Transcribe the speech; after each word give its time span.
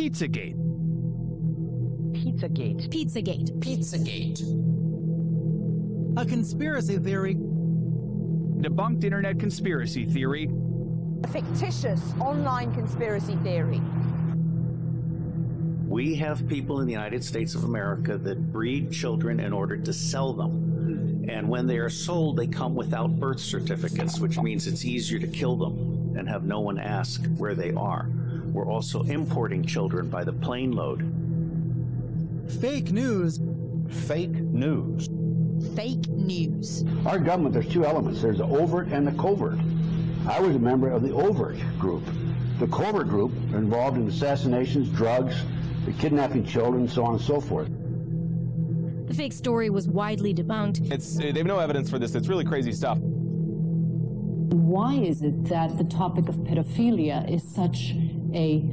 Pizzagate. 0.00 0.56
Pizzagate. 2.14 2.88
Pizzagate. 2.88 3.50
Pizzagate. 3.60 4.40
A 6.16 6.24
conspiracy 6.24 6.96
theory. 6.96 7.34
Debunked 7.34 9.04
internet 9.04 9.38
conspiracy 9.38 10.06
theory. 10.06 10.48
A 11.24 11.28
fictitious 11.28 12.14
online 12.18 12.72
conspiracy 12.72 13.36
theory. 13.42 13.82
We 15.86 16.14
have 16.14 16.48
people 16.48 16.80
in 16.80 16.86
the 16.86 16.94
United 16.94 17.22
States 17.22 17.54
of 17.54 17.64
America 17.64 18.16
that 18.16 18.50
breed 18.50 18.90
children 18.90 19.38
in 19.38 19.52
order 19.52 19.76
to 19.76 19.92
sell 19.92 20.32
them. 20.32 21.26
And 21.28 21.46
when 21.46 21.66
they 21.66 21.76
are 21.76 21.90
sold, 21.90 22.38
they 22.38 22.46
come 22.46 22.74
without 22.74 23.20
birth 23.20 23.40
certificates, 23.40 24.18
which 24.18 24.38
means 24.38 24.66
it's 24.66 24.86
easier 24.86 25.18
to 25.18 25.26
kill 25.26 25.56
them 25.56 26.16
and 26.16 26.26
have 26.26 26.44
no 26.44 26.60
one 26.60 26.78
ask 26.78 27.22
where 27.36 27.54
they 27.54 27.72
are. 27.72 28.08
We're 28.52 28.66
also 28.66 29.02
importing 29.04 29.64
children 29.64 30.08
by 30.08 30.24
the 30.24 30.32
plane 30.32 30.72
load. 30.72 31.00
Fake 32.60 32.90
news. 32.90 33.40
Fake 33.88 34.30
news. 34.32 35.08
Fake 35.76 36.08
news. 36.08 36.84
Our 37.06 37.18
government, 37.18 37.54
there's 37.54 37.68
two 37.68 37.84
elements 37.84 38.22
there's 38.22 38.38
the 38.38 38.44
overt 38.44 38.88
and 38.88 39.06
the 39.06 39.12
covert. 39.12 39.58
I 40.28 40.40
was 40.40 40.56
a 40.56 40.58
member 40.58 40.90
of 40.90 41.02
the 41.02 41.12
overt 41.12 41.58
group. 41.78 42.02
The 42.58 42.66
covert 42.66 43.08
group 43.08 43.32
are 43.52 43.58
involved 43.58 43.96
in 43.96 44.08
assassinations, 44.08 44.88
drugs, 44.90 45.34
the 45.86 45.92
kidnapping 45.92 46.44
children, 46.44 46.88
so 46.88 47.04
on 47.04 47.14
and 47.14 47.22
so 47.22 47.40
forth. 47.40 47.68
The 49.06 49.14
fake 49.14 49.32
story 49.32 49.70
was 49.70 49.88
widely 49.88 50.34
debunked. 50.34 50.90
It's 50.92 51.18
uh, 51.18 51.22
they 51.22 51.38
have 51.38 51.46
no 51.46 51.58
evidence 51.58 51.88
for 51.88 51.98
this. 51.98 52.14
It's 52.14 52.28
really 52.28 52.44
crazy 52.44 52.72
stuff. 52.72 52.98
Why 52.98 54.94
is 54.94 55.22
it 55.22 55.44
that 55.44 55.78
the 55.78 55.84
topic 55.84 56.28
of 56.28 56.36
pedophilia 56.36 57.28
is 57.28 57.42
such 57.42 57.94
a 58.34 58.64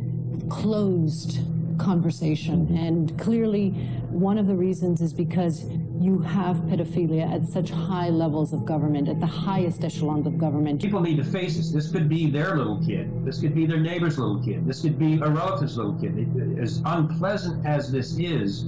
closed 0.49 1.39
conversation? 1.77 2.75
And 2.77 3.17
clearly, 3.19 3.69
one 4.09 4.37
of 4.37 4.47
the 4.47 4.55
reasons 4.55 5.01
is 5.01 5.13
because 5.13 5.65
you 5.99 6.19
have 6.19 6.57
pedophilia 6.57 7.31
at 7.31 7.45
such 7.47 7.69
high 7.71 8.09
levels 8.09 8.53
of 8.53 8.65
government, 8.65 9.09
at 9.09 9.19
the 9.19 9.25
highest 9.25 9.83
echelons 9.83 10.27
of 10.27 10.37
government. 10.37 10.81
People 10.81 11.01
need 11.01 11.17
to 11.17 11.23
face 11.23 11.57
this. 11.57 11.71
This 11.71 11.91
could 11.91 12.07
be 12.07 12.29
their 12.29 12.55
little 12.55 12.83
kid. 12.85 13.25
This 13.25 13.39
could 13.39 13.55
be 13.55 13.65
their 13.65 13.79
neighbor's 13.79 14.17
little 14.19 14.43
kid. 14.43 14.65
This 14.65 14.81
could 14.81 14.99
be 14.99 15.15
a 15.15 15.29
relative's 15.29 15.77
little 15.77 15.95
kid. 15.95 16.59
As 16.59 16.81
unpleasant 16.85 17.65
as 17.65 17.91
this 17.91 18.17
is, 18.17 18.63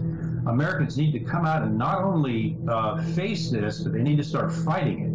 Americans 0.47 0.97
need 0.97 1.11
to 1.11 1.19
come 1.19 1.45
out 1.45 1.61
and 1.61 1.77
not 1.77 2.03
only 2.03 2.57
uh, 2.67 3.01
face 3.13 3.51
this, 3.51 3.81
but 3.81 3.93
they 3.93 4.01
need 4.01 4.17
to 4.17 4.23
start 4.23 4.51
fighting 4.51 4.99
it. 5.01 5.08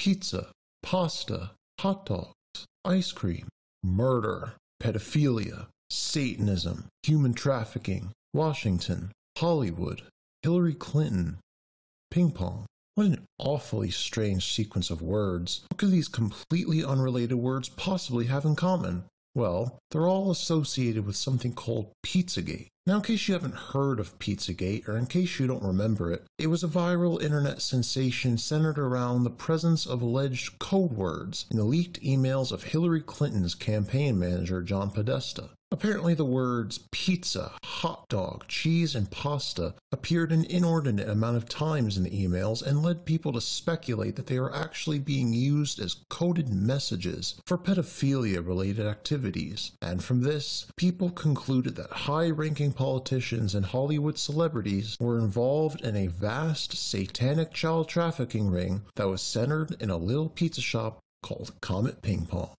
Pizza, 0.00 0.46
pasta, 0.82 1.50
hot 1.78 2.06
dogs, 2.06 2.32
ice 2.86 3.12
cream, 3.12 3.46
murder, 3.82 4.54
pedophilia, 4.82 5.66
Satanism, 5.90 6.86
human 7.02 7.34
trafficking, 7.34 8.10
Washington, 8.32 9.12
Hollywood, 9.36 10.00
Hillary 10.42 10.72
Clinton, 10.72 11.36
ping 12.10 12.30
pong. 12.30 12.64
What 12.94 13.08
an 13.08 13.26
awfully 13.38 13.90
strange 13.90 14.50
sequence 14.50 14.88
of 14.88 15.02
words. 15.02 15.66
What 15.70 15.76
could 15.76 15.90
these 15.90 16.08
completely 16.08 16.82
unrelated 16.82 17.36
words 17.36 17.68
possibly 17.68 18.24
have 18.24 18.46
in 18.46 18.56
common? 18.56 19.04
Well, 19.34 19.78
they're 19.90 20.08
all 20.08 20.30
associated 20.30 21.04
with 21.04 21.16
something 21.16 21.52
called 21.52 21.92
Pizzagate. 22.06 22.68
Now, 22.90 22.96
in 22.96 23.02
case 23.02 23.28
you 23.28 23.34
haven't 23.34 23.54
heard 23.54 24.00
of 24.00 24.18
Pizzagate, 24.18 24.88
or 24.88 24.96
in 24.96 25.06
case 25.06 25.38
you 25.38 25.46
don't 25.46 25.62
remember 25.62 26.10
it, 26.10 26.26
it 26.38 26.48
was 26.48 26.64
a 26.64 26.66
viral 26.66 27.22
internet 27.22 27.62
sensation 27.62 28.36
centered 28.36 28.80
around 28.80 29.22
the 29.22 29.30
presence 29.30 29.86
of 29.86 30.02
alleged 30.02 30.58
code 30.58 30.94
words 30.94 31.46
in 31.52 31.56
the 31.56 31.62
leaked 31.62 32.02
emails 32.02 32.50
of 32.50 32.64
Hillary 32.64 33.00
Clinton's 33.00 33.54
campaign 33.54 34.18
manager, 34.18 34.60
John 34.60 34.90
Podesta. 34.90 35.50
Apparently, 35.72 36.14
the 36.14 36.24
words 36.24 36.80
pizza, 36.90 37.52
hot 37.64 38.08
dog, 38.08 38.44
cheese, 38.48 38.96
and 38.96 39.08
pasta 39.08 39.74
appeared 39.92 40.32
an 40.32 40.44
inordinate 40.46 41.08
amount 41.08 41.36
of 41.36 41.48
times 41.48 41.96
in 41.96 42.02
the 42.02 42.10
emails 42.10 42.60
and 42.60 42.82
led 42.82 43.04
people 43.04 43.32
to 43.32 43.40
speculate 43.40 44.16
that 44.16 44.26
they 44.26 44.40
were 44.40 44.54
actually 44.54 44.98
being 44.98 45.32
used 45.32 45.78
as 45.78 45.96
coded 46.08 46.48
messages 46.48 47.40
for 47.46 47.56
pedophilia 47.56 48.44
related 48.44 48.84
activities. 48.84 49.70
And 49.80 50.02
from 50.02 50.22
this, 50.22 50.66
people 50.76 51.10
concluded 51.10 51.76
that 51.76 51.90
high 51.90 52.30
ranking 52.30 52.72
politicians 52.72 53.54
and 53.54 53.66
Hollywood 53.66 54.18
celebrities 54.18 54.96
were 54.98 55.20
involved 55.20 55.82
in 55.82 55.94
a 55.94 56.08
vast 56.08 56.76
satanic 56.76 57.52
child 57.52 57.88
trafficking 57.88 58.50
ring 58.50 58.82
that 58.96 59.08
was 59.08 59.22
centered 59.22 59.76
in 59.80 59.88
a 59.88 59.96
little 59.96 60.28
pizza 60.28 60.60
shop 60.60 60.98
called 61.22 61.52
Comet 61.60 62.02
Ping 62.02 62.26
Pong. 62.26 62.50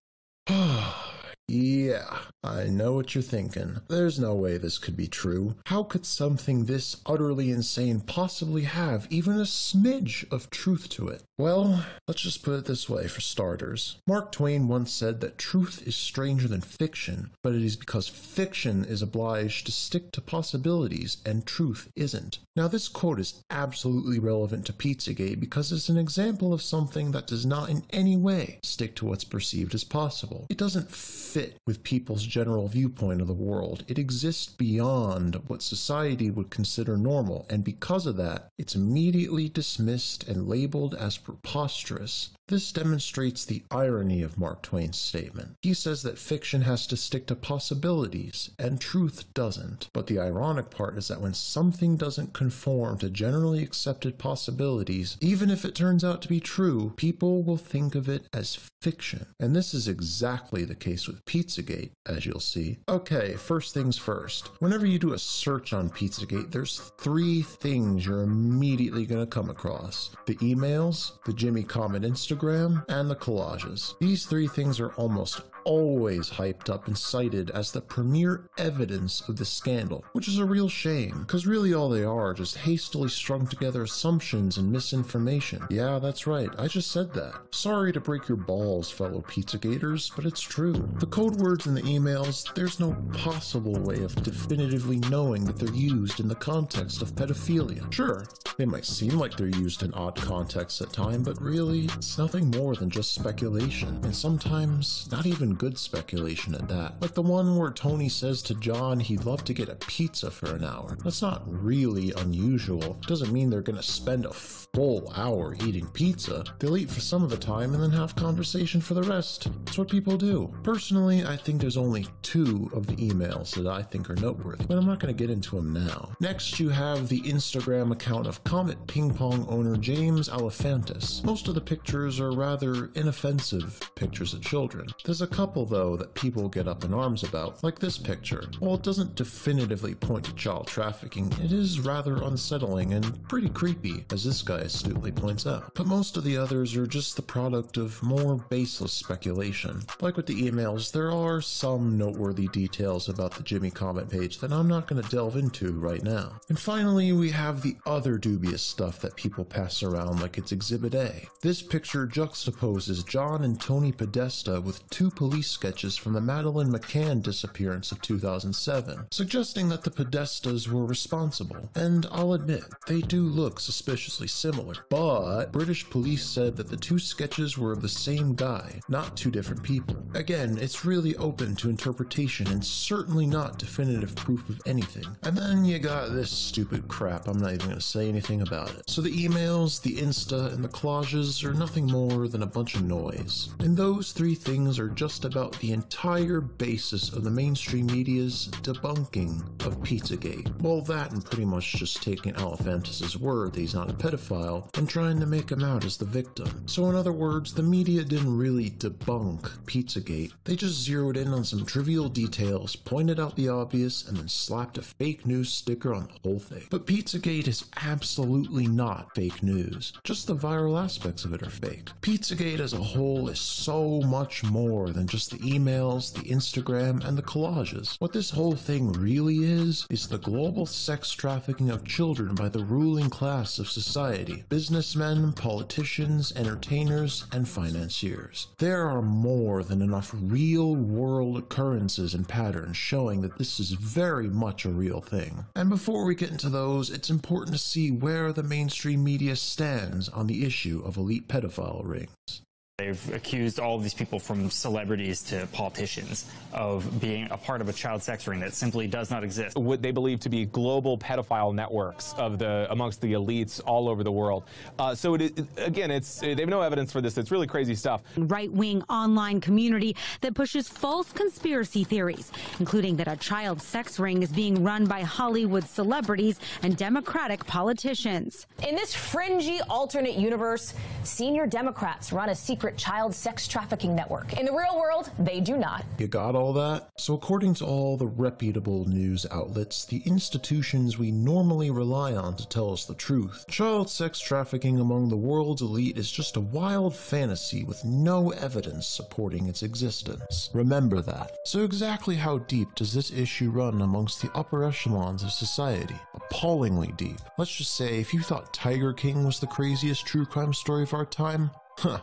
Ah. 0.49 1.10
Yeah, 1.47 2.19
I 2.43 2.65
know 2.65 2.93
what 2.93 3.13
you're 3.13 3.21
thinking. 3.21 3.81
There's 3.89 4.19
no 4.19 4.35
way 4.35 4.57
this 4.57 4.77
could 4.77 4.95
be 4.95 5.07
true. 5.07 5.55
How 5.65 5.83
could 5.83 6.05
something 6.05 6.65
this 6.65 6.97
utterly 7.05 7.51
insane 7.51 7.99
possibly 7.99 8.63
have 8.63 9.05
even 9.09 9.33
a 9.33 9.43
smidge 9.43 10.31
of 10.31 10.49
truth 10.49 10.87
to 10.89 11.09
it? 11.09 11.23
Well, 11.41 11.83
let's 12.07 12.21
just 12.21 12.43
put 12.43 12.59
it 12.59 12.65
this 12.65 12.87
way 12.87 13.07
for 13.07 13.19
starters. 13.19 13.97
Mark 14.05 14.31
Twain 14.31 14.67
once 14.67 14.93
said 14.93 15.21
that 15.21 15.39
truth 15.39 15.81
is 15.87 15.95
stranger 15.95 16.47
than 16.47 16.61
fiction, 16.61 17.31
but 17.41 17.55
it 17.55 17.63
is 17.63 17.75
because 17.75 18.07
fiction 18.07 18.85
is 18.85 19.01
obliged 19.01 19.65
to 19.65 19.71
stick 19.71 20.11
to 20.11 20.21
possibilities 20.21 21.17
and 21.25 21.43
truth 21.43 21.89
isn't. 21.95 22.37
Now, 22.55 22.67
this 22.67 22.87
quote 22.87 23.19
is 23.19 23.41
absolutely 23.49 24.19
relevant 24.19 24.67
to 24.67 24.73
Pizzagate 24.73 25.39
because 25.39 25.71
it's 25.71 25.89
an 25.89 25.97
example 25.97 26.53
of 26.53 26.61
something 26.61 27.11
that 27.13 27.25
does 27.25 27.43
not 27.43 27.69
in 27.69 27.85
any 27.89 28.17
way 28.17 28.59
stick 28.61 28.93
to 28.97 29.05
what's 29.07 29.23
perceived 29.23 29.73
as 29.73 29.83
possible. 29.83 30.45
It 30.51 30.57
doesn't 30.59 30.91
fit 30.91 31.55
with 31.65 31.81
people's 31.81 32.23
general 32.23 32.67
viewpoint 32.67 33.19
of 33.19 33.27
the 33.27 33.33
world. 33.33 33.83
It 33.87 33.97
exists 33.97 34.45
beyond 34.45 35.41
what 35.47 35.63
society 35.63 36.29
would 36.29 36.51
consider 36.51 36.97
normal, 36.97 37.47
and 37.49 37.63
because 37.63 38.05
of 38.05 38.17
that, 38.17 38.49
it's 38.59 38.75
immediately 38.75 39.49
dismissed 39.49 40.27
and 40.27 40.47
labeled 40.47 40.93
as 40.93 41.17
preposterous. 41.31 42.31
This 42.51 42.73
demonstrates 42.73 43.45
the 43.45 43.63
irony 43.71 44.21
of 44.21 44.37
Mark 44.37 44.61
Twain's 44.61 44.97
statement. 44.97 45.55
He 45.61 45.73
says 45.73 46.03
that 46.03 46.19
fiction 46.19 46.63
has 46.63 46.85
to 46.87 46.97
stick 46.97 47.25
to 47.27 47.35
possibilities, 47.35 48.51
and 48.59 48.81
truth 48.81 49.33
doesn't. 49.33 49.87
But 49.93 50.07
the 50.07 50.19
ironic 50.19 50.69
part 50.69 50.97
is 50.97 51.07
that 51.07 51.21
when 51.21 51.33
something 51.33 51.95
doesn't 51.95 52.33
conform 52.33 52.97
to 52.97 53.09
generally 53.09 53.63
accepted 53.63 54.17
possibilities, 54.17 55.15
even 55.21 55.49
if 55.49 55.63
it 55.63 55.75
turns 55.75 56.03
out 56.03 56.21
to 56.23 56.27
be 56.27 56.41
true, 56.41 56.91
people 56.97 57.41
will 57.41 57.55
think 57.55 57.95
of 57.95 58.09
it 58.09 58.27
as 58.33 58.59
fiction. 58.81 59.27
And 59.39 59.55
this 59.55 59.73
is 59.73 59.87
exactly 59.87 60.65
the 60.65 60.75
case 60.75 61.07
with 61.07 61.23
Pizzagate, 61.23 61.91
as 62.05 62.25
you'll 62.25 62.41
see. 62.41 62.79
Okay, 62.89 63.35
first 63.35 63.73
things 63.73 63.97
first. 63.97 64.49
Whenever 64.59 64.85
you 64.85 64.99
do 64.99 65.13
a 65.13 65.19
search 65.19 65.71
on 65.71 65.89
Pizzagate, 65.89 66.51
there's 66.51 66.91
three 66.99 67.43
things 67.43 68.05
you're 68.05 68.23
immediately 68.23 69.05
going 69.05 69.21
to 69.21 69.25
come 69.25 69.49
across 69.49 70.13
the 70.25 70.35
emails, 70.37 71.13
the 71.25 71.31
Jimmy 71.31 71.63
Comet 71.63 72.03
Instagram, 72.03 72.40
and 72.89 73.09
the 73.09 73.15
collages. 73.15 73.93
These 73.99 74.25
three 74.25 74.47
things 74.47 74.79
are 74.79 74.93
almost 74.93 75.41
always 75.63 76.29
hyped 76.29 76.69
up 76.69 76.87
and 76.87 76.97
cited 76.97 77.51
as 77.51 77.71
the 77.71 77.81
premier 77.81 78.49
evidence 78.57 79.21
of 79.27 79.37
the 79.37 79.45
scandal, 79.45 80.03
which 80.13 80.27
is 80.27 80.39
a 80.39 80.45
real 80.45 80.69
shame, 80.69 81.19
because 81.19 81.45
really 81.45 81.73
all 81.73 81.89
they 81.89 82.03
are 82.03 82.33
just 82.33 82.57
hastily 82.57 83.09
strung 83.09 83.45
together 83.45 83.83
assumptions 83.83 84.57
and 84.57 84.71
misinformation. 84.71 85.67
Yeah, 85.69 85.99
that's 85.99 86.25
right, 86.25 86.49
I 86.57 86.67
just 86.67 86.89
said 86.89 87.13
that. 87.13 87.35
Sorry 87.51 87.91
to 87.93 87.99
break 87.99 88.27
your 88.27 88.37
balls, 88.37 88.89
fellow 88.89 89.21
pizza 89.27 89.51
Pizzagators, 89.51 90.11
but 90.15 90.25
it's 90.25 90.41
true. 90.41 90.73
The 90.99 91.07
code 91.07 91.35
words 91.35 91.65
in 91.65 91.73
the 91.73 91.81
emails, 91.81 92.53
there's 92.53 92.79
no 92.79 92.93
possible 93.13 93.73
way 93.73 94.01
of 94.03 94.15
definitively 94.23 94.99
knowing 95.09 95.43
that 95.45 95.57
they're 95.57 95.73
used 95.73 96.19
in 96.19 96.27
the 96.27 96.35
context 96.35 97.01
of 97.01 97.15
pedophilia. 97.15 97.91
Sure, 97.91 98.25
they 98.57 98.65
might 98.65 98.85
seem 98.85 99.17
like 99.17 99.35
they're 99.35 99.47
used 99.47 99.83
in 99.83 99.93
odd 99.93 100.15
contexts 100.15 100.81
at 100.81 100.93
times, 100.93 101.25
but 101.25 101.41
really, 101.41 101.85
it's 101.85 102.17
nothing 102.17 102.49
more 102.51 102.75
than 102.75 102.89
just 102.89 103.13
speculation, 103.13 103.99
and 104.03 104.15
sometimes 104.15 105.09
not 105.11 105.25
even 105.25 105.50
good 105.53 105.77
speculation 105.77 106.55
at 106.55 106.67
that. 106.69 107.01
Like 107.01 107.13
the 107.13 107.21
one 107.21 107.55
where 107.55 107.71
Tony 107.71 108.09
says 108.09 108.41
to 108.43 108.55
John 108.55 108.99
he'd 108.99 109.25
love 109.25 109.43
to 109.45 109.53
get 109.53 109.69
a 109.69 109.75
pizza 109.75 110.31
for 110.31 110.55
an 110.55 110.63
hour. 110.63 110.97
That's 111.03 111.21
not 111.21 111.43
really 111.45 112.13
unusual. 112.17 112.97
Doesn't 113.07 113.31
mean 113.31 113.49
they're 113.49 113.61
gonna 113.61 113.83
spend 113.83 114.25
a 114.25 114.33
full 114.33 115.11
hour 115.15 115.55
eating 115.65 115.87
pizza. 115.87 116.43
They'll 116.59 116.77
eat 116.77 116.89
for 116.89 117.01
some 117.01 117.23
of 117.23 117.29
the 117.29 117.37
time 117.37 117.73
and 117.73 117.83
then 117.83 117.91
have 117.91 118.15
conversation 118.15 118.79
for 118.79 118.93
the 118.93 119.03
rest. 119.03 119.49
That's 119.65 119.77
what 119.77 119.89
people 119.89 120.17
do. 120.17 120.53
Personally, 120.63 121.25
I 121.25 121.35
think 121.35 121.59
there's 121.59 121.77
only 121.77 122.07
two 122.21 122.69
of 122.73 122.87
the 122.87 122.95
emails 122.95 123.53
that 123.55 123.67
I 123.67 123.81
think 123.81 124.09
are 124.09 124.15
noteworthy, 124.15 124.65
but 124.65 124.77
I'm 124.77 124.85
not 124.85 124.99
gonna 124.99 125.13
get 125.13 125.29
into 125.29 125.55
them 125.55 125.73
now. 125.73 126.11
Next, 126.19 126.59
you 126.59 126.69
have 126.69 127.09
the 127.09 127.21
Instagram 127.21 127.91
account 127.91 128.27
of 128.27 128.43
Comet 128.43 128.87
Ping 128.87 129.13
Pong 129.13 129.45
owner 129.49 129.75
James 129.75 130.29
Alephantis. 130.29 131.23
Most 131.23 131.47
of 131.47 131.55
the 131.55 131.61
pictures 131.61 132.19
are 132.19 132.31
rather 132.31 132.91
inoffensive 132.95 133.79
pictures 133.95 134.33
of 134.33 134.41
children. 134.41 134.87
There's 135.03 135.21
a 135.21 135.27
couple, 135.41 135.65
though, 135.65 135.95
that 135.97 136.13
people 136.13 136.47
get 136.47 136.67
up 136.67 136.83
in 136.83 136.93
arms 136.93 137.23
about, 137.23 137.63
like 137.63 137.79
this 137.79 137.97
picture. 137.97 138.43
While 138.59 138.75
it 138.75 138.83
doesn't 138.83 139.15
definitively 139.15 139.95
point 139.95 140.25
to 140.25 140.35
child 140.35 140.67
trafficking, 140.67 141.33
it 141.43 141.51
is 141.51 141.79
rather 141.79 142.21
unsettling 142.21 142.93
and 142.93 143.27
pretty 143.27 143.49
creepy, 143.49 144.05
as 144.11 144.23
this 144.23 144.43
guy 144.43 144.59
astutely 144.59 145.11
points 145.11 145.47
out. 145.47 145.73
But 145.73 145.87
most 145.87 146.15
of 146.15 146.23
the 146.23 146.37
others 146.37 146.75
are 146.75 146.85
just 146.85 147.15
the 147.15 147.23
product 147.23 147.77
of 147.77 148.03
more 148.03 148.35
baseless 148.51 148.93
speculation. 148.93 149.81
Like 149.99 150.15
with 150.15 150.27
the 150.27 150.43
emails, 150.43 150.91
there 150.91 151.11
are 151.11 151.41
some 151.41 151.97
noteworthy 151.97 152.47
details 152.49 153.09
about 153.09 153.31
the 153.31 153.41
Jimmy 153.41 153.71
Comet 153.71 154.11
page 154.11 154.37
that 154.41 154.53
I'm 154.53 154.67
not 154.67 154.85
going 154.85 155.01
to 155.01 155.09
delve 155.09 155.37
into 155.37 155.71
right 155.71 156.03
now. 156.03 156.39
And 156.49 156.59
finally, 156.59 157.13
we 157.13 157.31
have 157.31 157.63
the 157.63 157.77
other 157.87 158.19
dubious 158.19 158.61
stuff 158.61 158.99
that 158.99 159.15
people 159.15 159.43
pass 159.43 159.81
around 159.81 160.21
like 160.21 160.37
it's 160.37 160.51
Exhibit 160.51 160.93
A. 160.93 161.27
This 161.41 161.63
picture 161.63 162.05
juxtaposes 162.05 163.03
John 163.07 163.43
and 163.43 163.59
Tony 163.59 163.91
Podesta 163.91 164.61
with 164.61 164.87
two 164.91 165.09
police 165.09 165.30
sketches 165.39 165.95
from 165.95 166.13
the 166.13 166.19
Madeline 166.19 166.71
McCann 166.71 167.21
disappearance 167.21 167.91
of 167.91 168.01
2007, 168.01 169.05
suggesting 169.11 169.69
that 169.69 169.83
the 169.83 169.91
Podestas 169.91 170.67
were 170.67 170.85
responsible. 170.85 171.69
And 171.75 172.07
I'll 172.11 172.33
admit, 172.33 172.63
they 172.87 173.01
do 173.01 173.21
look 173.21 173.59
suspiciously 173.59 174.27
similar. 174.27 174.73
But 174.89 175.51
British 175.51 175.87
police 175.89 176.25
said 176.25 176.57
that 176.57 176.69
the 176.69 176.77
two 176.77 176.97
sketches 176.97 177.57
were 177.57 177.71
of 177.71 177.81
the 177.81 177.89
same 177.89 178.33
guy, 178.33 178.81
not 178.89 179.15
two 179.15 179.29
different 179.29 179.61
people. 179.61 179.95
Again, 180.15 180.57
it's 180.59 180.83
really 180.85 181.15
open 181.17 181.55
to 181.57 181.69
interpretation 181.69 182.47
and 182.47 182.65
certainly 182.65 183.27
not 183.27 183.59
definitive 183.59 184.15
proof 184.15 184.49
of 184.49 184.59
anything. 184.65 185.05
And 185.23 185.37
then 185.37 185.63
you 185.63 185.77
got 185.77 186.13
this 186.13 186.31
stupid 186.31 186.87
crap, 186.87 187.27
I'm 187.27 187.37
not 187.37 187.53
even 187.53 187.67
going 187.67 187.75
to 187.75 187.81
say 187.81 188.09
anything 188.09 188.41
about 188.41 188.71
it. 188.71 188.89
So 188.89 189.01
the 189.01 189.11
emails, 189.11 189.81
the 189.81 189.97
Insta, 189.97 190.53
and 190.53 190.63
the 190.63 190.69
collages 190.69 191.43
are 191.43 191.53
nothing 191.53 191.85
more 191.85 192.27
than 192.27 192.43
a 192.43 192.47
bunch 192.47 192.75
of 192.75 192.83
noise. 192.83 193.49
And 193.59 193.77
those 193.77 194.11
three 194.11 194.35
things 194.35 194.79
are 194.79 194.89
just 194.89 195.20
about 195.25 195.57
the 195.59 195.71
entire 195.71 196.41
basis 196.41 197.13
of 197.13 197.23
the 197.23 197.31
mainstream 197.31 197.87
media's 197.87 198.49
debunking 198.61 199.41
of 199.65 199.79
Pizzagate. 199.81 200.59
Well, 200.61 200.81
that 200.81 201.11
and 201.11 201.23
pretty 201.23 201.45
much 201.45 201.73
just 201.73 202.01
taking 202.03 202.33
Alephantis' 202.33 203.15
word 203.15 203.53
that 203.53 203.59
he's 203.59 203.75
not 203.75 203.89
a 203.89 203.93
pedophile 203.93 204.75
and 204.77 204.89
trying 204.89 205.19
to 205.19 205.25
make 205.25 205.51
him 205.51 205.63
out 205.63 205.85
as 205.85 205.97
the 205.97 206.05
victim. 206.05 206.67
So 206.67 206.89
in 206.89 206.95
other 206.95 207.11
words, 207.11 207.53
the 207.53 207.63
media 207.63 208.03
didn't 208.03 208.37
really 208.37 208.71
debunk 208.71 209.41
Pizzagate. 209.65 210.31
They 210.43 210.55
just 210.55 210.81
zeroed 210.81 211.17
in 211.17 211.29
on 211.29 211.43
some 211.43 211.65
trivial 211.65 212.09
details, 212.09 212.75
pointed 212.75 213.19
out 213.19 213.35
the 213.35 213.49
obvious, 213.49 214.07
and 214.07 214.17
then 214.17 214.27
slapped 214.27 214.77
a 214.77 214.81
fake 214.81 215.25
news 215.25 215.51
sticker 215.51 215.93
on 215.93 216.07
the 216.07 216.29
whole 216.29 216.39
thing. 216.39 216.63
But 216.69 216.87
Pizzagate 216.87 217.47
is 217.47 217.65
absolutely 217.83 218.67
not 218.67 219.13
fake 219.15 219.43
news. 219.43 219.93
Just 220.03 220.27
the 220.27 220.35
viral 220.35 220.81
aspects 220.81 221.25
of 221.25 221.33
it 221.33 221.43
are 221.43 221.49
fake. 221.49 221.89
Pizzagate 222.01 222.59
as 222.59 222.73
a 222.73 222.77
whole 222.77 223.29
is 223.29 223.39
so 223.39 224.01
much 224.01 224.43
more 224.43 224.89
than 224.89 225.07
just 225.11 225.31
the 225.31 225.39
emails, 225.39 226.13
the 226.13 226.29
Instagram, 226.29 227.05
and 227.05 227.17
the 227.17 227.21
collages. 227.21 227.97
What 227.99 228.13
this 228.13 228.29
whole 228.29 228.55
thing 228.55 228.93
really 228.93 229.39
is, 229.39 229.85
is 229.89 230.07
the 230.07 230.17
global 230.17 230.65
sex 230.65 231.11
trafficking 231.11 231.69
of 231.69 231.83
children 231.83 232.33
by 232.33 232.47
the 232.47 232.63
ruling 232.63 233.09
class 233.09 233.59
of 233.59 233.67
society 233.67 234.45
businessmen, 234.47 235.33
politicians, 235.33 236.31
entertainers, 236.37 237.25
and 237.33 237.45
financiers. 237.45 238.47
There 238.59 238.87
are 238.87 239.01
more 239.01 239.63
than 239.63 239.81
enough 239.81 240.11
real 240.13 240.77
world 240.77 241.37
occurrences 241.37 242.13
and 242.13 242.25
patterns 242.25 242.77
showing 242.77 243.19
that 243.19 243.37
this 243.37 243.59
is 243.59 243.71
very 243.71 244.29
much 244.29 244.63
a 244.63 244.69
real 244.69 245.01
thing. 245.01 245.43
And 245.57 245.69
before 245.69 246.05
we 246.05 246.15
get 246.15 246.31
into 246.31 246.47
those, 246.47 246.89
it's 246.89 247.09
important 247.09 247.51
to 247.51 247.61
see 247.61 247.91
where 247.91 248.31
the 248.31 248.43
mainstream 248.43 249.03
media 249.03 249.35
stands 249.35 250.07
on 250.07 250.27
the 250.27 250.45
issue 250.45 250.81
of 250.85 250.95
elite 250.95 251.27
pedophile 251.27 251.81
rings. 251.83 252.43
They've 252.81 253.13
accused 253.13 253.59
all 253.59 253.75
of 253.75 253.83
these 253.83 253.93
people 253.93 254.17
from 254.17 254.49
celebrities 254.49 255.21
to 255.25 255.47
politicians 255.51 256.25
of 256.51 256.99
being 256.99 257.27
a 257.29 257.37
part 257.37 257.61
of 257.61 257.69
a 257.69 257.73
child 257.73 258.01
sex 258.01 258.25
ring 258.25 258.39
that 258.39 258.53
simply 258.53 258.87
does 258.87 259.11
not 259.11 259.23
exist. 259.23 259.55
What 259.55 259.83
they 259.83 259.91
believe 259.91 260.19
to 260.21 260.29
be 260.29 260.45
global 260.45 260.97
pedophile 260.97 261.53
networks 261.53 262.13
of 262.13 262.39
the 262.39 262.65
amongst 262.71 262.99
the 263.01 263.13
elites 263.13 263.61
all 263.63 263.87
over 263.87 264.03
the 264.03 264.11
world. 264.11 264.45
Uh, 264.79 264.95
so 264.95 265.13
it, 265.13 265.21
it, 265.21 265.45
again, 265.57 265.91
it's 265.91 266.21
they 266.21 266.33
have 266.33 266.49
no 266.49 266.61
evidence 266.61 266.91
for 266.91 267.01
this. 267.01 267.19
It's 267.19 267.29
really 267.29 267.45
crazy 267.45 267.75
stuff. 267.75 268.01
Right-wing 268.17 268.81
online 268.89 269.41
community 269.41 269.95
that 270.21 270.33
pushes 270.33 270.67
false 270.67 271.11
conspiracy 271.11 271.83
theories, 271.83 272.31
including 272.59 272.95
that 272.95 273.07
a 273.07 273.15
child 273.15 273.61
sex 273.61 273.99
ring 273.99 274.23
is 274.23 274.31
being 274.31 274.63
run 274.63 274.87
by 274.87 275.01
Hollywood 275.01 275.65
celebrities 275.69 276.39
and 276.63 276.75
Democratic 276.75 277.45
politicians. 277.45 278.47
In 278.67 278.73
this 278.73 278.95
fringy 278.95 279.61
alternate 279.69 280.15
universe, 280.15 280.73
senior 281.03 281.45
Democrats 281.45 282.11
run 282.11 282.29
a 282.29 282.35
secret 282.35 282.70
child 282.71 283.13
sex 283.13 283.47
trafficking 283.47 283.95
network. 283.95 284.33
In 284.33 284.45
the 284.45 284.51
real 284.51 284.77
world, 284.77 285.09
they 285.19 285.39
do 285.39 285.57
not. 285.57 285.85
You 285.97 286.07
got 286.07 286.35
all 286.35 286.53
that? 286.53 286.89
So, 286.97 287.13
according 287.13 287.55
to 287.55 287.65
all 287.65 287.97
the 287.97 288.07
reputable 288.07 288.85
news 288.87 289.25
outlets, 289.31 289.85
the 289.85 290.01
institutions 290.05 290.97
we 290.97 291.11
normally 291.11 291.71
rely 291.71 292.13
on 292.13 292.35
to 292.35 292.47
tell 292.47 292.71
us 292.71 292.85
the 292.85 292.95
truth, 292.95 293.45
child 293.49 293.89
sex 293.89 294.19
trafficking 294.19 294.79
among 294.79 295.09
the 295.09 295.17
world's 295.17 295.61
elite 295.61 295.97
is 295.97 296.11
just 296.11 296.37
a 296.37 296.41
wild 296.41 296.95
fantasy 296.95 297.63
with 297.63 297.83
no 297.85 298.31
evidence 298.31 298.87
supporting 298.87 299.47
its 299.47 299.63
existence. 299.63 300.49
Remember 300.53 301.01
that. 301.01 301.37
So, 301.45 301.63
exactly 301.63 302.15
how 302.15 302.39
deep 302.39 302.75
does 302.75 302.93
this 302.93 303.11
issue 303.11 303.49
run 303.49 303.81
amongst 303.81 304.21
the 304.21 304.31
upper 304.33 304.63
echelons 304.63 305.23
of 305.23 305.31
society? 305.31 305.95
Appallingly 306.13 306.93
deep. 306.97 307.19
Let's 307.37 307.55
just 307.55 307.75
say 307.75 307.99
if 307.99 308.13
you 308.13 308.21
thought 308.21 308.53
Tiger 308.53 308.93
King 308.93 309.23
was 309.25 309.39
the 309.39 309.47
craziest 309.47 310.05
true 310.05 310.25
crime 310.25 310.53
story 310.53 310.83
of 310.83 310.93
our 310.93 311.05
time, 311.05 311.51
huh. 311.77 311.99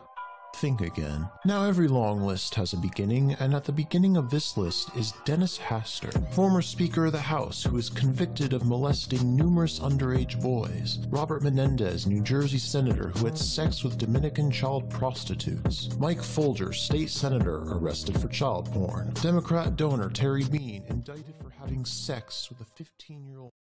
Think 0.54 0.80
again. 0.80 1.28
Now, 1.44 1.64
every 1.64 1.86
long 1.86 2.22
list 2.22 2.54
has 2.56 2.72
a 2.72 2.78
beginning, 2.78 3.34
and 3.34 3.54
at 3.54 3.64
the 3.64 3.72
beginning 3.72 4.16
of 4.16 4.28
this 4.28 4.56
list 4.56 4.94
is 4.96 5.12
Dennis 5.24 5.56
Hastert, 5.56 6.32
former 6.34 6.62
Speaker 6.62 7.06
of 7.06 7.12
the 7.12 7.20
House 7.20 7.62
who 7.62 7.76
is 7.76 7.88
convicted 7.88 8.52
of 8.52 8.66
molesting 8.66 9.36
numerous 9.36 9.78
underage 9.78 10.40
boys, 10.40 10.98
Robert 11.10 11.42
Menendez, 11.42 12.06
New 12.06 12.22
Jersey 12.22 12.58
Senator 12.58 13.10
who 13.10 13.26
had 13.26 13.38
sex 13.38 13.84
with 13.84 13.98
Dominican 13.98 14.50
child 14.50 14.90
prostitutes, 14.90 15.96
Mike 15.98 16.22
Folger, 16.22 16.72
State 16.72 17.10
Senator, 17.10 17.62
arrested 17.72 18.20
for 18.20 18.28
child 18.28 18.70
porn, 18.72 19.12
Democrat 19.22 19.76
donor 19.76 20.10
Terry 20.10 20.44
Bean, 20.44 20.82
indicted 20.88 21.34
for 21.40 21.50
having 21.50 21.84
sex 21.84 22.48
with 22.48 22.60
a 22.60 22.64
15 22.64 23.26
year 23.26 23.38
old. 23.38 23.52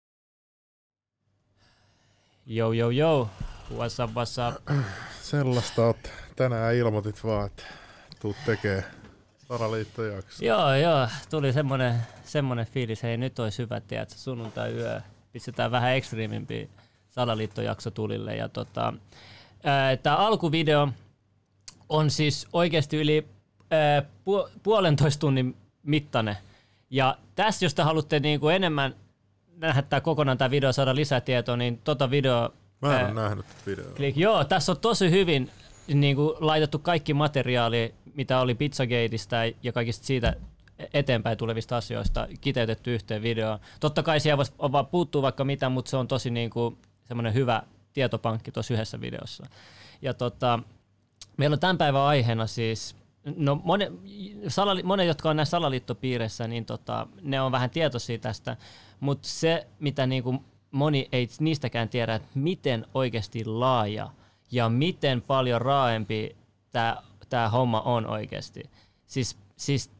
Yo, 2.47 2.71
yo, 2.71 2.89
yo. 2.89 3.29
What's 3.69 3.99
up, 3.99 4.15
what's 4.15 4.39
up? 4.39 4.65
Sellaista 5.21 5.91
oot 5.91 6.26
tänään 6.37 6.75
ilmoitit 6.75 7.25
vaan, 7.25 7.47
että 7.47 7.63
tuut 8.21 8.37
tekee 8.47 8.85
salaliittojakso. 9.49 10.45
Joo, 10.45 10.75
joo. 10.75 11.09
Tuli 11.31 11.53
semmonen, 11.53 11.95
semmonen 12.25 12.67
fiilis, 12.67 13.03
hei 13.03 13.17
nyt 13.17 13.39
olisi 13.39 13.63
hyvä, 13.63 13.77
että 13.77 14.15
sunnuntai 14.17 14.73
yö. 14.73 15.01
Pistetään 15.33 15.71
vähän 15.71 15.95
ekstriimimpi 15.95 16.71
salaliittojakso 17.11 17.91
tulille. 17.91 18.37
Ja 18.37 18.49
tota, 18.49 18.93
tämä 20.03 20.17
alkuvideo 20.17 20.89
on 21.89 22.11
siis 22.11 22.49
oikeasti 22.53 22.97
yli 22.97 23.29
ää, 23.71 24.01
pu- 24.01 24.51
puolentoista 24.63 25.21
tunnin 25.21 25.57
mittainen. 25.83 26.37
Ja 26.91 27.19
tässä, 27.35 27.65
jos 27.65 27.75
te 27.75 27.83
haluatte 27.83 28.21
niinku 28.21 28.49
enemmän 28.49 28.95
nähdä 29.57 29.83
tämä 29.83 30.01
kokonaan 30.01 30.39
tämä 30.39 30.51
video, 30.51 30.73
saada 30.73 30.95
lisätietoa, 30.95 31.57
niin 31.57 31.79
tota 31.85 32.11
video... 32.11 32.55
Mä 32.81 33.01
en 33.01 33.07
ole 33.07 33.15
nähnyt 33.15 33.47
tätä 33.47 33.61
videoa. 33.67 33.95
Klik, 33.95 34.17
joo, 34.17 34.45
tässä 34.45 34.73
on 34.73 34.79
tosi 34.79 35.11
hyvin 35.11 35.51
niin 35.95 36.17
kuin, 36.17 36.35
laitettu 36.41 36.79
kaikki 36.79 37.15
materiaali, 37.15 37.95
mitä 38.15 38.41
oli 38.41 38.55
Pizzagateista 38.55 39.37
ja 39.63 39.73
kaikista 39.73 40.07
siitä 40.07 40.37
eteenpäin 40.95 41.39
tulevista 41.39 41.77
asioista 41.77 42.29
kiteytetty 42.41 42.95
yhteen 42.95 43.23
videoon. 43.23 43.59
Totta 43.81 44.03
kai 44.03 44.21
siellä 44.21 44.45
vaan 44.73 44.87
puuttuu 44.87 45.23
vaikka 45.23 45.45
mitä, 45.45 45.69
mutta 45.69 45.91
se 45.91 45.97
on 45.97 46.09
tosi 46.09 46.31
niin 46.31 46.51
kuin, 46.51 46.79
semmoinen 47.05 47.35
hyvä 47.35 47.63
tietopankki 47.93 48.53
tuossa 48.53 48.75
yhdessä 48.75 49.01
videossa. 49.01 49.47
Ja 50.03 50.15
tota, 50.15 50.59
meillä 51.37 51.55
on 51.55 51.61
tämän 51.61 51.79
päivän 51.79 52.03
aiheena 52.03 52.47
siis 52.47 52.97
No 53.37 53.61
monet, 53.65 53.93
salali, 54.49 54.83
monet, 54.83 55.07
jotka 55.07 55.31
on 55.31 55.37
näissä 55.37 55.51
salaliittopiireissä, 55.51 56.49
niin 56.49 56.65
tota, 56.65 57.07
ne 57.23 57.41
on 57.41 57.53
vähän 57.53 57.71
tietoisia 57.71 58.19
tästä, 58.19 58.57
mutta 59.01 59.29
se, 59.29 59.67
mitä 59.79 60.07
niinku 60.07 60.45
moni 60.71 61.09
ei 61.13 61.29
niistäkään 61.41 61.89
tiedä, 61.89 62.15
että 62.15 62.29
miten 62.35 62.87
oikeasti 62.95 63.45
laaja 63.45 64.11
ja 64.51 64.69
miten 64.69 65.23
paljon 65.23 65.61
raaempi 65.61 66.37
tämä 67.29 67.49
homma 67.49 67.81
on 67.81 68.07
oikeasti. 68.07 68.63
Siis, 69.07 69.39
siis 69.57 69.91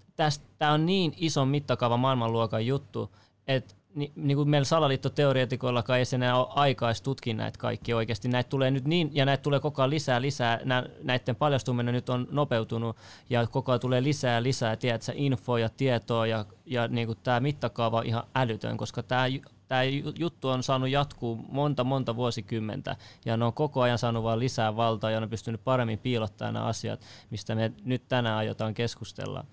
tämä 0.59 0.73
on 0.73 0.87
niin 0.87 1.15
iso 1.17 1.47
mittakaava 1.47 1.97
maailmanluokan 1.97 2.67
juttu, 2.67 3.11
että 3.47 3.75
ni, 3.97 4.13
niin 4.17 4.37
kuin 4.37 4.49
meillä 4.49 4.65
salaliittoteoreetikoillakaan 4.65 5.99
ei 5.99 6.05
se 6.05 6.17
enää 6.17 6.39
ole 6.39 6.47
aikaa 6.51 6.93
tutkia 7.03 7.35
näitä 7.35 7.59
kaikki 7.59 7.95
oikeasti. 7.95 8.29
Näitä 8.29 8.51
tulee 8.51 8.71
nyt 8.71 8.85
niin, 8.85 9.11
ja 9.13 9.25
näitä 9.25 9.43
tulee 9.43 9.61
koko 9.61 9.83
ajan 9.83 9.91
lisää 9.91 10.21
lisää. 10.21 10.61
Nä, 10.65 10.87
näiden 11.03 11.37
paljastuminen 11.37 11.95
nyt 11.95 12.09
on 12.09 12.29
nopeutunut, 12.31 12.97
ja 13.31 13.47
koko 13.47 13.73
ajan 13.73 13.81
tulee 13.81 14.03
lisää 14.03 14.43
lisää, 14.43 14.77
tiedätkö, 14.77 15.13
infoa 15.15 15.59
ja 15.59 15.69
tietoa, 15.69 16.27
ja, 16.27 16.45
ja 16.67 16.89
niin 16.89 17.07
kuin 17.07 17.19
tämä 17.23 17.41
mittakaava 17.41 17.99
on 17.99 18.07
ihan 18.07 18.25
älytön, 18.35 18.77
koska 18.77 19.03
tämä 19.03 19.27
tämä 19.69 19.83
juttu 20.19 20.49
on 20.49 20.63
saanut 20.63 20.89
jatkuu 20.89 21.45
monta, 21.49 21.85
monta 21.85 22.17
vuosikymmentä, 22.17 22.97
ja 23.25 23.37
ne 23.37 23.45
on 23.45 23.53
koko 23.53 23.81
ajan 23.81 23.99
saanut 23.99 24.25
vaan 24.25 24.39
lisää 24.39 24.77
valtaa, 24.77 25.11
ja 25.11 25.21
ne 25.21 25.25
on 25.25 25.31
pystynyt 25.31 25.65
paremmin 25.65 25.99
piilottamaan 25.99 26.55
nämä 26.55 26.67
asiat, 26.67 27.01
mistä 27.31 27.55
me 27.55 27.73
nyt 27.85 28.09
tänään 28.09 28.37
aiotaan 28.37 28.75
keskustella. 28.75 29.45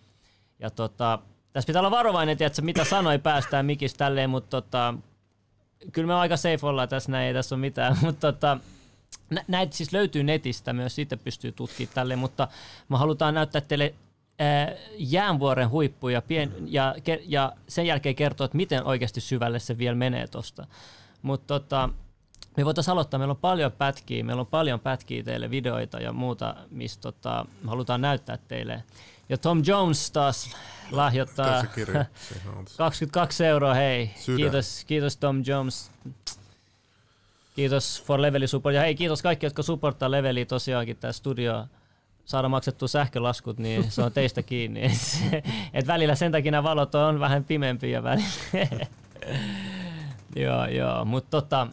Ja 0.59 0.69
tota, 0.69 1.19
tässä 1.53 1.67
pitää 1.67 1.79
olla 1.79 1.91
varovainen, 1.91 2.37
että 2.39 2.61
mitä 2.61 2.83
sanoi 2.83 3.19
päästään 3.19 3.65
mikistä 3.65 3.97
tälleen, 3.97 4.29
mutta 4.29 4.61
tota, 4.61 4.93
kyllä 5.91 6.07
me 6.07 6.13
aika 6.13 6.37
safe 6.37 6.67
ollaan 6.67 6.89
tässä 6.89 7.11
näin, 7.11 7.27
ei 7.27 7.33
tässä 7.33 7.55
ole 7.55 7.61
mitään, 7.61 7.97
mutta 8.05 8.33
tota, 8.33 8.57
nä- 9.29 9.45
näitä 9.47 9.75
siis 9.75 9.93
löytyy 9.93 10.23
netistä, 10.23 10.73
myös 10.73 10.95
siitä 10.95 11.17
pystyy 11.17 11.51
tutkimaan 11.51 11.93
tälleen, 11.93 12.19
mutta 12.19 12.47
me 12.89 12.97
halutaan 12.97 13.33
näyttää 13.33 13.61
teille 13.61 13.93
ää, 14.39 14.71
jäänvuoren 14.97 15.69
huippuja 15.69 16.21
pien, 16.21 16.53
ja, 16.65 16.95
ja 17.25 17.53
sen 17.67 17.85
jälkeen 17.85 18.15
kertoa, 18.15 18.45
että 18.45 18.57
miten 18.57 18.83
oikeasti 18.83 19.21
syvälle 19.21 19.59
se 19.59 19.77
vielä 19.77 19.95
menee 19.95 20.27
tuosta. 20.27 20.67
Mutta 21.21 21.59
tota, 21.59 21.89
me 22.57 22.65
voitaisiin 22.65 22.91
aloittaa, 22.91 23.17
meillä 23.17 23.31
on 23.31 23.37
paljon 23.37 23.71
pätkiä, 23.71 24.23
meillä 24.23 24.39
on 24.39 24.47
paljon 24.47 24.79
pätkiä 24.79 25.23
teille, 25.23 25.49
videoita 25.49 25.99
ja 25.99 26.13
muuta, 26.13 26.55
mistä 26.71 27.01
tota, 27.01 27.45
halutaan 27.67 28.01
näyttää 28.01 28.37
teille. 28.47 28.83
Ja 29.29 29.37
Tom 29.37 29.63
Jones 29.65 30.11
taas 30.11 30.55
lahjoittaa 30.91 31.45
Tässä 31.47 31.67
kirja, 31.75 32.05
siinä 32.15 32.51
on 32.57 32.67
se. 32.67 32.77
22 32.77 33.45
euroa, 33.45 33.73
hei. 33.73 34.11
Sydän. 34.15 34.37
Kiitos, 34.37 34.83
kiitos 34.87 35.17
Tom 35.17 35.43
Jones. 35.45 35.91
Kiitos 37.55 38.03
for 38.05 38.21
Leveli 38.21 38.47
Support. 38.47 38.75
Ja 38.75 38.81
hei, 38.81 38.95
kiitos 38.95 39.21
kaikki, 39.21 39.45
jotka 39.45 39.63
supporttaa 39.63 40.11
Leveliä 40.11 40.45
tosiaankin 40.45 40.97
tää 40.97 41.11
studio 41.11 41.65
saada 42.25 42.49
maksettua 42.49 42.87
sähkölaskut, 42.87 43.57
niin 43.57 43.91
se 43.91 44.03
on 44.03 44.11
teistä 44.11 44.43
kiinni. 44.43 44.81
Et 45.73 45.87
välillä 45.87 46.15
sen 46.15 46.31
takia 46.31 46.51
nämä 46.51 46.63
valot 46.63 46.95
on 46.95 47.19
vähän 47.19 47.43
pimeämpiä 47.43 48.03
välillä. 48.03 48.85
joo, 50.35 50.65
joo. 50.65 51.05
Mutta 51.05 51.29
tota, 51.29 51.67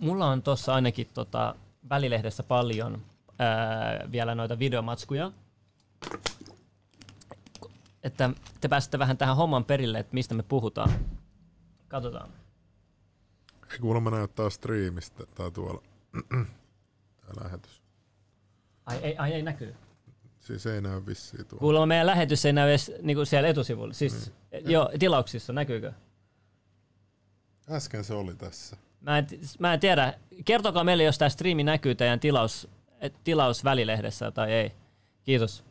mulla 0.00 0.26
on 0.26 0.42
tuossa 0.42 0.74
ainakin 0.74 1.08
tota, 1.14 1.54
välilehdessä 1.90 2.42
paljon 2.42 3.02
ää, 3.38 4.00
vielä 4.12 4.34
noita 4.34 4.58
videomatskuja. 4.58 5.32
Että 8.02 8.30
te 8.60 8.68
pääsette 8.68 8.98
vähän 8.98 9.16
tähän 9.16 9.36
homman 9.36 9.64
perille, 9.64 9.98
että 9.98 10.14
mistä 10.14 10.34
me 10.34 10.42
puhutaan. 10.42 10.90
Katsotaan. 11.88 12.30
Ei 13.72 13.78
kuulemma 13.78 14.10
näyttää 14.10 14.50
striimistä 14.50 15.26
tai 15.26 15.50
tuolla 15.50 15.82
tämä 17.26 17.44
lähetys. 17.44 17.81
Ai 18.86 18.98
ei, 19.02 19.16
ai 19.16 19.32
ei 19.32 19.42
näkyy. 19.42 19.74
Siis 20.40 20.66
ei 20.66 20.80
näy 20.80 21.06
vissiin 21.06 21.46
tuolla. 21.46 21.60
Kuulemma 21.60 21.86
meidän 21.86 22.06
lähetys 22.06 22.44
ei 22.44 22.52
näy 22.52 22.68
edes 22.70 22.92
niin 23.02 23.26
siellä 23.26 23.48
etusivulla. 23.48 23.94
Siis, 23.94 24.32
Niin. 24.52 24.70
joo, 24.70 24.90
tilauksissa, 24.98 25.52
näkyykö? 25.52 25.92
Äsken 27.70 28.04
se 28.04 28.14
oli 28.14 28.34
tässä. 28.34 28.76
Mä 29.00 29.18
en, 29.18 29.26
mä 29.58 29.74
en 29.74 29.80
tiedä. 29.80 30.14
Kertokaa 30.44 30.84
meille, 30.84 31.02
jos 31.02 31.18
tämä 31.18 31.28
striimi 31.28 31.64
näkyy 31.64 31.94
teidän 31.94 32.20
tilaus, 32.20 32.68
eh, 33.00 33.12
tilausvälilehdessä 33.24 34.30
tai 34.30 34.52
ei. 34.52 34.72
Kiitos. 35.24 35.64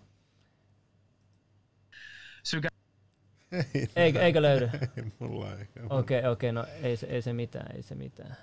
Ei, 3.52 3.88
Eikö, 3.96 4.22
eikö 4.22 4.42
löydy? 4.42 4.70
Ei, 4.98 5.04
mulla 5.20 5.52
ei. 5.52 5.68
Okei, 5.90 6.20
okay, 6.20 6.32
okei, 6.32 6.50
okay, 6.50 6.52
no 6.52 6.66
ei 6.82 6.98
se, 6.98 7.08
ei 7.08 7.22
se 7.22 7.34
mitään, 7.34 7.76
ei 7.76 7.84
se 7.84 7.96
mitään. 7.96 8.38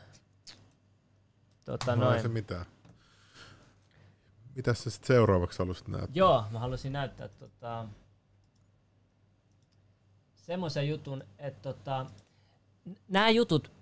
Tota, 1.64 1.96
no, 1.96 2.02
ei 2.02 2.08
noin. 2.10 2.22
se 2.22 2.28
mitään. 2.28 2.66
Mitäs 4.56 4.84
sä 4.84 4.90
sit 4.90 5.04
seuraavaksi 5.04 5.58
haluaisit 5.58 5.88
näyttää? 5.88 6.12
Joo, 6.14 6.44
mä 6.50 6.58
haluaisin 6.58 6.92
näyttää 6.92 7.28
tota, 7.28 7.86
semmoisen 10.36 10.88
jutun, 10.88 11.24
että 11.38 11.72
tota, 11.72 12.06
nämä 13.08 13.30
jutut, 13.30 13.72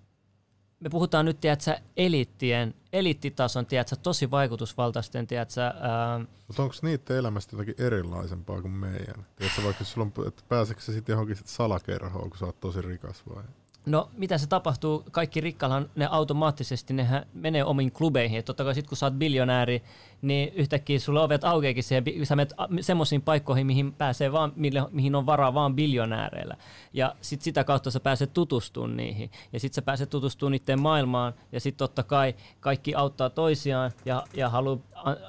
me 0.80 0.88
puhutaan 0.90 1.24
nyt, 1.24 1.40
tiedätkö, 1.40 1.78
eliittien, 1.96 2.74
eliittitason, 2.92 3.66
tiedätkö, 3.66 3.96
tosi 3.96 4.30
vaikutusvaltaisten, 4.30 5.26
tiedätkö, 5.26 5.60
ää, 5.60 6.18
Mutta 6.46 6.62
onko 6.62 6.74
niiden 6.82 7.16
elämästä 7.16 7.56
jotakin 7.56 7.74
erilaisempaa 7.78 8.62
kuin 8.62 8.72
meidän? 8.72 9.26
Tiedätkö 9.36 9.62
vaikka 9.64 9.84
sulla 9.84 10.06
on, 10.16 10.28
että 10.28 10.42
pääseekö 10.48 10.80
sä 10.80 10.92
sitten 10.92 11.12
johonkin 11.12 11.36
sit 11.36 11.46
salakerhoon, 11.46 12.30
kun 12.30 12.38
sä 12.38 12.46
oot 12.46 12.60
tosi 12.60 12.82
rikas 12.82 13.22
vai? 13.34 13.44
No, 13.86 14.10
mitä 14.16 14.38
se 14.38 14.46
tapahtuu? 14.46 15.04
Kaikki 15.10 15.40
rikkailla 15.40 15.82
ne 15.96 16.08
automaattisesti 16.10 16.94
nehän 16.94 17.26
menee 17.34 17.64
omiin 17.64 17.92
klubeihin. 17.92 18.38
Et 18.38 18.44
totta 18.44 18.64
kai 18.64 18.74
sit 18.74 18.86
kun 18.86 18.96
sä 18.96 19.06
oot 19.06 19.14
biljonääri, 19.14 19.82
niin 20.22 20.52
yhtäkkiä 20.54 20.98
sulla 20.98 21.22
ovet 21.22 21.44
aukeakin 21.44 21.84
siihen. 21.84 22.04
Sä 22.26 22.36
menet 22.36 22.52
semmoisiin 22.80 23.22
paikkoihin, 23.22 23.66
mihin 23.66 23.92
pääsee 23.92 24.32
vaan, 24.32 24.52
mihin 24.90 25.14
on 25.14 25.26
varaa 25.26 25.54
vaan 25.54 25.76
biljonääreillä. 25.76 26.56
Ja 26.92 27.16
sit 27.20 27.42
sitä 27.42 27.64
kautta 27.64 27.90
sä 27.90 28.00
pääset 28.00 28.32
tutustumaan 28.32 28.96
niihin. 28.96 29.30
Ja 29.52 29.60
sit 29.60 29.74
sä 29.74 29.82
pääset 29.82 30.10
tutustumaan 30.10 30.52
niiden 30.52 30.80
maailmaan. 30.80 31.34
Ja 31.52 31.60
sit 31.60 31.76
totta 31.76 32.02
kai 32.02 32.34
kaikki 32.60 32.94
auttaa 32.94 33.30
toisiaan 33.30 33.90
ja, 34.04 34.22
ja 34.34 34.48
haluaa 34.48 34.78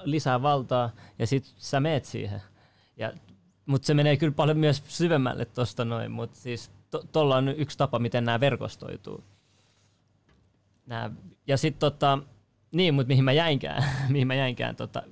lisää 0.04 0.42
valtaa. 0.42 0.90
Ja 1.20 1.28
sit 1.28 1.54
sä 1.58 1.80
meet 1.80 2.06
siihen. 2.06 2.42
Ja 2.98 3.14
mutta 3.66 3.86
se 3.86 3.94
menee 3.94 4.18
kyllä 4.18 4.34
paljon 4.34 4.58
myös 4.58 4.84
syvemmälle 4.88 5.46
tuosta 5.46 5.86
noin, 5.86 6.12
mutta 6.12 6.40
siis 6.40 6.72
tuolla 7.12 7.36
on 7.36 7.50
yksi 7.50 7.78
tapa, 7.78 8.00
miten 8.00 8.26
nämä 8.26 8.40
verkostoituu. 8.40 9.24
Nää, 10.86 11.12
ja 11.48 11.58
sitten 11.58 11.80
tota, 11.80 12.20
niin, 12.72 12.94
mutta 12.94 13.08
mihin 13.08 13.24
mä 13.24 13.32
jäinkään, 13.32 13.84
mihin 14.14 14.28
mä 14.28 14.36
jäinkään, 14.36 14.76
tota, 14.76 15.04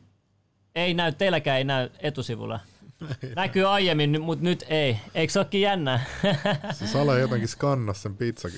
ei 0.76 0.94
näy, 0.94 1.12
teilläkään 1.12 1.58
ei 1.58 1.64
näy 1.64 1.90
etusivulla. 2.00 2.60
Näkyy 3.36 3.68
aiemmin, 3.68 4.22
mutta 4.22 4.44
nyt 4.44 4.64
ei. 4.68 5.00
Eikö 5.14 5.34
se 5.34 5.40
olekin 5.40 5.62
jännä? 5.62 6.00
Se 6.72 6.88
Sale 6.88 7.20
jotenkin 7.20 7.48
skannas 7.48 8.02
sen 8.02 8.18
pizza 8.18 8.50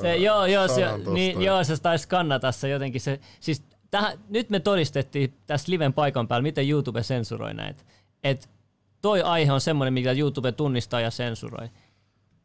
Se, 0.00 0.16
joo, 0.16 0.46
joo, 0.46 0.68
se, 0.68 0.84
niin, 1.12 1.42
joo, 1.42 1.64
se 1.64 1.82
taisi 1.82 2.02
skannata 2.02 2.52
se 2.52 2.68
jotenkin. 2.68 3.00
Se, 3.00 3.20
siis 3.40 3.62
tähän, 3.90 4.18
nyt 4.28 4.50
me 4.50 4.60
todistettiin 4.60 5.34
tässä 5.46 5.72
liven 5.72 5.92
paikan 5.92 6.28
päällä, 6.28 6.42
miten 6.42 6.68
YouTube 6.68 7.02
sensuroi 7.02 7.54
näitä. 7.54 7.82
Et 8.24 8.48
toi 9.02 9.22
aihe 9.22 9.52
on 9.52 9.60
semmoinen, 9.60 9.94
mikä 9.94 10.12
YouTube 10.12 10.52
tunnistaa 10.52 11.00
ja 11.00 11.10
sensuroi. 11.10 11.68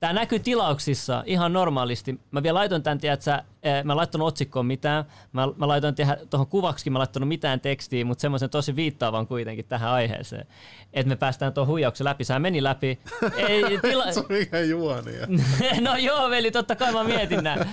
Tämä 0.03 0.13
näkyy 0.13 0.39
tilauksissa 0.39 1.23
ihan 1.25 1.53
normaalisti. 1.53 2.19
Mä 2.31 2.43
vielä 2.43 2.59
laitoin 2.59 2.83
tämän, 2.83 2.97
tiedätkö, 2.97 3.31
eh, 3.63 3.83
mä 3.83 3.93
en 3.93 3.97
laittanut 3.97 4.27
otsikkoon 4.27 4.65
mitään. 4.65 5.05
Mä, 5.33 5.47
mä 5.55 5.67
laitoin 5.67 5.95
tuohon 6.29 6.47
kuvaksikin, 6.47 6.93
mä 6.93 6.97
en 6.97 6.99
laittanut 6.99 7.29
mitään 7.29 7.59
tekstiä, 7.59 8.05
mutta 8.05 8.21
semmoisen 8.21 8.49
tosi 8.49 8.75
viittaavan 8.75 9.27
kuitenkin 9.27 9.65
tähän 9.65 9.91
aiheeseen. 9.91 10.47
Että 10.93 11.09
me 11.09 11.15
päästään 11.15 11.53
tuon 11.53 11.67
huijauksen 11.67 12.05
läpi. 12.05 12.23
Sehän 12.23 12.41
meni 12.41 12.63
läpi. 12.63 12.99
Ei, 13.47 13.79
tila... 13.81 14.11
Se 14.11 14.19
on 14.19 14.25
mikä 14.29 14.59
juonia. 14.59 15.27
no 15.81 15.95
joo, 15.95 16.29
veli, 16.29 16.51
totta 16.51 16.75
kai 16.75 16.93
mä 16.93 17.03
mietin 17.03 17.43
nää. 17.43 17.65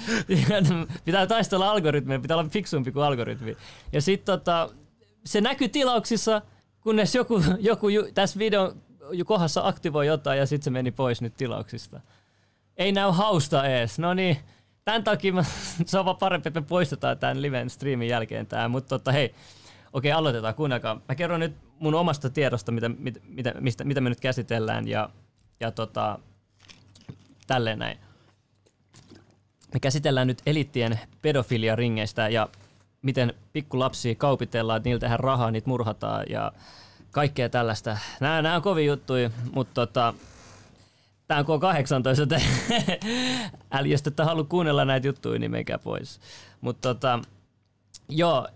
pitää 1.04 1.26
taistella 1.26 1.70
algoritmeja, 1.70 2.20
pitää 2.20 2.36
olla 2.36 2.48
fiksumpi 2.50 2.92
kuin 2.92 3.04
algoritmi. 3.04 3.56
Ja 3.92 4.02
sitten 4.02 4.26
tota, 4.26 4.70
se 5.24 5.40
näkyy 5.40 5.68
tilauksissa, 5.68 6.42
kunnes 6.80 7.14
joku, 7.14 7.42
joku 7.58 7.88
ju- 7.88 8.12
tässä 8.14 8.38
videon 8.38 8.82
kohdassa 9.26 9.66
aktivoi 9.66 10.06
jotain 10.06 10.38
ja 10.38 10.46
sitten 10.46 10.64
se 10.64 10.70
meni 10.70 10.90
pois 10.90 11.22
nyt 11.22 11.36
tilauksista. 11.36 12.00
Ei 12.80 12.92
näy 12.92 13.10
hausta 13.10 13.66
ees. 13.66 13.98
No 13.98 14.14
niin, 14.14 14.36
tämän 14.84 15.04
takia 15.04 15.32
mä, 15.32 15.44
se 15.86 15.98
on 15.98 16.04
vaan 16.04 16.16
parempi, 16.16 16.48
että 16.48 16.60
me 16.60 16.66
poistetaan 16.66 17.18
tämän 17.18 17.42
liven 17.42 17.70
streamin 17.70 18.08
jälkeen 18.08 18.46
tämä. 18.46 18.68
Mutta 18.68 18.88
tota, 18.88 19.12
hei, 19.12 19.34
okei 19.92 20.12
aloitetaan, 20.12 20.54
kuunnelkaa. 20.54 21.00
Mä 21.08 21.14
kerron 21.14 21.40
nyt 21.40 21.56
mun 21.78 21.94
omasta 21.94 22.30
tiedosta, 22.30 22.72
mitä, 22.72 22.88
mitä, 23.28 23.54
mistä, 23.60 23.84
mitä 23.84 24.00
me 24.00 24.08
nyt 24.08 24.20
käsitellään 24.20 24.88
ja, 24.88 25.10
ja 25.60 25.70
tota, 25.70 26.18
tälleen 27.46 27.78
näin. 27.78 27.98
Me 29.74 29.80
käsitellään 29.80 30.26
nyt 30.26 30.42
eliittien 30.46 31.00
pedofiliaringeistä 31.22 32.28
ja 32.28 32.48
miten 33.02 33.34
pikkulapsia 33.52 34.14
kaupitellaan, 34.14 34.82
niiltä 34.84 35.00
tehdään 35.00 35.20
rahaa, 35.20 35.50
niitä 35.50 35.68
murhataan 35.68 36.24
ja 36.30 36.52
kaikkea 37.10 37.48
tällaista. 37.48 37.98
Nämä, 38.20 38.42
nämä 38.42 38.56
on 38.56 38.62
kovin 38.62 38.86
juttuja, 38.86 39.30
mutta 39.52 39.74
tota, 39.74 40.14
tämä 41.30 41.44
on 41.48 41.60
K18, 41.62 42.20
joten 42.20 42.42
jos 43.90 44.02
ette 44.06 44.22
halua 44.22 44.44
kuunnella 44.44 44.84
näitä 44.84 45.06
juttuja, 45.06 45.38
niin 45.38 45.50
menkää 45.50 45.78
pois. 45.78 46.20
Mutta 46.60 46.94
tota, 46.94 47.18
joo, 48.08 48.48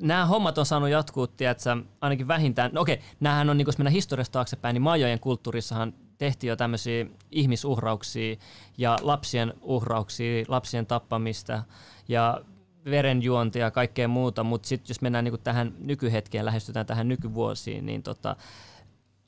nämä 0.00 0.26
hommat 0.26 0.58
on 0.58 0.66
saanut 0.66 0.88
jatkuu, 0.88 1.26
tiedätkö, 1.26 1.76
ainakin 2.00 2.28
vähintään, 2.28 2.70
no 2.74 2.80
okei, 2.80 3.00
näähän 3.20 3.50
on, 3.50 3.56
niin 3.56 3.66
jos 3.66 3.78
mennään 3.78 3.92
historiasta 3.92 4.32
taaksepäin, 4.32 4.74
niin 4.74 4.82
majojen 4.82 5.20
kulttuurissahan 5.20 5.94
tehtiin 6.18 6.48
jo 6.48 6.56
tämmöisiä 6.56 7.06
ihmisuhrauksia 7.30 8.36
ja 8.78 8.98
lapsien 9.02 9.54
uhrauksia, 9.62 10.44
lapsien 10.48 10.86
tappamista 10.86 11.62
ja 12.08 12.40
verenjuontia 12.84 13.64
ja 13.64 13.70
kaikkea 13.70 14.08
muuta, 14.08 14.44
mutta 14.44 14.68
sitten 14.68 14.90
jos 14.90 15.00
mennään 15.00 15.24
niinku 15.24 15.38
tähän 15.38 15.74
nykyhetkeen, 15.78 16.44
lähestytään 16.44 16.86
tähän 16.86 17.08
nykyvuosiin, 17.08 17.86
niin 17.86 18.02
tota, 18.02 18.36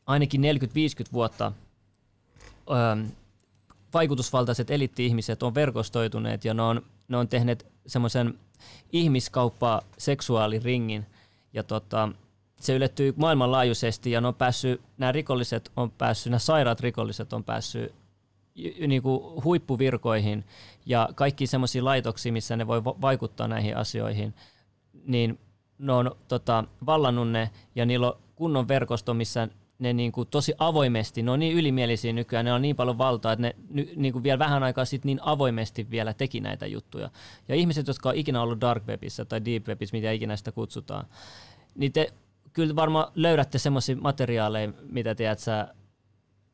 ainakin 0.06 0.40
40-50 0.40 0.44
vuotta 1.12 1.52
vaikutusvaltaiset 3.94 4.70
eliitti-ihmiset 4.70 5.42
on 5.42 5.54
verkostoituneet 5.54 6.44
ja 6.44 6.54
ne 6.54 6.62
on, 6.62 6.82
ne 7.08 7.16
on 7.16 7.28
tehneet 7.28 7.66
semmoisen 7.86 8.38
ihmiskauppa 8.92 9.82
seksuaaliringin 9.98 11.06
ja 11.52 11.62
tota, 11.62 12.08
se 12.60 12.74
ylettyy 12.74 13.14
maailmanlaajuisesti 13.16 14.10
ja 14.10 14.20
ne 14.20 14.28
on 14.28 14.34
päässyt, 14.34 14.80
nämä 14.98 15.12
rikolliset 15.12 15.72
on 15.76 15.90
päässyt, 15.90 16.30
nämä 16.30 16.38
sairaat 16.38 16.80
rikolliset 16.80 17.32
on 17.32 17.44
päässyt 17.44 17.94
niin 18.86 19.02
kuin 19.02 19.44
huippuvirkoihin 19.44 20.44
ja 20.86 21.08
kaikki 21.14 21.46
semmoisia 21.46 21.84
laitoksia, 21.84 22.32
missä 22.32 22.56
ne 22.56 22.66
voi 22.66 22.84
vaikuttaa 22.84 23.48
näihin 23.48 23.76
asioihin, 23.76 24.34
niin 25.04 25.38
ne 25.78 25.92
on 25.92 26.16
tota, 26.28 26.64
vallannut 26.86 27.28
ne 27.28 27.50
ja 27.74 27.86
niillä 27.86 28.06
on 28.06 28.18
kunnon 28.36 28.68
verkosto, 28.68 29.14
missä 29.14 29.48
ne 29.78 29.92
niin 29.92 30.12
kuin 30.12 30.28
tosi 30.28 30.54
avoimesti, 30.58 31.22
ne 31.22 31.30
on 31.30 31.38
niin 31.38 31.56
ylimielisiä 31.56 32.12
nykyään, 32.12 32.44
ne 32.44 32.52
on 32.52 32.62
niin 32.62 32.76
paljon 32.76 32.98
valtaa, 32.98 33.32
että 33.32 33.42
ne 33.42 33.54
niin 33.96 34.12
kuin 34.12 34.22
vielä 34.22 34.38
vähän 34.38 34.62
aikaa 34.62 34.84
sitten 34.84 35.08
niin 35.08 35.18
avoimesti 35.22 35.90
vielä 35.90 36.14
teki 36.14 36.40
näitä 36.40 36.66
juttuja. 36.66 37.10
Ja 37.48 37.54
ihmiset, 37.54 37.86
jotka 37.86 38.08
on 38.08 38.14
ikinä 38.14 38.42
ollut 38.42 38.60
dark 38.60 38.86
webissa 38.86 39.24
tai 39.24 39.44
deep 39.44 39.68
webissa, 39.68 39.96
mitä 39.96 40.12
ikinä 40.12 40.36
sitä 40.36 40.52
kutsutaan, 40.52 41.06
niin 41.74 41.92
te 41.92 42.12
kyllä 42.52 42.76
varmaan 42.76 43.12
löydätte 43.14 43.58
semmoisia 43.58 43.96
materiaaleja, 43.96 44.72
mitä 44.90 45.14
tiedät 45.14 45.38
sä, 45.38 45.74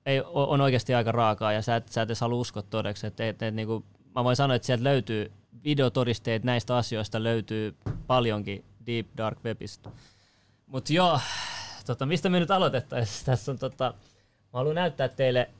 ei, 0.06 0.22
on 0.24 0.60
oikeasti 0.60 0.94
aika 0.94 1.12
raakaa 1.12 1.52
ja 1.52 1.62
sä 1.62 1.76
et, 1.76 1.88
sä 1.88 2.02
et 2.02 2.08
edes 2.08 2.20
halua 2.20 2.40
uskoa 2.40 2.62
todeksi. 2.62 3.06
Että, 3.06 3.28
että, 3.28 3.46
että, 3.46 3.56
niin 3.56 3.68
kuin, 3.68 3.84
mä 4.14 4.24
voin 4.24 4.36
sanoa, 4.36 4.56
että 4.56 4.66
sieltä 4.66 4.84
löytyy 4.84 5.32
videotodisteet 5.64 6.44
näistä 6.44 6.76
asioista 6.76 7.22
löytyy 7.22 7.74
paljonkin 8.06 8.64
Deep 8.86 9.06
Dark 9.16 9.44
Webistä. 9.44 9.90
Mutta 10.66 10.92
joo, 10.92 11.20
tota, 11.84 12.06
mistä 12.06 12.28
me 12.28 12.40
nyt 12.40 12.50
aloitettaisiin? 12.50 13.26
Tässä 13.26 13.52
on 13.52 13.58
tota, 13.58 13.94
mä 14.52 14.58
haluan 14.58 14.74
näyttää 14.74 15.08
teille 15.08 15.50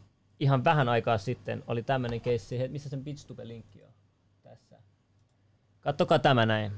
ihan 0.41 0.65
vähän 0.65 0.89
aikaa 0.89 1.19
sitten 1.19 1.63
oli 1.67 1.83
tämmöinen 1.83 2.21
keissi, 2.21 2.69
missä 2.69 2.89
sen 2.89 3.05
BitStube-linkki 3.05 3.83
on? 3.85 3.93
Tässä. 4.43 4.79
Kattokaa 5.81 6.19
tämä 6.19 6.47
näin. 6.47 6.73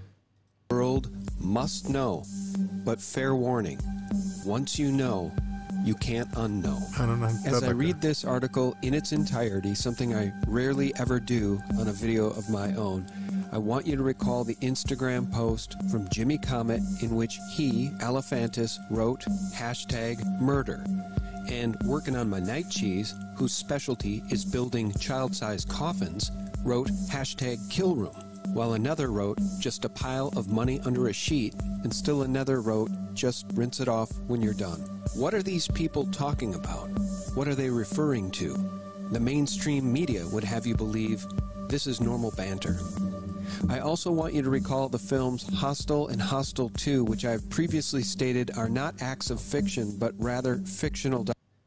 World 0.72 1.04
must 1.38 1.86
know, 1.86 2.22
but 2.84 2.98
fair 2.98 3.32
warning. 3.32 3.80
Once 4.46 4.82
you 4.82 4.92
know, 4.92 5.30
you 5.86 5.94
can't 5.94 6.44
unknow. 6.44 6.78
As 7.46 7.62
I 7.62 7.72
read 7.72 8.00
this 8.00 8.24
article 8.24 8.72
in 8.82 8.94
its 8.94 9.12
entirety, 9.12 9.74
something 9.74 10.12
I 10.12 10.32
rarely 10.46 10.92
ever 11.00 11.20
do 11.20 11.60
on 11.80 11.88
a 11.88 11.92
video 11.92 12.26
of 12.26 12.48
my 12.48 12.74
own, 12.76 13.06
I 13.56 13.58
want 13.58 13.86
you 13.86 13.96
to 13.96 14.02
recall 14.02 14.44
the 14.44 14.56
Instagram 14.56 15.32
post 15.32 15.76
from 15.90 16.10
Jimmy 16.10 16.36
Comet 16.36 16.82
in 17.00 17.16
which 17.16 17.38
he, 17.54 17.88
Alephantis, 18.02 18.78
wrote 18.90 19.24
hashtag 19.54 20.22
murder. 20.42 20.84
And 21.48 21.74
working 21.86 22.16
on 22.16 22.28
my 22.28 22.38
night 22.38 22.68
cheese, 22.68 23.14
whose 23.34 23.54
specialty 23.54 24.22
is 24.28 24.44
building 24.44 24.92
child-sized 24.92 25.70
coffins, 25.70 26.30
wrote 26.64 26.88
hashtag 27.08 27.56
killroom 27.70 28.22
while 28.52 28.74
another 28.74 29.10
wrote 29.10 29.38
just 29.58 29.86
a 29.86 29.88
pile 29.88 30.30
of 30.36 30.52
money 30.52 30.78
under 30.84 31.08
a 31.08 31.12
sheet, 31.14 31.54
and 31.82 31.94
still 31.94 32.24
another 32.24 32.60
wrote 32.60 32.90
just 33.14 33.46
rinse 33.54 33.80
it 33.80 33.88
off 33.88 34.10
when 34.26 34.42
you're 34.42 34.52
done. 34.52 34.80
What 35.14 35.32
are 35.32 35.42
these 35.42 35.66
people 35.68 36.04
talking 36.08 36.56
about? 36.56 36.88
What 37.34 37.48
are 37.48 37.54
they 37.54 37.70
referring 37.70 38.32
to? 38.32 38.54
The 39.12 39.20
mainstream 39.20 39.90
media 39.90 40.26
would 40.26 40.44
have 40.44 40.66
you 40.66 40.74
believe 40.74 41.24
this 41.68 41.86
is 41.86 42.02
normal 42.02 42.32
banter. 42.32 42.78
I 43.76 43.80
also 43.80 44.10
want 44.10 44.34
you 44.34 44.42
to 44.42 44.50
recall 44.50 44.88
the 44.88 44.98
films 44.98 45.46
Hostel 45.54 46.06
and 46.06 46.20
Hostel 46.22 46.70
2, 46.84 47.04
which 47.04 47.24
I've 47.24 47.48
previously 47.48 48.02
stated 48.02 48.50
are 48.56 48.68
not 48.68 49.02
acts 49.02 49.30
of 49.30 49.40
fiction, 49.40 49.92
but 49.98 50.14
rather 50.24 50.58
fictional. 50.64 51.24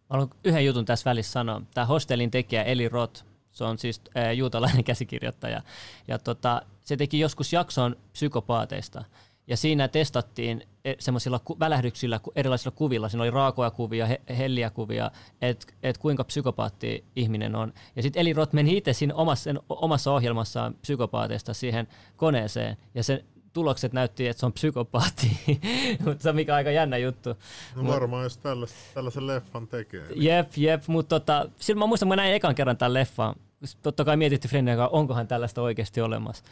Haluan 0.10 0.30
yhden 0.44 0.66
jutun 0.66 0.86
tässä 0.86 1.10
välissä 1.10 1.32
sanoa. 1.32 1.62
Tämä 1.74 1.86
Hostelin 1.86 2.32
tekijä 2.32 2.64
Eli 2.64 2.90
Roth, 2.90 3.24
se 3.52 3.64
on 3.64 3.78
siis 3.78 4.02
juutalainen 4.36 4.84
käsikirjoittaja. 4.92 5.62
Ja 6.08 6.20
tota, 6.20 6.62
se 6.86 6.98
teki 6.98 7.20
joskus 7.20 7.54
jakson 7.54 7.96
psykopaateista. 8.14 9.04
Ja 9.50 9.58
siinä 9.58 9.88
testattiin 9.88 10.64
e, 10.86 10.94
semmoisilla 11.00 11.42
välähdyksillä, 11.60 12.20
erilaisilla 12.36 12.76
kuvilla, 12.76 13.10
siinä 13.10 13.24
oli 13.24 13.32
raakoja 13.32 13.72
kuvia, 13.72 14.06
he- 14.06 14.22
helliä 14.38 14.70
kuvia, 14.70 15.12
että 15.42 15.74
et 15.84 15.98
kuinka 15.98 16.24
psykopaatti 16.24 17.06
ihminen 17.16 17.56
on. 17.56 17.74
Ja 17.96 18.02
sitten 18.02 18.22
Eli 18.22 18.34
Roth 18.34 18.54
meni 18.54 18.78
itse 18.78 18.94
siinä 18.94 19.16
omassa, 19.16 19.50
omassa 19.70 20.12
ohjelmassaan 20.12 20.76
psykopaateista 20.82 21.54
siihen 21.54 21.88
koneeseen, 22.18 22.78
ja 22.96 23.04
se 23.04 23.26
tulokset 23.54 23.94
näytti, 23.94 24.28
että 24.28 24.40
se 24.40 24.46
on 24.46 24.54
psykopaatti, 24.54 25.40
mutta 26.06 26.24
se 26.24 26.30
on 26.30 26.36
mikä 26.36 26.56
aika 26.56 26.72
jännä 26.72 26.98
juttu. 26.98 27.30
No 27.76 27.88
varmaan, 27.88 28.24
jos 28.24 28.38
tällaisen, 28.38 28.78
tällaisen 28.94 29.28
leffan 29.28 29.68
tekee. 29.68 30.08
Niin. 30.08 30.24
Jep, 30.24 30.52
jep, 30.58 30.88
mutta 30.88 31.20
tota, 31.20 31.50
silloin 31.58 31.80
mä 31.80 31.88
muistan, 31.88 32.08
kun 32.08 32.12
mä 32.12 32.22
näin 32.22 32.34
ekan 32.34 32.56
kerran 32.56 32.78
tämän 32.78 32.94
leffan, 32.94 33.36
totta 33.82 34.06
kai 34.06 34.18
mietitti 34.18 34.48
Frendin 34.48 34.80
onkohan 34.92 35.28
tällaista 35.28 35.62
oikeasti 35.62 36.02
olemassa. 36.02 36.44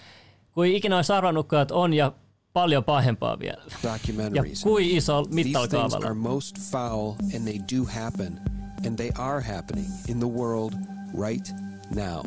Kuin 0.52 0.76
ikinä 0.76 0.96
olisi 0.96 1.14
arvannut, 1.14 1.54
että 1.62 1.76
on 1.76 1.94
ja 1.94 2.12
paljon 2.58 2.84
pahempaa 2.84 3.40
vielä. 3.40 3.64
Ja 4.36 4.44
kuin 4.64 4.98
iso 4.98 5.24
mittakaavalla. 5.30 6.06
are 6.06 6.14
most 6.14 6.60
foul 6.60 7.14
and 7.36 7.46
they 7.46 7.60
do 7.78 7.86
happen 7.86 8.40
and 8.86 8.98
they 8.98 9.12
are 9.18 9.42
happening 9.42 9.88
in 10.08 10.20
the 10.20 10.28
world 10.28 10.74
right 11.20 11.54
now. 11.96 12.24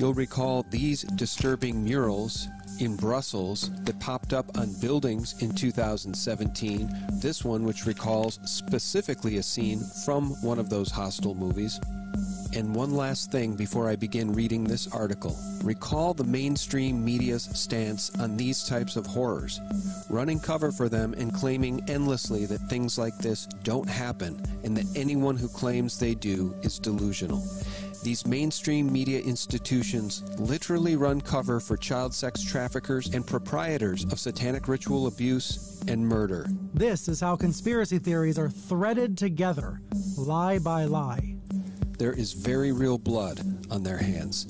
You'll 0.00 0.14
recall 0.16 0.62
these 0.70 1.06
disturbing 1.18 1.76
murals 1.84 2.48
in 2.80 2.96
Brussels 2.96 3.70
that 3.84 3.98
popped 3.98 4.32
up 4.38 4.46
on 4.58 4.68
buildings 4.80 5.42
in 5.42 5.54
2017. 5.54 6.88
This 7.22 7.44
one, 7.44 7.64
which 7.64 7.86
recalls 7.86 8.40
specifically 8.44 9.38
a 9.38 9.42
scene 9.42 9.80
from 10.04 10.30
one 10.42 10.60
of 10.60 10.68
those 10.68 10.90
hostile 10.90 11.34
movies. 11.34 11.80
And 12.54 12.74
one 12.74 12.94
last 12.94 13.32
thing 13.32 13.54
before 13.54 13.88
I 13.88 13.96
begin 13.96 14.34
reading 14.34 14.62
this 14.62 14.86
article. 14.92 15.38
Recall 15.64 16.12
the 16.12 16.24
mainstream 16.24 17.02
media's 17.02 17.44
stance 17.54 18.10
on 18.18 18.36
these 18.36 18.64
types 18.64 18.96
of 18.96 19.06
horrors, 19.06 19.58
running 20.10 20.38
cover 20.38 20.70
for 20.70 20.90
them 20.90 21.14
and 21.16 21.32
claiming 21.32 21.82
endlessly 21.88 22.44
that 22.46 22.68
things 22.68 22.98
like 22.98 23.16
this 23.16 23.46
don't 23.62 23.88
happen 23.88 24.42
and 24.64 24.76
that 24.76 24.84
anyone 24.94 25.36
who 25.36 25.48
claims 25.48 25.98
they 25.98 26.14
do 26.14 26.54
is 26.62 26.78
delusional. 26.78 27.42
These 28.02 28.26
mainstream 28.26 28.92
media 28.92 29.20
institutions 29.20 30.22
literally 30.38 30.96
run 30.96 31.20
cover 31.20 31.58
for 31.58 31.76
child 31.78 32.12
sex 32.12 32.42
traffickers 32.42 33.14
and 33.14 33.26
proprietors 33.26 34.04
of 34.04 34.18
satanic 34.18 34.68
ritual 34.68 35.06
abuse 35.06 35.82
and 35.88 36.06
murder. 36.06 36.48
This 36.74 37.08
is 37.08 37.20
how 37.20 37.36
conspiracy 37.36 37.98
theories 37.98 38.38
are 38.38 38.50
threaded 38.50 39.16
together, 39.16 39.80
lie 40.18 40.58
by 40.58 40.84
lie. 40.84 41.36
There 42.02 42.12
is 42.12 42.32
very 42.32 42.72
real 42.72 42.98
blood 42.98 43.38
on 43.70 43.84
their 43.84 43.98
hands. 43.98 44.48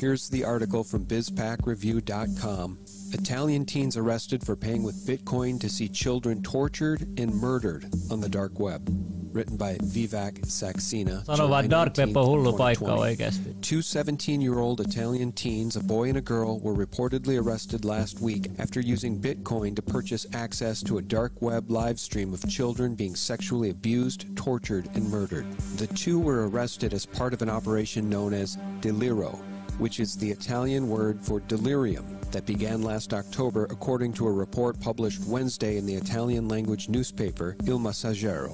Here's 0.00 0.28
the 0.28 0.42
article 0.42 0.82
from 0.82 1.06
BizPackReview.com. 1.06 2.78
Italian 3.14 3.64
teens 3.64 3.96
arrested 3.96 4.44
for 4.44 4.56
paying 4.56 4.82
with 4.82 5.06
Bitcoin 5.06 5.60
to 5.60 5.68
see 5.68 5.88
children 5.88 6.42
tortured 6.42 7.02
and 7.18 7.32
murdered 7.32 7.86
on 8.10 8.20
the 8.20 8.28
dark 8.28 8.58
web. 8.58 8.82
Written 9.32 9.56
by 9.56 9.74
Vivek 9.76 10.42
Saxena. 10.46 11.24
Sano 11.24 11.48
vaan 11.48 11.68
Dark 11.68 11.96
Web 11.96 12.16
on 12.16 12.26
hullu 12.26 12.56
paikka 12.56 12.96
oikeasti. 12.96 13.60
Two 13.62 13.78
17-year-old 13.78 14.80
Italian 14.80 15.32
teens, 15.32 15.74
a 15.74 15.80
boy 15.80 16.08
and 16.08 16.18
a 16.18 16.20
girl, 16.20 16.60
were 16.60 16.74
reportedly 16.74 17.40
arrested 17.42 17.84
last 17.84 18.20
week 18.20 18.48
after 18.58 18.80
using 18.80 19.20
Bitcoin 19.20 19.74
to 19.74 19.82
purchase 19.82 20.24
access 20.34 20.82
to 20.84 20.98
a 20.98 21.02
dark 21.02 21.42
web 21.42 21.68
live 21.68 21.98
stream 21.98 22.32
of 22.32 22.48
children 22.48 22.94
being 22.94 23.16
sexually 23.16 23.70
abused, 23.70 24.36
tortured, 24.36 24.88
and 24.94 25.10
murdered. 25.10 25.50
The 25.78 25.88
two 25.88 26.20
were 26.20 26.48
arrested 26.48 26.94
as 26.94 27.04
part 27.04 27.34
of 27.34 27.42
an 27.42 27.48
operation 27.50 28.08
known 28.08 28.32
as 28.34 28.56
Deliro, 28.80 29.36
which 29.78 29.98
is 29.98 30.16
the 30.16 30.30
Italian 30.30 30.88
word 30.88 31.20
for 31.20 31.40
delirium, 31.40 32.13
that 32.34 32.46
began 32.46 32.82
last 32.82 33.14
October 33.14 33.64
according 33.70 34.12
to 34.12 34.26
a 34.26 34.32
report 34.32 34.80
published 34.80 35.24
Wednesday 35.24 35.76
in 35.76 35.86
the 35.86 35.94
Italian 35.94 36.48
language 36.48 36.88
newspaper 36.88 37.56
Il 37.64 37.78
Messaggero. 37.78 38.52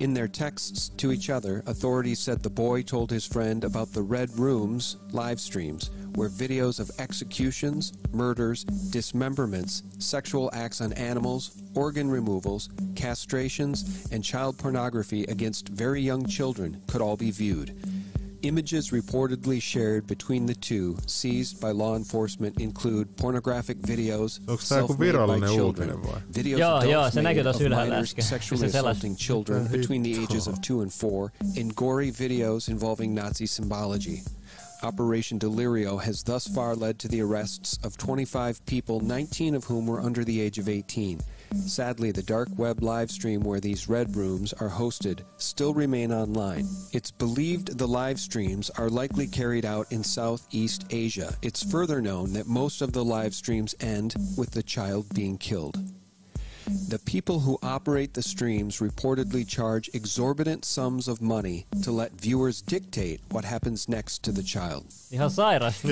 In 0.00 0.12
their 0.12 0.28
texts 0.28 0.90
to 0.98 1.12
each 1.12 1.30
other, 1.30 1.62
authorities 1.66 2.18
said 2.18 2.42
the 2.42 2.50
boy 2.50 2.82
told 2.82 3.10
his 3.10 3.26
friend 3.26 3.64
about 3.64 3.90
the 3.90 4.02
Red 4.02 4.38
Rooms 4.38 4.98
live 5.12 5.40
streams, 5.40 5.90
where 6.14 6.28
videos 6.28 6.78
of 6.78 6.90
executions, 6.98 7.94
murders, 8.12 8.64
dismemberments, 8.64 9.82
sexual 9.98 10.50
acts 10.52 10.82
on 10.82 10.92
animals, 10.92 11.62
organ 11.74 12.10
removals, 12.10 12.68
castrations, 12.92 14.12
and 14.12 14.22
child 14.22 14.58
pornography 14.58 15.24
against 15.24 15.70
very 15.70 16.02
young 16.02 16.26
children 16.26 16.82
could 16.86 17.00
all 17.00 17.16
be 17.16 17.30
viewed. 17.30 18.01
Images 18.42 18.90
reportedly 18.90 19.62
shared 19.62 20.06
between 20.08 20.46
the 20.46 20.54
two, 20.54 20.96
seized 21.06 21.60
by 21.60 21.70
law 21.70 21.94
enforcement, 21.94 22.60
include 22.60 23.16
pornographic 23.16 23.78
videos, 23.78 24.40
self-made 24.60 25.12
by 25.14 25.38
children, 25.46 25.90
videos 26.32 26.58
Joo, 26.58 26.76
adults 26.76 26.90
joo, 26.90 27.10
se 27.10 27.22
näkyy 27.22 27.42
tuossa 27.42 27.64
of 27.64 27.70
ylhäällä 27.70 27.94
minors 27.94 28.10
äsken. 28.10 28.24
sexually 28.24 28.70
Se 28.70 28.78
assaulting 28.78 29.16
children 29.16 29.68
between 29.68 30.02
the 30.02 30.24
ages 30.24 30.48
of 30.48 30.60
two 30.60 30.80
and 30.80 30.90
four, 30.90 31.30
and 31.60 31.72
gory 31.76 32.10
videos 32.10 32.68
involving 32.68 33.14
Nazi 33.14 33.46
symbology. 33.46 34.22
Operation 34.82 35.38
Delirio 35.38 35.96
has 35.96 36.24
thus 36.24 36.48
far 36.48 36.74
led 36.74 36.98
to 36.98 37.08
the 37.08 37.22
arrests 37.22 37.78
of 37.84 37.96
25 37.96 38.60
people, 38.66 39.00
19 39.00 39.54
of 39.54 39.64
whom 39.64 39.86
were 39.86 40.00
under 40.00 40.24
the 40.24 40.40
age 40.40 40.58
of 40.58 40.68
18. 40.68 41.20
Sadly, 41.54 42.10
the 42.12 42.22
dark 42.22 42.48
web 42.56 42.82
live 42.82 43.10
stream 43.10 43.40
where 43.42 43.60
these 43.60 43.88
red 43.88 44.16
rooms 44.16 44.52
are 44.54 44.68
hosted 44.68 45.20
still 45.36 45.74
remain 45.74 46.12
online. 46.12 46.66
It's 46.92 47.10
believed 47.10 47.78
the 47.78 47.88
live 47.88 48.18
streams 48.18 48.70
are 48.70 48.90
likely 48.90 49.26
carried 49.26 49.64
out 49.64 49.90
in 49.90 50.02
Southeast 50.04 50.84
Asia. 50.90 51.34
It's 51.42 51.62
further 51.62 52.00
known 52.00 52.32
that 52.34 52.46
most 52.46 52.82
of 52.82 52.92
the 52.92 53.04
live 53.04 53.34
streams 53.34 53.74
end 53.80 54.14
with 54.36 54.50
the 54.50 54.62
child 54.62 55.06
being 55.14 55.38
killed. 55.38 55.78
The 56.88 56.98
people 57.12 57.40
who 57.40 57.58
operate 57.62 58.12
the 58.14 58.22
streams 58.22 58.80
reportedly 58.80 59.44
charge 59.46 59.90
exorbitant 59.94 60.64
sums 60.64 61.08
of 61.08 61.20
money 61.20 61.66
to 61.82 61.92
let 61.92 62.12
viewers 62.20 62.62
dictate 62.70 63.20
what 63.30 63.44
happens 63.44 63.88
next 63.88 64.22
to 64.22 64.32
the 64.32 64.42
child. 64.42 64.84
Ihan 65.10 65.30
sairasti. 65.30 65.88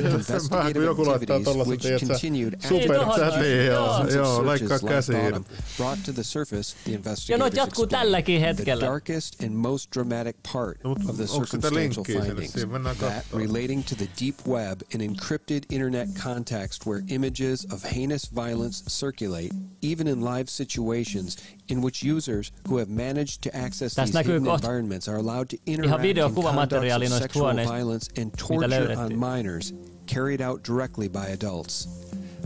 Vähän 0.50 0.72
kun 0.72 0.83
joku 0.85 1.06
laittaa 1.06 1.37
activities 1.37 1.66
which 1.68 1.83
tiedätkö, 1.83 2.06
continued 2.06 2.54
superchatiin, 2.68 3.66
joo, 3.66 3.87
Thousands 3.87 4.14
joo, 4.14 4.24
searches 4.44 4.61
leikkaa 4.61 4.74
last 4.74 5.09
käsiin. 5.09 5.44
brought 5.76 6.04
to 6.04 6.12
the 6.12 6.24
surface 6.24 6.76
the 6.85 6.92
Ja 7.28 7.38
noit 7.38 7.54
jatkuu 7.54 7.85
explained. 7.85 7.90
tälläkin 7.90 8.56
The 8.56 8.80
darkest 8.80 9.42
and 9.44 9.54
most 9.54 9.90
dramatic 9.94 10.37
part 10.52 10.78
of 10.85 11.16
the 11.16 11.26
circumstantial 11.26 12.04
findings 12.04 12.52
that 12.98 13.24
relating 13.33 13.85
to 13.85 13.94
the 13.94 14.09
deep 14.20 14.37
web 14.46 14.83
and 14.94 15.02
encrypted 15.02 15.64
internet 15.70 16.09
context 16.24 16.87
where 16.87 17.02
images 17.09 17.66
of 17.72 17.85
heinous 17.85 18.30
violence 18.35 18.85
circulate, 18.88 19.50
even 19.83 20.09
in 20.09 20.20
live 20.20 20.48
situations 20.64 21.37
in 21.68 21.83
which 21.83 22.03
users 22.16 22.53
who 22.68 22.79
have 22.79 22.90
managed 22.90 23.40
to 23.42 23.51
access 23.57 23.94
Tässä 23.94 24.12
these 24.12 24.27
hidden 24.27 24.44
kohta 24.44 24.66
environments 24.66 25.09
are 25.09 25.18
allowed 25.18 25.49
to 25.49 25.57
interact 25.66 26.05
in 26.05 26.16
conduct 26.16 26.73
of 26.73 27.12
sexual 27.18 27.44
huoneista, 27.44 27.73
violence 27.73 28.23
and 28.23 28.31
torture 28.49 28.94
on 28.99 29.18
minors 29.18 29.75
carried 30.07 30.40
out 30.40 30.62
directly 30.68 31.09
by 31.09 31.27
adults. 31.33 31.88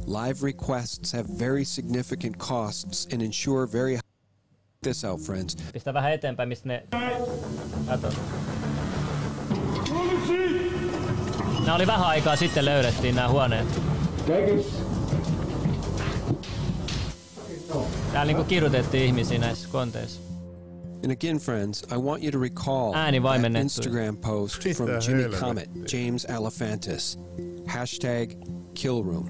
Live 0.07 0.43
requests 0.43 1.13
have 1.13 1.27
very 1.39 1.65
significant 1.65 2.39
costs 2.39 3.09
and 3.13 3.23
ensure 3.23 3.67
very 3.67 3.99
this 4.83 5.05
out, 5.05 5.21
friends. 5.21 5.57
Pistä 5.73 5.95
vähän 5.95 6.13
eteenpäin, 6.13 6.49
mistä 6.49 6.69
ne... 6.69 6.87
Kato. 7.87 8.13
Nämä 11.61 11.75
oli 11.75 11.87
vähän 11.87 12.07
aikaa 12.07 12.37
sitten 12.37 12.65
löydettiin 12.65 13.15
nämä 13.15 13.29
huoneet. 13.29 13.67
Täällä 18.15 18.33
niinku 18.33 18.49
kidutettiin 18.49 19.05
ihmisiä 19.05 19.39
näissä 19.39 19.69
konteissa. 19.73 20.21
And 21.05 21.11
again, 21.13 21.39
friends, 21.39 21.83
I 21.93 21.97
want 21.97 22.23
you 22.23 22.33
to 22.33 22.39
recall 22.39 22.95
Ääni 22.95 23.21
that. 23.21 23.63
Instagram 23.63 24.17
post 24.17 24.63
from 24.77 24.89
Jimmy? 25.09 25.37
Comet, 25.37 25.69
James 25.93 26.27
Alefantis. 26.27 27.19
Hashtag 27.67 28.31
killroom. 28.75 29.29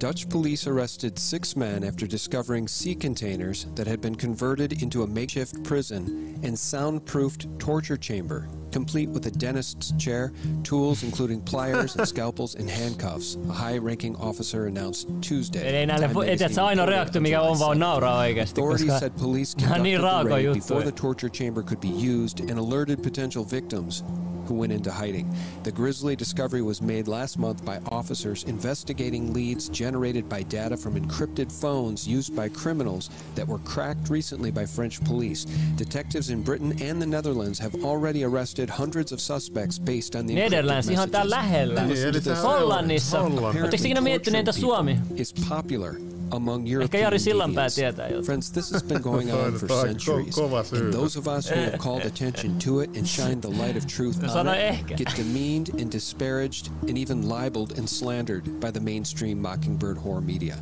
Dutch 0.00 0.28
police 0.28 0.70
arrested 0.70 1.18
six 1.18 1.56
men 1.56 1.82
after 1.84 2.06
discovering 2.06 2.68
sea 2.68 2.94
containers 2.94 3.66
that 3.74 3.86
had 3.86 4.00
been 4.00 4.16
converted 4.16 4.82
into 4.82 5.02
a 5.02 5.06
makeshift 5.06 5.64
prison 5.64 6.38
and 6.44 6.58
soundproofed 6.58 7.46
torture 7.58 7.96
chamber, 7.96 8.48
complete 8.76 9.08
with 9.08 9.26
a 9.26 9.30
dentist's 9.30 9.94
chair, 9.98 10.32
tools 10.62 11.02
including 11.02 11.40
pliers 11.40 11.96
and 11.96 12.06
scalpels 12.06 12.54
and 12.56 12.68
handcuffs, 12.68 13.38
a 13.48 13.52
high-ranking 13.52 14.14
officer 14.16 14.66
announced 14.66 15.08
Tuesday. 15.22 15.60
Eli 15.68 15.86
näille, 15.86 16.04
et, 16.04 16.12
magazine 16.12 16.62
ainoa 16.62 16.86
reaktio, 16.86 17.20
mikä 17.20 17.40
on 17.40 17.58
vaan 17.58 17.78
nauraa 17.78 18.18
oikeasti, 18.18 18.60
Authorities 18.60 18.86
koska 18.86 19.00
said 19.00 19.12
police 19.20 19.56
nämä 19.60 19.74
on 19.74 19.82
niin 19.82 20.00
conducted 20.00 20.26
the 20.26 20.34
raid 20.34 20.54
before 20.54 20.82
the 20.82 20.92
torture 20.92 21.30
chamber 21.30 21.62
could 21.62 21.80
be 21.80 21.88
used 21.88 22.50
and 22.50 22.58
alerted 22.58 23.02
potential 23.02 23.44
victims 23.50 24.04
who 24.48 24.54
went 24.60 24.72
into 24.72 24.90
hiding. 24.90 25.26
The 25.62 25.72
grisly 25.72 26.16
discovery 26.16 26.62
was 26.62 26.80
made 26.82 27.08
last 27.08 27.38
month 27.38 27.64
by 27.64 27.78
officers 27.90 28.44
investigating 28.44 29.32
leads 29.32 29.68
generated 29.68 30.28
by 30.28 30.42
data 30.44 30.76
from 30.76 30.94
encrypted 30.94 31.50
phones 31.60 32.06
used 32.06 32.34
by 32.36 32.48
criminals 32.48 33.10
that 33.34 33.46
were 33.48 33.58
cracked 33.64 34.10
recently 34.10 34.50
by 34.50 34.66
French 34.66 35.00
police. 35.04 35.46
Detectives 35.76 36.30
in 36.30 36.42
Britain 36.42 36.72
and 36.82 37.00
the 37.02 37.06
Netherlands 37.06 37.58
have 37.58 37.74
already 37.84 38.24
arrested 38.24 38.70
hundreds 38.70 39.12
of 39.12 39.20
suspects 39.20 39.78
based 39.78 40.14
on 40.16 40.26
the 40.26 40.34
encrypted 40.34 40.50
Netherlands, 40.50 40.88
ihan 40.90 41.10
täällä 41.10 41.36
lähellä. 41.36 41.88
Listen 41.88 41.88
to 41.88 41.94
Niin, 41.94 42.04
eli 42.08 42.12
this. 42.20 42.24
sehän 42.24 42.44
on 42.44 42.60
Hollannissa. 42.60 43.20
Hollanti. 43.22 43.60
Oletteko 43.60 43.84
ikinä 43.84 44.00
miettinyt, 44.00 44.38
entä 44.38 44.52
Suomi? 44.52 44.98
is 45.16 45.34
popular 45.48 45.94
among 46.30 46.62
Ehkä 46.66 46.72
European 46.74 47.02
Jari 47.02 47.18
Sillanpää 47.18 47.66
tietää 47.74 48.08
jotain. 48.08 48.24
Friends, 48.24 48.50
this 48.52 48.70
has 48.72 48.82
been 48.84 49.00
going 49.02 49.30
on 49.46 49.52
for 49.54 49.68
Toi 49.68 49.82
ko- 49.82 49.86
centuries. 49.86 50.38
And 50.72 50.92
those 50.92 51.18
of 51.18 51.26
us 51.28 51.50
who 51.50 51.60
have 51.60 51.78
called 51.78 52.04
attention 52.06 52.56
to 52.64 52.80
it 52.80 52.96
and 52.96 53.06
shined 53.06 53.40
the 53.42 53.50
light 53.50 53.76
of 53.76 53.86
truth 53.86 54.24
on 54.24 54.30
sano 54.36 54.52
ehkä. 54.52 54.94
get 54.96 55.08
demeaned 55.16 55.80
and 55.82 55.92
disparaged 55.92 56.72
and 56.88 56.98
even 56.98 57.28
libeled 57.28 57.78
and 57.78 57.88
slandered 57.88 58.44
by 58.44 58.72
the 58.72 58.80
mainstream 58.80 59.38
mockingbird 59.38 59.96
horror 59.96 60.20
media. 60.20 60.54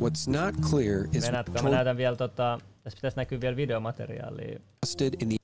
What's 0.00 0.30
not 0.30 0.54
clear 0.70 1.08
is 1.12 1.26
Venätkö, 1.26 1.62
mä 1.62 1.70
näytän 1.70 1.96
vielä 1.96 2.16
tota... 2.16 2.60
Tässä 2.82 2.96
pitäisi 2.96 3.16
näkyä 3.16 3.40
vielä 3.40 3.56
videomateriaalia. 3.56 4.58
in 5.20 5.28
the 5.28 5.36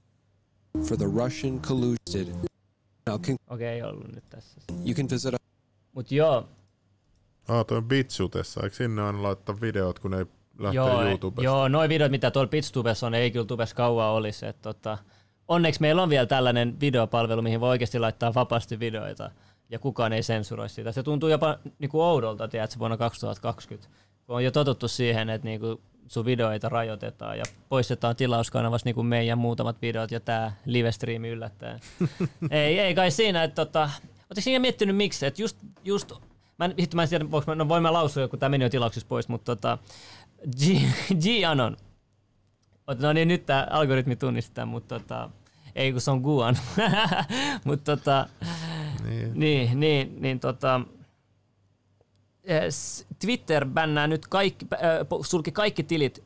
for 0.89 0.97
the 0.97 1.07
Russian 1.25 1.61
collusion. 1.61 2.47
Okei, 3.51 3.67
ei 3.67 3.83
ollut 3.83 4.15
nyt 4.15 4.25
tässä. 4.31 4.61
you 4.85 4.95
can 4.95 5.09
visit 5.11 5.35
Mut 5.93 6.13
joo, 6.13 6.49
Ah, 7.49 7.67
toi 7.67 7.77
on 7.79 7.85
Bitsutessa. 7.85 8.61
Eikö 8.63 8.77
sinne 8.77 9.03
aina 9.03 9.23
laittaa 9.23 9.61
videot, 9.61 9.99
kun 9.99 10.15
ei 10.15 10.27
lähtee 10.59 10.77
joo, 10.77 11.03
YouTubesta? 11.03 11.43
joo, 11.45 11.69
noi 11.69 11.89
videot, 11.89 12.11
mitä 12.11 12.31
tuolla 12.31 12.49
Pitstubessa 12.49 13.07
on, 13.07 13.15
ei 13.15 13.31
kyllä 13.31 13.47
tubessa 13.47 13.77
kauan 13.77 14.11
olisi. 14.11 14.47
Et, 14.47 14.63
tota, 14.63 14.99
onneksi 15.49 15.81
meillä 15.81 16.03
on 16.03 16.11
vielä 16.11 16.27
tällainen 16.27 16.81
videopalvelu, 16.81 17.43
mihin 17.43 17.61
voi 17.61 17.69
oikeasti 17.69 17.99
laittaa 17.99 18.35
vapaasti 18.35 18.81
videoita 18.81 19.31
ja 19.71 19.79
kukaan 19.79 20.13
ei 20.13 20.23
sensuroi 20.23 20.69
sitä. 20.69 20.93
Se 20.93 21.03
tuntuu 21.03 21.29
jopa 21.29 21.59
niinku 21.79 22.03
oudolta, 22.03 22.49
tiedätkö, 22.49 22.79
vuonna 22.79 22.97
2020, 22.97 23.89
kun 24.27 24.37
on 24.37 24.45
jo 24.45 24.51
totuttu 24.51 24.89
siihen, 24.89 25.31
että 25.31 25.49
niinku 25.49 25.81
sun 26.07 26.25
videoita 26.25 26.69
rajoitetaan 26.69 27.39
ja 27.39 27.45
poistetaan 27.69 28.17
tilauskanavasta 28.17 28.87
niinku 28.87 29.03
meidän 29.03 29.39
muutamat 29.39 29.83
videot 29.83 30.11
ja 30.11 30.21
tämä 30.21 30.53
live-striimi 30.65 31.29
yllättäen. 31.29 31.81
ei, 32.51 32.79
ei 32.79 32.95
kai 32.95 33.11
siinä, 33.11 33.45
että 33.45 33.65
tota, 33.65 33.91
Oletteko 34.27 34.45
siinä 34.45 34.59
miettinyt 34.59 34.97
miksi, 34.97 35.27
että 35.27 35.43
just, 35.43 35.57
just 35.85 36.13
mä 36.59 36.65
en, 36.65 36.75
hitto, 36.81 36.97
mä 36.97 37.03
en 37.03 37.09
tiedä, 37.09 37.31
voinko 37.31 37.55
no 37.55 37.69
voin 37.69 37.83
mä 37.83 37.93
lausua, 37.93 38.29
kun 38.29 38.39
tämä 38.39 38.51
meni 38.51 38.65
jo 38.65 38.71
tilauksessa 38.71 39.09
pois, 39.09 39.29
mutta 39.29 39.57
tota, 39.57 39.79
G, 40.57 40.63
G 41.23 41.45
Ot- 42.91 43.03
No 43.03 43.13
niin, 43.13 43.29
nyt 43.29 43.47
tämä 43.47 43.67
algoritmi 43.71 44.17
tunnistaa, 44.17 44.67
mutta 44.67 44.99
tota, 45.01 45.31
ei 45.75 45.93
kun 45.93 46.01
se 46.01 46.11
on 46.11 46.21
Guan. 46.21 46.57
mutta 47.65 47.97
tota, 47.97 48.27
Niin. 49.05 49.31
niin, 49.41 49.81
niin, 49.81 50.17
niin 50.23 50.41
tota, 50.41 50.81
Twitter 53.21 53.67
bännää 53.67 54.07
nyt 54.07 54.27
kaikki, 54.27 54.67
äh, 54.75 54.81
sulki 55.23 55.53
kaikki 55.53 55.83
tilit, 55.83 56.25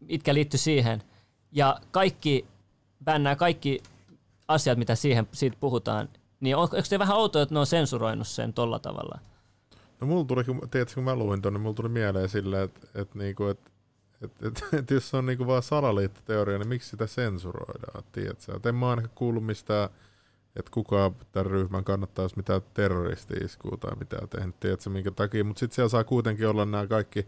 mitkä 0.00 0.34
liittyy 0.34 0.58
siihen, 0.58 1.02
ja 1.52 1.80
kaikki 1.90 2.46
bännää 3.04 3.36
kaikki 3.36 3.82
asiat, 4.48 4.78
mitä 4.78 4.94
siihen, 4.94 5.28
siitä 5.32 5.56
puhutaan. 5.60 6.08
Niin 6.40 6.56
on, 6.56 6.68
eikö 6.74 6.88
se 6.88 6.98
vähän 6.98 7.16
outoa, 7.16 7.42
että 7.42 7.54
ne 7.54 7.58
on 7.58 7.66
sensuroinut 7.66 8.28
sen 8.28 8.52
tolla 8.52 8.78
tavalla? 8.78 9.18
No 10.00 10.06
mulla 10.06 10.24
tuli, 10.24 10.44
kun, 10.44 10.60
tiedätkö, 10.70 10.94
kun 10.94 11.04
mä 11.04 11.16
luin 11.16 11.42
tonne, 11.42 11.58
mulla 11.58 11.74
tuli 11.74 11.88
mieleen 11.88 12.28
silleen, 12.28 12.64
että 12.64 12.86
et, 12.94 13.14
niinku, 13.14 13.44
et, 13.46 13.69
et, 14.22 14.32
et, 14.42 14.64
et, 14.78 14.90
jos 14.90 15.10
se 15.10 15.16
on 15.16 15.26
niinku 15.26 15.46
vaan 15.46 15.62
salaliittoteoria, 15.62 16.58
niin 16.58 16.68
miksi 16.68 16.88
sitä 16.90 17.06
sensuroidaan, 17.06 18.04
tiedätkö? 18.12 18.56
Et 18.56 18.66
en 18.66 18.74
mä 18.74 18.90
ainakaan 18.90 19.12
kuullut 19.14 19.46
mistään, 19.46 19.90
että 20.56 20.70
kuka 20.70 21.12
tämän 21.32 21.46
ryhmän 21.50 21.84
kannattaisi 21.84 22.36
mitään 22.36 22.60
terroristi-iskua 22.74 23.76
tai 23.76 23.96
mitään 23.98 24.28
tehnyt, 24.28 24.60
tiedätkö, 24.60 24.90
minkä 24.90 25.10
takia. 25.10 25.44
Mutta 25.44 25.60
sitten 25.60 25.74
siellä 25.74 25.88
saa 25.88 26.04
kuitenkin 26.04 26.48
olla 26.48 26.64
nämä 26.64 26.86
kaikki, 26.86 27.26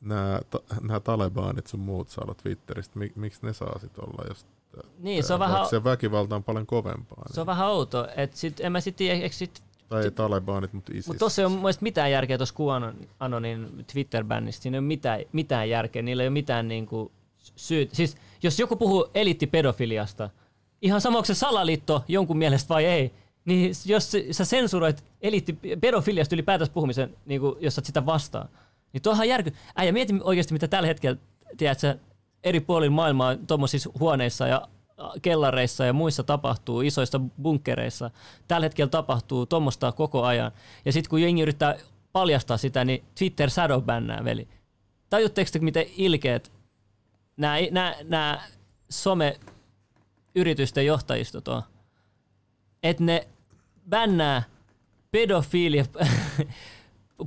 nämä, 0.00 0.40
nämä 0.80 1.00
talebanit 1.00 1.66
sun 1.66 1.80
muut 1.80 2.08
saa 2.08 2.24
olla 2.24 2.34
Twitteristä. 2.34 2.98
Mik, 2.98 3.16
miksi 3.16 3.46
ne 3.46 3.52
saa 3.52 3.78
sitten 3.78 4.04
olla, 4.04 4.24
jos 4.28 4.46
Niin, 4.98 5.24
se 5.24 5.34
on 5.34 5.40
vähän- 5.40 5.66
se 5.68 5.84
väkivalta 5.84 6.36
on 6.36 6.44
paljon 6.44 6.66
kovempaa. 6.66 7.24
Se 7.30 7.40
on 7.40 7.46
vähän 7.46 7.68
outo, 7.68 8.08
että 8.16 8.36
sit, 8.36 8.60
en 8.60 8.72
mä 8.72 8.80
sit 8.80 8.96
tiedä, 8.96 9.20
eikö 9.20 9.36
sit 9.36 9.62
Tai 9.88 10.04
ei 10.04 10.10
talebanit, 10.10 10.72
mutta 10.72 10.92
ISIS. 10.92 11.06
Mutta 11.06 11.18
tuossa 11.18 11.42
ei 11.42 11.46
ole 11.46 11.54
mun 11.54 11.70
mitään 11.80 12.10
järkeä 12.10 12.38
tuossa 12.38 12.54
QAnonin 12.54 13.84
Twitter-bännistä. 13.92 14.62
Siinä 14.62 14.76
ei 14.76 14.78
ole 14.78 14.86
mitään, 14.86 15.20
mitään 15.32 15.68
järkeä. 15.68 16.02
Niillä 16.02 16.22
ei 16.22 16.28
ole 16.28 16.32
mitään 16.32 16.68
niinku 16.68 17.12
syyt. 17.56 17.94
Siis 17.94 18.16
jos 18.42 18.58
joku 18.58 18.76
puhuu 18.76 19.08
eliittipedofiliasta, 19.14 20.30
ihan 20.82 21.00
sama 21.00 21.18
onko 21.18 21.26
se 21.26 21.34
salaliitto 21.34 22.04
jonkun 22.08 22.38
mielestä 22.38 22.68
vai 22.68 22.84
ei, 22.84 23.12
niin 23.44 23.72
jos 23.86 24.10
se- 24.10 24.26
sä 24.30 24.44
sensuroit 24.44 25.04
eliittipedofiliasta 25.20 26.34
ylipäätänsä 26.34 26.72
puhumisen, 26.72 27.16
niin 27.26 27.40
kuin, 27.40 27.56
jos 27.60 27.74
sä 27.74 27.82
sitä 27.84 28.06
vastaan, 28.06 28.48
niin 28.92 29.02
tuohan 29.02 29.28
järky. 29.28 29.52
Äijä, 29.76 29.92
mieti 29.92 30.14
oikeasti, 30.22 30.52
mitä 30.52 30.68
tällä 30.68 30.86
hetkellä, 30.86 31.18
tiedätkö, 31.56 31.98
eri 32.44 32.60
puolilla 32.60 32.94
maailmaa 32.94 33.36
tuommoisissa 33.36 33.90
huoneissa 34.00 34.46
ja 34.46 34.68
kellareissa 35.22 35.84
ja 35.84 35.92
muissa 35.92 36.22
tapahtuu, 36.22 36.80
isoissa 36.80 37.20
bunkkereissa. 37.42 38.10
Tällä 38.48 38.64
hetkellä 38.64 38.90
tapahtuu 38.90 39.46
tuommoista 39.46 39.92
koko 39.92 40.22
ajan. 40.22 40.52
Ja 40.84 40.92
sitten 40.92 41.10
kun 41.10 41.22
jengi 41.22 41.42
yrittää 41.42 41.76
paljastaa 42.12 42.56
sitä, 42.56 42.84
niin 42.84 43.04
Twitter 43.18 43.50
shadowbannää, 43.50 44.24
veli. 44.24 44.48
Tajutteko 45.10 45.50
te, 45.52 45.58
miten 45.58 45.86
ilkeät 45.96 46.52
nämä 48.04 48.40
some-yritysten 48.90 50.86
johtajistot 50.86 51.48
on? 51.48 51.62
Että 52.82 53.04
ne 53.04 53.28
bännää 53.88 54.42
pedofiilia 55.10 55.84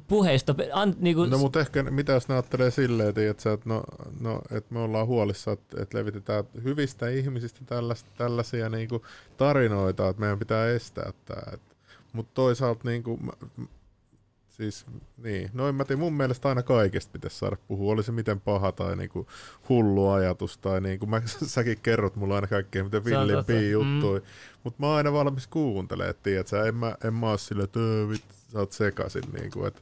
puheista. 0.08 0.56
An, 0.74 0.96
niinku, 1.00 1.26
No 1.26 1.38
mutta 1.38 1.60
ehkä 1.60 1.84
mitä 1.84 2.12
jos 2.14 2.28
ne 2.28 2.34
ajattelee 2.36 2.72
silleen, 2.72 3.14
tiiätkö, 3.14 3.54
että 3.54 3.70
no, 3.70 3.84
no, 4.20 4.42
et 4.52 4.72
me 4.72 4.80
ollaan 4.80 5.08
huolissa, 5.08 5.52
että, 5.52 5.84
että 5.84 5.98
levitetään 5.98 6.44
hyvistä 6.64 7.10
ihmisistä 7.10 7.60
tällaisia, 7.66 8.10
tällaisia 8.18 8.70
niinku 8.70 9.06
tarinoita, 9.38 10.10
että 10.10 10.20
meidän 10.20 10.40
pitää 10.40 10.70
estää 10.70 11.12
tämä. 11.26 11.58
Mutta 12.14 12.32
toisaalta 12.34 12.82
mä- 13.22 13.32
m- 13.58 13.64
Siis 14.60 14.86
niin, 15.18 15.50
no 15.54 15.68
en 15.70 15.76
mä 15.76 15.86
tiedä, 15.86 16.00
mun 16.00 16.14
mielestä 16.14 16.50
aina 16.50 16.64
kaikesta 16.64 17.12
pitäisi 17.12 17.38
saada 17.38 17.58
puhua, 17.68 17.94
oli 17.94 18.04
se 18.04 18.12
miten 18.12 18.42
paha 18.42 18.72
tai 18.72 18.96
niinku 18.96 19.28
hullu 19.70 20.10
ajatus 20.10 20.58
tai 20.58 20.82
niinku, 20.82 21.06
mä, 21.06 21.22
säkin 21.46 21.80
kerrot 21.84 22.16
mulle 22.16 22.36
aina 22.36 22.48
kaikkea 22.48 22.84
totta. 22.84 23.06
villimpiä 23.06 23.62
juttui, 23.70 24.20
Mm. 24.20 24.26
mutta 24.64 24.80
mä 24.80 24.88
oon 24.88 24.98
aina 24.98 25.14
valmis 25.14 25.48
kuuntelemaan, 25.48 26.16
tiedätkö, 26.24 26.68
en 26.68 26.76
mä, 26.76 26.96
en 27.04 27.14
mä 27.14 27.30
oo 27.30 27.38
silleen, 27.38 27.64
että 27.64 27.80
"Öö, 27.80 28.10
vit, 28.10 28.24
sä 28.52 28.60
oot 28.60 28.72
sekasin, 28.72 29.24
niinku, 29.40 29.66
että 29.66 29.82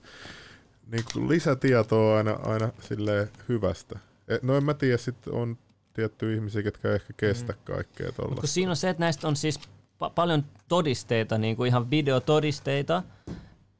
niinku 0.92 1.30
lisätietoa 1.30 2.18
aina, 2.18 2.32
aina 2.32 2.70
silleen 2.80 3.28
hyvästä. 3.50 4.00
Et, 4.28 4.44
no 4.44 4.58
en 4.58 4.63
mä 4.63 4.74
tiedä, 4.74 4.98
sit 4.98 5.28
on 5.28 5.58
tiettyjä 5.94 6.36
ihmisiä, 6.36 6.63
ketkä 6.63 6.94
ehkä 6.94 7.13
kestä 7.18 7.54
Mm. 7.54 7.60
kaikkea 7.63 8.12
tollaista. 8.12 8.48
siinä 8.48 8.70
on 8.72 8.76
se, 8.76 8.90
että 8.90 9.02
näistä 9.04 9.28
on 9.28 9.36
siis 9.36 9.60
pa- 10.04 10.12
paljon 10.16 10.44
todisteita, 10.68 11.38
niin 11.38 11.56
kuin 11.56 11.68
ihan 11.68 11.90
videotodisteita, 11.90 13.04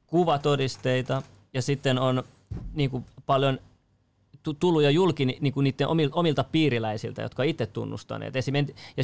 kuvatodisteita 0.08 1.22
ja 1.54 1.62
sitten 1.62 1.98
on 1.98 2.22
niin 2.74 2.90
kuin 2.90 3.04
paljon 3.26 3.58
tu- 4.42 4.54
tullut 4.54 4.82
jo 4.82 4.90
julki 4.90 5.24
ni- 5.24 5.38
niin 5.40 5.52
kuin 5.52 5.64
niiden 5.64 5.88
omilta, 6.12 6.44
piiriläisiltä, 6.44 7.22
jotka 7.22 7.42
itse 7.42 7.66
tunnustaneet. 7.66 8.34
Ja 8.34 8.42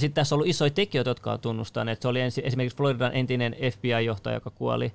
sitten 0.01 0.13
tässä 0.13 0.35
on 0.35 0.37
ollut 0.37 0.49
isoja 0.51 0.71
tekijöitä, 0.71 1.11
jotka 1.11 1.33
on 1.33 1.41
tunnustaneet. 1.41 2.03
Se 2.03 2.09
oli 2.09 2.21
ensi, 2.21 2.43
esimerkiksi 2.45 2.77
Floridan 2.77 3.15
entinen 3.15 3.57
FBI-johtaja, 3.73 4.37
joka 4.37 4.51
kuoli, 4.51 4.93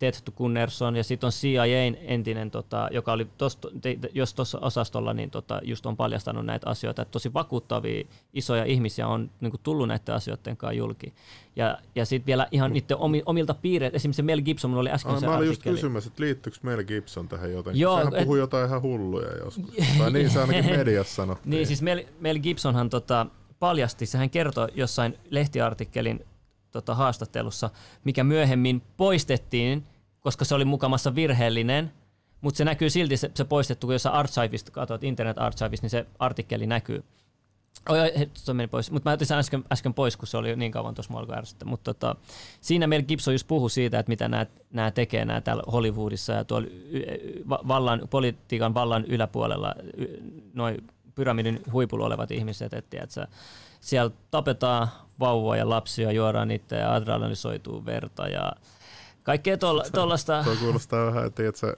Ted 0.00 0.14
Gunnerson, 0.36 0.96
ja 0.96 1.04
sitten 1.04 1.26
on 1.26 1.32
CIAn 1.32 1.96
entinen, 2.00 2.50
tota, 2.50 2.88
joka 2.92 3.12
oli 3.12 3.26
tos, 3.38 3.58
te, 3.80 3.98
jos 4.12 4.34
tuossa 4.34 4.58
osastolla, 4.58 5.14
niin 5.14 5.30
tota, 5.30 5.60
just 5.64 5.86
on 5.86 5.96
paljastanut 5.96 6.46
näitä 6.46 6.70
asioita, 6.70 7.02
että 7.02 7.12
tosi 7.12 7.34
vakuuttavia 7.34 8.04
isoja 8.34 8.64
ihmisiä 8.64 9.08
on 9.08 9.30
niin 9.40 9.50
kuin 9.50 9.60
tullut 9.62 9.88
näiden 9.88 10.14
asioiden 10.14 10.56
kanssa 10.56 10.72
julki. 10.72 11.14
Ja, 11.56 11.78
ja 11.94 12.04
sitten 12.06 12.26
vielä 12.26 12.46
ihan 12.50 12.72
niiden 12.72 12.96
omi, 12.96 13.22
omilta 13.26 13.54
piireiltä, 13.54 13.96
esimerkiksi 13.96 14.22
Mel 14.22 14.40
Gibson, 14.42 14.70
mulla 14.70 14.80
oli 14.80 14.90
äsken 14.90 15.14
Ai, 15.14 15.20
se 15.20 15.26
mä 15.26 15.36
olin 15.36 15.46
just 15.48 15.62
kysymässä, 15.62 16.08
että 16.08 16.22
liittyykö 16.22 16.58
Mel 16.62 16.84
Gibson 16.84 17.28
tähän 17.28 17.52
jotenkin. 17.52 17.80
Joo, 17.80 17.96
Sehän 17.98 18.14
et- 18.14 18.22
puhuu 18.22 18.36
jotain 18.36 18.66
ihan 18.66 18.82
hulluja 18.82 19.36
joskus. 19.44 19.74
tai 19.98 20.10
niin 20.10 20.30
se 20.30 20.40
ainakin 20.40 20.66
mediassa 20.76 21.14
sanottiin. 21.14 21.50
Niin, 21.50 21.66
siis 21.66 21.82
Mel, 21.82 22.04
Mel 22.20 22.38
Gibsonhan 22.38 22.90
tota, 22.90 23.26
paljasti, 23.58 24.06
sehän 24.06 24.30
kertoi 24.30 24.68
jossain 24.74 25.18
lehtiartikkelin 25.30 26.24
tota, 26.72 26.94
haastattelussa, 26.94 27.70
mikä 28.04 28.24
myöhemmin 28.24 28.82
poistettiin, 28.96 29.86
koska 30.20 30.44
se 30.44 30.54
oli 30.54 30.64
mukamassa 30.64 31.14
virheellinen, 31.14 31.92
mutta 32.40 32.58
se 32.58 32.64
näkyy 32.64 32.90
silti, 32.90 33.16
se, 33.16 33.30
se 33.34 33.44
poistettu, 33.44 33.86
kun 33.86 33.94
jos 33.94 34.02
sä 34.02 34.10
Archivista 34.10 34.70
katsot, 34.70 35.04
Internet 35.04 35.38
Archivista, 35.38 35.84
niin 35.84 35.90
se 35.90 36.06
artikkeli 36.18 36.66
näkyy. 36.66 37.04
Oi, 37.88 38.00
oi, 38.00 38.12
se 38.34 38.54
meni 38.54 38.68
pois. 38.68 38.90
Mutta 38.90 39.10
mä 39.10 39.14
otin 39.14 39.26
sen 39.26 39.38
äsken, 39.38 39.64
äsken 39.72 39.94
pois, 39.94 40.16
kun 40.16 40.28
se 40.28 40.36
oli 40.36 40.56
niin 40.56 40.72
kauan 40.72 40.94
tuossa 40.94 41.12
mua 41.12 41.20
alkoi 41.20 41.36
ärsyttää. 41.36 41.68
Mutta 41.68 41.94
tota, 41.94 42.16
siinä 42.60 42.86
Mel 42.86 43.02
Gibson 43.02 43.34
just 43.34 43.46
puhui 43.46 43.70
siitä, 43.70 43.98
että 43.98 44.10
mitä 44.10 44.28
nämä, 44.70 44.90
tekee 44.90 45.24
nämä 45.24 45.40
täällä 45.40 45.62
Hollywoodissa 45.72 46.32
ja 46.32 46.44
tuolla 46.44 46.68
vallan, 47.48 48.00
politiikan 48.10 48.74
vallan 48.74 49.04
yläpuolella 49.04 49.74
noin 50.54 50.86
pyramidin 51.14 51.60
huipulla 51.72 52.06
olevat 52.06 52.30
ihmiset, 52.30 52.74
että 52.74 52.90
tiedätkö, 52.90 53.26
siellä 53.80 54.10
tapetaan 54.30 54.88
vauvoja 55.20 55.58
ja 55.58 55.68
lapsia, 55.68 56.12
juodaan 56.12 56.48
niitä 56.48 56.76
ja 56.76 56.94
adrenalisoituu 56.94 57.84
verta 57.84 58.28
ja 58.28 58.52
kaikkea 59.22 59.58
tuollaista. 59.58 60.44
Tuo 60.44 60.56
kuulostaa 60.60 61.06
vähän, 61.06 61.26
että 61.26 61.36
tiedätkö, 61.36 61.76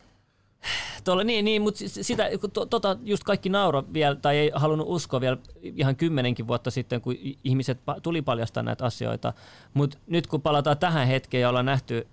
Tuolla, 1.04 1.24
niin, 1.24 1.44
niin, 1.44 1.62
mutta 1.62 1.80
sitä, 1.86 2.30
kun 2.40 2.50
to, 2.50 2.66
tota 2.66 2.96
just 3.02 3.24
kaikki 3.24 3.48
nauro 3.48 3.84
vielä, 3.92 4.16
tai 4.16 4.36
ei 4.36 4.50
halunnut 4.54 4.86
uskoa 4.90 5.20
vielä 5.20 5.36
ihan 5.62 5.96
kymmenenkin 5.96 6.46
vuotta 6.46 6.70
sitten, 6.70 7.00
kun 7.00 7.14
ihmiset 7.44 7.78
tuli 8.02 8.22
paljastaa 8.22 8.62
näitä 8.62 8.84
asioita. 8.84 9.32
Mutta 9.74 9.98
nyt 10.06 10.26
kun 10.26 10.42
palataan 10.42 10.78
tähän 10.78 11.06
hetkeen 11.06 11.42
ja 11.42 11.48
ollaan 11.48 11.66
nähty 11.66 12.06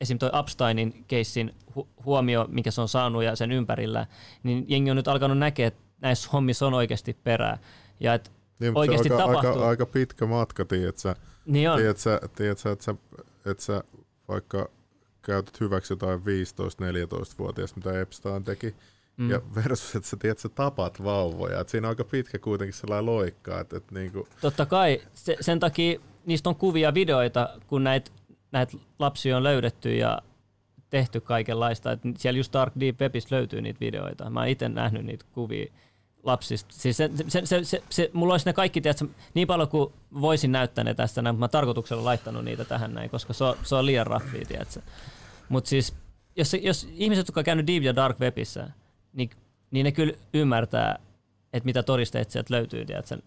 esim. 0.00 0.18
toi 0.18 0.30
Epsteinin 0.40 1.04
keissin 1.08 1.54
hu- 1.76 1.86
huomio, 2.04 2.46
mikä 2.48 2.70
se 2.70 2.80
on 2.80 2.88
saanut 2.88 3.24
ja 3.24 3.36
sen 3.36 3.52
ympärillä, 3.52 4.06
niin 4.42 4.64
jengi 4.68 4.90
on 4.90 4.96
nyt 4.96 5.08
alkanut 5.08 5.38
näkeä, 5.38 5.66
että 5.66 5.82
näissä 6.00 6.30
hommissa 6.32 6.66
on 6.66 6.74
oikeasti 6.74 7.16
perää. 7.24 7.58
Ja 8.00 8.14
että 8.14 8.30
Niin, 8.60 8.72
oikeasti 8.78 9.08
se 9.08 9.14
on 9.14 9.20
aika, 9.20 9.32
tapahtuu. 9.32 9.52
aika, 9.52 9.68
aika 9.68 9.86
pitkä 9.86 10.26
matka, 10.26 10.64
tiedätkö? 10.64 11.14
Niin 11.46 11.70
on. 11.70 11.78
Tiedätkö, 11.78 12.28
tiedätkö 12.34 12.72
että, 12.72 12.84
sä, 12.84 12.94
että 13.46 13.62
sä 13.62 13.84
vaikka 14.28 14.70
käytät 15.22 15.60
hyväksi 15.60 15.92
jotain 15.92 16.20
15-14-vuotiaista, 16.20 17.76
mitä 17.76 18.00
Epstein 18.00 18.44
teki, 18.44 18.74
Mm. 19.16 19.30
ja 19.30 19.40
versus, 19.54 19.96
että 19.96 20.08
sä, 20.08 20.16
tiedät, 20.16 20.38
sä 20.38 20.48
tapat 20.48 21.04
vauvoja. 21.04 21.60
Että 21.60 21.70
siinä 21.70 21.88
on 21.88 21.90
aika 21.90 22.04
pitkä 22.04 22.38
kuitenkin 22.38 22.74
sellainen 22.74 23.06
loikka, 23.06 23.60
että, 23.60 23.76
että 23.76 23.94
niinku, 23.94 24.28
Totta 24.40 24.66
kai, 24.66 25.00
se, 25.14 25.36
sen 25.40 25.60
takia 25.60 26.00
niistä 26.26 26.48
on 26.48 26.56
kuvia 26.56 26.94
videoita, 26.94 27.48
kun 27.66 27.84
näitä 27.84 28.10
näit 28.52 28.76
lapsia 28.98 29.36
on 29.36 29.42
löydetty 29.44 29.96
ja 29.96 30.22
tehty 30.90 31.20
kaikenlaista. 31.20 31.92
Et 31.92 32.00
siellä 32.18 32.38
just 32.38 32.52
Dark 32.52 32.72
Deep 32.80 33.00
Webistä 33.00 33.36
löytyy 33.36 33.60
niitä 33.60 33.80
videoita. 33.80 34.30
Mä 34.30 34.40
oon 34.40 34.48
itse 34.48 34.68
nähnyt 34.68 35.04
niitä 35.04 35.24
kuvia 35.32 35.72
lapsista. 36.22 36.74
Siis 36.74 36.96
se, 36.96 37.10
se, 37.28 37.46
se, 37.46 37.64
se, 37.64 37.82
se, 37.90 38.10
mulla 38.12 38.34
olisi 38.34 38.46
ne 38.46 38.52
kaikki, 38.52 38.80
tiedätkö, 38.80 39.06
niin 39.34 39.46
paljon 39.46 39.68
kuin 39.68 39.92
voisin 40.20 40.52
näyttää 40.52 40.84
ne 40.84 40.94
tästä 40.94 41.22
mutta 41.22 41.40
mä 41.40 41.48
tarkoituksella 41.48 42.04
laittanut 42.04 42.44
niitä 42.44 42.64
tähän 42.64 42.94
näin, 42.94 43.10
koska 43.10 43.32
se 43.32 43.44
on, 43.44 43.56
se 43.62 43.74
on 43.74 43.86
liian 43.86 44.06
raffia, 44.06 44.44
tiedätkö. 44.48 44.80
Mutta 45.48 45.68
siis, 45.70 45.94
jos, 46.36 46.56
jos 46.62 46.88
ihmiset, 46.92 47.28
jotka 47.28 47.40
on 47.40 47.44
käynyt 47.44 47.66
Deep 47.66 47.82
ja 47.82 47.96
Dark 47.96 48.20
Webissä, 48.20 48.70
niin, 49.12 49.30
niin 49.70 49.84
ne 49.84 49.92
kyllä 49.92 50.12
ymmärtää, 50.34 50.98
että 51.52 51.64
mitä 51.64 51.82
todisteet 51.82 52.30
sieltä 52.30 52.54
löytyy, 52.54 52.84
tiedätkö, 52.84 53.18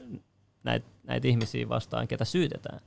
näitä 0.63 0.85
näit 1.03 1.25
ihmisiä 1.25 1.69
vastaan, 1.69 2.07
ketä 2.07 2.25
syytetään. 2.25 2.79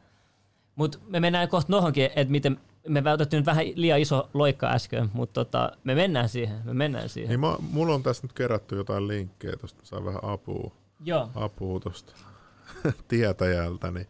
Mutta 0.76 0.98
me 1.08 1.20
mennään 1.20 1.48
kohta 1.48 1.72
nohonkin, 1.72 2.04
että 2.04 2.32
miten 2.32 2.60
me 2.88 3.04
vältettiin 3.04 3.38
nyt 3.38 3.46
vähän 3.46 3.64
liian 3.74 4.00
iso 4.00 4.30
loikka 4.34 4.66
äsken, 4.70 5.10
mutta 5.12 5.44
tota, 5.44 5.72
me 5.84 5.94
mennään 5.94 6.28
siihen, 6.28 6.56
me 6.64 6.74
mennään 6.74 7.08
siihen. 7.08 7.28
niin 7.28 7.40
mä, 7.40 7.56
mulla 7.60 7.94
on 7.94 8.02
tässä 8.02 8.22
nyt 8.22 8.32
kerätty 8.32 8.76
jotain 8.76 9.08
linkkejä, 9.08 9.56
tuosta 9.56 9.86
saan 9.86 10.04
vähän 10.04 10.24
apua, 10.24 10.72
Joo. 11.04 11.30
apua 11.34 11.80
tuosta 11.80 12.12
tietäjältä, 13.08 13.90
niin, 13.90 14.06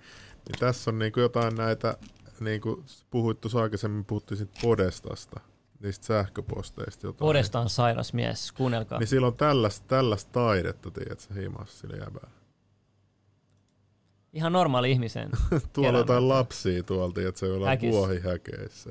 niin 0.49 0.59
tässä 0.61 0.91
on 0.91 0.99
niinku 0.99 1.21
jotain 1.21 1.55
näitä, 1.55 1.97
niin 2.41 2.61
kuin 2.61 2.85
puhuit 3.11 3.41
tuossa 3.41 3.63
aikaisemmin, 3.63 4.05
puhuttiin 4.05 4.39
siitä 4.39 4.59
Podestasta, 4.63 5.41
niistä 5.81 6.07
sähköposteista 6.07 7.07
jotain. 7.07 7.27
Podesta 7.27 7.61
on 7.61 7.71
sairas 7.71 8.13
mies, 8.13 8.53
kuunnelkaa. 8.53 8.99
Niin 8.99 9.09
sillä 9.09 9.27
on 9.27 9.37
tällaista, 9.37 9.87
tällaista 9.89 10.33
taidetta, 10.33 10.91
tiedätkö, 10.91 11.35
himassa 11.35 11.79
sillä 11.79 11.97
jäbällä. 11.97 12.46
Ihan 14.37 14.53
normaali 14.53 14.91
ihmisen. 14.91 15.31
Tuolla 15.73 15.99
jotain 15.99 16.29
lapsia 16.29 16.83
tuolta, 16.83 17.15
tiedätkö, 17.15 17.47
joilla 17.47 17.65
on 17.65 17.69
Häkissä. 17.69 17.93
vuohihäkeissä. 17.99 18.91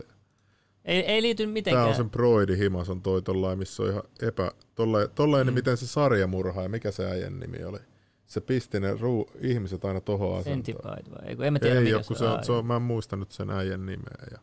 Ei, 0.85 0.99
ei 0.99 1.21
liity 1.21 1.45
mitenkään. 1.47 1.83
Tää 1.83 1.89
on 1.89 1.95
sen 1.95 2.09
Broidi 2.09 2.57
himas 2.57 2.89
on 2.89 3.01
toi 3.01 3.21
tollain, 3.21 3.59
missä 3.59 3.83
on 3.83 3.89
ihan 3.89 4.03
epä... 4.21 4.51
Tollain, 4.75 5.09
tollain 5.15 5.47
Mm. 5.47 5.53
miten 5.53 5.77
se 5.77 5.87
sarjamurha 5.87 6.61
ja 6.63 6.69
mikä 6.69 6.91
se 6.91 7.05
äijän 7.05 7.39
nimi 7.39 7.63
oli? 7.63 7.79
Se 8.25 8.41
pisti 8.41 8.79
ne 8.79 8.93
ruu, 8.99 9.29
ihmiset 9.41 9.85
aina 9.85 10.01
tohon 10.01 10.37
asentoon. 10.39 10.77
Vai? 10.83 11.27
Ei, 11.29 11.35
kun 11.35 11.45
en 11.45 11.53
mä 11.53 11.59
tiedä, 11.59 11.79
Ei 11.79 11.83
mikä 11.83 12.03
se 12.03 12.15
se 12.15 12.25
on. 12.25 12.43
se 12.43 12.51
on, 12.51 12.65
mä 12.65 12.75
en 12.75 12.81
muista 12.81 13.15
nyt 13.15 13.31
sen 13.31 13.49
äijän 13.49 13.85
nimeä. 13.85 14.25
Ja, 14.31 14.37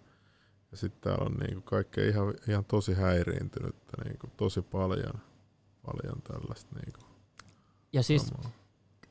ja 0.71 0.77
sitten 0.77 1.01
täällä 1.01 1.25
on 1.25 1.35
niinku 1.35 1.61
kaikkea 1.62 2.09
ihan, 2.09 2.35
ihan 2.49 2.65
tosi 2.65 2.95
häiriintynyttä, 2.95 3.93
niinku, 4.05 4.27
tosi 4.37 4.62
paljon, 4.62 5.15
paljon 5.87 6.23
tällaista. 6.23 6.77
Niinku. 6.85 7.01
Ja 7.93 8.03
siis 8.03 8.33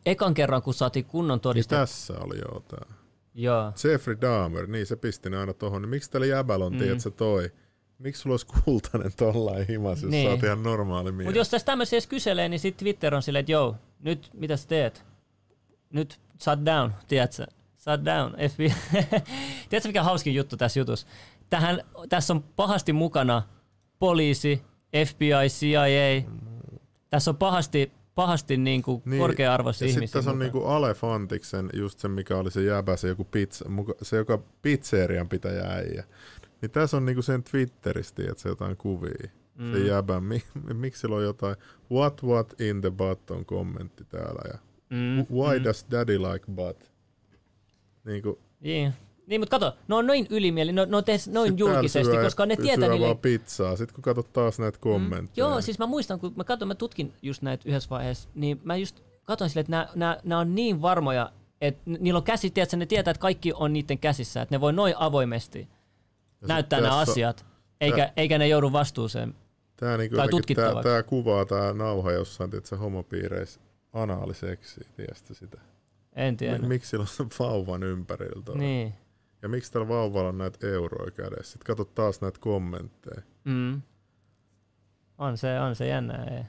ekan 0.06 0.34
kerran, 0.34 0.62
kun 0.62 0.74
saatiin 0.74 1.06
kunnon 1.06 1.36
Niin 1.36 1.42
todiste. 1.42 1.76
tässä 1.76 2.14
oli 2.20 2.38
joo 2.38 2.60
tää. 2.68 2.86
Joo. 3.34 3.74
Jeffrey 3.92 4.18
Dahmer, 4.22 4.68
niin 4.68 4.86
se 4.86 4.96
pisti 4.96 5.30
ne 5.30 5.38
aina 5.38 5.54
tohon. 5.54 5.82
Niin 5.82 5.90
miksi 5.90 6.12
tällä 6.12 6.26
jäbällä 6.26 6.66
on, 6.66 6.72
Mm. 6.74 6.78
mm. 6.80 6.84
tiedätkö 6.84 7.12
toi? 7.12 7.52
Miksi 7.98 8.22
sulla 8.22 8.34
olisi 8.34 8.48
kultainen 8.66 9.12
tollain 9.18 9.68
himas, 9.68 10.02
jos 10.04 10.12
Niin. 10.12 10.28
sä 10.28 10.32
oot 10.32 10.44
ihan 10.44 10.64
normaali 10.64 11.12
mies? 11.12 11.26
Mutta 11.26 11.38
jos 11.38 11.50
tästä 11.50 11.66
tämmöisiä 11.66 11.98
edes 11.98 12.08
kyselee, 12.08 12.50
niin 12.50 12.60
sitten 12.60 12.86
Twitter 12.86 13.16
on 13.16 13.22
silleen, 13.22 13.40
että 13.40 13.52
joo, 13.52 13.76
nyt 14.00 14.30
mitä 14.34 14.58
sä 14.58 14.68
teet? 14.68 15.06
Nyt 15.94 16.20
shut 16.44 16.60
down, 16.66 16.92
tiedätkö? 17.08 17.46
Shut 17.78 18.06
down, 18.06 18.36
FBI. 18.50 18.74
tiedätkö 19.70 19.90
mikä 19.90 20.04
hauskin 20.04 20.36
juttu 20.36 20.58
tässä 20.58 20.80
jutussa? 20.80 21.08
Tähän, 21.50 21.82
tässä 22.10 22.34
on 22.34 22.44
pahasti 22.56 22.94
mukana 22.94 23.44
poliisi, 24.00 24.62
FBI, 25.08 25.48
CIA. 25.48 26.24
Tässä 27.10 27.32
on 27.32 27.38
pahasti, 27.38 27.92
pahasti 28.16 28.58
niin 28.58 28.82
kuin 28.82 29.02
niin, 29.06 29.20
korkea-arvoisia 29.20 29.88
ihmisiä 29.88 30.08
sitten 30.08 30.20
tässä 30.20 30.32
on 30.32 30.38
mukana. 30.38 30.54
niinku 30.54 30.68
Alefantiksen, 30.68 31.70
just 31.74 32.00
se 32.00 32.08
mikä 32.08 32.38
oli 32.38 32.52
se 32.52 32.64
jäbä, 32.64 32.98
se 32.98 33.08
joku 33.08 33.24
pizza, 33.24 33.70
muka, 33.70 33.94
se 34.02 34.18
joka 34.18 34.40
pizzerian 34.62 35.30
pitäjä 35.30 35.64
äijä. 35.64 36.04
Niin 36.62 36.72
tässä 36.72 36.98
on 36.98 37.06
niinku 37.06 37.22
sen 37.22 37.44
Twitteristä, 37.44 38.24
että 38.30 38.42
se 38.44 38.50
jotain 38.50 38.78
kuvia. 38.78 39.30
Mm. 39.56 39.72
Se 39.74 39.80
jäbä, 39.80 40.20
mi, 40.20 40.44
miksi 40.74 41.02
sillä 41.02 41.16
on 41.16 41.24
jotain 41.24 41.56
what 41.92 42.24
what 42.24 42.62
in 42.62 42.82
the 42.82 42.92
butt 42.92 43.32
on 43.32 43.46
kommentti 43.46 44.04
täällä 44.06 44.42
ja 44.54 44.60
Mm, 44.90 45.26
why 45.38 45.60
mm. 45.60 45.64
does 45.64 45.86
daddy 45.92 46.20
like 46.20 46.46
butt? 46.52 46.84
Niinku, 48.06 48.40
Niin. 48.60 48.94
Niin, 49.32 49.42
mutta 49.42 49.60
kato, 49.60 49.78
ne 49.88 49.96
on 49.96 50.08
noin 50.08 50.28
ylimieli, 50.30 50.72
ne 50.72 50.82
on, 50.82 50.92
ne 50.92 50.98
on 50.98 51.04
tehty 51.04 51.32
noin 51.32 51.52
sit 51.52 51.58
täällä 51.58 51.74
julkisesti, 51.74 52.14
syö- 52.14 52.24
koska 52.24 52.46
ne 52.46 52.56
tietää 52.56 52.90
niille... 52.90 53.06
vaan 53.06 53.18
pizzaa. 53.18 53.76
Sitten 53.76 53.96
kun 53.96 54.02
katsot 54.02 54.34
taas 54.34 54.60
näitä 54.60 54.78
kommentteja. 54.82 55.48
Joo, 55.48 55.62
siis 55.62 55.80
mä 55.80 55.86
muistan, 55.86 56.20
kun 56.20 56.34
mä 56.36 56.44
katsoin, 56.44 56.68
mä 56.68 56.76
tutkin 56.76 57.14
just 57.22 57.42
näitä 57.42 57.70
yhdessä 57.70 57.90
vaiheessa, 57.90 58.30
niin 58.36 58.62
mä 58.64 58.76
just 58.76 59.00
katsoin 59.24 59.50
silleen, 59.50 59.62
että 59.62 59.72
nämä, 59.72 59.88
nämä, 59.96 60.18
nämä 60.24 60.40
on 60.40 60.56
niin 60.56 60.82
varmoja, 60.82 61.32
että 61.62 61.82
niillä 61.86 62.18
on 62.18 62.24
käsi, 62.24 62.50
tiedätkö, 62.50 62.78
ne 62.78 62.86
tietää, 62.86 63.12
että 63.12 63.22
kaikki 63.22 63.54
on 63.56 63.74
niiden 63.74 64.00
käsissä, 64.00 64.42
että 64.42 64.56
ne 64.56 64.62
voi 64.62 64.74
noin 64.74 64.94
avoimesti 64.98 65.68
Ja 66.42 66.48
näyttää 66.48 66.82
nämä 66.82 66.98
asiat. 66.98 67.46
Eikä, 67.82 68.14
eikä 68.18 68.38
ne 68.38 68.48
joudu 68.48 68.72
vastuuseen. 68.72 69.36
Tää, 69.78 69.98
niinku 69.98 70.16
tai 70.16 70.28
tutkittavaksi. 70.30 70.90
tää 70.90 71.04
kuvaa 71.04 71.46
tää 71.46 71.74
nauha 71.74 72.12
jossain, 72.12 72.50
tiedätkö, 72.50 72.78
homopiireissä 72.78 73.60
anaaliseksi, 73.94 74.82
tiedätkö 74.96 75.34
sitä? 75.34 75.58
En 76.14 76.38
tiedä. 76.38 76.58
Mi- 76.58 76.68
miksi 76.68 76.90
sillä 76.90 77.06
on 77.20 77.30
vauvan 77.40 77.84
ympärillä 77.84 78.42
toi? 78.46 78.58
Niin. 78.58 78.94
Ja 79.42 79.50
miksi 79.50 79.72
tällä 79.72 79.88
vauvalla 79.88 80.30
on 80.30 80.38
näitä 80.38 80.68
euroja 80.68 81.12
kädessä? 81.12 81.52
Sitten 81.52 81.66
kato 81.66 81.86
taas 81.86 82.22
näitä 82.22 82.40
kommentteja. 82.40 83.22
Mm. 83.44 83.82
On 85.18 85.38
se, 85.38 85.60
on 85.60 85.76
se 85.76 85.88
jännä. 85.88 86.24
Ei. 86.24 86.44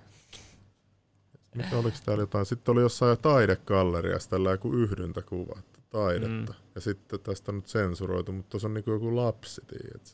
Mikä 1.54 1.76
oliko 1.76 1.96
täällä 2.04 2.22
jotain? 2.22 2.46
Sitten 2.46 2.72
oli 2.72 2.80
jossain 2.80 3.18
taidegalleriassa 3.18 4.30
tällä 4.30 4.50
joku 4.50 4.72
yhdyntäkuva, 4.72 5.62
taidetta. 5.90 6.52
Mm. 6.52 6.58
Ja 6.74 6.80
sitten 6.80 7.20
tästä 7.20 7.52
on 7.52 7.56
nyt 7.56 7.66
sensuroitu, 7.66 8.32
mutta 8.32 8.50
tuossa 8.50 8.68
on 8.68 8.74
niinku 8.74 8.90
joku 8.90 9.16
lapsi, 9.16 9.60
tiedätkö? 9.66 10.10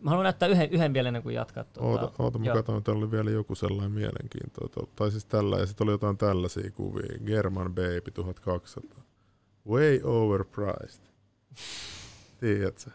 Mä 0.00 0.10
haluan 0.10 0.24
näyttää 0.24 0.48
yhden, 0.48 0.70
yhden 0.70 0.94
vielä 0.94 1.08
ennen 1.08 1.22
kuin 1.22 1.34
jatkat. 1.34 1.72
Tuota, 1.72 2.02
Oota, 2.02 2.22
oota 2.22 2.38
mä 2.38 2.44
täällä 2.84 2.98
oli 2.98 3.10
vielä 3.10 3.30
joku 3.30 3.54
sellainen 3.54 3.92
mielenkiintoinen. 3.92 4.88
Tai 4.96 5.10
siis 5.10 5.24
tällä, 5.24 5.58
ja 5.58 5.66
sitten 5.66 5.84
oli 5.84 5.92
jotain 5.92 6.18
tällaisia 6.18 6.70
kuvia. 6.70 7.18
German 7.26 7.74
Baby 7.74 8.10
1200. 8.14 9.04
Way 9.68 10.00
overpriced. 10.02 11.11
Tiedätkö? 12.40 12.90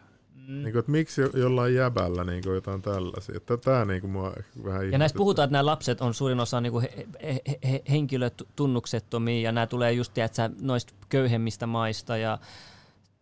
Mm. 0.48 0.54
Niin 0.54 0.72
kuin, 0.72 0.78
että 0.78 0.92
miksi 0.92 1.20
jo- 1.20 1.30
jollain 1.34 1.74
jäbällä 1.74 2.24
niin 2.24 2.42
kuin 2.42 2.54
jotain 2.54 2.82
tällaisia. 2.82 3.40
Tämä 3.64 3.84
niin 3.84 4.00
kuin 4.00 4.10
mua 4.10 4.34
vähän 4.64 4.92
Ja 4.92 4.98
näissä 4.98 5.16
puhutaan, 5.16 5.44
että 5.44 5.52
nämä 5.52 5.66
lapset 5.66 6.00
on 6.00 6.14
suurin 6.14 6.40
osa 6.40 6.60
niin 6.60 6.80
he, 6.80 7.06
he, 7.22 7.40
he, 7.70 7.82
henkilötunnuksettomia 7.90 9.40
ja 9.40 9.52
nämä 9.52 9.66
tulee 9.66 9.92
just 9.92 10.14
tiedätkö, 10.14 10.50
noista 10.60 10.94
köyhemmistä 11.08 11.66
maista. 11.66 12.16
Ja 12.16 12.38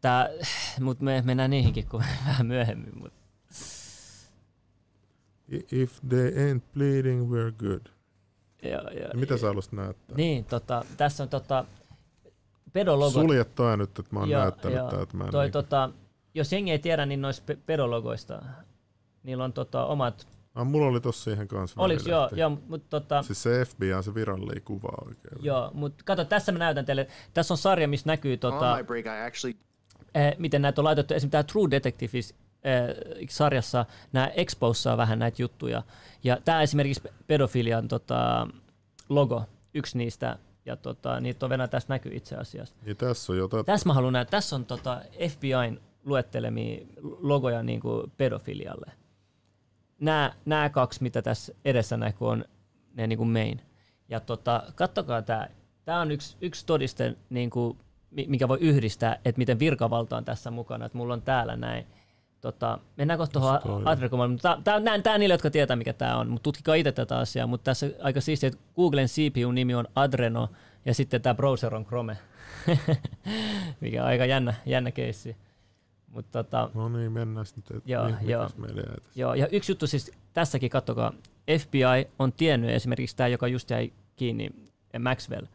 tää, 0.00 0.28
mutta 0.80 1.04
me 1.04 1.22
mennään 1.24 1.50
niihinkin 1.50 1.86
kun 1.88 2.02
vähän 2.26 2.46
myöhemmin. 2.46 2.98
Mut. 2.98 3.12
If 5.72 6.00
they 6.08 6.30
ain't 6.30 6.62
bleeding, 6.74 7.30
we're 7.30 7.52
good. 7.58 7.86
Ja, 8.62 8.70
ja, 8.70 9.08
Ja 9.08 9.10
mitä 9.14 9.36
sä 9.36 9.46
haluaisit 9.46 9.72
näyttää? 9.72 10.16
Niin, 10.16 10.44
tota, 10.44 10.84
tässä 10.96 11.22
on 11.22 11.28
tota, 11.28 11.64
pedologot. 12.76 13.12
Sulje 13.12 13.44
toi 13.44 13.76
nyt, 13.76 13.98
että 13.98 14.14
mä 14.14 14.20
oon 14.20 14.30
Joo, 14.30 14.40
näyttänyt 14.40 14.78
joo. 14.78 14.90
tää, 14.90 15.02
että 15.02 15.16
mä 15.16 15.24
en 15.24 15.30
Toi, 15.30 15.44
niinku- 15.44 15.62
tota, 15.62 15.90
jos 16.34 16.52
jengi 16.52 16.70
ei 16.70 16.78
tiedä, 16.78 17.06
niin 17.06 17.20
noista 17.20 17.42
pe- 17.46 17.58
pedologoista, 17.66 18.42
niillä 19.22 19.44
on 19.44 19.52
tota, 19.52 19.86
omat... 19.86 20.26
Ah, 20.54 20.66
mulla 20.66 20.86
oli 20.86 21.00
tossa 21.00 21.24
siihen 21.24 21.48
kanssa 21.48 21.80
Oliks, 21.80 22.06
joo, 22.06 22.28
joo, 22.32 22.58
mutta 22.68 23.00
tota, 23.00 23.22
Siis 23.22 23.42
se 23.42 23.64
FBI 23.64 23.92
on 23.92 24.04
se 24.04 24.14
virallinen 24.14 24.62
kuva 24.62 24.88
oikein. 25.06 25.44
Joo, 25.44 25.70
mutta 25.74 26.04
kato, 26.04 26.24
tässä 26.24 26.52
mä 26.52 26.58
näytän 26.58 26.84
teille. 26.84 27.08
Tässä 27.34 27.54
on 27.54 27.58
sarja, 27.58 27.88
missä 27.88 28.06
näkyy 28.06 28.36
tota, 28.36 28.76
my 28.76 28.84
break, 28.84 29.06
I 29.06 29.26
actually 29.26 29.58
eh, 30.14 30.34
miten 30.38 30.62
näitä 30.62 30.80
on 30.80 30.84
laitettu. 30.84 31.14
Esimerkiksi 31.14 31.30
tämä 31.30 31.42
True 31.42 31.70
Detectives 31.70 32.34
eh, 32.64 33.28
sarjassa 33.28 33.86
nämä 34.12 34.26
exposaa 34.26 34.96
vähän 34.96 35.18
näitä 35.18 35.42
juttuja. 35.42 35.82
Ja 36.24 36.38
tämä 36.44 36.62
esimerkiksi 36.62 37.02
pedofilian 37.26 37.88
tota, 37.88 38.48
logo, 39.08 39.44
yksi 39.74 39.98
niistä. 39.98 40.38
Ja 40.66 40.76
tota, 40.76 41.20
niitä 41.20 41.46
on 41.46 41.50
vielä 41.50 41.68
tässä 41.68 41.86
näkyy 41.88 42.12
itse 42.14 42.36
asiassa. 42.36 42.76
Niin 42.82 42.96
tässä 42.96 43.32
on 43.32 43.38
jotain. 43.38 43.64
Tässä 43.64 43.88
mä 43.88 43.94
haluan 43.94 44.12
nähdä, 44.12 44.30
tässä 44.30 44.56
on 44.56 44.64
tota 44.64 45.00
FBIn 45.28 45.80
luettelemia 46.04 46.86
logoja 47.02 47.62
niin 47.62 47.80
kuin 47.80 48.12
pedofilialle. 48.16 48.92
Nämä, 50.00 50.32
nämä 50.44 50.68
kaksi, 50.68 51.02
mitä 51.02 51.22
tässä 51.22 51.54
edessä 51.64 51.96
näkyy, 51.96 52.28
on 52.28 52.44
ne 52.94 53.06
niin 53.06 53.18
kuin 53.18 53.28
main. 53.28 53.60
Ja 54.08 54.20
tota, 54.20 54.62
kattokaa 54.74 55.22
tämä. 55.22 55.48
Tämä 55.84 56.00
on 56.00 56.10
yksi, 56.10 56.36
yksi 56.40 56.66
todiste, 56.66 57.16
niin 57.30 57.50
kuin, 57.50 57.78
mi- 58.10 58.26
mikä 58.28 58.48
voi 58.48 58.58
yhdistää, 58.60 59.20
että 59.24 59.38
miten 59.38 59.58
virkavalta 59.58 60.16
on 60.16 60.24
tässä 60.24 60.50
mukana. 60.50 60.86
Että 60.86 60.98
mulla 60.98 61.14
on 61.14 61.22
täällä 61.22 61.56
näin. 61.56 61.86
Tota, 62.46 62.78
mennään 62.96 63.18
kohta 63.18 63.40
tuohon 63.40 63.60
toi 63.62 63.72
on? 63.72 63.88
Adrecomalle. 63.88 64.38
Tämä, 64.64 64.98
tämä 65.02 65.18
niille, 65.18 65.34
jotka 65.34 65.50
tietää, 65.50 65.76
mikä 65.76 65.92
tämä 65.92 66.16
on. 66.16 66.28
Mutta 66.28 66.42
tutkikaa 66.42 66.74
itse 66.74 66.92
tätä 66.92 67.18
asiaa. 67.18 67.46
Mutta 67.46 67.64
tässä 67.64 67.90
aika 68.02 68.20
siistiä, 68.20 68.46
että 68.46 68.60
Googlen 68.76 69.06
CPU-nimi 69.06 69.74
on 69.74 69.86
Adreno 69.94 70.48
ja 70.84 70.94
sitten 70.94 71.22
tämä 71.22 71.34
browser 71.34 71.74
on 71.74 71.84
Chrome. 71.84 72.18
mikä 73.80 74.02
on 74.02 74.08
aika 74.08 74.24
jännä, 74.24 74.54
jännä 74.66 74.90
keissi. 74.90 75.36
Mutta 76.08 76.44
tota, 76.44 76.70
No 76.74 76.88
niin, 76.88 77.12
mennään 77.12 77.46
sitten. 77.46 77.82
Joo, 77.86 78.08
joo. 78.22 78.48
Joo, 79.14 79.34
ja 79.34 79.48
yksi 79.48 79.72
juttu 79.72 79.86
siis 79.86 80.12
tässäkin, 80.32 80.70
kattokaa, 80.70 81.12
FBI 81.60 82.08
on 82.18 82.32
tiennyt 82.32 82.70
esimerkiksi 82.70 83.16
tämä, 83.16 83.28
joka 83.28 83.48
just 83.48 83.70
jäi 83.70 83.92
kiinni, 84.16 84.50
Maxwell. 84.98 85.46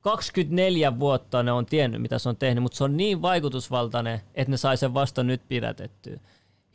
24 0.00 0.98
vuotta 0.98 1.42
ne 1.42 1.52
on 1.52 1.66
tiennyt, 1.66 2.02
mitä 2.02 2.18
se 2.18 2.28
on 2.28 2.36
tehnyt, 2.36 2.62
mutta 2.62 2.76
se 2.78 2.84
on 2.84 2.96
niin 2.96 3.22
vaikutusvaltainen, 3.22 4.20
että 4.34 4.50
ne 4.50 4.56
sai 4.56 4.76
sen 4.76 4.94
vasta 4.94 5.22
nyt 5.22 5.42
pidätettyä. 5.48 6.20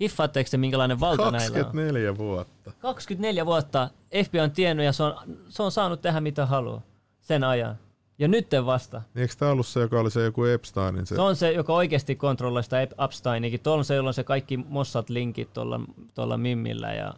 Hiffaatteko 0.02 0.48
te, 0.52 0.58
minkälainen 0.58 1.00
valta 1.00 1.32
näillä 1.32 1.58
on? 1.58 1.64
24 1.64 2.18
vuotta. 2.18 2.72
24 2.80 3.46
vuotta 3.46 3.90
FBI 4.26 4.40
on 4.40 4.52
tiennyt 4.52 4.86
ja 4.86 4.94
se 4.94 5.04
on, 5.04 5.16
se 5.50 5.64
on 5.64 5.72
saanut 5.72 6.02
tehdä 6.02 6.22
mitä 6.22 6.46
haluaa 6.46 6.82
sen 7.22 7.44
ajan. 7.44 7.76
Ja 8.20 8.28
nyt 8.28 8.48
vasta. 8.66 9.02
Eikö 9.16 9.34
tää 9.38 9.52
ollut 9.52 9.68
se, 9.68 9.80
joka 9.80 10.00
oli 10.00 10.12
se 10.12 10.24
joku 10.24 10.44
Epsteinin? 10.44 11.06
Se, 11.06 11.16
Se 11.16 11.22
on 11.22 11.36
se, 11.36 11.52
joka 11.52 11.74
oikeasti 11.74 12.16
kontrolloi 12.16 12.64
sitä 12.64 12.84
Ep- 12.86 13.04
Epsteinikin. 13.06 13.60
Tuolla 13.60 13.80
on 13.80 13.86
se, 13.86 13.96
jolla 13.96 14.10
on 14.10 14.14
se 14.14 14.24
kaikki 14.24 14.58
Mossad-linkit 14.58 15.54
tuolla, 15.54 15.80
tuolla 16.14 16.38
Mimmillä. 16.38 16.94
Ja 16.94 17.14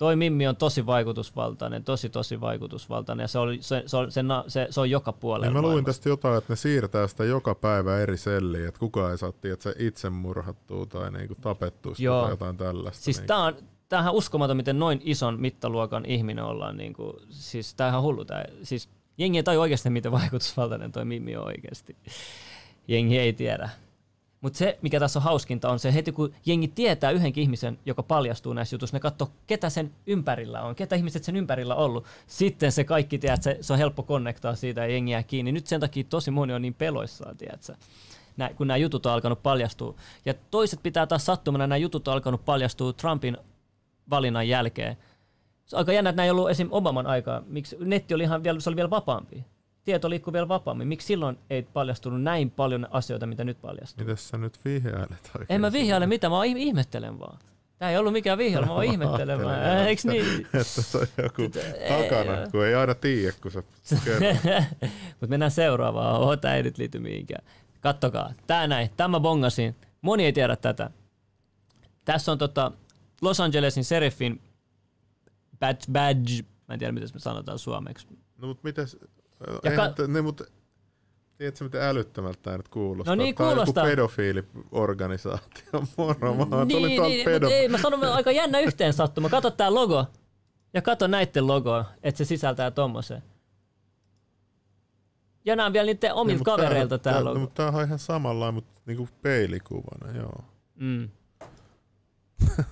toi 0.00 0.16
Mimmi 0.16 0.46
on 0.46 0.56
tosi 0.56 0.86
vaikutusvaltainen, 0.86 1.84
tosi 1.84 2.08
tosi 2.08 2.40
vaikutusvaltainen. 2.40 3.24
Ja 3.24 3.28
se, 3.28 3.38
oli, 3.38 3.58
se, 3.60 3.82
se, 3.86 3.96
on, 3.96 4.12
se, 4.12 4.22
se, 4.48 4.66
se 4.70 4.80
on 4.80 4.90
joka 4.90 5.12
puolella 5.12 5.46
niin 5.46 5.52
mä 5.52 5.60
luin 5.60 5.70
maailmassa. 5.72 5.98
tästä 5.98 6.08
jotain, 6.08 6.38
että 6.38 6.52
ne 6.52 6.56
siirtää 6.56 7.06
sitä 7.06 7.24
joka 7.24 7.54
päivä 7.54 7.98
eri 7.98 8.16
selliin, 8.16 8.68
että 8.68 8.80
kukaan 8.80 9.10
ei 9.10 9.18
saa 9.18 9.28
että 9.28 9.62
se 9.62 9.74
itse 9.78 10.10
murhattuu 10.10 10.86
tai 10.86 11.10
niinku 11.10 11.34
tapettuu 11.34 11.94
Joo. 11.98 12.22
tai 12.22 12.30
jotain 12.30 12.56
tällaista. 12.56 13.04
Siis 13.04 13.18
niin. 13.18 13.26
tää 13.26 13.38
on, 13.38 13.56
tämähän 13.88 14.12
on 14.12 14.18
uskomaton, 14.18 14.56
miten 14.56 14.78
noin 14.78 15.00
ison 15.04 15.40
mittaluokan 15.40 16.04
ihminen 16.06 16.44
ollaan. 16.44 16.76
Niin 16.76 16.92
kuin, 16.92 17.16
siis 17.30 17.74
tää 17.74 17.96
on 17.96 18.02
hullu. 18.02 18.24
Tää, 18.24 18.44
siis 18.62 18.88
jengi 19.18 19.38
ei 19.38 19.42
tajua 19.42 19.62
oikeasti, 19.62 19.90
miten 19.90 20.12
vaikutusvaltainen 20.12 20.92
toi 20.92 21.04
Mimmi 21.04 21.36
on 21.36 21.46
oikeasti. 21.46 21.96
Jengi 22.88 23.18
ei 23.18 23.32
tiedä. 23.32 23.68
Mutta 24.40 24.58
se, 24.58 24.78
mikä 24.82 25.00
tässä 25.00 25.18
on 25.18 25.22
hauskinta, 25.22 25.70
on 25.70 25.78
se 25.78 25.94
heti 25.94 26.12
kun 26.12 26.34
jengi 26.46 26.68
tietää 26.68 27.10
yhdenkin 27.10 27.42
ihmisen, 27.42 27.78
joka 27.86 28.02
paljastuu 28.02 28.52
näissä 28.52 28.74
jutuissa, 28.74 28.96
ne 28.96 29.00
katsoo, 29.00 29.30
ketä 29.46 29.70
sen 29.70 29.90
ympärillä 30.06 30.62
on, 30.62 30.74
ketä 30.74 30.96
ihmiset 30.96 31.24
sen 31.24 31.36
ympärillä 31.36 31.74
on 31.74 31.84
ollut. 31.84 32.06
Sitten 32.26 32.72
se 32.72 32.84
kaikki, 32.84 33.18
tiedät, 33.18 33.42
se, 33.42 33.58
se 33.60 33.72
on 33.72 33.78
helppo 33.78 34.02
konnektaa 34.02 34.54
siitä 34.54 34.80
ja 34.80 34.86
jengi 34.86 35.12
jää 35.12 35.22
kiinni. 35.22 35.52
Nyt 35.52 35.66
sen 35.66 35.80
takia 35.80 36.04
tosi 36.04 36.30
moni 36.30 36.52
on 36.52 36.62
niin 36.62 36.74
peloissaan, 36.74 37.36
tiedätkö? 37.36 37.74
Nä, 38.36 38.50
kun 38.54 38.66
nämä 38.66 38.76
jutut 38.76 39.06
on 39.06 39.12
alkanut 39.12 39.42
paljastua. 39.42 39.94
Ja 40.24 40.34
toiset 40.50 40.82
pitää 40.82 41.06
taas 41.06 41.26
sattumana, 41.26 41.66
nämä 41.66 41.76
jutut 41.76 42.08
on 42.08 42.14
alkanut 42.14 42.44
paljastua 42.44 42.92
Trumpin 42.92 43.36
valinnan 44.10 44.48
jälkeen. 44.48 44.96
Se 45.66 45.76
on 45.76 45.78
aika 45.78 45.92
jännä, 45.92 46.10
että 46.10 46.16
nämä 46.16 46.24
ei 46.24 46.30
ollut 46.30 46.50
esim. 46.50 46.68
Obaman 46.70 47.06
aikaa. 47.06 47.42
Miksi 47.46 47.76
netti 47.80 48.14
oli 48.14 48.22
ihan 48.22 48.44
vielä, 48.44 48.60
se 48.60 48.70
oli 48.70 48.76
vielä 48.76 48.90
vapaampi. 48.90 49.44
Tieto 49.84 50.10
liikkui 50.10 50.32
vielä 50.32 50.48
vapaammin. 50.48 50.88
Miksi 50.88 51.06
silloin 51.06 51.38
ei 51.50 51.62
paljastunut 51.62 52.22
näin 52.22 52.50
paljon 52.50 52.88
asioita, 52.90 53.26
mitä 53.26 53.44
nyt 53.44 53.60
paljastuu? 53.60 54.06
Mites 54.06 54.28
sä 54.28 54.38
nyt 54.38 54.58
vihjailet 54.64 55.30
oikein? 55.38 55.46
En 55.48 55.60
mä 55.60 55.72
vihjaile 55.72 56.06
mitään, 56.06 56.30
mä 56.30 56.36
vaan 56.36 56.46
ihmemme 56.46 57.18
vaan. 57.18 57.38
Tää 57.78 57.90
ei 57.90 57.98
ollut 57.98 58.12
mikään 58.12 58.38
vihjaile, 58.38 58.66
mä 58.66 58.74
vaan 58.74 58.86
ihmettelen 58.92 59.44
vaan. 59.44 59.60
Ajattelin, 59.60 59.86
Eiks 59.86 60.04
niin? 60.04 60.46
Että 60.54 60.64
se 60.64 60.98
on 60.98 61.06
joku 61.22 61.42
ei, 61.42 61.88
takana, 61.88 62.40
joo. 62.40 62.50
kun 62.50 62.66
ei 62.66 62.74
aina 62.74 62.94
tiedä, 62.94 63.32
kun 63.42 63.50
sä. 63.50 63.62
Mutta 65.20 65.26
mennään 65.26 65.50
seuraavaan. 65.50 66.20
Oho, 66.20 66.36
tää 66.36 66.56
ei 66.56 66.62
nyt 66.62 66.78
liity 66.78 66.98
mihinkään. 66.98 67.44
Kattokaa. 67.80 68.32
Tää 68.46 68.66
näin. 68.66 68.90
Tämä 68.96 69.20
bongasin. 69.20 69.76
Moni 70.02 70.24
ei 70.24 70.32
tiedä 70.32 70.56
tätä. 70.56 70.90
Tässä 72.04 72.32
on 72.32 72.38
tota 72.38 72.72
Los 73.22 73.40
Angelesin 73.40 73.84
Serifin 73.84 74.42
badge, 75.58 75.84
badge. 75.92 76.44
Mä 76.68 76.74
en 76.74 76.78
tiedä, 76.78 76.92
miten 76.92 77.08
se 77.08 77.18
sanotaan 77.18 77.58
suomeksi. 77.58 78.06
No 78.38 78.48
mut 78.48 78.62
mitäs, 78.62 78.96
Ja 79.64 79.76
ka- 79.76 79.88
te, 79.88 80.06
ne 80.06 80.22
mut, 80.22 80.42
tiedätkö 81.38 81.64
miten 81.64 81.82
älyttömältä 81.82 82.38
tää 82.42 82.56
nyt 82.56 82.68
kuulostaa? 82.68 83.16
No 83.16 83.22
niin, 83.22 83.34
on 83.38 83.46
kuulostaa. 83.46 83.84
joku 83.84 83.90
pedofiiliorganisaatio, 83.90 85.84
moro 85.96 86.38
vaan, 86.38 86.68
niin, 86.68 86.78
tuli 86.78 87.08
niin, 87.08 87.24
pedo... 87.24 87.48
ei, 87.48 87.68
mä 87.68 87.78
sanon 87.78 88.04
aika 88.04 88.32
jännä 88.32 88.60
yhteen 88.60 88.92
sattuma. 88.92 89.28
Kato 89.28 89.50
tää 89.50 89.74
logo. 89.74 90.06
Ja 90.74 90.82
kato 90.82 91.06
näitten 91.06 91.46
logoa, 91.46 91.84
että 92.02 92.18
se 92.18 92.24
sisältää 92.24 92.70
tommosen. 92.70 93.22
Ja 95.44 95.56
nämä 95.56 95.66
on 95.66 95.72
vielä 95.72 95.86
niiden 95.86 96.14
omilta 96.14 96.38
mut 96.38 96.44
kavereilta 96.44 96.98
tää, 96.98 97.24
logo. 97.24 97.34
No, 97.34 97.40
mutta 97.40 97.70
tää 97.70 97.78
on 97.78 97.84
ihan 97.84 97.98
samanlainen, 97.98 98.54
mutta 98.54 98.80
niinku 98.86 99.08
peilikuvana, 99.22 100.18
joo. 100.18 100.44
Mm. 100.74 101.08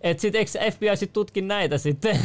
Et 0.00 0.20
sit 0.20 0.34
eikö 0.34 0.50
FBI 0.72 0.96
sit 0.96 1.12
tutki 1.12 1.40
näitä 1.42 1.78
sitten? 1.78 2.20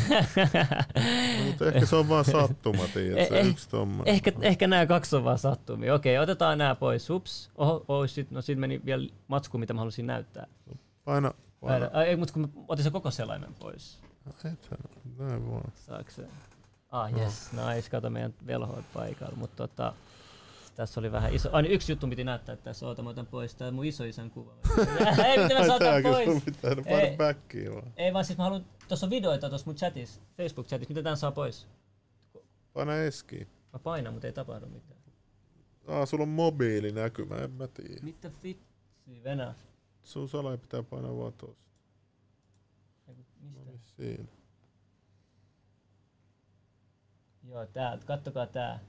No, 1.39 1.45
mutta 1.45 1.65
ehkä 1.65 1.85
se 1.85 1.95
on 1.95 2.09
vaan 2.09 2.25
sattuma, 2.25 2.83
tiedätkö, 2.93 3.35
Eh, 3.35 3.41
eh, 3.41 3.47
yksi 3.47 3.69
tommonen. 3.69 4.13
Ehkä, 4.13 4.31
ehkä 4.41 4.67
nämä 4.67 4.85
kaksi 4.85 5.15
on 5.15 5.23
vaan 5.23 5.37
sattumia. 5.37 5.93
Okei, 5.93 6.17
otetaan 6.17 6.57
nämä 6.57 6.75
pois. 6.75 7.09
Ups. 7.09 7.51
Oho, 7.55 7.85
oho 7.87 8.07
sit, 8.07 8.31
no 8.31 8.41
sit 8.41 8.59
meni 8.59 8.81
vielä 8.85 9.09
matsku, 9.27 9.57
mitä 9.57 9.73
mä 9.73 9.79
halusin 9.79 10.07
näyttää. 10.07 10.47
Paina, 11.05 11.33
paina. 11.61 11.89
Ai, 11.93 12.07
ei, 12.07 12.15
mutta 12.15 12.33
kun 12.33 12.41
mä 12.41 12.47
otin 12.67 12.83
se 12.83 12.91
koko 12.91 13.11
selaimen 13.11 13.53
pois. 13.59 13.99
Ethän, 14.29 14.57
näin 15.17 15.51
vaan. 15.51 15.71
Saako 15.75 16.11
se? 16.11 16.23
Ah, 16.91 17.13
yes, 17.17 17.49
nice. 17.51 17.89
Kato 17.89 18.09
meidän 18.09 18.33
velhoit 18.47 18.85
paikalla. 18.93 19.35
Mutta 19.35 19.67
tota, 19.67 19.93
Tässä 20.75 20.99
oli 20.99 21.11
vähän 21.11 21.33
iso... 21.33 21.49
Aina 21.51 21.69
yksi 21.69 21.91
juttu 21.91 22.07
piti 22.07 22.23
näyttää 22.23 22.55
tässä. 22.55 22.87
Oota, 22.87 23.01
mä 23.03 23.09
otan 23.09 23.27
pois. 23.27 23.55
Tää 23.55 23.67
on 23.67 23.73
mun 23.73 23.85
isoisän 23.85 24.31
kuva. 24.31 24.53
Ei, 25.25 25.43
miten 25.43 25.57
mä 25.57 25.67
saatan 25.67 26.03
pois? 26.03 26.43
pitää 26.43 26.71
Ei. 26.85 27.17
backiin 27.17 27.73
vaan. 27.73 27.93
Ei 27.97 28.13
vaan 28.13 28.25
siis 28.25 28.37
mä 28.37 28.43
haluan... 28.43 28.65
Tuossa 28.87 29.05
on 29.05 29.09
videoita 29.09 29.49
tuossa 29.49 29.65
mun 29.65 29.75
chatissa, 29.75 30.21
Facebook-chatissa. 30.21 30.89
Miten 30.89 31.03
tän 31.03 31.17
saa 31.17 31.31
pois? 31.31 31.67
Paina 32.73 32.97
eskiin. 32.97 33.47
Mä 33.73 33.79
painan, 33.79 34.13
mutta 34.13 34.27
ei 34.27 34.33
tapahdu 34.33 34.65
mitään. 34.65 34.99
Aa, 35.87 36.05
sulla 36.05 36.21
on 36.21 36.29
mobiilinäkymä, 36.29 37.35
en 37.35 37.51
mä 37.51 37.67
tiedä. 37.67 38.01
Mitä 38.03 38.31
vitsi, 38.43 39.23
Venä? 39.23 39.53
Sun 40.03 40.29
salain 40.29 40.59
pitää 40.59 40.83
painaa 40.83 41.17
vaan 41.17 41.33
tosta. 41.33 41.63
Mistä? 43.17 43.39
No 43.41 43.63
niin, 43.65 43.79
siinä. 43.79 44.27
Joo, 47.43 47.65
tää, 47.65 47.97
kattokaa 48.05 48.45
tää. 48.45 48.79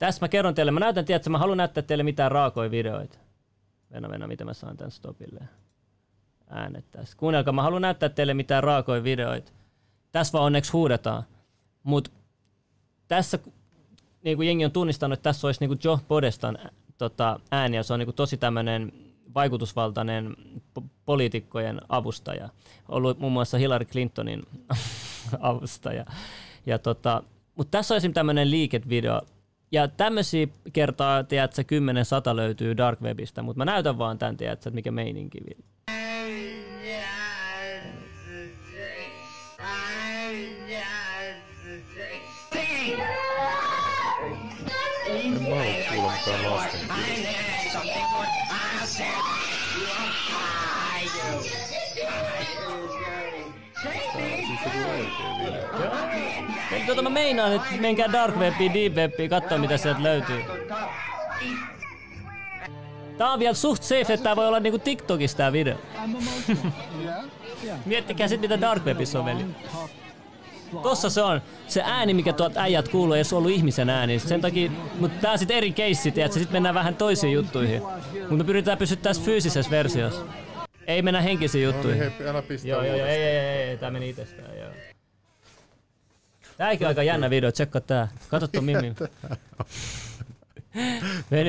Tässä 0.00 0.24
mä 0.24 0.28
kerron 0.28 0.54
teille, 0.54 0.72
mä 0.72 0.80
näytän, 0.80 1.04
tiedätkö, 1.04 1.30
mä 1.30 1.38
haluan 1.38 1.56
näyttää 1.58 1.82
teille 1.82 2.04
mitään 2.04 2.32
raakoja 2.32 2.70
videoita. 2.70 3.18
Venä, 3.92 4.10
venä, 4.10 4.26
miten 4.26 4.46
mä 4.46 4.54
saan 4.54 4.76
tän 4.76 4.90
stopille. 4.90 5.40
Äänet 6.50 6.84
tässä. 6.90 7.16
Kuunnelkaa, 7.16 7.52
mä 7.52 7.62
haluan 7.62 7.82
näyttää 7.82 8.08
teille 8.08 8.34
mitään 8.34 8.62
raakoja 8.62 9.04
videoita. 9.04 9.52
Tässä 10.12 10.32
vaan 10.32 10.44
onneksi 10.44 10.72
huudetaan. 10.72 11.22
Mut 11.82 12.12
tässä, 13.08 13.38
niin 14.22 14.36
kuin 14.36 14.46
jengi 14.46 14.64
on 14.64 14.72
tunnistanut, 14.72 15.18
että 15.18 15.22
tässä 15.22 15.46
olisi 15.46 15.60
niin 15.60 15.68
kuin 15.68 15.80
Joe 15.84 15.98
Podestan 16.08 16.58
tota, 16.98 17.40
ääni, 17.50 17.76
ja 17.76 17.82
se 17.82 17.92
on 17.92 17.98
niin 17.98 18.06
kuin 18.06 18.16
tosi 18.16 18.36
tämmöinen 18.36 18.92
vaikutusvaltainen 19.34 20.36
po- 20.78 20.84
poliitikkojen 21.04 21.80
avustaja. 21.88 22.48
Ollut 22.88 23.18
muun 23.18 23.32
muassa 23.32 23.58
Hillary 23.58 23.84
Clintonin 23.84 24.42
avustaja. 25.40 26.04
Ja 26.66 26.78
tota, 26.78 27.22
mutta 27.54 27.70
tässä 27.70 27.94
on 27.94 27.96
esimerkiksi 27.96 28.14
tämmöinen 28.14 28.50
liikevideo, 28.50 29.22
ja 29.72 29.88
tämmöisiä 29.88 30.46
kertaa, 30.72 31.24
tiedätkö, 31.24 31.64
10 31.64 32.04
sata 32.04 32.36
löytyy 32.36 32.76
Dark 32.76 33.00
Webistä, 33.00 33.42
mutta 33.42 33.58
mä 33.58 33.64
näytän 33.64 33.98
vaan 33.98 34.18
tämän, 34.18 34.36
tiedätkö, 34.36 34.68
että 34.68 34.74
mikä 34.74 34.90
meininki. 34.90 35.38
En 45.08 45.32
Siis 54.46 54.60
oikein 54.66 55.38
video. 55.38 56.29
Eli 56.72 56.84
tota 56.86 57.02
mä 57.02 57.10
meinaan, 57.10 57.52
että 57.52 57.68
menkää 57.80 58.12
Dark 58.12 58.36
Webiin, 58.36 58.74
Deep 58.74 58.94
Webiin, 58.94 59.30
katsoa 59.30 59.58
mitä 59.58 59.76
sieltä 59.76 60.02
löytyy. 60.02 60.44
Tää 63.18 63.30
on 63.32 63.38
vielä 63.38 63.54
suht 63.54 63.82
safe, 63.82 64.00
että 64.12 64.24
tää 64.24 64.36
voi 64.36 64.48
olla 64.48 64.60
niinku 64.60 64.78
TikTokissa 64.78 65.36
tää 65.36 65.52
video. 65.52 65.76
Miettikää 67.86 68.28
sit 68.28 68.40
mitä 68.40 68.60
Dark 68.60 68.84
Webissa 68.84 69.18
on 69.18 69.24
veli. 69.24 69.44
Tossa 70.82 71.10
se 71.10 71.22
on. 71.22 71.42
Se 71.66 71.82
ääni, 71.84 72.14
mikä 72.14 72.32
tuolta 72.32 72.60
äijät 72.60 72.88
kuuluu, 72.88 73.12
ei 73.14 73.24
se 73.24 73.36
ollut 73.36 73.50
ihmisen 73.50 73.90
ääni. 73.90 74.18
Sen 74.18 74.40
takia, 74.40 74.70
mutta 75.00 75.20
tää 75.20 75.32
on 75.32 75.38
sit 75.38 75.50
eri 75.50 75.72
keissi, 75.72 76.10
tiedätkö? 76.10 76.38
Sit 76.38 76.50
mennään 76.50 76.74
vähän 76.74 76.96
toisiin 76.96 77.32
juttuihin. 77.32 77.82
Mutta 78.20 78.34
me 78.34 78.44
pyritään 78.44 78.78
pysyä 78.78 78.96
tässä 78.96 79.22
fyysisessä 79.22 79.70
versiossa. 79.70 80.22
Ei 80.86 81.02
mennä 81.02 81.20
henkisiin 81.20 81.68
No 81.68 81.74
juttuihin. 81.74 82.00
niin, 82.00 82.12
hei, 82.18 82.28
älä 82.28 82.42
pistä 82.42 82.68
Joo, 82.68 82.82
joo, 82.82 82.96
joo, 82.96 83.06
ei, 83.06 83.22
ei, 83.22 83.36
ei, 83.36 83.68
ei, 83.68 83.76
tää 83.76 83.90
meni 83.90 84.08
itsestään. 84.08 84.58
Tääkin 86.60 86.86
aika 86.86 87.02
jännä 87.02 87.30
video, 87.30 87.52
tsekkaa 87.52 87.80
tää. 87.80 88.08
Kato 88.28 88.48
tuon 88.48 88.64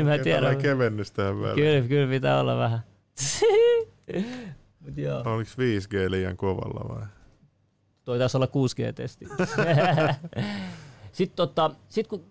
mä 0.05 0.11
Okei, 0.11 0.23
tiedän. 0.23 0.23
tällainen 0.23 0.61
kevennys 0.61 1.11
tähän 1.11 1.41
väliin. 1.41 1.55
Kyllä, 1.55 1.87
kyllä 1.87 2.09
pitää 2.09 2.39
olla 2.39 2.57
vähän. 2.57 2.79
Mut 4.79 4.97
joo. 4.97 5.23
Oliko 5.25 5.51
5G 5.51 6.11
liian 6.11 6.37
kovalla 6.37 6.95
vai? 6.95 7.07
Toi 8.03 8.19
taisi 8.19 8.37
olla 8.37 8.45
6G-testi. 8.45 9.27
Sitten 11.11 11.35
tota, 11.35 11.71
sit 11.89 12.07
kun, 12.07 12.25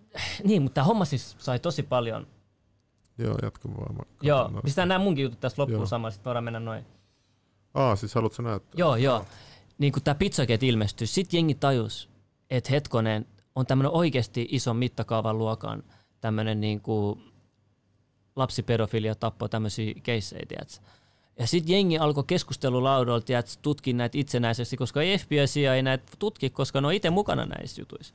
niin, 0.44 0.62
mutta 0.62 0.74
tämä 0.74 0.84
homma 0.84 1.04
siis 1.04 1.36
sai 1.38 1.58
tosi 1.58 1.82
paljon. 1.82 2.26
Joo, 3.18 3.38
jatka 3.42 3.68
vaan. 3.68 3.94
Mä 3.94 4.02
Joo, 4.22 4.42
noista. 4.42 4.60
pistetään 4.62 4.88
nämä 4.88 5.04
munkin 5.04 5.22
jutut 5.22 5.40
tästä 5.40 5.62
loppuun 5.62 5.80
Joo. 5.80 5.86
samalla, 5.86 6.10
sitten 6.10 6.24
voidaan 6.24 6.44
mennä 6.44 6.60
noin. 6.60 6.86
Aa, 7.74 7.96
siis 7.96 8.14
haluatko 8.14 8.42
näyttää? 8.42 8.78
Joo, 8.78 8.96
joo. 8.96 9.26
Niin 9.78 9.92
kun 9.92 10.02
tämä 10.02 10.14
Pizzagate 10.14 10.66
ilmestyi, 10.66 11.06
sit 11.06 11.32
jengi 11.32 11.54
tajus, 11.54 12.09
että 12.50 12.70
hetkonen, 12.70 13.26
on 13.54 13.66
tämmöinen 13.66 13.92
oikeasti 13.92 14.48
ison 14.50 14.76
mittakaavan 14.76 15.38
luokan 15.38 15.82
tämmöinen 16.20 16.60
niin 16.60 16.80
kuin 16.80 17.22
lapsipedofilia 18.36 19.14
tappo 19.14 19.48
tämmöisiä 19.48 19.94
keissejä, 20.02 20.46
tiedätkö? 20.48 20.76
Ja 21.38 21.46
sitten 21.46 21.72
jengi 21.72 21.98
alkoi 21.98 22.24
keskustelulaudoilla, 22.26 23.20
tiedätkö, 23.20 23.52
tutkia 23.62 23.94
näitä 23.94 24.18
itsenäisesti, 24.18 24.76
koska 24.76 25.02
ei 25.02 25.18
FBI 25.18 25.66
ei 25.74 25.82
näitä 25.82 26.04
tutki, 26.18 26.50
koska 26.50 26.80
ne 26.80 26.86
on 26.86 26.92
itse 26.92 27.10
mukana 27.10 27.46
näissä 27.46 27.80
jutuissa. 27.80 28.14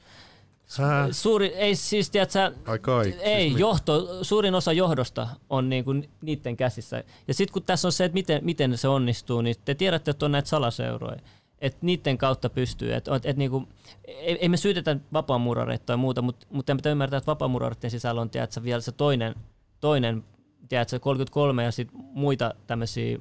Hä? 0.77 1.07
Suuri, 1.11 1.47
ei 1.47 1.75
siis, 1.75 2.09
tiedätkö, 2.09 2.51
Ai 2.65 2.79
kaikki. 2.79 3.21
ei, 3.21 3.47
Siis 3.49 3.59
johto, 3.59 4.23
suurin 4.23 4.55
osa 4.55 4.73
johdosta 4.73 5.27
on 5.49 5.69
niinku 5.69 5.93
niiden 6.21 6.57
käsissä. 6.57 7.03
Ja 7.27 7.33
sitten 7.33 7.53
kun 7.53 7.63
tässä 7.63 7.87
on 7.87 7.91
se, 7.91 8.05
että 8.05 8.13
miten, 8.13 8.45
miten 8.45 8.77
se 8.77 8.87
onnistuu, 8.87 9.41
niin 9.41 9.55
te 9.65 9.75
tiedätte, 9.75 10.11
että 10.11 10.25
on 10.25 10.31
näitä 10.31 10.49
salaseuroja. 10.49 11.19
Että 11.59 11.79
niiden 11.81 12.17
kautta 12.17 12.49
pystyy. 12.49 12.93
Että 12.93 13.15
et, 13.15 13.25
et 13.25 13.37
niinku, 13.37 13.67
ei, 14.05 14.37
ei, 14.41 14.49
me 14.49 14.57
syytetä 14.57 14.97
vapaamuurareita 15.13 15.85
tai 15.85 15.97
muuta, 15.97 16.21
mutta 16.21 16.47
mut 16.49 16.65
pitää 16.65 16.91
ymmärtää, 16.91 17.17
että 17.17 17.31
vapaamuurareiden 17.31 17.91
sisällä 17.91 18.21
on 18.21 18.29
tiedätkö, 18.29 18.63
vielä 18.63 18.81
se 18.81 18.91
toinen, 18.91 19.35
toinen 19.79 20.23
tiedätkö, 20.69 20.99
33 20.99 21.63
ja 21.63 21.71
sitten 21.71 21.99
muita 22.01 22.53
tämmöisiä 22.67 23.19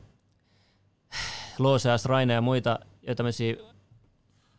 Looseas, 1.58 2.04
Raine 2.04 2.32
ja 2.32 2.40
muita 2.40 2.78
ja 3.02 3.14
tämmöisiä 3.14 3.56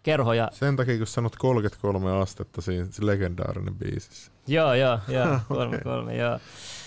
kerhoja. 0.06 0.50
Sen 0.54 0.76
takia, 0.76 0.98
kun 0.98 1.08
sanot 1.08 1.36
33 1.36 2.12
astetta 2.12 2.62
siinä 2.62 2.88
se 2.92 3.06
legendaarinen 3.06 3.76
biisissä. 3.76 4.32
Joo, 4.48 4.74
joo, 4.74 5.00
joo, 5.18 5.40
kolme, 5.48 5.80
kolme, 5.84 6.18
joo. 6.18 6.40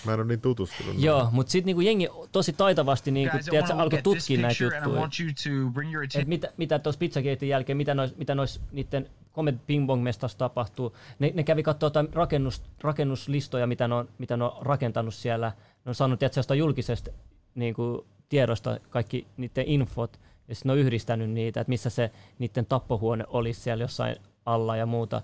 Mä 0.06 0.12
en 0.12 0.20
ole 0.20 0.28
niin 0.28 0.40
tutustunut. 0.40 0.94
Joo, 0.98 1.28
mutta 1.32 1.50
sitten 1.50 1.66
niinku 1.66 1.80
jengi 1.80 2.08
tosi 2.32 2.52
taitavasti 2.52 3.10
niinku, 3.10 3.36
Guys, 3.36 3.46
tiedätkö, 3.46 3.74
alkoi 3.74 4.02
tutkia 4.02 4.40
näitä 4.40 4.64
juttuja. 4.64 5.08
you 5.20 6.02
Et 6.14 6.28
mitä, 6.28 6.52
mitä 6.56 6.78
tuossa 6.78 6.98
Pizzagatein 6.98 7.48
jälkeen, 7.48 7.76
mitä 7.76 7.94
nois, 7.94 8.16
mitä 8.16 8.34
nois 8.34 8.60
niiden 8.72 9.08
Comet 9.34 9.66
Ping 9.66 9.86
Pong 9.86 10.02
mestassa 10.02 10.38
tapahtuu. 10.38 10.96
Ne, 11.18 11.32
ne 11.34 11.42
kävi 11.42 11.62
katsoa 11.62 11.86
jotain 11.86 12.08
rakennus, 12.12 12.62
rakennuslistoja, 12.80 13.66
mitä 13.66 13.88
ne, 13.88 13.94
on, 13.94 14.08
mitä 14.18 14.36
ne 14.36 14.44
on 14.44 14.52
rakentanut 14.60 15.14
siellä. 15.14 15.52
Ne 15.84 15.88
on 15.88 15.94
saanut 15.94 16.20
jostain 16.36 16.58
julkisesta 16.58 17.10
niin 17.54 17.74
kuin, 17.74 18.00
tiedosta 18.28 18.80
kaikki 18.90 19.26
niiden 19.36 19.64
infot. 19.66 20.20
Ja 20.48 20.54
sitten 20.54 20.70
on 20.70 20.78
yhdistänyt 20.78 21.30
niitä, 21.30 21.60
että 21.60 21.68
missä 21.68 21.90
se 21.90 22.10
niiden 22.38 22.66
tappohuone 22.66 23.24
olisi 23.28 23.60
siellä 23.60 23.84
jossain 23.84 24.16
alla 24.46 24.76
ja 24.76 24.86
muuta. 24.86 25.22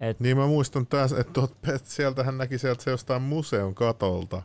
Et, 0.00 0.20
Niin 0.20 0.36
mä 0.36 0.46
muistan 0.46 0.86
taas, 0.86 1.12
että 1.12 1.32
tuot, 1.32 1.52
että 1.68 1.90
sieltähän 1.90 2.38
näki 2.38 2.58
sieltä 2.58 2.82
se 2.82 2.90
jostain 2.90 3.22
museon 3.22 3.74
katolta, 3.74 4.42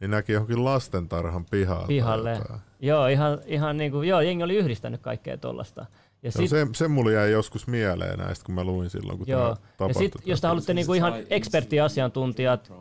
niin 0.00 0.10
näki 0.10 0.32
johonkin 0.32 0.64
lastentarhan 0.64 1.44
pihalle. 1.44 2.30
jotain. 2.30 2.60
Joo, 2.80 3.06
ihan, 3.06 3.38
ihan 3.46 3.76
niin 3.76 3.92
kuin, 3.92 4.08
joo, 4.08 4.20
jengi 4.20 4.44
oli 4.44 4.56
yhdistänyt 4.56 5.00
kaikkea 5.00 5.38
tuollasta. 5.38 5.86
Ja 6.22 6.30
Joo, 6.38 6.48
se, 6.48 6.66
se 6.74 6.88
mulle 6.88 7.12
jäi 7.12 7.30
joskus 7.30 7.66
mieleen 7.66 8.18
näistä, 8.18 8.44
kun 8.44 8.54
mä 8.54 8.64
luin 8.64 8.90
silloin, 8.90 9.18
kun 9.18 9.28
Joo. 9.28 9.56
tämä 9.76 9.88
Ja 9.88 9.94
sit, 9.94 10.12
jos 10.24 10.40
te 10.40 10.46
haluatte 10.46 10.74
niinku 10.74 10.94
ihan 10.94 11.12
eksperttiasiantuntijat, 11.30 12.72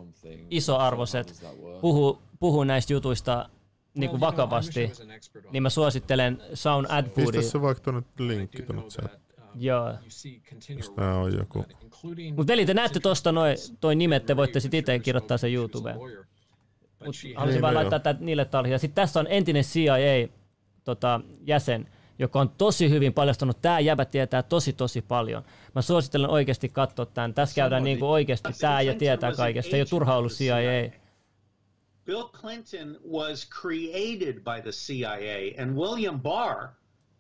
isoarvoiset, 0.49 1.43
puhuu, 1.81 2.21
puhuu 2.39 2.63
näistä 2.63 2.93
jutuista 2.93 3.49
niinku 3.97 4.19
vakavasti, 4.19 4.91
niin 5.51 5.63
mä 5.63 5.69
suosittelen 5.69 6.41
Sound 6.53 6.87
Ad 6.89 7.03
Pistä 7.03 7.21
Foodin. 7.21 7.43
se 7.43 7.61
vaikka 7.61 7.83
tuonne 7.83 8.01
linkki 8.19 8.61
tuonne 8.61 8.83
chat. 8.83 9.11
Joo. 9.55 9.93
Jos 10.77 10.89
tää 10.89 11.15
on 11.15 11.37
joku. 11.37 11.65
Mut 12.35 12.47
veli, 12.47 12.65
te 12.65 12.73
näette 12.73 12.99
tosta 12.99 13.31
noin, 13.31 13.57
toi 13.81 13.95
nimet, 13.95 14.25
te 14.25 14.35
voitte 14.35 14.59
sit 14.59 14.73
itse 14.73 14.99
kirjoittaa 14.99 15.37
sen 15.37 15.53
YouTubeen. 15.53 15.95
Mut 15.95 17.15
haluaisin 17.35 17.35
Niin, 17.47 17.61
vaan 17.61 17.73
no 17.73 17.79
laittaa 17.79 17.99
tää 17.99 18.15
niille 18.19 18.45
talliin. 18.45 18.71
Ja 18.71 18.79
sit 18.79 18.95
tässä 18.95 19.19
on 19.19 19.27
entinen 19.29 19.63
CIA 19.63 20.27
tota, 20.83 21.21
jäsen, 21.45 21.89
joka 22.19 22.39
on 22.39 22.49
tosi 22.49 22.89
hyvin 22.89 23.13
paljastanut. 23.13 23.61
Tää 23.61 23.79
jäbä 23.79 24.05
tietää 24.05 24.43
tosi 24.43 24.73
tosi 24.73 25.01
paljon. 25.01 25.43
Mä 25.75 25.81
suosittelen 25.81 26.29
oikeasti 26.29 26.69
katsoa 26.69 27.05
tämän. 27.05 27.33
Tässä 27.33 27.55
käydään 27.55 27.83
niinku 27.83 28.11
oikeasti 28.11 28.49
tää 28.61 28.81
ja 28.81 28.93
tietää 28.93 29.31
kaikesta. 29.31 29.75
Ei 29.75 29.81
ole 29.81 29.87
turha 29.89 30.17
ollut 30.17 30.31
CIA. 30.31 30.91
Bill 32.07 32.29
Clinton 32.41 32.97
was 33.11 33.45
created 33.61 34.35
by 34.35 34.61
the 34.61 34.71
CIA, 34.71 35.53
and 35.57 35.75
William 35.75 36.19
Barr 36.19 36.69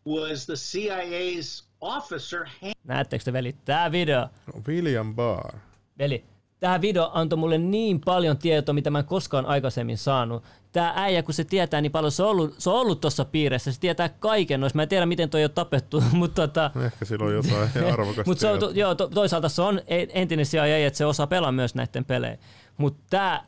was 0.05 0.45
the 0.45 0.53
CIA's 0.53 1.63
officer. 1.81 2.47
Näettekö 2.83 3.23
te 3.23 3.33
veli? 3.33 3.55
Tää 3.65 3.91
video. 3.91 4.27
William 4.67 5.15
Barr. 5.15 5.57
Veli, 5.99 6.23
tämä 6.59 6.81
video 6.81 7.09
antoi 7.13 7.37
mulle 7.37 7.57
niin 7.57 8.01
paljon 8.05 8.37
tietoa, 8.37 8.73
mitä 8.73 8.89
mä 8.89 8.99
en 8.99 9.05
koskaan 9.05 9.45
aikaisemmin 9.45 9.97
saanut. 9.97 10.43
Tämä 10.71 10.93
äijä, 10.95 11.23
kun 11.23 11.33
se 11.33 11.43
tietää 11.43 11.81
niin 11.81 11.91
paljon, 11.91 12.11
se 12.11 12.23
on 12.23 12.29
ollut, 12.29 12.55
se 12.57 12.69
on 12.69 12.75
ollut 12.75 13.01
tuossa 13.01 13.25
piirissä, 13.25 13.71
se 13.71 13.79
tietää 13.79 14.09
kaiken 14.09 14.59
noista. 14.59 14.77
Mä 14.77 14.83
en 14.83 14.89
tiedä, 14.89 15.05
miten 15.05 15.29
toi 15.29 15.43
on 15.43 15.51
tapettu, 15.51 16.03
mutta 16.11 16.47
tota, 16.47 16.71
Ehkä 16.85 17.05
sillä 17.05 17.25
on 17.25 17.33
jotain 17.33 17.69
arvokasta 17.93 18.23
Mutta 18.25 18.41
se 18.41 18.47
on, 18.47 18.59
to, 18.59 18.69
joo, 18.69 18.95
to, 18.95 19.07
toisaalta 19.07 19.49
se 19.49 19.61
on 19.61 19.81
entinen 20.13 20.45
CIA, 20.45 20.87
että 20.87 20.97
se 20.97 21.05
osaa 21.05 21.27
pelaa 21.27 21.51
myös 21.51 21.75
näiden 21.75 22.05
pelejä. 22.05 22.37
Mutta 22.77 23.03
tämä 23.09 23.43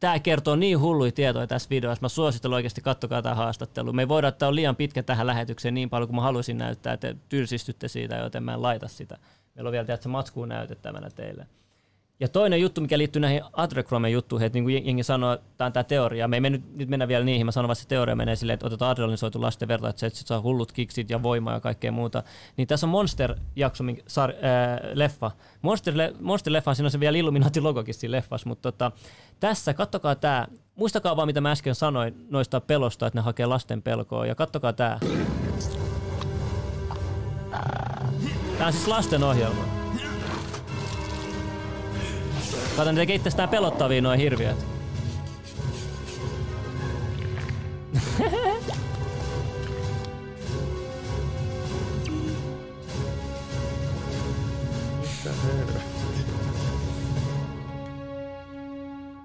tämä 0.00 0.18
kertoo 0.18 0.56
niin 0.56 0.80
hulluja 0.80 1.12
tietoja 1.12 1.46
tässä 1.46 1.70
videossa. 1.70 2.02
Mä 2.02 2.08
suosittelen 2.08 2.54
oikeasti, 2.54 2.80
kattokaa 2.80 3.22
tämä 3.22 3.34
haastattelu. 3.34 3.92
Me 3.92 4.02
ei 4.02 4.08
voida, 4.08 4.28
että 4.28 4.48
on 4.48 4.54
liian 4.54 4.76
pitkä 4.76 5.02
tähän 5.02 5.26
lähetykseen 5.26 5.74
niin 5.74 5.90
paljon 5.90 6.08
kuin 6.08 6.16
mä 6.16 6.22
haluaisin 6.22 6.58
näyttää, 6.58 6.92
että 6.92 7.14
tylsistytte 7.28 7.88
siitä, 7.88 8.16
joten 8.16 8.42
mä 8.42 8.54
en 8.54 8.62
laita 8.62 8.88
sitä. 8.88 9.18
Meillä 9.54 9.68
on 9.68 9.72
vielä 9.72 9.84
tiedätkö, 9.84 10.08
matskuun 10.08 10.48
näytettävänä 10.48 11.10
teille. 11.10 11.46
Ja 12.20 12.28
toinen 12.28 12.60
juttu, 12.60 12.80
mikä 12.80 12.98
liittyy 12.98 13.20
näihin 13.20 13.42
adrenokromen 13.52 14.12
juttuihin, 14.12 14.46
että 14.46 14.56
niin 14.56 14.64
kuin 14.64 14.86
jengi 14.86 15.02
sanoo, 15.02 15.38
tämä 15.56 15.66
on 15.66 15.72
tämä 15.72 15.84
teoria. 15.84 16.28
Me 16.28 16.36
ei 16.36 16.40
me 16.40 16.50
nyt, 16.50 16.62
mennä 16.88 17.08
vielä 17.08 17.24
niihin, 17.24 17.46
mä 17.46 17.52
sanon 17.52 17.68
vaan, 17.68 17.72
että 17.72 17.82
se 17.82 17.88
teoria 17.88 18.16
menee 18.16 18.36
silleen, 18.36 18.54
että 18.54 18.66
otetaan 18.66 18.90
adrenalisoitu 18.90 19.42
lasten 19.42 19.68
verta, 19.68 19.88
että 19.88 20.00
se 20.00 20.06
että 20.06 20.18
sit 20.18 20.26
saa 20.26 20.40
hullut 20.40 20.72
kiksit 20.72 21.10
ja 21.10 21.22
voimaa 21.22 21.54
ja 21.54 21.60
kaikkea 21.60 21.92
muuta. 21.92 22.22
Niin 22.56 22.68
tässä 22.68 22.86
on 22.86 22.90
Monster-jakso, 22.90 23.84
sar, 24.06 24.32
leffa. 24.94 25.30
Monster, 25.62 25.94
Monster-leffa, 26.20 26.74
siinä 26.74 26.86
on 26.86 26.90
se 26.90 27.00
vielä 27.00 27.18
Illuminati-logokin 27.18 27.94
siinä 27.94 28.12
leffassa, 28.12 28.48
mutta 28.48 28.72
tota, 28.72 28.92
tässä, 29.40 29.74
kattokaa 29.74 30.14
tämä. 30.14 30.46
Muistakaa 30.74 31.16
vaan, 31.16 31.28
mitä 31.28 31.40
mä 31.40 31.50
äsken 31.50 31.74
sanoin 31.74 32.26
noista 32.30 32.60
pelosta, 32.60 33.06
että 33.06 33.18
ne 33.18 33.22
hakee 33.22 33.46
lasten 33.46 33.82
pelkoa, 33.82 34.26
ja 34.26 34.34
kattokaa 34.34 34.72
tämä. 34.72 34.98
Tämä 38.58 38.66
on 38.66 38.72
siis 38.72 38.88
lasten 38.88 39.22
ohjelma. 39.22 39.79
Kato, 42.80 42.92
ne 42.92 43.00
tekee 43.00 43.16
itsestään 43.16 43.48
pelottavia 43.48 44.02
noin 44.02 44.20
hirviöt. 44.20 44.66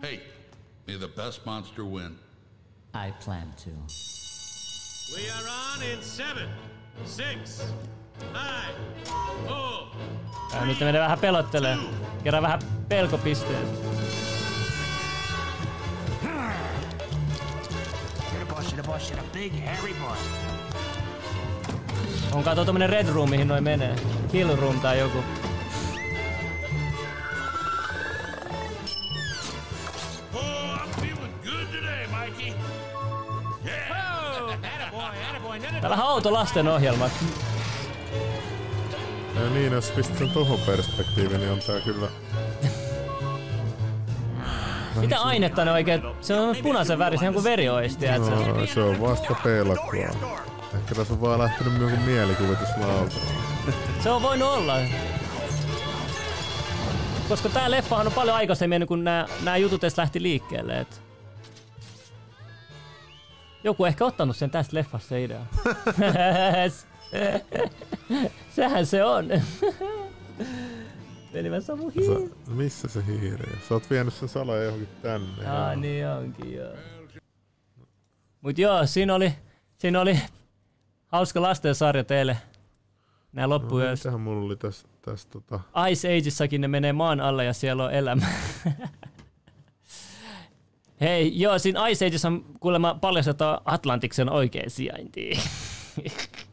Hey, 0.01 0.19
may 0.87 0.97
the 0.97 1.07
best 1.15 1.45
monster 1.45 1.85
win. 1.85 2.19
I 2.93 3.13
plan 3.25 3.53
to. 3.63 3.69
We 5.15 5.29
are 5.31 5.47
on 5.75 5.83
in 5.83 6.03
seven, 6.03 6.49
six. 7.05 7.61
Ja 10.53 10.65
nyt 10.65 10.79
ne 10.79 10.85
menee 10.85 11.01
vähän 11.01 11.19
pelottelee. 11.19 11.77
Kerran 12.23 12.43
vähän 12.43 12.59
pelkopisteet. 12.89 13.67
On 22.33 22.43
kato 22.43 22.65
tommonen 22.65 22.89
red 22.89 23.07
room, 23.07 23.29
mihin 23.29 23.47
noin 23.47 23.63
menee. 23.63 23.95
Kill 24.31 24.55
room 24.55 24.79
tai 24.79 24.99
joku. 24.99 25.17
Oh, 30.33 30.41
I'm 30.41 30.89
feeling 31.01 31.33
good 31.43 31.67
today, 31.71 32.07
Mikey. 32.07 32.53
Yeah. 33.65 33.91
Oh, 33.91 34.53
attaboy, 34.53 35.23
attaboy. 35.29 35.59
No, 35.59 35.71
no, 35.71 35.81
Tää 35.81 35.89
on 35.91 35.99
outo 35.99 36.33
lasten 36.33 36.67
ohjelma. 36.67 37.09
Ja 39.35 39.49
niin, 39.49 39.73
jos 39.73 39.91
pistät 39.91 40.17
sen 40.17 40.29
tohon 40.29 40.59
perspektiiviin, 40.59 41.39
niin 41.39 41.51
on 41.51 41.59
tää 41.59 41.79
kyllä... 41.79 42.07
Mitä 44.95 45.19
ainetta 45.19 45.65
ne 45.65 45.71
oikein? 45.71 46.01
Se 46.21 46.39
on 46.39 46.55
punaisen 46.63 46.99
värisen 46.99 47.25
joku 47.25 47.43
veri 47.43 47.69
ois, 47.69 47.97
tiedätkö? 47.97 48.29
No, 48.29 48.65
se 48.65 48.83
on 48.83 49.01
vasta 49.01 49.35
pelkoa. 49.43 49.93
Ehkä 50.75 50.95
tässä 50.95 51.13
on 51.13 51.21
vaan 51.21 51.39
lähtenyt 51.39 51.81
joku 51.81 51.95
mielikuvitusvalta. 52.05 53.15
Se 54.03 54.09
on 54.09 54.21
voinut 54.21 54.49
olla. 54.49 54.77
Koska 57.29 57.49
tää 57.49 57.71
leffahan 57.71 58.07
on 58.07 58.13
paljon 58.13 58.35
aikaisemmin 58.35 58.87
kuin 58.87 59.03
nämä, 59.03 59.27
nämä 59.43 59.57
jutut 59.57 59.83
edes 59.83 59.97
lähti 59.97 60.21
liikkeelle. 60.21 60.79
Et. 60.79 61.01
Joku 63.63 63.85
ehkä 63.85 64.05
ottanut 64.05 64.37
sen 64.37 64.49
tästä 64.49 64.75
leffasta 64.75 65.09
se 65.09 65.23
idea. 65.23 65.39
Sehän 68.55 68.85
se 68.85 69.03
on. 69.03 69.29
Veli 71.33 71.49
mä 71.49 71.61
samu 71.61 71.91
Sä, 71.91 72.35
missä 72.53 72.87
se 72.87 73.05
hiiri? 73.05 73.51
Sä 73.67 73.73
oot 73.73 73.89
vienyt 73.89 74.13
sen 74.13 74.29
salaa 74.29 74.57
johonkin 74.57 74.87
tänne. 75.01 75.47
Ah, 75.47 75.77
niin 75.77 76.07
onkin 76.07 76.53
joo. 76.53 76.73
Mut 78.41 78.57
joo, 78.57 78.85
siinä 78.85 79.15
oli, 79.15 79.33
siinä 79.77 80.01
oli 80.01 80.19
hauska 81.07 81.41
lastensarja 81.41 82.03
teille. 82.03 82.37
Nää 83.33 83.47
No, 83.47 83.49
loppuyössä. 83.49 84.09
mitähän 84.09 84.21
mulla 84.21 84.45
oli 84.45 84.55
tässä, 84.55 84.87
tässä 85.01 85.29
tota... 85.29 85.59
Ice 85.89 86.07
Ageissakin 86.17 86.61
ne 86.61 86.67
menee 86.67 86.93
maan 86.93 87.19
alle 87.21 87.45
ja 87.45 87.53
siellä 87.53 87.83
on 87.83 87.93
elämä. 87.93 88.25
Hei, 91.01 91.39
joo, 91.39 91.59
siinä 91.59 91.87
Ice 91.87 92.05
Ageissa 92.05 92.31
kuulemma 92.59 92.95
paljastetaan 93.01 93.61
Atlantiksen 93.65 94.29
oikein 94.29 94.69
sijaintiin. 94.69 95.39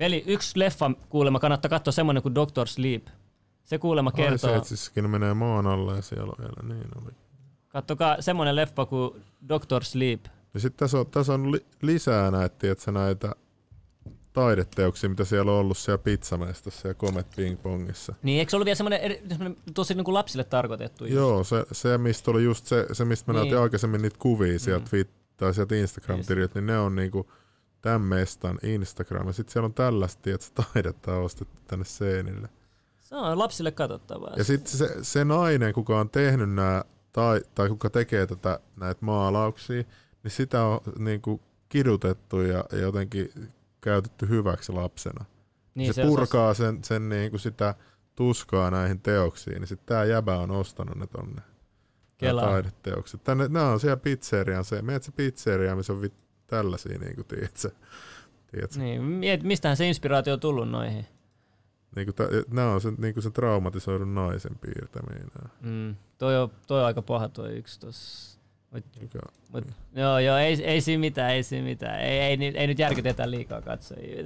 Veli, 0.00 0.24
yksi 0.26 0.58
leffa 0.58 0.90
kuulemma 1.08 1.40
kannattaa 1.40 1.68
katsoa 1.68 1.92
semmonen 1.92 2.22
kuin 2.22 2.34
Doctor 2.34 2.68
Sleep. 2.68 3.06
Se 3.64 3.78
kuulemma 3.78 4.12
kertoo. 4.12 4.50
Aisetsissakin 4.50 5.04
ne 5.04 5.08
menee 5.08 5.34
maan 5.34 5.66
alle 5.66 5.96
ja 5.96 6.02
siellä 6.02 6.32
on 6.38 6.38
vielä, 6.38 6.74
niin 6.74 6.88
oli. 7.02 7.12
Kattokaa 7.68 8.22
semmonen 8.22 8.56
leffa 8.56 8.86
kuin 8.86 9.22
Doctor 9.48 9.84
Sleep. 9.84 10.24
Ja 10.54 10.60
sitten 10.60 10.78
tässä 10.78 10.98
on, 10.98 11.06
tässä 11.06 11.34
on 11.34 11.52
li, 11.52 11.66
lisää 11.82 12.30
näitä, 12.30 12.56
tiedätkö, 12.58 12.92
näitä 12.92 13.34
taideteoksia, 14.32 15.10
mitä 15.10 15.24
siellä 15.24 15.52
on 15.52 15.58
ollut 15.58 15.78
siellä 15.78 15.98
pizzamestassa 15.98 16.88
ja 16.88 16.94
Comet 16.94 17.26
Ping 17.36 17.62
Pongissa. 17.62 18.14
Niin, 18.22 18.38
eikö 18.38 18.50
se 18.50 18.56
ollut 18.56 18.64
vielä 18.64 18.76
semmonen, 18.76 19.00
eri- 19.00 19.22
semmonen 19.28 19.56
tosi 19.74 19.94
niin 19.94 20.04
kuin 20.04 20.14
lapsille 20.14 20.44
tarkoitettu? 20.44 21.04
just? 21.04 21.14
Joo, 21.16 21.44
se, 21.44 21.64
se, 21.72 21.98
mistä 21.98 22.30
oli 22.30 22.44
just 22.44 22.66
se, 22.66 22.86
se 22.92 23.04
mistä 23.04 23.32
me 23.32 23.32
Niin. 23.32 23.40
näytin 23.42 23.58
aikaisemmin 23.62 24.02
niitä 24.02 24.16
kuvia 24.18 24.58
sieltä, 24.58 24.96
mm. 24.96 25.04
tai 25.36 25.54
sieltä 25.54 25.74
Instagram-tililtä, 25.74 26.54
niin 26.60 26.66
ne 26.66 26.78
on 26.78 26.94
niinku 26.94 27.30
tämän 27.82 28.00
mestan 28.00 28.58
Instagram. 28.62 29.26
Ja 29.26 29.32
sitten 29.32 29.52
siellä 29.52 29.66
on 29.66 29.74
tällaista, 29.74 30.22
tiedätkö, 30.22 30.62
taidetta 30.62 31.16
ostettu 31.16 31.56
tänne 31.66 31.84
seinille. 31.84 32.48
Se 33.00 33.16
on 33.16 33.38
lapsille 33.38 33.70
katsottavaa. 33.70 34.34
Ja 34.36 34.44
sitten 34.44 34.72
se, 34.72 34.96
se 35.02 35.24
nainen, 35.24 35.72
kuka 35.72 36.00
on 36.00 36.10
tehnyt 36.10 36.54
nämä, 36.54 36.84
tai, 37.12 37.40
tai 37.54 37.68
kuka 37.68 37.90
tekee 37.90 38.26
tätä, 38.26 38.60
näitä 38.76 39.04
maalauksia, 39.04 39.82
niin 40.22 40.30
sitä 40.30 40.64
on 40.64 40.80
niinku 40.98 41.40
kidutettu 41.68 42.40
ja, 42.40 42.64
ja 42.72 42.78
jotenkin 42.78 43.50
käytetty 43.80 44.28
hyväksi 44.28 44.72
lapsena. 44.72 45.24
Niin, 45.74 45.94
se, 45.94 46.02
se 46.02 46.08
purkaa 46.08 46.54
sen, 46.54 46.84
sen 46.84 47.08
niinku 47.08 47.38
sitä 47.38 47.74
tuskaa 48.14 48.70
näihin 48.70 49.00
teoksiin, 49.00 49.60
niin 49.60 49.68
sitten 49.68 49.86
tämä 49.86 50.04
jäbä 50.04 50.38
on 50.38 50.50
ostanut 50.50 50.96
ne 50.96 51.06
tonne. 51.06 51.42
Kelaa. 52.18 52.44
taideteokset. 52.44 53.24
Tänne, 53.24 53.48
nämä 53.48 53.68
on 53.68 53.80
siellä 53.80 53.96
pizzeriaan 53.96 54.64
se. 54.64 54.82
Meet 54.82 55.02
se 55.02 55.12
pizzeriaan, 55.12 55.76
missä 55.76 55.92
on 55.92 56.02
vit, 56.02 56.14
tällaisia, 56.52 56.98
niin 56.98 57.14
kuin 57.14 57.26
tiedätkö, 57.26 57.70
tiedätkö? 58.50 58.78
Niin, 58.78 59.02
mistähän 59.42 59.76
se 59.76 59.88
inspiraatio 59.88 60.32
on 60.34 60.40
tullut 60.40 60.70
noihin? 60.70 61.06
Niin 61.96 62.06
kuin, 62.06 62.14
nämä 62.50 62.72
on 62.72 62.80
se, 62.80 62.92
niin 62.98 63.14
kuin 63.14 63.22
se 63.24 63.30
traumatisoidun 63.30 64.14
naisen 64.14 64.58
piirtämiä. 64.60 65.18
nää. 65.18 65.48
Mm, 65.60 65.96
toi, 66.18 66.42
on, 66.42 66.50
toi 66.66 66.80
on 66.80 66.86
aika 66.86 67.02
paha 67.02 67.28
toi 67.28 67.52
yksi 67.52 67.80
tossa. 67.80 68.38
Mut, 68.70 68.84
mut, 69.52 69.64
joo, 69.94 70.18
joo, 70.18 70.36
ei, 70.36 70.64
ei 70.64 70.80
siinä 70.80 71.00
mitään, 71.00 71.30
ei 71.30 71.42
siinä 71.42 71.64
mitään. 71.64 72.00
Ei, 72.00 72.18
ei, 72.18 72.38
ei, 72.40 72.58
ei 72.58 72.66
nyt 72.66 72.78
järkytetä 72.78 73.30
liikaa 73.30 73.62
katsojia. 73.62 74.24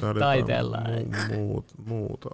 Taitellaan. 0.18 0.90
Mu, 0.90 1.34
muut, 1.34 1.72
muuta 1.86 2.30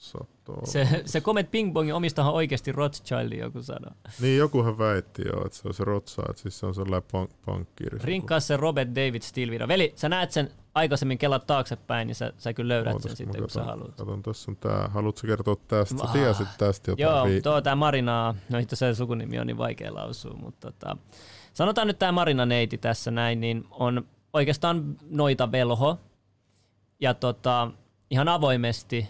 s- 0.00 0.10
sattuu. 0.10 0.60
Se, 0.64 1.02
se 1.06 1.20
Comet 1.20 1.50
Ping 1.50 1.72
Pongin 1.74 1.94
omistahan 1.94 2.32
oikeasti 2.34 2.72
Rothschild, 2.72 3.32
joku 3.32 3.62
sanoo. 3.62 3.90
Niin 4.20 4.38
jokuhan 4.38 4.78
väitti 4.78 5.22
jo, 5.26 5.44
että 5.46 5.58
se 5.58 5.68
on 5.68 5.74
se 5.74 5.84
että 6.30 6.42
siis 6.42 6.58
se 6.58 6.66
on 6.66 6.74
sellainen 6.74 7.02
pank- 7.02 7.34
pankkiiri. 7.46 7.98
Rinkkaa 8.04 8.40
se 8.40 8.56
Robert 8.56 8.90
David 8.90 9.22
Steele 9.22 9.50
video. 9.52 9.68
Veli, 9.68 9.92
sä 9.96 10.08
näet 10.08 10.32
sen 10.32 10.50
aikaisemmin 10.74 11.18
kelat 11.18 11.46
taaksepäin, 11.46 12.06
niin 12.06 12.14
sä, 12.14 12.32
sä 12.38 12.52
kyllä 12.52 12.74
löydät 12.74 13.02
sen 13.02 13.16
sitten, 13.16 13.40
kun 13.40 13.50
sä 13.50 13.64
haluat. 13.64 13.94
Katon, 13.96 14.22
tässä 14.22 14.50
on 14.50 14.56
tää. 14.56 14.88
Haluatko 14.88 15.26
kertoa 15.26 15.56
tästä? 15.68 15.98
Sä 15.98 16.04
Ah. 16.04 16.12
tiesit 16.12 16.48
tästä 16.58 16.90
jotain. 16.90 17.08
Joo, 17.16 17.24
vi- 17.26 17.40
tuo 17.42 17.60
tää 17.60 17.74
Marina, 17.76 18.34
no 18.48 18.58
itse 18.58 18.74
asiassa 18.74 18.98
sukunimi 18.98 19.38
on 19.38 19.46
niin 19.46 19.58
vaikea 19.58 19.94
lausua, 19.94 20.34
mutta 20.34 20.72
tota, 20.72 20.96
sanotaan 21.54 21.86
nyt 21.86 21.98
tää 21.98 22.12
Marina 22.12 22.46
neiti 22.46 22.78
tässä 22.78 23.10
näin, 23.10 23.40
niin 23.40 23.64
on 23.70 24.06
oikeastaan 24.32 24.96
noita 25.10 25.52
velho 25.52 25.98
ja 27.00 27.14
tota, 27.14 27.70
ihan 28.10 28.28
avoimesti 28.28 29.08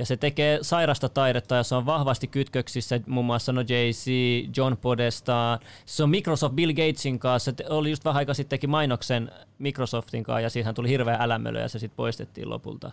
ja 0.00 0.06
se 0.06 0.16
tekee 0.16 0.58
sairasta 0.62 1.08
taidetta 1.08 1.54
ja 1.54 1.62
se 1.62 1.74
on 1.74 1.86
vahvasti 1.86 2.26
kytköksissä 2.26 3.00
muun 3.06 3.26
muassa 3.26 3.52
no 3.52 3.60
JC, 3.60 4.10
John 4.56 4.76
Podesta. 4.76 5.58
Se 5.86 6.02
on 6.02 6.10
Microsoft 6.10 6.54
Bill 6.54 6.72
Gatesin 6.72 7.18
kanssa. 7.18 7.52
Se 7.56 7.64
oli 7.70 7.90
just 7.90 8.04
vähän 8.04 8.18
aikaa 8.18 8.34
sitten 8.34 8.50
teki 8.58 8.66
mainoksen 8.66 9.30
Microsoftin 9.58 10.24
kanssa 10.24 10.40
ja 10.40 10.50
siitähän 10.50 10.74
tuli 10.74 10.88
hirveä 10.88 11.16
älämölö 11.20 11.60
ja 11.60 11.68
se 11.68 11.78
sitten 11.78 11.96
poistettiin 11.96 12.50
lopulta. 12.50 12.90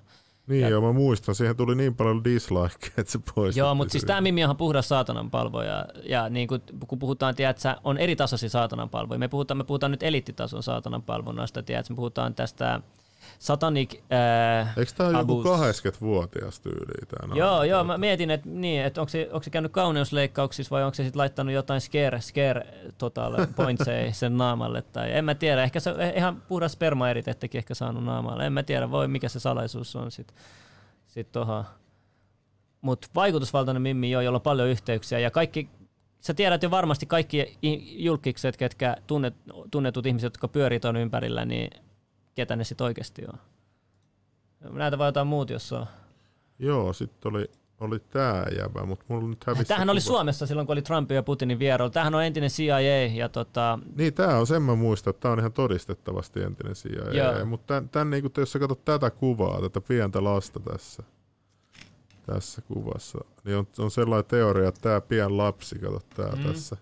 Niin 0.47 0.70
joo, 0.70 0.82
mä 0.82 0.91
muistan, 0.91 1.36
siihen 1.36 1.55
tuli 1.55 1.76
niin 1.76 1.95
paljon 1.95 2.24
dislike, 2.24 2.88
että 2.97 3.12
se 3.12 3.20
poistettiin. 3.36 3.62
Joo, 3.62 3.76
mutta 3.76 3.91
siis 3.91 4.03
tämä 4.03 4.22
Mimmi 4.22 4.45
on 4.45 4.58
puhdas 4.58 4.89
saatanan 4.89 5.32
palvo 5.32 5.62
ja, 5.62 5.86
ja 6.03 6.30
niin 6.30 6.47
kuin, 6.47 6.62
kun 6.88 6.99
puhutaan, 6.99 7.36
tiedätkö, 7.36 7.76
on 7.84 7.97
eri 7.97 8.16
tasoisia 8.16 8.49
saatanan 8.49 8.89
palvoja. 8.89 9.20
Me 9.20 9.28
puhutaan, 9.28 9.58
me 9.58 9.64
puhutaan 9.64 9.91
nyt 9.91 10.03
eliittitason 10.03 10.64
saatanan 10.64 11.03
palvonnasta, 11.03 11.64
tiedätkö, 11.64 11.93
me 11.93 11.95
puhutaan 11.95 12.36
tästä 12.36 12.82
Satanic 13.39 13.93
äh, 13.93 14.77
Eikö 14.77 14.91
tämä 14.97 15.09
ole 15.09 15.17
joku 15.17 15.41
abuse. 15.41 15.89
80-vuotias 15.89 16.59
tyyli? 16.59 17.05
Tää 17.07 17.35
Joo, 17.35 17.63
joo, 17.63 17.83
mä 17.83 17.97
mietin, 17.97 18.31
että, 18.31 18.49
niin, 18.49 18.81
että 18.81 19.01
onko, 19.01 19.09
se, 19.09 19.29
onko 19.31 19.43
se 19.43 19.49
käynyt 19.49 19.71
kauneusleikkauksissa 19.71 20.75
vai 20.75 20.83
onko 20.83 20.95
se 20.95 21.03
sitten 21.03 21.19
laittanut 21.19 21.53
jotain 21.53 21.81
scare, 21.81 22.21
scare 22.21 22.67
total 22.97 23.45
pointseja 23.55 24.13
sen 24.13 24.38
naamalle. 24.38 24.81
Tai 24.81 25.13
en 25.13 25.25
mä 25.25 25.35
tiedä, 25.35 25.63
ehkä 25.63 25.79
se 25.79 25.93
ihan 26.15 26.41
puhdas 26.41 26.71
spermaeritettekin 26.71 27.59
ehkä 27.59 27.73
saanut 27.73 28.03
naamalle. 28.03 28.45
En 28.45 28.53
mä 28.53 28.63
tiedä, 28.63 28.91
voi 28.91 29.07
mikä 29.07 29.29
se 29.29 29.39
salaisuus 29.39 29.95
on 29.95 30.11
sitten 30.11 30.38
sit 31.07 31.31
tohon. 31.31 31.65
Mutta 32.81 33.07
vaikutusvaltainen 33.15 33.81
Mimmi 33.81 34.11
joo, 34.11 34.21
jolla 34.21 34.38
on 34.38 34.41
paljon 34.41 34.69
yhteyksiä 34.69 35.19
ja 35.19 35.31
kaikki, 35.31 35.69
sä 36.19 36.33
tiedät 36.33 36.63
jo 36.63 36.71
varmasti 36.71 37.05
kaikki 37.05 37.57
julkikset, 37.81 38.57
ketkä 38.57 38.97
tunnet, 39.07 39.35
tunnetut 39.71 40.05
ihmiset, 40.05 40.25
jotka 40.25 40.47
pyörii 40.47 40.79
ton 40.79 40.97
ympärillä, 40.97 41.45
niin 41.45 41.69
ketä 42.38 42.55
ne 42.55 42.63
sitten 42.63 42.85
oikeasti 42.85 43.23
on. 43.33 43.39
Näitä 44.77 44.97
vai 44.97 45.07
jotain 45.07 45.27
muut, 45.27 45.49
jos 45.49 45.73
on. 45.73 45.85
Joo, 46.59 46.93
sitten 46.93 47.29
oli, 47.33 47.51
oli 47.79 47.99
tää 47.99 48.45
jäbä, 48.59 48.85
mutta 48.85 49.05
mulla 49.07 49.27
nyt 49.27 49.43
hävisi 49.47 49.65
Tämähän 49.65 49.89
oli. 49.89 50.01
Suomessa 50.01 50.45
silloin, 50.45 50.67
kun 50.67 50.73
oli 50.73 50.81
Trumpin 50.81 51.15
ja 51.15 51.23
Putinin 51.23 51.59
vierailu. 51.59 51.89
Tämähän 51.89 52.15
on 52.15 52.23
entinen 52.23 52.49
CIA 52.49 52.79
ja 53.07 53.29
tota, 53.29 53.79
Niin, 53.95 54.13
tää 54.13 54.38
on 54.39 54.47
sen 54.47 54.61
mä 54.61 54.75
muistan, 54.75 55.09
että 55.11 55.21
tää 55.21 55.31
on 55.31 55.39
ihan 55.39 55.53
todistettavasti 55.53 56.41
entinen 56.43 56.73
CIA. 56.73 57.45
Mutta 57.45 57.73
tän, 57.73 57.89
tän 57.89 58.09
niinku, 58.09 58.29
jos 58.38 58.51
sä 58.51 58.59
katsot 58.59 58.85
tätä 58.85 59.09
kuvaa, 59.09 59.61
tätä 59.61 59.81
pientä 59.81 60.23
lasta 60.23 60.59
tässä, 60.59 61.03
tässä 62.25 62.61
kuvassa, 62.61 63.19
niin 63.43 63.57
on, 63.57 63.67
on 63.79 63.91
sellainen 63.91 64.29
teoria, 64.29 64.67
että 64.69 64.81
tää 64.81 65.01
pien 65.01 65.38
lapsi, 65.38 65.79
kato 65.79 65.99
tää 66.15 66.31
Mm. 66.35 66.43
tässä, 66.43 66.77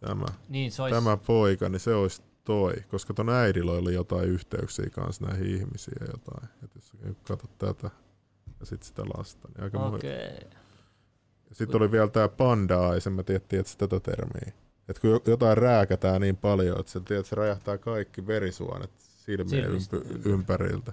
tämä, 0.00 0.24
Niin, 0.48 0.72
se 0.72 0.82
ois- 0.82 0.94
tämä 0.94 1.16
poika, 1.16 1.68
niin 1.68 1.80
se 1.80 1.94
olisi 1.94 2.22
toi, 2.44 2.74
koska 2.88 3.14
ton 3.14 3.28
äidillä 3.28 3.72
oli 3.72 3.94
jotain 3.94 4.28
yhteyksiä 4.28 4.90
kanssa 4.90 5.26
näihin 5.26 5.46
ihmisiin 5.46 5.96
ja 6.00 6.06
jotain. 6.06 6.48
Et 6.64 6.70
jos 6.74 6.92
katsot 7.28 7.58
tätä 7.58 7.90
ja 8.60 8.66
sitten 8.66 8.86
sitä 8.86 9.02
lasta, 9.16 9.48
niin 9.48 9.64
aika 9.64 9.78
okei. 9.86 10.38
sitten 11.52 11.82
oli 11.82 11.92
vielä 11.92 12.08
tämä 12.08 12.28
panda 12.28 12.78
en 13.06 13.12
mä 13.12 13.22
tiedä, 13.22 13.40
tiedätkö 13.48 13.72
tätä 13.88 14.00
termiä. 14.00 14.52
Et 14.88 14.98
kun 14.98 15.10
jo- 15.10 15.22
jotain 15.26 15.56
rääkätään 15.58 16.20
niin 16.20 16.36
paljon, 16.36 16.80
että 16.80 16.92
se, 16.92 17.00
tiedät, 17.00 17.26
se 17.26 17.36
räjähtää 17.36 17.78
kaikki 17.78 18.26
verisuonet 18.26 18.90
silmien 18.98 19.64
ympy, 19.70 20.20
ympäriltä. 20.24 20.92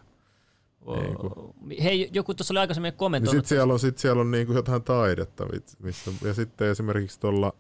Wow. 0.85 0.99
Niinku. 0.99 1.55
Hei, 1.83 2.09
joku 2.13 2.33
tuossa 2.33 2.53
oli 2.53 2.59
aikaisemmin 2.59 2.89
Niin 2.91 2.97
kommentoinut. 2.97 3.31
sitten 3.31 3.49
siellä 3.49 3.73
on, 3.73 3.79
sit 3.79 3.97
siellä 3.97 4.21
on 4.21 4.31
niinku 4.31 4.53
jotain 4.53 4.83
taidetta. 4.83 5.45
Missä, 5.79 6.11
ja 6.25 6.33
sitten 6.33 6.67
esimerkiksi 6.67 7.19
tuolla, 7.19 7.53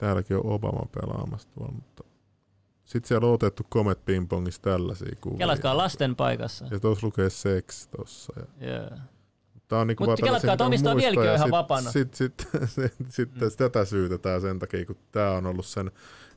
täälläkin 0.00 0.36
on 0.36 0.46
Obama 0.46 0.86
pelaamassa 1.00 1.48
tuolla, 1.54 1.72
mutta 1.72 2.04
sitten 2.84 3.08
siellä 3.08 3.26
on 3.26 3.34
otettu 3.34 3.62
Comet 3.72 4.04
Pingpongissa 4.04 4.62
tällaisia 4.62 5.16
kuvia. 5.20 5.38
Kelatkaa 5.38 5.76
lasten 5.76 6.16
paikassa. 6.16 6.66
Ja 6.70 6.80
tuossa 6.80 7.06
lukee 7.06 7.30
sex 7.30 7.88
tossa. 7.88 8.32
Ja, 8.60 8.68
Joo. 8.68 8.90
Tää 9.68 9.78
on 9.78 9.86
niinku 9.86 10.04
Mut 10.04 10.08
vaan 10.08 10.40
kelatkaa, 10.40 10.68
muistaa, 10.68 10.96
vieläkin 10.96 11.20
on 11.20 11.26
ja 11.26 11.34
ihan 11.34 11.46
sit- 11.46 11.50
vapaana. 11.50 11.90
Sit, 11.92 12.14
sit, 12.14 12.46
sit, 12.66 12.94
sit, 13.08 13.34
mm. 13.34 13.40
tätä 13.56 13.84
syytetään 13.84 14.40
sen 14.40 14.58
takia, 14.58 14.86
kun 14.86 14.96
tää 15.12 15.30
on 15.32 15.46
ollut 15.46 15.66
sen... 15.66 15.90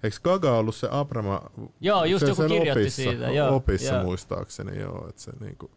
Eikö 0.03 0.17
Gaga 0.23 0.57
ollut 0.57 0.75
se 0.75 0.87
Abrama... 0.91 1.41
Joo, 1.81 2.05
just 2.05 2.25
se, 2.25 2.31
joku 2.31 2.41
kirjoitti 2.41 2.81
opissa, 2.81 3.01
siitä, 3.01 3.31
joo, 3.31 3.55
opissa 3.55 3.93
joo. 3.93 4.03
muistaakseni, 4.03 4.79
joo. 4.79 5.09
Että 5.09 5.21
se 5.21 5.31
niinku... 5.39 5.71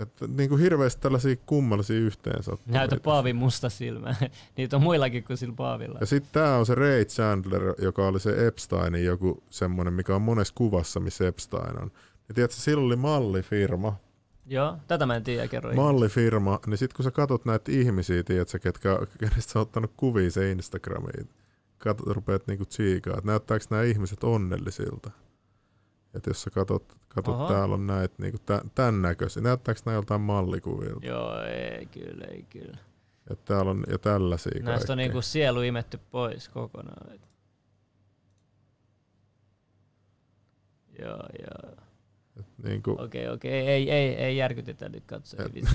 Että 0.00 0.26
niinku 0.26 0.56
hirveästi 0.56 1.02
tällaisia 1.02 1.36
kummallisia 1.46 1.96
yhteensattumia. 1.96 2.78
Näytä 2.78 2.96
Paavin 3.04 3.36
musta 3.36 3.70
silmä. 3.70 4.14
Niitä 4.56 4.76
on 4.76 4.82
muillakin 4.82 5.24
kuin 5.24 5.36
sillä 5.36 5.54
Paavilla. 5.56 5.98
Ja 6.00 6.06
sitten 6.06 6.32
tää 6.32 6.56
on 6.56 6.66
se 6.66 6.74
Ray 6.74 7.04
Chandler, 7.04 7.74
joka 7.78 8.06
oli 8.06 8.20
se 8.20 8.46
Epsteinin 8.46 9.04
joku 9.04 9.42
semmonen, 9.50 9.92
mikä 9.92 10.14
on 10.14 10.22
monessa 10.22 10.54
kuvassa, 10.56 11.00
missä 11.00 11.28
Epstein 11.28 11.82
on. 11.82 11.90
Ja 12.28 12.34
tiedätkö, 12.34 12.56
sillä 12.56 12.84
oli 12.84 12.96
mallifirma, 12.96 13.96
Joo, 14.46 14.76
tätä 14.88 15.06
mä 15.06 15.16
en 15.16 15.24
tiedä, 15.24 15.48
kerro. 15.48 15.74
mallifirma, 15.74 16.60
niin 16.66 16.78
sitten 16.78 16.96
kun 16.96 17.04
sä 17.04 17.10
katot 17.10 17.44
näitä 17.44 17.72
ihmisiä, 17.72 18.22
tiedätkö, 18.22 18.58
ketkä, 18.58 18.98
kenestä 19.18 19.52
sä 19.52 19.58
oot 19.58 19.68
ottanut 19.68 19.92
kuvia 19.96 20.30
se 20.30 20.50
Instagramiin, 20.50 21.28
katot, 21.78 22.06
rupeat 22.06 22.46
niinku 22.46 22.64
tsiikaa, 22.64 23.14
että 23.18 23.26
näyttääkö 23.30 23.64
nämä 23.70 23.82
ihmiset 23.82 24.24
onnellisilta. 24.24 25.10
Että 26.14 26.30
jos 26.30 26.42
sä 26.42 26.50
katot, 26.50 26.96
katot 27.08 27.48
täällä 27.48 27.74
on 27.74 27.86
näitä 27.86 28.14
niinku 28.18 28.38
tä- 28.46 28.62
tämän 28.74 29.02
näköisiä, 29.02 29.42
näyttääkö 29.42 29.80
nämä 29.84 29.94
joltain 29.94 30.20
mallikuvilta. 30.20 31.06
Joo, 31.06 31.42
ei 31.44 31.86
kyllä, 31.86 32.24
ei 32.24 32.42
kyllä. 32.50 32.78
Ja 33.30 33.36
täällä 33.36 33.70
on 33.70 33.84
ja 33.90 33.98
tällaisia 33.98 34.52
Näistä 34.54 34.70
on 34.70 34.78
kaikkea. 34.78 34.96
niinku 34.96 35.22
sielu 35.22 35.62
imetty 35.62 35.98
pois 36.10 36.48
kokonaan. 36.48 37.18
Joo, 40.98 41.22
joo. 41.48 41.76
Niinku, 42.62 42.96
Okei, 42.98 43.28
okei, 43.28 43.52
ei, 43.68 43.90
ei, 43.90 44.14
ei 44.14 44.36
järkytetä 44.36 44.88
nyt 44.88 45.04
katsoa. 45.06 45.44
et 45.44 45.52
niinku, 45.54 45.70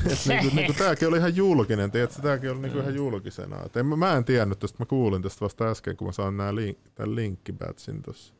niinku 0.56 0.74
tääkin 0.78 1.08
oli 1.08 1.18
ihan 1.18 1.36
julkinen, 1.36 1.92
tiedätkö, 1.92 2.22
tääkin 2.22 2.52
oli 2.52 2.60
niinku 2.60 2.80
ihan 2.80 2.96
julkisena. 2.96 3.64
Et 3.66 3.78
en, 3.78 3.86
mä, 3.86 4.18
en 4.18 4.26
tiennyt 4.26 4.60
tästä, 4.60 4.78
mä 4.80 4.86
kuulin 4.86 5.22
tästä 5.22 5.42
vasta 5.42 5.66
äsken, 5.66 5.98
kun 5.98 6.08
mä 6.08 6.12
saan 6.12 6.38
nää 6.38 6.56
link, 6.56 6.78
tämän 6.96 7.16
linkkibatsin 7.16 8.02
tossa. 8.02 8.34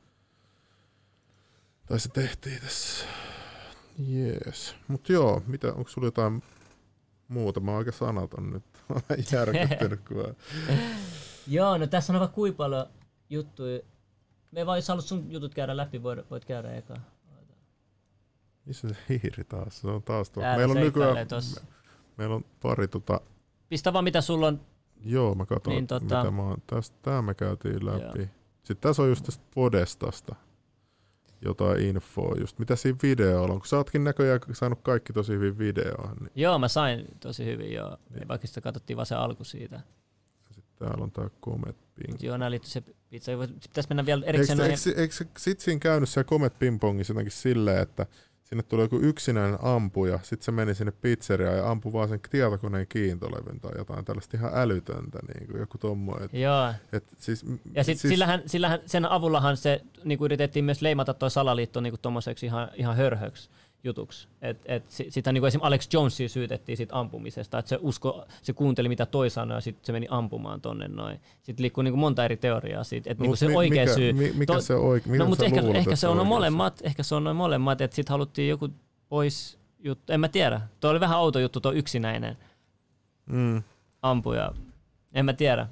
Tai 1.88 1.99
se 1.99 2.09
tehtiin 2.09 2.61
tässä. 2.61 3.05
Jees. 3.97 4.75
Mut 4.88 5.09
joo, 5.09 5.41
mitä, 5.47 5.73
onko 5.73 5.89
sulla 5.89 6.07
jotain 6.07 6.43
muuta? 7.27 7.59
Mä 7.59 7.71
oon 7.71 7.77
aika 7.77 7.91
sanaton 7.91 8.51
nyt. 8.51 8.63
Mä 8.89 8.95
oon 8.95 9.19
järkyttynyt, 9.31 9.99
kun. 10.07 10.35
Joo, 11.47 11.77
no 11.77 11.88
tässä 11.88 12.13
on 12.13 12.19
vaikka 12.19 12.35
kuinka 12.35 12.57
paljon 12.57 12.85
juttuja. 13.29 13.79
Me 14.51 14.65
vaan, 14.65 14.77
jos 14.77 14.88
haluat 14.88 15.05
sun 15.05 15.31
jutut 15.31 15.53
käydä 15.55 15.77
läpi, 15.77 16.03
voit, 16.03 16.31
voit 16.31 16.45
käydä 16.45 16.75
eka. 16.75 16.93
Missä 18.65 18.88
se 18.88 18.95
hiiri 19.09 19.43
taas? 19.43 19.81
Se 19.81 19.88
on 19.88 20.03
taas 20.03 20.29
tuo. 20.29 20.43
Meillä 20.43 20.71
on 20.71 20.79
nykyään, 20.79 21.27
tossa. 21.27 21.61
meillä 22.17 22.35
on 22.35 22.45
pari 22.61 22.88
tota, 22.88 23.21
Pistä 23.69 23.93
vaan 23.93 24.03
mitä 24.03 24.21
sulla 24.21 24.47
on. 24.47 24.61
Joo, 25.05 25.35
mä 25.35 25.45
katson, 25.45 25.73
Niin, 25.73 25.88
tota- 25.88 26.03
mitä 26.03 26.31
mä 26.31 26.41
oon. 26.41 26.57
Tästä, 26.67 26.97
tää 27.01 27.21
me 27.21 27.33
käytiin 27.33 27.85
läpi. 27.85 28.19
Joo. 28.19 28.27
Sitten 28.63 28.89
tässä 28.89 29.01
on 29.03 29.09
just 29.09 29.25
tästä 29.25 29.43
Podestasta 29.55 30.35
jotain 31.41 31.81
infoa 31.81 32.35
just. 32.39 32.59
Mitä 32.59 32.75
siinä 32.75 32.97
videolla 33.03 33.53
on? 33.53 33.59
Kun 33.59 33.67
sä 33.67 33.77
ootkin 33.77 34.03
näköjään 34.03 34.39
saanut 34.53 34.79
kaikki 34.81 35.13
tosi 35.13 35.33
hyvin 35.33 35.57
videoa, 35.57 36.13
niin 36.19 36.31
Joo, 36.35 36.59
mä 36.59 36.67
sain 36.67 37.05
tosi 37.19 37.45
hyvin 37.45 37.73
joo. 37.73 37.97
Niin. 38.13 38.27
Vaikka 38.27 38.47
sitä 38.47 38.61
katsottiin 38.61 38.97
vaan 38.97 39.05
se 39.05 39.15
alku 39.15 39.43
siitä. 39.43 39.81
täällä 40.79 41.03
on 41.03 41.11
tää 41.11 41.29
Comet 41.41 41.77
Ping. 41.95 42.23
Joo, 42.23 42.38
nää 42.38 42.51
liittyy 42.51 42.71
se 42.71 42.83
pizza. 43.09 43.31
Pitäis 43.61 43.89
mennä 43.89 44.05
vielä 44.05 44.19
Eikö, 44.19 44.29
erikseen 44.29 44.59
eikö, 44.59 44.69
näihin... 44.69 45.01
eikö, 45.01 45.01
eikö 45.01 45.25
sit 45.38 45.59
siinä 45.59 45.79
käynyt 45.79 46.09
siellä 46.09 46.27
Comet 46.29 46.59
Pingpongissa 46.59 47.11
jotenkin 47.11 47.31
silleen, 47.31 47.81
että 47.81 48.05
sinne 48.50 48.64
tuli 48.64 48.82
joku 48.82 49.00
yksinäinen 49.00 49.60
ampuja, 49.62 50.20
sitten 50.24 50.45
se 50.45 50.52
meni 50.52 50.76
sinne 50.76 50.91
pizzeriaan 50.91 51.58
ja 51.58 51.72
ampui 51.72 51.93
vaan 51.93 52.10
sen 52.10 52.20
tietokoneen 52.30 52.88
kiintolevyn 52.89 53.60
tai 53.60 53.72
jotain 53.78 54.06
tällaista 54.06 54.38
ihan 54.38 54.52
älytöntä, 54.54 55.20
niin 55.34 55.48
kuin 55.48 55.60
joku 55.60 55.78
tommoinen. 55.78 56.26
Et, 56.26 56.34
Joo. 56.34 56.74
et 56.91 57.04
siis, 57.18 57.45
Ja 57.74 57.84
sit, 57.84 57.98
siis, 57.98 58.12
sillähän, 58.12 58.43
sillähän, 58.45 58.80
sen 58.86 59.06
avullahan 59.06 59.58
se 59.58 59.82
niinku 60.04 60.26
yritettiin 60.26 60.66
myös 60.66 60.82
leimata 60.82 61.14
toi 61.14 61.32
salaliitto 61.32 61.82
niinku 61.82 61.98
tommoseksi 61.98 62.45
ihan, 62.45 62.70
ihan 62.76 62.95
hörhöksi 62.95 63.50
jutuksi. 63.88 64.27
Et, 64.41 64.57
et 64.65 64.83
si- 64.91 65.05
sitä 65.09 65.31
niinku 65.31 65.45
esim. 65.45 65.61
Alex 65.63 65.88
Jonesia 65.93 66.29
syytettiin 66.29 66.77
siitä 66.77 66.99
ampumisesta, 66.99 67.59
että 67.59 67.69
se 67.69 67.77
usko, 67.81 68.25
se 68.41 68.53
kuunteli 68.53 68.89
mitä 68.89 69.05
toi 69.05 69.29
sanoi 69.29 69.57
ja 69.57 69.61
sitten 69.61 69.85
se 69.85 69.91
meni 69.91 70.07
ampumaan 70.09 70.61
tonne 70.61 70.88
noin. 70.88 71.19
Sitten 71.43 71.63
liikkuu 71.63 71.81
niinku 71.81 71.97
monta 71.97 72.25
eri 72.25 72.38
teoriaa 72.38 72.83
siitä, 72.83 73.11
että 73.11 73.23
No, 73.23 73.29
mut 73.29 73.39
se 73.39 73.47
mi- 73.47 73.55
oikea 73.55 73.83
mikä- 73.83 73.95
syy. 73.95 74.13
mi- 74.13 74.33
mikä 74.35 74.61
se 74.61 74.73
oike- 74.73 75.17
no, 75.17 75.25
mutta 75.25 75.45
ehkä, 75.45 75.61
luulet, 75.61 75.75
ehkä 75.77 75.95
se 75.95 76.07
on 76.07 76.27
molemmat, 76.27 76.81
ehkä 76.83 77.03
se 77.03 77.15
on 77.15 77.23
noin 77.23 77.35
molemmat, 77.38 77.81
että 77.81 77.95
sitten 77.95 78.11
haluttiin 78.13 78.49
joku 78.49 78.69
pois 79.09 79.57
juttu, 79.79 80.13
en 80.13 80.19
mä 80.19 80.27
tiedä. 80.27 80.61
Tuo 80.79 80.89
oli 80.91 80.99
vähän 80.99 81.19
outo 81.19 81.39
juttu, 81.39 81.59
tuo 81.59 81.71
yksinäinen 81.71 82.38
Mm. 83.25 83.63
ampuja. 84.01 84.51
En 85.13 85.25
mä 85.25 85.33
tiedä. 85.33 85.67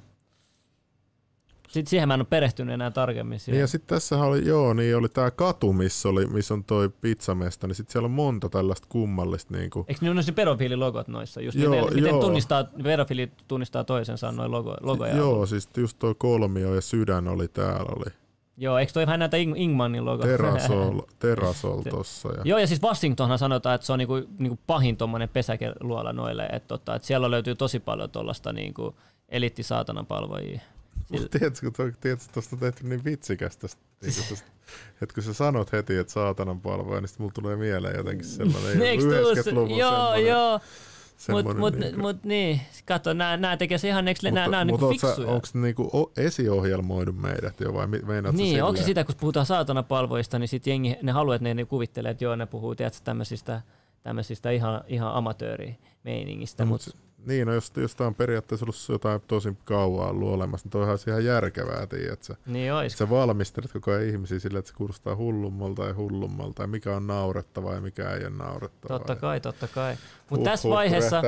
Sitten 1.68 1.90
siihen 1.90 2.08
mä 2.08 2.14
en 2.14 2.20
ole 2.20 2.26
perehtynyt 2.30 2.74
enää 2.74 2.90
tarkemmin. 2.90 3.30
Niin 3.30 3.40
siihen. 3.40 3.60
ja 3.60 3.66
sitten 3.66 3.96
tässä 3.96 4.18
oli, 4.18 4.46
joo, 4.46 4.74
niin 4.74 4.96
oli 4.96 5.08
tää 5.08 5.30
katu, 5.30 5.72
missä, 5.72 6.08
oli, 6.08 6.26
missä 6.26 6.54
on 6.54 6.64
toi 6.64 6.88
pizzamesta, 6.88 7.66
niin 7.66 7.74
sitten 7.74 7.92
siellä 7.92 8.06
on 8.06 8.10
monta 8.10 8.48
tällaista 8.48 8.86
kummallista 8.90 9.54
niinku, 9.54 9.84
Eikö 9.88 10.00
ne 10.02 10.10
ole 10.10 10.20
ne 10.26 10.32
pedofiililogot 10.32 11.08
noissa? 11.08 11.40
Just 11.40 11.58
Joo, 11.58 11.74
miten, 11.74 11.94
miten 11.94 12.20
tunnistaa, 12.20 12.64
pedofiili 12.82 13.32
tunnistaa 13.48 13.84
toisensa 13.84 14.32
noin 14.32 14.50
logo, 14.50 14.76
logoja? 14.80 15.16
joo, 15.16 15.46
siis 15.46 15.68
just 15.76 15.98
toi 15.98 16.14
kolmio 16.18 16.74
ja 16.74 16.80
sydän 16.80 17.28
oli 17.28 17.48
täällä, 17.48 17.92
oli 17.96 18.12
Joo, 18.58 18.78
eikö 18.78 18.92
toi 18.92 19.06
vähän 19.06 19.20
näitä 19.20 19.36
Ing- 19.36 19.56
Ingmanin 19.56 20.04
logo? 20.04 20.22
terasol, 20.22 21.00
terasol 21.18 21.82
tossa. 21.82 22.28
Ja, 22.28 22.42
Joo, 22.44 22.58
ja 22.58 22.66
siis 22.66 22.82
Washingtonhan 22.82 23.38
sanotaan, 23.38 23.74
että 23.74 23.86
se 23.86 23.92
on 23.92 23.98
niinku, 23.98 24.14
niinku 24.38 24.58
pahin 24.66 24.96
tuommoinen 24.96 25.28
pesäkeluola 25.28 26.12
noille, 26.12 26.46
että, 26.52 26.68
tota, 26.68 26.94
että 26.94 27.06
siellä 27.08 27.30
löytyy 27.30 27.54
tosi 27.54 27.80
paljon 27.80 28.10
tuollaista 28.10 28.52
niinku 28.52 28.94
eliittisaatanan 29.28 30.06
palvojia. 30.06 30.60
Mut 31.10 31.30
tiedätkö, 31.30 31.70
tiedätkö, 32.00 32.26
tosta 32.34 32.56
on 32.56 32.60
tehty 32.60 32.88
niin 32.88 33.04
vitsikästä 33.04 33.60
tästä, 33.60 33.80
niinku 34.02 34.20
tästä 34.28 34.46
että 35.02 35.14
kun 35.14 35.22
sä 35.22 35.32
sanot 35.34 35.72
heti, 35.72 35.96
että 35.96 36.12
saatanan 36.12 36.60
palvoja, 36.60 37.00
niin 37.00 37.08
sitten 37.08 37.24
mulla 37.24 37.32
tulee 37.34 37.56
mieleen 37.56 37.96
jotenkin 37.96 38.26
sellainen 38.26 38.82
Eikö 38.82 39.02
tuu 39.02 39.34
se- 39.34 39.50
90-luvun 39.50 39.76
Joo, 39.78 39.90
semmoinen- 39.92 40.26
joo. 40.26 40.52
Mut, 40.52 40.62
semmoinen 41.22 41.56
mut, 41.58 41.74
niinku- 41.74 42.00
mut 42.00 42.24
niin, 42.24 42.60
kato, 42.86 43.12
nää, 43.14 43.36
nää 43.36 43.56
tekee 43.56 43.78
se 43.78 43.88
ihan 43.88 44.04
next, 44.04 44.22
nää, 44.22 44.48
nää 44.48 44.60
on 44.60 44.66
niinku 44.66 44.88
fiksuja. 44.88 45.28
onks 45.28 45.54
niinku 45.54 45.90
o- 45.92 46.12
esiohjelmoinut 46.16 47.16
meidät 47.16 47.60
jo 47.60 47.74
vai 47.74 47.86
mi- 47.86 47.98
meinaat 47.98 48.36
sä 48.36 48.42
Niin, 48.42 48.64
onko 48.64 48.76
se 48.76 48.82
sitä, 48.84 49.04
kun 49.04 49.14
puhutaan 49.20 49.46
saatanapalvoista, 49.46 50.38
niin 50.38 50.48
sit 50.48 50.66
jengi, 50.66 50.96
ne 51.02 51.12
haluaa, 51.12 51.36
että 51.36 51.44
ne, 51.44 51.54
ne 51.54 51.64
kuvittelee, 51.64 52.10
että 52.10 52.24
joo, 52.24 52.36
ne 52.36 52.46
puhuu 52.46 52.74
tiedätkö, 52.74 53.00
tämmöisistä, 53.04 53.62
tämmöisistä 54.02 54.50
ihan, 54.50 54.84
ihan 54.86 55.14
amatöörimeiningistä. 55.14 56.64
No, 56.64 56.68
mut, 56.68 56.86
mut, 56.86 56.96
niin, 57.26 57.46
no 57.46 57.54
jos, 57.54 57.72
jos 57.76 57.94
tää 57.94 58.06
on 58.06 58.14
periaatteessa 58.14 58.64
ollut 58.64 58.76
jotain 58.88 59.20
tosi 59.26 59.56
kauan 59.64 60.08
ollut 60.08 60.28
olemassa, 60.28 60.66
niin 60.66 60.70
toihan 60.70 60.98
ihan 61.08 61.24
järkevää, 61.24 61.86
tiedätkö? 61.86 62.34
Niin 62.46 62.72
ois. 62.72 62.98
Sä 62.98 63.10
valmistelet 63.10 63.72
koko 63.72 63.90
ajan 63.90 64.08
ihmisiä 64.08 64.38
sillä, 64.38 64.58
että 64.58 64.68
se 64.68 64.76
kuulostaa 64.76 65.16
hullummalta 65.16 65.84
ja 65.84 65.94
hullummalta, 65.94 66.62
ja 66.62 66.66
mikä 66.66 66.96
on 66.96 67.06
naurettavaa 67.06 67.74
ja 67.74 67.80
mikä 67.80 68.10
ei 68.10 68.20
ole 68.20 68.30
naurettavaa. 68.30 68.98
Totta 68.98 69.16
kai, 69.16 69.40
totta 69.40 69.68
kai. 69.68 69.96
Mutta 70.30 70.36
Huh, 70.36 70.44
tässä 70.44 70.68
vaiheessa, 70.68 71.22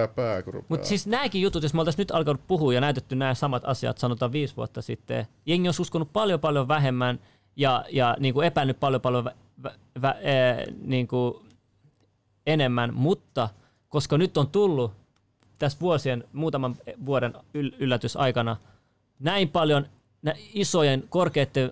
mutta 0.69 0.87
siis 0.87 1.07
nämäkin 1.07 1.43
jutut, 1.43 1.63
jos 1.63 1.75
me 1.75 1.81
oltaisiin 1.81 2.01
nyt 2.01 2.11
alkanut 2.11 2.47
puhua 2.47 2.75
ja 2.75 2.81
näytetty 2.81 3.17
nämä 3.17 3.35
samat 3.35 3.63
asiat, 3.67 3.99
sanotaan 3.99 4.33
viisi 4.33 4.57
vuotta 4.57 4.83
sitten, 4.83 5.27
jengi 5.47 5.69
olisi 5.69 5.83
uskonut 5.83 6.13
paljon 6.13 6.41
paljon 6.41 6.69
vähemmän 6.69 7.21
ja, 7.57 7.85
ja 7.91 8.17
niin 8.21 8.35
kuin 8.35 8.47
epännyt 8.47 8.81
paljon 8.81 9.01
paljon 9.01 9.25
vä, 9.25 9.33
vä, 9.63 9.75
vä, 10.03 10.15
ee, 10.21 10.67
niin 10.83 11.09
kuin 11.09 11.35
enemmän, 12.47 12.95
mutta 12.95 13.49
koska 13.89 14.19
nyt 14.19 14.37
on 14.37 14.49
tullut 14.49 14.93
tässä 15.59 15.81
vuosien, 15.81 16.25
muutaman 16.33 16.77
vuoden 17.07 17.33
yl- 17.35 17.77
yllätysaikana 17.79 18.57
näin 19.19 19.49
paljon 19.49 19.87
isojen, 20.55 21.05
korkeiden 21.09 21.71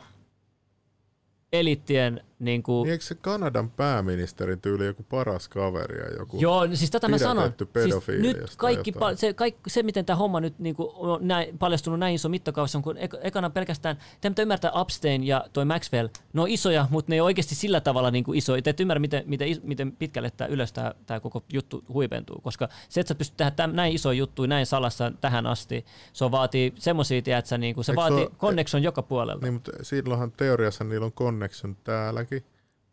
eliittien 1.53 2.25
niin 2.39 2.63
kuin, 2.63 2.85
Niin 2.85 2.93
eikö 2.93 3.05
se 3.05 3.15
Kanadan 3.15 3.71
pääministerin 3.71 4.61
tyyli 4.61 4.87
joku 4.87 5.03
paras 5.03 5.49
kaveri 5.49 5.99
ja 5.99 6.19
joku 6.19 6.41
Joo, 6.41 6.69
siis 6.75 6.91
tätä 6.91 7.09
mä 7.09 7.19
sanon. 7.19 7.55
Siis 7.83 8.09
nyt 8.23 8.37
kaikki, 8.57 8.91
pa- 8.91 9.17
se, 9.17 9.33
kaikki, 9.33 9.71
se, 9.71 9.83
miten 9.83 10.05
tämä 10.05 10.17
homma 10.17 10.41
nyt 10.41 10.59
niinku 10.59 10.93
on 10.97 11.29
näin, 11.29 11.59
paljastunut 11.59 12.01
näin 12.01 12.15
iso 12.15 12.29
mittakaavassa, 12.29 12.79
on 12.79 12.83
kun 12.83 12.97
ek- 12.97 13.19
ekana 13.23 13.51
pelkästään, 13.51 13.97
te 14.21 14.31
pitää 14.31 14.43
ymmärtää 14.43 14.73
Upstein 14.81 15.25
ja 15.25 15.45
toi 15.53 15.65
Maxwell, 15.65 16.09
ne 16.33 16.41
on 16.41 16.49
isoja, 16.49 16.87
mutta 16.91 17.13
ne 17.13 17.17
ei 17.17 17.21
oikeasti 17.21 17.55
sillä 17.55 17.81
tavalla 17.81 18.11
niinku 18.11 18.33
isoja. 18.33 18.63
Te 18.63 18.71
et 18.71 18.81
ymmärrä, 18.81 19.01
miten, 19.01 19.23
miten, 19.27 19.49
miten 19.63 19.93
pitkälle 19.93 20.31
tämä 20.31 20.49
ylös 20.49 20.73
tämä 20.73 21.21
koko 21.21 21.45
juttu 21.53 21.85
huipentuu, 21.89 22.41
koska 22.41 22.69
se, 22.89 23.01
että 23.01 23.09
sä 23.09 23.15
pystyt 23.15 23.37
tehdä 23.37 23.51
täm, 23.51 23.71
näin 23.75 23.95
iso 23.95 24.13
juttu 24.13 24.47
näin 24.47 24.67
salassa 24.67 25.13
tähän 25.21 25.47
asti, 25.47 25.85
se 26.13 26.25
on 26.25 26.31
vaatii 26.31 26.73
semmoisia, 26.79 27.23
tiedätkö, 27.23 27.59
niinku, 27.59 27.83
se 27.83 27.93
Eikö 27.93 28.03
se 28.03 28.11
vaatii 28.11 28.37
connection 28.39 28.83
joka 28.83 29.03
puolelta. 29.03 29.47
Niin, 29.47 29.55
mutta 29.55 29.73
silloinhan 29.83 30.33
teoriassa 30.33 30.85
niillä 30.85 31.07
on 31.07 31.13
connection 31.13 31.77
täälläkin. 31.85 32.36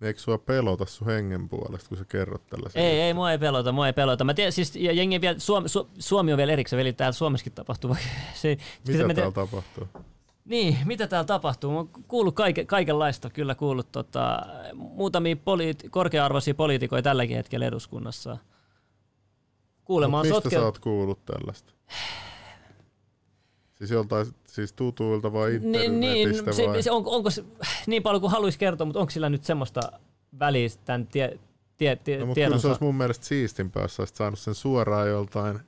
Eikö 0.04 0.20
sua 0.20 0.38
pelota 0.38 0.86
sun 0.86 1.08
hengen 1.08 1.49
puolesta, 1.49 1.89
kun 1.89 1.97
sä 1.97 2.06
kerrot 2.06 2.47
tällaisen? 2.47 2.82
Ei, 2.82 3.01
ei, 3.01 3.14
mua 3.14 3.32
ei 3.32 3.38
pelota, 3.38 3.72
mua 3.72 3.88
ei 3.88 3.93
pelota. 3.93 4.24
Mä 4.24 4.34
tiedän, 4.34 4.51
siis 4.51 4.76
ja 4.76 4.91
jengi 4.91 5.22
vielä, 5.22 5.39
Suomi, 5.39 5.70
Su, 5.70 5.89
Suomi 5.99 6.34
on 6.34 6.38
vielä 6.38 6.54
erikseen, 6.54 6.80
eli 6.80 6.93
täällä 6.93 7.14
Suomessakin 7.14 7.54
tapahtuu. 7.54 7.95
Se, 8.34 8.58
Mitä 8.88 9.08
me 9.08 9.14
te- 9.14 9.22
täällä 9.22 9.34
tapahtuu? 9.34 9.88
Niin, 10.45 10.78
mitä 10.86 11.08
täällä 11.08 11.26
tapahtuu? 11.26 11.72
Mä 11.72 11.78
oon 11.78 11.89
kuullut 12.08 12.36
kaike, 12.36 12.66
kaikenlaista, 12.66 13.30
kyllä 13.30 13.56
kuullut 13.56 13.91
tota, 13.91 14.39
muutamia 14.74 15.36
poliit, 15.36 15.84
korkea-arvoisia 15.89 16.56
poliitikoja 16.56 17.01
tälläkin 17.01 17.38
hetkellä 17.38 17.66
eduskunnassa. 17.66 18.38
Kuulemma 19.84 20.20
on 20.20 20.26
Mut 20.26 20.36
mistä 20.36 20.41
sotke... 20.43 20.56
sä 20.56 20.66
oot 20.66 20.80
kuullut 20.80 21.26
tällaista? 21.26 21.74
Siis 23.76 23.91
joltain 23.91 24.28
siis 24.47 24.74
tutuilta 24.74 25.34
vai 25.34 25.49
Niin, 25.61 25.99
niin 25.99 26.03
internetistä 26.03 26.51
se, 26.51 26.67
vai? 26.67 26.84
se, 26.84 26.91
on, 26.91 27.03
onko 27.05 27.30
se, 27.30 27.43
niin 27.88 28.03
paljon 28.03 28.21
kuin 28.21 28.32
haluaisi 28.32 28.59
kertoa, 28.59 28.86
mutta 28.86 28.99
onko 28.99 29.09
sillä 29.09 29.30
nyt 29.30 29.43
semmoista 29.43 29.82
väliä 30.39 30.69
tämän 30.86 31.07
tie, 31.07 31.39
tie, 31.78 31.95
tie, 31.95 32.17
No, 32.19 32.26
mutta 32.26 32.36
tiedon 32.36 32.51
kyllä 32.51 32.61
se 32.61 32.67
olisi 32.67 32.84
mun 32.84 32.95
mielestä 32.95 33.26
siistimpää, 33.26 33.82
jos 33.84 33.99
olisit 33.99 34.15
saanut 34.15 34.39
sen 34.39 34.55
suoraan 34.55 35.09
joltain 35.09 35.59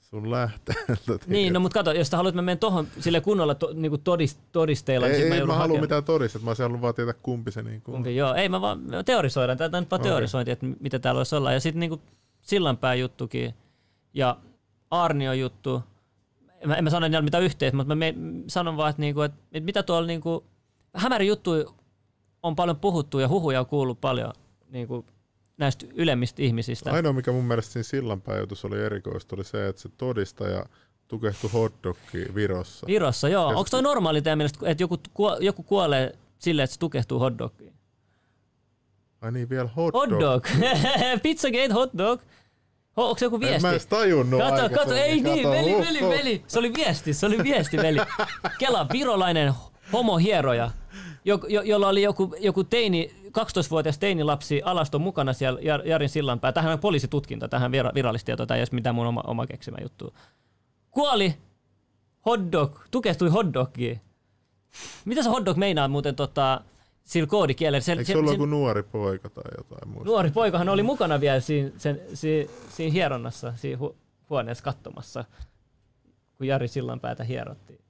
sun 0.00 0.30
lähteeltä. 0.30 1.18
Niin, 1.26 1.52
no 1.52 1.60
mutta 1.60 1.78
kato, 1.78 1.92
jos 1.92 2.12
haluat, 2.12 2.34
mä 2.34 2.42
menen 2.42 2.58
tohon 2.58 2.88
sille 3.00 3.20
kunnolla 3.20 3.54
to, 3.54 3.70
niinku 3.74 3.98
todist, 3.98 4.38
todisteilla, 4.52 5.06
ei, 5.06 5.18
niin 5.18 5.28
mä 5.28 5.34
ei 5.34 5.40
mä 5.40 5.46
halua 5.46 5.58
hakemaan- 5.62 5.80
mitään 5.80 6.04
todistetta, 6.04 6.44
mä 6.44 6.50
olisin 6.50 6.62
halunnut 6.62 6.82
vaan 6.82 6.94
tietää 6.94 7.14
kumpi 7.22 7.50
se 7.50 7.62
niin 7.62 7.82
kuin. 7.82 7.92
Kumpi, 7.94 8.16
joo. 8.16 8.34
Ei, 8.34 8.48
mä 8.48 8.60
vaan 8.60 8.80
teorisoidaan. 9.04 9.58
Tätä 9.58 9.76
on 9.76 9.82
nyt 9.82 9.90
vaan 9.90 10.02
teorisointi, 10.02 10.50
että 10.50 10.66
mitä 10.80 10.98
täällä 10.98 11.18
voisi 11.18 11.36
olla. 11.36 11.52
Ja 11.52 11.60
sitten 11.60 11.80
niinku 11.80 12.00
Sillanpää 12.42 12.94
juttukin 12.94 13.54
ja 14.14 14.36
Arnio 14.90 15.32
juttu. 15.32 15.82
En 16.62 16.68
mä, 16.68 16.74
en 16.74 16.84
mä 16.84 16.90
sano 16.90 17.08
niillä 17.08 17.22
mitään 17.22 17.44
yhteistä, 17.44 17.76
mutta 17.76 17.94
mä 17.94 17.98
me, 17.98 18.14
sanon 18.46 18.76
vaan, 18.76 18.90
että, 18.90 19.02
niinku, 19.02 19.20
että, 19.20 19.38
että 19.52 19.64
mitä 19.64 19.82
tuolla 19.82 20.06
niinku, 20.06 20.44
hämärin 20.96 21.28
juttu 21.28 21.50
on 22.42 22.56
paljon 22.56 22.76
puhuttu 22.76 23.18
ja 23.18 23.28
huhuja 23.28 23.60
on 23.60 23.66
kuullut 23.66 24.00
paljon 24.00 24.32
niinku, 24.68 25.06
näistä 25.58 25.86
ylemmistä 25.94 26.42
ihmisistä. 26.42 26.92
Ainoa, 26.92 27.12
mikä 27.12 27.32
mun 27.32 27.44
mielestä 27.44 27.72
siinä 27.72 27.82
sillanpää 27.82 28.38
jutussa 28.38 28.68
oli 28.68 28.80
erikoista, 28.80 29.36
oli 29.36 29.44
se, 29.44 29.68
että 29.68 29.82
se 29.82 29.88
todistaja 29.88 30.66
tukehtui 31.08 31.50
hotdogkiin 31.52 32.34
Virossa. 32.34 32.86
Virossa, 32.86 33.28
joo. 33.28 33.48
Onko 33.48 33.66
toi 33.70 33.82
normaali 33.82 34.22
teidän 34.22 34.38
mielestä, 34.38 34.70
että 34.70 34.82
joku, 34.82 34.98
joku 35.40 35.62
kuolee 35.62 36.12
silleen, 36.38 36.64
että 36.64 36.74
se 36.74 36.80
tukehtuu 36.80 37.18
hotdogiin? 37.18 37.72
Ai 39.20 39.32
niin, 39.32 39.48
vielä 39.48 39.68
hotdog. 39.76 40.10
Hotdog. 40.10 40.46
Pizzagate 41.22 41.72
hotdog. 41.72 42.20
Onko 42.96 43.18
se 43.18 43.24
joku 43.26 43.36
En 43.36 43.40
viesti? 43.40 43.62
mä 43.62 43.70
edes 43.70 43.86
tajunnut 43.86 44.40
Kato, 44.40 44.74
kato, 44.74 44.94
ei 44.94 45.20
niin, 45.20 45.42
Kato, 45.42 45.50
veli, 45.50 45.72
huh, 45.72 45.86
veli, 45.86 46.00
huh. 46.00 46.10
veli. 46.10 46.44
Se 46.46 46.58
oli 46.58 46.74
viesti, 46.74 47.14
se 47.14 47.26
oli 47.26 47.38
viesti, 47.42 47.76
veli. 47.76 47.98
Kela, 48.58 48.86
virolainen 48.92 49.52
homohieroja, 49.92 50.70
jo, 51.24 51.40
jo, 51.48 51.62
jolla 51.62 51.88
oli 51.88 52.02
joku, 52.02 52.34
joku 52.40 52.64
teini, 52.64 53.14
12-vuotias 53.26 53.98
teinilapsi 53.98 54.62
alaston 54.64 55.00
mukana 55.00 55.32
siellä 55.32 55.60
Jar- 55.60 55.88
Jarin 55.88 56.08
sillanpää. 56.08 56.52
Tähän 56.52 56.72
on 56.72 56.78
poliisitutkinta, 56.78 57.48
tähän 57.48 57.72
vira, 57.72 57.90
virallista 57.94 58.26
tietoa, 58.26 58.46
tai 58.46 58.58
ei 58.58 58.60
olisi 58.60 58.74
mitään 58.74 58.94
mun 58.94 59.06
oma, 59.06 59.22
oma 59.26 59.46
keksimä 59.46 59.78
juttu. 59.82 60.14
Kuoli 60.90 61.34
hotdog, 62.26 62.78
tukehtui 62.90 63.28
hotdogiin. 63.28 64.00
Mitä 65.04 65.22
se 65.22 65.28
hotdog 65.28 65.56
meinaa 65.56 65.88
muuten 65.88 66.16
tota, 66.16 66.60
sillä 67.04 67.26
koodikielellä? 67.26 67.80
Se, 67.80 67.92
Eikö 67.92 68.04
se- 68.04 68.16
ollut 68.16 68.32
joku 68.32 68.46
nuori 68.46 68.82
poika 68.82 69.30
tai 69.30 69.44
jotain 69.58 69.88
muuta? 69.92 70.04
Nuori 70.10 70.30
poikahan 70.30 70.68
oli 70.68 70.82
mukana 70.82 71.20
vielä 71.20 71.40
siinä, 71.40 71.70
sen, 71.78 72.00
siinä, 72.14 72.50
siinä 72.68 72.92
hieronnassa, 72.92 73.52
siinä 73.56 73.78
hu, 73.78 73.96
huoneessa 74.30 74.64
katsomassa, 74.64 75.24
kun 76.38 76.46
Jari 76.46 76.68
Sillanpäätä 76.68 77.24
hierottiin 77.24 77.80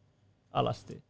alasti. 0.52 1.02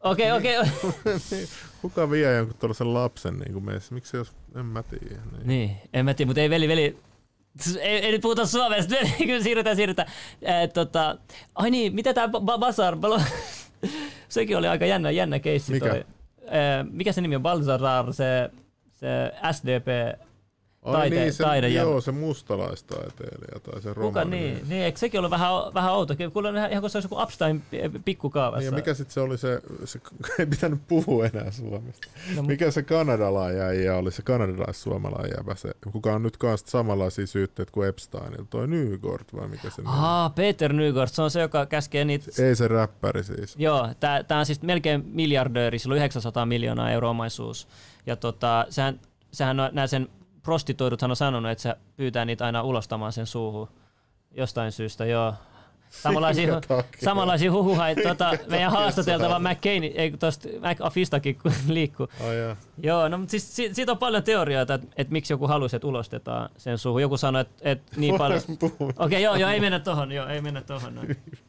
Okei, 0.00 0.32
okei. 0.32 0.56
Niin, 1.30 1.48
Kuka 1.82 2.10
vie 2.10 2.36
jonkun 2.36 2.56
tuollaisen 2.58 2.94
lapsen 2.94 3.34
niin 3.38 3.52
kuin 3.52 3.64
meissä? 3.64 3.94
Miksi 3.94 4.16
jos, 4.16 4.32
en 4.54 4.66
mä 4.66 4.82
tiedä. 4.82 5.22
Niin. 5.32 5.46
Niin, 5.46 5.76
en 5.92 6.04
mä 6.04 6.14
tiedä, 6.14 6.28
mutta 6.28 6.40
ei 6.40 6.50
veli, 6.50 6.68
veli. 6.68 6.98
Ei, 7.80 7.98
ei 7.98 8.12
nyt 8.12 8.20
puhuta 8.22 8.46
suomesta, 8.46 8.94
veli, 9.00 9.26
kyllä 9.26 9.42
siirrytään, 9.42 9.76
siirrytään. 9.76 10.08
Eh, 10.42 10.68
tota, 10.72 11.18
ai 11.54 11.70
niin, 11.70 11.94
mitä 11.94 12.14
tää 12.14 12.26
ba- 12.26 12.58
Basar, 12.58 12.96
sekin 14.28 14.56
oli 14.58 14.68
aika 14.68 14.86
jännä, 14.86 15.10
jännä 15.10 15.38
keissi 15.38 15.72
Mikä? 15.72 15.88
toi. 15.88 16.04
Eh, 16.44 16.84
mikä 16.90 17.12
se 17.12 17.20
nimi 17.20 17.36
on? 17.36 17.42
Balzarar, 17.42 18.12
se, 18.12 18.50
se 18.90 19.32
SDP 19.52 20.18
Ai 20.82 20.92
taide, 20.92 21.20
niin, 21.20 21.32
se, 21.32 21.44
taide 21.44 21.68
joo, 21.68 22.00
se 22.00 22.12
mustalaistaiteilija 22.12 23.60
tai 23.62 23.82
se 23.82 23.88
Kuka 23.88 24.00
romani. 24.00 24.30
niin? 24.30 24.68
Niin, 24.68 24.82
eikö 24.82 24.98
sekin 24.98 25.20
ollut 25.20 25.30
vähän, 25.30 25.50
vähän 25.74 25.92
outo? 25.92 26.14
Kuulee 26.32 26.52
ihan, 26.70 26.80
kun 26.80 26.90
se 26.90 26.98
olisi 26.98 27.06
joku 27.06 27.22
Upstein 27.22 27.62
pikkukaavassa. 28.04 28.60
Niin, 28.60 28.66
ja 28.66 28.76
mikä 28.76 28.94
sitten 28.94 29.14
se 29.14 29.20
oli 29.20 29.38
se, 29.38 29.60
se, 29.84 30.00
ei 30.38 30.46
pitänyt 30.46 30.80
puhua 30.88 31.26
enää 31.26 31.50
Suomesta. 31.50 32.08
No, 32.36 32.42
mikä 32.42 32.70
se 32.70 32.82
kanadalainen 32.82 33.94
oli, 33.94 34.12
se 34.12 34.22
kanadalais-suomalainen 34.22 35.56
se, 35.56 35.72
kuka 35.92 36.14
on 36.14 36.22
nyt 36.22 36.36
kanssa 36.36 36.70
samanlaisia 36.70 37.26
syytteitä 37.26 37.72
kuin 37.72 37.88
Epsteinilla, 37.88 38.46
toi 38.50 38.66
Nygård 38.66 39.24
vai 39.40 39.48
mikä 39.48 39.70
se 39.70 39.82
on? 39.82 39.86
Aa, 39.86 40.30
Peter 40.30 40.72
Nygård, 40.72 41.08
se 41.08 41.22
on 41.22 41.30
se, 41.30 41.40
joka 41.40 41.66
käskee 41.66 42.04
niitä... 42.04 42.42
Ei 42.42 42.56
se 42.56 42.68
räppäri 42.68 43.24
siis. 43.24 43.54
Joo, 43.58 43.88
tää, 44.00 44.22
tää 44.22 44.38
on 44.38 44.46
siis 44.46 44.62
melkein 44.62 45.04
miljardööri, 45.06 45.78
sillä 45.78 45.92
on 45.92 45.96
900 45.96 46.46
miljoonaa 46.46 46.90
euroa 46.90 47.10
omaisuus. 47.10 47.68
Ja 48.06 48.16
tota, 48.16 48.66
sehän, 48.70 49.00
sehän 49.32 49.60
on, 49.60 49.70
nää 49.72 49.86
sen 49.86 50.08
prostitoiduthan 50.42 51.10
on 51.10 51.16
sanonut, 51.16 51.50
että 51.50 51.62
se 51.62 51.74
pyytää 51.96 52.24
niitä 52.24 52.44
aina 52.44 52.62
ulostamaan 52.62 53.12
sen 53.12 53.26
suuhun. 53.26 53.68
Jostain 54.34 54.72
syystä, 54.72 55.04
joo. 55.04 55.34
Samanlaisia, 55.90 56.60
samanlaisia 57.04 57.52
huhuja, 57.52 57.82
tota, 58.02 58.32
meidän 58.50 58.72
haastateltava 58.72 59.38
McCain, 59.38 59.84
ei 59.94 60.10
tosta 60.10 60.48
McAfistakin 60.48 61.38
kun 61.42 61.52
liikkuu. 61.68 62.08
Ai 62.28 62.38
jaa. 62.38 62.56
Joo, 62.82 63.08
no 63.08 63.18
mutta 63.18 63.30
siis 63.30 63.56
si- 63.56 63.74
siitä 63.74 63.92
on 63.92 63.98
paljon 63.98 64.22
teorioita, 64.22 64.74
että, 64.74 64.86
että 64.96 65.12
miksi 65.12 65.32
joku 65.32 65.46
halusi, 65.46 65.76
että 65.76 65.88
ulostetaan 65.88 66.48
sen 66.56 66.78
suuhun. 66.78 67.02
Joku 67.02 67.16
sanoi, 67.16 67.40
että, 67.40 67.54
että 67.62 67.92
niin 67.96 68.18
paljon... 68.18 68.40
Okei, 68.60 68.92
okay, 68.98 69.20
joo, 69.20 69.34
joo, 69.34 69.50
ei 69.50 69.60
mennä 69.60 69.78
tohon, 69.78 70.12
joo, 70.12 70.26
ei 70.26 70.40
mennä 70.40 70.60
tohon. 70.60 70.94
No. 70.94 71.02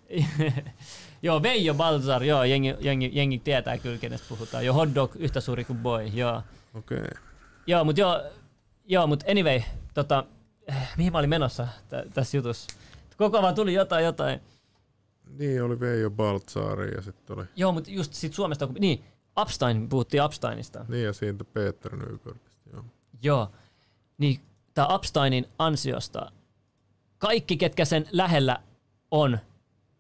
joo, 1.21 1.41
Veijo 1.41 1.73
Balzar, 1.73 2.23
joo, 2.23 2.43
jengi, 2.43 2.75
jengi, 2.79 3.11
jengi 3.13 3.39
tietää 3.39 3.77
kyllä, 3.77 3.97
kenestä 3.97 4.27
puhutaan. 4.29 4.65
Joo, 4.65 4.75
hotdog 4.75 5.15
yhtä 5.15 5.41
suuri 5.41 5.63
kuin 5.63 5.79
boy, 5.79 6.03
joo. 6.03 6.41
Okei. 6.73 6.97
Okay. 6.97 7.09
Joo, 7.67 7.83
mutta 7.83 8.01
joo, 8.01 8.21
joo, 8.85 9.07
mutta 9.07 9.25
anyway, 9.31 9.61
tota, 9.93 10.25
eh, 10.67 10.75
mihin 10.97 11.11
mä 11.11 11.19
olin 11.19 11.29
menossa 11.29 11.67
tä- 11.89 12.05
tässä 12.13 12.37
jutussa? 12.37 12.67
Koko 13.17 13.37
ajan 13.37 13.43
vaan 13.43 13.55
tuli 13.55 13.73
jotain, 13.73 14.05
jotain. 14.05 14.39
Niin, 15.39 15.63
oli 15.63 15.79
Veijo 15.79 16.09
Baltsaari 16.11 16.91
ja 16.95 17.01
sitten 17.01 17.37
oli... 17.37 17.45
Joo, 17.55 17.71
mutta 17.71 17.91
just 17.91 18.13
siitä 18.13 18.35
Suomesta, 18.35 18.67
kun, 18.67 18.75
niin, 18.79 19.03
Epstein, 19.41 19.89
puhuttiin 19.89 20.23
Epsteinista. 20.23 20.85
Niin 20.87 21.03
ja 21.03 21.13
siitä 21.13 21.43
Peter 21.43 21.95
Nykörtistä, 21.95 22.69
joo. 22.73 22.85
Joo. 23.23 23.51
Niin 24.17 24.39
tämä 24.73 24.87
Epsteinin 24.95 25.47
ansiosta 25.59 26.31
kaikki, 27.17 27.57
ketkä 27.57 27.85
sen 27.85 28.07
lähellä 28.11 28.59
on, 29.11 29.39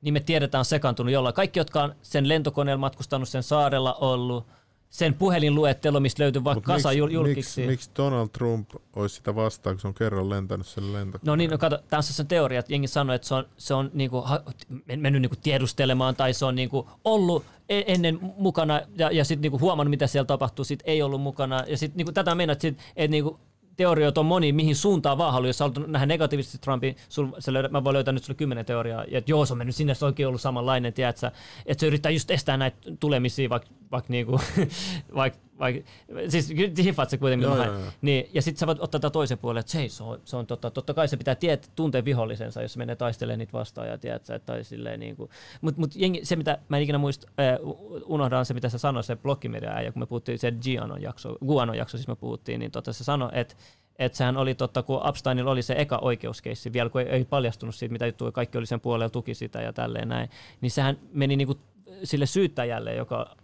niin 0.01 0.13
me 0.13 0.19
tiedetään 0.19 0.59
on 0.59 0.65
sekaantunut 0.65 1.13
jollain. 1.13 1.35
Kaikki, 1.35 1.59
jotka 1.59 1.83
on 1.83 1.95
sen 2.01 2.27
lentokoneella 2.29 2.79
matkustanut, 2.79 3.29
sen 3.29 3.43
saarella 3.43 3.93
ollut, 3.93 4.47
sen 4.93 5.13
puhelinluettelo, 5.13 5.99
mistä 5.99 6.23
löytyy 6.23 6.43
vaikka 6.43 6.57
Mut 6.57 6.65
kasa 6.65 6.89
miksi- 6.89 6.99
jul- 6.99 7.09
julkiksi. 7.11 7.61
Miksi, 7.61 7.71
miksi 7.71 7.89
Donald 7.97 8.27
Trump 8.29 8.69
olisi 8.95 9.15
sitä 9.15 9.35
vastaan, 9.35 9.75
kun 9.75 9.81
se 9.81 9.87
on 9.87 9.93
kerran 9.93 10.29
lentänyt 10.29 10.67
sen 10.67 10.93
lentokoneen? 10.93 11.25
No 11.27 11.35
niin, 11.35 11.51
no 11.51 11.57
kato, 11.57 11.79
tässä 11.89 12.11
on 12.11 12.15
se 12.15 12.23
teoria, 12.23 12.59
että 12.59 12.73
jengi 12.73 12.87
sanoo, 12.87 13.15
että 13.15 13.27
se 13.27 13.35
on, 13.35 13.45
se 13.57 13.73
on 13.73 13.91
niinku, 13.93 14.21
ha- 14.21 14.43
men- 14.85 14.99
mennyt 14.99 15.21
niinku 15.21 15.35
tiedustelemaan 15.43 16.15
tai 16.15 16.33
se 16.33 16.45
on 16.45 16.55
niinku 16.55 16.89
ollut 17.03 17.45
e- 17.69 17.83
ennen 17.87 18.19
mukana 18.37 18.81
ja, 18.97 19.11
ja 19.11 19.25
sitten 19.25 19.41
niinku 19.41 19.59
huomannut, 19.59 19.89
mitä 19.89 20.07
siellä 20.07 20.25
tapahtuu, 20.25 20.65
sitten 20.65 20.89
ei 20.89 21.01
ollut 21.01 21.21
mukana. 21.21 21.63
Ja 21.67 21.77
sitten 21.77 21.97
niinku, 21.97 22.11
tätä 22.11 22.35
mennä, 22.35 22.51
että, 22.51 22.61
sit, 22.61 22.77
että 22.95 23.11
niinku, 23.11 23.39
teorioita 23.77 24.19
on 24.19 24.25
moni, 24.25 24.51
mihin 24.51 24.75
suuntaan 24.75 25.17
vaan 25.17 25.33
haluaa. 25.33 25.49
Jos 25.49 25.59
haluat 25.59 25.87
nähdä 25.87 26.05
negatiivisesti 26.05 26.57
Trumpin, 26.57 26.95
sul, 27.09 27.27
sä 27.39 27.53
löydät, 27.53 27.71
mä 27.71 27.83
voin 27.83 27.93
löytää 27.93 28.11
nyt 28.11 28.23
sulle 28.23 28.37
kymmenen 28.37 28.65
teoriaa, 28.65 29.03
ja 29.03 29.17
että 29.17 29.31
joo, 29.31 29.45
se 29.45 29.53
on 29.53 29.57
mennyt 29.57 29.75
sinne, 29.75 29.93
se 29.93 30.05
on 30.05 30.09
oikein 30.09 30.27
ollut 30.27 30.41
samanlainen, 30.41 30.93
tiedätkö, 30.93 31.31
että 31.65 31.79
se 31.79 31.87
yrittää 31.87 32.11
just 32.11 32.31
estää 32.31 32.57
näitä 32.57 32.77
tulemisia, 32.99 33.49
vaikka 33.49 33.69
vaik, 33.91 34.09
niinku, 34.09 34.39
vaik, 35.15 35.33
vaik, 35.63 35.85
siis 36.29 36.53
hiffaat 36.83 37.09
se 37.09 37.17
kuitenkin, 37.17 37.47
Joo, 37.47 37.55
joo, 37.55 37.65
joo. 37.65 37.91
niin, 38.01 38.29
ja 38.33 38.41
sitten 38.41 38.59
sä 38.59 38.67
voit 38.67 38.79
ottaa 38.81 39.09
toisen 39.09 39.37
puolen, 39.37 39.59
että 39.59 39.77
hei, 39.77 39.89
se 39.89 40.03
on, 40.03 40.19
se 40.25 40.37
on 40.37 40.47
totta, 40.47 40.71
totta 40.71 40.93
kai 40.93 41.07
se 41.07 41.17
pitää 41.17 41.35
tietää, 41.35 41.71
tuntea 41.75 42.05
vihollisensa, 42.05 42.61
jos 42.61 42.73
se 42.73 42.79
menee 42.79 42.95
taistelemaan 42.95 43.39
niitä 43.39 43.53
vastaan, 43.53 43.87
ja 43.87 43.97
tiedät 43.97 44.25
sä, 44.25 44.39
tai 44.39 44.63
silleen 44.63 44.99
niin 44.99 45.15
kuin. 45.15 45.29
Mutta 45.61 45.81
mut 45.81 45.95
jengi, 45.95 46.25
se, 46.25 46.35
mitä 46.35 46.57
mä 46.69 46.77
en 46.77 46.83
ikinä 46.83 46.97
muista, 46.97 47.27
äh, 47.39 47.57
unohdan 48.05 48.45
se, 48.45 48.53
mitä 48.53 48.69
sä 48.69 48.77
sanoit, 48.77 49.05
se 49.05 49.15
blokkimedia 49.15 49.81
ja 49.81 49.91
kun 49.91 50.01
me 50.01 50.05
puhuttiin 50.05 50.39
se 50.39 50.51
Gianon 50.51 51.01
jakso, 51.01 51.35
Guanon 51.45 51.77
jakso, 51.77 51.97
siis 51.97 52.07
me 52.07 52.15
puhuttiin, 52.15 52.59
niin 52.59 52.71
tota, 52.71 52.93
se 52.93 53.03
sanoi, 53.03 53.29
että 53.33 53.55
että 53.99 54.17
sehän 54.17 54.37
oli 54.37 54.55
totta, 54.55 54.83
kun 54.83 55.07
Epsteinilla 55.09 55.51
oli 55.51 55.61
se 55.61 55.75
eka 55.77 55.97
oikeuskeissi 55.97 56.73
vielä, 56.73 56.89
kun 56.89 57.01
ei, 57.01 57.07
ei 57.07 57.25
paljastunut 57.25 57.75
siitä, 57.75 57.93
mitä 57.93 58.05
juttuja, 58.05 58.31
kaikki 58.31 58.57
oli 58.57 58.65
sen 58.65 58.79
puolella, 58.79 59.09
tuki 59.09 59.33
sitä 59.33 59.61
ja 59.61 59.73
tälleen 59.73 60.07
näin, 60.07 60.29
niin 60.61 60.71
sehän 60.71 60.97
meni 61.11 61.35
niinku 61.35 61.57
sille 62.03 62.25
syyttäjälle, 62.25 62.95
joka 62.95 63.35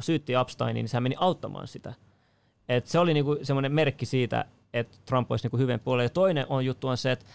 syytti 0.00 0.34
Epsteinin, 0.34 0.74
niin 0.74 0.88
sehän 0.88 1.02
meni 1.02 1.16
auttamaan 1.18 1.68
sitä. 1.68 1.94
Et 2.68 2.86
se 2.86 2.98
oli 2.98 3.14
niinku 3.14 3.38
semmoinen 3.42 3.72
merkki 3.72 4.06
siitä, 4.06 4.44
että 4.72 4.96
Trump 5.06 5.30
olisi 5.30 5.44
niinku 5.44 5.56
hyvän 5.56 5.80
puolella. 5.80 6.04
Ja 6.04 6.10
toinen 6.10 6.46
on 6.48 6.64
juttu 6.64 6.88
on 6.88 6.96
se, 6.96 7.12
että 7.12 7.26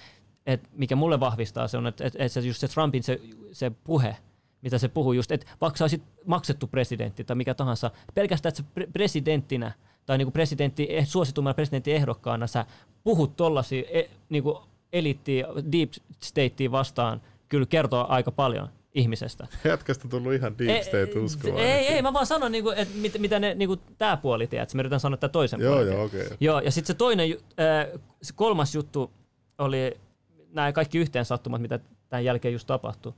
et 0.45 0.69
mikä 0.73 0.95
mulle 0.95 1.19
vahvistaa 1.19 1.67
se 1.67 1.77
on, 1.77 1.87
että 1.87 2.05
et, 2.05 2.15
et 2.19 2.31
se 2.31 2.39
just 2.39 2.59
se 2.59 2.67
Trumpin 2.67 3.03
se, 3.03 3.21
se 3.51 3.71
puhe, 3.83 4.15
mitä 4.61 4.77
se 4.77 4.87
puhuu 4.87 5.13
just, 5.13 5.31
että 5.31 5.47
vaikka 5.61 5.87
sä 5.89 5.97
maksettu 6.25 6.67
presidentti 6.67 7.23
tai 7.23 7.35
mikä 7.35 7.53
tahansa, 7.53 7.91
pelkästään, 8.13 8.49
että 8.49 8.61
sä 8.61 8.67
pre- 8.79 8.91
presidenttinä 8.93 9.71
tai 10.05 10.17
niinku 10.17 10.31
presidentti, 10.31 10.87
eh, 10.89 11.07
suositummalla 11.07 11.53
presidenttiehdokkaana 11.53 12.47
sä 12.47 12.65
puhut 13.03 13.35
tollasia 13.35 13.83
e, 13.89 14.03
niinku 14.29 14.61
eliittiä, 14.93 15.47
deep 15.71 15.91
statea 16.23 16.71
vastaan, 16.71 17.21
kyllä 17.49 17.65
kertoo 17.65 18.05
aika 18.09 18.31
paljon 18.31 18.69
ihmisestä. 18.93 19.47
Jätkästä 19.63 20.05
on 20.05 20.09
tullut 20.09 20.33
ihan 20.33 20.57
deep 20.57 20.83
state 20.83 21.19
uskoa. 21.19 21.59
Ei, 21.59 21.87
ei, 21.87 22.01
mä 22.01 22.13
vaan 22.13 22.25
sanon, 22.25 22.51
niinku, 22.51 22.69
että 22.69 22.97
mit, 22.97 23.19
mitä 23.19 23.39
ne, 23.39 23.55
niinku, 23.55 23.77
tää 23.97 24.17
puoli, 24.17 24.47
tiedät, 24.47 24.73
mä 24.73 24.81
yritän 24.81 24.99
sanoa 24.99 25.17
tämän 25.17 25.31
toisen 25.31 25.59
Joo, 25.59 25.73
puolen. 25.73 25.93
joo, 25.93 26.03
okei. 26.03 26.27
Joo, 26.39 26.59
ja 26.59 26.71
sitten 26.71 26.87
se 26.87 26.93
toinen, 26.93 27.29
äh, 27.31 27.99
se 28.21 28.33
kolmas 28.35 28.75
juttu 28.75 29.11
oli 29.57 29.97
nämä 30.53 30.71
kaikki 30.71 30.97
yhteensattumat, 30.97 31.61
mitä 31.61 31.79
tämän 32.09 32.25
jälkeen 32.25 32.53
just 32.53 32.67
tapahtui. 32.67 33.13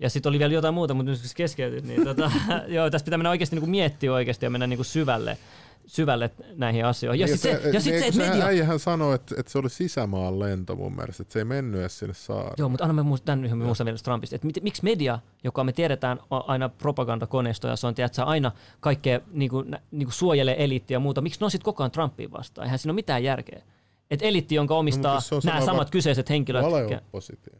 Ja 0.00 0.10
sitten 0.10 0.30
oli 0.30 0.38
vielä 0.38 0.54
jotain 0.54 0.74
muuta, 0.74 0.94
mutta 0.94 1.10
nyt 1.10 1.20
kun 1.20 1.28
se 1.28 1.34
keskeytyt, 1.34 1.84
niin 1.84 2.04
tota, 2.04 2.30
joo, 2.68 2.90
tässä 2.90 3.04
pitää 3.04 3.18
mennä 3.18 3.30
oikeasti 3.30 3.56
niinku 3.56 3.70
miettiä 3.70 4.12
oikeasti 4.12 4.46
ja 4.46 4.50
mennä 4.50 4.66
niinku 4.66 4.84
syvälle, 4.84 5.38
syvälle 5.86 6.30
näihin 6.56 6.84
asioihin. 6.86 7.20
Ja 7.20 7.26
Niin, 7.26 7.38
sitten 7.38 7.62
se, 7.62 7.70
ja 7.70 7.80
sit 7.80 7.98
se, 7.98 8.06
että 8.06 8.20
media... 8.20 8.46
Äijähän 8.46 8.78
sanoi, 8.78 9.14
että, 9.14 9.34
että 9.38 9.52
se 9.52 9.58
oli 9.58 9.70
sisämaan 9.70 10.38
lento 10.38 10.76
mun 10.76 10.96
mielestä, 10.96 11.22
että 11.22 11.32
se 11.32 11.38
ei 11.38 11.44
mennyt 11.44 11.80
edes 11.80 11.98
sinne 11.98 12.14
saareen. 12.14 12.54
Joo, 12.58 12.68
mutta 12.68 12.84
anna 12.84 13.02
me 13.02 13.10
muist- 13.16 13.22
tämän 13.24 13.44
yhden 13.44 13.58
muistan 13.58 13.84
vielä 13.84 13.98
Trumpista, 13.98 14.36
että 14.36 14.48
miksi 14.62 14.84
media, 14.84 15.18
joka 15.44 15.64
me 15.64 15.72
tiedetään 15.72 16.20
aina 16.30 16.68
propagandakoneisto 16.68 17.68
ja 17.68 17.76
se 17.76 17.86
on 17.86 17.94
tiedätkö, 17.94 18.22
aina 18.24 18.52
kaikkea 18.80 19.20
niin 19.32 19.50
kuin, 19.50 19.76
niin 19.90 20.06
kuin 20.06 20.14
suojelee 20.14 20.64
eliittiä 20.64 20.94
ja 20.94 21.00
muuta, 21.00 21.20
miksi 21.20 21.40
ne 21.40 21.44
on 21.44 21.50
sitten 21.50 21.64
koko 21.64 21.82
ajan 21.82 21.90
Trumpiin 21.90 22.32
vastaan? 22.32 22.64
Eihän 22.64 22.78
siinä 22.78 22.90
ole 22.90 22.94
mitään 22.94 23.24
järkeä. 23.24 23.62
Että 24.10 24.26
eliitti, 24.26 24.54
jonka 24.54 24.74
omistaa 24.74 25.14
No, 25.14 25.16
mutta 25.16 25.28
se 25.28 25.34
on 25.34 25.40
nämä 25.44 25.60
sama 25.60 25.66
samat 25.66 25.86
va- 25.86 25.90
kyseiset 25.90 26.30
henkilöt. 26.30 26.64
Valeoppositio. 26.64 27.54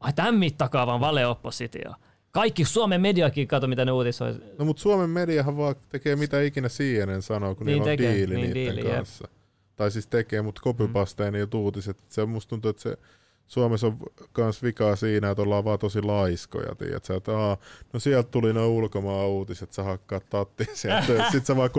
Ai 0.00 0.12
tämän 0.12 0.34
mittakaavan 0.34 1.00
valeoppositio. 1.00 1.92
Kaikki 2.32 2.64
Suomen 2.64 3.00
mediakin, 3.00 3.48
kato 3.48 3.66
mitä 3.66 3.84
ne 3.84 3.92
uutisoi. 3.92 4.34
No 4.58 4.64
mutta 4.64 4.82
Suomen 4.82 5.10
mediahan 5.10 5.56
vaan 5.56 5.74
tekee 5.88 6.16
mitä 6.16 6.42
ikinä 6.42 6.68
CNN 6.68 7.22
sanoo, 7.22 7.54
kun 7.54 7.66
Niin 7.66 7.72
niillä 7.74 7.90
on 7.90 7.96
tekee, 7.98 8.14
diili 8.14 8.34
niin 8.34 8.54
niiden 8.54 8.74
diili, 8.74 8.88
jep. 8.88 8.96
kanssa. 8.96 9.28
Tai 9.76 9.90
siis 9.90 10.06
tekee, 10.06 10.42
mutta 10.42 10.60
copypastea 10.64 11.30
mm. 11.30 11.34
uutiset. 11.54 11.96
Se 12.08 12.26
musta 12.26 12.50
tuntuu, 12.50 12.68
että 12.70 12.82
se 12.82 12.98
Suomessa 13.46 13.86
on 13.86 13.98
kans 14.32 14.62
vikaa 14.62 14.96
siinä, 14.96 15.30
että 15.30 15.42
ollaan 15.42 15.64
vaan 15.64 15.78
tosi 15.78 16.02
laiskoja, 16.02 16.74
tiedät 16.74 17.04
sä, 17.04 17.14
että 17.14 17.38
aa, 17.38 17.56
no 17.92 18.00
sieltä 18.00 18.28
tuli 18.30 18.52
ne 18.52 18.60
ulkomaan 18.60 19.28
uutiset, 19.28 19.72
sä 19.72 19.82
hakkaat 19.82 20.30
tattiin 20.30 20.68
sieltä, 20.76 21.30
sit 21.32 21.46
sä 21.46 21.56
vaan 21.56 21.70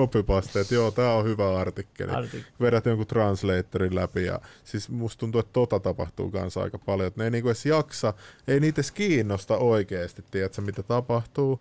että 0.62 0.76
joo, 0.76 0.92
tää 0.92 1.14
on 1.14 1.26
hyvä 1.26 1.60
artikkeli. 1.60 2.12
Artik- 2.12 2.44
Vedät 2.62 2.86
jonkun 2.86 3.08
translatorin 3.08 3.96
läpi 3.96 4.26
ja 4.26 4.40
siis 4.64 4.90
musta 4.90 5.20
tuntuu, 5.20 5.40
että 5.40 5.54
tota 5.54 5.80
tapahtuu 5.80 6.32
kanssa 6.32 6.62
aika 6.62 6.78
paljon, 6.78 7.08
että 7.08 7.22
ne 7.22 7.24
ei 7.24 7.32
niinku 7.32 7.50
edes 7.50 7.66
jaksa, 7.66 8.14
ei 8.48 8.60
niitä 8.60 8.82
edes 8.82 8.92
kiinnosta 8.92 9.58
oikeesti, 9.58 10.24
tiedät 10.32 10.54
sä, 10.54 10.62
mitä 10.62 10.84
tapahtuu, 10.84 11.60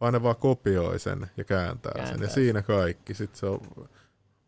vaan 0.00 0.12
ne 0.12 0.22
vaan 0.22 0.36
kopioi 0.36 0.98
sen 0.98 1.26
ja 1.36 1.44
kääntää, 1.44 1.92
sen. 1.92 2.04
Kääntää 2.04 2.26
Ja 2.26 2.30
siinä 2.34 2.62
kaikki. 2.62 3.14
Sitten 3.14 3.40
se 3.40 3.46
on... 3.46 3.60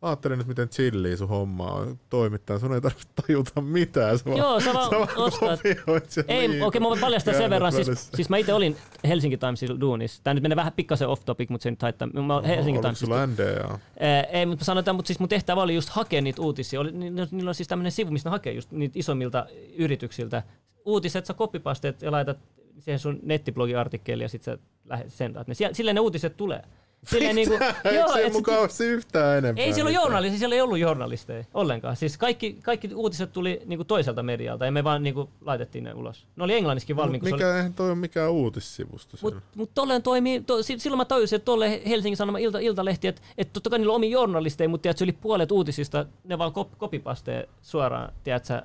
Ajattelin 0.05 0.39
nyt, 0.39 0.47
miten 0.47 0.69
chilliä 0.69 1.17
sun 1.17 1.29
homma 1.29 1.71
on. 1.71 1.99
Toimittajan 2.11 2.61
sun 2.61 2.75
ei 2.75 2.81
tarvitse 2.81 3.09
tajuta 3.27 3.61
mitään. 3.61 4.19
Sä 4.19 4.31
Joo, 4.31 4.61
sä 4.61 4.75
vaan 4.75 5.09
ostat. 5.17 5.61
kopioit 5.63 6.11
sen 6.11 6.25
Ei, 6.29 6.63
okei, 6.63 6.81
mä 6.81 6.89
voin 6.89 7.01
paljastaa 7.01 7.35
sen 7.35 7.51
verran. 7.51 7.73
Siis, 7.73 7.87
välissä. 7.89 8.17
siis 8.17 8.29
mä 8.29 8.37
itse 8.37 8.53
olin 8.55 8.77
Helsinki 9.09 9.37
Timesin 9.37 9.81
duunissa. 9.81 10.21
Tämä 10.25 10.35
nyt 10.35 10.43
menee 10.43 10.57
vähän 10.57 10.73
pikkasen 10.73 11.09
off 11.09 11.25
topic, 11.25 11.51
mutta 11.51 11.63
se 11.63 11.71
nyt 11.71 11.83
haittaa. 11.83 12.09
Mä 12.09 12.35
oon 12.35 12.45
Helsinki 12.45 12.79
Oliko 12.79 12.83
Timesista. 12.83 13.07
sulla? 13.07 13.79
Ää, 14.01 14.23
ei, 14.23 14.47
mutta 14.47 14.65
sanotaan, 14.65 14.97
mutta 14.97 15.07
siis 15.07 15.19
mun 15.21 15.29
tehtävä 15.29 15.63
oli 15.63 15.75
just 15.75 15.89
hakea 15.89 16.21
niitä 16.23 16.43
uutisia. 16.43 16.81
Oli, 16.81 16.93
ni- 16.93 17.11
ni- 17.11 17.29
niillä 17.31 17.49
on 17.49 17.55
siis 17.55 17.69
tämmöinen 17.69 17.93
sivu, 17.93 18.11
missä 18.11 18.29
ne 18.29 18.31
hakee 18.31 18.53
just 18.53 18.71
niitä 18.73 18.99
isommilta 18.99 19.47
yrityksiltä 19.77 20.43
uutiset, 20.85 21.27
sä 21.27 21.35
kopipasteet 21.35 22.03
ja 22.03 22.13
laitat 22.13 22.39
siihen 22.79 22.99
sun 22.99 23.19
nettiblogiartikkeliin 23.23 24.25
ja 24.25 24.29
sit 24.29 24.43
sä 24.43 24.59
lähet. 24.85 25.09
Sie- 25.53 25.71
Silleen 25.75 25.95
ne 25.95 26.01
uutiset 26.01 26.37
tulee. 26.37 26.63
Silleen 27.07 27.37
niinku, 27.37 27.55
Eikö 27.85 28.13
se 28.13 28.21
et 28.21 28.25
sit- 28.25 28.33
mukavasti 28.33 28.85
yhtään 28.85 29.39
enempää? 29.39 29.65
ei 29.65 29.73
siellä 29.73 29.89
ole 29.89 29.95
journalisteja, 29.95 30.39
siellä 30.39 30.55
ei 30.55 30.61
ollut 30.61 30.79
journalisteja 30.79 31.45
ollenkaan. 31.55 31.97
Siis 31.97 32.19
kaikki, 32.19 32.59
kaikki 32.63 32.95
uutiset 32.95 33.33
tuli 33.33 33.63
niinku 33.67 33.85
toiselta 33.85 34.23
medialta 34.23 34.65
ja 34.65 34.73
me 34.73 34.85
vaan 34.85 35.03
niinku 35.03 35.29
laitettiin 35.45 35.85
ne 35.85 35.95
ulos. 35.95 36.27
Ne 36.37 36.45
oli 36.45 36.55
englanniskin 36.55 36.97
valmiin, 36.97 37.25
se 37.25 37.31
mikä, 37.31 37.47
oli... 37.47 37.57
eihän 37.57 37.75
toi 37.75 37.87
ole 37.91 37.95
mikään 37.95 38.31
uutissivusto. 38.31 39.17
Mutta 39.23 39.41
mut 39.55 39.71
tolleen 39.75 40.03
toimii, 40.03 40.41
to, 40.41 40.63
si- 40.63 40.79
silloin 40.79 40.99
mä 40.99 41.05
tajusin, 41.05 41.37
että 41.37 41.45
tolle 41.45 41.83
Helsingin 41.89 42.17
Sanoma 42.17 42.39
ilta, 42.39 42.59
Iltalehti, 42.59 43.09
että 43.09 43.23
et 43.39 43.53
totta 43.53 43.71
kai 43.71 43.79
niillä 43.79 43.93
on 43.93 43.97
omia 43.97 44.11
journalisteja, 44.11 44.69
mutta 44.69 44.83
tiedät, 44.83 44.99
se 44.99 45.05
yli 45.05 45.13
puolet 45.13 45.53
uutisista, 45.53 46.07
ne 46.25 46.39
vaan 46.39 46.53
kop, 46.53 46.69
kopipastee 46.79 47.49
suoraan, 47.63 48.13
tiedätkö, 48.25 48.63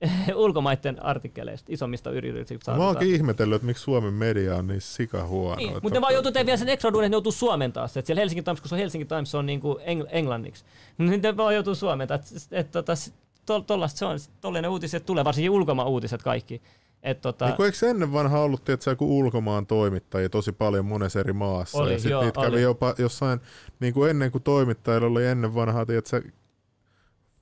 ulkomaiden 0.34 1.02
artikkeleista, 1.02 1.72
isommista 1.72 2.10
yrityksistä. 2.10 2.76
Mä 2.76 2.86
oonkin 2.86 3.14
ihmetellyt, 3.14 3.56
että 3.56 3.66
miksi 3.66 3.82
Suomen 3.82 4.14
media 4.14 4.56
on 4.56 4.66
niin 4.66 4.80
sikahuono. 4.80 5.56
Niin, 5.56 5.72
mutta 5.72 5.90
ne 5.90 6.00
vaan 6.00 6.12
joutuu 6.12 6.32
tekemään 6.32 6.46
vielä 6.46 6.56
sen 6.56 6.68
extra 6.68 6.92
duunin, 6.92 7.06
että 7.06 7.10
ne 7.10 7.14
joutuu 7.14 7.32
suomentaa 7.32 7.88
se. 7.88 8.00
Että 8.00 8.06
siellä 8.06 8.20
Helsingin 8.20 8.44
Times, 8.44 8.60
kun 8.60 8.68
se 8.68 8.74
on 8.74 8.78
Helsingin 8.78 9.08
Times, 9.08 9.30
se 9.30 9.36
on 9.36 9.46
niin 9.46 9.60
kuin 9.60 9.78
engl- 9.78 10.08
englanniksi. 10.08 10.64
Niin 10.98 11.22
ne 11.22 11.36
vaan 11.36 11.54
joutuu 11.54 11.74
suomentaa. 11.74 12.14
Että 12.14 12.28
et, 12.50 12.70
tota, 12.70 12.92
to, 13.46 13.60
tollasta 13.60 13.98
se 13.98 14.04
on, 14.04 14.18
tollainen 14.40 14.70
uutiset 14.70 15.06
tulee, 15.06 15.24
varsinkin 15.24 15.50
ulkomaan 15.50 15.88
uutiset 15.88 16.22
kaikki. 16.22 16.62
Et, 17.02 17.20
tota, 17.20 17.46
Niin 17.46 17.64
eikö 17.64 17.90
ennen 17.90 18.12
vanha 18.12 18.40
ollut 18.40 18.64
tietysti, 18.64 18.90
joku 18.90 19.18
ulkomaan 19.18 19.66
toimittajia 19.66 20.28
tosi 20.28 20.52
paljon 20.52 20.84
monessa 20.84 21.20
eri 21.20 21.32
maassa? 21.32 21.78
Oli, 21.78 21.92
ja 21.92 21.98
sitten 21.98 22.20
niitä 22.20 22.40
kävi 22.40 22.54
oli. 22.54 22.62
jopa 22.62 22.94
jossain, 22.98 23.40
niin 23.80 23.94
kuin 23.94 24.10
ennen 24.10 24.32
kuin 24.32 24.42
toimittajilla 24.42 25.06
oli 25.06 25.26
ennen 25.26 25.54
vanhaa, 25.54 25.86
tiedätkö, 25.86 26.22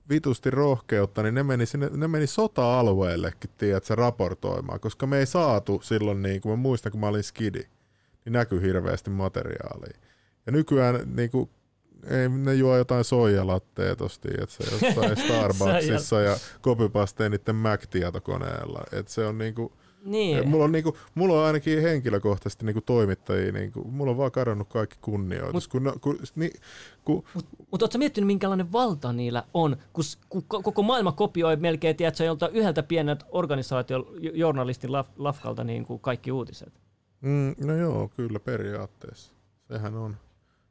vitusti 0.08 0.50
rohkeutta, 0.50 1.22
niin 1.22 1.34
ne 1.34 1.42
meni, 1.42 1.66
sinne, 1.66 1.90
ne 1.92 2.08
meni 2.08 2.26
sota-alueellekin, 2.26 3.50
tiedätkö, 3.58 3.94
raportoimaan, 3.94 4.80
koska 4.80 5.06
me 5.06 5.18
ei 5.18 5.26
saatu 5.26 5.80
silloin, 5.82 6.22
niin 6.22 6.40
kuin 6.40 6.52
mä 6.52 6.62
muistan, 6.62 6.92
kun 6.92 7.00
mä 7.00 7.08
olin 7.08 7.22
skidi, 7.22 7.62
niin 8.24 8.32
näkyi 8.32 8.62
hirveästi 8.62 9.10
materiaalia. 9.10 9.98
Ja 10.46 10.52
nykyään 10.52 11.16
niin 11.16 11.30
kuin, 11.30 11.50
ei, 12.06 12.28
ne 12.28 12.54
juo 12.54 12.76
jotain 12.76 13.04
soijalatteja 13.04 13.96
tossa, 13.96 14.20
tiedätkö, 14.20 14.64
jossain 14.72 15.16
Starbucksissa 15.24 16.20
ja 16.20 16.36
copypasteen 16.62 17.30
niiden 17.30 17.56
Mac-tietokoneella. 17.56 18.84
Et 18.92 19.08
se 19.08 19.26
on 19.26 19.38
niinku, 19.38 19.72
Niin. 20.04 20.48
mulla, 20.48 20.64
on 20.64 20.72
niinku, 20.72 20.96
mulla 21.14 21.40
on 21.40 21.46
ainakin 21.46 21.82
henkilökohtaisesti 21.82 22.64
niinku 22.66 22.80
toimittajia, 22.80 23.52
niinku, 23.52 23.84
mulla 23.84 24.10
on 24.10 24.16
vaan 24.16 24.32
kadonnut 24.32 24.68
kaikki 24.68 24.96
kunnioitus. 25.00 25.68
kun, 25.68 25.82
no, 25.84 25.94
kun, 26.00 26.18
ni, 26.34 26.50
kun, 27.04 27.24
Mutta 27.70 27.84
ootko 27.84 27.98
miettinyt, 27.98 28.26
minkälainen 28.26 28.72
valta 28.72 29.12
niillä 29.12 29.44
on, 29.54 29.76
kun, 29.92 30.04
kun 30.28 30.42
ko- 30.42 30.62
koko 30.62 30.82
maailma 30.82 31.12
kopioi 31.12 31.56
melkein, 31.56 31.96
tiedätkö, 31.96 32.24
jolta 32.24 32.48
yhdeltä 32.48 32.82
pieneltä 32.82 33.24
organisaation 33.28 34.06
journalistin 34.34 34.92
laf, 34.92 35.08
lafkalta 35.16 35.64
niin 35.64 35.84
kuin 35.86 36.00
kaikki 36.00 36.32
uutiset. 36.32 36.72
mm, 37.20 37.54
no 37.66 37.76
joo, 37.76 38.10
kyllä 38.16 38.40
periaatteessa. 38.40 39.32
Sehän 39.68 39.94
on. 39.94 40.16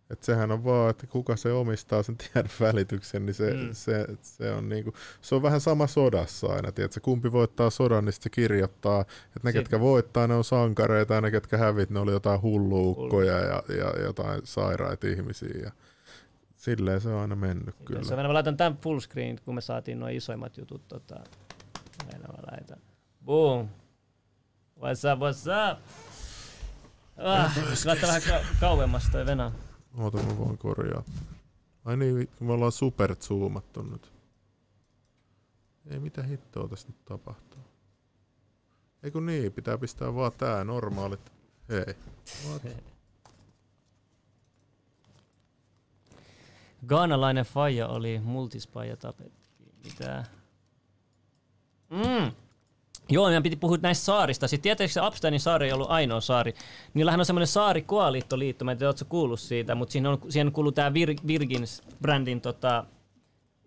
Et 0.09 0.23
sehän 0.23 0.51
on 0.51 0.63
vaan, 0.63 0.89
että 0.89 1.07
kuka 1.07 1.35
se 1.35 1.51
omistaa 1.51 2.03
sen 2.03 2.17
tiedon 2.17 2.49
välityksen, 2.67 3.25
niin 3.25 3.33
se, 3.33 3.53
Mm. 3.53 3.69
se, 3.73 4.07
se, 4.21 4.51
on 4.51 4.69
niinku, 4.69 4.93
se 5.21 5.35
on 5.35 5.41
vähän 5.41 5.61
sama 5.61 5.87
sodassa 5.87 6.47
aina, 6.47 6.71
tiedätkö? 6.71 6.99
kumpi 6.99 7.31
voittaa 7.31 7.69
sodan, 7.69 8.05
niin 8.05 8.13
se 8.13 8.29
kirjoittaa, 8.29 9.01
että 9.01 9.39
ne 9.43 9.51
Siitä. 9.51 9.59
ketkä 9.59 9.79
voittaa, 9.79 10.27
ne 10.27 10.33
on 10.35 10.43
sankareita, 10.43 11.13
ja 11.13 11.21
ne 11.21 11.31
ketkä 11.31 11.57
hävit, 11.57 11.89
ne 11.89 11.99
oli 11.99 12.11
jotain 12.11 12.41
hulluukkoja 12.41 13.39
ja, 13.39 13.63
ja 13.77 14.01
jotain 14.03 14.41
sairaita 14.43 15.07
ihmisiä. 15.07 15.59
Ja 15.63 15.71
silleen 16.55 17.01
se 17.01 17.09
on 17.09 17.21
aina 17.21 17.35
mennyt 17.35 17.75
kyllä. 17.85 17.99
Jos 17.99 18.09
mä 18.11 18.33
laitan 18.33 18.57
tämän 18.57 18.77
full 18.77 18.99
screen, 18.99 19.39
kun 19.45 19.55
me 19.55 19.61
saatiin 19.61 19.99
nuo 19.99 20.09
isoimmat 20.09 20.57
jutut. 20.57 20.87
Tota, 20.87 21.15
aina 22.13 22.27
mä 22.27 22.51
laitan. 22.51 22.77
Boom. 23.25 23.67
What's 24.79 25.13
up, 25.13 25.19
what's 25.19 25.71
up? 25.73 25.79
Ah, 27.17 27.57
laittaa 27.85 28.07
vähän 28.09 28.21
ka- 28.29 28.45
kauemmas 28.59 29.09
toi 29.11 29.25
Venä. 29.25 29.51
Oota, 29.97 30.17
mä 30.17 30.37
voin 30.37 30.57
korjaa. 30.57 31.03
Ai 31.85 31.97
niin, 31.97 32.29
me 32.39 32.53
ollaan 32.53 32.71
super 32.71 33.15
zoomattu 33.15 33.81
nyt. 33.81 34.11
Ei 35.85 35.99
mitä 35.99 36.23
hittoa 36.23 36.67
tässä 36.67 36.87
nyt 36.87 37.05
tapahtuu. 37.05 37.61
Ei 39.03 39.11
kun 39.11 39.25
niin, 39.25 39.51
pitää 39.51 39.77
pistää 39.77 40.15
vaan 40.15 40.31
tää 40.37 40.63
normaalit. 40.63 41.31
Hei. 41.69 41.95
What? 42.49 42.61
Gaanalainen 46.87 47.45
faija 47.45 47.87
oli 47.87 48.19
multispaija 48.19 48.97
tapettiin. 48.97 49.75
Mitä? 49.83 50.25
Mm. 51.89 52.31
Joo, 53.09 53.25
meidän 53.25 53.43
piti 53.43 53.55
puhua 53.55 53.77
näistä 53.81 54.05
saarista. 54.05 54.47
Sitten 54.47 54.63
tietysti 54.77 54.93
se 54.93 55.01
Upsteinin 55.07 55.39
saari 55.39 55.65
ei 55.65 55.73
ollut 55.73 55.91
ainoa 55.91 56.21
saari. 56.21 56.53
Niillähän 56.93 57.19
on 57.19 57.25
semmoinen 57.25 57.47
saari 57.47 57.81
Koaliittoliitto, 57.81 58.65
mä 58.65 58.71
en 58.71 58.77
tiedä, 58.77 58.89
ootko 58.89 59.05
kuullut 59.09 59.39
siitä, 59.39 59.75
mutta 59.75 59.91
siihen, 59.91 60.07
on, 60.07 60.17
siihen 60.29 60.51
kuuluu 60.51 60.71
tämä 60.71 60.89
Vir- 60.89 61.27
Virgins-brändin 61.27 62.41
tota, 62.41 62.85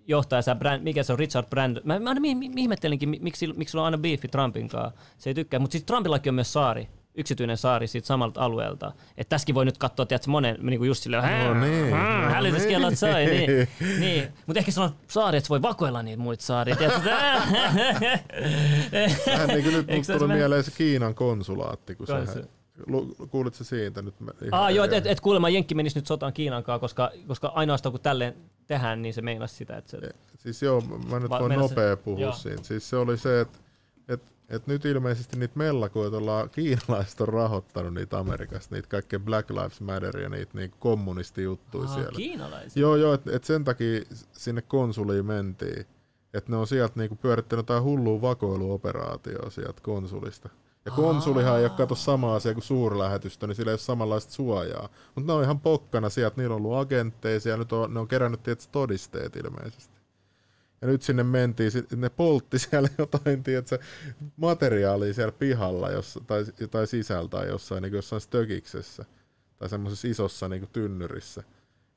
johtaja, 0.07 0.43
se 0.43 0.55
brand, 0.55 0.82
mikä 0.82 1.03
se 1.03 1.12
on, 1.12 1.18
Richard 1.18 1.47
Brand. 1.51 1.78
Mä, 1.84 1.99
mä 1.99 2.09
aina 2.11 2.20
mi- 2.20 2.34
mi- 2.34 2.51
ihmettelinkin, 2.57 3.09
mi- 3.09 3.18
miksi, 3.22 3.47
miksi 3.47 3.70
sillä 3.70 3.82
on 3.82 3.87
aina 3.87 3.99
beefi 3.99 4.28
Trumpin 4.28 4.68
kanssa. 4.68 5.01
Se 5.18 5.30
ei 5.30 5.34
tykkää, 5.34 5.61
mutta 5.61 5.72
sitten 5.72 5.87
Trumpillakin 5.87 6.30
on 6.30 6.34
myös 6.34 6.53
saari 6.53 6.89
yksityinen 7.17 7.57
saari 7.57 7.87
siitä 7.87 8.07
samalta 8.07 8.41
alueelta. 8.41 8.93
Että 9.17 9.29
tässäkin 9.29 9.55
voi 9.55 9.64
nyt 9.64 9.79
katsoa, 9.79 10.07
tiedätkö, 10.07 10.31
monen 10.31 10.59
niin 10.62 10.79
kuin 10.79 10.89
just 10.89 11.03
silleen, 11.03 11.23
No 11.23 11.55
niin, 11.61 11.91
no 11.91 12.87
niin. 12.89 12.97
soi, 12.97 13.27
niin. 13.27 13.69
niin. 14.01 14.29
Mutta 14.47 14.59
ehkä 14.59 14.71
se 14.71 14.81
on 14.81 14.91
saari, 15.09 15.39
että 15.39 15.47
se 15.47 15.51
voi 15.51 15.62
vakoilla 15.62 16.03
niitä 16.03 16.23
muita 16.23 16.45
saaria. 16.45 16.77
tiedätkö? 16.77 17.11
Vähän 19.27 19.49
niin 19.49 19.62
kuin 19.64 19.87
nyt 19.87 20.05
se 20.05 20.19
tuli 20.19 20.35
mieleen 20.35 20.64
se 20.64 20.71
Kiinan 20.71 21.14
konsulaatti, 21.14 21.95
kun 21.95 22.07
Konsu- 22.07 22.27
sehän... 22.33 22.49
Kuulitko 23.31 23.64
siitä 23.64 24.03
nyt? 24.03 24.14
Ah, 24.53 24.75
joo, 24.75 24.85
että 24.85 24.97
et, 24.97 25.07
et 25.07 25.21
kuulemma 25.21 25.49
Jenkki 25.49 25.75
menisi 25.75 25.99
nyt 25.99 26.07
sotaan 26.07 26.33
Kiinan 26.33 26.62
kanssa, 26.64 26.81
koska, 26.81 27.11
koska 27.27 27.49
ainoastaan 27.55 27.93
kun 27.93 28.01
tälleen 28.01 28.35
tehdään, 28.67 29.03
niin 29.03 29.14
se 29.14 29.23
meinasi 29.23 29.55
sitä, 29.55 29.77
että 29.77 29.91
se... 29.91 29.99
Siis 30.39 30.62
joo, 30.62 30.81
mä 30.81 31.21
nyt 31.21 31.31
Va- 31.31 31.41
voin 31.41 31.53
nopea 31.59 31.97
puhua 31.97 32.21
joo. 32.21 32.33
siitä. 32.33 32.62
Siis 32.62 32.91
se 32.91 32.97
oli 32.97 33.19
se, 33.19 33.41
että 33.41 33.59
et, 34.09 34.23
et 34.49 34.66
nyt 34.66 34.84
ilmeisesti 34.84 35.38
niitä 35.38 35.59
mellakoita 35.59 36.16
ollaan, 36.16 36.51
kiinalaiset 36.51 37.20
on 37.20 37.28
rahoittanut 37.28 37.94
niitä 37.94 38.18
Amerikasta, 38.18 38.74
niitä 38.74 38.88
kaikkea 38.88 39.20
Black 39.20 39.51
Lives 39.51 39.80
Matter 39.80 40.18
ja 40.18 40.28
niitä 40.28 40.59
niin 40.59 40.72
kommunistijuttuja 40.78 41.88
siellä. 41.88 42.16
kiinalaiset? 42.16 42.76
Joo, 42.76 42.97
joo, 42.97 43.14
että 43.14 43.30
et 43.36 43.44
sen 43.44 43.64
takia 43.64 44.01
sinne 44.32 44.62
konsuliin 44.62 45.26
mentiin. 45.26 45.86
Että 46.34 46.51
ne 46.51 46.57
on 46.57 46.66
sieltä 46.66 46.94
niinku 46.97 47.16
pyörittänyt 47.16 47.62
jotain 47.62 47.82
hullua 47.82 48.20
vakoiluoperaatioa 48.20 49.51
sieltä 49.51 49.80
konsulista. 49.82 50.49
Ja 50.84 50.92
konsulihan 50.92 51.59
ei 51.59 51.64
ole 51.64 51.70
kato 51.70 51.94
sama 51.94 52.34
asia 52.34 52.55
kuin 52.55 52.64
suurlähetystö, 52.64 53.47
niin 53.47 53.55
sillä 53.55 53.70
ei 53.70 53.72
ole 53.72 53.78
samanlaista 53.78 54.32
suojaa. 54.32 54.88
Mutta 55.14 55.32
ne 55.32 55.36
on 55.36 55.44
ihan 55.44 55.61
pokkana 55.61 56.09
sieltä, 56.09 56.36
niillä 56.36 56.55
on 56.55 56.62
ollut 56.62 56.78
agentteja 56.78 57.40
ja 57.44 57.57
nyt 57.57 57.72
on, 57.72 57.94
ne 57.94 58.01
on 58.01 58.09
kerännyt 58.09 58.42
tietysti 58.42 58.72
todisteet 58.72 59.36
ilmeisesti. 59.36 59.95
Ja 60.87 60.93
nyt 60.93 61.03
sinne 61.03 61.22
mentiin, 61.22 61.70
sit 61.70 61.93
ne 61.93 62.09
poltti 62.09 62.59
siellä 62.59 62.89
jotain, 62.99 63.43
tiedätkö, 63.43 63.78
materiaalia 64.37 65.14
siellä 65.14 65.32
pihalla 65.32 65.91
jossa, 65.91 66.20
tai, 66.26 66.45
tai 66.70 66.87
sisällä 66.87 67.28
tai 67.28 67.49
jossain, 67.49 67.82
niin 67.82 67.93
jossain 67.93 68.20
stökiksessä 68.20 69.05
tai 69.59 69.68
semmoisessa 69.68 70.09
isossa 70.09 70.49
niin 70.49 70.68
tynnyrissä. 70.72 71.43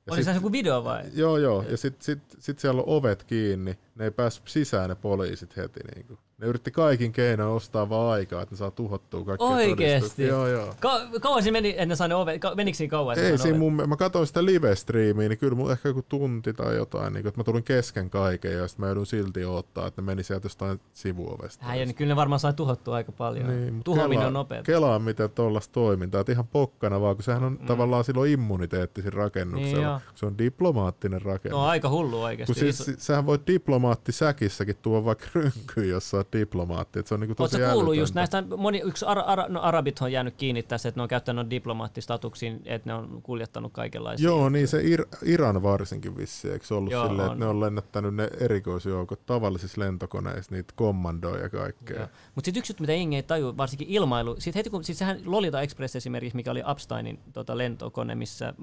Ja 0.07 0.13
Oli 0.13 0.23
se 0.23 0.31
joku 0.31 0.51
video 0.51 0.83
vai? 0.83 1.03
Joo, 1.13 1.37
joo. 1.37 1.65
Ja 1.69 1.77
sitten 1.77 2.05
sit, 2.05 2.19
sit 2.39 2.59
siellä 2.59 2.81
on 2.81 2.87
ovet 2.87 3.23
kiinni. 3.23 3.77
Ne 3.95 4.03
ei 4.03 4.11
päässyt 4.11 4.47
sisään 4.47 4.89
ne 4.89 4.95
poliisit 4.95 5.57
heti. 5.57 5.79
Niin 5.95 6.07
kuin. 6.07 6.19
Ne 6.39 6.47
yritti 6.47 6.71
kaikin 6.71 7.11
keinoin 7.11 7.55
ostaa 7.55 7.89
vaan 7.89 8.11
aikaa, 8.11 8.41
että 8.41 8.55
ne 8.55 8.57
saa 8.57 8.71
tuhottua 8.71 9.25
kaikki 9.25 9.43
Oikeesti? 9.45 10.27
Joo, 10.27 10.47
joo. 10.47 10.73
Ka- 10.79 11.01
kauan 11.21 11.43
siinä 11.43 11.51
meni, 11.57 11.75
ennen 11.77 11.97
sai 11.97 12.07
ne 12.07 12.15
ove, 12.15 12.39
ka- 12.39 12.55
menikö 12.55 12.77
siinä 12.77 12.91
kauan? 12.91 13.13
että 13.13 13.25
Ei 13.25 13.31
ne 13.31 13.37
siinä 13.37 13.57
mun, 13.57 13.73
mä 13.87 13.95
katsoin 13.95 14.27
sitä 14.27 14.45
live-striimiä, 14.45 15.29
niin 15.29 15.37
kyllä 15.39 15.55
mun 15.55 15.71
ehkä 15.71 15.89
joku 15.89 16.01
tunti 16.09 16.53
tai 16.53 16.75
jotain, 16.75 17.13
niin 17.13 17.23
kuin, 17.23 17.29
että 17.29 17.39
mä 17.39 17.43
tulin 17.43 17.63
kesken 17.63 18.09
kaiken 18.09 18.53
ja 18.53 18.67
sitten 18.67 18.83
mä 18.83 18.87
joudun 18.87 19.05
silti 19.05 19.45
odottaa, 19.45 19.87
että 19.87 20.01
ne 20.01 20.05
meni 20.05 20.23
sieltä 20.23 20.45
jostain 20.45 20.79
sivuovesta. 20.93 21.65
Häijä, 21.65 21.85
niin 21.85 21.95
kyllä 21.95 22.11
ne 22.11 22.15
varmaan 22.15 22.39
sai 22.39 22.53
tuhottua 22.53 22.95
aika 22.95 23.11
paljon. 23.11 23.47
Niin, 23.47 23.83
Tuhoaminen 23.83 24.27
on 24.27 24.33
nopea. 24.33 24.63
Kelaa 24.63 24.99
miten 24.99 25.29
tuollaista 25.29 25.73
toimintaa, 25.73 26.21
että 26.21 26.31
ihan 26.31 26.47
pokkana 26.47 27.01
vaan, 27.01 27.15
kun 27.15 27.23
sehän 27.23 27.43
on 27.43 27.57
mm. 27.61 27.65
tavallaan 27.65 28.03
silloin 28.03 28.31
immuniteetti 28.31 29.01
siinä 29.01 29.17
rakennuksella. 29.17 29.75
Niin 29.75 29.83
joo. 29.83 29.99
se 30.15 30.25
on 30.25 30.37
diplomaattinen 30.37 31.21
rakennus. 31.21 31.59
No 31.59 31.65
aika 31.65 31.89
hullu 31.89 32.21
oikeesti. 32.21 32.53
Kun 32.53 32.59
siis, 32.59 32.87
Iso- 32.87 32.95
sähän 32.97 33.25
voit 33.25 33.47
diplomaattisäkissäkin 33.47 34.75
tuoda 34.81 35.05
vaikka 35.05 35.25
rynkyyn, 35.35 35.89
jos 35.89 36.09
sä 36.09 36.17
diplomaatti. 36.33 36.99
Et 36.99 37.07
se 37.07 37.13
on 37.13 37.19
niinku 37.19 37.35
tosi 37.35 37.55
Oletko 37.55 37.73
kuullut 37.73 37.95
just 37.95 38.15
näistä, 38.15 38.43
moni, 38.57 38.81
yksi 38.85 39.05
ara, 39.05 39.21
ara, 39.21 39.45
no, 39.47 39.61
arabit 39.61 40.01
on 40.01 40.11
jäänyt 40.11 40.35
kiinni 40.37 40.63
tässä, 40.63 40.89
että 40.89 40.99
ne 40.99 41.03
on 41.03 41.07
käyttänyt 41.07 41.49
diplomaattistatuksia, 41.49 42.53
että 42.65 42.89
ne 42.89 42.93
on 42.93 43.21
kuljettanut 43.23 43.73
kaikenlaisia. 43.73 44.29
Joo, 44.29 44.49
niin 44.49 44.67
se 44.67 44.81
Ir- 44.81 45.07
Iran 45.23 45.63
varsinkin 45.63 46.17
vissi, 46.17 46.51
eikö 46.51 46.65
se 46.65 46.73
ollut 46.73 46.91
Joo, 46.91 47.07
silleen, 47.07 47.27
että 47.27 47.39
ne 47.39 47.45
on 47.45 47.59
lennättänyt 47.59 48.15
ne 48.15 48.29
erikoisjoukot 48.39 49.25
tavallisissa 49.25 49.81
lentokoneissa, 49.81 50.55
niitä 50.55 50.73
kommandoja 50.75 51.43
ja 51.43 51.49
kaikkea. 51.49 52.07
Mutta 52.35 52.45
sitten 52.45 52.59
yksi 52.59 52.71
juttu, 52.71 52.83
mitä 52.83 52.93
jengi 52.93 53.15
ei 53.15 53.23
taju, 53.23 53.57
varsinkin 53.57 53.87
ilmailu, 53.87 54.35
sit 54.39 54.55
heti 54.55 54.69
kun, 54.69 54.83
sit 54.83 54.97
sehän 54.97 55.19
Lolita 55.25 55.61
Express 55.61 55.95
esimerkiksi, 55.95 56.35
mikä 56.35 56.51
oli 56.51 56.63
Upsteinin 56.71 57.19
tota, 57.33 57.57
lentokone, 57.57 58.15
missä 58.15 58.53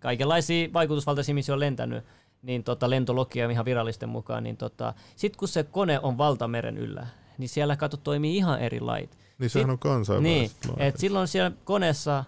kaikenlaisia 0.00 0.68
vaikutusvaltaisia 0.72 1.32
ihmisiä 1.32 1.54
on 1.54 1.60
lentänyt, 1.60 2.04
niin 2.42 2.64
tota, 2.64 2.90
lentologia 2.90 3.50
ihan 3.50 3.64
virallisten 3.64 4.08
mukaan, 4.08 4.42
niin 4.42 4.56
tota, 4.56 4.94
sitten 5.16 5.38
kun 5.38 5.48
se 5.48 5.62
kone 5.62 6.00
on 6.00 6.18
valtameren 6.18 6.78
yllä, 6.78 7.06
niin 7.38 7.48
siellä 7.48 7.76
kato 7.76 7.96
toimii 7.96 8.36
ihan 8.36 8.60
eri 8.60 8.80
lait. 8.80 9.18
Niin 9.38 9.50
sehän 9.50 9.70
on 9.70 9.78
kansainväliset 9.78 10.58
Niin, 10.64 10.78
et 10.78 10.96
silloin 10.96 11.28
siellä 11.28 11.52
koneessa 11.64 12.24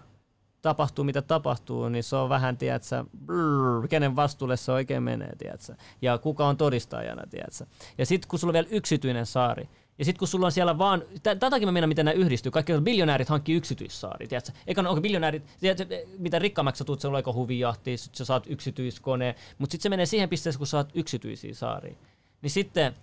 tapahtuu 0.61 1.05
mitä 1.05 1.21
tapahtuu, 1.21 1.89
niin 1.89 2.03
se 2.03 2.15
on 2.15 2.29
vähän, 2.29 2.57
tiedätkö, 2.57 3.03
brrr, 3.25 3.87
kenen 3.87 4.15
vastuulle 4.15 4.57
se 4.57 4.71
oikein 4.71 5.03
menee, 5.03 5.35
tiedätkö, 5.37 5.75
ja 6.01 6.17
kuka 6.17 6.47
on 6.47 6.57
todistajana, 6.57 7.23
tiedätkö. 7.29 7.65
Ja 7.97 8.05
sitten 8.05 8.29
kun 8.29 8.39
sulla 8.39 8.49
on 8.49 8.53
vielä 8.53 8.67
yksityinen 8.71 9.25
saari, 9.25 9.69
ja 9.99 10.05
sitten 10.05 10.19
kun 10.19 10.27
sulla 10.27 10.45
on 10.45 10.51
siellä 10.51 10.77
vaan, 10.77 11.03
tä- 11.23 11.35
tätäkin 11.35 11.67
mä 11.67 11.71
mennään, 11.71 11.89
miten 11.89 12.05
nämä 12.05 12.13
yhdistyy, 12.13 12.51
kaikki 12.51 12.73
biljonäärit 12.83 13.29
hankkii 13.29 13.55
yksityissaari, 13.55 14.27
tiedätkö? 14.27 14.51
Eikä 14.67 14.81
onko 14.81 15.01
biljonäärit, 15.01 15.43
tiedätkö, 15.59 16.05
mitä 16.17 16.39
rikkaammaksi 16.39 16.79
sä 16.79 16.85
tuut, 16.85 17.01
se 17.01 17.07
on 17.07 17.15
aika 17.15 17.33
huvijahti, 17.33 17.97
sit 17.97 18.15
sä 18.15 18.25
saat 18.25 18.43
yksityiskone, 18.47 19.35
mutta 19.57 19.71
sitten 19.71 19.83
se 19.83 19.89
menee 19.89 20.05
siihen 20.05 20.29
pisteeseen, 20.29 20.57
kun 20.59 20.67
sä 20.67 20.71
saat 20.71 20.89
yksityisiä 20.93 21.53
saaria. 21.53 21.95
Niin 22.41 22.51
sitten 22.51 22.93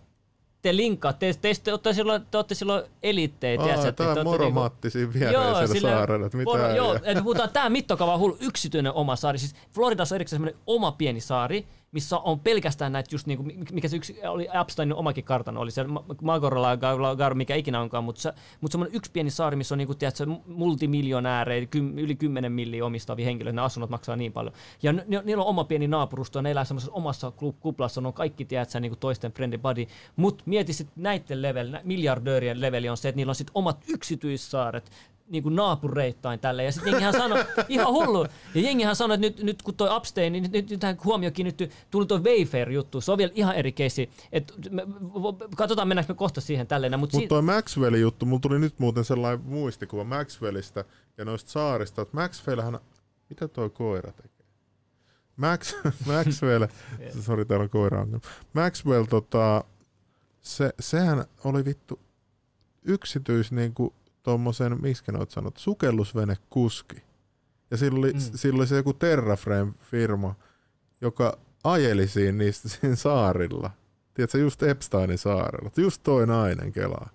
te 0.63 0.77
linkaatte, 0.77 1.35
te, 1.41 1.53
te, 1.65 1.79
te, 1.83 1.93
silloin, 1.93 2.23
te 2.31 2.39
olette 2.39 2.55
silloin 2.55 2.85
eliittejä, 3.03 3.61
Aa, 3.61 3.67
tää 3.67 3.77
on 3.89 3.95
te 3.95 4.03
olette 4.03 4.25
Moro 4.25 4.45
niinku- 4.45 4.61
siinä 4.91 5.13
viereisellä 5.15 5.91
saarella, 5.91 6.27
että 6.27 6.39
mitä 6.39 6.51
moro- 6.51 6.75
Joo, 6.77 6.95
että 7.05 7.23
puhutaan, 7.23 7.51
tämä 7.51 7.69
mittakaava 7.71 8.15
on 8.15 8.21
hullu, 8.21 8.37
yksityinen 8.41 8.93
oma 8.93 9.17
saari. 9.17 9.39
Siis 9.39 9.55
Floridassa 9.75 10.15
on 10.15 10.17
erikseen 10.17 10.37
semmoinen 10.41 10.61
oma 10.67 10.93
pieni 10.93 11.21
saari, 11.21 11.67
missä 11.93 12.19
on 12.19 12.41
pelkästään 12.41 12.93
näitä 12.93 13.15
just 13.15 13.27
niinku, 13.27 13.45
mikä 13.73 13.89
se 13.89 13.97
yksi 13.97 14.21
oli 14.29 14.49
Epsteinin 14.63 14.95
omakin 14.95 15.25
kartano, 15.25 15.61
oli 15.61 15.71
se 15.71 15.85
Ma- 15.85 16.05
Magorala, 16.23 16.75
Gar- 16.77 17.35
mikä 17.35 17.55
ikinä 17.55 17.81
onkaan, 17.81 18.05
mutta, 18.05 18.21
se, 18.21 18.33
mutta 18.61 18.73
semmoinen 18.73 18.97
yksi 18.97 19.11
pieni 19.11 19.31
saari, 19.31 19.57
missä 19.57 19.75
on 19.75 19.79
niinku, 19.79 19.95
tiedätkö, 19.95 20.27
multimiljonäärejä, 20.47 21.67
kym, 21.67 21.99
yli 21.99 22.15
10 22.15 22.53
milliä 22.53 22.85
omistavia 22.85 23.25
henkilöitä, 23.27 23.57
ne 23.57 23.63
asunnot 23.63 23.91
maksaa 23.91 24.17
niin 24.17 24.33
paljon. 24.33 24.55
Ja 24.83 24.93
ne, 24.93 25.05
niillä 25.25 25.43
on 25.43 25.49
oma 25.49 25.65
pieni 25.65 25.89
naapurusto, 25.89 26.39
ja 26.39 26.43
ne 26.43 26.51
elää 26.51 26.65
semmoisessa 26.65 26.93
omassa 26.93 27.33
kuplassa, 27.61 28.01
ne 28.01 28.09
on 28.09 28.15
kaikki, 28.15 28.45
tiedätkö, 28.45 28.81
niinku 28.81 28.97
toisten 28.97 29.33
friendly 29.33 29.59
buddy. 29.59 29.87
Mutta 30.17 30.45
mieti 30.47 30.73
sitten 30.73 31.03
näiden 31.03 31.43
level, 31.43 31.79
miljardöörien 31.85 32.61
leveli 32.61 32.89
on 32.89 32.97
se, 32.97 33.09
että 33.09 33.17
niillä 33.17 33.31
on 33.31 33.35
sitten 33.35 33.53
omat 33.55 33.85
yksityissaaret, 33.89 34.91
niin 35.31 35.43
kuin 35.43 35.57
naapureittain 35.57 36.41
tälle. 36.41 36.65
Ja 36.65 36.73
sitten 36.73 36.91
jengihän 36.91 37.13
sanoi, 37.13 37.45
ihan 37.69 37.93
hullu. 37.93 38.27
Ja 38.55 38.61
jengihän 38.61 38.97
sanoi, 38.97 39.15
että 39.15 39.27
nyt, 39.27 39.43
nyt 39.43 39.63
kun 39.63 39.75
toi 39.75 39.97
Upstein, 39.97 40.33
niin 40.33 40.53
nyt, 40.53 40.71
nyt, 40.71 41.05
huomio 41.05 41.31
kiinnittyy, 41.31 41.71
tuli 41.91 42.07
toi 42.07 42.21
Wayfair-juttu. 42.25 43.01
Se 43.01 43.13
on 43.13 43.19
vielä 43.19 43.33
ihan 43.35 43.55
eri 43.55 43.73
keissi. 43.73 44.11
Et, 44.33 44.55
me, 44.71 44.83
katsotaan, 45.57 45.89
mennäänkö 45.89 46.13
me 46.13 46.17
kohta 46.17 46.41
siihen 46.41 46.67
tälleen. 46.67 47.01
Mutta 47.01 47.17
Mutta 47.17 47.29
toi 47.29 47.43
Maxwellin 47.43 48.01
juttu, 48.01 48.27
mulla 48.27 48.41
tuli 48.41 48.59
nyt 48.59 48.79
muuten 48.79 49.05
sellainen 49.05 49.47
muistikuva 49.47 50.05
Maxwellista 50.05 50.85
ja 51.19 51.25
noista 51.25 51.51
saarista, 51.51 52.03
että 52.03 52.17
Maxwellhän, 52.17 52.79
mitä 53.29 53.49
toi 53.49 53.71
koira 53.71 54.13
tekee? 54.13 54.47
Max, 55.37 55.75
Maxwell, 56.07 56.67
sori 57.27 57.45
täällä 57.45 57.63
on 57.63 57.71
koira 57.71 58.01
ongelma. 58.01 58.25
Maxwell, 58.53 59.05
tota, 59.05 59.65
se, 60.43 60.71
sehän 60.81 61.25
oli 61.45 61.65
vittu 61.65 62.01
yksityis 62.83 63.53
niinku 63.53 63.95
tommosen, 64.23 64.83
miksi 64.83 65.13
ne 65.13 65.19
oot 65.19 65.31
sanonut, 65.31 65.57
sukellusvenekuski. 65.57 67.03
Ja 67.71 67.77
sillä 67.77 67.99
oli, 67.99 68.13
mm. 68.13 68.21
sillä 68.21 68.59
oli 68.59 68.67
se 68.67 68.77
joku 68.77 68.93
Terraframe-firma, 68.93 70.35
joka 71.01 71.39
ajeli 71.65 72.09
siinä, 72.09 72.39
niistä, 72.39 72.69
siinä 72.81 72.97
saarilla. 72.97 73.71
Tiedätkö, 74.15 74.39
just 74.39 74.63
Epsteinin 74.63 75.19
saarella. 75.19 75.71
Just 75.77 76.03
toi 76.03 76.27
nainen 76.27 76.73
kelaa. 76.73 77.11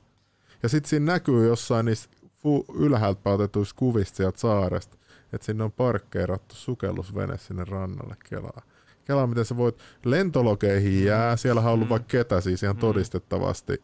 Ja 0.64 0.70
sitten 0.70 0.90
siinä 0.90 1.06
näkyy 1.06 1.48
jossain 1.48 1.86
niistä 1.86 2.18
fu- 2.22 2.76
ylhäältä 2.76 3.30
otetuista 3.30 3.76
kuvista 3.78 4.18
sieltä 4.18 4.40
saaresta, 4.40 4.98
että 5.34 5.46
sinne 5.46 5.64
on 5.64 5.72
parkkeerattu 5.72 6.56
sukellusvene 6.56 7.38
sinne 7.38 7.64
rannalle 7.64 8.16
kelaa. 8.30 8.62
Kelaa, 9.06 9.28
miten 9.28 9.46
sä 9.46 9.58
voit, 9.58 9.78
lentolokeihin 10.06 11.06
jää, 11.06 11.38
siellä 11.38 11.62
on 11.62 11.68
ollut 11.68 11.90
vaikka 11.90 12.08
ketä 12.08 12.42
siis 12.42 12.64
ihan 12.64 12.78
todistettavasti 12.78 13.84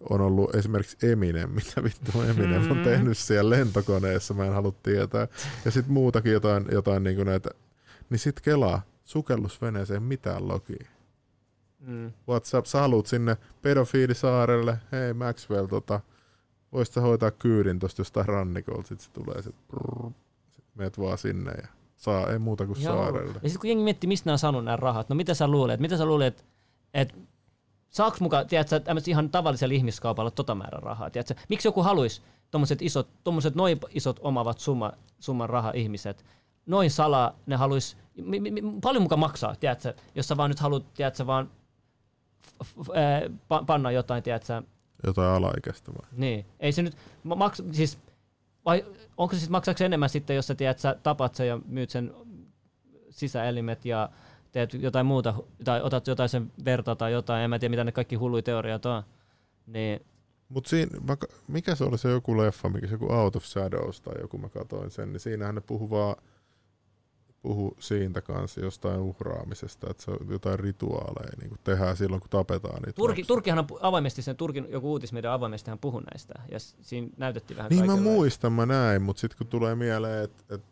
on 0.00 0.20
ollut 0.20 0.54
esimerkiksi 0.54 1.10
Eminem, 1.10 1.50
mitä 1.64 1.82
vittu 1.82 2.22
Eminem 2.22 2.70
on 2.70 2.84
tehnyt 2.84 3.18
siellä 3.18 3.50
lentokoneessa, 3.50 4.34
mä 4.34 4.44
en 4.44 4.52
halua 4.52 4.72
tietää. 4.82 5.28
Ja 5.64 5.70
sitten 5.70 5.92
muutakin 5.92 6.32
jotain, 6.32 6.66
jotain 6.72 7.02
niin 7.04 7.26
näitä. 7.26 7.50
Niin 8.10 8.18
sit 8.18 8.40
kelaa, 8.40 8.82
sukellusveneeseen 9.04 10.02
mitään 10.02 10.48
logia. 10.48 10.86
Mm. 11.80 12.12
WhatsApp, 12.28 12.66
sä 12.66 12.80
haluut 12.80 13.06
sinne 13.06 13.36
pedofiilisaarelle, 13.62 14.78
hei 14.92 15.12
Maxwell, 15.12 15.66
tota, 15.66 16.00
voisit 16.72 16.94
sä 16.94 17.00
hoitaa 17.00 17.30
kyydin 17.30 17.78
tosta 17.78 18.00
jostain 18.00 18.28
rannikolta, 18.28 18.88
sit 18.88 19.00
se 19.00 19.10
tulee, 19.10 19.42
sit, 19.42 19.54
prrr, 19.68 20.12
sit 20.50 20.64
meet 20.74 20.98
vaan 20.98 21.18
sinne 21.18 21.52
ja 21.62 21.68
saa, 21.96 22.32
ei 22.32 22.38
muuta 22.38 22.66
kuin 22.66 22.82
Joo. 22.82 22.94
saarelle. 22.94 23.40
Ja 23.42 23.48
sitten 23.48 23.60
kun 23.60 23.68
jengi 23.68 23.84
miettii, 23.84 24.08
mistä 24.08 24.26
nämä 24.26 24.32
on 24.32 24.38
saanut 24.38 24.64
nämä 24.64 24.76
rahat, 24.76 25.08
no 25.08 25.16
mitä 25.16 25.34
sä 25.34 25.48
luulet, 25.48 25.80
mitä 25.80 25.96
sä 25.96 26.04
luulet, 26.04 26.44
että 26.94 27.14
saaks 27.90 28.20
mukaan, 28.20 28.46
tiedätkö, 28.46 28.80
ihan 29.06 29.30
tavallisella 29.30 29.74
ihmiskaupalla 29.74 30.30
tota 30.30 30.54
määrä 30.54 30.80
rahaa, 30.80 31.10
tiedätkö? 31.10 31.34
Miksi 31.48 31.68
joku 31.68 31.82
haluaisi 31.82 32.22
tommoset 32.50 32.82
isot, 32.82 33.08
tommoset 33.24 33.54
noin 33.54 33.80
isot 33.90 34.20
omavat 34.22 34.58
summa, 34.58 34.92
summan 35.20 35.50
raha 35.50 35.72
ihmiset, 35.74 36.24
noin 36.66 36.90
salaa, 36.90 37.34
ne 37.46 37.56
haluaisi, 37.56 37.96
mi, 38.22 38.40
mi, 38.40 38.50
mi, 38.50 38.62
paljon 38.82 39.02
mukaan 39.02 39.18
maksaa, 39.18 39.54
tiedätkö, 39.60 39.94
jos 40.14 40.28
sä 40.28 40.36
vaan 40.36 40.50
nyt 40.50 40.60
haluat, 40.60 40.94
tiedätkö, 40.94 41.26
vaan 41.26 41.50
f, 42.64 42.76
f, 42.84 42.88
panna 43.66 43.90
jotain, 43.90 44.22
tiedätkö, 44.22 44.62
Jotain 45.06 45.28
alaikäistä 45.28 45.92
vai? 45.92 46.08
niin, 46.12 46.46
ei 46.60 46.72
se 46.72 46.82
nyt, 46.82 46.96
ma- 47.22 47.34
maks, 47.34 47.62
siis, 47.72 47.98
vai 48.64 48.84
onko 49.16 49.34
se 49.34 49.38
siis 49.38 49.50
maksaako 49.50 49.84
enemmän 49.84 50.08
sitten, 50.08 50.36
jos 50.36 50.46
sä, 50.46 50.54
tiedät, 50.54 50.78
sä 50.78 50.96
tapat 51.02 51.34
sen 51.34 51.48
ja 51.48 51.58
myyt 51.66 51.90
sen 51.90 52.14
sisäelimet 53.10 53.84
ja 53.84 54.08
teet 54.52 54.74
jotain 54.74 55.06
muuta, 55.06 55.34
tai 55.64 55.82
otat 55.82 56.06
jotain 56.06 56.28
sen 56.28 56.52
verta 56.64 56.96
tai 56.96 57.12
jotain, 57.12 57.44
en 57.44 57.50
mä 57.50 57.58
tiedä 57.58 57.70
mitä 57.70 57.84
ne 57.84 57.92
kaikki 57.92 58.16
hulluja 58.16 58.42
teoriat 58.42 58.86
on, 58.86 59.02
niin 59.66 60.00
Mut 60.48 60.66
siinä, 60.66 61.00
mä, 61.08 61.16
mikä 61.48 61.74
se 61.74 61.84
oli 61.84 61.98
se 61.98 62.10
joku 62.10 62.38
leffa, 62.38 62.68
mikä 62.68 62.86
se 62.86 62.94
joku 62.94 63.12
Out 63.12 63.36
of 63.36 63.44
Shadows 63.44 64.00
tai 64.00 64.14
joku 64.20 64.38
mä 64.38 64.48
katoin 64.48 64.90
sen, 64.90 65.12
niin 65.12 65.20
siinähän 65.20 65.54
ne 65.54 65.60
puhu 65.60 65.90
vaan 65.90 66.16
puhu 67.42 67.76
siitä 67.78 68.20
kanssa 68.20 68.60
jostain 68.60 69.00
uhraamisesta, 69.00 69.90
että 69.90 70.02
se 70.02 70.10
on 70.10 70.18
jotain 70.30 70.58
rituaaleja 70.58 71.36
niin 71.40 71.48
kuin 71.48 71.60
tehdään 71.64 71.96
silloin, 71.96 72.20
kun 72.20 72.30
tapetaan 72.30 72.82
niitä 72.82 72.96
Turki, 72.96 73.24
Turkihan 73.24 73.58
on 73.58 73.66
avoimesti 73.80 74.22
sen, 74.22 74.36
Turkin 74.36 74.66
joku 74.70 74.90
uutismedia 74.90 75.34
avoimesti 75.34 75.70
hän 75.70 75.78
puhui 75.78 76.02
näistä, 76.02 76.34
ja 76.50 76.58
siinä 76.60 77.08
näytettiin 77.16 77.56
vähän 77.56 77.70
Niin 77.70 77.86
mä 77.86 77.96
muistan, 77.96 78.52
mä 78.52 78.66
näin, 78.66 79.02
mutta 79.02 79.20
sitten 79.20 79.38
kun 79.38 79.46
tulee 79.46 79.74
mieleen, 79.74 80.24
että 80.24 80.54
et, 80.54 80.62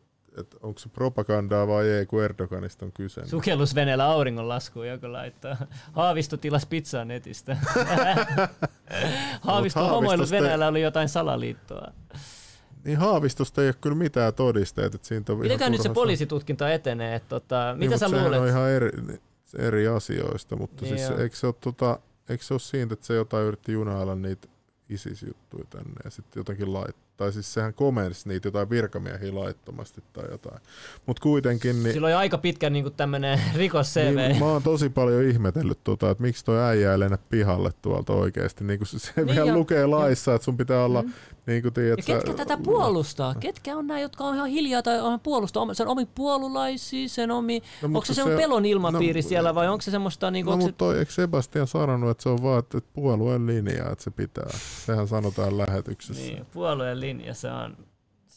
et 0.40 0.54
onko 0.62 0.78
se 0.78 0.88
propagandaa 0.88 1.66
vai 1.66 1.88
ei, 1.88 2.06
kun 2.06 2.24
Erdoganista 2.24 2.84
on 2.84 2.92
kyse. 2.92 3.20
niin- 3.20 3.30
Sukellusveneellä 3.30 4.04
auringonlaskuun 4.06 4.88
joku 4.88 5.12
laittaa. 5.12 5.56
Haavisto 5.92 6.36
tilas 6.36 6.66
pizzaa 6.66 7.04
netistä. 7.04 7.56
Haavisto 9.40 9.88
homoillut 9.88 10.30
Venäjällä 10.30 10.68
oli 10.68 10.82
jotain 10.82 11.08
salaliittoa. 11.08 11.92
Niin 12.84 12.98
Haavistosta 12.98 13.62
ei 13.62 13.68
ole 13.68 13.74
kyllä 13.80 13.96
mitään 13.96 14.34
todisteet, 14.34 14.94
että 14.94 15.06
siitä 15.08 15.32
on 15.32 15.38
Mitenkään 15.38 15.72
nyt 15.72 15.80
se 15.82 15.88
poliisitutkinta 15.88 16.70
etenee? 16.72 17.14
Että 17.14 17.28
tota, 17.28 17.72
Niin, 17.72 17.78
mitä 17.78 17.98
sä 17.98 18.08
luulet? 18.10 18.40
on 18.40 18.48
ihan 18.48 18.70
eri, 18.70 18.90
eri 19.58 19.88
asioista, 19.88 20.56
mutta 20.56 20.84
Niin 20.84 20.98
siis 20.98 21.10
joo. 21.10 21.18
eikö 21.20 21.36
se 21.36 21.46
ole, 21.46 21.54
tota, 21.60 21.98
eikö 22.28 22.44
se 22.44 22.54
ole 22.54 22.60
siitä, 22.60 22.94
että 22.94 23.06
se 23.06 23.14
jotain 23.14 23.46
yritti 23.46 23.72
junailla 23.72 24.14
niitä 24.14 24.48
ISIS-juttuja 24.88 25.64
tänne 25.70 25.92
ja 26.04 26.10
sitten 26.10 26.40
jotenkin 26.40 26.72
laittaa. 26.72 27.05
Tai 27.16 27.32
siis 27.32 27.54
sehän 27.54 27.74
komensi 27.74 28.28
niitä 28.28 28.48
jotain 28.48 28.70
virkamiehiä 28.70 29.34
laittomasti 29.34 30.02
tai 30.12 30.24
jotain. 30.30 30.60
Mutta 31.06 31.22
kuitenkin... 31.22 31.82
Niin, 31.82 31.92
Sillä 31.92 32.06
oli 32.06 32.14
aika 32.14 32.38
pitkä 32.38 32.70
niin 32.70 32.92
tämmöinen 32.96 33.40
rikos 33.56 33.94
CV. 33.94 34.16
niin, 34.16 34.38
mä 34.38 34.44
oon 34.44 34.62
tosi 34.62 34.88
paljon 34.88 35.22
ihmetellyt, 35.24 35.84
tota, 35.84 36.10
että 36.10 36.22
miksi 36.22 36.44
toi 36.44 36.58
äijä 36.62 36.92
ei 36.92 36.98
lennä 36.98 37.18
pihalle 37.28 37.70
tuolta 37.82 38.12
oikeasti. 38.12 38.64
Niin 38.64 38.86
se 38.86 38.98
se 38.98 39.12
Niin 39.16 39.26
vielä 39.26 39.46
ja- 39.50 39.54
lukee 39.54 39.86
laissa, 39.86 40.34
että 40.34 40.44
sun 40.44 40.56
pitää 40.56 40.84
olla, 40.84 41.02
Mm. 41.02 41.12
niin 41.46 41.62
kuin 41.62 41.74
tiedät, 41.74 41.98
Ja 41.98 42.04
ketkä 42.16 42.34
tätä 42.34 42.56
puolustaa? 42.64 43.34
Ketkä 43.34 43.76
on 43.76 43.86
nämä, 43.86 44.00
jotka 44.00 44.24
on 44.24 44.34
ihan 44.34 44.48
hiljaa 44.48 44.82
tai 44.82 45.00
on 45.00 45.20
puolustaa 45.20 45.74
sen 45.74 45.88
omi 45.88 46.06
puolulaisia, 46.14 47.08
sen 47.08 47.30
omi... 47.30 47.62
No, 47.82 47.86
onko 47.86 48.04
se, 48.04 48.14
se 48.14 48.22
se- 48.24 48.36
pelon 48.36 48.66
ilmapiiri 48.66 49.22
no, 49.22 49.28
siellä 49.28 49.54
vai 49.54 49.68
onko 49.68 49.82
se 49.82 49.90
semmoista... 49.90 50.30
Niin 50.30 50.46
No 50.46 50.52
onko 50.52 50.62
se, 50.62 50.66
mutta 50.68 50.78
toi, 50.78 50.98
eikö 50.98 51.12
Sebastian 51.12 51.66
sanonut, 51.66 52.10
että 52.10 52.22
se 52.22 52.28
on 52.28 52.42
vaan, 52.42 52.58
että 52.58 52.78
että 52.78 52.90
puolueen 52.94 53.46
linja, 53.46 53.90
että 53.90 54.04
se 54.04 54.10
pitää. 54.10 54.50
Sehän 54.86 55.08
sanotaan 55.08 55.58
lähetyksessä. 55.58 56.22
niin, 56.22 56.46
puolueen 56.52 57.00
linja 57.00 57.05
se 57.32 57.50
on. 57.50 57.76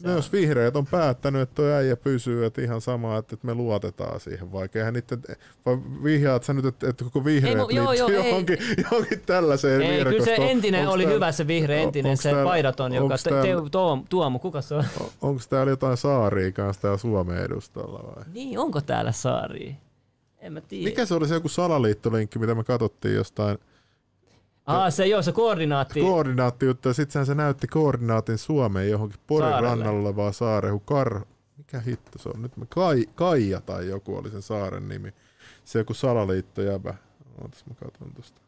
No 0.03 0.11
jos 0.11 0.31
vihreät 0.31 0.75
on 0.75 0.85
päättänyt, 0.85 1.41
että 1.41 1.55
toi 1.55 1.71
äijä 1.73 1.95
pysyy, 1.95 2.45
että 2.45 2.61
ihan 2.61 2.81
sama, 2.81 3.17
että 3.17 3.35
että 3.35 3.47
me 3.47 3.53
luotetaan 3.53 4.19
siihen, 4.19 4.51
vaikka 4.51 4.79
eihän 4.79 4.93
niitä, 4.93 5.17
vai 5.65 5.77
vihjaat 6.03 6.43
sä 6.43 6.53
nyt, 6.53 6.65
että, 6.65 6.89
että 6.89 7.03
koko 7.03 7.25
vihreät 7.25 7.57
Ei, 7.57 7.63
mu- 7.65 7.75
joo, 7.75 7.93
joo, 7.93 8.07
ei. 8.09 8.15
johonkin, 8.15 8.57
johonkin 8.83 9.21
tällaiseen 9.25 9.81
Ei, 9.81 10.05
kyllä 10.05 10.25
se 10.25 10.35
entinen 10.35 10.81
Onks 10.81 10.93
oli 10.93 11.03
täällä- 11.03 11.15
hyvä 11.15 11.31
se 11.31 11.47
vihreä 11.47 11.81
entinen, 11.81 12.17
se 12.17 12.23
täällä- 12.29 12.43
paidaton, 12.43 12.93
joka... 12.93 13.15
täällä- 13.23 13.61
te, 13.63 13.69
Tuom, 13.71 14.05
Tuomo, 14.09 14.39
kuka 14.39 14.61
se 14.61 14.75
on? 14.75 14.83
Onko 15.21 15.41
täällä 15.49 15.69
jotain 15.69 15.97
saaria 15.97 16.51
kanssa 16.51 16.81
täällä 16.81 16.97
Suomen 16.97 17.37
edustalla 17.37 17.99
vai? 18.15 18.23
Niin, 18.33 18.59
onko 18.59 18.81
täällä 18.81 19.11
saari? 19.11 19.75
En 20.39 20.53
mä 20.53 20.61
tiedä. 20.61 20.89
Mikä 20.89 21.05
se 21.05 21.13
oli 21.13 21.27
se 21.27 21.33
joku 21.33 21.49
salaliittolinkki, 21.49 22.39
mitä 22.39 22.55
me 22.55 22.63
katsottiin 22.63 23.15
jostain 23.15 23.57
Ah, 24.65 24.93
se 24.93 25.07
joo, 25.07 25.21
se 25.21 25.31
koordinaatti. 25.31 26.01
koordinaattiutta, 26.01 26.89
ja 26.89 26.93
sitten 26.93 27.25
se 27.25 27.35
näytti 27.35 27.67
koordinaatin 27.67 28.37
Suomeen 28.37 28.89
johonkin 28.89 29.19
Porin 29.27 29.49
Saarelle. 29.49 29.69
rannalla 29.69 29.99
olevaa 30.01 30.31
saareen, 30.31 30.71
kun 30.73 30.85
Kar... 30.85 31.21
Mikä 31.57 31.79
hitto 31.79 32.19
se 32.19 32.29
on 32.29 32.41
nyt? 32.41 32.51
Kai, 32.69 33.05
Kaija 33.15 33.61
tai 33.61 33.87
joku 33.87 34.15
oli 34.17 34.29
sen 34.29 34.41
saaren 34.41 34.89
nimi. 34.89 35.13
Se 35.63 35.79
joku 35.79 35.93
salaliittojäbä. 35.93 36.93
Ootas 37.41 37.65
mä 37.65 37.75
katson 37.75 38.13
tosta. 38.13 38.41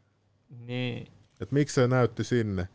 Niin. 0.67 1.07
Et 1.39 1.51
miksi 1.51 1.73
se 1.75 1.87
näytti 1.87 2.23
sinne? 2.23 2.67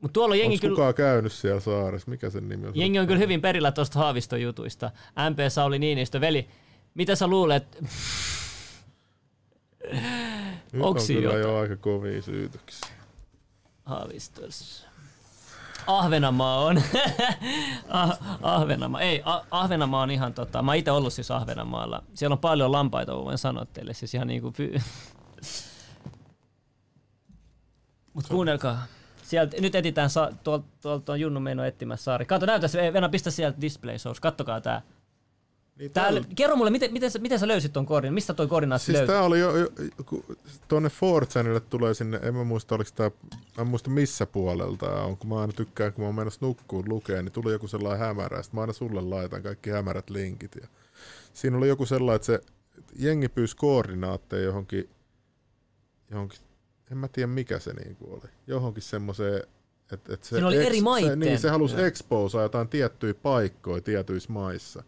Mut 0.00 0.12
tuolla 0.12 0.32
on 0.32 0.38
jengi 0.38 0.58
kyllä- 0.58 0.92
käynyt 0.92 1.32
siellä 1.32 1.60
saaressa? 1.60 2.10
Mikä 2.10 2.30
sen 2.30 2.48
nimi 2.48 2.66
on? 2.66 2.72
Jengi 2.76 2.98
on 2.98 3.06
kyllä 3.06 3.18
hyvin 3.18 3.40
perillä 3.40 3.72
tuosta 3.72 3.98
Haaviston 3.98 4.42
jutuista. 4.42 4.90
MP 5.30 5.38
Sauli 5.48 5.78
Niinistö, 5.78 6.20
veli, 6.20 6.48
mitä 6.94 7.14
sä 7.14 7.26
luulet? 7.26 7.78
Nyt 10.76 10.84
Onks 10.86 11.02
on 11.02 11.06
kyllä 11.06 11.22
jotain? 11.22 11.42
jo 11.42 11.56
aika 11.58 11.76
kovia 11.76 12.22
syytöksiä. 12.22 12.88
Haavistossa. 13.84 14.86
Ahvenanmaa 15.86 16.64
on. 16.64 16.82
ah, 17.88 18.18
Ahvenanmaa. 18.42 19.00
Ei, 19.00 19.22
ah, 19.24 19.46
Ahvenanmaa 19.50 20.02
on 20.02 20.10
ihan 20.10 20.34
tota, 20.34 20.62
mä 20.62 20.74
itse 20.74 20.90
ollut 20.90 21.12
siis 21.12 21.30
Ahvenanmaalla. 21.30 22.02
Siellä 22.14 22.34
on 22.34 22.38
paljon 22.38 22.72
lampaita, 22.72 23.16
voin 23.16 23.38
sanoa 23.38 23.64
teille. 23.64 23.94
Siis 23.94 24.14
ihan 24.14 24.26
niinku 24.26 24.52
py... 24.52 24.74
Mut 28.14 28.26
kuunnelkaa. 28.28 28.82
Sieltä, 29.22 29.56
nyt 29.60 29.74
etitään, 29.74 30.10
sa- 30.10 30.32
tuolta, 30.44 30.66
tuolta 30.82 31.12
on 31.12 31.20
Junnu 31.20 31.40
Meino 31.40 31.64
etsimässä 31.64 32.04
saari. 32.04 32.24
Kato, 32.26 32.46
näytä 32.46 32.68
se, 32.68 32.92
Venä, 32.92 33.08
pistä 33.08 33.30
sieltä 33.30 33.60
display 33.60 33.98
source. 33.98 34.20
Kattokaa 34.20 34.60
tää. 34.60 34.82
Niin 35.78 35.90
Täällä, 35.90 36.20
täällä- 36.20 36.34
kerro 36.34 36.56
mulle, 36.56 36.70
miten, 36.70 36.92
miten, 36.92 37.10
sä, 37.10 37.18
miten 37.18 37.38
sä 37.38 37.48
löysit 37.48 37.72
ton 37.72 37.86
koordin? 37.86 38.14
Mistä 38.14 38.34
toi 38.34 38.46
koordinaatti 38.46 38.84
Siis 38.86 38.96
löytyi? 38.98 39.14
tää 39.14 39.22
oli 39.22 39.40
jo, 39.40 39.56
jo 39.56 39.68
kun 40.06 40.36
tonne 40.68 40.88
4chanille 40.88 41.60
tulee 41.70 41.94
sinne, 41.94 42.20
en 42.22 42.34
mä 42.34 42.44
muista 42.44 42.74
oliko 42.74 42.90
tää, 42.94 43.10
mä 43.56 43.60
en 43.60 43.66
muista 43.66 43.90
missä 43.90 44.26
puolelta 44.26 44.86
tää 44.86 45.02
on, 45.02 45.16
kun 45.16 45.28
mä 45.28 45.40
aina 45.40 45.52
tykkään, 45.52 45.92
kun 45.92 46.02
mä 46.02 46.06
oon 46.08 46.14
menossa 46.14 46.46
nukkuun 46.46 46.88
lukee, 46.88 47.22
niin 47.22 47.32
tuli 47.32 47.52
joku 47.52 47.68
sellainen 47.68 48.06
hämärä, 48.06 48.42
sit 48.42 48.52
mä 48.52 48.60
aina 48.60 48.72
sulle 48.72 49.00
laitan 49.00 49.42
kaikki 49.42 49.70
hämärät 49.70 50.10
linkit. 50.10 50.56
Ja 50.60 50.68
siinä 51.32 51.56
oli 51.56 51.68
joku 51.68 51.86
sellainen, 51.86 52.16
että 52.16 52.26
se 52.26 52.40
jengi 52.98 53.28
pyysi 53.28 53.56
koordinaatteja 53.56 54.42
johonkin, 54.42 54.90
johonkin, 56.10 56.38
en 56.90 56.98
mä 56.98 57.08
tiedä 57.08 57.26
mikä 57.26 57.58
se 57.58 57.72
niinku 57.72 58.12
oli, 58.14 58.30
johonkin 58.46 58.82
semmoiseen, 58.82 59.42
että 59.92 60.14
et 60.14 60.24
se, 60.24 60.28
Siinä 60.28 60.46
oli 60.46 60.66
eri 60.66 60.80
se, 61.06 61.16
niin, 61.16 61.38
se 61.38 61.48
halusi 61.50 61.82
exposea 61.82 62.42
jotain 62.42 62.68
tiettyjä 62.68 63.14
paikkoja 63.14 63.82
tietyissä 63.82 64.32
maissa. 64.32 64.82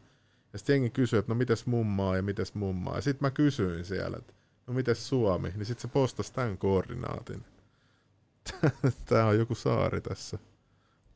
Ja 0.52 0.58
sitten 0.58 0.74
jengi 0.74 0.90
kysyi, 0.90 1.18
että 1.18 1.32
no 1.32 1.38
mites 1.38 1.66
mummaa 1.66 2.16
ja 2.16 2.22
mites 2.22 2.54
mummaa. 2.54 2.94
Ja 2.94 3.00
sitten 3.00 3.26
mä 3.26 3.30
kysyin 3.30 3.84
siellä, 3.84 4.16
että 4.16 4.32
no 4.66 4.74
mites 4.74 5.08
Suomi. 5.08 5.52
Niin 5.56 5.66
sitten 5.66 5.82
se 5.82 5.88
postasi 5.88 6.32
tämän 6.32 6.58
koordinaatin. 6.58 7.44
Tää 9.08 9.26
on 9.26 9.38
joku 9.38 9.54
saari 9.54 10.00
tässä 10.00 10.38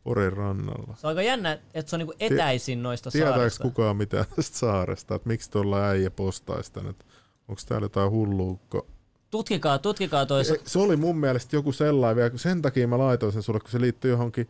Porin 0.04 0.32
rannalla. 0.32 0.94
Se 0.96 1.06
on 1.06 1.08
aika 1.08 1.22
jännä, 1.22 1.58
että 1.74 1.90
se 1.90 1.96
on 1.96 1.98
niinku 1.98 2.14
etäisin 2.20 2.82
noista 2.82 3.10
Tietääkö 3.10 3.36
saarista. 3.36 3.62
kukaan 3.62 3.96
mitään 3.96 4.24
tästä 4.36 4.58
saaresta, 4.58 5.14
että 5.14 5.28
miksi 5.28 5.50
tuolla 5.50 5.88
äijä 5.88 6.10
postaisi 6.10 6.72
tän, 6.72 6.86
että 6.86 7.04
onko 7.48 7.62
täällä 7.68 7.84
jotain 7.84 8.10
hulluukko? 8.10 8.86
Tutkikaa, 9.30 9.78
tutkikaa 9.78 10.26
toi. 10.26 10.40
E, 10.40 10.44
Se 10.64 10.78
oli 10.78 10.96
mun 10.96 11.16
mielestä 11.18 11.56
joku 11.56 11.72
sellainen 11.72 12.16
vielä, 12.16 12.38
sen 12.38 12.62
takia 12.62 12.88
mä 12.88 12.98
laitoin 12.98 13.32
sen 13.32 13.42
sulle, 13.42 13.60
kun 13.60 13.70
se 13.70 13.80
liittyy 13.80 14.10
johonkin, 14.10 14.48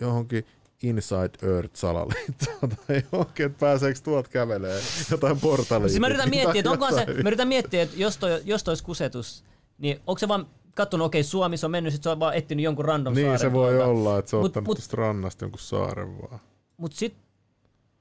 johonkin 0.00 0.46
Inside 0.82 1.30
Earth 1.42 1.74
salaliittoa 1.74 2.68
tai 2.86 3.02
johonkin, 3.12 3.46
että 3.46 3.58
pääseekö 3.60 4.00
tuot 4.04 4.28
kävelee 4.28 4.80
jotain 5.10 5.40
portalia. 5.40 5.88
Siis 5.88 6.00
mä 6.00 6.06
yritän 6.06 6.30
miettiä, 6.30 6.58
että 6.60 6.70
onkohan 6.70 6.94
se, 6.94 7.06
mä 7.06 7.28
yritän 7.28 7.48
miettiä, 7.48 7.82
että 7.82 7.96
jos 7.98 8.16
toi, 8.16 8.40
jos 8.44 8.64
toi 8.64 8.72
olisi 8.72 8.84
kusetus, 8.84 9.44
niin 9.78 10.00
onko 10.06 10.18
se 10.18 10.28
vaan 10.28 10.46
kattonut, 10.74 11.04
okei, 11.06 11.22
Suomi, 11.22 11.56
se 11.56 11.66
on 11.66 11.72
mennyt, 11.72 11.92
sit 11.92 12.02
se 12.02 12.08
on 12.08 12.20
vaan 12.20 12.34
etsinyt 12.34 12.64
jonkun 12.64 12.84
random 12.84 13.14
Niin 13.14 13.24
saaren 13.26 13.38
se 13.40 13.52
voi 13.52 13.70
tuolta. 13.72 13.86
olla, 13.90 14.18
että 14.18 14.30
se 14.30 14.36
on 14.36 14.42
Mut- 14.42 14.46
ottanut 14.46 14.66
mut- 14.66 14.76
tuosta 14.76 14.96
rannasta 14.96 15.44
jonkun 15.44 15.58
saaren 15.60 16.18
vaan. 16.22 16.40
Mut 16.76 16.92
sit, 16.92 17.14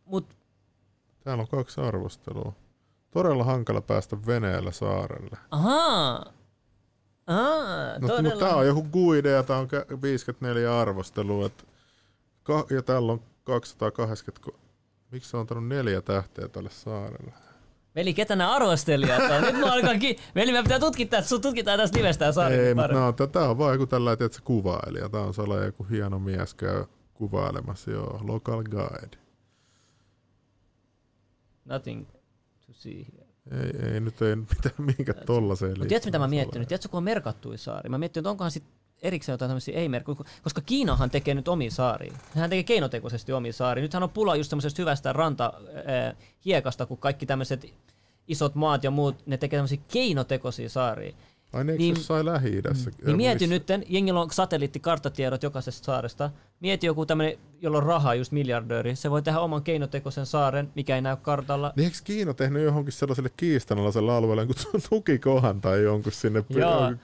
mut 0.05 0.25
Täällä 1.23 1.41
on 1.41 1.47
kaksi 1.47 1.81
arvostelua. 1.81 2.53
Todella 3.11 3.43
hankala 3.43 3.81
päästä 3.81 4.17
veneellä 4.25 4.71
saarelle. 4.71 5.37
ahaa, 5.51 6.25
ahaa, 7.27 7.99
No, 7.99 8.07
todella. 8.07 8.21
mutta 8.21 8.45
tää 8.45 8.55
on 8.55 8.67
joku 8.67 8.83
guide 8.83 9.29
ja 9.31 9.43
tää 9.43 9.57
on 9.57 9.67
kä- 9.67 10.01
54 10.01 10.79
arvostelua. 10.79 11.45
Et 11.45 11.65
ka- 12.49 12.75
ja 12.75 12.81
täällä 12.81 13.11
on 13.11 13.21
280... 13.43 14.51
ko- 14.51 14.59
Miksi 15.11 15.37
on 15.37 15.41
antanut 15.41 15.67
neljä 15.67 16.01
tähteä 16.01 16.47
tälle 16.47 16.69
saarelle? 16.69 17.33
Veli, 17.95 18.13
ketä 18.13 18.35
nämä 18.35 18.51
arvostelijat 18.55 19.31
on? 19.31 19.41
Nyt 19.41 19.59
mä 19.59 19.73
alkan 19.73 19.99
ki... 19.99 20.17
Veli, 20.35 20.51
me 20.51 20.63
pitää 20.63 20.79
tutkia, 20.79 21.21
sun 21.21 21.41
tutkitaan 21.41 21.79
tästä 21.79 21.97
nimestä 21.97 22.31
saari. 22.31 22.55
Ei, 22.55 22.75
mutta 22.75 23.05
on, 23.05 23.31
tää 23.31 23.49
on 23.49 23.57
vaan 23.57 23.73
joku 23.73 23.85
tällainen, 23.85 24.25
että 24.25 24.35
se 24.37 24.43
kuvailija. 24.43 25.09
Tää 25.09 25.21
on 25.21 25.33
sellainen 25.33 25.65
joku 25.65 25.83
hieno 25.91 26.19
mies 26.19 26.53
käy 26.53 26.85
kuvailemassa, 27.13 27.91
joo. 27.91 28.19
Local 28.23 28.63
guide. 28.63 29.17
Nothing 31.65 32.05
to 32.67 32.73
see 32.73 33.05
here. 33.13 33.29
Ei, 33.63 33.93
ei 33.93 33.99
nyt 33.99 34.21
ei 34.21 34.35
mitään 34.55 34.75
minkä 34.97 35.13
tollaseen 35.13 35.71
Mutta 35.71 35.87
tiedätkö 35.87 36.07
mitä 36.07 36.17
mä 36.17 36.23
oon 36.23 36.29
miettinyt? 36.29 36.67
Tiedätkö 36.67 36.89
kun 36.89 36.97
on 36.97 37.03
merkattuja 37.03 37.57
saari? 37.57 37.89
Mä 37.89 37.97
miettinyt, 37.97 38.23
että 38.23 38.29
onkohan 38.29 38.51
sit 38.51 38.63
erikseen 39.01 39.33
jotain 39.33 39.49
tämmöisiä 39.49 39.79
ei 39.79 39.89
merkattuja, 39.89 40.29
koska 40.43 40.61
Kiinahan 40.61 41.09
tekee 41.09 41.33
nyt 41.33 41.47
omia 41.47 41.71
saaria. 41.71 42.13
Hän 42.35 42.49
tekee 42.49 42.63
keinotekoisesti 42.63 43.33
omia 43.33 43.53
saaria. 43.53 43.81
Nythän 43.81 44.03
on 44.03 44.09
pula 44.09 44.35
just 44.35 44.49
tämmöisestä 44.49 44.81
hyvästä 44.81 45.13
ranta 45.13 45.53
äh, 45.55 46.15
hiekasta, 46.45 46.85
kun 46.85 46.97
kaikki 46.97 47.25
tämmöiset 47.25 47.73
isot 48.27 48.55
maat 48.55 48.83
ja 48.83 48.91
muut, 48.91 49.27
ne 49.27 49.37
tekee 49.37 49.57
tämmöisiä 49.57 49.79
keinotekoisia 49.87 50.69
saaria. 50.69 51.13
Ai 51.53 51.63
ne 51.63 51.71
eikö 51.71 51.81
Niin- 51.83 51.95
jossain 51.95 52.25
Lähi-idässä? 52.25 52.91
Niin 53.05 53.17
mieti 53.17 53.47
nyt, 53.47 53.67
jengillä 53.89 54.21
on 54.21 54.31
satelliittikarttatiedot 54.31 55.43
jokaisesta 55.43 55.85
saaresta. 55.85 56.29
Mieti 56.59 56.87
joku 56.87 57.05
tämmöinen, 57.05 57.37
jolla 57.61 57.77
on 57.77 57.83
rahaa, 57.83 58.15
just 58.15 58.31
miljardööri. 58.31 58.95
Se 58.95 59.11
voi 59.11 59.21
tehdä 59.21 59.39
oman 59.39 59.63
keinotekoisen 59.63 60.25
saaren, 60.25 60.69
mikä 60.75 60.95
ei 60.95 61.01
näy 61.01 61.15
kartalla. 61.21 61.73
Niin 61.75 61.85
eikö 61.85 61.97
Kiina 62.03 62.33
tehnyt 62.33 62.63
johonkin 62.63 62.93
sellaiselle 62.93 63.29
kiistanalaiselle 63.37 64.11
alueelle 64.11 64.41
jonkun 64.41 64.81
tukikohan 64.89 65.61
tai 65.61 65.83
jonkun 65.83 66.11
sinne 66.11 66.43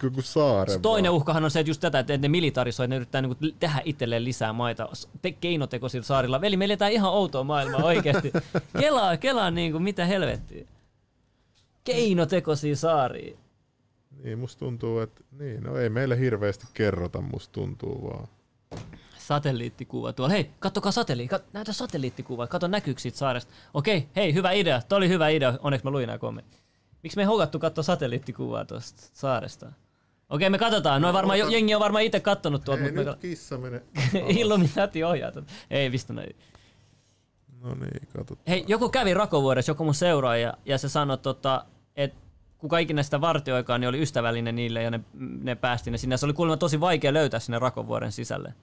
jonkun 0.01 0.23
saaren? 0.23 0.81
Toinen 0.81 1.11
uhkahan 1.11 1.43
on 1.43 1.51
se, 1.51 1.59
että 1.59 1.69
just 1.69 1.81
tätä, 1.81 1.99
että 1.99 2.17
ne 2.17 2.27
militarisoi, 2.27 2.88
ne 2.88 2.95
yrittää 2.95 3.22
niinku 3.22 3.47
tehdä 3.59 3.81
itselleen 3.85 4.23
lisää 4.23 4.53
maita 4.53 4.89
te- 5.22 5.31
keinotekoisilla 5.31 6.05
saarilla. 6.05 6.41
Veli, 6.41 6.57
me 6.57 6.65
eletään 6.65 6.91
ihan 6.91 7.11
outoa 7.11 7.43
maailmaa 7.43 7.84
oikeasti. 7.93 8.31
Kelaa, 8.80 9.17
kelaa 9.17 9.51
niinku, 9.51 9.80
mitä 9.80 10.05
helvettiä. 10.05 10.65
Keinotekoisia 11.84 12.76
saaria. 12.76 13.38
Niin, 14.23 14.39
musta 14.39 14.59
tuntuu, 14.59 14.99
että 14.99 15.23
niin, 15.39 15.63
no 15.63 15.77
ei 15.77 15.89
meille 15.89 16.19
hirveästi 16.19 16.67
kerrota, 16.73 17.21
musta 17.21 17.53
tuntuu 17.53 18.03
vaan. 18.09 18.27
Satelliittikuva 19.17 20.13
tuolla. 20.13 20.33
Hei, 20.33 20.49
kattokaa 20.59 20.91
satelliitti. 20.91 21.35
Kat- 21.37 21.43
näytä 21.53 21.73
satelliittikuva. 21.73 22.47
Kato 22.47 22.67
näkyykö 22.67 23.01
siitä 23.01 23.17
saaresta. 23.17 23.53
Okei, 23.73 24.07
hei, 24.15 24.33
hyvä 24.33 24.51
idea. 24.51 24.81
Toi 24.89 24.97
oli 24.97 25.09
hyvä 25.09 25.29
idea. 25.29 25.53
Onneksi 25.61 25.85
mä 25.85 25.91
luin 25.91 26.07
nämä 26.07 26.17
kommentit. 26.17 26.63
Miksi 27.03 27.17
me 27.17 27.21
ei 27.21 27.25
hokattu 27.27 27.59
katsoa 27.59 27.83
satelliittikuvaa 27.83 28.65
tuosta 28.65 29.03
saaresta? 29.13 29.71
Okei, 30.29 30.49
me 30.49 30.57
katsotaan. 30.57 31.01
Noin 31.01 31.13
varmaan, 31.13 31.39
Ota- 31.39 31.51
jengi 31.51 31.75
on 31.75 31.81
varmaan 31.81 32.03
itse 32.03 32.19
kattonut 32.19 32.63
tuolta. 32.63 32.83
Ei 32.83 32.91
mutta 32.91 33.11
nyt 33.11 33.19
kissa 33.19 33.57
mene. 33.57 33.81
me... 34.13 34.19
Illuminati 34.39 35.03
ohjaa 35.03 35.31
tätä. 35.31 35.51
Ei, 35.69 35.89
pistä 35.89 36.13
näin. 36.13 36.35
No 37.61 37.73
niin, 37.73 38.07
katsotaan. 38.17 38.45
Hei, 38.47 38.65
joku 38.67 38.89
kävi 38.89 39.13
Rakovuodessa, 39.13 39.69
joku 39.69 39.83
mun 39.83 39.93
seuraaja, 39.95 40.53
ja 40.65 40.77
se 40.77 40.89
sanoi, 40.89 41.17
tota, 41.17 41.65
että 41.95 42.17
kuka 42.65 42.77
ikinä 42.77 43.03
sitä 43.03 43.21
vartioikaan, 43.21 43.81
niin 43.81 43.89
oli 43.89 44.01
ystävällinen 44.01 44.55
niille 44.55 44.83
ja 44.83 44.91
ne, 44.91 44.99
ne 45.41 45.55
päästi 45.55 45.91
ne 45.91 45.97
sinne. 45.97 46.17
Se 46.17 46.25
oli 46.25 46.33
kuulemma 46.33 46.57
tosi 46.57 46.79
vaikea 46.79 47.13
löytää 47.13 47.39
sinne 47.39 47.59
Rakovuoren 47.59 48.11
sisälle. 48.11 48.53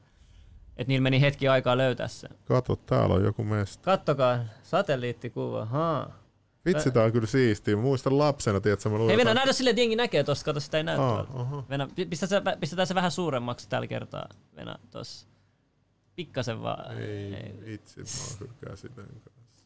Että 0.76 0.88
niillä 0.88 1.02
meni 1.02 1.20
hetki 1.20 1.48
aikaa 1.48 1.76
löytää 1.76 2.08
se. 2.08 2.28
Kato, 2.44 2.76
täällä 2.76 3.14
on 3.14 3.24
joku 3.24 3.44
mesta. 3.44 3.84
Kattokaa, 3.84 4.38
satelliittikuva. 4.62 5.64
Haa. 5.64 6.22
Vitsi, 6.64 6.90
tää 6.90 7.04
on 7.04 7.12
kyllä 7.12 7.26
siistiä. 7.26 7.76
Mä 7.76 7.82
muistan 7.82 8.18
lapsena, 8.18 8.60
tiedätkö, 8.60 8.88
mä 8.88 8.98
luin 8.98 9.08
Hei 9.08 9.16
Venä, 9.16 9.34
näytä 9.34 9.52
silleen, 9.52 9.72
että 9.72 9.80
jengi 9.80 9.96
näkee 9.96 10.24
tosta, 10.24 10.44
kato 10.44 10.60
sitä 10.60 10.76
ei 10.76 10.84
näy 10.84 10.98
Aa. 10.98 11.64
Venä, 11.68 11.88
pi- 11.94 12.06
pistetään 12.06 12.42
se, 12.44 12.56
pistetään 12.60 12.86
se 12.86 12.94
vähän 12.94 13.10
suuremmaksi 13.10 13.68
tällä 13.68 13.86
kertaa. 13.86 14.28
Venä, 14.56 14.76
tossa. 14.90 15.26
Pikkasen 16.14 16.62
vaan. 16.62 16.98
Ei, 16.98 17.54
vitsi, 17.66 18.00
mä 18.00 18.06
oon 18.28 18.38
kyllä 18.38 18.52
käsitän 18.70 19.06
kanssa. 19.06 19.64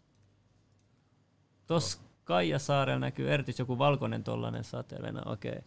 Tossa 1.66 1.98
Kaijasaarella 2.26 2.98
näkyy 2.98 3.30
erityisesti 3.32 3.62
joku 3.62 3.78
valkoinen 3.78 4.24
tollanen 4.24 4.64
satelena, 4.64 5.22
okei. 5.26 5.50
Okay. 5.50 5.62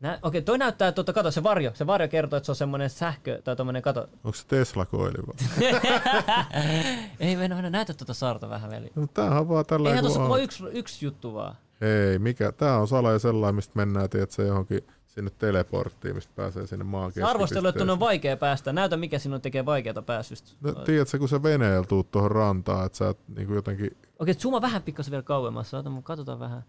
Nä, 0.00 0.18
okei, 0.22 0.42
toi 0.42 0.58
näyttää, 0.58 0.92
tuota, 0.92 1.12
kato 1.12 1.30
se 1.30 1.42
varjo. 1.42 1.70
Se 1.74 1.86
varjo 1.86 2.08
kertoo, 2.08 2.36
että 2.36 2.44
se 2.44 2.52
on 2.52 2.56
semmoinen 2.56 2.90
sähkö, 2.90 3.42
tai 3.42 3.56
tommonen, 3.56 3.82
kato. 3.82 4.00
Onko 4.24 4.32
se 4.34 4.46
Tesla-koili 4.46 5.18
vai? 5.26 5.34
Ei 7.20 7.36
mennä, 7.36 7.56
mennä, 7.56 7.70
näytä 7.70 7.94
tuota 7.94 8.14
saarta 8.14 8.48
vähän 8.48 8.70
veli. 8.70 8.90
No, 8.94 9.06
tämähän 9.14 9.40
on 9.40 9.48
vaan 9.48 9.66
tällä 9.66 9.88
Eihän 9.88 10.04
tuossa 10.04 10.26
kuin 10.26 10.42
yksi, 10.42 10.64
yksi 10.72 11.04
juttu 11.04 11.34
vaan. 11.34 11.56
Ei, 11.80 12.18
mikä? 12.18 12.52
Tää 12.52 12.78
on 12.78 12.88
salaja 12.88 13.18
sellainen, 13.18 13.54
mistä 13.54 13.72
mennään, 13.74 14.10
tiedätkö, 14.10 14.42
johonkin 14.42 14.86
sinne 15.16 15.30
teleporttiin, 15.38 16.14
mistä 16.14 16.32
pääsee 16.36 16.66
sinne 16.66 16.84
maan 16.84 17.12
Se 17.12 17.22
arvostelu, 17.22 17.68
että 17.68 17.92
on 17.92 18.00
vaikea 18.00 18.36
päästä. 18.36 18.72
Näytä, 18.72 18.96
mikä 18.96 19.18
sinun 19.18 19.40
tekee 19.40 19.66
vaikeata 19.66 20.02
pääsystä. 20.02 20.50
No, 20.60 20.72
tiedätkö, 20.72 21.18
kun 21.18 21.28
sä 21.28 21.42
veneellä 21.42 21.86
tuut 21.86 22.10
tuohon 22.10 22.30
rantaan, 22.30 22.86
että 22.86 22.98
sä 22.98 23.08
et 23.08 23.18
niinku 23.36 23.54
jotenkin... 23.54 23.96
Okei, 24.18 24.34
zooma 24.34 24.60
vähän 24.60 24.82
pikkasen 24.82 25.10
vielä 25.10 25.22
kauemmassa. 25.22 25.78
Ota, 25.78 25.90
mun 25.90 26.02
katsotaan 26.02 26.38
vähän. 26.38 26.64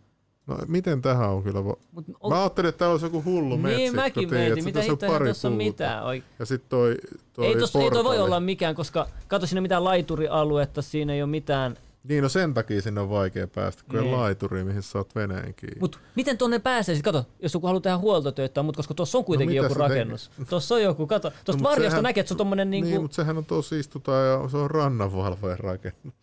No 0.47 0.57
miten 0.67 1.01
tähän 1.01 1.29
on 1.29 1.43
kyllä... 1.43 1.61
Mut 1.61 2.05
on- 2.19 2.31
Mä 2.31 2.39
ajattelin, 2.41 2.69
että 2.69 2.79
täällä 2.79 2.91
olisi 2.91 3.05
joku 3.05 3.23
hullu 3.23 3.49
Niin 3.49 3.61
metsikko, 3.61 3.95
mäkin 3.95 4.29
tiedätkö, 4.29 4.55
mietin, 4.55 4.63
mitä 4.63 4.81
hittoa, 4.81 5.19
tässä 5.19 5.47
on 5.47 5.53
mitään. 5.53 6.05
Oi. 6.05 6.23
Ja 6.39 6.45
sitten 6.45 6.69
toi, 6.69 6.95
toi 7.33 7.45
Ei, 7.45 7.55
tossa, 7.55 7.79
ei 7.79 7.91
toi 7.91 8.03
voi 8.03 8.19
olla 8.19 8.39
mikään, 8.39 8.75
koska 8.75 9.07
kato 9.27 9.45
siinä 9.45 9.61
mitään 9.61 9.83
laiturialuetta, 9.83 10.81
siinä 10.81 11.13
ei 11.13 11.21
ole 11.21 11.29
mitään. 11.29 11.77
Niin, 12.09 12.23
no 12.23 12.29
sen 12.29 12.53
takia 12.53 12.81
sinne 12.81 13.01
on 13.01 13.09
vaikea 13.09 13.47
päästä, 13.47 13.83
kun 13.91 13.99
Niin. 13.99 14.11
laituri, 14.11 14.63
mihin 14.63 14.81
sä 14.81 14.97
oot 14.97 15.15
veneen 15.15 15.53
kiinni. 15.53 15.79
Mut 15.79 15.99
miten 16.15 16.37
tonne 16.37 16.59
pääsee? 16.59 16.95
Siis 16.95 17.03
kato, 17.03 17.25
jos 17.39 17.53
joku 17.53 17.67
haluaa 17.67 17.81
tehdä 17.81 17.97
huoltotöitä, 17.97 18.63
mutta 18.63 18.77
koska 18.77 18.93
tuossa 18.93 19.17
on 19.17 19.25
kuitenkin 19.25 19.55
mitä 19.55 19.65
joku 19.65 19.79
rakennus. 19.79 20.31
Tuossa 20.49 20.75
on 20.75 20.83
joku, 20.83 21.07
kato. 21.07 21.29
Tuosta 21.29 21.53
mut 21.53 21.63
varjosta 21.71 21.89
sehän- 21.91 22.03
näkee, 22.03 22.21
että 22.21 22.27
se 22.27 22.33
on 22.33 22.37
tommonen 22.37 22.69
niinku... 22.69 22.89
Niin, 22.89 23.01
mutta 23.01 23.15
sehän 23.15 23.37
on 23.37 23.45
tosi 23.45 23.79
istutaan 23.79 24.27
ja 24.27 24.49
se 24.49 24.57
on 24.57 24.71
rannanvalvojen 24.71 25.59
rakennus. 25.59 26.13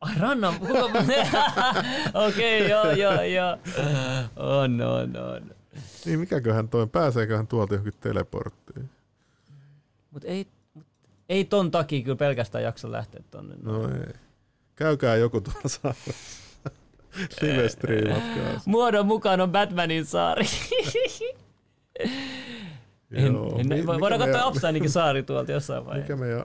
Ai 0.00 0.14
rannan. 0.20 0.54
Okei, 2.28 2.70
joo, 2.70 2.90
joo, 2.90 3.22
joo. 3.22 3.56
On, 4.36 4.80
on, 4.80 5.16
on. 5.16 5.50
Niin, 6.04 6.20
mikäköhän 6.20 6.68
toi, 6.68 6.86
pääseeköhän 6.86 7.46
tuolta 7.46 7.74
johonkin 7.74 7.94
teleporttiin? 8.00 8.90
Mut 10.10 10.24
ei, 10.24 10.46
mut 10.74 10.86
ei 11.28 11.44
ton 11.44 11.70
takia 11.70 12.02
kyllä 12.02 12.16
pelkästään 12.16 12.64
jaksa 12.64 12.92
lähteä 12.92 13.20
tonne. 13.30 13.54
No 13.62 13.88
ei. 13.88 14.12
Käykää 14.76 15.16
joku 15.16 15.40
tuolla 15.40 15.68
saaressa. 15.68 16.40
Live 17.40 17.68
striimatkaa. 17.68 18.60
Muodon 18.66 19.06
mukaan 19.06 19.40
on 19.40 19.52
Batmanin 19.52 20.06
saari. 20.06 20.44
en, 23.16 23.32
Joo. 23.32 23.58
en, 23.58 23.68
Mi- 23.68 23.86
voidaan 23.86 24.20
katsoa 24.20 24.72
meidän- 24.72 24.88
saari 24.90 25.22
tuolta 25.22 25.52
jossain 25.52 25.86
vaiheessa. 25.86 26.12
Mikä 26.14 26.24
meidän... 26.24 26.44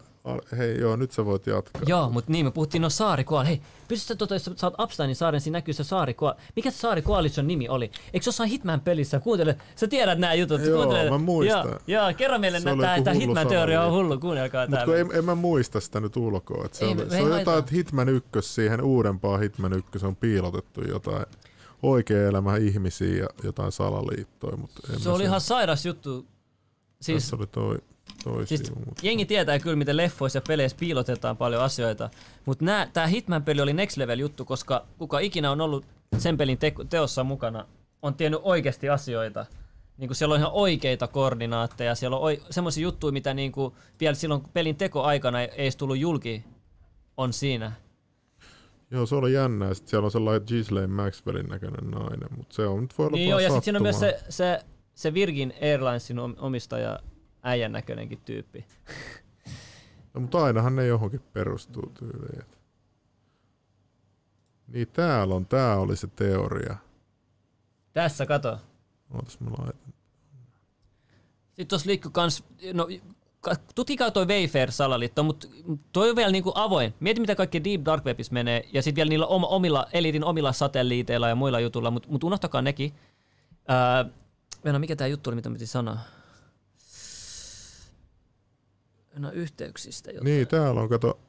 Hei, 0.57 0.79
joo, 0.79 0.95
nyt 0.95 1.11
sä 1.11 1.25
voit 1.25 1.47
jatkaa. 1.47 1.81
Joo, 1.87 2.09
mutta 2.09 2.31
niin, 2.31 2.45
me 2.45 2.51
puhuttiin 2.51 2.81
no 2.81 2.89
saarikoal. 2.89 3.45
Hei, 3.45 3.61
pystytkö 3.87 4.15
tota, 4.15 4.35
jos 4.35 4.45
sä 4.45 4.51
saat 4.55 4.73
Absteinin 4.77 5.15
saaren, 5.15 5.41
siinä 5.41 5.57
näkyy 5.57 5.73
se 5.73 5.83
saarikoal. 5.83 6.33
Mikä 6.55 6.71
se 6.71 6.77
saarikoalition 6.77 7.47
nimi 7.47 7.69
oli? 7.69 7.91
Eikö 8.13 8.23
se 8.23 8.27
jossain 8.27 8.49
Hitman-pelissä? 8.49 9.19
Kuuntele, 9.19 9.57
sä 9.75 9.87
tiedät 9.87 10.19
nämä 10.19 10.33
jutut. 10.33 10.61
Joo, 10.61 10.83
kuuntele. 10.83 11.09
mä 11.09 11.17
muistan. 11.17 11.67
Joo, 11.67 11.79
joo 11.87 12.13
kerro 12.17 12.39
meille, 12.39 12.57
oli 12.57 12.81
tämä 12.81 12.95
hullu 13.13 13.19
Hitman-teoria 13.19 13.83
on 13.83 13.91
hullu. 13.93 14.19
Kuunnelkaa 14.19 14.61
Mutta 14.65 14.75
tää. 14.77 14.85
kun 14.85 14.97
en, 14.97 15.09
en 15.13 15.25
mä 15.25 15.35
muista 15.35 15.79
sitä 15.79 15.99
nyt 15.99 16.17
ulkoa. 16.17 16.65
Että 16.65 16.77
se, 16.77 16.85
Ei, 16.85 16.91
oli, 16.91 17.05
me 17.05 17.09
se 17.09 17.21
on 17.23 17.39
jotain, 17.39 17.59
että 17.59 17.71
Hitman 17.75 18.09
1 18.09 18.29
siihen 18.41 18.81
uudempaan 18.81 19.39
Hitman 19.39 19.73
1 19.73 20.05
on 20.05 20.15
piilotettu 20.15 20.81
jotain 20.81 21.25
oikea 21.83 22.27
elämä 22.27 22.57
ihmisiä 22.57 23.17
ja 23.23 23.27
jotain 23.43 23.71
salaliittoja. 23.71 24.57
Mutta 24.57 24.81
en 24.93 24.99
Se 24.99 25.09
oli 25.09 25.17
sen- 25.17 25.25
ihan 25.25 25.41
sairas 25.41 25.85
juttu. 25.85 26.25
Siis, 27.01 27.23
Tässä 27.23 27.35
oli 27.35 27.47
toi, 27.47 27.77
toi 28.23 28.47
siis 28.47 28.61
sivu, 28.65 28.79
mutta 28.85 29.07
jengi 29.07 29.25
tietää 29.25 29.59
kyllä, 29.59 29.75
miten 29.75 29.97
leffoissa 29.97 30.37
ja 30.37 30.43
peleissä 30.47 30.77
piilotetaan 30.79 31.37
paljon 31.37 31.63
asioita. 31.63 32.09
Mutta 32.45 32.65
tämä 32.93 33.07
Hitman-peli 33.07 33.61
oli 33.61 33.73
next 33.73 33.97
level 33.97 34.19
juttu, 34.19 34.45
koska 34.45 34.85
kuka 34.97 35.19
ikinä 35.19 35.51
on 35.51 35.61
ollut 35.61 35.85
sen 36.17 36.37
pelin 36.37 36.57
te- 36.57 36.73
teossa 36.89 37.23
mukana, 37.23 37.65
on 38.01 38.15
tiennyt 38.15 38.41
oikeasti 38.43 38.89
asioita. 38.89 39.45
Niin 39.97 40.15
siellä 40.15 40.33
on 40.33 40.39
ihan 40.39 40.51
oikeita 40.53 41.07
koordinaatteja, 41.07 41.95
siellä 41.95 42.17
on 42.17 42.23
oi- 42.23 42.41
semmoisia 42.49 42.83
juttuja, 42.83 43.11
mitä 43.11 43.33
niinku 43.33 43.75
vielä 43.99 44.15
silloin 44.15 44.43
pelin 44.53 44.75
tekoaikana 44.75 45.41
ei 45.41 45.49
edes 45.57 45.75
tullut 45.75 45.97
julki, 45.97 46.43
on 47.17 47.33
siinä. 47.33 47.71
Joo, 48.91 49.05
se 49.05 49.15
oli 49.15 49.33
jännää. 49.33 49.73
Sitten 49.73 49.89
siellä 49.89 50.05
on 50.05 50.11
sellainen 50.11 50.47
Ghislaine 50.47 50.87
Maxwellin 50.93 51.45
näköinen 51.45 51.91
nainen, 51.91 52.29
mutta 52.37 52.55
se 52.55 52.67
on 52.67 52.81
nyt 52.81 52.97
voi 52.97 53.05
olla 53.07 53.17
Niin 53.17 53.29
joo, 53.29 53.39
ja 53.39 53.49
sitten 53.49 53.63
siinä 53.63 53.77
on 53.77 53.83
myös 53.83 53.99
se, 53.99 54.19
se, 54.29 54.59
se 54.99 55.13
Virgin 55.13 55.53
Airlinesin 55.61 56.19
om- 56.19 56.35
omistaja 56.37 56.99
äijän 57.43 57.71
näköinenkin 57.71 58.21
tyyppi. 58.25 58.65
No, 60.13 60.21
mutta 60.21 60.43
ainahan 60.43 60.75
ne 60.75 60.85
johonkin 60.87 61.21
perustuu 61.33 61.91
tyyliin. 61.99 62.45
Niin 64.67 64.87
täällä 64.87 65.35
on, 65.35 65.45
tää 65.45 65.77
oli 65.77 65.95
se 65.95 66.07
teoria. 66.07 66.75
Tässä 67.93 68.25
kato. 68.25 68.57
Ootas 69.13 69.39
mä 69.39 69.49
laitan. 69.49 69.93
Sitten 71.47 71.67
tuossa 71.67 71.87
liikkuu 71.87 72.11
kans, 72.11 72.43
no 72.73 72.87
ka- 73.41 73.55
tutkikaa 73.75 74.11
toi 74.11 74.25
Wayfair-salaliitto, 74.25 75.23
mutta 75.23 75.47
toi 75.91 76.09
on 76.09 76.15
vielä 76.15 76.31
niinku 76.31 76.51
avoin. 76.55 76.93
Mieti 76.99 77.21
mitä 77.21 77.35
kaikki 77.35 77.63
Deep 77.63 77.81
Dark 77.85 78.05
Webissa 78.05 78.33
menee, 78.33 78.69
ja 78.73 78.81
sitten 78.81 78.95
vielä 78.95 79.09
niillä 79.09 79.25
omilla, 79.27 79.87
elitin 79.93 80.23
omilla 80.23 80.53
satelliiteilla 80.53 81.29
ja 81.29 81.35
muilla 81.35 81.59
jutuilla, 81.59 81.91
mutta 81.91 82.09
mut 82.09 82.23
unohtakaa 82.23 82.61
nekin. 82.61 82.93
Öö, 83.69 84.11
Venä, 84.65 84.79
mikä 84.79 84.95
tämä 84.95 85.07
juttu 85.07 85.29
oli, 85.29 85.35
mitä 85.35 85.49
piti 85.49 85.67
sanoa? 85.67 85.97
No 89.15 89.31
yhteyksistä 89.31 90.11
jotain. 90.11 90.25
Niin, 90.25 90.47
täällä 90.47 90.81
on, 90.81 90.89
kato, 90.89 91.19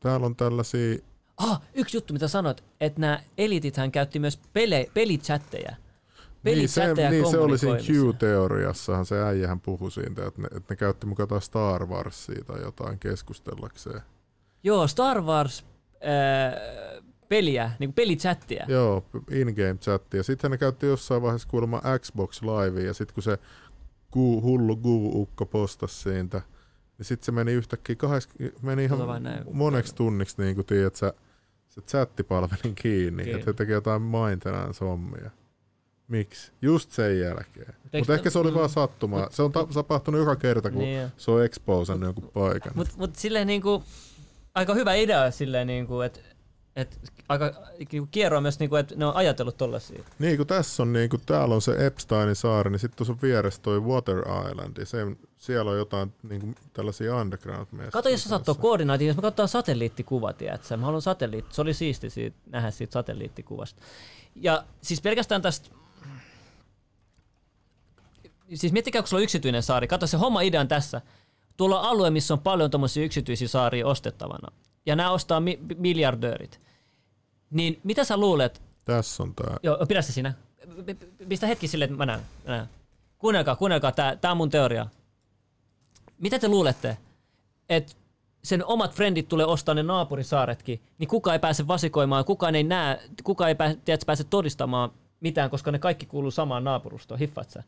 täällä 0.00 0.26
on 0.26 0.36
tällaisia, 0.36 0.98
Ah, 1.36 1.60
yksi 1.74 1.96
juttu, 1.96 2.12
mitä 2.12 2.28
sanoit, 2.28 2.64
että 2.80 3.00
nämä 3.00 3.20
elitithän 3.38 3.92
käytti 3.92 4.18
myös 4.18 4.40
pele, 4.52 4.86
pelichatteja. 4.94 5.76
niin 6.44 6.68
se, 6.68 6.80
Pelichatteja 6.80 7.10
niin 7.10 7.30
se 7.30 7.38
oli 7.38 7.58
siinä. 7.58 7.76
Q-teoriassahan 7.78 9.06
se 9.06 9.22
äijähän 9.22 9.60
puhui 9.60 9.90
siitä, 9.90 10.26
että 10.26 10.42
ne, 10.42 10.48
että 10.56 10.72
ne 10.72 10.76
käytti 10.76 11.06
mukaan 11.06 11.22
jotain 11.24 11.42
Star 11.42 11.86
Warsia 11.86 12.44
tai 12.44 12.60
jotain 12.60 12.98
keskustellakseen. 12.98 14.00
Joo, 14.62 14.86
Star 14.88 15.20
Wars 15.22 15.64
äh, 15.94 16.60
peliä, 17.30 17.70
niin 17.78 17.92
pelichattia. 17.92 18.64
Joo, 18.68 19.04
in-game 19.30 19.74
chatti. 19.74 20.16
Ja 20.16 20.22
sitten 20.22 20.50
ne 20.50 20.58
käytti 20.58 20.86
jossain 20.86 21.22
vaiheessa 21.22 21.48
kuulemma 21.48 21.82
Xbox 21.98 22.42
Live, 22.42 22.82
ja 22.82 22.94
sitten 22.94 23.14
kun 23.14 23.22
se 23.22 23.38
guu, 24.12 24.42
hullu 24.42 24.76
Guu-ukko 24.76 25.46
postasi 25.46 26.02
siitä, 26.02 26.42
niin 26.98 27.06
sitten 27.06 27.26
se 27.26 27.32
meni 27.32 27.52
yhtäkkiä 27.52 27.96
kahdeks, 27.96 28.28
meni 28.62 28.84
ihan 28.84 28.98
Tota 28.98 29.20
moneksi 29.52 29.94
tunniksi, 29.94 30.42
niin 30.42 30.54
kuin 30.54 30.66
tiedät, 30.66 30.96
sä, 30.96 31.14
se 31.68 31.80
chattipalvelin 31.80 32.74
kiinni, 32.74 33.22
Kiinni. 33.22 33.40
että 33.40 33.50
he 33.50 33.52
teki 33.52 33.72
jotain 33.72 34.02
maintenance-hommia. 34.02 35.30
Miksi? 36.08 36.52
Just 36.62 36.90
sen 36.90 37.20
jälkeen. 37.20 37.74
Mutta 37.98 38.14
ehkä 38.14 38.30
se 38.30 38.38
oli 38.38 38.50
mm. 38.50 38.56
vaan 38.56 38.68
sattumaa. 38.68 39.28
Se 39.30 39.42
on 39.42 39.52
ta- 39.52 39.66
tapahtunut 39.74 40.18
joka 40.18 40.36
kerta, 40.36 40.70
kun 40.70 40.82
Niin 40.82 41.08
se 41.16 41.30
on 41.30 41.44
exposannut 41.44 42.06
jonkun 42.06 42.30
paikan. 42.34 42.72
Mutta 42.74 42.94
mut 42.96 43.16
silleen 43.16 43.46
niinku, 43.46 43.84
aika 44.54 44.74
hyvä 44.74 44.94
idea 44.94 45.30
silleen 45.30 45.66
niinku, 45.66 46.00
että 46.00 46.20
et, 46.76 47.12
aika 47.28 47.52
niinku 47.78 48.08
kierroa 48.10 48.40
myös 48.40 48.58
niinku, 48.58 48.76
että 48.76 48.94
ne 48.96 49.06
on 49.06 49.14
ajatellut 49.14 49.56
tollasia. 49.56 50.04
Niin 50.18 50.36
kuin 50.36 50.46
tässä 50.46 50.82
on, 50.82 50.92
niin 50.92 51.10
kuin 51.10 51.22
täällä 51.26 51.54
on 51.54 51.62
se 51.62 51.86
Epsteinin 51.86 52.36
saari, 52.36 52.70
niin 52.70 52.78
sitten 52.78 52.96
tuossa 52.96 53.12
on 53.12 53.18
vieressä 53.22 53.62
toi 53.62 53.80
Water 53.80 54.18
Island, 54.50 54.76
ja 54.76 54.86
se, 54.86 54.98
siellä 55.38 55.70
on 55.70 55.78
jotain 55.78 56.14
niin 56.22 56.40
kuin 56.40 56.54
tällaisia 56.72 57.16
underground 57.16 57.66
Kato, 57.92 58.08
jos 58.08 58.22
sä 58.22 58.28
saat 58.28 58.58
koordinaatin, 58.58 59.06
jos 59.06 59.16
me 59.16 59.22
katsotaan 59.22 59.48
satelliittikuva, 59.48 60.32
tiedätkö? 60.32 60.76
Mä 60.76 60.84
haluan 60.84 61.02
satelliitti, 61.02 61.54
se 61.54 61.62
oli 61.62 61.74
siisti 61.74 62.10
siitä, 62.10 62.36
nähdä 62.46 62.70
siitä 62.70 62.92
satelliittikuvasta. 62.92 63.82
Ja 64.34 64.64
siis 64.82 65.00
pelkästään 65.00 65.42
tästä, 65.42 65.70
siis 68.54 68.72
miettikää, 68.72 69.02
kun 69.02 69.08
sulla 69.08 69.20
on 69.20 69.24
yksityinen 69.24 69.62
saari, 69.62 69.88
kato 69.88 70.06
se 70.06 70.16
homma 70.16 70.40
idea 70.40 70.60
on 70.60 70.68
tässä. 70.68 71.00
Tuolla 71.56 71.80
on 71.80 71.86
alue, 71.86 72.10
missä 72.10 72.34
on 72.34 72.40
paljon 72.40 72.70
tuommoisia 72.70 73.04
yksityisiä 73.04 73.48
saaria 73.48 73.86
ostettavana. 73.86 74.48
Ja 74.86 74.96
nämä 74.96 75.10
ostaa 75.10 75.40
mi- 75.40 75.58
miljardöörit. 75.76 76.60
Niin 77.50 77.80
mitä 77.84 78.04
sä 78.04 78.16
luulet, 78.16 78.62
Tässä 78.84 79.22
on 79.22 79.34
tää. 79.34 79.56
Joo, 79.62 79.86
pidä 79.88 80.02
se 80.02 80.12
siinä. 80.12 80.34
Pistä 81.28 81.46
hetki 81.46 81.68
silleen, 81.68 81.90
että 81.90 81.98
mä 81.98 82.06
näen. 82.06 82.20
Mä 82.20 82.56
näen. 82.56 82.68
Kuunnelkaa, 83.18 83.56
kuunnelkaa, 83.56 83.92
tää, 83.92 84.16
tää 84.16 84.30
on 84.30 84.36
mun 84.36 84.50
teoria. 84.50 84.86
Mitä 86.18 86.38
te 86.38 86.48
luulette, 86.48 86.96
että 87.68 87.92
sen 88.44 88.64
omat 88.64 88.94
frendit 88.94 89.28
tulee 89.28 89.46
ostaa 89.46 89.74
ne 89.74 89.82
naapurisaaretkin, 89.82 90.80
niin 90.98 91.08
kukaan 91.08 91.34
ei 91.34 91.38
pääse 91.38 91.66
vasikoimaan, 91.68 92.24
kukaan 92.24 92.54
ei 92.54 92.62
näe, 92.62 93.00
kukaan 93.24 93.48
ei 93.48 93.54
pääse, 93.54 93.78
tiedätkö, 93.84 94.06
pääse 94.06 94.24
todistamaan 94.24 94.90
mitään, 95.20 95.50
koska 95.50 95.72
ne 95.72 95.78
kaikki 95.78 96.06
kuuluu 96.06 96.30
samaan 96.30 96.64
naapurustoon, 96.64 97.20
hiffaat 97.20 97.50
sä? 97.50 97.62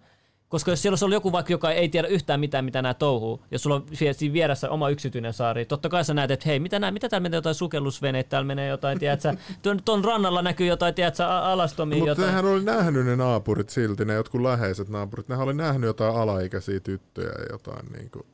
Koska 0.52 0.70
jos 0.70 0.82
siellä 0.82 0.92
olisi 0.92 1.04
ollut 1.04 1.14
joku 1.14 1.32
vaikka, 1.32 1.52
joka 1.52 1.70
ei 1.70 1.88
tiedä 1.88 2.08
yhtään 2.08 2.40
mitään, 2.40 2.64
mitä 2.64 2.82
nämä 2.82 2.94
touhuu, 2.94 3.44
jos 3.50 3.62
sulla 3.62 3.76
on 3.76 3.84
siinä 3.92 4.32
vieressä 4.32 4.70
oma 4.70 4.88
yksityinen 4.88 5.32
saari, 5.32 5.64
totta 5.64 5.88
kai 5.88 6.04
sä 6.04 6.14
näet, 6.14 6.30
että 6.30 6.48
hei, 6.48 6.60
mitä, 6.60 6.78
nää, 6.78 6.90
mitä 6.90 7.08
täällä 7.08 7.22
menee 7.22 7.36
jotain 7.36 7.54
sukellusveneitä, 7.54 8.28
täällä 8.28 8.46
menee 8.46 8.68
jotain, 8.68 8.98
tiedätkö, 8.98 9.34
tuon, 9.62 9.82
tuon 9.84 10.04
rannalla 10.04 10.42
näkyy 10.42 10.66
jotain, 10.66 10.94
tiedätkö, 10.94 11.24
alastomia 11.26 11.98
Mutta 11.98 12.10
jotain. 12.10 12.26
nehän 12.26 12.44
oli 12.44 12.64
nähnyt 12.64 13.06
ne 13.06 13.16
naapurit 13.16 13.70
silti, 13.70 14.04
ne 14.04 14.14
jotkut 14.14 14.40
läheiset 14.40 14.88
naapurit, 14.88 15.28
nehän 15.28 15.44
oli 15.44 15.54
nähnyt 15.54 15.86
jotain 15.86 16.16
alaikäisiä 16.16 16.80
tyttöjä 16.80 17.28
ja 17.28 17.46
jotain 17.50 17.86
niin 17.92 18.10
kuin 18.10 18.26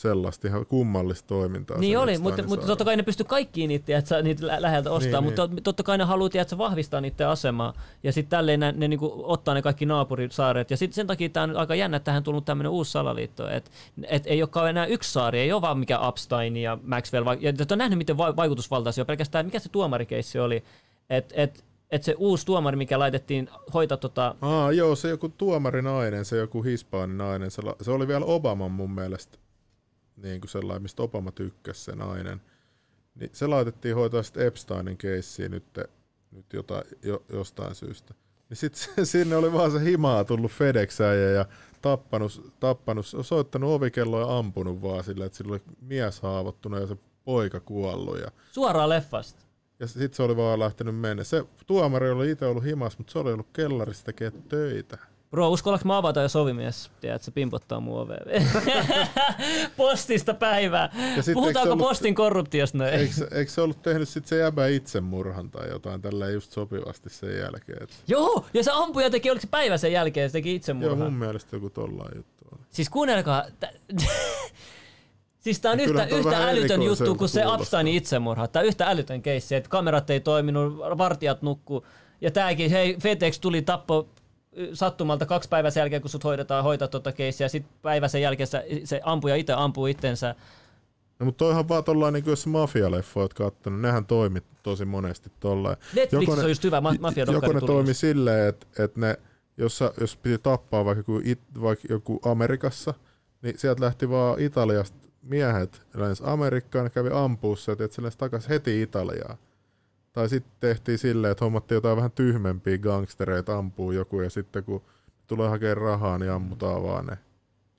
sellaista 0.00 0.48
ihan 0.48 0.66
kummallista 0.66 1.26
toimintaa. 1.28 1.78
Niin 1.78 1.98
oli, 1.98 2.18
mutta, 2.18 2.42
mutta 2.42 2.66
totta 2.66 2.84
kai 2.84 2.96
ne 2.96 3.02
pysty 3.02 3.24
kaikkiin 3.24 3.68
niitä, 3.68 3.98
että 3.98 4.22
niitä 4.22 4.46
lä- 4.46 4.62
läheltä 4.62 4.90
ostaa, 4.90 5.20
Niin, 5.20 5.24
mutta 5.24 5.46
niin. 5.46 5.62
totta 5.62 5.82
kai 5.82 5.98
ne 5.98 6.04
haluaa 6.04 6.28
tiedätkö, 6.30 6.58
vahvistaa 6.58 7.00
niiden 7.00 7.28
asemaa 7.28 7.72
ja 8.02 8.12
sitten 8.12 8.30
tälleen 8.30 8.60
ne, 8.60 8.72
ne 8.72 8.88
niinku 8.88 9.20
ottaa 9.26 9.54
ne 9.54 9.62
kaikki 9.62 9.86
naapurisaaret 9.86 10.70
ja 10.70 10.76
sitten 10.76 10.94
sen 10.94 11.06
takia 11.06 11.28
tämä 11.28 11.44
on 11.44 11.56
aika 11.56 11.74
jännä, 11.74 11.96
että 11.96 12.04
tähän 12.04 12.20
on 12.20 12.24
tullut 12.24 12.44
tämmöinen 12.44 12.70
uusi 12.72 12.90
salaliitto, 12.90 13.48
että 13.50 13.70
et 14.08 14.22
ei 14.26 14.42
olekaan 14.42 14.70
enää 14.70 14.86
yksi 14.86 15.12
saari, 15.12 15.40
ei 15.40 15.52
ole 15.52 15.62
vaan 15.62 15.78
mikä 15.78 15.98
Epstein 16.08 16.56
ja 16.56 16.78
Maxwell, 16.82 17.24
ja 17.40 17.52
te 17.52 17.74
on 17.74 17.78
nähnyt 17.78 17.98
miten 17.98 18.18
va- 18.18 18.36
vaikutusvaltaisia 18.36 19.02
on 19.02 19.06
pelkästään, 19.06 19.46
mikä 19.46 19.58
se 19.58 19.68
tuomarikeissi 19.68 20.38
oli, 20.38 20.64
että 21.10 21.34
et, 21.38 21.64
et 21.90 22.02
se 22.02 22.14
uusi 22.18 22.46
tuomari, 22.46 22.76
mikä 22.76 22.98
laitettiin 22.98 23.50
hoitaa 23.74 23.96
tota, 23.98 24.34
Aa, 24.40 24.72
joo, 24.72 24.96
se 24.96 25.08
joku 25.08 25.28
tuomarinainen, 25.28 26.24
se 26.24 26.36
joku 26.36 26.62
hispaaninainen, 26.62 27.50
se, 27.50 27.62
la- 27.62 27.76
se 27.80 27.90
oli 27.90 28.08
vielä 28.08 28.24
Obaman 28.24 28.70
mun 28.70 28.90
mielestä 28.90 29.38
niin 30.22 30.40
kuin 30.40 30.50
sellainen, 30.50 30.82
mistä 30.82 31.02
Obama 31.02 31.32
tykkäsi 31.32 31.84
se 31.84 31.92
nainen. 31.92 32.40
Niin 33.14 33.30
se 33.32 33.46
laitettiin 33.46 33.94
hoitaa 33.94 34.22
sitten 34.22 34.46
Epsteinin 34.46 34.96
keissiin 34.96 35.50
nyt, 35.50 35.64
nyt 36.30 36.52
jotain, 36.52 36.84
jo, 37.02 37.22
jostain 37.32 37.74
syystä. 37.74 38.14
Niin 38.48 38.56
sitten 38.56 39.06
sinne 39.06 39.36
oli 39.36 39.52
vaan 39.52 39.70
se 39.70 39.84
himaa 39.84 40.24
tullut 40.24 40.52
FedExäjä 40.52 41.30
ja 41.30 41.46
tappanut, 41.82 42.52
tappanut, 42.60 43.06
soittanut 43.22 43.70
ovikelloa 43.70 44.20
ja 44.20 44.38
ampunut 44.38 44.82
vaan 44.82 45.04
sillä, 45.04 45.24
että 45.24 45.38
sillä 45.38 45.52
oli 45.52 45.62
mies 45.80 46.20
haavoittunut 46.20 46.80
ja 46.80 46.86
se 46.86 46.96
poika 47.24 47.60
kuollut. 47.60 48.18
Ja, 48.18 48.30
suoraan 48.52 48.88
leffasta. 48.88 49.44
ja 49.80 49.86
sitten 49.86 50.16
se 50.16 50.22
oli 50.22 50.36
vaan 50.36 50.58
lähtenyt 50.58 50.96
mennä. 50.96 51.24
Se 51.24 51.44
tuomari 51.66 52.10
oli 52.10 52.30
itse 52.30 52.46
ollut 52.46 52.64
himas, 52.64 52.98
mutta 52.98 53.12
se 53.12 53.18
oli 53.18 53.32
ollut 53.32 53.48
kellarissa 53.52 54.04
tekee 54.04 54.30
töitä. 54.30 54.98
Bro, 55.30 55.48
uskallanko 55.50 55.88
mä 55.88 55.96
avata, 55.96 56.22
jos 56.22 56.36
ovimies, 56.36 56.90
tiedät, 57.00 57.22
se 57.22 57.30
pimpottaa 57.30 57.80
mun 57.80 58.00
oveen. 58.00 58.48
Postista 59.76 60.34
päivää. 60.34 60.92
Ja 61.16 61.22
sit 61.22 61.34
Puhutaanko 61.34 61.72
ollut- 61.72 61.88
postin 61.88 62.14
korruptiosta 62.14 62.78
noin? 62.78 62.94
Eikö, 62.94 63.28
eikö 63.30 63.50
se 63.50 63.60
ollut 63.60 63.82
tehnyt 63.82 64.08
sitten 64.08 64.28
se 64.28 64.36
jäbä 64.36 64.66
itsemurhan 64.66 65.50
tai 65.50 65.68
jotain 65.68 66.02
tällä 66.02 66.28
just 66.30 66.52
sopivasti 66.52 67.10
sen 67.10 67.38
jälkeen? 67.38 67.82
Et, 67.82 67.90
Joo, 68.08 68.46
ja 68.54 68.64
se 68.64 68.70
ampuja 68.74 69.10
teki, 69.10 69.30
oliko 69.30 69.40
se 69.40 69.48
päivä 69.50 69.76
sen 69.76 69.92
jälkeen, 69.92 70.30
se 70.30 70.32
teki 70.32 70.50
joo, 70.50 70.56
itsemurhan. 70.56 70.98
mun 70.98 71.12
mielestä 71.12 71.56
joku 71.56 71.70
tollain 71.70 72.16
juttu 72.16 72.44
on. 72.52 72.58
Siis 72.70 72.90
kuunnelkaa, 72.90 73.44
tä- 73.60 73.72
siis 75.44 75.60
tää 75.60 75.72
on 75.72 75.78
Ja 75.78 75.84
yhtä, 75.84 76.06
toi 76.06 76.18
yhtä 76.18 76.48
älytön 76.48 76.82
juttu 76.82 77.14
kuin 77.14 77.28
se. 77.28 77.44
Epsteinin 77.60 77.94
itsemurha. 77.94 78.48
Tää 78.48 78.60
on 78.60 78.66
yhtä 78.66 78.86
älytön 78.86 79.22
keissi, 79.22 79.54
että 79.54 79.68
kamerat 79.70 80.10
ei 80.10 80.20
toiminut, 80.20 80.78
vartijat 80.78 81.42
nukku. 81.42 81.86
Ja 82.20 82.30
tääkin, 82.30 82.70
hei, 82.70 82.96
FedEx 83.02 83.38
tuli 83.40 83.62
tappo 83.62 84.08
sattumalta 84.72 85.26
kaksi 85.26 85.48
päivää 85.48 85.70
sen 85.70 85.80
jälkeen, 85.80 86.02
kun 86.02 86.10
sut 86.10 86.24
hoidetaan 86.24 86.64
hoitaa 86.64 86.88
tota 86.88 87.12
keissiä. 87.12 87.48
Sitten 87.48 87.72
päivä 87.82 88.08
sen 88.08 88.22
jälkeen 88.22 88.46
se, 88.46 88.66
se 88.84 89.00
ampuja 89.04 89.36
itse 89.36 89.52
ampuu 89.52 89.86
itsensä. 89.86 90.34
No, 91.18 91.26
mutta 91.26 91.44
toihan 91.44 91.68
vaan 91.68 91.84
tollain, 91.84 92.12
niin 92.12 92.24
jos 92.26 92.46
mafialeffa 92.46 93.20
oot 93.20 93.34
kattonut, 93.34 93.80
nehän 93.80 94.06
toimi 94.06 94.42
tosi 94.62 94.84
monesti 94.84 95.32
tollain. 95.40 95.76
Netflixissä 95.94 96.42
on 96.42 96.48
just 96.48 96.64
hyvä 96.64 96.80
ma- 96.80 96.94
mafiadokkari 97.00 97.54
Joko 97.54 97.66
ne 97.66 97.72
toimi 97.72 97.94
silleen, 97.94 98.48
että 98.48 98.84
et 98.84 98.96
ne, 98.96 99.16
jos, 99.56 99.78
sä- 99.78 99.92
jos 100.00 100.16
piti 100.16 100.38
tappaa 100.38 100.84
vaikka 100.84 101.00
joku, 101.00 101.20
it, 101.24 101.40
vaikka 101.60 101.88
joku 101.90 102.20
Amerikassa, 102.24 102.94
niin 103.42 103.58
sieltä 103.58 103.84
lähti 103.84 104.10
vaan 104.10 104.40
Italiasta 104.40 104.98
miehet 105.22 105.82
lensi 105.94 106.22
Amerikkaan, 106.26 106.84
ne 106.84 106.90
kävi 106.90 107.10
ampuussa, 107.12 107.72
että 107.72 107.88
se 108.10 108.18
takaisin 108.18 108.48
heti 108.48 108.82
Italiaan. 108.82 109.38
Tai 110.12 110.28
sitten 110.28 110.52
tehtiin 110.60 110.98
silleen, 110.98 111.30
että 111.30 111.44
hommattiin 111.44 111.76
jotain 111.76 111.96
vähän 111.96 112.10
tyhmempiä 112.10 112.78
gangstereita, 112.78 113.58
ampuu 113.58 113.92
joku, 113.92 114.20
ja 114.20 114.30
sitten 114.30 114.64
kun 114.64 114.84
tulee 115.26 115.48
hakemaan 115.48 115.76
rahaa, 115.76 116.18
niin 116.18 116.30
ammutaan 116.30 116.82
vaan 116.82 117.06
ne. 117.06 117.18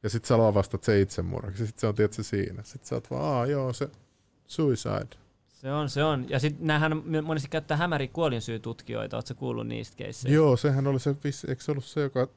Ja 0.03 0.09
sitten 0.09 0.27
sä 0.27 0.37
lavastat 0.37 0.83
se 0.83 1.01
itsemurhaksi, 1.01 1.67
sitten 1.67 1.81
se 1.81 1.87
on 1.87 1.95
tietysti 1.95 2.23
siinä. 2.23 2.63
Sitten 2.63 2.87
sä 2.87 2.95
oot 2.95 3.11
vaan, 3.11 3.23
aa 3.23 3.45
joo, 3.45 3.73
se 3.73 3.89
suicide. 4.47 5.20
Se 5.61 5.71
on, 5.71 5.89
se 5.89 6.03
on. 6.03 6.25
Ja 6.29 6.39
sitten 6.39 6.67
näähän 6.67 7.03
monesti 7.23 7.49
käyttää 7.49 7.77
hämäriä 7.77 8.07
kuolinsyytutkijoita. 8.07 9.17
Oletko 9.17 9.33
kuullut 9.35 9.67
niistä 9.67 9.97
keisseistä? 9.97 10.35
Joo, 10.35 10.57
sehän 10.57 10.87
oli 10.87 10.99
se, 10.99 11.15
eikö 11.47 11.63
se 11.63 11.71
ollut 11.71 11.85
se, 11.85 12.01
joka 12.01 12.27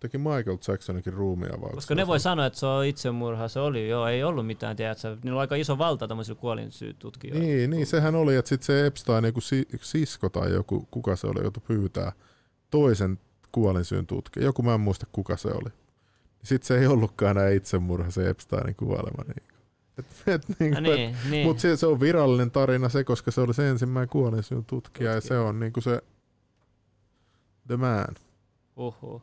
teki 0.00 0.18
Michael 0.18 0.58
Jacksonikin 0.68 1.12
ruumia 1.12 1.60
vai? 1.60 1.70
Koska 1.70 1.94
ne 1.94 2.06
voi 2.06 2.20
sanoa, 2.20 2.46
että 2.46 2.58
se 2.58 2.66
on 2.66 2.84
itsemurha. 2.84 3.48
Se 3.48 3.60
oli, 3.60 3.88
joo, 3.88 4.06
ei 4.06 4.24
ollut 4.24 4.46
mitään, 4.46 4.76
tiedätkö. 4.76 5.16
Niillä 5.22 5.36
on 5.36 5.40
aika 5.40 5.54
iso 5.54 5.78
valta 5.78 6.08
tämmöisillä 6.08 6.40
kuolinsyytutkijoilla. 6.40 7.44
Niin, 7.44 7.70
niin, 7.70 7.86
sehän 7.86 8.14
oli, 8.14 8.36
että 8.36 8.48
sitten 8.48 8.66
se 8.66 8.86
Epstein, 8.86 9.24
joku 9.24 9.40
si- 9.40 9.68
sisko 9.80 10.28
tai 10.28 10.52
joku, 10.52 10.88
kuka 10.90 11.16
se 11.16 11.26
oli, 11.26 11.42
joutui 11.42 11.62
pyytää 11.66 12.12
toisen 12.70 13.18
kuolinsyyn 13.52 14.06
tutkija. 14.06 14.46
Joku 14.46 14.62
mä 14.62 14.74
en 14.74 14.80
muista, 14.80 15.06
kuka 15.12 15.36
se 15.36 15.48
oli. 15.48 15.70
Sitten 16.42 16.66
se 16.66 16.78
ei 16.78 16.86
ollutkaan 16.86 17.36
enää 17.36 17.50
itsemurha, 17.50 18.10
se 18.10 18.30
Epsteinin 18.30 18.74
kuolema. 18.74 19.24
Niin. 19.26 19.53
Et, 19.98 20.06
et, 20.26 20.42
niin, 20.58 20.82
niin. 21.30 21.46
Mutta 21.46 21.60
se, 21.60 21.76
se, 21.76 21.86
on 21.86 22.00
virallinen 22.00 22.50
tarina 22.50 22.88
se, 22.88 23.04
koska 23.04 23.30
se 23.30 23.40
oli 23.40 23.54
se 23.54 23.70
ensimmäinen 23.70 24.08
kuolinsyyn 24.08 24.64
tutkija, 24.64 25.12
ja 25.12 25.20
se 25.20 25.38
on 25.38 25.60
niinku 25.60 25.80
se 25.80 26.02
the 27.66 27.76
man. 27.76 28.14
Uhuh. 28.76 29.22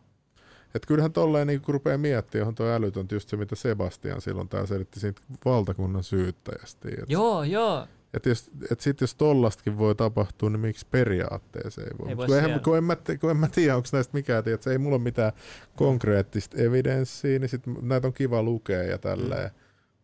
Et 0.75 0.85
kyllähän 0.85 1.13
tolleen 1.13 1.47
niin 1.47 1.61
kun 1.61 1.73
rupeaa 1.73 1.97
miettimään, 1.97 2.47
on 2.47 2.55
tuo 2.55 2.67
älytöntä 2.67 3.15
just 3.15 3.29
se, 3.29 3.37
mitä 3.37 3.55
Sebastian 3.55 4.21
silloin 4.21 4.49
tää 4.49 4.65
selitti 4.65 4.99
siitä 4.99 5.21
valtakunnan 5.45 6.03
syyttäjästä. 6.03 6.89
sä. 6.89 7.05
Joo, 7.07 7.43
joo. 7.43 7.87
Et, 8.13 8.25
jos, 8.25 8.51
et 8.71 8.79
sit 8.79 9.01
jos 9.01 9.15
tollastakin 9.15 9.77
voi 9.77 9.95
tapahtua, 9.95 10.49
niin 10.49 10.59
miksi 10.59 10.85
periaatteeseen 10.91 11.87
ei 11.87 11.97
voi? 11.99 12.09
Ei 12.09 12.17
voi 12.17 12.25
kun, 12.25 12.35
eihän, 12.35 12.59
kun, 12.59 12.77
en 12.77 12.83
mä, 12.83 12.97
kun 13.21 13.31
en 13.31 13.37
mä 13.37 13.47
tiedä, 13.47 13.75
onko 13.75 13.87
näistä 13.93 14.13
mikään, 14.13 14.43
tiedät, 14.43 14.61
sä, 14.61 14.71
ei 14.71 14.77
mulla 14.77 14.95
ole 14.95 15.03
mitään 15.03 15.31
konkreettista 15.75 16.57
evidenssiä, 16.57 17.39
niin 17.39 17.49
sit 17.49 17.61
näitä 17.81 18.07
on 18.07 18.13
kiva 18.13 18.43
lukea 18.43 18.83
ja 18.83 18.97
tälleen. 18.97 19.51
Mm. 19.51 19.60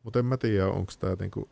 Mutta 0.08 0.20
en 0.20 0.26
mä 0.26 0.38
tiedä, 0.38 0.68
onko 0.68 0.94
tämä 1.00 1.16
niinku 1.20 1.50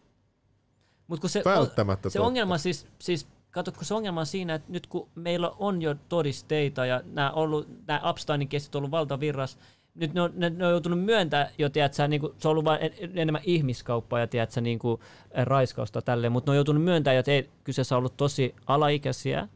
Mut 1.07 1.19
kun 1.19 1.29
se, 1.29 1.41
välttämättä 1.45 2.09
se 2.09 2.19
totta. 2.19 2.27
ongelma 2.27 2.57
siis, 2.57 2.87
siis 2.99 3.27
kato, 3.51 3.71
kun 3.71 3.85
se 3.85 3.93
ongelma 3.93 4.19
on 4.19 4.25
siinä, 4.25 4.55
että 4.55 4.71
nyt 4.71 4.87
kun 4.87 5.09
meillä 5.15 5.49
on 5.49 5.81
jo 5.81 5.95
todisteita 6.09 6.85
ja 6.85 7.01
nämä, 7.05 7.31
ollut, 7.31 7.67
nämä 7.87 8.01
Epsteinin 8.09 8.47
kestit 8.47 8.75
on 8.75 8.79
ollut 8.79 8.91
valtavirras, 8.91 9.57
nyt 9.95 10.13
ne 10.13 10.21
on, 10.21 10.31
ne, 10.35 10.49
ne 10.49 10.65
on 10.65 10.71
joutunut 10.71 11.03
myöntää 11.03 11.49
jo, 11.57 11.69
tiedätkö, 11.69 12.07
niin 12.07 12.21
kuin, 12.21 12.33
se 12.37 12.47
on 12.47 12.51
ollut 12.51 12.65
vain 12.65 12.81
en- 12.81 13.17
enemmän 13.17 13.41
ihmiskauppaa 13.45 14.19
ja 14.19 14.27
tiedätkö, 14.27 14.61
niin 14.61 14.79
kuin, 14.79 15.01
raiskausta 15.43 16.01
tälleen, 16.01 16.31
mutta 16.31 16.51
ne 16.51 16.53
on 16.53 16.57
joutunut 16.57 16.83
myöntää, 16.83 17.13
että 17.13 17.31
ei, 17.31 17.49
kyseessä 17.63 17.95
on 17.95 17.99
ollut 17.99 18.17
tosi 18.17 18.55
alaikäisiä. 18.65 19.47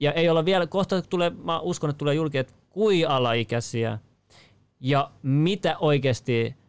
Ja 0.00 0.12
ei 0.12 0.28
olla 0.28 0.44
vielä, 0.44 0.66
kohta 0.66 1.02
tulee, 1.02 1.30
mä 1.30 1.60
uskon, 1.60 1.90
että 1.90 1.98
tulee 1.98 2.14
julki, 2.14 2.38
että 2.38 2.52
kui 2.70 3.04
alaikäisiä 3.04 3.98
ja 4.80 5.10
mitä 5.22 5.78
oikeasti 5.78 6.59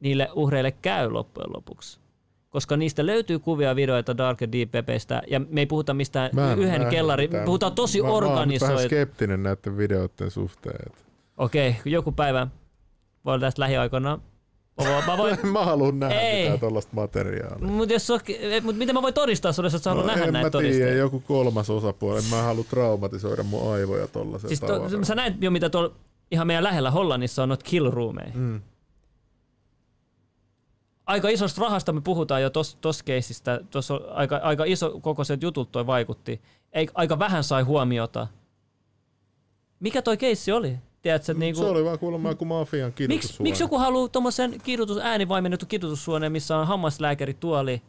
niille 0.00 0.28
uhreille 0.34 0.70
käy 0.70 1.10
loppujen 1.10 1.52
lopuksi. 1.56 1.98
Koska 2.50 2.76
niistä 2.76 3.06
löytyy 3.06 3.38
kuvia 3.38 3.76
videoita 3.76 4.16
Dark 4.16 4.40
ja 4.40 4.52
Deep 4.52 4.74
Webistä, 4.74 5.22
ja 5.30 5.40
me 5.40 5.60
ei 5.60 5.66
puhuta 5.66 5.94
mistään 5.94 6.30
Mä 6.32 6.52
en 6.52 6.58
yhden 6.58 6.86
kellarin, 6.86 7.30
mitään. 7.30 7.44
puhutaan 7.44 7.72
tosi 7.72 8.02
mä, 8.02 8.08
Mä 8.08 8.12
oon 8.14 8.22
nyt 8.22 8.30
vähän 8.30 8.42
organisoitu. 8.42 8.88
skeptinen 8.88 9.42
näiden 9.42 9.76
videoiden 9.76 10.30
suhteen. 10.30 10.92
Okei, 11.36 11.76
joku 11.84 12.12
päivä 12.12 12.46
voi 13.24 13.40
tästä 13.40 13.62
lähiaikoina. 13.62 14.18
Mä 15.06 15.16
voin, 15.18 15.36
mä 15.42 15.50
mä 15.60 15.64
haluan 15.64 15.98
nähdä 15.98 16.20
Ei. 16.20 16.42
mitään 16.42 16.60
tollasta 16.60 16.90
materiaalia. 16.94 17.68
mut 17.68 17.90
jos, 17.90 18.10
on- 18.10 18.20
eh, 18.28 18.62
mut 18.62 18.76
miten 18.76 18.94
mä 18.94 19.02
voin 19.02 19.14
todistaa 19.14 19.52
sulle, 19.52 19.66
että 19.66 19.78
sä 19.78 19.94
nähdä 19.94 20.06
No 20.06 20.12
en 20.12 20.18
mä 20.28 20.30
näitä 20.32 20.50
todisteita? 20.50 20.94
joku 20.98 21.20
kolmas 21.20 21.70
osapuoli. 21.70 22.20
Mä 22.30 22.42
halua 22.42 22.64
traumatisoida 22.70 23.42
mun 23.42 23.72
aivoja 23.72 24.06
tollasella 24.06 24.48
Siis 24.48 24.60
tavalla. 24.60 24.90
to, 24.90 25.04
sä 25.04 25.14
näet 25.14 25.34
jo, 25.40 25.50
mitä 25.50 25.70
tuolla 25.70 25.90
ihan 26.30 26.46
meidän 26.46 26.64
lähellä 26.64 26.90
Hollannissa 26.90 27.42
on 27.42 27.48
noita 27.48 27.64
kill 27.64 27.90
roomeja. 27.90 28.30
Mm. 28.34 28.60
Aika 31.08 31.28
isosta 31.28 31.60
rahasta 31.62 31.92
me 31.92 32.00
puhutaan 32.00 32.42
jo 32.42 32.50
tuossa 32.80 33.04
keisistä. 33.04 33.60
Tuossa 33.70 33.94
on 33.94 34.00
aika, 34.10 34.36
aika 34.36 34.64
iso 34.64 35.00
kokoiset 35.00 35.42
jutut 35.42 35.72
toi 35.72 35.86
vaikutti. 35.86 36.40
Ei, 36.72 36.88
aika 36.94 37.18
vähän 37.18 37.44
sai 37.44 37.62
huomiota. 37.62 38.26
Mikä 39.80 40.02
toi 40.02 40.16
keissi 40.16 40.52
oli? 40.52 40.78
Tiedätkö, 41.02 41.32
että 41.32 41.40
niinku, 41.40 41.60
Se 41.60 41.66
oli 41.66 41.84
vaan 41.84 41.98
kuulemma 41.98 42.28
joku 42.28 42.44
mafian 42.44 42.88
miksi, 42.88 42.96
kidutussuone. 42.96 43.50
miksi 43.50 43.62
joku 43.62 43.78
haluaa 43.78 44.08
tuommoisen 44.08 44.60
kidutus, 44.64 44.98
äänivaimennettu 44.98 45.66
kidutussuoneen, 45.66 46.32
missä 46.32 46.56
on 46.56 46.66
hammaslääkäri 46.66 47.34
tuoli? 47.34 47.82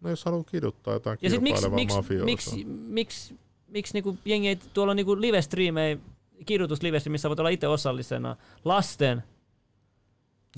No 0.00 0.10
jos 0.10 0.24
haluaa 0.24 0.44
kiduttaa 0.44 0.94
jotain 0.94 1.18
Ja 1.22 1.30
sit 1.30 1.40
miksi, 1.40 1.68
miksi, 1.68 1.98
miksi, 2.24 2.64
miksi, 2.64 3.34
miksi 3.68 3.94
niinku 3.94 4.16
jengi 4.24 4.48
ei, 4.48 4.58
tuolla 4.74 4.90
on 4.90 4.96
niinku 4.96 5.20
live-striimejä, 5.20 5.98
kidutuslivesti, 6.46 7.10
missä 7.10 7.28
voit 7.28 7.38
olla 7.38 7.48
itse 7.48 7.68
osallisena, 7.68 8.36
lasten. 8.64 9.22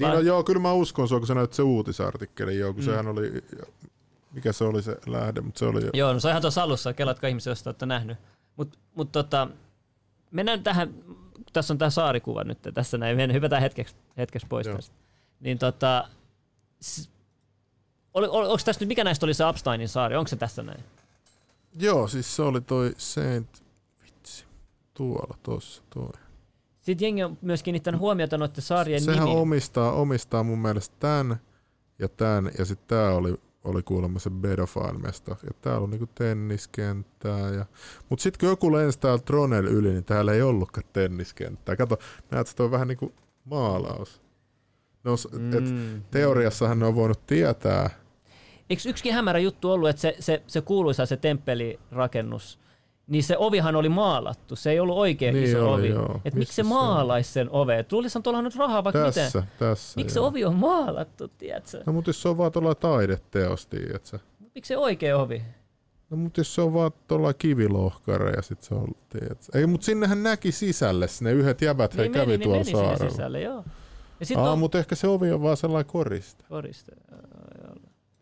Niin 0.01 0.11
no 0.11 0.21
joo, 0.21 0.45
kyllä 0.45 0.61
mä 0.61 0.73
uskon 0.73 1.09
se, 1.09 1.15
kun 1.19 1.27
sä 1.27 1.35
näyt 1.35 1.53
se 1.53 1.63
uutisartikkeli, 1.63 2.59
joo, 2.59 2.73
kun 2.75 2.83
Mm. 2.83 2.85
sehän 2.85 3.07
oli, 3.09 3.45
mikä 4.33 4.53
se 4.53 4.65
oli 4.65 4.83
se 4.83 4.97
lähde, 5.07 5.41
mutta 5.41 5.59
se 5.59 5.65
oli 5.65 5.85
jo. 5.85 5.91
Joo, 5.95 6.13
no 6.13 6.21
se 6.21 6.29
on 6.29 6.31
ihan 6.33 6.43
tuossa 6.43 6.63
alussa, 6.63 6.93
kelatko 6.93 7.27
ihmisiä, 7.27 7.51
jos 7.51 7.63
te 7.63 7.69
olette 7.69 7.87
nähnyt. 7.87 8.19
Mutta 8.57 8.79
mut 8.95 9.13
tota, 9.13 9.49
mennään 10.31 10.63
tähän, 10.63 10.95
tässä 11.53 11.75
on 11.75 11.79
tämä 11.79 11.91
saarikuva 11.91 12.45
nyt, 12.45 12.59
tässä 12.75 12.99
näin, 12.99 13.17
mennään, 13.17 13.37
hypätään 13.37 13.63
hetkeksi, 13.63 13.95
hetkeksi 14.17 14.47
pois 14.47 14.67
Joo. 14.67 14.77
tästä. 14.77 14.95
Niin 15.41 15.59
tota, 15.59 16.09
oli, 18.15 18.27
oli, 18.27 18.47
onko 18.47 18.59
tässä 18.65 18.81
nyt, 18.81 18.89
mikä 18.89 19.05
näistä 19.05 19.27
oli 19.27 19.35
se 19.35 19.49
Epsteinin 19.49 19.89
saari, 19.89 20.17
onko 20.17 20.29
se 20.29 20.37
tässä 20.37 20.63
näin? 20.63 20.85
Joo, 21.79 22.09
siis 22.09 22.37
se 22.37 22.43
oli 22.43 22.61
toi 22.61 22.95
Saint, 22.99 23.63
vitsi, 24.05 24.45
tuolla 24.95 25.39
tossa 25.43 25.83
toi. 25.91 26.11
Sitten 26.87 27.07
jengi 27.07 27.25
on 27.25 27.39
myös 27.43 27.63
kiinnittänyt 27.63 28.01
huomiota 28.01 28.39
noiden 28.39 28.63
saarien 28.63 29.01
Sehän 29.01 29.21
nimiin. 29.25 29.39
omistaa, 29.39 29.93
omistaa 29.93 30.43
mun 30.43 30.59
mielestä 30.59 30.97
tän 30.99 31.37
ja 31.99 32.09
tän, 32.09 32.51
ja 32.59 32.65
sitten 32.65 32.89
tää 32.89 33.15
oli, 33.15 33.35
oli 33.65 33.83
kuulemma 33.83 34.19
se 34.19 34.31
Bedofile-mesta. 34.31 35.37
Ja 35.43 35.51
täällä 35.61 35.81
on 35.81 35.91
niinku 35.91 36.07
tenniskenttää. 36.15 37.49
Ja... 37.51 37.67
Mut 38.09 38.21
sit 38.21 38.37
kun 38.39 38.49
joku 38.49 38.73
lensi 38.73 38.99
täällä 38.99 39.19
Tronel 39.19 39.65
yli, 39.67 39.91
niin 39.93 40.05
täällä 40.05 40.33
ei 40.33 40.43
ollutkaan 40.43 40.87
tenniskenttää. 40.93 41.77
Kato, 41.77 41.99
näet, 42.31 42.47
se 42.47 42.63
on 42.63 42.71
vähän 42.71 42.89
niinku 42.89 43.13
maalaus. 43.45 44.23
No, 45.05 45.13
Mm. 45.33 45.53
et 45.59 45.65
teoriassahan 46.11 46.79
ne 46.79 46.87
on 46.87 46.95
voinut 46.95 47.27
tietää. 47.27 47.91
Eikö 48.71 48.83
yksikin 48.89 49.15
hämärä 49.15 49.39
juttu 49.39 49.71
ollut, 49.71 49.89
että 49.89 50.03
se, 50.03 50.17
se, 50.21 50.43
se 50.47 50.61
kuuluisa 50.61 51.07
se 51.07 51.17
temppelirakennus, 51.17 52.59
niin 53.07 53.23
se 53.23 53.37
ovihan 53.39 53.77
oli 53.77 53.89
maalattu, 53.89 54.57
se 54.57 54.71
ei 54.71 54.81
ollut 54.81 54.97
oikein 54.99 55.35
Niin 55.35 55.45
iso 55.49 55.73
oli, 55.73 55.81
ovi. 55.83 55.89
joo. 55.89 56.21
Et 56.25 56.35
miksi 56.35 56.55
se 56.55 56.63
maalaisi 56.63 57.33
sen 57.33 57.51
ove? 57.51 57.85
Luulisin, 57.93 58.23
tuolla 58.23 58.43
nyt 58.43 58.57
rahaa 58.57 58.85
vaikka 58.85 59.03
Tässä, 59.13 59.39
miten. 59.39 59.53
tässä, 59.59 59.97
Miksi 60.01 60.15
se 60.15 60.19
joo. 60.21 60.27
ovi 60.29 60.45
on 60.45 60.55
maalattu, 60.55 61.29
tiedätkö? 61.29 61.83
No 61.87 61.93
mut 61.93 62.07
jos 62.07 62.23
se 62.23 62.29
on 62.29 62.39
vaan 62.39 62.53
tuolla 62.53 62.75
taideteos, 62.75 63.67
tiedätkö? 63.67 64.19
Miksi 64.55 64.69
se 64.69 64.77
oikea 64.77 65.17
ovi? 65.19 65.43
No 66.11 66.17
mut 66.17 66.37
jos 66.37 66.55
se 66.55 66.61
on 66.63 66.75
vaan 66.75 66.91
tuolla 67.09 67.35
kivilohkare 67.35 68.31
ja 68.37 68.43
sit 68.43 68.63
se 68.63 68.75
on, 68.75 68.89
tiedätkö? 69.09 69.59
Ei, 69.59 69.67
mut 69.67 69.83
sinnehän 69.83 70.23
näki 70.23 70.53
sisälle, 70.53 71.07
ne 71.21 71.33
yhdet 71.33 71.63
jäbät 71.63 71.97
he 71.97 72.03
Niin 72.03 72.13
kävi 72.13 72.27
meni, 72.27 72.37
niin 72.39 72.43
tuolla 72.49 72.65
meni 72.65 72.73
saarella. 72.73 73.11
sisälle, 73.11 73.41
joo. 73.41 73.65
Ja 74.21 74.27
sit 74.27 74.37
Aa, 74.37 74.53
on 74.53 74.59
mut 74.59 74.75
ehkä 74.75 74.95
se 74.95 75.09
ovi 75.09 75.33
on 75.33 75.43
vaan 75.43 75.57
sellainen 75.57 75.93
koriste. 75.93 76.45
koriste. 76.49 76.93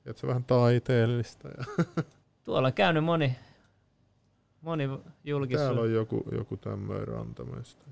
Et 0.07 0.17
se 0.17 0.27
vähän 0.27 0.45
taiteellista. 0.45 1.49
Ja 1.49 1.65
Tuolla 2.45 2.69
on 2.69 2.75
käynyt 2.75 3.05
moni, 3.05 3.37
moni 4.65 4.89
julkis. 5.25 5.57
Täällä 5.61 5.81
on 5.81 5.93
joku, 5.93 6.25
joku 6.33 6.57
tämmöinen 6.57 7.09
rantamesta. 7.09 7.85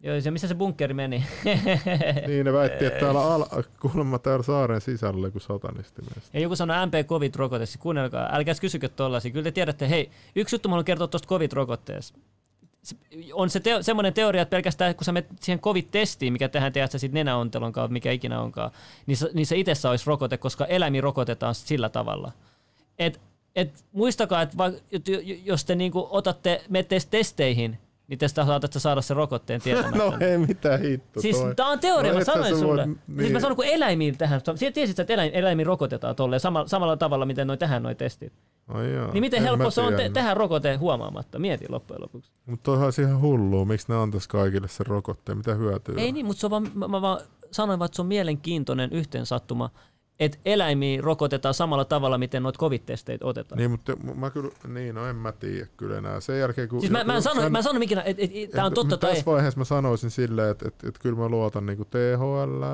Joo, 0.00 0.20
se 0.20 0.30
missä 0.30 0.48
se 0.48 0.54
bunkkeri 0.54 0.94
meni. 0.94 1.24
Niin 2.26 2.44
ne 2.44 2.52
väitti, 2.52 2.84
että 2.84 3.00
täällä 3.00 3.34
al- 3.34 3.62
kuulemma 3.80 4.18
täällä 4.18 4.42
saaren 4.42 4.80
sisällä 4.80 5.26
joku 5.26 5.40
satanistimesta. 5.40 6.30
Ja 6.32 6.40
joku 6.40 6.56
sanoi 6.56 6.86
MP 6.86 6.94
COVID-rokote, 7.06 7.66
siis 7.66 7.78
kuunnelkaa, 7.78 8.28
älkää 8.32 8.54
kysykö 8.60 8.88
tollasia. 8.88 9.30
Kyllä 9.30 9.44
te 9.44 9.50
tiedätte, 9.52 9.88
hei, 9.88 10.10
yksi 10.36 10.54
juttu 10.54 10.68
mä 10.68 10.72
haluan 10.72 10.84
kertoa 10.84 11.08
tuosta 11.08 11.28
COVID-rokotteesta. 11.28 12.18
On 13.32 13.50
se 13.50 13.60
teo, 13.60 13.82
semmoinen 13.82 14.14
teoria, 14.14 14.42
että 14.42 14.50
pelkästään 14.50 14.94
kun 14.94 15.04
sä 15.04 15.12
menet 15.12 15.28
siihen 15.40 15.60
COVID-testiin, 15.60 16.32
mikä 16.32 16.48
tehdään 16.48 16.72
tiedätkö 16.72 16.98
sit 16.98 17.12
nenäontelon 17.12 17.72
kautta, 17.72 17.92
mikä 17.92 18.12
ikinä 18.12 18.40
onkaan, 18.40 18.70
niin 19.06 19.16
se, 19.16 19.30
niin 19.34 19.46
se 19.46 19.56
itsessä 19.56 19.90
olisi 19.90 20.06
rokote, 20.06 20.36
koska 20.36 20.64
eläimiä 20.64 21.00
rokotetaan 21.00 21.54
sillä 21.54 21.88
tavalla. 21.88 22.32
Et, 22.98 23.20
et 23.60 23.84
muistakaa, 23.92 24.42
että 24.42 24.56
va, 24.58 24.70
jos 25.44 25.64
te 25.64 25.74
niinku 25.74 26.08
otatte, 26.10 26.62
menette 26.68 26.98
testeihin, 27.10 27.78
niin 28.08 28.18
te 28.18 28.28
saatatte 28.28 28.78
saada 28.78 29.02
sen 29.02 29.16
rokotteen 29.16 29.60
tietämättä. 29.60 29.98
No 30.04 30.12
ei 30.20 30.38
mitään 30.38 30.80
hitto 30.80 31.20
Siis 31.20 31.36
toi. 31.38 31.54
tää 31.54 31.66
on 31.66 31.78
teoria, 31.78 32.12
no, 32.12 32.18
mä 32.18 32.24
sanoin 32.24 32.58
sulle. 32.58 32.86
voit- 32.86 32.98
Niin. 33.08 33.18
Siis 33.20 33.32
mä 33.32 33.40
sanon, 33.40 33.56
kun 33.56 33.64
eläimiin 33.64 34.18
tähän, 34.18 34.40
sä 34.56 34.70
tiesit, 34.74 34.98
että 34.98 35.12
eläin, 35.14 35.30
eläimiin 35.34 35.66
rokotetaan 35.66 36.16
tolleen 36.16 36.40
samalla, 36.40 36.68
samalla 36.68 36.96
tavalla, 36.96 37.26
miten 37.26 37.46
noi 37.46 37.56
tehdään 37.56 37.82
noi 37.82 37.94
testit. 37.94 38.32
Ai 38.68 38.92
jaa, 38.94 39.12
niin 39.12 39.20
miten 39.20 39.36
en 39.38 39.42
helppo 39.44 39.70
se 39.70 39.80
on 39.80 39.94
te- 39.94 40.10
tehdä 40.14 40.34
rokote 40.34 40.76
huomaamatta, 40.76 41.38
mieti 41.38 41.64
loppujen 41.68 42.02
lopuksi. 42.02 42.30
Mutta 42.46 42.62
toihan 42.62 42.84
olisi 42.84 43.02
ihan 43.02 43.20
hullua, 43.20 43.64
miksi 43.64 43.86
ne 43.88 43.94
antaisi 43.94 44.28
kaikille 44.28 44.68
sen 44.68 44.86
rokotteen, 44.86 45.38
mitä 45.38 45.54
hyötyä? 45.54 45.94
Ei 45.98 46.12
niin, 46.12 46.26
mutta 46.26 46.40
se 46.40 46.46
on 46.46 46.50
vaan, 46.50 46.70
mä, 46.74 46.88
mä 46.88 47.02
vaan 47.02 47.20
sanoin 47.50 47.78
vaan, 47.78 47.86
että 47.86 47.96
se 47.96 48.02
on 48.02 48.06
mielenkiintoinen 48.08 48.92
yhteensattuma, 48.92 49.70
että 50.20 50.38
eläimiä 50.44 51.00
rokotetaan 51.00 51.54
samalla 51.54 51.84
tavalla, 51.84 52.18
miten 52.18 52.42
noita 52.42 52.58
covid-testeitä 52.58 53.26
otetaan. 53.26 53.58
Niin, 53.58 53.70
mutta 53.70 53.96
mä- 53.96 54.30
kyllä, 54.30 54.50
niin 54.68 54.94
no 54.94 55.06
en 55.06 55.16
mä 55.16 55.32
tiedä 55.32 55.66
kyllä 55.76 55.98
enää. 55.98 56.20
Sen 56.20 56.38
jälkeen 56.38 56.68
kun... 56.68 56.80
Siis 56.80 56.92
mä, 56.92 57.04
mä 57.04 57.16
en 57.16 57.22
sano, 57.22 57.50
mä 57.50 57.58
en 57.58 57.64
sano 57.64 57.78
mikinä, 57.78 58.02
että 58.02 58.22
et, 58.22 58.30
et, 58.34 58.50
tämä 58.50 58.66
on 58.66 58.74
totta 58.74 58.96
tai 58.96 59.10
ei. 59.10 59.16
Tässä 59.16 59.30
vaiheessa 59.30 59.58
mä 59.58 59.64
sanoisin 59.64 60.10
silleen, 60.10 60.50
että, 60.50 60.68
että, 60.68 60.88
että 60.88 61.00
kyllä 61.00 61.18
mä 61.18 61.28
luotan 61.28 61.66
niinku 61.66 61.84
THL 61.84 62.64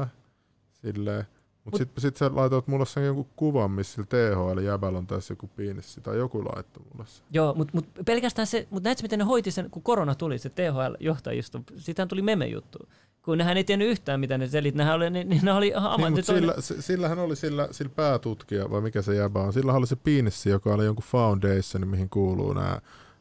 silleen. 0.73 1.25
Mutta 1.65 1.77
Mut- 1.77 1.79
sitten 1.79 2.03
sit 2.03 2.17
sä 2.17 2.31
laitoit 2.35 2.67
mulle 2.67 2.87
sen 2.87 3.07
jonkun 3.07 3.27
kuvan, 3.37 3.71
missä 3.71 3.95
sillä 3.95 4.07
THL-jäbällä 4.07 4.99
on 4.99 5.07
tässä 5.07 5.33
joku 5.33 5.51
piinissi, 5.57 6.01
tai 6.01 6.17
joku 6.17 6.45
laittoi 6.45 6.85
mulle 6.93 7.07
sen. 7.09 7.27
Joo, 7.33 7.55
mutta 7.55 7.71
mut 7.75 7.87
pelkästään 8.07 8.47
se, 8.47 8.67
mutta 8.71 8.89
näetkö 8.89 9.03
miten 9.03 9.19
ne 9.19 9.25
hoiti 9.25 9.51
sen, 9.51 9.71
kun 9.71 9.83
korona 9.83 10.15
tuli, 10.15 10.39
se 10.39 10.49
THL-johtajisto, 10.49 11.63
siitähän 11.77 12.09
tuli 12.09 12.23
meme-juttu. 12.23 12.79
Kun 13.23 13.39
nehän 13.39 13.57
ei 13.57 13.65
tiennyt 13.65 13.89
yhtään, 13.89 14.21
mitä 14.21 14.39
ne 14.39 14.49
selit, 14.49 14.75
nehän 14.75 14.95
oli, 14.95 15.11
ne, 15.11 15.25
ne 15.43 15.53
oli 15.53 15.69
ihan 15.69 16.01
Niin, 16.01 16.13
mutta 16.13 16.33
sillä, 16.33 16.55
sillähän 16.81 17.19
oli 17.19 17.37
sillä, 17.37 17.69
sillä 17.71 17.93
päätutkija, 17.97 18.71
vai 18.71 18.81
mikä 18.81 19.03
se 19.03 19.15
jäbä 19.15 19.41
on, 19.41 19.53
sillä 19.53 19.73
oli 19.73 19.87
se 19.87 19.97
piinissi, 19.97 20.51
joka 20.51 20.75
oli 20.75 20.85
jonkun 20.85 21.05
foundation, 21.05 21.89
mihin 21.89 22.09
kuuluu 22.11 22.53
nämä 22.53 22.81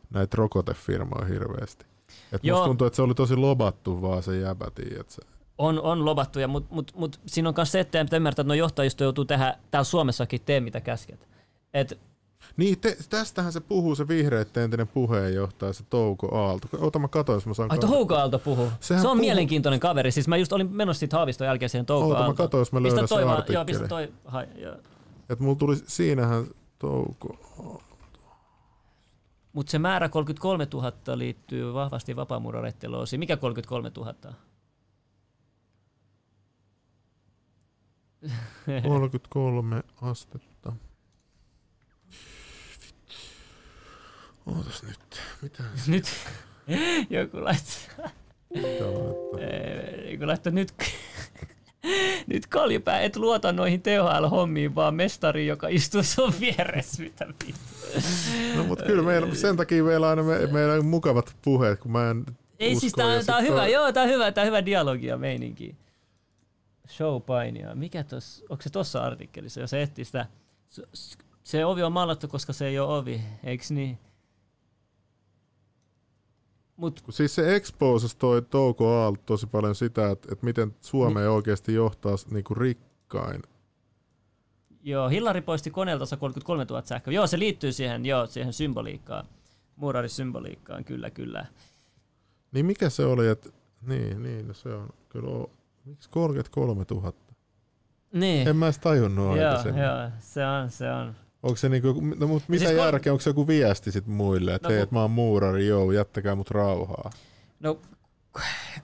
näitä 0.10 0.38
rokotefirmoja 0.38 1.26
hirveästi. 1.26 1.86
Et 2.32 2.44
Joo. 2.44 2.58
musta 2.58 2.68
tuntuu, 2.68 2.88
että 2.88 2.96
se 2.96 3.02
oli 3.02 3.16
tosi 3.16 3.36
lobattu 3.36 4.02
vaan 4.02 4.24
se 4.24 4.40
jäbä, 4.40 4.68
tiedätkö? 4.76 5.33
On, 5.58 5.82
on 5.82 6.06
lobattu, 6.06 6.40
ja 6.40 6.48
mut, 6.48 6.66
mut, 6.96 7.20
siinä 7.26 7.50
on 7.50 7.56
myös 7.58 7.72
se, 7.72 7.80
että 7.80 8.00
ymmärtää, 8.16 8.42
että 8.42 8.48
no 8.48 8.54
johtajisto 8.54 9.04
joutuu 9.04 9.26
tehdä 9.26 9.58
täällä 9.72 9.84
Suomessakin 9.84 10.42
tee 10.46 10.60
mitä 10.60 10.82
käsket. 10.82 11.28
Et, 11.74 12.00
Niin, 12.58 12.80
te, 12.80 12.98
tästähän 13.10 13.54
se 13.54 13.60
puhuu 13.60 13.96
se 13.96 14.08
vihreiden 14.08 14.64
entinen 14.64 14.88
puheenjohtaja, 14.88 15.74
se 15.74 15.84
Touko 15.90 16.36
Aalto. 16.38 16.68
Ota 16.80 17.00
mä 17.00 17.08
katoin, 17.08 17.36
jos 17.36 17.46
mä 17.46 17.54
saan 17.54 17.72
ai. 17.72 17.78
Houko 17.90 18.16
Aalto 18.16 18.40
puhuu. 18.40 18.70
Sehän 18.80 19.02
se 19.02 19.08
on 19.08 19.12
puhuu- 19.12 19.26
mielenkiintoinen 19.26 19.80
kaveri. 19.80 20.12
Siis 20.12 20.28
mä 20.28 20.38
just 20.38 20.54
olin 20.54 20.72
menossa 20.72 21.00
siitä 21.00 21.18
Haaviston 21.18 21.48
jälkeen 21.48 21.70
siihen 21.70 21.86
Touko 21.86 22.06
Oota, 22.08 22.14
mä 22.20 22.26
Aaltoon. 22.26 22.36
katon, 22.36 22.60
jos 22.60 22.72
mä 22.72 22.84
löydän 22.84 23.08
sen 23.08 23.26
vaan- 23.28 23.44
Joo, 23.50 23.66
pistä 23.66 23.88
toi. 23.88 24.14
Hai, 24.26 24.48
joo. 24.56 24.76
Et 25.30 25.40
mulla 25.40 25.56
tuli, 25.56 25.76
siinähän 25.88 26.46
Touko 26.80 27.38
Mutta 29.54 29.72
se 29.72 29.80
määrä 29.80 30.10
33 30.10 30.68
000 30.74 30.92
liittyy 31.16 31.74
vahvasti 31.74 32.16
vapaamuurareiden 32.16 32.92
loosiin. 32.92 33.20
Mikä 33.20 33.38
33 33.38 33.92
000? 33.98 34.14
33 38.84 39.84
astetta. 40.02 40.74
Ootas 44.46 44.84
nyt. 44.84 45.22
Mitä? 45.42 45.64
nyt 45.88 46.06
joku 47.10 47.44
laittaa. 47.44 48.10
Mitä 48.56 48.84
laittaa? 48.84 50.12
Joku 50.12 50.28
laittaa 50.28 50.54
nyt, 50.54 50.74
nyt 52.34 52.48
kaljupää, 52.48 53.00
et 53.02 53.16
luota 53.16 53.52
noihin 53.52 53.82
THL-hommiin, 53.82 54.76
vaan 54.76 54.96
mestari, 54.96 55.48
joka 55.48 55.68
istuu 55.68 56.04
sun 56.04 56.34
vieressä. 56.40 57.04
Mitä 57.04 57.28
vittu. 57.28 57.62
No 58.56 58.64
mutta 58.64 58.86
kyllä 58.86 59.04
meillä, 59.04 59.36
sen 59.36 59.58
takia 59.58 59.84
meillä 59.84 60.06
on 60.08 60.10
aina 60.20 60.24
me, 60.24 60.48
meillä 60.48 60.74
on 60.74 60.86
mukavat 60.86 61.36
puheet, 61.42 61.80
kun 61.80 61.92
mä 61.92 62.10
en 62.10 62.26
Ei 62.60 62.72
usko, 62.72 62.80
siis, 62.80 62.94
tää, 62.94 63.24
tää 63.24 63.38
on 63.38 63.44
hyvä, 63.44 63.56
toi- 63.56 63.72
joo, 63.72 63.92
tää 63.92 64.04
on 64.04 64.10
hyvä, 64.10 64.32
tää 64.32 64.42
on 64.42 64.48
hyvä 64.48 64.66
dialogia 64.66 65.18
meininki. 65.18 65.76
Showpainia. 66.90 67.76
Mikä 67.76 68.04
tos, 68.04 68.44
onko 68.50 68.62
se 68.62 68.70
tossa 68.70 69.04
artikkelissa, 69.04 69.62
jos 69.62 69.74
etsii 69.74 70.06
sitä? 70.06 70.26
Se, 71.44 71.66
ovi 71.66 71.84
on 71.84 71.92
maalattu, 71.92 72.28
koska 72.28 72.54
se 72.54 72.68
ei 72.68 72.80
ole 72.80 72.98
ovi, 72.98 73.22
eiks 73.44 73.72
niin? 73.72 73.98
Mut, 76.78 77.04
siis 77.10 77.36
se 77.36 77.56
exposas 77.56 78.16
toi 78.16 78.42
Touko 78.42 78.96
Aalto 78.96 79.22
tosi 79.26 79.48
paljon 79.48 79.76
sitä, 79.76 80.10
että, 80.10 80.28
että 80.32 80.46
miten 80.46 80.76
Suomea 80.82 81.32
oikeasti 81.32 81.74
johtaa 81.74 82.16
niinku 82.32 82.54
rikkain. 82.54 83.42
joo, 84.84 85.10
Hillari 85.10 85.42
poisti 85.42 85.72
koneelta 85.72 86.18
33 86.18 86.66
000 86.70 86.82
sähköä. 86.86 87.14
Joo, 87.14 87.28
se 87.28 87.40
liittyy 87.40 87.72
siihen, 87.72 88.06
joo, 88.06 88.26
siihen 88.26 88.54
symboliikkaan. 88.54 89.26
Muurarisymboliikkaan, 89.76 90.86
kyllä, 90.86 91.10
kyllä. 91.10 91.46
Niin 92.52 92.66
mikä 92.66 92.90
se 92.90 93.06
oli, 93.06 93.28
että 93.28 93.50
niin, 93.82 94.24
niin, 94.24 94.48
no 94.48 94.54
se 94.54 94.70
on 94.70 94.90
kyllä 95.10 95.48
Miksi 95.86 96.10
33 96.10 96.86
000? 96.92 97.14
Niin. 98.14 98.48
En 98.48 98.56
mä 98.56 98.66
edes 98.66 98.80
tajunnut 98.80 99.26
Joo, 99.26 99.34
aikaisemmin. 99.50 99.84
joo, 99.84 100.10
se 100.20 100.46
on, 100.46 100.70
se 100.70 100.92
on. 100.92 101.16
Onko 101.44 101.56
se 101.56 101.70
niinku, 101.70 102.02
no 102.20 102.28
mut 102.28 102.44
mitä 102.48 102.66
siis 102.66 102.78
järkeä, 102.78 103.14
onko 103.14 103.22
se 103.22 103.30
joku 103.30 103.48
viesti 103.48 103.92
sit 103.92 104.08
muille, 104.08 104.54
että 104.56 104.68
No 104.68 104.72
hei, 104.72 104.78
kun- 104.80 104.84
että 104.84 104.96
mä 104.96 105.02
oon 105.02 105.12
muurari, 105.12 105.68
joo, 105.68 105.92
jättäkää 105.92 106.36
mut 106.36 106.52
rauhaa. 106.52 107.10
No 107.60 107.80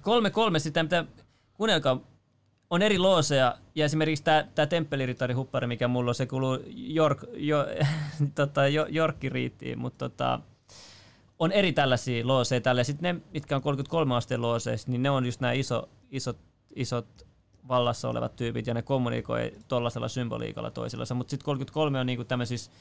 kolme 0.01 0.29
kolme 0.29 0.59
sitä, 0.59 0.83
mitä 0.83 1.05
kuunnelkaa, 1.53 1.99
on 2.69 2.81
eri 2.81 2.97
looseja, 2.99 3.57
ja 3.75 3.85
esimerkiksi 3.85 4.23
tämä 4.23 4.47
tää 4.55 4.65
temppeliritarihuppari, 4.65 5.67
mikä 5.67 5.87
mulla 5.87 6.11
on, 6.11 6.15
se 6.15 6.25
kuuluu 6.25 6.57
York, 6.95 7.23
jo, 7.33 7.65
tota, 8.35 8.67
jo, 8.67 8.87
Yorkki-riittiin, 8.95 9.79
mutta 9.79 10.09
tota, 10.09 10.39
on 11.39 11.51
eri 11.51 11.73
tällaisia 11.73 12.27
looseja 12.27 12.61
tällä. 12.61 12.83
Sitten 12.83 13.15
ne, 13.15 13.21
mitkä 13.33 13.55
on 13.55 13.61
33 13.61 14.15
asteen 14.15 14.41
looseissa, 14.41 14.91
niin 14.91 15.03
ne 15.03 15.09
on 15.09 15.25
just 15.25 15.41
nämä 15.41 15.51
iso, 15.53 15.89
isot, 16.11 16.37
isot 16.75 17.27
vallassa 17.67 18.09
olevat 18.09 18.35
tyypit, 18.35 18.67
ja 18.67 18.73
ne 18.73 18.81
kommunikoi 18.81 19.53
tuollaisella 19.67 20.07
symboliikalla 20.07 20.71
toisillansa. 20.71 21.15
Mutta 21.15 21.31
sitten 21.31 21.45
33 21.45 21.99
on 21.99 22.05
niinku 22.05 22.23
tämmöisissä 22.23 22.71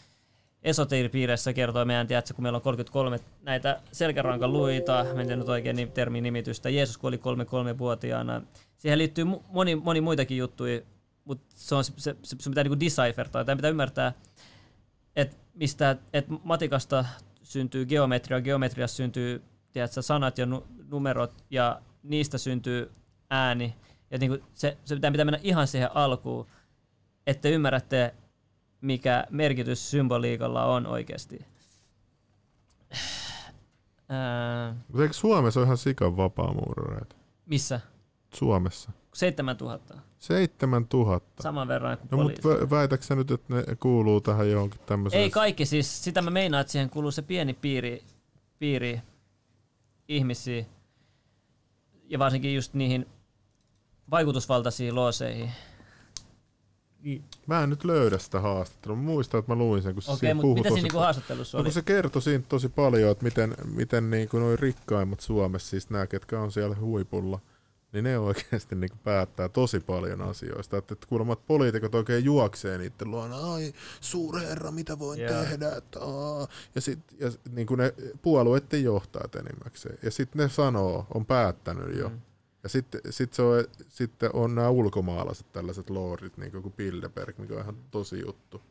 esoteeripiireissä 0.62 1.52
kertoo 1.52 1.84
meidän, 1.84 2.06
tiedätkö, 2.06 2.34
kun 2.34 2.42
meillä 2.42 2.56
on 2.56 2.62
33 2.62 3.20
näitä 3.42 3.80
selkärankan 3.92 4.52
luita, 4.52 5.06
mä 5.14 5.22
en 5.22 5.38
nyt 5.38 5.48
oikein 5.48 5.92
termin 5.94 6.22
nimitystä, 6.22 6.70
Jeesus 6.70 6.98
kuoli 6.98 7.16
33-vuotiaana. 7.16 8.42
Siihen 8.76 8.98
liittyy 8.98 9.24
moni, 9.48 9.76
moni 9.76 10.00
muitakin 10.00 10.38
juttuja, 10.38 10.80
mutta 11.24 11.46
se, 11.56 11.74
on, 11.74 11.84
se, 11.84 11.92
se, 11.96 12.16
se 12.22 12.50
pitää 12.50 12.64
niinku 12.64 12.80
deciphertaa, 12.80 13.44
tai 13.44 13.56
pitää 13.56 13.70
ymmärtää, 13.70 14.12
että 15.16 15.36
mistä, 15.54 15.96
että 16.12 16.34
matikasta 16.44 17.04
syntyy 17.42 17.86
geometria, 17.86 18.40
geometriassa 18.40 18.96
syntyy 18.96 19.42
tiedätkö, 19.72 20.02
sanat 20.02 20.38
ja 20.38 20.46
nu- 20.46 20.66
numerot, 20.88 21.44
ja 21.50 21.82
niistä 22.02 22.38
syntyy 22.38 22.90
ääni, 23.30 23.74
ja 24.10 24.18
niinku 24.18 24.46
se, 24.54 24.76
se 24.84 24.94
pitää, 24.94 25.10
pitää 25.10 25.24
mennä 25.24 25.40
ihan 25.42 25.66
siihen 25.66 25.90
alkuun, 25.96 26.46
että 27.26 27.48
ymmärrätte, 27.48 28.14
mikä 28.80 29.24
merkitys 29.30 29.90
symboliikalla 29.90 30.64
on 30.64 30.86
oikeasti. 30.86 31.38
Ää, 34.08 34.76
Mutta 34.88 35.02
eikö 35.02 35.14
Suomessa 35.14 35.60
ole 35.60 35.64
ihan 35.64 35.76
sikan 35.76 36.16
vapaamuurareita? 36.16 37.16
missä? 37.46 37.80
Suomessa. 38.34 38.90
7000. 39.14 39.94
7000. 40.18 41.42
Saman 41.42 41.68
verran 41.68 41.98
kuin 41.98 42.08
No 42.10 42.22
mutta 42.24 42.42
poliisi. 42.42 42.70
väitätkö 42.70 43.06
sä 43.06 43.14
nyt, 43.14 43.30
että 43.30 43.54
ne 43.54 43.64
kuuluu 43.80 44.20
tähän 44.20 44.50
johonkin 44.50 44.80
tämmöiseen? 44.86 45.22
Ei 45.22 45.30
kaikki, 45.30 45.66
siis 45.66 46.04
sitä 46.04 46.22
mä 46.22 46.30
meinaan, 46.30 46.60
että 46.60 46.70
siihen 46.72 46.90
kuuluu 46.90 47.10
se 47.10 47.22
pieni 47.22 47.54
piiri, 47.54 48.02
piiri 48.58 49.00
ihmisiä, 50.08 50.64
ja 52.08 52.18
varsinkin 52.18 52.54
just 52.54 52.74
niihin 52.74 53.06
vaikutusvaltaisiin 54.10 54.94
looseihin. 54.94 55.50
Mä 57.46 57.62
en 57.62 57.70
nyt 57.70 57.84
löydä 57.84 58.18
sitä 58.18 58.40
haastattelua. 58.40 58.96
Mä 58.96 59.02
muistan, 59.02 59.38
että 59.38 59.52
mä 59.52 59.58
luin 59.58 59.82
sen, 59.82 59.94
kun 59.94 60.02
se 60.02 60.10
Okei, 60.10 60.18
siinä 60.18 60.34
mut 60.34 60.42
puhui 60.42 60.56
mitä 60.56 60.68
siinä 60.68 60.82
niinku 60.82 60.98
haastattelussa 60.98 61.58
no, 61.58 61.60
oli? 61.60 61.66
kun 61.66 61.72
se 61.72 61.82
kertoi 61.82 62.22
siinä 62.22 62.44
tosi 62.48 62.68
paljon, 62.68 63.10
että 63.10 63.24
miten, 63.24 63.54
miten 63.74 64.10
niin 64.10 64.28
kuin 64.28 64.42
noin 64.42 64.58
rikkaimmat 64.58 65.20
Suomessa, 65.20 65.70
siis 65.70 65.90
nämä, 65.90 66.06
ketkä 66.06 66.40
on 66.40 66.52
siellä 66.52 66.76
huipulla, 66.80 67.40
niin 67.92 68.04
ne 68.04 68.18
oikeasti 68.18 68.74
niin 68.74 68.90
kuin 68.90 69.00
päättää 69.04 69.48
tosi 69.48 69.80
paljon 69.80 70.22
asioista. 70.22 70.76
Että, 70.76 70.94
että 70.94 71.06
kuulemma 71.06 71.32
että 71.32 71.44
poliitikot 71.46 71.94
oikein 71.94 72.24
juoksee 72.24 72.78
niiden 72.78 73.10
luona, 73.10 73.36
ai 73.36 73.72
suurherra, 74.00 74.70
mitä 74.70 74.98
voin 74.98 75.20
Joo. 75.20 75.32
tehdä, 75.32 75.76
että, 75.76 76.00
aa. 76.00 76.48
ja 76.74 76.80
sitten 76.80 77.18
ja 77.20 77.30
niin 77.50 77.66
kuin 77.66 77.78
ne 77.78 77.94
puolueiden 78.22 78.84
johtajat 78.84 79.34
enimmäkseen. 79.34 79.98
Ja 80.02 80.10
sitten 80.10 80.42
ne 80.42 80.48
sanoo, 80.48 81.06
on 81.14 81.26
päättänyt 81.26 81.98
jo. 81.98 82.08
Mm. 82.08 82.20
Ja 82.62 82.68
sitten 82.68 83.00
sit 83.10 83.34
se 83.34 83.42
on, 83.42 83.64
sitten 83.88 84.30
on 84.32 84.54
nämä 84.54 84.70
ulkomaalaiset 84.70 85.52
tällaiset 85.52 85.90
lordit, 85.90 86.36
niin 86.36 86.52
kuin 86.52 86.72
Bilderberg, 86.72 87.38
mikä 87.38 87.54
on 87.54 87.60
ihan 87.60 87.76
tosi 87.90 88.20
juttu. 88.26 88.62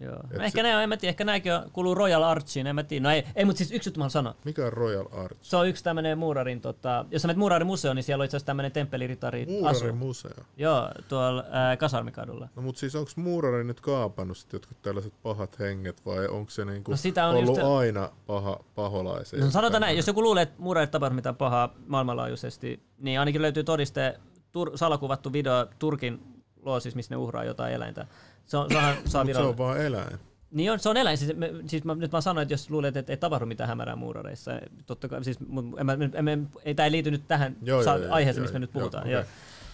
Joo. 0.00 0.16
Et 0.30 0.38
No 0.38 0.44
ehkä 0.44 0.62
ne 0.62 0.76
on, 0.76 0.82
en 0.82 0.88
mä 0.88 0.96
tiedä, 0.96 1.10
ehkä 1.10 1.24
nämäkin 1.24 1.54
on, 1.54 1.70
kuuluu 1.72 1.94
Royal 1.94 2.22
Archiin, 2.22 2.66
en 2.66 2.74
mä 2.74 2.82
tiedä. 2.82 3.02
No 3.02 3.10
ei, 3.10 3.24
ei 3.36 3.44
mutta 3.44 3.58
siis 3.58 3.70
yksi 3.72 3.92
mä 3.98 4.08
sanoa. 4.08 4.34
Mikä 4.44 4.66
on 4.66 4.72
Royal 4.72 5.06
Arch? 5.12 5.36
Se 5.42 5.56
on 5.56 5.68
yksi 5.68 5.84
tämmönen 5.84 6.18
muurarin, 6.18 6.60
tota, 6.60 7.04
jos 7.10 7.22
sä 7.22 7.28
menet 7.28 7.38
muurarin 7.38 7.66
museoon, 7.66 7.96
niin 7.96 8.04
siellä 8.04 8.22
on 8.22 8.24
itse 8.24 8.36
asiassa 8.36 8.46
tämmönen 8.46 8.72
temppeliritari 8.72 9.46
Muurarin 9.46 9.76
asu. 9.88 9.92
museo. 9.96 10.30
Joo, 10.56 10.88
tuolla 11.08 11.44
ää, 11.50 11.76
Kasarmikadulla. 11.76 12.48
No 12.56 12.62
mutta 12.62 12.78
siis 12.78 12.94
onko 12.96 13.10
muurari 13.16 13.64
nyt 13.64 13.80
kaapannut 13.80 14.36
sit 14.38 14.52
jotkut 14.52 14.82
tällaiset 14.82 15.12
pahat 15.22 15.58
henget 15.58 16.06
vai 16.06 16.26
onko 16.28 16.50
se 16.50 16.64
niinku 16.64 16.90
No 16.90 16.96
sitä 16.96 17.26
on 17.26 17.36
ollut 17.36 17.56
just- 17.58 17.66
aina 17.78 18.10
paha, 18.26 18.60
paholaisia? 18.74 19.40
No 19.40 19.50
sanotaan 19.50 19.80
näin, 19.80 19.96
jos 19.96 20.06
joku 20.06 20.22
luulee, 20.22 20.42
että 20.42 20.54
muurarit 20.62 20.90
tapahtuu 20.90 21.14
mitään 21.14 21.36
pahaa 21.36 21.74
maailmanlaajuisesti, 21.86 22.82
niin 22.98 23.20
ainakin 23.20 23.42
löytyy 23.42 23.64
todiste, 23.64 24.20
tur, 24.52 24.70
salakuvattu 24.78 25.32
video 25.32 25.66
Turkin 25.78 26.22
loosissa, 26.62 26.96
missä 26.96 27.14
ne 27.14 27.16
uhraa 27.16 27.44
jotain 27.44 27.74
eläintä. 27.74 28.06
Se 28.46 28.56
on, 28.56 28.66
sehän 28.72 28.96
saa 29.04 29.24
se 29.24 29.38
on 29.38 29.58
vaan 29.58 29.80
eläin. 29.80 30.18
Niin 30.50 30.72
on, 30.72 30.78
se 30.78 30.88
on 30.88 30.96
eläin. 30.96 31.18
Siis, 31.18 31.36
me, 31.36 31.50
siis 31.66 31.84
mä, 31.84 31.94
nyt 31.94 32.12
mä 32.12 32.20
sanoin, 32.20 32.42
että 32.42 32.52
jos 32.54 32.70
luulet, 32.70 32.96
että 32.96 33.12
ei 33.12 33.16
tapahdu 33.16 33.46
mitään 33.46 33.68
hämärää 33.68 33.96
muurareissa, 33.96 34.50
totta 34.86 35.08
kai, 35.08 35.24
siis 35.24 35.38
en, 35.78 35.86
en, 36.14 36.24
mä- 36.24 36.46
ei, 36.64 36.74
tämä 36.74 36.84
ei 36.86 36.92
liity 36.92 37.10
nyt 37.10 37.28
tähän 37.28 37.56
Joo, 37.62 37.82
sa- 37.84 37.90
joo, 37.96 38.04
joo, 38.04 38.12
aiheeseen, 38.14 38.40
joo, 38.40 38.44
mistä 38.44 38.58
me 38.58 38.58
nyt 38.60 38.70
joo, 38.74 38.80
puhutaan. 38.80 39.02
okei. 39.02 39.12
Joo. 39.12 39.24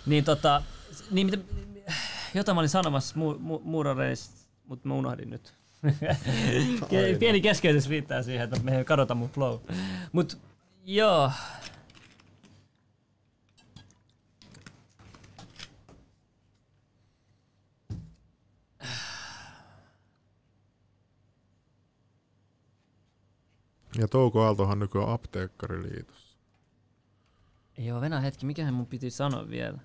Niin 0.06 0.24
tota, 0.24 0.62
niin 1.10 1.26
mitä, 1.26 1.38
jotain 2.34 2.56
mä 2.56 2.60
olin 2.60 2.68
sanomassa 2.68 3.14
mu, 3.18 3.34
mu, 3.38 3.60
muurareista, 3.64 4.34
mutta 4.66 4.88
mä 4.88 4.94
unohdin 4.94 5.30
nyt. 5.30 5.54
Pieni 7.18 7.40
keskeytys 7.40 7.88
riittää 7.88 8.22
siihen, 8.22 8.44
että 8.44 8.60
me 8.62 8.78
ei 8.78 8.84
kadota 8.84 9.14
mun 9.14 9.30
flow. 9.30 9.58
Mut 10.12 10.38
joo. 10.84 11.30
Ja 23.98 24.08
Touko 24.08 24.42
Aaltohan 24.42 24.78
nykyään 24.78 25.08
apteekkariliitossa. 25.08 26.36
Joo, 27.78 28.00
venä 28.00 28.20
hetki, 28.20 28.46
mikähän 28.46 28.74
mun 28.74 28.86
piti 28.86 29.10
sanoa 29.10 29.48
vielä? 29.48 29.78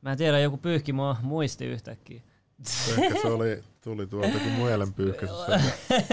Mä 0.00 0.12
en 0.12 0.18
tiedä, 0.18 0.38
joku 0.40 0.56
pyyhki 0.56 0.92
mua 0.92 1.16
muisti 1.22 1.64
yhtäkkiä. 1.64 2.22
Ehkä 2.98 3.20
se 3.22 3.28
oli, 3.28 3.64
tuli 3.80 4.06
tuolta 4.06 4.38
kuin 4.38 4.52
mielenpyyhkäisyssä. 4.52 5.60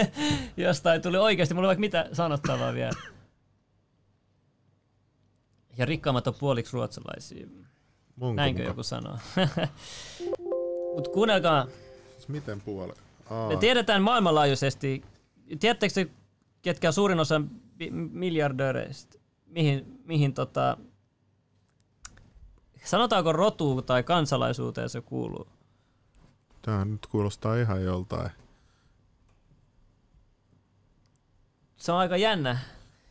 Jostain 0.56 1.02
tuli 1.02 1.16
oikeasti, 1.16 1.54
mulla 1.54 1.66
ei 1.66 1.68
vaikka 1.68 1.80
mitä 1.80 2.08
sanottavaa 2.12 2.74
vielä. 2.74 2.92
Ja 5.78 5.84
rikkaammat 5.86 6.26
on 6.26 6.34
puoliksi 6.34 6.72
ruotsalaisia. 6.72 7.46
Munko 8.16 8.34
Näinkö 8.34 8.62
muka? 8.62 8.70
joku 8.70 8.82
sanoo? 8.82 9.18
Mutta 10.94 11.10
kuunnelkaa, 11.10 11.66
Siis 12.14 12.28
Miten 12.28 12.60
puolet? 12.60 13.03
Me 13.48 13.56
tiedetään 13.56 14.02
maailmanlaajuisesti, 14.02 15.02
tiedättekö 15.60 15.94
te, 15.94 16.10
ketkä 16.62 16.88
on 16.88 16.92
suurin 16.92 17.20
osa 17.20 17.40
miljardööreistä, 18.12 19.18
mihin, 19.46 20.00
mihin 20.04 20.34
tota, 20.34 20.76
sanotaanko 22.84 23.32
rotuun 23.32 23.84
tai 23.84 24.02
kansalaisuuteen 24.02 24.88
se 24.88 25.00
kuuluu? 25.00 25.48
Tää 26.62 26.84
nyt 26.84 27.06
kuulostaa 27.06 27.56
ihan 27.56 27.84
joltain. 27.84 28.30
Se 31.76 31.92
on 31.92 31.98
aika 31.98 32.16
jännä. 32.16 32.58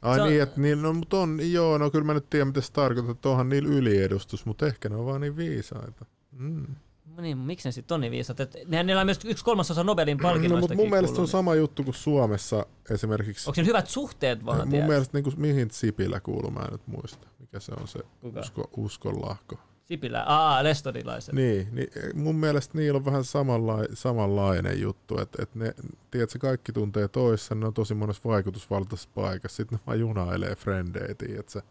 Ai 0.01 0.15
Se 0.15 0.21
on- 0.21 0.29
niin, 0.29 0.41
että 0.41 0.61
niin, 0.61 0.81
no, 0.81 0.93
mutta 0.93 1.17
on, 1.17 1.51
joo, 1.51 1.77
no 1.77 1.91
kyllä 1.91 2.05
mä 2.05 2.13
nyt 2.13 2.29
tiedän, 2.29 2.47
mitä 2.47 2.61
se 2.61 2.71
tarkoittaa, 2.73 3.11
että 3.11 3.29
onhan 3.29 3.49
niillä 3.49 3.69
yliedustus, 3.69 4.45
mutta 4.45 4.67
ehkä 4.67 4.89
ne 4.89 4.95
on 4.95 5.05
vaan 5.05 5.21
niin 5.21 5.37
viisaita. 5.37 6.05
Mm. 6.31 6.75
No 7.17 7.21
Niin, 7.21 7.37
miksi 7.37 7.67
ne 7.67 7.71
sitten 7.71 7.95
on 7.95 8.01
niin 8.01 8.11
viisat? 8.11 8.39
Et 8.39 8.55
nehän 8.67 8.85
niillä 8.85 8.99
on 9.01 9.07
myös 9.07 9.19
yksi 9.25 9.43
kolmasosa 9.45 9.83
Nobelin 9.83 10.17
No, 10.17 10.21
palkinnoista. 10.21 10.59
mutta 10.59 10.75
mun 10.75 10.89
mielestä 10.89 11.15
se 11.15 11.21
on 11.21 11.27
sama 11.27 11.55
juttu 11.55 11.83
kuin 11.83 11.95
Suomessa 11.95 12.65
esimerkiksi. 12.89 13.49
Onko 13.49 13.55
se 13.55 13.65
hyvät 13.65 13.87
suhteet 13.87 14.45
vaan? 14.45 14.57
mun 14.57 14.69
tiedät? 14.69 14.87
mielestä 14.87 15.17
niin 15.17 15.23
kuin, 15.23 15.35
mihin 15.37 15.71
Sipilä 15.71 16.19
kuuluu, 16.19 16.51
mä 16.51 16.59
en 16.59 16.71
nyt 16.71 16.87
muista. 16.87 17.27
Mikä 17.39 17.59
se 17.59 17.71
on 17.81 17.87
se 17.87 17.99
Kuka? 18.21 18.39
usko, 18.39 18.69
uskonlahko. 18.77 19.55
Sipilä, 19.85 20.23
aa, 20.23 20.63
Lestodilaiset. 20.63 21.35
Niin, 21.35 21.67
niin, 21.71 21.89
mun 22.13 22.35
mielestä 22.35 22.77
niillä 22.77 22.97
on 22.97 23.05
vähän 23.05 23.23
samanla, 23.23 23.77
samanlainen 23.93 24.81
juttu, 24.81 25.19
että 25.19 25.43
et 25.43 25.55
ne, 25.55 25.73
tiedätkö, 26.11 26.39
kaikki 26.39 26.71
tuntee 26.73 27.07
toissa, 27.07 27.55
ne 27.55 27.65
on 27.67 27.73
tosi 27.73 27.93
monessa 27.93 28.21
vaikutusvaltaisessa 28.29 29.09
paikassa, 29.15 29.55
sitten 29.55 29.77
ne 29.77 29.83
vaan 29.87 29.99
junailee 29.99 30.55
frendejä, 30.55 31.15
tiedätkö, 31.15 31.61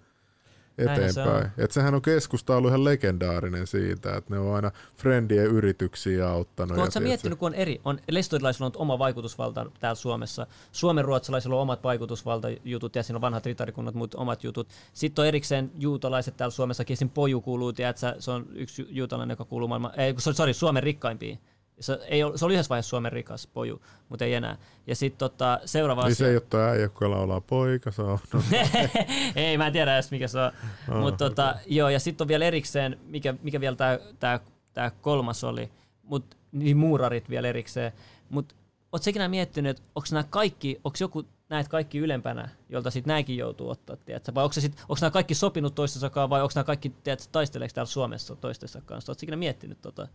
Näinhän 0.76 1.12
se 1.12 1.22
on. 1.22 1.28
eteenpäin. 1.28 1.52
Et 1.58 1.70
sehän 1.70 1.94
on 1.94 2.02
keskusta 2.02 2.56
ollut 2.56 2.68
ihan 2.68 2.84
legendaarinen 2.84 3.66
siitä, 3.66 4.16
että 4.16 4.34
ne 4.34 4.40
on 4.40 4.54
aina 4.54 4.70
friendien 4.96 5.46
yrityksiä 5.46 6.28
auttanut. 6.28 6.74
Tiedätkö, 6.74 7.00
miettinyt, 7.00 7.38
kun 7.38 7.46
on 7.46 7.54
eri, 7.54 7.80
on 7.84 7.98
lestodilaisilla 8.10 8.66
on 8.66 8.72
oma 8.74 8.98
vaikutusvalta 8.98 9.66
täällä 9.80 9.94
Suomessa, 9.94 10.46
Suomen 10.72 11.04
ruotsalaisilla 11.04 11.56
on 11.56 11.62
omat 11.62 11.84
vaikutusvaltajutut, 11.84 12.96
ja 12.96 13.02
siinä 13.02 13.16
on 13.16 13.20
vanhat 13.20 13.46
ritarikunnat, 13.46 13.94
muut 13.94 14.14
omat 14.14 14.44
jutut. 14.44 14.68
Sitten 14.92 15.22
on 15.22 15.26
erikseen 15.26 15.70
juutalaiset 15.78 16.36
täällä 16.36 16.52
Suomessakin, 16.52 16.94
esim. 16.94 17.10
Poju 17.10 17.40
kuuluu, 17.40 17.72
tiedätkö, 17.72 18.14
se 18.18 18.30
on 18.30 18.46
yksi 18.54 18.82
ju- 18.82 18.88
juutalainen, 18.90 19.32
joka 19.32 19.44
kuuluu 19.44 19.68
maailman, 19.68 19.92
ei, 19.96 20.14
sorry, 20.18 20.54
Suomen 20.54 20.82
rikkaimpiin. 20.82 21.38
Se, 21.80 21.98
ei 22.08 22.22
ole, 22.22 22.38
se 22.38 22.44
oli 22.44 22.54
yhdessä 22.54 22.68
vaiheessa 22.68 22.90
Suomen 22.90 23.12
rikas 23.12 23.46
poju, 23.46 23.82
mutta 24.08 24.24
ei 24.24 24.34
enää. 24.34 24.56
Ja 24.86 24.96
sitten 24.96 25.18
tota, 25.18 25.60
seuraava 25.64 26.02
Niin 26.02 26.12
asia. 26.12 26.26
se 26.26 26.30
ei 26.30 26.36
ole 26.36 26.42
tuo 26.50 26.60
äijä, 26.60 26.82
joka 26.82 27.10
laulaa 27.10 27.40
poika, 27.40 27.90
se 27.90 28.02
on. 28.02 28.18
No, 28.32 28.42
ei, 29.36 29.58
mä 29.58 29.66
en 29.66 29.72
tiedä 29.72 29.94
edes 29.94 30.10
mikä 30.10 30.28
se 30.28 30.38
on. 30.40 30.52
Ah, 30.88 31.00
Mutta 31.00 31.28
tota, 31.28 31.54
joo, 31.66 31.88
ja 31.88 32.00
sitten 32.00 32.24
on 32.24 32.28
vielä 32.28 32.44
erikseen, 32.44 32.98
mikä, 33.06 33.34
mikä 33.42 33.60
vielä 33.60 33.76
tämä 33.76 33.98
tää, 34.20 34.40
tää 34.72 34.90
kolmas 34.90 35.44
oli, 35.44 35.70
mut, 36.02 36.36
niin 36.52 36.76
muurarit 36.76 37.30
vielä 37.30 37.48
erikseen. 37.48 37.92
Mutta 38.30 38.54
ootko 38.92 39.10
ikinä 39.10 39.28
miettinyt, 39.28 39.70
että 39.70 39.82
onko 39.94 40.08
nämä 40.12 40.24
kaikki, 40.30 40.80
onko 40.84 40.96
joku 41.00 41.24
näitä 41.48 41.70
kaikki 41.70 41.98
ylempänä, 41.98 42.48
jolta 42.68 42.90
sitten 42.90 43.08
nämäkin 43.12 43.36
joutuu 43.36 43.70
ottaa, 43.70 43.96
tiedätkö? 43.96 44.34
vai 44.34 44.44
onko, 44.44 44.52
sit, 44.54 44.76
onko 44.80 44.96
nämä 45.00 45.10
kaikki 45.10 45.34
sopinut 45.34 45.74
toistensa 45.74 46.10
kanssa, 46.10 46.30
vai 46.30 46.42
onko 46.42 46.52
nämä 46.54 46.64
kaikki, 46.64 46.92
tiedätkö, 47.04 47.26
taisteleeko 47.32 47.72
täällä 47.74 47.90
Suomessa 47.90 48.36
toistensa 48.36 48.80
kanssa? 48.84 49.12
Ootko 49.12 49.24
ikinä 49.24 49.36
miettinyt 49.36 49.80
tota? 49.82 50.08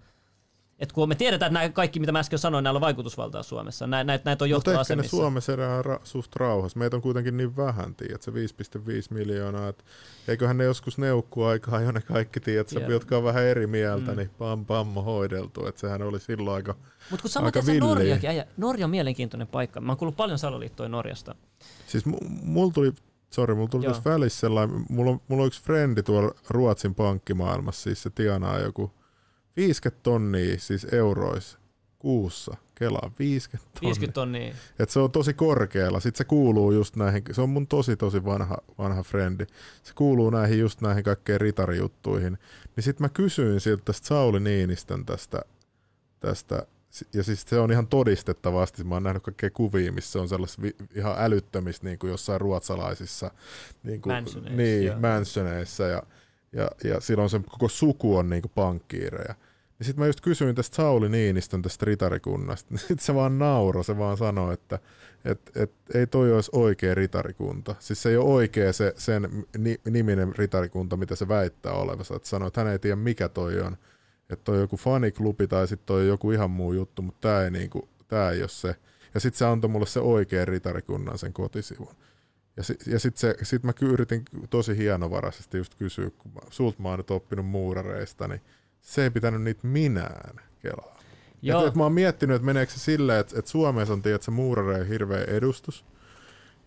Et 0.80 0.92
kun 0.92 1.10
me 1.10 1.16
tiedetään, 1.16 1.50
että 1.50 1.60
nämä 1.60 1.70
kaikki, 1.72 2.00
mitä 2.00 2.12
mä 2.12 2.20
äsken 2.20 2.40
sanoin, 2.40 2.64
näillä 2.64 2.78
on 2.78 2.82
vaikutusvaltaa 2.82 3.44
Suomessa. 3.44 3.88
Nä, 3.88 4.04
näitä, 4.04 4.26
näitä 4.26 4.46
on 4.46 4.50
Mutta 4.50 4.72
ehkä 4.72 4.72
ne 4.72 4.74
johtoasemissa. 4.74 5.18
Suomessa 5.18 5.54
elää 5.54 5.82
ra- 5.82 6.00
suht 6.04 6.36
rauhassa. 6.36 6.80
Meitä 6.80 6.96
on 6.96 7.02
kuitenkin 7.02 7.38
niin 7.38 7.58
vähän, 7.58 7.96
tiedät, 7.96 8.22
se 8.22 8.32
5,5 8.32 8.38
miljoonaa. 9.10 9.68
Et 9.68 9.86
eiköhän 10.28 10.58
ne 10.58 10.64
joskus 10.64 10.98
neukkuu 10.98 11.44
aikaa 11.44 11.82
jo 11.82 11.92
ne 11.92 12.02
kaikki, 12.02 12.40
tiedät, 12.40 12.72
Joo. 12.72 12.90
jotka 12.90 13.18
on 13.18 13.24
vähän 13.24 13.44
eri 13.44 13.68
mieltä, 13.68 14.12
Mm. 14.12 14.18
niin 14.18 14.30
pam 14.30 14.66
pam 14.66 14.88
hoideltu. 14.94 15.66
Et 15.68 15.78
sehän 15.78 16.02
oli 16.02 16.20
silloin 16.20 16.56
aika, 16.56 16.76
Mutta 17.12 17.22
kun 17.22 17.30
samaten 17.30 17.66
se. 17.66 17.80
Norjakin, 17.80 18.30
äijä, 18.30 18.46
Norja 18.58 18.86
on 18.86 18.90
mielenkiintoinen 18.92 19.48
paikka. 19.48 19.82
Mä 19.82 19.92
oon 19.92 19.98
kuullut 19.98 20.16
paljon 20.18 20.40
salaliittoja 20.40 20.90
Norjasta. 20.90 21.36
Siis 21.88 22.06
mu- 22.08 22.28
mulla 22.44 22.74
tuli, 22.74 22.92
sorry, 23.30 23.56
mulla 23.56 23.68
tuli 23.70 23.86
Joo. 23.86 23.94
tässä 23.94 24.10
välissä 24.10 24.40
sellainen, 24.40 24.86
mulla 24.90 25.12
on, 25.12 25.22
mulla 25.28 25.44
on 25.44 25.48
yksi 25.48 25.64
frendi 25.64 26.04
tuolla 26.04 26.32
Ruotsin 26.50 26.96
pankkimaailmassa, 26.96 27.84
siis 27.84 28.04
se 28.04 28.10
tienaa 28.10 28.60
joku 28.60 28.92
50 29.58 30.04
tonnia 30.04 30.60
siis 30.60 30.88
euroissa 30.92 31.60
kuussa. 32.00 32.58
Kelaa 32.76 33.12
50 33.20 33.70
tonnia. 33.74 33.88
50 33.88 34.14
tonnia. 34.14 34.56
Et 34.80 34.90
se 34.90 35.00
on 35.00 35.12
tosi 35.12 35.34
korkealla. 35.34 36.00
Sitten 36.00 36.18
se 36.18 36.24
kuuluu 36.24 36.72
just 36.72 36.96
näihin, 36.96 37.24
se 37.32 37.42
on 37.42 37.50
mun 37.50 37.68
tosi 37.68 37.96
tosi 37.96 38.26
vanha, 38.26 38.58
vanha 38.78 39.04
frendi. 39.04 39.46
Se 39.84 39.94
kuuluu 39.96 40.30
näihin 40.30 40.60
just 40.60 40.82
näihin 40.82 41.04
kaikkeen 41.04 41.42
ritarijuttuihin. 41.42 42.38
Niin 42.76 42.84
sitten 42.84 43.06
mä 43.06 43.10
kysyin 43.10 43.60
siltä 43.60 43.82
tästä 43.86 44.08
Sauli 44.08 44.40
Niinistön 44.40 45.06
tästä, 45.06 45.42
tästä 46.20 46.68
ja 47.14 47.24
siis 47.24 47.42
se 47.48 47.60
on 47.60 47.72
ihan 47.72 47.88
todistettavasti, 47.88 48.84
mä 48.84 48.96
oon 48.96 49.04
nähnyt 49.04 49.24
kaikkea 49.24 49.50
kuvia, 49.50 49.92
missä 49.92 50.22
on 50.22 50.30
sellaista 50.30 50.62
vi- 50.62 50.76
ihan 50.96 51.16
älyttömistä 51.18 51.88
niin 51.88 52.00
kuin 52.00 52.12
jossain 52.12 52.42
ruotsalaisissa 52.42 53.32
niin 53.84 54.02
kuin, 54.02 54.14
Mansioneissa, 54.14 54.58
niin, 54.58 55.02
mansioneissa 55.02 55.84
ja, 55.84 56.04
ja, 56.54 56.72
ja 56.84 57.00
silloin 57.02 57.30
se 57.30 57.42
koko 57.50 57.70
suku 57.70 58.18
on 58.18 58.30
niin 58.30 58.42
kuin 58.42 58.52
pankkiireja. 58.56 59.36
Niin 59.80 59.86
sitten 59.86 60.02
mä 60.04 60.08
just 60.08 60.22
kysyin 60.22 60.56
tästä 60.56 60.76
Sauli 60.76 61.10
Niinistön 61.10 61.62
tästä 61.62 61.86
ritarikunnasta, 61.86 62.78
sitten 62.78 63.00
se 63.00 63.16
vaan 63.16 63.40
nauroi, 63.40 63.84
se 63.84 63.98
vaan 63.98 64.18
sanoi, 64.18 64.54
että 64.54 64.80
et, 65.26 65.52
et, 65.56 65.72
ei 65.94 66.08
toi 66.08 66.34
olisi 66.34 66.52
oikea 66.54 66.96
ritarikunta. 66.96 67.76
Siis 67.80 68.04
se 68.04 68.10
ei 68.10 68.18
ole 68.18 68.34
oikea 68.34 68.74
se, 68.74 68.94
sen 68.98 69.46
ni, 69.58 69.78
niminen 69.90 70.36
ritarikunta, 70.36 70.98
mitä 70.98 71.16
se 71.16 71.28
väittää 71.28 71.74
olevansa. 71.74 72.16
Että 72.16 72.30
sanoi, 72.30 72.48
että 72.48 72.62
hän 72.62 72.72
ei 72.72 72.80
tiedä 72.80 72.96
mikä 72.96 73.30
toi 73.30 73.62
on. 73.62 73.78
Että 74.30 74.44
toi 74.44 74.56
on 74.56 74.62
joku 74.62 74.78
faniklubi 74.78 75.48
tai 75.48 75.68
sitten 75.68 75.86
toi 75.86 76.02
on 76.02 76.08
joku 76.08 76.32
ihan 76.32 76.52
muu 76.52 76.74
juttu, 76.74 77.02
mutta 77.02 77.28
tämä 77.28 77.44
ei, 77.44 77.52
niinku, 77.52 77.90
tää 78.08 78.32
ei 78.32 78.42
ole 78.42 78.50
se. 78.50 78.76
Ja 79.14 79.20
sitten 79.20 79.38
se 79.38 79.46
antoi 79.46 79.70
mulle 79.70 79.86
se 79.86 80.00
oikea 80.00 80.46
ritarikunnan 80.46 81.18
sen 81.18 81.34
kotisivun. 81.34 81.96
Ja, 82.58 82.64
si, 82.64 82.78
ja 82.88 83.00
sitten 83.00 83.36
sit 83.44 83.64
mä 83.64 83.74
yritin 83.82 84.24
tosi 84.50 84.78
hienovaraisesti 84.78 85.58
just 85.58 85.76
kysyä, 85.76 86.10
kun 86.18 86.32
mä, 86.32 86.40
sulta 86.50 86.82
mä 86.82 86.90
oon 86.90 87.00
nyt 87.00 87.12
oppinut 87.12 87.46
muurareista, 87.46 88.28
niin 88.28 88.42
se 88.88 89.04
ei 89.04 89.10
pitänyt 89.10 89.42
niitä 89.42 89.68
minään 89.68 90.40
kelaa. 90.62 91.00
Joo. 91.42 91.62
Et, 91.62 91.68
et 91.68 91.76
mä 91.76 91.84
oon 91.84 91.94
miettinyt, 91.94 92.36
että 92.36 92.46
meneekö 92.46 92.72
se 92.72 92.80
silleen, 92.80 93.20
että, 93.20 93.40
että 93.40 93.52
Suomessa 93.52 93.94
on 93.94 94.02
tiedät, 94.02 94.22
se 94.22 94.32
muurareiden 94.32 94.88
hirveä 94.88 95.24
edustus, 95.24 95.86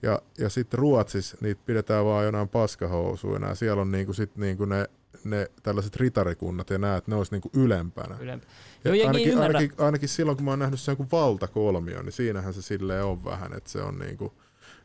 ja, 0.02 0.22
ja 0.38 0.48
sitten 0.48 0.78
Ruotsissa 0.78 1.36
niitä 1.40 1.60
pidetään 1.66 2.04
vaan 2.04 2.24
jonain 2.24 2.48
paskahousuina, 2.48 3.48
ja 3.48 3.54
siellä 3.54 3.82
on 3.82 3.90
niinku 3.92 4.12
sit 4.12 4.36
niinku 4.36 4.64
ne, 4.64 4.86
ne 5.24 5.50
tällaiset 5.62 5.96
ritarikunnat 5.96 6.70
ja 6.70 6.78
nämä, 6.78 6.96
että 6.96 7.10
ne 7.10 7.16
olisi 7.16 7.32
niinku 7.32 7.50
ylempänä. 7.54 8.16
Ylempä. 8.20 8.46
Ja 8.84 8.90
Joo, 8.90 8.94
jengi 8.94 9.06
ainakin, 9.06 9.32
ymmärrä. 9.32 9.58
ainakin, 9.58 9.84
ainakin 9.84 10.08
silloin, 10.08 10.36
kun 10.36 10.44
mä 10.44 10.50
oon 10.50 10.58
nähnyt 10.58 10.80
sen 10.80 10.92
joku 10.92 11.06
valtakolmio, 11.12 12.02
niin 12.02 12.12
siinähän 12.12 12.54
se 12.54 12.62
silleen 12.62 13.04
on 13.04 13.24
vähän, 13.24 13.52
että 13.56 13.70
se 13.70 13.82
on 13.82 13.98
niinku, 13.98 14.34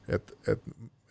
että 0.07 0.33
et, 0.47 0.61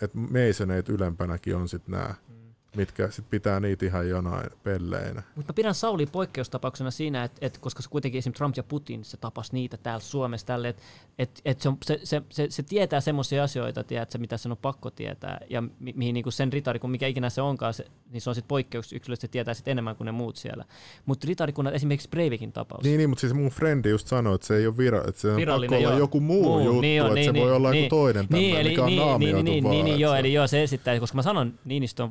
et 0.00 0.14
Masoneit 0.14 0.88
ylempänäkin 0.88 1.56
on 1.56 1.68
sitten 1.68 1.92
nämä, 1.92 2.14
Mm. 2.28 2.33
Mitkä 2.76 3.10
sit 3.10 3.30
pitää 3.30 3.60
niitä 3.60 3.86
ihan 3.86 4.08
jonain 4.08 4.50
pelleinä. 4.62 5.22
Mutta 5.36 5.52
mä 5.52 5.54
pidän 5.54 5.74
Sauli 5.74 6.06
poikkeustapauksena 6.06 6.90
siinä, 6.90 7.24
että 7.24 7.46
et, 7.46 7.58
koska 7.58 7.82
se 7.82 7.88
kuitenkin 7.88 8.18
esimerkiksi 8.18 8.38
Trump 8.38 8.56
ja 8.56 8.62
Putin, 8.62 9.04
se 9.04 9.16
tapas 9.16 9.52
niitä 9.52 9.76
täällä 9.76 10.00
Suomessa 10.00 10.46
tälle, 10.46 10.68
että 10.68 10.82
et, 11.18 11.40
et 11.44 11.60
se, 11.60 11.68
on- 11.68 11.76
se, 11.84 12.00
se, 12.04 12.22
se, 12.30 12.46
se, 12.50 12.62
tietää 12.62 13.00
semmoisia 13.00 13.44
asioita, 13.44 13.84
tiedätkö, 13.84 14.18
mitä 14.18 14.36
sen 14.36 14.52
on 14.52 14.58
pakko 14.58 14.90
tietää, 14.90 15.40
ja 15.50 15.60
mi, 15.60 15.92
mihin 15.96 16.14
niinku 16.14 16.30
sen 16.30 16.52
ritari, 16.52 16.78
kun 16.78 16.90
mikä 16.90 17.06
ikinä 17.06 17.30
se 17.30 17.42
onkaan, 17.42 17.74
se, 17.74 17.84
niin 18.10 18.20
se 18.20 18.30
on 18.30 18.34
sitten 18.34 18.48
poikkeusyksilö, 18.48 19.16
se 19.16 19.28
tietää 19.28 19.54
sit 19.54 19.68
enemmän 19.68 19.96
kuin 19.96 20.06
ne 20.06 20.12
muut 20.12 20.36
siellä. 20.36 20.64
Mutta 21.06 21.26
ritarikunnat, 21.28 21.74
esimerkiksi 21.74 22.08
Breivikin 22.08 22.52
tapaus. 22.52 22.84
Niin, 22.84 22.98
niin, 22.98 23.08
mutta 23.08 23.20
siis 23.20 23.34
mun 23.34 23.50
frendi 23.50 23.90
just 23.90 24.06
sanoi, 24.06 24.34
että 24.34 24.46
se 24.46 24.56
ei 24.56 24.66
ole 24.66 24.76
vira, 24.76 24.98
että 25.08 25.20
se 25.20 25.28
on 25.28 25.40
pakko 25.46 25.76
olla 25.76 25.98
joku 25.98 26.20
muu, 26.20 26.42
Muu, 26.42 26.60
juttu, 26.60 26.80
niin 26.80 27.02
on, 27.02 27.06
että 27.06 27.14
niin, 27.14 27.24
se 27.24 27.32
niin, 27.32 27.42
voi 27.44 27.52
olla 27.52 27.70
niin, 27.70 27.84
joku 27.84 27.96
toinen 27.96 28.28
tämmöinen, 28.28 28.52
niin, 28.54 28.66
mikä 28.66 28.82
on 28.82 28.86
niin, 28.86 28.98
naamioitu 28.98 29.42
niin, 29.42 29.44
niin, 29.44 29.70
niin, 29.70 29.84
niin, 29.84 29.94
että 29.94 30.02
joo, 30.02 30.14
eli 30.14 30.32
joo, 30.32 30.46
se 30.46 30.62
esittää, 30.62 31.00
koska 31.00 31.16
mä 31.16 31.22
sanon, 31.22 31.54
Niinistö 31.64 32.02
on 32.02 32.10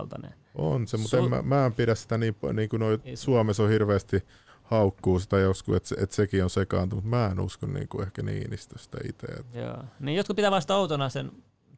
vaikutusvaltainen. 0.00 0.34
On 0.54 0.86
se, 0.86 0.96
mutta 0.96 1.16
Su- 1.16 1.24
en 1.24 1.30
mä, 1.30 1.42
mä 1.42 1.66
en 1.66 1.72
pidä 1.72 1.94
sitä 1.94 2.18
niin, 2.18 2.36
niin 2.52 2.68
kuin 2.68 2.80
noi 2.80 2.98
Suomessa 3.14 3.62
on 3.62 3.68
hirveästi 3.68 4.22
haukkuu 4.62 5.18
sitä 5.18 5.38
joskus, 5.38 5.76
että, 5.76 5.88
se, 5.88 5.94
että 5.98 6.16
sekin 6.16 6.44
on 6.44 6.50
sekaantunut. 6.50 7.04
Mä 7.04 7.26
en 7.26 7.40
usko 7.40 7.66
niin 7.66 7.88
kuin 7.88 8.02
ehkä 8.02 8.22
Niinistöstä 8.22 8.98
itse. 9.08 9.26
Joo. 9.54 9.84
Niin 10.00 10.16
jotkut 10.16 10.36
pitää 10.36 10.50
vasta 10.50 10.76
outona 10.76 11.08
sen, 11.08 11.32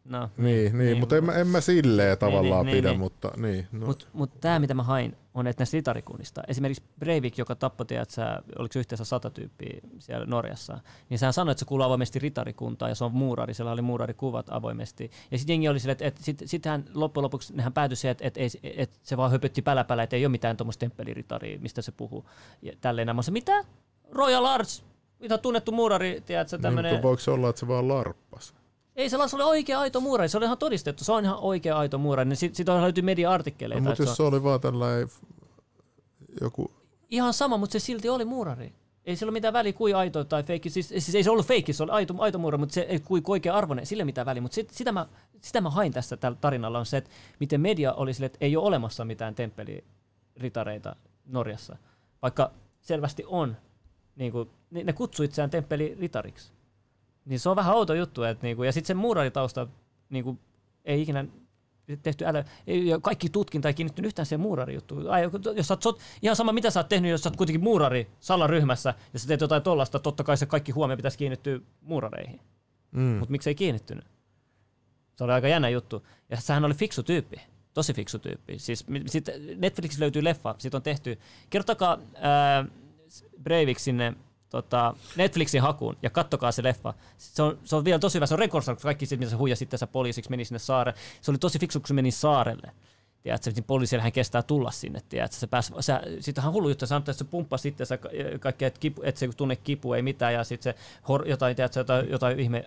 no. 0.05 0.31
Niin, 0.37 0.79
niin, 0.79 0.99
mutta 0.99 1.17
en, 1.17 1.25
mä- 1.25 1.33
en 1.33 1.47
mä 1.47 1.61
silleen 1.61 2.19
tavallaan 2.19 2.67
niin, 2.67 2.77
pidä, 2.77 2.89
niin. 2.89 2.99
mutta 2.99 3.31
niin. 3.37 3.67
No. 3.73 3.87
Mutta 3.87 4.07
mut 4.13 4.41
tämä, 4.41 4.59
mitä 4.59 4.75
mä 4.75 4.83
hain, 4.83 5.17
on, 5.35 5.47
että 5.47 5.61
näistä 5.61 5.77
ritarikunnista, 5.77 6.43
esimerkiksi 6.49 6.83
Breivik, 6.99 7.39
joka 7.39 7.55
tappoi, 7.55 7.87
tiedät, 7.87 8.11
sä, 8.11 8.43
oliko 8.59 8.79
yhteensä 8.79 9.05
sata 9.05 9.31
tyyppiä 9.31 9.81
siellä 9.99 10.27
Norjassa, 10.27 10.81
niin 11.09 11.19
sehän 11.19 11.33
sanoi, 11.33 11.53
että 11.53 11.59
se 11.59 11.65
kuuluu 11.65 11.87
avoimesti 11.87 12.19
ritarikuntaan 12.19 12.91
ja 12.91 12.95
se 12.95 13.05
on 13.05 13.13
muurari, 13.13 13.55
siellä 13.55 13.73
oli 13.73 13.83
muurarikuvat 13.83 14.47
avoimesti. 14.51 15.11
Ja 15.31 15.39
sitten 15.39 15.53
jengi 15.55 15.69
oli 15.69 15.81
silleen, 15.81 15.93
että, 15.93 16.05
että 16.07 16.23
sit, 16.25 16.43
sittenhän 16.47 16.85
loppujen 16.95 17.25
lopuksi 17.25 17.57
nehän 17.57 17.73
päätyi 17.73 17.97
siihen, 17.97 18.13
että, 18.13 18.25
että, 18.27 18.41
ei- 18.41 18.75
että 18.83 18.99
se 19.03 19.17
vaan 19.17 19.31
höpötti 19.31 19.63
päläpälä, 19.63 20.03
että 20.03 20.17
ei 20.17 20.27
ole 20.27 20.31
mitään 20.31 20.57
tuommoista 20.57 20.81
temppeliritaria, 20.81 21.59
mistä 21.59 21.83
se 21.83 21.93
puhuu. 21.93 22.25
Ja 22.63 22.73
tälleen 22.81 23.07
nämä 23.07 23.23
se, 23.23 23.31
mitä? 23.31 23.65
Royal 24.11 24.45
Arts, 24.45 24.85
mitä 25.21 25.39
tunnettu 25.39 25.73
muurari, 25.73 26.23
tiedätkö, 26.27 26.57
Niin, 26.57 26.63
tämmöinen... 26.63 26.93
mutta 26.93 27.09
voiko 27.09 27.21
se 27.21 27.31
olla, 27.31 27.49
että 27.49 27.61
se 27.61 27.69
vaan 27.69 27.89
larppas? 27.89 28.55
Ei 28.97 29.11
se 29.11 29.17
se 29.27 29.37
oli 29.37 29.45
oikea 29.45 29.81
aito 29.81 30.01
muurari, 30.01 30.29
se 30.29 30.37
oli 30.37 30.45
ihan 30.45 30.59
todistettu, 30.59 31.05
se 31.05 31.13
on 31.13 31.25
ihan 31.25 31.39
oikea 31.39 31.79
aito 31.79 31.99
muurari. 31.99 32.37
Sitten 32.37 32.57
sit 32.57 32.69
on 32.69 32.83
löytyy 32.83 33.03
media-artikkeleita. 33.03 33.85
No, 33.85 33.91
mutta 33.91 34.03
jos 34.03 34.17
se 34.17 34.23
oli 34.23 34.43
vaan 34.43 34.61
tällainen 34.61 35.09
joku... 36.41 36.71
Ihan 37.11 37.35
sama, 37.35 37.57
mutta 37.57 37.73
se 37.73 37.79
silti 37.79 38.09
oli 38.09 38.25
muurari. 38.25 38.73
Ei 39.05 39.17
sillä 39.17 39.31
ole 39.31 39.35
mitään 39.35 39.53
väliä, 39.53 39.73
kuin 39.73 39.97
aito 39.97 40.25
tai 40.25 40.43
feikki. 40.43 40.71
Siis, 40.71 40.89
siis 40.89 41.15
ei 41.15 41.25
se 41.25 41.31
ollut 41.31 41.47
feikki, 41.47 41.73
se 41.73 41.83
oli 41.83 41.91
aito, 41.91 42.15
aito 42.19 42.39
muurari, 42.39 42.59
mutta 42.59 42.75
se 42.75 42.81
ei 42.81 43.01
kuin 43.01 43.23
oikea 43.27 43.55
arvoinen, 43.55 43.87
sillä 43.87 44.01
ei 44.01 44.05
mitään 44.05 44.27
väliä. 44.27 44.43
Mutta 44.43 44.55
sit, 44.55 44.71
sitä, 44.71 44.93
mä, 44.93 45.07
sitä 45.41 45.61
mä 45.61 45.71
hain 45.71 45.93
tässä 45.93 46.17
tällä 46.17 46.39
tarinalla 46.41 46.79
on 46.79 46.87
se, 46.87 46.97
että 46.97 47.11
miten 47.41 47.61
media 47.61 47.93
oli 47.93 48.15
sille, 48.15 48.27
että 48.27 48.39
ei 48.41 48.57
ole 48.57 48.67
olemassa 48.67 49.05
mitään 49.05 49.35
temppeliritareita 49.35 50.97
Norjassa. 51.27 51.77
Vaikka 52.23 52.51
selvästi 52.81 53.25
on. 53.27 53.57
Niin 54.17 54.33
kuin, 54.33 54.51
ne, 54.71 54.85
ne 54.85 54.93
kutsui 54.93 55.27
itseään 55.27 55.51
temppeliritariksi. 55.51 56.53
Niin 57.25 57.41
se 57.41 57.49
on 57.49 57.57
vähän 57.57 57.75
outo 57.75 57.95
juttu. 57.95 58.23
Että 58.23 58.47
niinku, 58.47 58.63
ja 58.63 58.73
sitten 58.73 58.87
se 58.87 58.95
muuraritausta 58.95 59.67
niinku, 60.11 60.39
ei 60.85 61.03
ikinä 61.03 61.25
tehty 62.03 62.27
älä, 62.27 62.45
ei, 62.67 62.85
kaikki 63.03 63.29
tutkinta 63.29 63.69
ei 63.69 63.75
kiinnittynyt 63.75 64.07
yhtään 64.07 64.27
siihen 64.27 64.41
muurarijuttuun. 64.41 65.11
Ai, 65.11 65.31
jos 65.57 65.69
sä 65.69 65.79
oot, 65.85 66.01
ihan 66.23 66.37
sama 66.37 66.53
mitä 66.53 66.71
sä 66.71 66.81
oot 66.81 66.89
tehnyt, 66.89 67.11
jos 67.11 67.23
sä 67.23 67.29
oot 67.29 67.37
kuitenkin 67.37 67.63
muurari 67.63 68.11
salaryhmässä 68.21 68.95
ja 69.13 69.19
sä 69.19 69.29
teet 69.29 69.41
jotain 69.41 69.63
tollasta, 69.63 69.99
totta 69.99 70.25
kai 70.25 70.37
se 70.37 70.47
kaikki 70.47 70.73
huomio 70.73 70.97
pitäisi 70.97 71.19
kiinnittyä 71.19 71.61
muurareihin. 71.81 72.41
Mm. 72.91 73.01
Mutta 73.03 73.33
miksi 73.33 73.51
ei 73.51 73.55
kiinnittynyt? 73.55 74.05
Se 75.17 75.25
oli 75.25 75.33
aika 75.33 75.49
jännä 75.49 75.69
juttu. 75.69 76.07
Ja 76.31 76.37
sehän 76.37 76.65
oli 76.65 76.75
fiksu 76.75 77.03
tyyppi. 77.03 77.37
Tosi 77.75 77.95
fiksu 77.95 78.19
tyyppi. 78.19 78.59
Siis 78.59 78.87
sit 79.07 79.27
Netflix 79.57 79.99
löytyy 79.99 80.25
leffa, 80.25 80.55
siitä 80.59 80.77
on 80.77 80.83
tehty. 80.83 81.19
Kertokaa 81.51 81.99
ää, 82.15 82.65
Breivik 83.43 83.79
sinne 83.79 84.15
tota, 84.53 84.95
Netflixin 85.17 85.63
hakuun 85.63 85.97
ja 86.03 86.11
kattokaa 86.11 86.53
se 86.53 86.63
leffa. 86.63 86.95
Se 87.19 87.43
on, 87.43 87.59
se 87.65 87.77
on 87.77 87.85
vielä 87.85 87.99
tosi 87.99 88.15
hyvä, 88.15 88.27
se 88.27 88.35
on 88.35 88.39
rekordsarja, 88.39 88.81
kaikki 88.83 89.07
siitä, 89.07 89.21
mitä 89.21 89.31
se 89.31 89.37
huijasi 89.37 89.59
sitten 89.59 89.89
poliisiksi, 89.89 90.31
meni 90.31 90.45
sinne 90.45 90.59
saarelle. 90.59 90.99
Se 91.21 91.31
oli 91.31 91.39
tosi 91.39 91.59
fiksu, 91.59 91.81
kun 91.81 91.89
se 91.89 91.95
meni 91.95 92.11
saarelle. 92.11 92.73
Tiedätkö, 93.23 93.51
niin 93.51 93.65
poliisille 93.65 94.03
hän 94.03 94.13
kestää 94.13 94.43
tulla 94.43 94.71
sinne, 94.71 95.01
tiedätkö, 95.09 95.37
se 95.37 95.47
pääsi, 95.47 95.73
se, 95.81 95.93
on 96.47 96.53
hullu 96.53 96.69
juttu, 96.69 96.87
sanoi, 96.87 96.99
että 96.99 97.13
se 97.13 97.25
pumppasi 97.25 97.63
sitten 97.63 97.87
se 97.87 97.99
kaikkea, 98.41 98.69
että, 98.69 98.81
kipu, 98.81 99.03
että 99.05 99.19
se 99.19 99.29
tunne 99.37 99.57
kipu 99.57 99.93
ei 99.93 100.03
mitään, 100.03 100.35
ja 100.35 100.45
sitten 100.45 100.75
se 100.75 100.81
hor, 101.09 101.29
jotain, 101.29 101.57
tiedätkö, 101.57 101.81
jotain, 101.81 102.11
jotain 102.11 102.41
ihme 102.41 102.65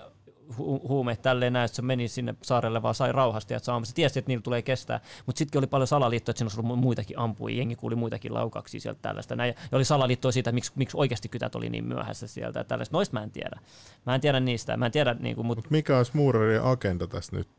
hu- 0.49 0.87
huumeet 0.87 1.21
tälleen 1.21 1.53
näin, 1.53 1.65
että 1.65 1.75
se 1.75 1.81
meni 1.81 2.07
sinne 2.07 2.35
saarelle 2.41 2.81
vaan 2.81 2.95
sai 2.95 3.11
rauhasti, 3.11 3.53
että 3.53 3.65
saamme. 3.65 3.85
Se 3.85 3.93
tiesi, 3.93 4.19
että 4.19 4.29
niillä 4.29 4.41
tulee 4.41 4.61
kestää. 4.61 4.99
Mutta 5.25 5.39
sittenkin 5.39 5.59
oli 5.59 5.67
paljon 5.67 5.87
salaliittoja, 5.87 6.31
että 6.31 6.37
siinä 6.39 6.47
olisi 6.47 6.59
ollut 6.59 6.79
muitakin 6.79 7.19
ampuja, 7.19 7.55
jengi 7.55 7.75
kuuli 7.75 7.95
muitakin 7.95 8.33
laukauksia 8.33 8.79
sieltä 8.79 8.99
tällaista. 9.01 9.35
Näin. 9.35 9.55
Ja 9.71 9.75
oli 9.75 9.85
salaliittoja 9.85 10.31
siitä, 10.31 10.49
että 10.49 10.55
miksi, 10.55 10.71
miksi 10.75 10.97
oikeasti 10.97 11.29
kytät 11.29 11.55
oli 11.55 11.69
niin 11.69 11.85
myöhässä 11.85 12.27
sieltä. 12.27 12.63
Tällaista. 12.63 12.97
Noista 12.97 13.13
mä 13.13 13.23
en 13.23 13.31
tiedä. 13.31 13.59
Mä 14.05 14.15
en 14.15 14.21
tiedä 14.21 14.39
niistä. 14.39 14.77
Mä 14.77 14.85
en 14.85 14.91
tiedä, 14.91 15.13
niin 15.19 15.35
kuin, 15.35 15.47
mut... 15.47 15.57
Mut 15.57 15.71
mikä 15.71 15.97
olisi 15.97 16.11
muurarin 16.15 16.61
agenda 16.61 17.07
tässä 17.07 17.35
nyt 17.35 17.49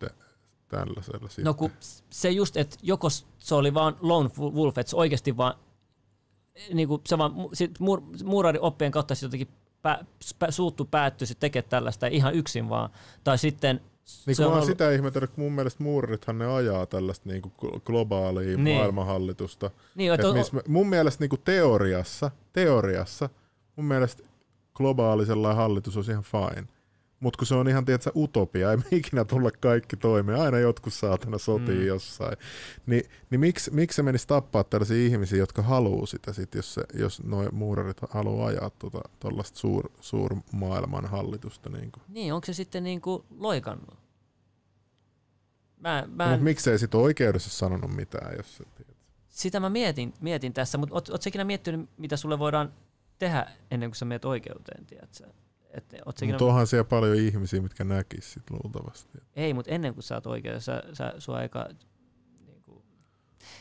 tällaisella 0.69 1.29
sitten? 1.29 1.45
No 1.45 1.55
kun 1.55 1.71
se 2.11 2.31
just, 2.31 2.57
että 2.57 2.77
joko 2.83 3.11
se 3.39 3.55
oli 3.55 3.75
vaan 3.75 3.97
lone 4.01 4.31
wolf, 4.39 4.79
että 4.79 4.91
se 4.91 4.97
oikeasti 4.97 5.37
vaan 5.37 5.55
niin 6.75 6.89
kuin 6.89 7.03
se 7.07 7.19
vaan, 7.19 7.33
sit 7.53 7.81
mur, 7.81 8.03
muurari 8.25 8.59
oppien 8.63 8.93
kautta 8.93 9.15
sitten 9.15 9.27
jotenkin 9.27 9.66
pä, 9.87 10.05
pä, 10.39 10.51
suuttu 10.51 10.85
päättyisi 10.85 11.35
tekemään 11.35 11.71
tällaista 11.71 12.07
ihan 12.07 12.35
yksin 12.35 12.69
vaan. 12.69 12.91
Tai 13.25 13.39
sitten 13.39 13.81
niin 14.27 14.37
kun 14.37 14.47
mä 14.47 14.53
ollut... 14.53 14.67
sitä 14.67 14.93
ihmetellyt, 14.93 15.31
kun 15.31 15.45
mun 15.45 15.53
mielestä 15.53 15.83
muurithan 15.83 16.39
ne 16.39 16.47
ajaa 16.55 16.87
tällaista 16.87 17.29
niin 17.29 17.43
kuin 17.43 17.83
globaalia 17.85 18.57
niin. 18.57 18.77
maailmanhallitusta. 18.77 19.71
Niin, 19.95 20.13
Et 20.13 20.25
on... 20.25 20.37
missä, 20.37 20.63
mun 20.69 20.89
mielestä 20.89 21.23
niin 21.23 21.31
kuin 21.31 21.41
teoriassa, 21.45 22.31
teoriassa, 22.53 23.29
mun 23.77 23.87
mielestä 23.87 24.23
globaalisella 24.75 25.55
hallitus 25.55 25.97
olisi 25.97 26.11
ihan 26.11 26.25
fine. 26.25 26.69
Mutta 27.21 27.39
kun 27.39 27.47
se 27.47 27.55
on 27.55 27.69
ihan, 27.69 27.85
tiedätkö, 27.85 28.11
utopia, 28.17 28.73
ei 28.73 28.79
ikinä 28.91 29.25
tulla 29.25 29.51
kaikki 29.51 29.97
toimeen, 29.97 30.41
aina 30.41 30.59
jotkut 30.59 30.93
saatana 30.93 31.39
sotii 31.39 31.79
mm. 31.79 31.87
jossain. 31.87 32.37
Ni, 32.87 33.03
niin 33.31 33.41
miksi, 33.41 33.71
miksi 33.71 33.97
se 33.97 34.03
menisi 34.03 34.29
tappaa 34.29 34.65
tällaisia 34.65 35.07
ihmisiä, 35.07 35.39
jotka 35.39 35.63
haluaa 35.63 36.07
sitä, 36.07 36.33
sit, 36.33 36.55
jos, 36.55 36.75
se, 36.75 36.83
jos 36.95 37.23
nuo 37.23 37.49
muurarit 37.53 37.97
haluaa 38.11 38.49
ajaa 38.49 38.71
tuollaista 38.71 39.55
tota, 39.55 39.61
suur, 39.61 39.91
suurmaailman 40.01 41.07
hallitusta? 41.07 41.71
Niin, 41.71 41.93
kuin. 41.93 42.03
niin, 42.09 42.35
onko 42.35 42.47
se 42.47 42.53
sitten 42.53 42.85
niin 42.85 43.01
kuin 43.01 43.23
loikannut? 43.39 43.99
Mä, 45.81 46.05
mä 46.09 46.25
no, 46.25 46.31
mutta 46.31 46.45
miksei 46.45 46.79
sitten 46.79 47.01
oikeudessa 47.01 47.51
sanonut 47.51 47.97
mitään, 47.97 48.37
jos 48.37 48.57
se 48.57 48.65
tiedät. 48.65 48.97
Sitä 49.29 49.61
mä 49.61 49.71
mietin, 49.71 50.15
mietin 50.21 50.53
tässä, 50.53 50.79
mutta 50.79 50.95
oot, 50.95 51.09
oot 51.09 51.27
ikinä 51.27 51.45
miettinyt, 51.45 51.91
mitä 51.97 52.17
sulle 52.17 52.39
voidaan 52.39 52.73
tehdä 53.19 53.47
ennen 53.71 53.91
kuin 53.91 53.97
sä 53.97 54.05
menet 54.05 54.25
oikeuteen, 54.25 54.87
tiedätkö? 54.87 55.27
Että 55.77 55.97
mutta 56.27 56.45
onhan 56.45 56.67
siellä 56.67 56.85
paljon 56.85 57.17
ihmisiä, 57.17 57.63
mitkä 57.63 57.85
näkis 57.85 58.33
sit 58.33 58.51
luultavasti. 58.51 59.19
Ei, 59.37 59.55
mutta 59.55 59.71
ennen 59.71 59.95
kuin 59.95 60.05
sä 60.05 60.15
oot 60.15 60.27
oikein, 60.27 60.61
sä, 60.61 60.83
sä, 60.93 61.15
sua 61.19 61.37
aika, 61.37 61.69
niin 62.47 62.63
kuin, 62.63 62.83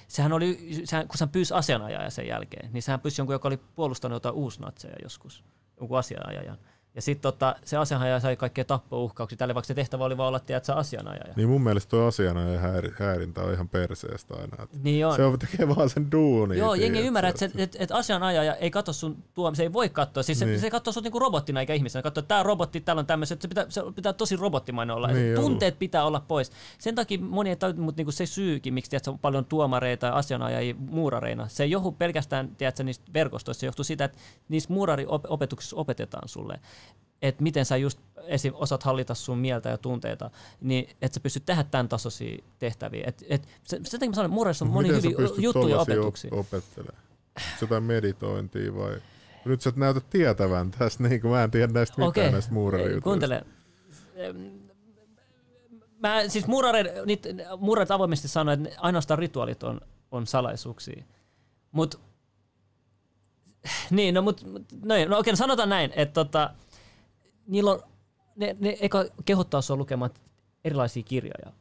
sehän 0.07 0.33
oli, 0.33 0.81
sehän, 0.83 1.07
kun 1.07 1.17
sä 1.17 1.27
pyysi 1.27 1.53
asianajaja 1.53 2.09
sen 2.09 2.27
jälkeen, 2.27 2.73
niin 2.73 2.81
sehän 2.81 2.99
pyysi 2.99 3.21
jonkun, 3.21 3.33
joka 3.33 3.47
oli 3.47 3.57
puolustanut 3.57 4.15
jotain 4.15 4.35
uusnatseja 4.35 4.95
joskus, 5.03 5.43
jonkun 5.79 5.97
asianajajan. 5.97 6.57
Ja 6.95 7.01
sitten 7.01 7.21
tota, 7.21 7.55
se 7.65 7.77
asianajaja 7.77 8.19
sai 8.19 8.35
kaikkea 8.35 8.65
tappouhkauksia 8.65 9.37
tälle, 9.37 9.55
vaikka 9.55 9.67
se 9.67 9.73
tehtävä 9.73 10.03
oli 10.03 10.17
vaan 10.17 10.27
olla, 10.27 10.39
tiedät, 10.39 10.69
asianajaja. 10.69 11.33
Niin 11.35 11.49
mun 11.49 11.61
mielestä 11.61 11.89
tuo 11.89 12.05
asianajaja 12.05 12.59
häiri, 12.59 12.93
häirintä 12.99 13.41
on 13.41 13.53
ihan 13.53 13.69
perseestä 13.69 14.35
aina. 14.35 14.67
Niin 14.83 15.07
on. 15.07 15.15
Se 15.15 15.23
on 15.23 15.39
tekee 15.39 15.75
vaan 15.75 15.89
sen 15.89 16.11
duunin. 16.11 16.57
Joo, 16.57 16.73
jengi 16.73 16.99
ymmärrät, 16.99 17.41
että, 17.41 17.63
että, 17.63 17.77
että 17.81 17.95
asianajaja 17.95 18.55
ei 18.55 18.71
katso 18.71 18.93
sun 18.93 19.23
tuo, 19.33 19.55
se 19.55 19.63
ei 19.63 19.73
voi 19.73 19.89
katsoa. 19.89 20.23
Siis 20.23 20.39
niin. 20.39 20.59
se, 20.59 20.61
se 20.61 20.69
katsoo 20.69 20.93
sut 20.93 21.03
niinku 21.03 21.19
robottina 21.19 21.59
eikä 21.59 21.73
ihmisenä. 21.73 22.03
Katsoo, 22.03 22.21
että 22.21 22.27
tämä 22.27 22.43
robotti, 22.43 22.81
täällä 22.81 22.99
on 22.99 23.05
tämmöiset, 23.05 23.41
se 23.41 23.47
pitää, 23.47 23.65
se 23.69 23.81
pitää 23.95 24.13
tosi 24.13 24.35
robottimainen 24.35 24.95
olla. 24.95 25.07
Niin 25.07 25.35
Tunteet 25.35 25.71
ollut. 25.71 25.79
pitää 25.79 26.05
olla 26.05 26.19
pois. 26.27 26.51
Sen 26.77 26.95
takia 26.95 27.19
moni, 27.19 27.49
mutta 27.77 27.99
niinku 27.99 28.11
se 28.11 28.25
syykin, 28.25 28.73
miksi 28.73 28.89
tiedät, 28.89 29.07
on 29.07 29.19
paljon 29.19 29.45
tuomareita 29.45 30.07
ja 30.07 30.13
asianajajia 30.13 30.75
muurareina, 30.77 31.47
se 31.47 31.63
ei 31.63 31.71
johdu 31.71 31.91
pelkästään 31.91 32.55
tiedät, 32.55 32.79
niistä 32.79 33.05
verkostoista, 33.13 33.59
se 33.59 33.65
johtuu 33.65 33.85
siitä, 33.85 34.05
että 34.05 34.17
niissä 34.49 34.73
muurariopetuksissa 34.73 35.75
opetetaan 35.75 36.29
sulle 36.29 36.59
että 37.21 37.43
miten 37.43 37.65
sä 37.65 37.77
just 37.77 37.99
esim. 38.27 38.53
osaat 38.55 38.83
hallita 38.83 39.15
sun 39.15 39.37
mieltä 39.37 39.69
ja 39.69 39.77
tunteita, 39.77 40.31
niin 40.61 40.89
että 41.01 41.15
sä 41.15 41.19
pystyt 41.19 41.45
tehdä 41.45 41.63
tämän 41.63 41.89
tasoisia 41.89 42.43
tehtäviä. 42.59 43.03
Et, 43.07 43.23
et, 43.29 43.47
sen 43.63 43.83
takia 43.83 44.09
mä 44.09 44.15
sanon, 44.15 44.25
että 44.25 44.35
murreissa 44.35 44.65
on 44.65 44.71
moni 44.71 44.89
hyviä 44.89 45.11
juttuja 45.37 45.79
opetuksia. 45.79 46.31
opettelemaan? 46.33 47.03
Jotain 47.61 47.83
meditointia 47.83 48.75
vai? 48.75 49.01
Nyt 49.45 49.61
sä 49.61 49.69
et 49.69 49.75
näytä 49.75 50.01
tietävän 50.09 50.71
tästä, 50.71 51.03
niin 51.03 51.21
kuin 51.21 51.31
mä 51.31 51.43
en 51.43 51.51
tiedä 51.51 51.73
näistä 51.73 51.93
mitään 51.93 52.09
okay. 52.09 52.31
näistä 52.31 52.53
muurarijutuista. 52.53 53.03
Kuuntele. 53.03 53.45
Mä, 55.99 56.27
siis 56.27 56.47
muurareid 57.57 57.91
avoimesti 57.91 58.27
sanoo, 58.27 58.53
että 58.53 58.69
ainoastaan 58.77 59.19
rituaalit 59.19 59.63
on, 59.63 59.81
on 60.11 60.27
salaisuuksia. 60.27 61.03
Mutta 61.71 61.97
niin, 63.89 64.13
no, 64.13 64.21
mut, 64.21 64.43
no, 64.83 64.95
no 65.07 65.17
okei, 65.17 65.31
no 65.31 65.37
sanotaan 65.37 65.69
näin, 65.69 65.91
että 65.95 66.13
tota, 66.13 66.53
niillä 67.47 67.71
on, 67.71 67.79
ne, 68.35 68.55
ne 68.59 68.77
eka 68.81 69.05
kehottaa 69.25 69.61
sinua 69.61 69.77
lukemaan 69.77 70.11
erilaisia 70.63 71.03
kirjoja 71.03 71.51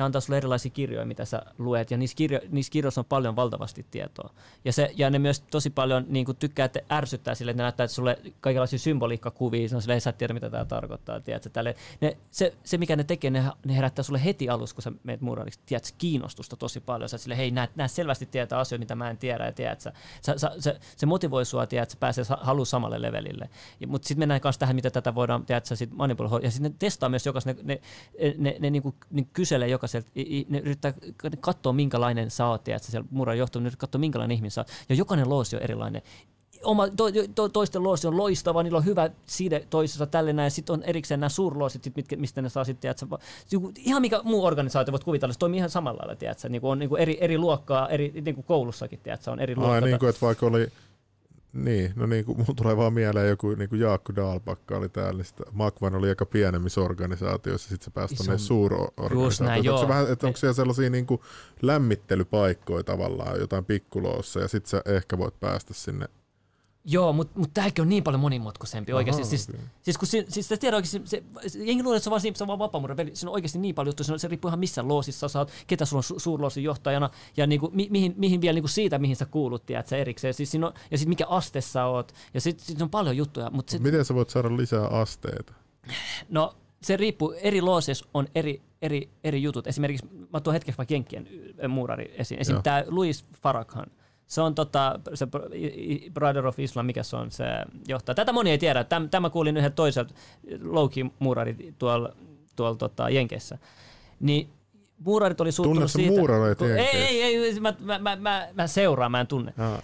ne 0.00 0.04
antaa 0.04 0.20
sulle 0.20 0.36
erilaisia 0.36 0.70
kirjoja, 0.70 1.06
mitä 1.06 1.24
sä 1.24 1.42
luet, 1.58 1.90
ja 1.90 1.96
niissä, 1.96 2.16
kirjo, 2.16 2.40
niissä 2.50 2.72
kirjoissa 2.72 3.00
on 3.00 3.04
paljon 3.04 3.36
valtavasti 3.36 3.86
tietoa. 3.90 4.30
Ja, 4.64 4.72
se, 4.72 4.90
ja 4.96 5.10
ne 5.10 5.18
myös 5.18 5.40
tosi 5.40 5.70
paljon 5.70 6.06
niin 6.08 6.26
kuin 6.26 6.36
tykkää, 6.36 6.64
että 6.64 6.80
ärsyttää 6.92 7.34
sille, 7.34 7.50
että 7.50 7.62
ne 7.62 7.64
näyttää 7.64 7.84
että 7.84 7.94
sulle 7.94 8.18
kaikenlaisia 8.40 8.78
symboliikkakuvia, 8.78 9.68
se 9.68 9.76
on 9.76 9.82
sille, 9.82 10.00
sä 10.00 10.10
et 10.10 10.18
tiedä, 10.18 10.34
mitä 10.34 10.50
tämä 10.50 10.64
tarkoittaa. 10.64 11.20
Tiedätkö, 11.20 11.50
tälle. 11.50 11.74
Ne, 12.00 12.16
se, 12.30 12.54
se, 12.64 12.78
mikä 12.78 12.96
ne 12.96 13.04
tekee, 13.04 13.30
ne, 13.30 13.44
ne 13.66 13.76
herättää 13.76 14.02
sulle 14.02 14.24
heti 14.24 14.48
alussa, 14.48 14.74
kun 14.74 14.82
sä 14.82 14.92
menet 15.02 15.20
muurariksi, 15.20 15.60
tiedätkö, 15.66 15.90
kiinnostusta 15.98 16.56
tosi 16.56 16.80
paljon. 16.80 17.08
Sä 17.08 17.18
sille, 17.18 17.36
hei, 17.36 17.50
nää, 17.50 17.88
selvästi 17.88 18.26
tietää 18.26 18.58
asioita, 18.58 18.82
mitä 18.82 18.94
mä 18.94 19.10
en 19.10 19.18
tiedä, 19.18 19.46
ja 19.46 19.52
tiedätkö, 19.52 19.92
sä, 20.22 20.38
sä, 20.38 20.52
se, 20.58 20.80
se, 20.96 21.06
motivoi 21.06 21.44
sua, 21.44 21.66
tiedätkö, 21.66 21.92
sä 21.92 21.98
pääsee 22.00 22.24
halu 22.40 22.64
samalle 22.64 23.02
levelille. 23.02 23.50
Mutta 23.86 24.08
sitten 24.08 24.18
mennään 24.18 24.40
myös 24.44 24.58
tähän, 24.58 24.76
miten 24.76 24.92
tätä 24.92 25.14
voidaan, 25.14 25.46
tiedätkö, 25.46 25.76
sit 25.76 25.90
manipuloida. 25.92 26.46
Ja 26.46 26.50
sitten 26.50 26.72
ne 26.72 26.76
testaa 26.78 27.08
myös 27.08 27.26
jokaisen, 27.26 27.56
ne, 27.56 27.62
ne, 27.62 27.80
ne, 28.20 28.34
ne, 28.38 28.56
ne 28.60 28.70
niin 28.70 28.82
kuin, 28.82 28.94
niin 29.10 29.28
kyselee 29.32 29.68
jokaiselta, 29.98 30.48
ne 30.48 30.58
yrittää 30.58 30.92
katsoa, 31.40 31.72
minkälainen 31.72 32.30
sä 32.30 32.46
oot, 32.46 32.68
että 32.68 32.90
siellä 32.90 33.08
muran 33.10 33.38
johtuu, 33.38 33.62
ne 33.62 33.66
yrittää 33.66 33.80
katsoa, 33.80 33.98
minkälainen 33.98 34.34
ihminen 34.34 34.50
sä 34.50 34.60
oot. 34.60 34.68
Ja 34.88 34.94
jokainen 34.94 35.28
loosi 35.28 35.56
on 35.56 35.62
erilainen. 35.62 36.02
Oma, 36.64 36.88
to, 36.88 37.04
to, 37.34 37.48
toisten 37.48 37.82
loosi 37.82 38.06
on 38.06 38.16
loistava, 38.16 38.62
niillä 38.62 38.78
on 38.78 38.84
hyvä 38.84 39.10
side 39.26 39.66
toisessa 39.70 40.06
tälle 40.06 40.32
näin, 40.32 40.46
ja 40.46 40.50
sitten 40.50 40.74
on 40.74 40.82
erikseen 40.82 41.20
nämä 41.20 41.28
suurloosit, 41.28 41.84
sit, 41.84 41.96
mitkä, 41.96 42.16
mistä 42.16 42.42
ne 42.42 42.48
saa 42.48 42.64
sitten, 42.64 42.90
että 42.90 43.06
ihan 43.78 44.02
mikä 44.02 44.20
muu 44.24 44.44
organisaatio 44.44 44.92
voit 44.92 45.04
kuvitella, 45.04 45.32
se 45.32 45.38
toimii 45.38 45.58
ihan 45.58 45.70
samalla 45.70 45.98
lailla, 45.98 46.16
tiedätkö? 46.16 46.48
Niin 46.48 46.60
kuin 46.60 46.70
on 46.70 46.78
niin 46.78 46.88
kuin 46.88 47.02
eri, 47.02 47.18
eri 47.20 47.38
luokkaa, 47.38 47.88
eri, 47.88 48.12
niin 48.24 48.34
kuin 48.34 48.44
koulussakin, 48.44 49.00
tiedätkö? 49.02 49.30
on 49.30 49.40
eri 49.40 49.56
luokkaa. 49.56 49.74
Ai 49.74 49.80
niin 49.80 49.98
kuin, 49.98 50.08
että 50.08 50.26
vaikka 50.26 50.46
oli 50.46 50.68
niin, 51.52 51.92
no 51.96 52.06
niin 52.06 52.24
kuin 52.24 52.38
mulla 52.38 52.54
tulee 52.56 52.76
vaan 52.76 52.92
mieleen 52.92 53.28
joku 53.28 53.54
niin 53.54 53.68
kuin 53.68 53.80
Jaakko 53.80 54.16
Daalpakka 54.16 54.76
oli 54.76 54.88
täällä, 54.88 55.12
niin 55.12 55.24
sitten 55.24 55.46
Makvan 55.52 55.94
oli 55.94 56.08
aika 56.08 56.26
pienemmissä 56.26 56.80
organisaatioissa, 56.80 57.68
sitten 57.68 57.84
se 57.84 57.90
pääsi 57.90 58.16
tuonne 58.16 58.38
suurorganisaatioon. 58.38 59.78
Onko, 59.78 59.88
vähän, 59.88 60.12
että 60.12 60.26
onko 60.26 60.36
siellä 60.36 60.54
sellaisia 60.54 60.90
niin 60.90 61.06
kuin 61.06 61.20
lämmittelypaikkoja 61.62 62.84
tavallaan, 62.84 63.40
jotain 63.40 63.64
pikkuloossa, 63.64 64.40
ja 64.40 64.48
sitten 64.48 64.70
sä 64.70 64.82
ehkä 64.84 65.18
voit 65.18 65.40
päästä 65.40 65.74
sinne 65.74 66.06
Joo, 66.84 67.12
mutta 67.12 67.38
mut 67.38 67.50
tämäkin 67.54 67.82
on 67.82 67.88
niin 67.88 68.02
paljon 68.04 68.20
monimutkaisempi 68.20 68.92
oikeasti. 68.92 69.24
Siis, 69.24 69.48
okei. 69.48 69.60
siis 69.82 69.98
kun 69.98 70.08
siis 70.08 70.48
te 70.48 70.56
tiedät 70.56 70.76
oikeasti, 70.76 71.02
se, 71.04 71.22
jengi 71.54 71.82
luulee, 71.82 71.96
että 71.96 72.04
se 72.04 72.08
on 72.08 72.10
vaan, 72.10 72.20
siinä- 72.20 72.36
se 72.36 72.44
on 72.44 72.48
vaan 72.48 72.58
vapaamuuden 72.58 72.96
peli. 72.96 73.10
Se 73.16 73.26
on 73.28 73.32
oikeasti 73.34 73.58
niin 73.58 73.74
paljon 73.74 73.88
juttuja, 73.96 74.18
se, 74.18 74.28
riippuu 74.28 74.48
ihan 74.48 74.58
missä 74.58 74.88
loosissa 74.88 75.28
sä 75.28 75.38
oot, 75.38 75.50
ketä 75.66 75.84
sulla 75.84 76.02
on 76.10 76.16
su- 76.16 76.20
suurloosin 76.20 76.64
johtajana 76.64 77.10
ja 77.36 77.46
niinku, 77.46 77.70
mi, 77.72 77.88
mihin, 77.90 78.14
mihin 78.16 78.40
vielä 78.40 78.54
niinku 78.54 78.68
siitä, 78.68 78.98
mihin 78.98 79.16
sä 79.16 79.26
kuulut, 79.26 79.66
tiedät 79.66 79.86
sä 79.86 79.96
erikseen. 79.96 80.34
Siis 80.34 80.50
siinä 80.50 80.66
on, 80.66 80.72
ja 80.90 80.98
sitten 80.98 81.08
mikä 81.08 81.26
aste 81.26 81.60
sä 81.60 81.84
oot. 81.84 82.12
Ja 82.34 82.40
sitten 82.40 82.66
sit 82.66 82.82
on 82.82 82.90
paljon 82.90 83.16
juttuja, 83.16 83.50
mutta 83.50 83.70
sit, 83.70 83.82
Miten 83.82 84.04
sä 84.04 84.14
voit 84.14 84.30
saada 84.30 84.56
lisää 84.56 84.86
asteita? 84.86 85.52
No 86.28 86.54
se 86.82 86.96
riippuu, 86.96 87.34
eri 87.42 87.60
loosissa 87.60 88.06
on 88.14 88.28
eri, 88.34 88.62
eri, 88.82 89.08
eri 89.24 89.42
jutut. 89.42 89.66
Esimerkiksi, 89.66 90.06
mä 90.32 90.40
tuon 90.40 90.54
hetkeksi 90.54 90.78
vaikka 90.78 90.94
Jenkkien 90.94 91.28
ö, 91.62 91.68
muurari 91.68 92.14
esiin. 92.18 92.40
Esimerkiksi 92.40 92.64
tämä 92.64 92.84
Louis 92.86 93.24
Farrakhan. 93.42 93.86
Se 94.30 94.40
on 94.40 94.54
tota, 94.54 95.00
se 95.14 95.26
Brother 96.14 96.46
of 96.46 96.58
Islam, 96.58 96.86
mikä 96.86 97.02
se 97.02 97.16
on 97.16 97.30
se 97.30 97.44
johtaja. 97.88 98.14
Tätä 98.14 98.32
moni 98.32 98.50
ei 98.50 98.58
tiedä. 98.58 98.84
Täm, 98.84 99.08
tämä 99.08 99.30
kuulin 99.30 99.56
yhden 99.56 99.72
toiselta 99.72 100.14
Louki 100.62 101.06
muurari 101.18 101.74
tuolla, 101.78 102.12
tuolla 102.56 102.76
tota, 102.76 103.10
Jenkeissä. 103.10 103.58
Niin 104.20 104.50
muurarit 104.98 105.40
oli 105.40 105.52
suuttunut 105.52 105.76
Tunnetko 105.76 105.98
siitä. 105.98 106.10
muurareita 106.20 106.58
kun- 106.58 106.68
Jenkeissä? 106.68 106.98
Ei, 106.98 107.22
ei, 107.22 107.36
ei 107.36 107.60
mä, 107.60 107.74
mä, 107.80 107.98
mä, 107.98 108.16
mä, 108.16 108.48
mä 108.54 108.66
seuraan, 108.66 109.10
mä 109.10 109.20
en 109.20 109.26
tunne. 109.26 109.54
Ah, 109.58 109.82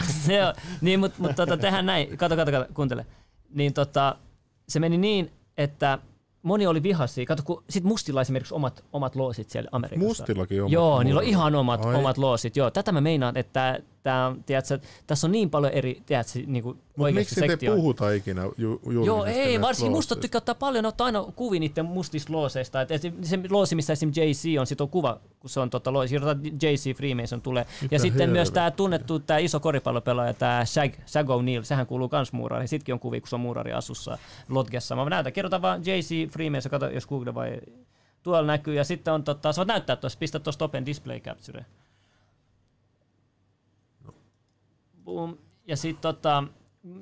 se 0.26 0.44
on. 0.46 0.54
niin, 0.80 1.00
mutta 1.00 1.22
mut, 1.22 1.36
tota, 1.36 1.56
tehdään 1.56 1.86
näin. 1.86 2.16
Kato, 2.18 2.36
kato, 2.36 2.50
kato, 2.52 2.66
kuuntele. 2.74 3.06
Niin 3.54 3.72
tota, 3.72 4.16
se 4.68 4.80
meni 4.80 4.98
niin, 4.98 5.32
että 5.56 5.98
moni 6.42 6.66
oli 6.66 6.82
vihaisia. 6.82 7.26
Kato, 7.26 7.42
kun 7.42 7.64
sit 7.70 7.84
mustilla 7.84 8.20
esimerkiksi 8.20 8.54
omat, 8.54 8.84
omat 8.92 9.16
loosit 9.16 9.50
siellä 9.50 9.68
Amerikassa. 9.72 10.08
Mustillakin 10.08 10.62
omat 10.62 10.72
Joo, 10.72 11.02
niillä 11.02 11.18
on 11.18 11.26
ihan 11.26 11.54
omat, 11.54 11.84
Ai. 11.84 11.94
omat 11.94 12.18
loosit. 12.18 12.56
Joo, 12.56 12.70
tätä 12.70 12.92
mä 12.92 13.00
meinaan, 13.00 13.36
että 13.36 13.80
tää, 14.02 14.32
tiedätkö, 14.46 14.78
tässä 15.06 15.26
on 15.26 15.32
niin 15.32 15.50
paljon 15.50 15.72
eri, 15.72 16.02
tiedätkö, 16.06 16.38
niin 16.46 16.62
kuin 16.62 16.78
oikeasti 16.98 17.40
miksi 17.40 17.56
te 17.58 17.66
puhuta 17.76 18.12
ikinä 18.12 18.42
ju- 18.56 18.80
Joo, 19.04 19.24
ei, 19.24 19.60
varsinkin 19.60 19.92
musta 19.92 20.16
tykkää 20.16 20.38
ottaa 20.38 20.54
paljon, 20.54 20.82
ne 20.84 20.88
ottaa 20.88 21.04
aina 21.04 21.24
kuvia 21.36 21.60
niiden 21.60 21.84
mustista 21.84 22.32
looseista. 22.32 22.80
Et 22.80 22.90
esim- 22.90 23.14
se 23.24 23.38
loosi, 23.50 23.74
missä 23.74 23.92
esim. 23.92 24.08
JC 24.14 24.60
on, 24.60 24.66
sit 24.66 24.80
on 24.80 24.88
kuva, 24.88 25.20
kun 25.40 25.50
se 25.50 25.60
on 25.60 25.70
tota 25.70 25.92
loosi, 25.92 26.14
JC 26.62 26.96
Freemason 26.96 27.42
tulee. 27.42 27.66
Mitä 27.82 27.94
ja 27.94 27.98
sitten 27.98 28.30
myös 28.30 28.50
tämä 28.50 28.70
tunnettu, 28.70 29.18
tämä 29.18 29.38
iso 29.38 29.60
koripallopelaaja, 29.60 30.34
tämä 30.34 30.64
Shag, 30.64 30.92
Shag 31.06 31.28
O'Neal, 31.28 31.62
sehän 31.64 31.86
kuuluu 31.86 32.08
kans 32.08 32.32
muurari. 32.32 32.68
Sitkin 32.68 32.92
on 32.92 33.00
kuvia, 33.00 33.20
kun 33.20 33.28
se 33.28 33.36
on 33.36 33.40
muurari 33.40 33.72
asussa 33.72 34.18
Lotgessa. 34.48 34.96
Mä 34.96 35.04
näytän, 35.04 35.32
kirjoitan 35.32 35.62
vaan 35.62 35.80
JC 35.80 36.30
Freemason, 36.32 36.70
kato 36.70 36.90
jos 36.90 37.06
Google 37.06 37.34
vai 37.34 37.60
tuolla 38.22 38.46
näkyy. 38.46 38.74
Ja 38.74 38.84
sitten 38.84 39.14
on, 39.14 39.24
tota, 39.24 39.52
sä 39.52 39.58
voit 39.60 39.68
näyttää 39.68 39.96
tuossa, 39.96 40.18
pistä 40.18 40.38
tuosta 40.38 40.64
Open 40.64 40.86
Display 40.86 41.20
Capture. 41.20 41.64
Boom. 45.08 45.36
Ja 45.66 45.76
sitten 45.76 46.02
tota, 46.02 46.44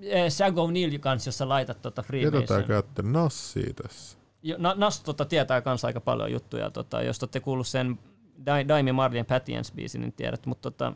eh, 0.02 0.32
Shag 0.32 0.54
O'Neal 0.56 0.98
kanssa, 0.98 1.28
jos 1.28 1.38
sä 1.38 1.48
laitat 1.48 1.82
tota 1.82 2.02
Freemason. 2.02 2.64
käytte 2.64 3.02
nassii 3.02 3.72
tässä? 3.82 4.18
Jo, 4.42 4.56
na, 4.58 4.74
Nas 4.74 5.00
tota, 5.00 5.24
tietää 5.24 5.60
kans 5.60 5.84
aika 5.84 6.00
paljon 6.00 6.32
juttuja. 6.32 6.70
Tota, 6.70 7.02
jos 7.02 7.22
olette 7.22 7.40
kuullut 7.40 7.66
sen 7.66 7.98
Daimi 8.68 8.92
Marlin 8.92 9.26
Patience 9.26 9.74
biisin, 9.74 10.00
niin 10.00 10.12
tiedät. 10.12 10.46
Mutta 10.46 10.70
tota, 10.70 10.92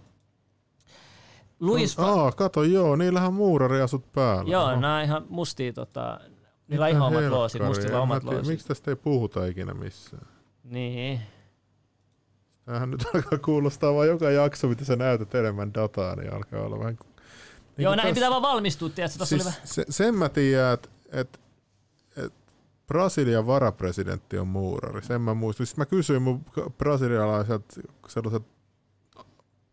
Louis 1.60 1.98
No, 1.98 2.04
aa, 2.04 2.32
kato, 2.32 2.62
joo, 2.62 2.96
niillähän 2.96 3.28
on 3.28 3.34
muurariasut 3.34 4.12
päällä. 4.12 4.52
Joo, 4.52 4.64
Oho. 4.64 4.80
nämä 4.80 5.02
ihan 5.02 5.26
mustia, 5.28 5.72
tota, 5.72 6.20
niillä 6.68 6.84
on 6.84 6.90
ihan 6.90 7.02
omat 7.02 7.30
loosit, 7.30 7.62
mustilla 7.62 8.00
omat 8.00 8.24
loosit. 8.24 8.46
Miksi 8.46 8.68
tästä 8.68 8.90
ei 8.90 8.96
puhuta 8.96 9.46
ikinä 9.46 9.74
missään? 9.74 10.26
Niin. 10.64 11.20
Tämähän 12.64 12.90
nyt 12.90 13.04
alkaa 13.14 13.38
kuulostaa 13.38 13.94
vaan 13.94 14.08
joka 14.08 14.30
jakso, 14.30 14.68
mitä 14.68 14.84
sä 14.84 14.96
näytät 14.96 15.34
enemmän 15.34 15.74
dataa, 15.74 16.16
niin 16.16 16.32
alkaa 16.32 16.60
olla 16.60 16.78
vähän... 16.78 16.98
Niin 17.00 17.84
Joo, 17.84 17.94
näin 17.94 18.02
tässä- 18.02 18.14
pitää 18.14 18.30
vaan 18.30 18.42
valmistua, 18.42 18.88
tiedätkö? 18.88 19.18
Tässä 19.18 19.36
siis 19.36 19.46
oli 19.46 19.52
vähän... 19.52 19.66
se, 19.66 19.84
sen 19.88 20.14
mä 20.14 20.28
tiedän, 20.28 20.74
että 20.74 20.88
et, 21.12 21.40
et 22.16 22.32
Brasilian 22.86 23.46
varapresidentti 23.46 24.38
on 24.38 24.48
muurari. 24.48 25.02
Sen 25.02 25.20
mä 25.20 25.34
muistan. 25.34 25.66
Sitten 25.66 25.82
mä 25.82 25.86
kysyin 25.86 26.22
mun 26.22 26.44
brasilialaiset 26.78 27.80
sellaiset 28.08 28.42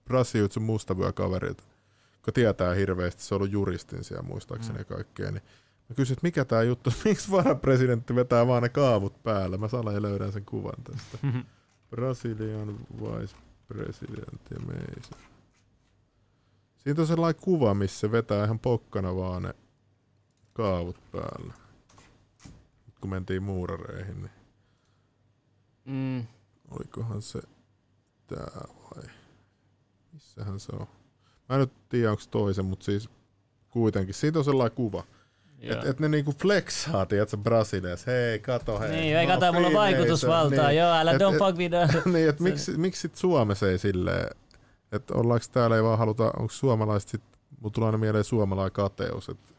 brasiutsun 0.06 0.64
mustavyökaverilta, 0.64 1.64
kun 2.26 2.34
tietää 2.34 2.74
hirveästi, 2.74 3.24
se 3.24 3.36
on 3.36 3.42
ollut 3.42 3.52
juristin 3.52 4.04
siellä 4.04 4.24
muistaakseni 4.24 4.80
mm. 4.80 4.86
kaikkea, 4.86 5.32
niin 5.32 5.44
mä 5.90 5.96
kysyin, 5.96 6.14
että 6.14 6.28
mikä 6.28 6.46
tämä 6.46 6.64
juttu, 6.64 6.94
miksi 7.06 7.32
varapresidentti 7.32 8.16
vetää 8.16 8.48
vaan 8.48 8.64
ne 8.64 8.70
kaavut 8.70 9.24
päälle. 9.24 9.58
Mä 9.58 9.68
salain 9.68 10.02
löydän 10.02 10.32
sen 10.32 10.46
kuvan 10.46 10.84
tästä. 10.84 11.18
Brasilian 11.90 12.78
vice 13.02 13.36
president 13.68 14.42
ja 14.52 14.60
meistä. 14.60 15.16
Siitä 16.78 17.02
on 17.02 17.08
sellainen 17.08 17.42
kuva, 17.42 17.74
missä 17.74 18.00
se 18.00 18.12
vetää 18.12 18.46
ihan 18.46 18.60
pokkana 18.60 19.16
vaan 19.16 19.44
ne 19.44 19.54
kaavut 20.54 20.98
päällä. 21.12 21.54
Kun 23.02 23.10
mentiin 23.10 23.44
muurareihin, 23.44 24.22
niin 24.22 24.32
Mm. 25.86 26.26
olikohan 26.72 27.22
se 27.22 27.42
tää 28.28 28.62
vai? 28.84 29.04
Missähän 30.14 30.60
se 30.60 30.72
on? 30.76 30.88
Mä 31.50 31.56
en 31.56 31.60
nyt 31.60 31.90
tiedä, 31.90 32.12
onko 32.12 32.24
toisen, 32.32 32.66
mutta 32.66 32.86
siis 32.86 33.10
kuitenkin. 33.70 34.14
Siitä 34.14 34.40
on 34.40 34.46
sellainen 34.46 34.76
kuva. 34.76 35.04
Että 35.62 35.90
et 35.90 36.00
ne 36.00 36.10
niinku 36.10 36.34
flexaa, 36.42 37.06
tiedätkö, 37.06 37.38
Brasiliassa. 37.38 38.12
Hei, 38.12 38.40
kato, 38.40 38.80
hei. 38.80 38.90
Niin, 38.92 39.18
ei 39.18 39.28
kato, 39.28 39.54
mulla 39.54 39.68
on 39.68 39.74
vaikutusvaltaa. 39.74 40.72
Joo, 40.72 40.94
älä 40.94 41.14
don't 41.14 41.38
fuck 41.38 41.58
with 41.58 41.76
the- 41.76 42.10
niin, 42.14 42.30
että 42.30 42.44
miksi, 42.44 42.78
miksi 42.78 43.02
sit 43.02 43.16
Suomessa 43.16 43.70
ei 43.70 43.78
silleen, 43.78 44.28
että 44.92 45.14
ollaanko 45.14 45.46
täällä 45.52 45.76
ei 45.76 45.84
vaan 45.84 45.98
haluta, 45.98 46.24
onko 46.24 46.50
suomalaiset 46.54 47.10
sit, 47.10 47.22
mulla 47.62 47.74
tulee 47.74 47.88
aina 47.88 47.98
mieleen 47.98 48.24
suomalainen 48.24 48.72
kateus, 48.72 49.30
että 49.30 49.54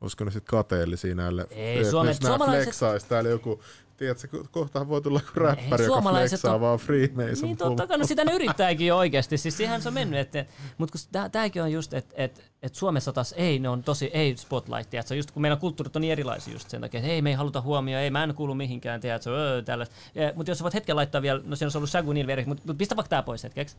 olisiko 0.00 0.24
ne 0.24 0.30
sitten 0.30 0.50
kateellisia 0.50 1.14
näille, 1.14 1.46
Ei, 1.50 1.78
että 1.78 1.90
Suomen- 1.90 2.10
jos 2.10 2.20
nämä 2.20 2.36
suomalaiset- 2.36 2.62
flexaisi 2.64 3.06
täällä 3.08 3.30
joku, 3.30 3.60
tiedätkö, 3.96 4.28
ko- 4.36 4.48
kohtahan 4.50 4.88
voi 4.88 5.02
tulla 5.02 5.20
joku 5.26 5.40
räppäri, 5.40 5.70
joka 5.70 5.86
suomalaiset 5.86 6.40
flexaa 6.40 6.54
on- 6.54 6.60
vaan 6.60 6.78
Freemason 6.78 7.48
Niin 7.48 7.56
totta 7.56 7.86
kai, 7.86 7.98
no 7.98 8.06
sitä 8.06 8.24
ne 8.24 8.32
yrittääkin 8.32 8.86
jo 8.86 8.96
oikeasti, 8.96 9.38
siis 9.38 9.56
siihen 9.56 9.82
se 9.82 9.88
on 9.88 9.94
mennyt, 9.94 10.20
että, 10.20 10.46
mutta 10.78 10.98
tämäkin 11.32 11.62
on 11.62 11.72
just, 11.72 11.94
että 11.94 12.14
et, 12.16 12.52
et 12.62 12.74
Suomessa 12.74 13.12
taas 13.12 13.34
ei, 13.36 13.58
ne 13.58 13.68
on 13.68 13.82
tosi 13.82 14.06
ei 14.06 14.36
spotlight, 14.36 14.90
tiedätkö, 14.90 15.14
just 15.14 15.30
kun 15.30 15.42
meidän 15.42 15.58
kulttuurit 15.58 15.96
on 15.96 16.02
niin 16.02 16.12
erilaisia 16.12 16.52
just 16.52 16.70
sen 16.70 16.80
takia, 16.80 17.00
että 17.00 17.12
ei 17.12 17.22
me 17.22 17.30
ei 17.30 17.36
haluta 17.36 17.60
huomioon, 17.60 18.02
ei 18.02 18.10
mä 18.10 18.24
en 18.24 18.34
kuulu 18.34 18.54
mihinkään, 18.54 19.00
tiedätkö, 19.00 19.30
öö, 19.30 19.62
tällaista. 19.62 19.94
Mutta 20.34 20.50
jos 20.50 20.58
sä 20.58 20.62
voit 20.62 20.74
hetken 20.74 20.96
laittaa 20.96 21.22
vielä, 21.22 21.40
no 21.44 21.56
siinä 21.56 21.66
olisi 21.66 21.78
ollut 21.78 21.90
Shagu 21.90 22.12
Nilveri, 22.12 22.44
mutta 22.44 22.62
mut 22.66 22.78
pistä 22.78 22.96
vaikka 22.96 23.08
tää 23.08 23.22
pois 23.22 23.44
hetkeksi. 23.44 23.76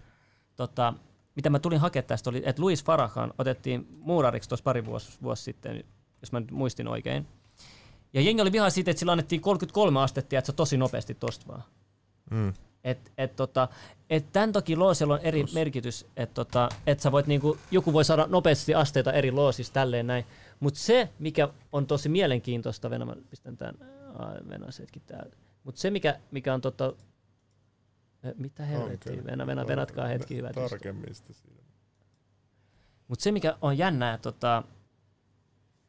Tota, 0.56 0.94
mitä 1.36 1.50
mä 1.50 1.60
tulin 1.60 1.80
hakemaan 1.80 2.08
tästä 2.08 2.30
oli, 2.30 2.42
että 2.46 2.62
Louis 2.62 2.84
Farrakhan 2.84 3.34
otettiin 3.38 3.88
muurariksi 4.00 4.50
tuossa 4.50 4.64
pari 4.64 4.86
vuosi, 4.86 5.18
vuosi 5.24 5.44
sitten, 5.44 5.84
jos 6.22 6.32
mä 6.32 6.40
nyt 6.40 6.52
muistin 6.52 6.88
oikein. 6.88 7.28
Ja 8.16 8.22
jengi 8.22 8.42
oli 8.42 8.52
vihaa 8.52 8.70
siitä, 8.70 8.92
että 8.92 9.00
sillä 9.00 9.12
annettiin 9.12 9.42
33 9.42 10.02
astetta, 10.02 10.38
että 10.38 10.46
se 10.46 10.54
tosi 10.54 10.78
nopeasti 10.78 11.14
tosta 11.14 11.48
vaan. 11.48 11.64
Mm. 12.32 12.54
Et, 12.84 13.12
et, 13.18 13.36
tota, 13.36 13.68
et 14.10 14.32
tämän 14.32 14.52
toki 14.52 14.76
loosilla 14.76 15.14
on 15.14 15.20
eri 15.20 15.44
merkitys, 15.54 16.06
että 16.18 16.34
tota, 16.34 16.70
et 16.88 17.00
sä 17.00 17.12
voit 17.12 17.28
niinku, 17.28 17.58
joku 17.72 17.94
voi 17.94 18.06
saada 18.06 18.28
nopeasti 18.30 18.76
asteita 18.76 19.14
eri 19.14 19.32
loosista 19.32 19.74
tälleen 19.74 20.08
näin, 20.08 20.26
mutta 20.60 20.80
se, 20.80 21.10
mikä 21.20 21.50
on 21.72 21.88
tosi 21.88 22.10
mielenkiintoista, 22.10 22.90
Venä, 22.90 23.06
mä 23.06 23.16
pistän 23.30 23.58
tämän, 23.58 23.76
hetki 24.80 25.00
täältä, 25.00 25.38
mutta 25.64 25.82
se, 25.82 25.92
mikä, 25.92 26.20
mikä 26.32 26.54
on 26.54 26.62
tota, 26.62 26.94
eh, 28.24 28.34
mitä 28.38 28.66
helvettiä? 28.66 29.26
Venä, 29.26 29.48
Venä, 29.48 29.68
venatkaa 29.68 30.08
hetki 30.08 30.36
hyvät. 30.36 30.52
Tarkemmin 30.52 31.16
sitä 31.16 31.34
siinä. 31.34 31.64
Mutta 33.08 33.24
se, 33.24 33.32
mikä 33.32 33.58
on 33.62 33.78
jännää, 33.78 34.18
tota... 34.18 34.64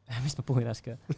Mistä 0.25 0.43
mä 0.43 0.47
puhuin 0.47 0.67
äsken? 0.67 0.99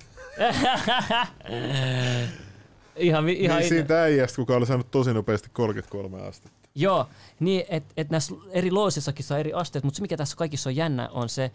ihan, 2.97 3.24
vi- 3.27 3.40
ihan 3.40 3.59
niin 3.59 3.69
siitä 3.69 4.02
äijästä, 4.02 4.36
kuka 4.36 4.56
oli 4.56 4.66
saanut 4.66 4.90
tosi 4.90 5.15
nopeasti 5.15 5.51
33 5.52 6.23
astetta. 6.23 6.59
Joo, 6.74 7.09
niin 7.40 7.65
että 7.69 7.93
et 7.97 8.10
näissä 8.10 8.35
eri 8.51 8.70
loosissakin 8.70 9.24
saa 9.24 9.39
eri 9.39 9.52
asteet, 9.52 9.85
mutta 9.85 9.97
se 9.97 10.02
mikä 10.02 10.16
tässä 10.16 10.36
kaikissa 10.36 10.70
on 10.70 10.77
jännä 10.77 11.09
on 11.09 11.28
se, 11.28 11.51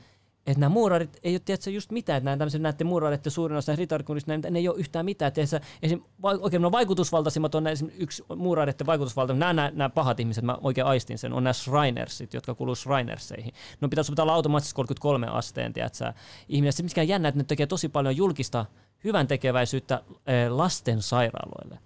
että 0.47 0.59
nämä 0.59 0.69
muurarit 0.69 1.19
ei 1.23 1.33
ole 1.33 1.41
tiedätkö, 1.45 1.69
just 1.69 1.91
mitään, 1.91 2.17
että 2.17 2.25
nämä 2.25 2.37
tämmöiset 2.37 2.61
näette 2.61 2.83
muurarit 2.83 3.25
ja 3.25 3.31
suurin 3.31 3.57
osa 3.57 3.71
näistä 3.71 3.81
ritarkunnista, 3.81 4.37
ne 4.37 4.59
ei 4.59 4.67
ole 4.67 4.79
yhtään 4.79 5.05
mitään. 5.05 5.31
Se, 5.45 5.61
esim, 5.83 6.01
oikein 6.23 6.61
no 6.61 6.71
vaikutusvaltaisimmat 6.71 7.55
on 7.55 7.67
esim, 7.67 7.89
yksi 7.97 8.23
muurareiden 8.35 8.87
vaikutusvalta, 8.87 9.33
nämä, 9.33 9.53
nämä, 9.53 9.71
nämä, 9.75 9.89
pahat 9.89 10.19
ihmiset, 10.19 10.43
mä 10.43 10.57
oikein 10.61 10.87
aistin 10.87 11.17
sen, 11.17 11.33
on 11.33 11.43
nämä 11.43 11.53
Shrinersit, 11.53 12.33
jotka 12.33 12.55
kuuluu 12.55 12.75
Shrinerseihin. 12.75 13.53
No 13.81 13.89
pitäisi 13.89 14.13
olla 14.19 14.33
automaattisesti 14.33 14.75
33 14.75 15.27
asteen, 15.27 15.73
tiedätkö, 15.73 16.13
ihminen. 16.49 16.73
Se 16.73 16.83
mikä 16.83 17.03
jännä, 17.03 17.27
että 17.27 17.39
ne 17.39 17.43
tekee 17.43 17.65
tosi 17.65 17.89
paljon 17.89 18.17
julkista 18.17 18.65
hyvän 19.03 19.27
tekeväisyyttä 19.27 20.03
eh, 20.27 20.49
lastensairaaloille 20.49 21.79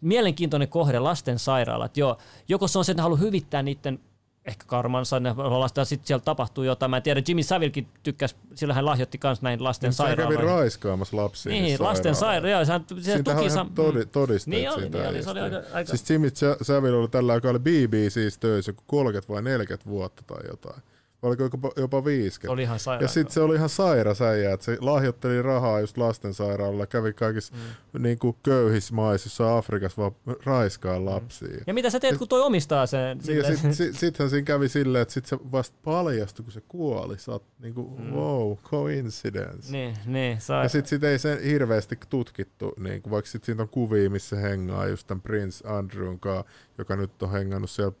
mielenkiintoinen 0.00 0.68
kohde 0.68 0.98
lastensairaalat. 0.98 1.96
Joo, 1.96 2.18
joko 2.48 2.68
se 2.68 2.78
on 2.78 2.84
se, 2.84 2.92
että 2.92 3.00
ne 3.00 3.02
haluaa 3.02 3.20
hyvittää 3.20 3.62
niiden 3.62 4.00
ehkä 4.48 4.64
karmansa, 4.66 5.20
ne 5.20 5.32
lastaa, 5.36 5.84
sitten 5.84 6.06
siellä 6.06 6.22
tapahtuu 6.24 6.64
jotain. 6.64 6.90
Mä 6.90 6.96
en 6.96 7.02
tiedä, 7.02 7.22
Jimmy 7.28 7.42
Savilkin 7.42 7.88
tykkäsi, 8.02 8.36
sillä 8.54 8.74
hän 8.74 8.86
lahjoitti 8.86 9.20
myös 9.24 9.42
näihin 9.42 9.64
lasten 9.64 9.88
Niin 9.88 9.94
se 9.94 10.02
kävi 10.02 10.08
sairaaloihin. 10.16 10.44
raiskaamassa 10.44 11.16
lapsia. 11.16 11.52
Niin, 11.52 11.62
niissä 11.64 11.84
lasten 11.84 12.14
sairaaloissa. 12.14 12.72
sairaala. 12.72 12.84
Joo, 12.84 13.04
sehän, 13.04 13.04
se 13.04 13.22
tuki 13.22 13.44
ihan 13.46 13.66
sam- 13.66 13.72
todi, 13.74 14.06
todisteet 14.06 14.56
Niin 14.56 14.70
oli, 14.70 14.80
siitä 14.82 14.98
niin 14.98 15.08
oli, 15.08 15.22
se 15.22 15.30
oli 15.30 15.40
aika, 15.40 15.56
aika 15.72 15.90
Siis 15.90 16.10
Jimmy 16.10 16.30
Sa- 16.34 16.56
Savile 16.62 16.96
oli 16.96 17.08
tällä, 17.08 17.34
joka 17.34 17.50
oli 17.50 17.58
BBC's 17.58 18.36
töissä 18.40 18.70
joku 18.70 18.82
30 18.86 19.32
vai 19.32 19.42
40 19.42 19.90
vuotta 19.90 20.22
tai 20.26 20.38
jotain. 20.48 20.82
Oliko 21.22 21.42
jopa, 21.42 21.70
jopa 21.76 22.04
50. 22.04 22.52
Oli 22.52 22.62
ihan 22.62 22.78
sairaan 22.78 23.04
Ja 23.04 23.08
sitten 23.08 23.32
se 23.34 23.40
oli 23.40 23.54
ihan 23.54 23.68
sairas 23.68 24.22
äijä, 24.22 24.52
että 24.52 24.64
se 24.64 24.76
lahjoitteli 24.80 25.42
rahaa 25.42 25.80
just 25.80 25.96
lastensairaalalle, 25.98 26.86
kävi 26.86 27.12
kaikissa 27.12 27.54
mm. 27.92 28.02
niin 28.02 28.18
kuin 28.18 28.36
köyhissä 28.42 28.94
maissa, 28.94 29.56
Afrikassa 29.56 30.02
vaan 30.02 30.12
raiskaa 30.44 31.04
lapsia. 31.04 31.48
Mm. 31.48 31.60
Ja 31.66 31.74
mitä 31.74 31.90
sä 31.90 32.00
teet, 32.00 32.18
kun 32.18 32.28
toi 32.28 32.40
omistaa 32.40 32.86
sen? 32.86 33.18
Niin, 33.26 33.36
ja 33.38 33.42
silleen- 33.44 33.74
sit, 33.74 33.74
sit, 33.74 33.96
sittenhän 34.00 34.30
siinä 34.30 34.44
kävi 34.44 34.68
silleen, 34.68 35.02
että 35.02 35.14
sit 35.14 35.26
se 35.26 35.38
vasta 35.52 35.76
paljastui, 35.84 36.44
kun 36.44 36.52
se 36.52 36.62
kuoli. 36.68 37.18
Sä 37.18 37.32
oot 37.32 37.44
niinku, 37.58 37.96
Mm. 37.98 38.12
wow, 38.12 38.56
coincidence. 38.56 39.72
Niin, 39.72 39.96
niin, 40.06 40.40
saa. 40.40 40.62
Ja 40.62 40.68
sit 40.68 40.86
sit 40.86 41.04
ei 41.04 41.18
sen 41.18 41.42
hirveästi 41.42 41.98
tutkittu, 42.08 42.72
niinku, 42.78 43.10
vaikka 43.10 43.30
sit 43.30 43.44
siitä 43.44 43.62
on 43.62 43.68
kuvia, 43.68 44.10
missä 44.10 44.36
hengaa 44.36 44.86
just 44.86 45.06
tämän 45.06 45.22
Prince 45.22 45.68
Andrewn 45.68 46.20
kanssa, 46.20 46.44
joka 46.78 46.96
nyt 46.96 47.22
on 47.22 47.30
hengannut 47.30 47.70
siellä 47.70 47.92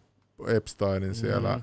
Epsteinin 0.46 1.14
siellä, 1.14 1.56
Mm. 1.56 1.62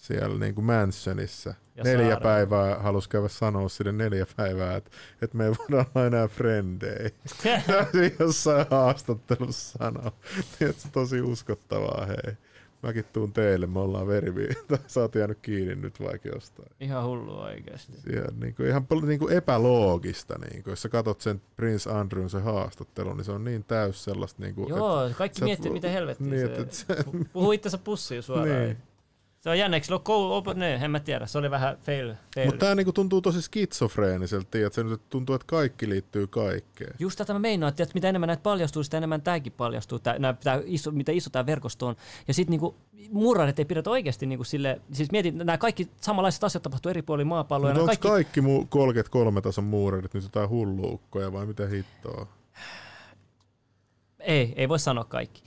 Siellä 0.00 0.38
niinku 0.38 0.62
mansionissa. 0.62 1.54
Ja 1.76 1.84
neljä 1.84 1.98
saarella. 1.98 2.20
päivää, 2.20 2.78
halus 2.78 3.08
käydä 3.08 3.28
sanoa 3.28 3.68
sille 3.68 3.92
neljä 3.92 4.26
päivää, 4.36 4.76
että 4.76 4.90
et 5.22 5.34
me 5.34 5.44
ei 5.44 5.50
voida 5.58 5.84
olla 5.94 6.06
enää 6.06 6.28
frendejä. 6.28 7.10
Se 7.92 8.16
jossain 8.18 8.66
haastattelussa 8.70 9.78
sanoo. 9.78 10.12
Tiedätkö, 10.58 10.88
tosi 10.92 11.20
uskottavaa, 11.20 12.06
hei. 12.06 12.36
Mäkin 12.82 13.04
tuun 13.12 13.32
teille, 13.32 13.66
me 13.66 13.78
ollaan 13.78 14.06
verivi. 14.06 14.48
Sä 14.86 15.00
oot 15.00 15.14
jäänyt 15.14 15.38
kiinni 15.42 15.74
nyt 15.74 16.00
vaikka 16.00 16.28
jostain. 16.28 16.68
Ihan 16.80 17.04
hullu 17.04 17.40
oikeasti. 17.40 17.92
Siellä, 17.96 18.32
niin 18.40 18.54
kuin, 18.54 18.68
ihan 18.68 18.86
niin 19.06 19.18
kuin 19.18 19.32
epäloogista. 19.32 20.38
Niin 20.38 20.62
kuin, 20.62 20.72
jos 20.72 20.82
sä 20.82 20.88
katsot 20.88 21.20
sen 21.20 21.42
Prince 21.56 21.90
Andrewn 21.90 22.30
se 22.30 22.40
haastattelu, 22.40 23.14
niin 23.14 23.24
se 23.24 23.32
on 23.32 23.44
niin 23.44 23.64
täys 23.64 24.04
sellaista. 24.04 24.42
Niin 24.42 24.54
kuin, 24.54 24.68
Joo, 24.68 25.10
kaikki 25.18 25.40
et 25.40 25.44
miettii, 25.44 25.70
mitä 25.70 25.88
helvettiä 25.88 26.26
niin, 26.26 26.46
se, 26.46 26.52
et, 26.52 26.58
et 26.58 26.72
se, 26.72 26.86
puhuu 27.32 27.52
itsensä 27.52 27.78
pussiin 27.78 28.22
suoraan. 28.22 28.48
Niin. 28.48 28.76
Se 29.40 29.50
on 29.94 30.00
koulu, 30.02 30.34
op, 30.34 30.46
ne, 30.54 30.74
en 30.74 30.90
mä 30.90 31.00
tiedä, 31.00 31.26
se 31.26 31.38
oli 31.38 31.50
vähän 31.50 31.76
fail. 31.76 32.14
fail. 32.34 32.46
Mutta 32.46 32.58
tämä 32.58 32.74
niinku 32.74 32.92
tuntuu 32.92 33.20
tosi 33.20 33.42
skitsofreeniselta, 33.42 34.46
tiedät, 34.50 34.72
se 34.72 34.84
nyt 34.84 35.08
tuntuu, 35.08 35.34
että 35.34 35.46
kaikki 35.46 35.88
liittyy 35.88 36.26
kaikkeen. 36.26 36.94
Just 36.98 37.18
tätä 37.18 37.32
mä 37.32 37.38
meinaan, 37.38 37.70
että 37.70 37.94
mitä 37.94 38.08
enemmän 38.08 38.26
näitä 38.26 38.42
paljastuu, 38.42 38.82
sitä 38.82 38.96
enemmän 38.96 39.22
tämäkin 39.22 39.52
paljastuu, 39.52 39.98
tää, 39.98 40.18
nää, 40.18 40.32
tää 40.32 40.60
iso, 40.64 40.90
mitä 40.90 41.12
iso 41.12 41.30
tämä 41.30 41.46
verkosto 41.46 41.86
on. 41.86 41.96
Ja 42.28 42.34
sitten 42.34 42.50
niinku, 42.50 42.76
murrarit 43.10 43.58
ei 43.58 43.64
pidetä 43.64 43.90
oikeasti 43.90 44.26
niinku 44.26 44.44
sille, 44.44 44.80
siis 44.92 45.10
mietin, 45.12 45.38
nämä 45.38 45.58
kaikki 45.58 45.88
samanlaiset 46.00 46.44
asiat 46.44 46.62
tapahtuu 46.62 46.90
eri 46.90 47.02
puolilla 47.02 47.28
maapalloa. 47.28 47.70
ja 47.70 47.74
Mutta 47.74 47.92
onko 47.92 48.08
kaikki, 48.08 48.40
kaikki 48.40 48.64
mu- 48.64 48.66
33 48.68 49.40
tason 49.40 49.64
muurerit 49.64 50.14
nyt 50.14 50.22
jotain 50.22 50.48
hulluukkoja 50.48 51.32
vai 51.32 51.46
mitä 51.46 51.66
hittoa? 51.66 52.26
Ei, 54.18 54.52
ei 54.56 54.68
voi 54.68 54.78
sanoa 54.78 55.04
kaikki. 55.04 55.42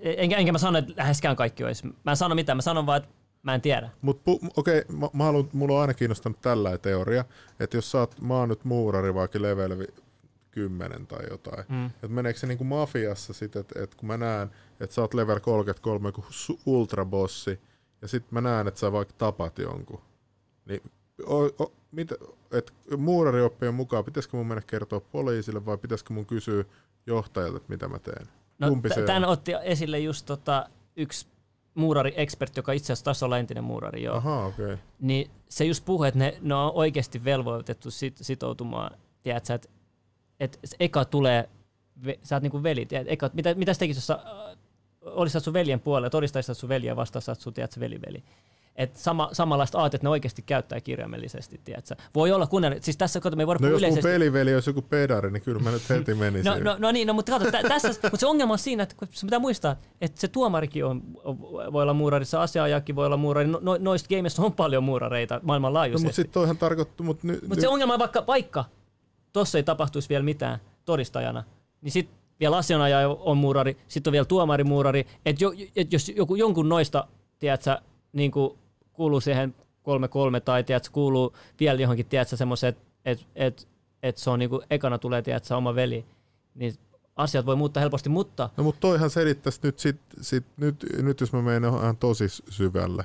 Enkä, 0.00 0.36
enkä 0.36 0.52
mä 0.52 0.58
sano, 0.58 0.78
että 0.78 0.92
läheskään 0.96 1.36
kaikki 1.36 1.64
olisi. 1.64 1.86
Mä 1.86 2.10
en 2.10 2.16
sano 2.16 2.34
mitään, 2.34 2.58
mä 2.58 2.62
sanon 2.62 2.86
vaan, 2.86 2.96
että 3.02 3.08
mä 3.42 3.54
en 3.54 3.60
tiedä. 3.60 3.90
Mutta 4.02 4.30
pu- 4.30 4.50
okei, 4.56 4.78
okay, 4.78 4.96
mä, 4.96 5.08
mä 5.12 5.24
haluan, 5.24 5.48
mulla 5.52 5.74
on 5.74 5.80
aina 5.80 5.94
kiinnostanut 5.94 6.40
tällä 6.40 6.78
teoria, 6.78 7.24
että 7.60 7.76
jos 7.76 7.90
sä 7.90 7.98
oot, 7.98 8.20
mä 8.20 8.34
oon 8.34 8.48
nyt 8.48 8.64
muurari 8.64 9.14
vaikka 9.14 9.42
level 9.42 9.78
vi- 9.78 10.02
10 10.50 11.06
tai 11.06 11.20
jotain, 11.30 11.64
Mm. 11.68 11.74
mm. 11.76 11.86
että 11.86 12.08
meneekö 12.08 12.38
se 12.38 12.46
niinku 12.46 12.64
mafiassa 12.64 13.32
sit, 13.32 13.56
että 13.56 13.82
et 13.82 13.94
kun 13.94 14.06
mä 14.06 14.16
näen, 14.16 14.50
että 14.80 14.94
sä 14.94 15.00
oot 15.00 15.14
level 15.14 15.40
33 15.40 16.08
joku 16.08 16.20
su- 16.30 16.60
ultrabossi, 16.66 17.60
ja 18.02 18.08
sit 18.08 18.30
mä 18.32 18.40
näen, 18.40 18.68
että 18.68 18.80
sä 18.80 18.92
vaikka 18.92 19.14
tapat 19.18 19.58
jonkun, 19.58 20.00
niin 20.66 20.82
o, 21.26 21.44
o, 21.44 21.72
mitä, 21.92 22.14
et 22.50 22.72
muurarioppien 22.96 23.74
mukaan, 23.74 24.04
pitäisikö 24.04 24.36
mun 24.36 24.46
mennä 24.46 24.62
kertoa 24.66 25.00
poliisille 25.00 25.66
vai 25.66 25.78
pitäisikö 25.78 26.12
mun 26.12 26.26
kysyä 26.26 26.64
johtajalta, 27.06 27.56
että 27.56 27.68
mitä 27.72 27.88
mä 27.88 27.98
teen? 27.98 28.26
No, 28.62 28.68
Kumpi 28.68 28.88
se 28.88 29.02
tämän 29.02 29.24
on? 29.24 29.30
otti 29.30 29.52
esille 29.62 29.98
just 29.98 30.26
tota, 30.26 30.68
yksi 30.96 31.26
muurari-ekspertti, 31.74 32.58
joka 32.58 32.72
itse 32.72 32.92
asiassa 32.92 33.04
taisi 33.04 33.24
olla 33.24 33.38
entinen 33.38 33.64
muurari, 33.64 34.02
joo. 34.02 34.16
Ahaa, 34.16 34.46
okei. 34.46 34.76
Niin 35.00 35.30
se 35.48 35.64
just 35.64 35.84
puhui, 35.84 36.08
että 36.08 36.18
ne, 36.18 36.38
ne 36.40 36.54
on 36.54 36.72
oikeasti 36.74 37.24
velvoitettu 37.24 37.90
sit, 37.90 38.16
sitoutumaan, 38.20 38.98
tiedätkö, 39.22 39.54
että 39.54 39.68
et 40.40 40.58
eka 40.80 41.04
tulee, 41.04 41.48
ve, 42.04 42.18
sä 42.22 42.36
oot 42.36 42.42
niinku 42.42 42.62
veli, 42.62 42.86
tiedät, 42.86 43.06
eka, 43.10 43.30
mitä, 43.32 43.54
mitä 43.54 43.74
sä 43.74 43.78
tekisit, 43.78 43.98
jos 43.98 44.06
sä 44.06 44.14
äh, 44.14 44.56
olisit 45.02 45.42
sun 45.44 45.52
veljen 45.52 45.80
puolella, 45.80 46.10
todistaisit 46.10 46.56
sun 46.56 46.68
veljeä 46.68 46.96
vastaan, 46.96 47.22
sä 47.22 47.32
oot 47.32 47.40
sun, 47.40 47.54
tiedätkö, 47.54 47.80
veliveli. 47.80 48.22
Et 48.76 48.96
sama, 48.96 49.28
samanlaista 49.32 49.78
aatetta 49.78 50.04
ne 50.06 50.10
oikeasti 50.10 50.42
käyttää 50.42 50.80
kirjaimellisesti, 50.80 51.60
tiedätkö. 51.64 51.96
Voi 52.14 52.32
olla, 52.32 52.46
kun 52.46 52.62
siis 52.80 52.96
tässä, 52.96 53.20
kato, 53.20 53.36
me 53.36 53.42
ei 53.42 53.46
voida 53.46 53.58
No 53.62 53.66
jos 53.68 53.72
mun 53.72 53.78
yleisesti. 53.78 54.08
veliveli 54.08 54.54
olisi 54.54 54.70
joku 54.70 54.82
pedari, 54.82 55.30
niin 55.30 55.42
kyllä 55.42 55.60
mä 55.60 55.70
nyt 55.70 55.88
heti 55.88 56.14
menisin. 56.14 56.50
No, 56.50 56.58
no, 56.58 56.76
no 56.78 56.92
niin, 56.92 57.06
no, 57.08 57.14
mutta 57.14 57.32
kato, 57.32 57.50
tä, 57.50 57.62
tässä, 57.68 57.88
mutta 57.88 58.16
se 58.16 58.26
ongelma 58.26 58.52
on 58.52 58.58
siinä, 58.58 58.82
että 58.82 58.94
se 59.10 59.26
pitää 59.26 59.38
muistaa, 59.38 59.76
että 60.00 60.20
se 60.20 60.28
tuomarikin 60.28 60.84
on, 60.84 61.02
voi 61.72 61.82
olla 61.82 61.94
muurarissa, 61.94 62.42
asiaajakin 62.42 62.96
voi 62.96 63.06
olla 63.06 63.16
muurari, 63.16 63.46
no, 63.46 63.58
no, 63.62 63.76
noista 63.80 64.16
gameissa 64.16 64.42
on 64.42 64.52
paljon 64.52 64.84
muurareita 64.84 65.34
No, 65.34 65.40
maailmanlaajuisesti. 65.44 66.06
mutta 66.06 66.16
sitten 66.16 66.32
toihan 66.34 66.56
tarkoittaa, 66.56 67.06
mutta 67.06 67.26
nyt... 67.26 67.48
Mutta 67.48 67.60
se 67.60 67.68
ongelma 67.68 67.92
on 67.92 67.98
vaikka, 67.98 68.24
vaikka 68.26 68.64
tossa 69.32 69.58
ei 69.58 69.62
tapahtuisi 69.62 70.08
vielä 70.08 70.24
mitään 70.24 70.58
todistajana, 70.84 71.44
niin 71.82 71.92
sitten 71.92 72.16
vielä 72.40 72.56
asianajaja 72.56 73.08
on 73.08 73.36
muurari, 73.36 73.76
sitten 73.88 74.10
on 74.10 74.12
vielä 74.12 74.24
tuomari 74.24 74.64
muurari, 74.64 75.06
että 75.26 75.44
jo, 75.44 75.52
et 75.76 75.92
jos 75.92 76.08
joku, 76.16 76.34
jonkun 76.34 76.68
noista, 76.68 77.06
tiedätkö, 77.38 77.78
niin 78.12 78.30
kuuluu 78.92 79.20
siihen 79.20 79.54
kolme 79.82 80.08
kolme 80.08 80.40
tai 80.40 80.64
tiedätkö, 80.64 80.90
kuuluu 80.92 81.36
vielä 81.60 81.80
johonkin, 81.80 82.06
tiedätkö, 82.06 82.36
semmoisen, 82.36 82.68
että 82.68 82.82
et, 83.04 83.26
et, 83.34 83.68
et 84.02 84.16
se 84.16 84.30
on 84.30 84.38
niin 84.38 84.50
kuin, 84.50 84.62
ekana 84.70 84.98
tulee, 84.98 85.22
tiedätkö, 85.22 85.56
oma 85.56 85.74
veli, 85.74 86.04
niin 86.54 86.74
asiat 87.16 87.46
voi 87.46 87.56
muuttaa 87.56 87.80
helposti, 87.80 88.08
mutta 88.08 88.50
No 88.56 88.64
mutta 88.64 88.80
toihan 88.80 89.10
selittäisi 89.10 89.60
nyt, 89.62 89.78
sit, 89.78 90.00
sit, 90.20 90.44
nyt, 90.56 90.86
nyt 91.02 91.20
jos 91.20 91.32
mä 91.32 91.42
menen 91.42 91.70
ihan 91.74 91.96
tosi 91.96 92.28
syvälle, 92.28 93.04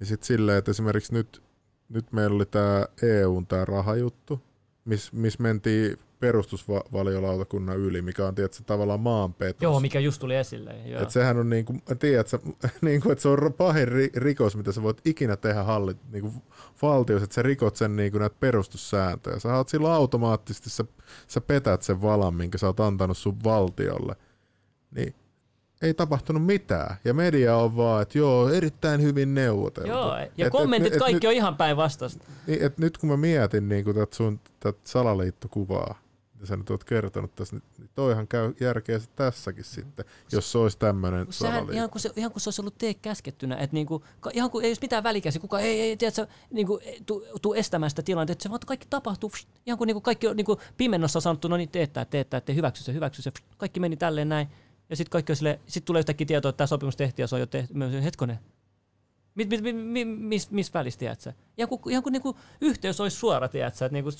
niin 0.00 0.06
sitten 0.06 0.26
silleen, 0.26 0.58
että 0.58 0.70
esimerkiksi 0.70 1.12
nyt, 1.12 1.42
nyt 1.88 2.12
meillä 2.12 2.36
oli 2.36 2.46
tämä 2.46 2.86
EUn 3.02 3.46
tämä 3.46 3.64
rahajuttu, 3.64 4.40
missä 4.84 5.10
mis 5.12 5.38
mentiin 5.38 5.98
perustusvaliolautakunnan 6.20 7.76
yli, 7.76 8.02
mikä 8.02 8.26
on 8.26 8.34
tietysti 8.34 8.64
tavallaan 8.66 9.00
maanpetos. 9.00 9.62
joo, 9.62 9.80
mikä 9.80 10.00
just 10.00 10.20
tuli 10.20 10.36
esille. 10.36 10.74
Joo. 10.86 11.02
Et 11.02 11.10
sehän 11.10 11.36
on 11.36 11.50
niinku, 11.50 11.74
tiedätkö, 11.98 12.38
niinku, 12.80 13.10
että 13.10 13.22
se 13.22 13.28
on 13.28 13.52
pahin 13.56 13.88
ri- 13.88 14.10
rikos, 14.16 14.56
mitä 14.56 14.72
sä 14.72 14.82
voit 14.82 15.00
ikinä 15.04 15.36
tehdä 15.36 15.62
hallit, 15.62 15.96
niinku 16.12 16.32
valtiossa, 16.82 17.24
että 17.24 17.34
sä 17.34 17.42
rikot 17.42 17.76
sen 17.76 17.96
niinku 17.96 18.18
näitä 18.18 18.36
perustussääntöjä. 18.40 19.38
Sä 19.38 19.56
oot 19.56 19.68
silloin 19.68 19.94
automaattisesti, 19.94 20.70
sä, 20.70 20.84
sä 21.26 21.40
petät 21.40 21.82
sen 21.82 22.02
valan, 22.02 22.34
minkä 22.34 22.58
sä 22.58 22.66
oot 22.66 22.80
antanut 22.80 23.18
sun 23.18 23.36
valtiolle. 23.44 24.16
Niin 24.90 25.14
ei 25.82 25.94
tapahtunut 25.94 26.46
mitään. 26.46 26.96
Ja 27.04 27.14
media 27.14 27.56
on 27.56 27.76
vaan, 27.76 28.02
että 28.02 28.18
joo, 28.18 28.48
erittäin 28.48 29.02
hyvin 29.02 29.34
neuvoteltu. 29.34 29.90
Joo, 29.90 30.16
ja 30.36 30.46
Et- 30.46 30.52
kommentit 30.52 30.86
et- 30.86 30.92
et 30.96 30.98
kaikki 30.98 31.14
nyt- 31.14 31.24
on 31.24 31.32
ihan 31.32 31.56
päinvastaista. 31.56 32.24
niin, 32.46 32.62
et 32.62 32.78
nyt 32.78 32.98
kun 32.98 33.08
mä 33.08 33.16
mietin 33.16 33.68
niin 33.68 33.84
tätä 33.84 34.06
sun 34.16 34.40
tätä 34.60 34.78
salaliittokuvaa, 34.84 35.98
sä 36.46 36.56
nyt 36.56 36.70
oot 36.70 36.84
kertonut 36.84 37.34
tässä, 37.34 37.56
niin- 37.56 37.62
niin 37.78 37.90
toihan 37.94 38.28
käy 38.28 38.54
järkeä 38.60 39.00
tässäkin 39.16 39.64
sitten, 39.64 40.04
jos 40.32 40.52
se 40.52 40.58
olisi 40.58 40.78
tämmöinen 40.78 41.24
Kun 41.24 41.32
salaliitto. 41.32 41.72
ihan, 41.72 41.90
kuin 41.90 42.02
se, 42.02 42.10
ihan 42.16 42.32
kuin 42.32 42.40
se 42.40 42.48
olisi 42.48 42.62
ollut 42.62 42.78
tee 42.78 42.94
käskettynä, 42.94 43.56
että 43.56 43.74
niinku, 43.74 44.04
ihan 44.32 44.50
kuin 44.50 44.64
ei 44.64 44.70
olisi 44.70 44.82
mitään 44.82 45.02
välikäsi, 45.02 45.38
kuka 45.38 45.60
ei, 45.60 45.80
ei 45.80 45.96
tiedätkö, 45.96 46.26
niinku, 46.50 46.80
tuu, 47.06 47.24
tuu 47.42 47.54
estämään 47.54 47.90
sitä 47.90 48.02
tilannetta, 48.02 48.32
että 48.32 48.42
se 48.42 48.48
vaan 48.50 48.60
kaikki 48.66 48.86
tapahtuu, 48.90 49.30
pst, 49.30 49.48
ihan 49.66 49.78
kuin 49.78 49.86
niinku 49.86 50.00
kaikki 50.00 50.26
on 50.28 50.36
niinku 50.36 50.60
pimennossa 50.76 51.20
sanottu, 51.20 51.48
no 51.48 51.56
niin 51.56 51.68
teettää, 51.68 52.04
teettää, 52.04 52.40
te 52.40 52.54
hyväksy 52.54 52.84
se, 52.84 52.92
hyväksy 52.92 53.22
se, 53.22 53.30
pst, 53.30 53.44
kaikki 53.56 53.80
meni 53.80 53.96
tälleen 53.96 54.28
näin, 54.28 54.48
ja 54.90 54.96
sitten 54.96 55.10
kaikki 55.10 55.32
on 55.32 55.36
silleen, 55.36 55.60
sit 55.66 55.84
tulee 55.84 56.00
yhtäkkiä 56.00 56.26
tietoa, 56.26 56.48
että 56.48 56.56
tämä 56.56 56.66
sopimus 56.66 56.96
tehtiin 56.96 57.24
ja 57.24 57.26
se 57.26 57.34
on 57.34 57.40
jo 57.40 57.46
tehty, 57.46 57.74
hetkonen, 58.02 58.38
mit, 59.34 59.50
mit, 59.50 59.62
mit, 59.62 59.76
mit, 59.76 60.08
mis, 60.18 60.50
mis 60.50 60.74
välissä, 60.74 60.98
tiedätkö? 61.00 61.32
Ihan 61.58 61.68
kuin, 61.68 61.80
ihan 61.90 62.02
kuin 62.02 62.12
niinku 62.12 62.36
yhteys 62.60 63.00
olisi 63.00 63.16
suora, 63.16 63.48
tiedätkö, 63.48 63.84
että 63.84 63.92
niinku, 63.92 64.10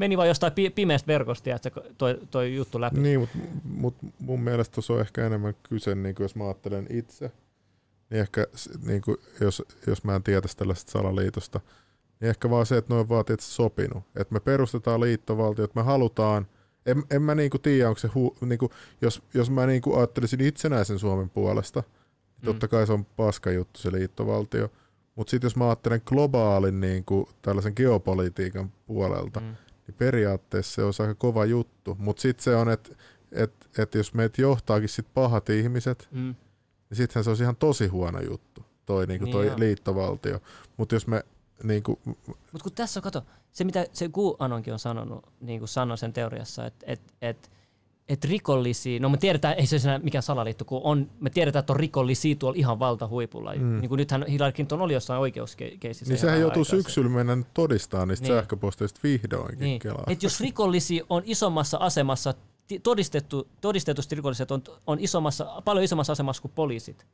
meni 0.00 0.16
vaan 0.16 0.28
jostain 0.28 0.52
pi- 0.52 0.70
pimeästä 0.70 1.06
verkosta, 1.06 1.44
tiedätkö, 1.44 1.82
toi, 1.98 2.20
toi 2.30 2.54
juttu 2.54 2.80
läpi. 2.80 3.00
Niin, 3.00 3.20
mutta 3.20 3.38
mut 3.64 3.94
mun 4.18 4.40
mielestä 4.40 4.74
tuossa 4.74 4.92
on 4.92 5.00
ehkä 5.00 5.26
enemmän 5.26 5.54
kyse, 5.68 5.94
niin 5.94 6.14
jos 6.18 6.36
mä 6.36 6.44
ajattelen 6.44 6.86
itse, 6.90 7.32
niin 8.10 8.20
ehkä 8.20 8.46
niin 8.86 9.02
kuin, 9.02 9.16
jos, 9.40 9.62
jos 9.86 10.04
mä 10.04 10.16
en 10.16 10.22
tietäisi 10.22 10.56
tällaisesta 10.56 10.90
salaliitosta, 10.92 11.60
niin 12.20 12.28
ehkä 12.28 12.50
vaan 12.50 12.66
se, 12.66 12.76
että 12.76 12.94
noin 12.94 13.08
vaan 13.08 13.24
tietysti 13.24 13.52
sopinut. 13.52 14.04
Että 14.16 14.34
me 14.34 14.40
perustetaan 14.40 15.00
liittovaltio, 15.00 15.64
että 15.64 15.80
me 15.80 15.84
halutaan, 15.84 16.46
en, 16.86 17.02
en 17.10 17.22
mä 17.22 17.34
niinku 17.34 17.58
tiedä, 17.58 17.88
onko 17.88 17.98
se, 17.98 18.08
hu, 18.08 18.36
niinku, 18.40 18.70
jos, 19.00 19.22
jos 19.34 19.50
mä 19.50 19.66
niinku 19.66 19.96
ajattelisin 19.96 20.40
itsenäisen 20.40 20.98
Suomen 20.98 21.30
puolesta, 21.30 21.80
niin 21.80 22.44
totta 22.44 22.68
kai 22.68 22.86
se 22.86 22.92
on 22.92 23.04
paska 23.04 23.50
juttu 23.50 23.80
se 23.80 23.92
liittovaltio, 23.92 24.70
mutta 25.16 25.30
sitten 25.30 25.46
jos 25.46 25.56
mä 25.56 25.66
ajattelen 25.66 26.02
globaalin 26.06 26.80
niinku, 26.80 27.28
tällaisen 27.42 27.72
geopolitiikan 27.76 28.72
puolelta, 28.86 29.40
Mm. 29.40 29.56
Niin 29.90 29.98
periaatteessa 29.98 30.74
se 30.92 31.02
on 31.02 31.08
aika 31.08 31.14
kova 31.18 31.44
juttu. 31.44 31.96
Mutta 31.98 32.22
sitten 32.22 32.44
se 32.44 32.56
on, 32.56 32.70
että 32.70 32.94
et, 33.32 33.70
et 33.78 33.94
jos 33.94 34.14
meitä 34.14 34.42
johtaakin 34.42 34.88
sit 34.88 35.06
pahat 35.14 35.48
ihmiset, 35.50 36.08
Mm. 36.10 36.34
niin 36.90 36.96
sittenhän 36.96 37.24
se 37.24 37.30
olisi 37.30 37.42
ihan 37.42 37.56
tosi 37.56 37.86
huono 37.86 38.20
juttu, 38.20 38.64
toi, 38.86 39.06
niinku, 39.06 39.24
Niin 39.24 39.32
toi 39.32 39.46
joo. 39.46 39.58
liittovaltio. 39.58 40.40
Mutta 40.76 40.94
jos 40.94 41.06
me 41.06 41.24
niinku, 41.62 41.98
Mutta 42.06 42.62
kun 42.62 42.72
tässä 42.72 43.00
on, 43.00 43.02
kato, 43.02 43.22
se 43.52 43.64
mitä 43.64 43.86
se 43.92 44.08
QAnonkin 44.08 44.72
on 44.72 44.78
sanonut, 44.78 45.32
niin 45.40 45.58
kuin 45.60 45.68
sanoi 45.68 45.98
sen 45.98 46.12
teoriassa, 46.12 46.66
että 46.66 46.84
et, 46.88 47.00
et, 47.22 47.50
että 48.10 48.28
rikollisia, 48.28 49.00
no 49.00 49.08
me 49.08 49.16
tiedetään, 49.16 49.54
ei 49.54 49.66
se 49.66 49.90
ole 49.90 49.98
mikään 49.98 50.22
salaliitto, 50.22 50.64
kun 50.64 50.80
on, 50.84 51.10
me 51.20 51.30
tiedetään, 51.30 51.60
että 51.60 51.72
on 51.72 51.80
rikollisia 51.80 52.34
tuolla 52.34 52.58
ihan 52.58 52.78
valtahuipulla. 52.78 53.54
Mm. 53.54 53.80
Niin 53.80 53.88
kuin 53.88 53.96
nythän 53.96 54.24
Hillary 54.28 54.52
Clinton 54.52 54.80
oli 54.80 54.92
jossain 54.92 55.20
oikeuskeisissä. 55.20 56.12
Niin 56.12 56.18
sehän 56.18 56.40
joutuu 56.40 56.64
syksyllä 56.64 57.10
mennä 57.10 57.38
todistamaan 57.54 58.08
niistä 58.08 58.26
Niin. 58.26 58.36
sähköposteista 58.36 59.00
vihdoinkin 59.02 59.58
Niin. 59.58 59.78
Kelaa. 59.80 60.04
Et 60.06 60.22
jos 60.22 60.40
rikollisia 60.40 61.04
on 61.08 61.22
isommassa 61.26 61.78
asemassa, 61.78 62.34
todistettu, 62.82 63.48
todistetusti 63.60 64.14
rikolliset 64.14 64.50
on, 64.50 64.62
on 64.86 65.00
isommassa, 65.00 65.62
paljon 65.64 65.84
isommassa 65.84 66.12
asemassa 66.12 66.42
kuin 66.42 66.52
poliisit, 66.54 67.06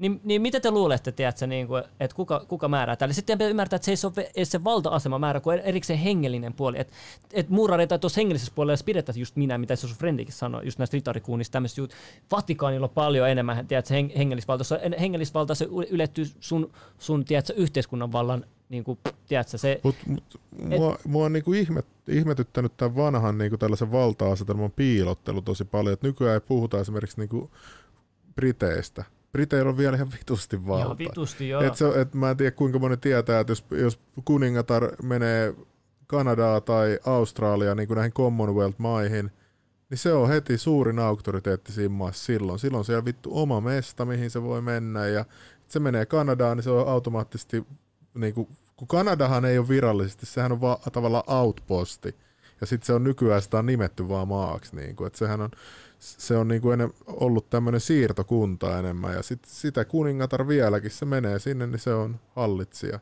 niin, 0.00 0.20
niin 0.24 0.42
mitä 0.42 0.60
te 0.60 0.70
luulette, 0.70 1.12
tiedätkö, 1.12 1.46
niin 1.46 1.66
kuin, 1.66 1.82
että 2.00 2.16
kuka, 2.16 2.44
kuka 2.48 2.68
määrää 2.68 2.96
tälle? 2.96 3.14
Sitten 3.14 3.38
pitää 3.38 3.50
ymmärtää, 3.50 3.76
että 3.76 3.84
se 3.84 3.90
ei 3.90 3.96
ole 4.16 4.30
edes 4.36 4.50
se 4.50 4.64
valta-asema 4.64 5.18
määrä, 5.18 5.40
kuin 5.40 5.58
erikseen 5.58 5.98
hengellinen 5.98 6.52
puoli. 6.52 6.80
Että 6.80 6.92
et 7.32 7.48
muurareita 7.48 7.98
tuossa 7.98 8.20
hengellisessä 8.20 8.52
puolella 8.54 8.82
pidetä 8.84 9.12
just 9.16 9.36
minä, 9.36 9.58
mitä 9.58 9.76
se 9.76 9.88
sun 9.88 9.96
frendikin 9.96 10.34
sanoi, 10.34 10.64
just 10.64 10.78
näistä 10.78 10.94
ritarikuunnista, 10.94 11.52
tämmöistä 11.52 11.82
jut- 11.82 11.94
Vatikaanilla 12.30 12.86
on 12.86 12.90
paljon 12.90 13.28
enemmän, 13.28 13.66
tiedätkö, 13.66 13.94
heng- 13.94 14.18
hengellisvalta. 14.18 14.64
Hengellisvalta 15.00 15.54
se 15.54 15.68
ylettyy 15.90 16.26
sun, 16.40 16.72
sun 16.98 17.24
tiedätkö, 17.24 17.52
yhteiskunnan 17.56 18.12
vallan, 18.12 18.44
niin 18.68 18.84
kuin, 18.84 18.98
tiedätkö, 19.28 19.58
se... 19.58 19.80
Mut, 19.82 19.96
mut, 20.06 20.40
mua, 20.50 20.98
mua 21.04 21.24
on 21.24 21.32
niinku 21.32 21.52
ihmet, 21.52 21.86
ihmetyttänyt 22.08 22.76
tämän 22.76 22.96
vanhan 22.96 23.38
niinku 23.38 23.58
tällaisen 23.58 23.92
valta-asetelman 23.92 24.70
piilottelu 24.70 25.42
tosi 25.42 25.64
paljon. 25.64 25.92
Et 25.92 26.02
nykyään 26.02 26.34
ei 26.34 26.40
puhuta 26.40 26.80
esimerkiksi 26.80 27.20
niinku 27.20 27.50
Briteistä. 28.34 29.04
Briteillä 29.32 29.70
on 29.70 29.76
vielä 29.76 29.96
ihan 29.96 30.12
vitusti 30.12 30.66
valtaa. 30.66 30.84
Ihan 30.84 30.98
vitusti, 30.98 31.48
joo. 31.48 31.62
Et 31.62 31.76
se, 31.76 32.00
et 32.00 32.14
mä 32.14 32.30
en 32.30 32.36
tiedä 32.36 32.50
kuinka 32.50 32.78
moni 32.78 32.96
tietää, 32.96 33.40
että 33.40 33.50
jos, 33.50 33.64
jos 33.70 33.98
kuningatar 34.24 34.88
menee 35.02 35.54
Kanadaa 36.06 36.60
tai 36.60 36.98
Australiaa 37.06 37.74
niin 37.74 37.88
kuin 37.88 37.96
näihin 37.96 38.12
Commonwealth-maihin, 38.12 39.30
niin 39.90 39.98
se 39.98 40.12
on 40.12 40.28
heti 40.28 40.58
suurin 40.58 40.98
auktoriteetti 40.98 41.72
siinä 41.72 41.94
maassa 41.94 42.24
silloin. 42.24 42.58
Silloin 42.58 42.84
siellä 42.84 43.04
vittu 43.04 43.30
oma 43.32 43.60
mesta, 43.60 44.04
mihin 44.04 44.30
se 44.30 44.42
voi 44.42 44.62
mennä 44.62 45.06
ja 45.06 45.24
se 45.68 45.80
menee 45.80 46.06
Kanadaan, 46.06 46.56
niin 46.56 46.64
se 46.64 46.70
on 46.70 46.88
automaattisesti, 46.88 47.66
niin 48.14 48.34
kuin, 48.34 48.48
kun 48.76 48.88
Kanadahan 48.88 49.44
ei 49.44 49.58
ole 49.58 49.68
virallisesti, 49.68 50.26
sehän 50.26 50.52
on 50.52 50.60
vaan 50.60 50.78
tavallaan 50.92 51.24
outposti. 51.26 52.14
Ja 52.60 52.66
sitten 52.66 52.86
se 52.86 52.92
on 52.92 53.04
nykyään 53.04 53.42
sitä 53.42 53.58
on 53.58 53.66
nimetty 53.66 54.08
vaan 54.08 54.28
maaksi. 54.28 54.76
Niin 54.76 54.96
kuin, 54.96 55.06
että 55.06 55.18
sehän 55.18 55.40
on, 55.40 55.50
se 56.00 56.36
on 56.36 56.48
niin 56.48 56.62
kuin 56.62 56.92
ollut 57.06 57.50
tämmöinen 57.50 57.80
siirtokunta 57.80 58.78
enemmän. 58.78 59.14
Ja 59.14 59.22
sit, 59.22 59.44
sitä 59.46 59.84
kuningatar 59.84 60.48
vieläkin, 60.48 60.90
se 60.90 61.04
menee 61.04 61.38
sinne, 61.38 61.66
niin 61.66 61.78
se 61.78 61.94
on 61.94 62.20
hallitsija. 62.28 63.00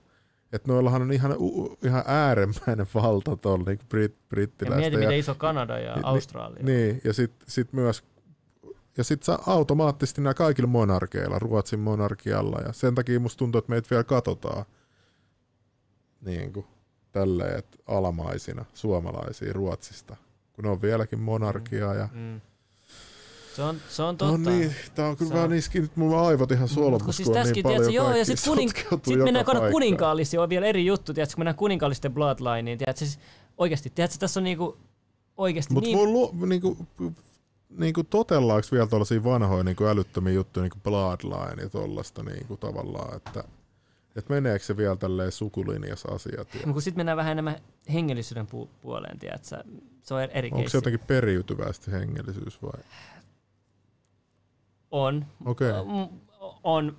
Että 0.52 0.72
noillahan 0.72 1.02
on 1.02 1.12
ihan, 1.12 1.36
u- 1.38 1.78
ihan 1.84 2.04
äärimmäinen 2.06 2.86
valta 2.94 3.36
tuolla 3.36 3.64
niin 3.64 3.78
brit, 3.88 4.12
Ja 4.12 4.18
brittiläistä. 4.28 4.76
mieti, 4.80 4.96
miten 4.96 5.16
iso 5.18 5.34
Kanada 5.34 5.78
ja 5.78 5.96
Ni- 5.96 6.02
Australia. 6.04 6.62
Niin, 6.62 7.00
ja 7.04 7.12
sitten 7.12 7.50
sit 7.50 7.72
myös 7.72 8.02
ja 8.96 9.04
sitten 9.04 9.38
automaattisesti 9.46 10.20
nämä 10.20 10.34
kaikilla 10.34 10.68
monarkeilla, 10.68 11.38
Ruotsin 11.38 11.80
monarkialla, 11.80 12.60
ja 12.66 12.72
sen 12.72 12.94
takia 12.94 13.20
musta 13.20 13.38
tuntuu, 13.38 13.58
että 13.58 13.70
meitä 13.70 13.90
vielä 13.90 14.04
katsotaan 14.04 14.64
niin 16.20 16.52
kuin, 16.52 16.66
tälleen, 17.12 17.58
että 17.58 17.76
alamaisina 17.86 18.64
suomalaisia 18.74 19.52
Ruotsista, 19.52 20.16
kun 20.52 20.64
ne 20.64 20.70
on 20.70 20.82
vieläkin 20.82 21.20
monarkia. 21.20 21.94
Ja... 21.94 22.08
Mm. 22.12 22.40
Se 23.58 23.62
on, 23.62 23.76
se 23.88 24.02
on 24.02 24.14
No 24.14 24.18
totta. 24.32 24.50
niin, 24.50 24.74
tää 24.94 25.08
on 25.08 25.16
kyllä 25.16 25.28
Se 25.28 25.34
vähän 25.34 25.44
on- 25.44 25.50
niiskin, 25.50 25.82
nyt 25.82 25.96
mulla 25.96 26.26
aivot 26.28 26.52
ihan 26.52 26.68
solmus, 26.68 27.02
Kun 27.02 27.12
siis 27.14 27.28
kun 27.28 27.36
on 27.38 27.42
niin 27.44 27.54
tiedätkö, 27.54 27.68
paljon 27.72 27.94
joo, 27.94 28.14
ja 28.16 28.24
kuning, 28.44 28.70
sotkeutuu 28.70 29.14
sit 29.14 29.24
mennään 29.24 29.44
kato 29.44 29.58
paikkaan. 29.58 29.72
kuninkaallisia, 29.72 30.42
on 30.42 30.48
vielä 30.48 30.66
eri 30.66 30.86
juttu, 30.86 31.14
tiedätkö, 31.14 31.34
kun 31.34 31.40
mennään 31.40 31.56
kuninkaallisten 31.56 32.14
bloodlineen, 32.14 32.78
tiedätkö, 32.78 32.98
siis 32.98 33.18
oikeasti, 33.58 33.90
tiedätkö, 33.90 34.16
tässä 34.18 34.40
on 34.40 34.44
niinku 34.44 34.76
oikeasti 35.36 35.74
Mutta 35.74 35.86
niin... 35.88 35.98
voi 35.98 36.06
luo, 36.06 36.34
niinku, 36.46 36.76
niinku 37.78 38.04
totellaanko 38.04 38.68
vielä 38.72 38.86
tuollaisia 38.86 39.24
vanhoja 39.24 39.64
niinku 39.64 39.84
älyttömiä 39.84 40.32
juttuja, 40.32 40.62
niinku 40.62 40.78
Bloodline 40.84 41.62
ja 41.62 41.68
tollasta 41.68 42.22
niinku 42.22 42.56
tavallaan, 42.56 43.16
että 43.16 43.44
et 44.16 44.28
meneekö 44.28 44.64
se 44.64 44.76
vielä 44.76 44.96
tälleen 44.96 45.32
sukulinjas 45.32 46.04
asiat? 46.04 46.48
Ja, 46.54 46.60
Mutta 46.60 46.72
kun 46.72 46.82
sitten 46.82 46.98
mennään 46.98 47.16
vähän 47.16 47.32
enemmän 47.32 47.56
hengellisyyden 47.92 48.46
pu- 48.46 48.68
puoleen, 48.82 49.18
tiedätkö, 49.18 49.64
se 50.02 50.14
on 50.14 50.22
eri 50.22 50.48
onko 50.48 50.56
keissi. 50.56 50.70
se 50.72 50.76
jotenkin 50.78 51.06
periytyvästi 51.06 51.90
hengellisyys 51.92 52.62
vai? 52.62 52.80
On. 54.90 55.26
Okei. 55.44 55.72
Mm, 55.72 56.18
On. 56.64 56.96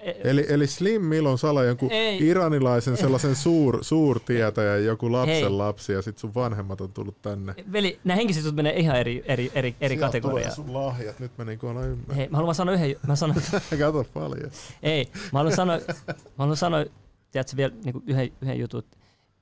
E- 0.00 0.30
Eli, 0.30 0.46
eli 0.48 0.66
Slim 0.66 1.02
Milon 1.02 1.38
sala 1.38 1.64
jonkun 1.64 1.92
Ei. 1.92 2.26
iranilaisen 2.28 2.96
sellaisen 2.96 3.36
suur, 3.36 3.78
suurtietäjän 3.84 4.84
joku 4.84 5.12
lapsen 5.12 5.34
Hei. 5.34 5.48
lapsi 5.50 5.92
ja 5.92 6.02
sit 6.02 6.18
sun 6.18 6.34
vanhemmat 6.34 6.80
on 6.80 6.92
tullut 6.92 7.22
tänne. 7.22 7.54
Veli, 7.72 8.00
nämä 8.04 8.16
henkiset 8.16 8.54
menee 8.54 8.78
ihan 8.78 8.96
eri, 8.96 9.22
eri, 9.26 9.50
eri, 9.54 9.76
eri 9.80 9.96
kategoriaan. 9.96 10.52
sun 10.54 10.74
lahjat, 10.74 11.18
nyt 11.18 11.38
mä 11.38 11.44
niinku 11.44 11.66
alan 11.66 11.88
ymmärrä. 11.88 12.14
Hei, 12.14 12.28
mä 12.28 12.36
haluan 12.36 12.54
sanoa 12.54 12.74
yhden, 12.74 12.96
mä 13.06 13.16
sanon, 13.16 13.36
Kato 13.78 14.04
paljon. 14.14 14.50
Ei, 14.82 15.08
mä 15.32 15.38
haluan 15.38 15.56
sanoa, 15.56 15.76
mä 16.08 16.14
haluan 16.38 16.56
sanoa 16.56 16.84
tiedätkö, 17.30 17.56
vielä 17.56 17.74
niin 17.84 18.02
yhden, 18.06 18.30
yhden 18.42 18.58
jutun, 18.58 18.82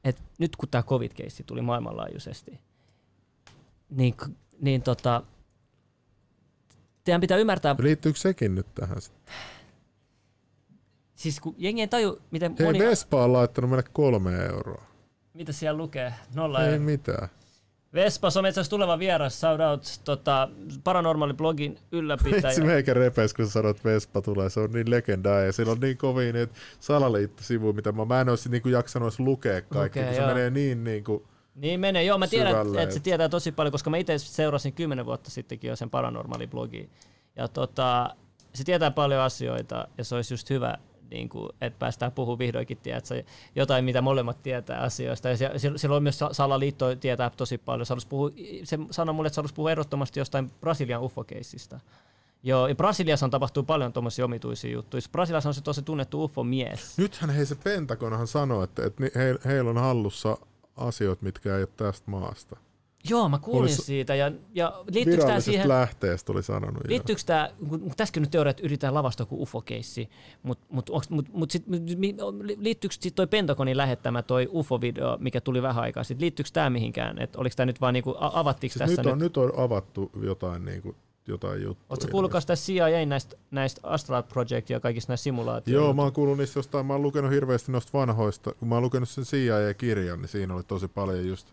että 0.05 0.23
nyt 0.39 0.57
kun 0.57 0.69
tämä 0.69 0.83
covid-keissi 0.83 1.45
tuli 1.47 1.63
maailmanlaajuisesti, 1.63 2.61
niin, 3.91 4.15
niin 4.61 4.83
tota, 4.83 5.23
teidän 7.05 7.21
pitää 7.21 7.39
ymmärtää, 7.39 7.77
Liittyykö 7.79 8.19
sekin 8.19 8.55
nyt 8.55 8.67
tähän? 8.75 9.01
sitten? 9.01 9.35
siis 11.15 11.41
kun 11.41 11.55
jengi 11.59 11.81
ei 11.81 11.89
taju, 11.89 12.23
miten 12.31 12.55
Hei, 12.59 12.67
moni, 12.67 12.79
Vespa 12.79 13.25
on 13.25 13.33
laittanut 13.33 13.71
meille 13.71 13.89
kolme 13.93 14.37
euroa. 14.45 14.83
mitä 15.35 15.53
siellä 15.53 15.79
lukee, 15.79 16.15
nolla 16.35 16.61
Ei 16.61 16.67
euroa. 16.67 16.85
mitään. 16.85 17.29
Vespas 17.95 18.37
on 18.37 18.47
itse 18.47 18.61
asiassa 18.61 18.71
tuleva 18.71 18.99
vieras, 18.99 19.41
shout 19.41 19.61
out 19.61 20.01
tota, 20.05 20.49
Paranormaali 20.85 21.35
blogin 21.35 21.79
ylläpitäjä. 21.93 22.43
Vitsi 22.43 22.63
meikä 22.65 22.95
repes, 22.95 23.35
kun 23.35 23.47
sä 23.47 23.53
sanot, 23.53 23.77
että 23.77 23.89
Vespa 23.89 24.23
tulee. 24.23 24.51
Se 24.51 24.61
on 24.61 24.71
niin 24.73 24.91
legendaa 24.91 25.41
ja 25.41 25.53
sillä 25.53 25.73
on 25.73 25.81
niin 25.81 25.97
kovin 25.99 26.35
niitä 26.35 26.55
salaliittosivuja, 26.81 27.73
mitä 27.73 27.93
mä, 27.93 28.05
mä 28.05 28.21
en 28.21 28.29
olisi 28.29 28.49
niinku 28.49 28.69
jaksanut 28.69 29.07
edes 29.07 29.21
lukea 29.21 29.61
kaikki, 29.63 29.99
Lukee, 29.99 30.05
kun 30.05 30.15
se 30.15 30.21
joo. 30.21 30.29
menee 30.29 30.51
niin 30.51 30.85
niinku... 30.85 31.25
Niin 31.55 31.81
menee, 31.81 32.05
joo 32.05 32.19
mä 32.19 32.27
tiedän, 32.27 32.67
että 32.67 32.91
se 32.93 32.97
et- 32.97 33.03
tietää 33.03 33.29
tosi 33.29 33.53
paljon, 33.53 33.73
koska 33.73 33.91
mä 33.91 33.97
itse 33.97 34.19
seurasin 34.19 34.73
kymmenen 34.73 35.07
vuotta 35.07 35.31
sittenkin 35.31 35.69
jo 35.69 35.77
sen 35.77 35.91
paranormaali 35.91 36.47
blogi. 36.47 36.91
Ja 37.37 37.49
tota, 37.49 38.11
se 38.55 38.65
tietää 38.65 38.91
paljon 38.91 39.21
asioita 39.21 39.89
ja 39.99 40.05
se 40.05 40.15
olisi 40.15 40.35
just 40.35 40.51
hyvä, 40.51 40.79
niin 41.11 41.29
kuin, 41.29 41.49
että 41.61 41.79
päästään 41.79 42.13
puhumaan 42.13 42.39
vihdoinkin 42.39 42.79
tiedätkö, 42.83 43.23
jotain, 43.55 43.85
mitä 43.85 44.03
molemmat 44.03 44.43
tietää 44.43 44.81
asioista. 44.81 45.29
Ja 45.29 45.37
se- 45.37 45.51
se- 45.57 45.73
silloin 45.77 46.03
myös 46.03 46.19
Sa- 46.19 46.33
salaliitto 46.33 46.97
tietää 46.97 47.31
tosi 47.37 47.59
paljon. 47.59 47.87
Se, 47.87 47.95
puhua, 48.09 48.31
se 48.65 48.79
sanoi 48.91 49.15
mulle, 49.15 49.27
että 49.27 49.43
se 49.49 49.55
puhua 49.55 49.71
ehdottomasti 49.71 50.21
jostain 50.21 50.51
Brasilian 50.61 51.03
ufo-keissistä. 51.03 51.81
Joo, 52.43 52.69
ja 52.69 52.75
Brasiliassa 52.75 53.27
on 53.27 53.31
tapahtuu 53.31 53.63
paljon 53.63 53.93
tuommoisia 53.93 54.25
omituisia 54.25 54.71
juttuja. 54.73 55.01
Brasiliassa 55.13 55.49
on 55.49 55.55
se 55.55 55.61
tosi 55.63 55.83
tunnettu 55.83 56.25
ufo-mies. 56.25 56.99
Nythän 56.99 57.31
hei 57.31 57.47
se 57.47 57.55
Pentagonhan 57.55 58.27
sanoi, 58.27 58.65
että, 58.65 58.87
että 58.87 59.03
he, 59.17 59.35
heillä 59.45 59.71
on 59.71 59.79
hallussa 59.79 60.37
asioita, 60.77 61.25
mitkä 61.25 61.57
ei 61.57 61.63
ole 61.63 61.69
tästä 61.77 62.11
maasta. 62.11 62.57
Joo, 63.11 63.29
mä 63.29 63.39
kuulin 63.39 63.71
Olis- 63.71 63.85
siitä. 63.85 64.15
Ja, 64.15 64.33
ja 64.55 64.85
liittyykö 64.91 65.27
tämä 65.27 65.41
siihen... 65.41 65.69
lähteestä 65.69 66.33
oli 66.33 66.43
sanonut. 66.43 66.83
Liittyykö 66.89 67.23
tämä, 67.27 67.51
kun 67.69 67.93
tässäkin 67.97 68.21
nyt 68.21 68.31
teoria, 68.31 68.51
että 68.51 68.63
yritetään 68.63 68.95
lavastaa 68.95 69.27
kuin 69.27 69.41
UFO-keissi, 69.41 70.09
mutta 70.43 70.67
mut, 70.71 70.91
mut, 70.91 71.11
mut, 71.11 71.29
mut 71.33 71.51
sit, 71.51 71.65
liittyykö 72.57 72.95
sitten 72.95 73.15
toi 73.15 73.27
Pentagonin 73.27 73.77
lähettämä 73.77 74.23
toi 74.23 74.49
UFO-video, 74.53 75.19
mikä 75.19 75.41
tuli 75.41 75.63
vähän 75.63 75.83
aikaa 75.83 76.05
sitten, 76.05 76.21
liittyykö 76.21 76.51
tämä 76.53 76.71
mihinkään, 76.71 77.19
että 77.19 77.39
oliko 77.39 77.55
tämä 77.57 77.67
nyt 77.67 77.81
vaan 77.81 77.95
niinku, 77.95 78.15
avattiinko 78.19 78.73
Siis 78.73 78.91
tässä 78.91 79.03
nyt, 79.03 79.13
on, 79.13 79.19
nyt 79.19 79.37
on 79.37 79.53
avattu 79.57 80.11
jotain, 80.23 80.65
niinku, 80.65 80.97
jotain 81.27 81.63
juttuja. 81.63 81.87
Oletko 81.91 82.09
kuullut 82.11 82.33
tästä 82.33 82.55
CIA 82.55 83.07
näistä, 83.07 83.37
näistä 83.51 83.81
Astral 83.85 84.23
Project 84.23 84.71
ja 84.71 84.81
kaikista 84.81 85.11
näistä 85.11 85.25
simulaatioista? 85.25 85.85
Joo, 85.85 85.93
mä 85.93 86.03
oon 86.03 86.13
kuullut 86.13 86.39
niistä 86.39 86.59
jostain, 86.59 86.87
mä 86.87 86.93
oon 86.93 87.03
lukenut 87.03 87.31
hirveästi 87.31 87.73
noista 87.73 87.99
vanhoista, 87.99 88.53
kun 88.55 88.69
mä 88.69 88.75
oon 88.75 88.85
lukenut 88.85 89.09
sen 89.09 89.25
CIA-kirjan, 89.25 90.21
niin 90.21 90.29
siinä 90.29 90.55
oli 90.55 90.63
tosi 90.63 90.89
paljon 90.89 91.29
just 91.29 91.49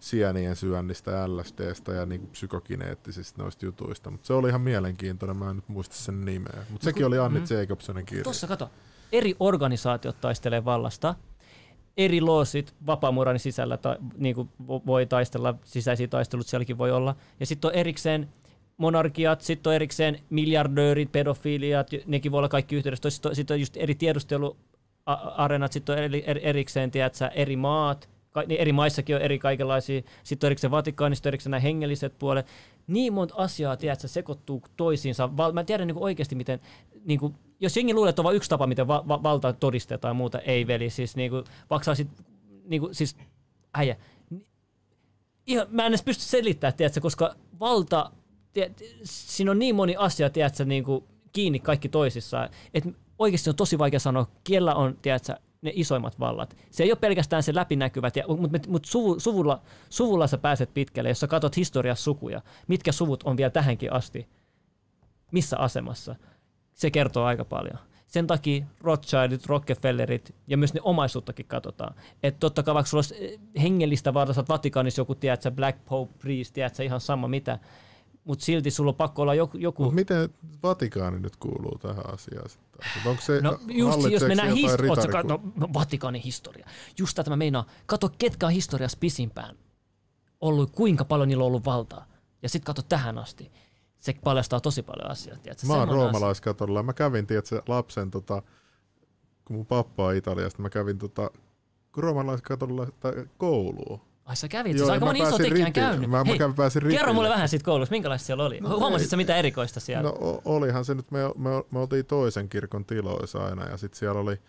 sienien 0.00 0.56
syönnistä, 0.56 1.28
LSDstä 1.36 1.92
ja 1.92 2.06
niinku 2.06 2.26
psykokineettisistä 2.26 3.42
noista 3.42 3.66
jutuista, 3.66 4.10
mutta 4.10 4.26
se 4.26 4.32
oli 4.32 4.48
ihan 4.48 4.60
mielenkiintoinen, 4.60 5.36
mä 5.36 5.50
en 5.50 5.56
nyt 5.56 5.68
muista 5.68 5.94
sen 5.94 6.24
nimeä, 6.24 6.64
mutta 6.70 6.84
sekin 6.84 7.06
oli 7.06 7.18
Anni 7.18 7.40
mm. 7.40 7.46
Jacobsonin 7.50 8.06
kirja. 8.06 8.24
Tuossa 8.24 8.46
kato, 8.46 8.70
eri 9.12 9.36
organisaatiot 9.40 10.20
taistelee 10.20 10.64
vallasta, 10.64 11.14
eri 11.96 12.20
loosit 12.20 12.74
vapaamuuranin 12.86 13.40
sisällä 13.40 13.76
ta, 13.76 13.96
niin 14.16 14.34
kuin 14.34 14.48
vo- 14.62 14.86
voi 14.86 15.06
taistella, 15.06 15.54
sisäisiä 15.64 16.08
taistelut 16.08 16.46
sielläkin 16.46 16.78
voi 16.78 16.90
olla, 16.90 17.16
ja 17.40 17.46
sitten 17.46 17.68
on 17.68 17.74
erikseen 17.74 18.28
monarkiat, 18.78 19.40
sitten 19.40 19.70
on 19.70 19.74
erikseen 19.74 20.18
miljardöörit, 20.30 21.12
pedofiiliat, 21.12 21.90
nekin 22.06 22.32
voi 22.32 22.38
olla 22.38 22.48
kaikki 22.48 22.76
yhteydessä. 22.76 23.10
Sitten 23.10 23.54
on, 23.54 23.60
just 23.60 23.76
eri 23.76 23.94
tiedusteluareenat, 23.94 25.72
sitten 25.72 25.92
on 25.92 26.02
eri, 26.02 26.24
eri, 26.26 26.40
erikseen, 26.44 26.90
tiedätkö, 26.90 27.26
eri 27.26 27.56
maat, 27.56 28.08
niin 28.46 28.60
eri 28.60 28.72
maissakin 28.72 29.16
on 29.16 29.22
eri 29.22 29.38
kaikenlaisia, 29.38 30.02
sitten 30.24 30.46
on 30.46 30.48
erikseen 30.48 30.70
Vatikaani, 30.70 31.16
sitten 31.16 31.30
on 31.30 31.30
erikseen 31.30 31.50
nämä 31.50 31.60
hengelliset 31.60 32.18
puolet. 32.18 32.46
Niin 32.86 33.12
monta 33.12 33.34
asiaa, 33.36 33.76
tiedätkö, 33.76 34.08
sekoittuu 34.08 34.62
toisiinsa. 34.76 35.36
Val, 35.36 35.52
mä 35.52 35.64
tiedän 35.64 35.86
niin 35.86 35.98
oikeasti, 35.98 36.34
miten, 36.34 36.60
niin 37.04 37.20
kuin, 37.20 37.34
jos 37.60 37.76
jengi 37.76 37.94
luulee, 37.94 38.10
että 38.10 38.22
on 38.22 38.24
vain 38.24 38.36
yksi 38.36 38.50
tapa, 38.50 38.66
miten 38.66 38.88
va, 38.88 39.04
va, 39.08 39.22
valta 39.22 39.52
todistetaan 39.52 40.16
muuta, 40.16 40.38
ei 40.38 40.66
veli, 40.66 40.90
siis 40.90 41.16
niin 41.16 41.30
kuin, 41.30 41.44
vaikka 41.70 41.94
sit, 41.94 42.08
niin 42.64 42.80
kuin, 42.80 42.94
siis 42.94 43.16
äijä, 43.74 43.96
ihan, 45.46 45.66
mä 45.70 45.86
en 45.86 45.90
edes 45.90 46.02
pysty 46.02 46.22
selittämään, 46.24 46.76
tiedätkö, 46.76 47.00
koska 47.00 47.34
valta, 47.60 48.10
tiedät, 48.58 48.82
siinä 49.04 49.50
on 49.50 49.58
niin 49.58 49.74
moni 49.74 49.96
asia, 49.96 50.30
tiedätkö, 50.30 50.64
niin 50.64 50.84
kuin 50.84 51.04
kiinni 51.32 51.58
kaikki 51.58 51.88
toisissaan, 51.88 52.48
että 52.74 52.90
oikeasti 53.18 53.50
on 53.50 53.56
tosi 53.56 53.78
vaikea 53.78 54.00
sanoa, 54.00 54.26
kellä 54.44 54.74
on, 54.74 54.98
tiedätkö, 55.02 55.34
ne 55.62 55.72
isoimmat 55.74 56.20
vallat. 56.20 56.56
Se 56.70 56.82
ei 56.82 56.92
ole 56.92 56.98
pelkästään 57.00 57.42
se 57.42 57.54
läpinäkyvät, 57.54 58.14
mutta 58.38 58.70
mut 58.70 58.84
suvu, 58.84 59.20
suvulla, 59.20 59.62
suvulla 59.88 60.26
sä 60.26 60.38
pääset 60.38 60.74
pitkälle, 60.74 61.08
jos 61.08 61.20
sä 61.20 61.26
katsot 61.26 61.56
historiassa 61.56 62.04
sukuja, 62.04 62.42
mitkä 62.68 62.92
suvut 62.92 63.22
on 63.22 63.36
vielä 63.36 63.50
tähänkin 63.50 63.92
asti, 63.92 64.28
missä 65.32 65.58
asemassa. 65.58 66.16
Se 66.74 66.90
kertoo 66.90 67.24
aika 67.24 67.44
paljon. 67.44 67.78
Sen 68.06 68.26
takia 68.26 68.64
Rothschildit, 68.80 69.46
Rockefellerit 69.46 70.34
ja 70.46 70.56
myös 70.56 70.74
ne 70.74 70.80
omaisuuttakin 70.82 71.46
katsotaan. 71.46 71.94
Että 72.22 72.40
totta 72.40 72.62
kai 72.62 72.74
vaikka 72.74 72.90
sulla 72.90 72.98
olisi 72.98 73.40
hengellistä 73.62 74.14
varta, 74.14 74.32
sä 74.32 74.44
Vatikaanissa 74.48 75.00
joku, 75.00 75.14
tiedätkö, 75.14 75.50
Black 75.50 75.78
Pope 75.84 76.12
Priest, 76.18 76.54
tiedätkö, 76.54 76.82
ihan 76.84 77.00
sama 77.00 77.28
mitä, 77.28 77.58
mutta 78.28 78.44
silti 78.44 78.70
sulla 78.70 78.88
on 78.88 78.94
pakko 78.94 79.22
olla 79.22 79.34
joku... 79.34 79.58
joku... 79.58 79.84
Mut 79.84 79.94
miten 79.94 80.28
Vatikaani 80.62 81.20
nyt 81.20 81.36
kuuluu 81.36 81.78
tähän 81.78 82.14
asiaan 82.14 82.48
sitten? 82.48 82.82
Onko 83.06 83.22
se 83.22 83.40
No 83.40 83.50
just 83.50 83.68
jos 83.68 83.90
hallitseeko 83.90 84.28
mennään 84.28 84.48
jotain 84.48 84.70
historiaan, 84.70 85.24
ritariku- 85.24 85.52
no, 85.56 85.68
Vatikaanin 85.74 86.22
historia. 86.22 86.66
Just 86.98 87.16
tätä 87.16 87.30
mä 87.30 87.36
meinaan. 87.36 87.64
Kato, 87.86 88.10
ketkä 88.18 88.46
on 88.46 88.52
historiassa 88.52 88.98
pisimpään 89.00 89.56
ollut, 90.40 90.70
kuinka 90.70 91.04
paljon 91.04 91.28
niillä 91.28 91.44
on 91.44 91.46
ollut 91.46 91.64
valtaa. 91.64 92.06
Ja 92.42 92.48
sitten 92.48 92.66
kato 92.66 92.82
tähän 92.82 93.18
asti. 93.18 93.52
Se 93.98 94.14
paljastaa 94.24 94.60
tosi 94.60 94.82
paljon 94.82 95.10
asioita. 95.10 95.42
tiedätkö? 95.42 95.66
Mä 95.66 95.74
oon 95.74 95.88
roomalaiskatolla. 95.88 96.82
Mä 96.82 96.92
kävin, 96.92 97.26
tiedätkö, 97.26 97.62
lapsen, 97.68 98.10
tota, 98.10 98.42
kun 99.44 99.56
mun 99.56 99.66
pappa 99.66 100.06
on 100.06 100.16
Italiasta, 100.16 100.62
mä 100.62 100.70
kävin 100.70 100.98
tota, 100.98 101.30
roomalaiskatolla 101.96 102.86
tai 103.00 103.12
kouluun. 103.38 104.00
Ai 104.28 104.36
sä 104.36 104.48
kävit, 104.48 104.72
Joo, 104.76 104.78
siis 104.78 104.90
aika 104.90 105.04
mä 105.06 105.08
moni 105.12 105.28
iso 105.28 105.38
tekijä 105.38 105.66
on 105.66 105.72
käynyt. 105.72 106.10
Mä- 106.10 106.16
mä 106.18 106.24
Hei, 106.26 106.38
kävin- 106.38 106.54
pääsin 106.54 106.82
kerro 106.82 106.90
ripille. 106.96 107.12
mulle 107.12 107.28
vähän 107.28 107.48
siitä 107.48 107.64
koulusta, 107.64 107.92
minkälaista 107.92 108.26
siellä 108.26 108.44
oli? 108.44 108.60
No 108.60 108.78
Huomasit 108.78 109.10
sä 109.10 109.16
mitä 109.16 109.36
erikoista 109.36 109.80
siellä? 109.80 110.02
No 110.10 110.40
olihan 110.44 110.84
se 110.84 110.94
nyt, 110.94 111.10
me, 111.10 111.18
me, 111.36 111.50
me 111.70 111.78
oltiin 111.78 112.06
toisen 112.06 112.48
kirkon 112.48 112.84
tiloissa 112.84 113.44
aina 113.44 113.66
ja 113.68 113.76
sitten 113.76 113.98
siellä 113.98 114.20
oli, 114.20 114.40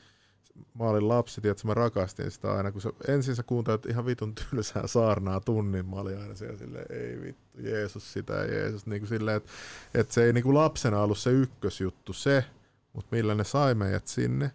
mä 0.80 0.84
olin 0.84 1.08
lapsi, 1.08 1.42
tiedätkö, 1.42 1.68
mä 1.68 1.74
rakastin 1.74 2.32
sitä 2.32 2.54
aina, 2.54 2.72
kun 2.72 2.82
sä, 2.82 2.90
ensin 3.08 3.36
sä 3.36 3.44
kuuntelit 3.44 3.86
ihan 3.86 4.06
vitun 4.06 4.36
tylsää 4.36 4.88
saarnaa 4.88 5.40
tunnin, 5.40 5.86
mä 5.86 5.96
olin 5.96 6.18
aina 6.22 6.36
siellä 6.36 6.58
silleen, 6.58 6.86
ei 6.90 7.22
vittu, 7.22 7.60
Jeesus 7.62 8.14
sitä 8.14 8.34
Jeesus, 8.34 8.86
niin 8.86 9.02
kuin 9.02 9.10
silleen, 9.10 9.38
että 9.38 9.50
et 9.94 10.12
se 10.12 10.24
ei 10.24 10.34
niin 10.34 10.44
kuin 10.44 10.56
lapsena 10.56 11.02
ollut 11.02 11.18
se 11.18 11.30
ykkösjuttu 11.30 12.14
se, 12.14 12.46
mutta 12.94 13.16
millä 13.16 13.36
ne 13.36 13.44
sai 13.44 13.76
meidät 13.76 14.08
sinne. 14.08 14.52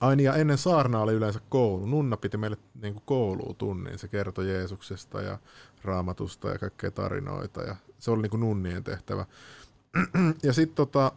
Aina 0.00 0.22
ja 0.22 0.34
ennen 0.34 0.58
saarnaa 0.58 1.02
oli 1.02 1.12
yleensä 1.12 1.40
koulu. 1.48 1.86
Nunna 1.86 2.16
piti 2.16 2.36
meille 2.36 2.56
niin 2.82 2.94
kuin 2.94 3.02
kouluun 3.06 3.56
tunnin. 3.56 3.98
Se 3.98 4.08
kertoi 4.08 4.48
Jeesuksesta 4.48 5.22
ja 5.22 5.38
raamatusta 5.84 6.50
ja 6.50 6.58
kaikkea 6.58 6.90
tarinoita. 6.90 7.62
Ja 7.62 7.76
se 7.98 8.10
oli 8.10 8.22
niin 8.22 8.30
kuin 8.30 8.40
nunnien 8.40 8.84
tehtävä. 8.84 9.26
ja 10.42 10.52
sitten 10.52 10.76
tota, 10.76 11.12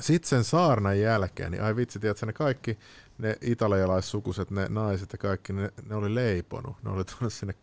sit 0.00 0.24
sen 0.24 0.44
saarnan 0.44 1.00
jälkeen, 1.00 1.52
niin 1.52 1.62
ai 1.62 1.76
vitsi, 1.76 1.98
tiedätkö, 1.98 2.26
ne 2.26 2.32
kaikki 2.32 2.78
ne 3.18 3.36
italialaissukuset, 3.40 4.50
ne 4.50 4.66
naiset 4.68 5.12
ja 5.12 5.18
kaikki, 5.18 5.52
ne, 5.52 5.72
ne 5.88 5.94
oli 5.94 6.14
leiponut. 6.14 6.76
Ne 6.82 6.90
oli 6.90 7.04
tuonut 7.04 7.32
sinne 7.32 7.54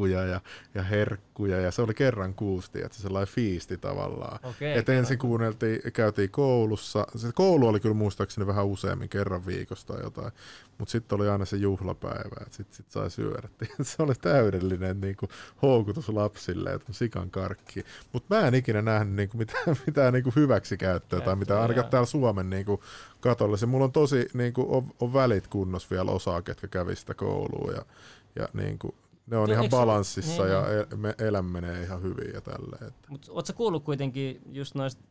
kakkuja 0.00 0.24
ja, 0.24 0.40
ja 0.74 0.82
herkkuja 0.82 1.60
ja 1.60 1.70
se 1.70 1.82
oli 1.82 1.94
kerran 1.94 2.34
kuusi, 2.34 2.72
tiedätkö, 2.72 2.98
sellainen 2.98 3.34
fiisti 3.34 3.78
tavallaan. 3.78 4.38
Okei, 4.42 4.78
Et 4.78 4.88
ensin 4.88 5.18
kuunneltiin, 5.18 5.92
käytiin 5.92 6.30
koulussa. 6.30 7.06
Se 7.16 7.28
koulu 7.34 7.68
oli 7.68 7.80
kyllä 7.80 7.94
muistaakseni 7.94 8.46
vähän 8.46 8.66
useammin, 8.66 9.08
kerran 9.08 9.46
viikosta 9.46 9.92
tai 9.92 10.02
jotain. 10.02 10.32
Mutta 10.78 10.92
sitten 10.92 11.16
oli 11.16 11.28
aina 11.28 11.44
se 11.44 11.56
juhlapäivä, 11.56 12.36
että 12.40 12.56
sitten 12.56 12.76
sit 12.76 12.90
sai 12.90 13.10
syödä. 13.10 13.48
se 13.82 14.02
oli 14.02 14.14
täydellinen 14.14 15.00
niin 15.00 15.16
kuin, 15.16 15.30
houkutus 15.62 16.08
lapsille, 16.08 16.72
että 16.72 16.92
sikan 16.92 17.30
karkki. 17.30 17.84
Mutta 18.12 18.34
mä 18.34 18.46
en 18.46 18.54
ikinä 18.54 18.82
nähnyt 18.82 19.14
niin 19.14 19.28
kuin, 19.28 19.38
mitään, 19.38 19.76
mitään 19.86 20.12
niin 20.12 20.24
kuin 20.24 20.36
hyväksikäyttöä 20.36 21.20
tai 21.20 21.36
mitään, 21.36 21.60
ainakaan 21.60 21.90
täällä 21.90 22.06
Suomen 22.06 22.50
niin 22.50 22.66
kuin, 22.66 22.80
katolla. 23.20 23.66
Mulla 23.66 23.84
on 23.84 23.92
tosi, 23.92 24.28
niin 24.34 24.52
kuin, 24.52 24.66
on, 24.68 24.84
on 25.00 25.12
välit 25.12 25.46
kunnossa 25.46 25.88
vielä 25.90 26.10
osaa, 26.10 26.42
ketkä 26.42 26.68
kävi 26.68 26.96
sitä 26.96 27.14
koulua 27.14 27.72
ja, 27.72 27.84
ja 28.36 28.48
niin 28.52 28.78
kuin, 28.78 28.94
ne 29.30 29.36
on 29.36 29.48
No, 29.48 29.52
ihan 29.54 29.68
balanssissa 29.70 30.42
niin, 30.42 30.52
ja 30.52 30.62
niin. 30.62 30.78
el, 30.78 30.86
me, 30.96 31.14
elämä 31.18 31.48
menee 31.52 31.82
ihan 31.82 32.02
hyvin 32.02 32.34
ja 32.34 32.40
tälleen. 32.40 32.92
Mutta 33.08 33.32
ootko 33.32 33.46
sä 33.46 33.52
kuullut 33.52 33.84
kuitenkin 33.84 34.40
just 34.52 34.74
noista 34.74 35.02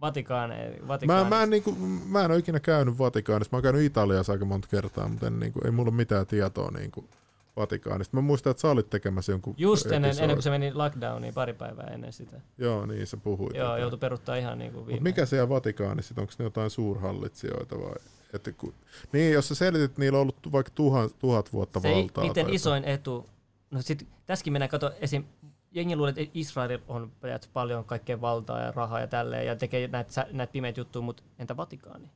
Vatikaane, 0.00 0.78
Mä, 0.80 0.88
Vatikaanista? 0.88 1.30
mä, 1.36 1.42
en, 1.42 1.50
niin 1.50 1.62
kuin, 1.62 1.78
mä 2.06 2.24
en 2.24 2.30
ole 2.30 2.38
ikinä 2.38 2.60
käynyt 2.60 2.98
Vatikaanissa. 2.98 3.48
Mä 3.52 3.56
oon 3.56 3.62
käynyt 3.62 3.82
Italiassa 3.82 4.32
aika 4.32 4.44
monta 4.44 4.68
kertaa, 4.68 5.08
mutta 5.08 5.26
en, 5.26 5.40
niin 5.40 5.52
kuin, 5.52 5.66
ei 5.66 5.70
mulla 5.72 5.88
ole 5.88 5.96
mitään 5.96 6.26
tietoa 6.26 6.70
niin 6.70 6.90
kuin, 6.90 7.08
Vatikaanista. 7.56 8.16
Mä 8.16 8.20
muistan, 8.20 8.50
että 8.50 8.60
sä 8.60 8.70
olit 8.70 8.90
tekemässä 8.90 9.32
jonkun 9.32 9.54
Just 9.58 9.86
ennen, 9.86 10.04
episodin. 10.04 10.22
ennen 10.24 10.36
kuin 10.36 10.42
se 10.42 10.50
meni 10.50 10.72
lockdowniin 10.74 11.34
pari 11.34 11.52
päivää 11.52 11.86
ennen 11.86 12.12
sitä. 12.12 12.40
Joo, 12.58 12.86
niin 12.86 13.06
sä 13.06 13.16
puhuit. 13.16 13.54
Joo, 13.56 13.76
joutui 13.76 13.98
peruttaa 13.98 14.36
ihan 14.36 14.58
niin 14.58 14.72
kuin 14.72 14.90
Mut 14.90 15.00
mikä 15.00 15.26
siellä 15.26 15.48
Vatikaanissa, 15.48 16.14
onko 16.18 16.32
ne 16.38 16.44
jotain 16.44 16.70
suurhallitsijoita 16.70 17.78
vai? 17.78 17.94
Että 18.32 18.52
kun, 18.52 18.74
niin, 19.12 19.32
jos 19.32 19.48
sä 19.48 19.54
selitit, 19.54 19.90
että 19.90 20.00
niillä 20.00 20.16
on 20.16 20.22
ollut 20.22 20.52
vaikka 20.52 20.72
tuhat, 20.74 21.18
tuhat 21.18 21.52
vuotta 21.52 21.80
se 21.80 21.94
valtaa. 21.94 22.24
niiden 22.24 22.44
tai 22.44 22.54
isoin 22.54 22.84
etu, 22.84 23.26
no 23.70 23.82
sit 23.82 24.06
tässäkin 24.26 24.52
mennään 24.52 24.70
kato 24.70 24.92
esim. 25.00 25.24
Jengi 25.72 25.96
luulee, 25.96 26.14
että 26.16 26.32
Israel 26.34 26.78
on 26.88 27.12
paljon 27.52 27.84
kaikkea 27.84 28.20
valtaa 28.20 28.60
ja 28.60 28.72
rahaa 28.72 29.00
ja 29.00 29.06
tälleen 29.06 29.46
ja 29.46 29.56
tekee 29.56 29.88
näitä, 29.88 30.26
näitä 30.32 30.52
pimeitä 30.52 30.80
juttuja, 30.80 31.02
mutta 31.02 31.22
entä 31.38 31.56
Vatikaani? 31.56 32.10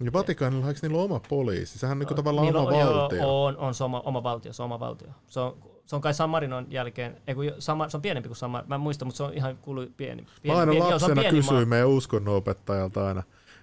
Ja 0.00 0.12
Vatikaanilla, 0.12 0.68
eikö 0.68 0.80
niillä 0.82 0.96
ole 0.96 1.04
oma 1.04 1.20
poliisi? 1.28 1.78
Sehän 1.78 1.98
on 1.98 2.06
niin 2.06 2.16
tavallaan 2.16 2.48
oma 2.56 2.68
on, 2.68 2.78
joo, 2.78 2.94
valtio. 2.94 3.44
On, 3.44 3.56
on 3.56 3.74
se 3.74 3.84
oma, 3.84 4.00
oma 4.00 4.22
valtio, 4.22 4.52
se 4.52 4.62
on 4.62 4.64
oma 4.64 4.80
valtio. 4.80 5.08
Se 5.28 5.40
on, 5.40 5.56
se 5.86 5.96
on 5.96 6.02
kai 6.02 6.14
San 6.14 6.30
Marinon 6.30 6.66
jälkeen, 6.70 7.16
ei 7.26 7.34
kun 7.34 7.44
Sama, 7.58 7.88
se 7.88 7.96
on 7.96 8.02
pienempi 8.02 8.28
kuin 8.28 8.36
San 8.36 8.50
Mar- 8.50 8.66
mä 8.66 8.74
en 8.74 8.80
muista, 8.80 9.04
mutta 9.04 9.16
se 9.16 9.22
on 9.22 9.34
ihan 9.34 9.56
kuulu 9.56 9.80
pieni. 9.80 10.26
pieni 10.42 10.54
Mä 10.54 10.60
aina 10.60 10.72
pieni, 10.72 10.86
joo, 10.86 10.90
lapsena 10.90 11.22
kysyin 11.22 11.44
maa. 11.54 11.64
meidän 11.64 11.88
uskonnonopettajalta 11.88 13.06
aina, 13.06 13.22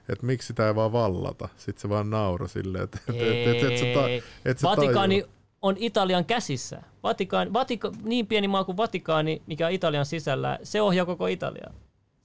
että 0.10 0.26
miksi 0.26 0.48
sitä 0.48 0.68
ei 0.68 0.76
vaan 0.76 0.92
vallata. 0.92 1.50
Sitten 1.58 1.82
se 1.82 1.90
vaan 1.90 2.10
nauroi 2.10 2.50
silleen, 2.50 2.84
että 2.84 3.00
et, 3.10 3.16
et, 3.22 3.48
et, 3.48 3.72
et, 3.72 3.78
sä 3.78 3.86
ta- 3.94 4.08
et 4.50 4.60
sä 4.60 4.68
Vatikaani 4.68 5.22
tajua. 5.22 5.34
on 5.62 5.76
Italian 5.80 6.26
käsissä. 6.26 6.82
Vatikaan, 7.04 7.54
Vatika, 7.54 7.92
niin 8.04 8.28
pieni 8.28 8.48
maa 8.48 8.64
kuin 8.64 8.78
Vatikaani, 8.78 9.42
mikä 9.48 9.66
on 9.68 9.74
Italian 9.74 10.06
sisällä, 10.06 10.60
se 10.64 10.82
ohjaa 10.82 11.06
koko 11.06 11.28
Italiaa. 11.28 11.74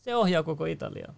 Se 0.00 0.16
ohjaa 0.16 0.42
koko 0.42 0.64
Italiaa. 0.64 1.14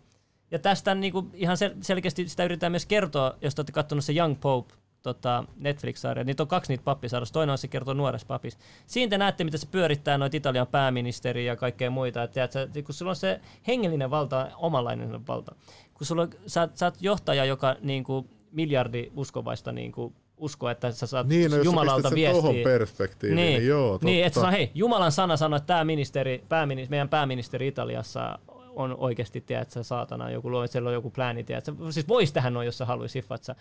Ja 0.51 0.59
tästä 0.59 0.95
niin 0.95 1.13
kuin 1.13 1.31
ihan 1.35 1.57
sel- 1.57 1.77
selkeästi 1.81 2.29
sitä 2.29 2.45
yritetään 2.45 2.73
myös 2.73 2.87
kertoa, 2.87 3.35
jos 3.43 3.55
te 3.55 3.61
olette 3.61 3.73
katsonut 3.73 4.05
se 4.05 4.13
Young 4.13 4.37
Pope 4.41 4.75
tota 5.03 5.45
Netflix-sarja. 5.57 6.25
Niitä 6.25 6.43
on 6.43 6.49
kaksi 6.49 6.73
niitä 6.73 6.85
pappisarjasta. 6.85 7.33
Toinen 7.33 7.53
on 7.53 7.59
se 7.59 7.69
kertoo 7.69 7.95
nuoresta 7.95 8.29
papista. 8.29 8.65
Siinä 8.87 9.11
te 9.11 9.19
näette, 9.19 9.45
miten 9.45 9.61
se 9.61 9.67
pyörittää 9.67 10.19
noita 10.19 10.37
Italian 10.37 10.67
pääministeriä 10.67 11.53
ja 11.53 11.57
kaikkea 11.57 11.91
muita. 11.91 12.23
Et, 12.23 12.33
tiedätkö, 12.33 12.83
kun 12.87 12.95
sulla 12.95 13.11
on 13.11 13.17
se 13.17 13.41
hengellinen 13.67 14.11
valta, 14.11 14.49
omanlainen 14.57 15.27
valta. 15.27 15.55
Kun 16.01 16.07
sulla 16.07 16.23
on, 16.23 16.31
sä, 16.47 16.69
sä 16.75 16.87
oot 16.87 16.95
johtaja, 17.01 17.45
joka 17.45 17.77
niin 17.81 18.05
kuin, 18.05 18.29
miljardi 18.53 19.11
uskovaista 19.17 19.73
niin 19.73 19.93
kuin, 19.93 20.15
uskoo, 20.37 20.69
että 20.69 20.93
sä 20.93 21.07
saat 21.07 21.29
Niin, 21.29 21.51
no 21.51 21.57
jos 21.57 21.65
sä 21.65 21.69
Jumalalta 21.69 22.09
sen 22.09 22.17
viestiä. 22.17 22.43
tohon 22.43 22.55
perspektiiviin, 22.65 23.37
niin 23.37 23.67
joo, 23.67 23.99
Niin, 24.03 24.25
että 24.25 24.35
totta. 24.35 24.47
sano, 24.47 24.57
hei, 24.59 24.71
Jumalan 24.75 25.13
sana 25.13 25.37
sanoo, 25.37 25.57
että 25.57 25.67
tämä 25.67 25.85
ministeri, 25.85 26.45
pääministeri, 26.49 26.91
meidän 26.91 27.09
pääministeri 27.09 27.67
Italiassa 27.69 28.39
on 28.77 28.97
oikeasti, 28.99 29.41
tiedätkö, 29.41 29.83
saatana, 29.83 30.31
joku 30.31 30.51
luo, 30.51 30.65
että 30.65 30.73
siellä 30.73 30.89
on 30.89 30.95
joku 30.95 31.11
plääni, 31.11 31.45
tiedätkö, 31.45 31.73
siis 31.91 32.09
voisi 32.09 32.35
tähän 32.35 32.55
noin, 32.55 32.67
jos 32.67 32.79
sä 32.79 32.85
haluaisi 32.85 33.19
hiffat 33.19 33.45
sä. 33.45 33.57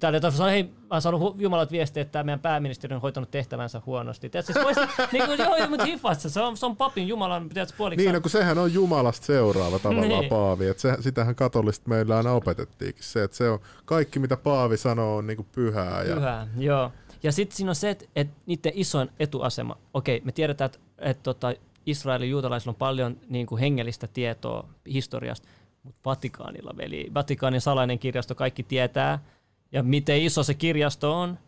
Täällä 0.00 0.16
jotain 0.16 0.32
sanoo, 0.32 0.50
hei, 0.50 0.62
mä 0.62 0.70
oon 0.90 1.02
saanut 1.02 1.40
Jumalat 1.40 1.70
viestiä, 1.72 2.00
että 2.02 2.22
meidän 2.22 2.40
pääministeri 2.40 2.94
on 2.94 3.00
hoitanut 3.00 3.30
tehtävänsä 3.30 3.82
huonosti. 3.86 4.30
Tiedätkö, 4.30 4.52
siis 4.52 4.64
voisi, 4.64 4.80
niin 5.12 5.26
kuin, 5.26 5.38
joo, 5.38 5.68
mutta 5.68 5.84
hiffat 5.84 6.20
sä, 6.20 6.30
se 6.30 6.40
on, 6.40 6.56
se 6.56 6.66
on 6.66 6.76
papin 6.76 7.08
Jumalan, 7.08 7.48
tiedätkö, 7.48 7.76
puoliksi. 7.78 8.06
Niin, 8.06 8.14
no, 8.14 8.20
kun 8.20 8.30
sehän 8.30 8.58
on 8.58 8.74
Jumalasta 8.74 9.26
seuraava 9.26 9.78
tavallaan 9.78 10.08
Niin. 10.20 10.28
paavi. 10.30 10.66
Et 10.66 10.78
se, 10.78 10.96
sitähän 11.00 11.34
katolista 11.34 11.88
meillä 11.88 12.16
aina 12.16 12.32
opetettiinkin. 12.32 13.04
Se, 13.04 13.22
että 13.22 13.36
se 13.36 13.50
on, 13.50 13.58
kaikki 13.84 14.18
mitä 14.18 14.36
paavi 14.36 14.76
sanoo 14.76 15.16
on 15.16 15.26
niinku 15.26 15.46
pyhää. 15.52 16.02
Ja, 16.02 16.14
Pyhää, 16.14 16.48
joo. 16.56 16.92
Ja 17.22 17.32
sitten 17.32 17.56
siinä 17.56 17.70
on 17.70 17.74
se, 17.74 17.90
että, 17.90 18.04
että 18.16 18.36
niiden 18.46 18.72
isoin 18.74 19.10
etuasema, 19.20 19.76
okei, 19.94 20.20
me 20.24 20.32
tiedetään, 20.32 20.66
että, 20.66 20.78
että 20.98 21.22
tota, 21.22 21.54
Israelin 21.90 22.30
juutalaisilla 22.30 22.70
on 22.70 22.76
paljon 22.76 23.16
niin 23.28 23.46
kuin 23.46 23.58
hengellistä 23.58 24.06
tietoa 24.06 24.68
historiasta, 24.92 25.48
mutta 25.82 26.00
Vatikaanilla, 26.04 26.74
veli, 26.76 27.10
Vatikaanin 27.14 27.60
salainen 27.60 27.98
kirjasto 27.98 28.34
kaikki 28.34 28.62
tietää, 28.62 29.24
ja 29.72 29.82
miten 29.82 30.22
iso 30.22 30.42
se 30.42 30.54
kirjasto 30.54 31.20
on. 31.20 31.38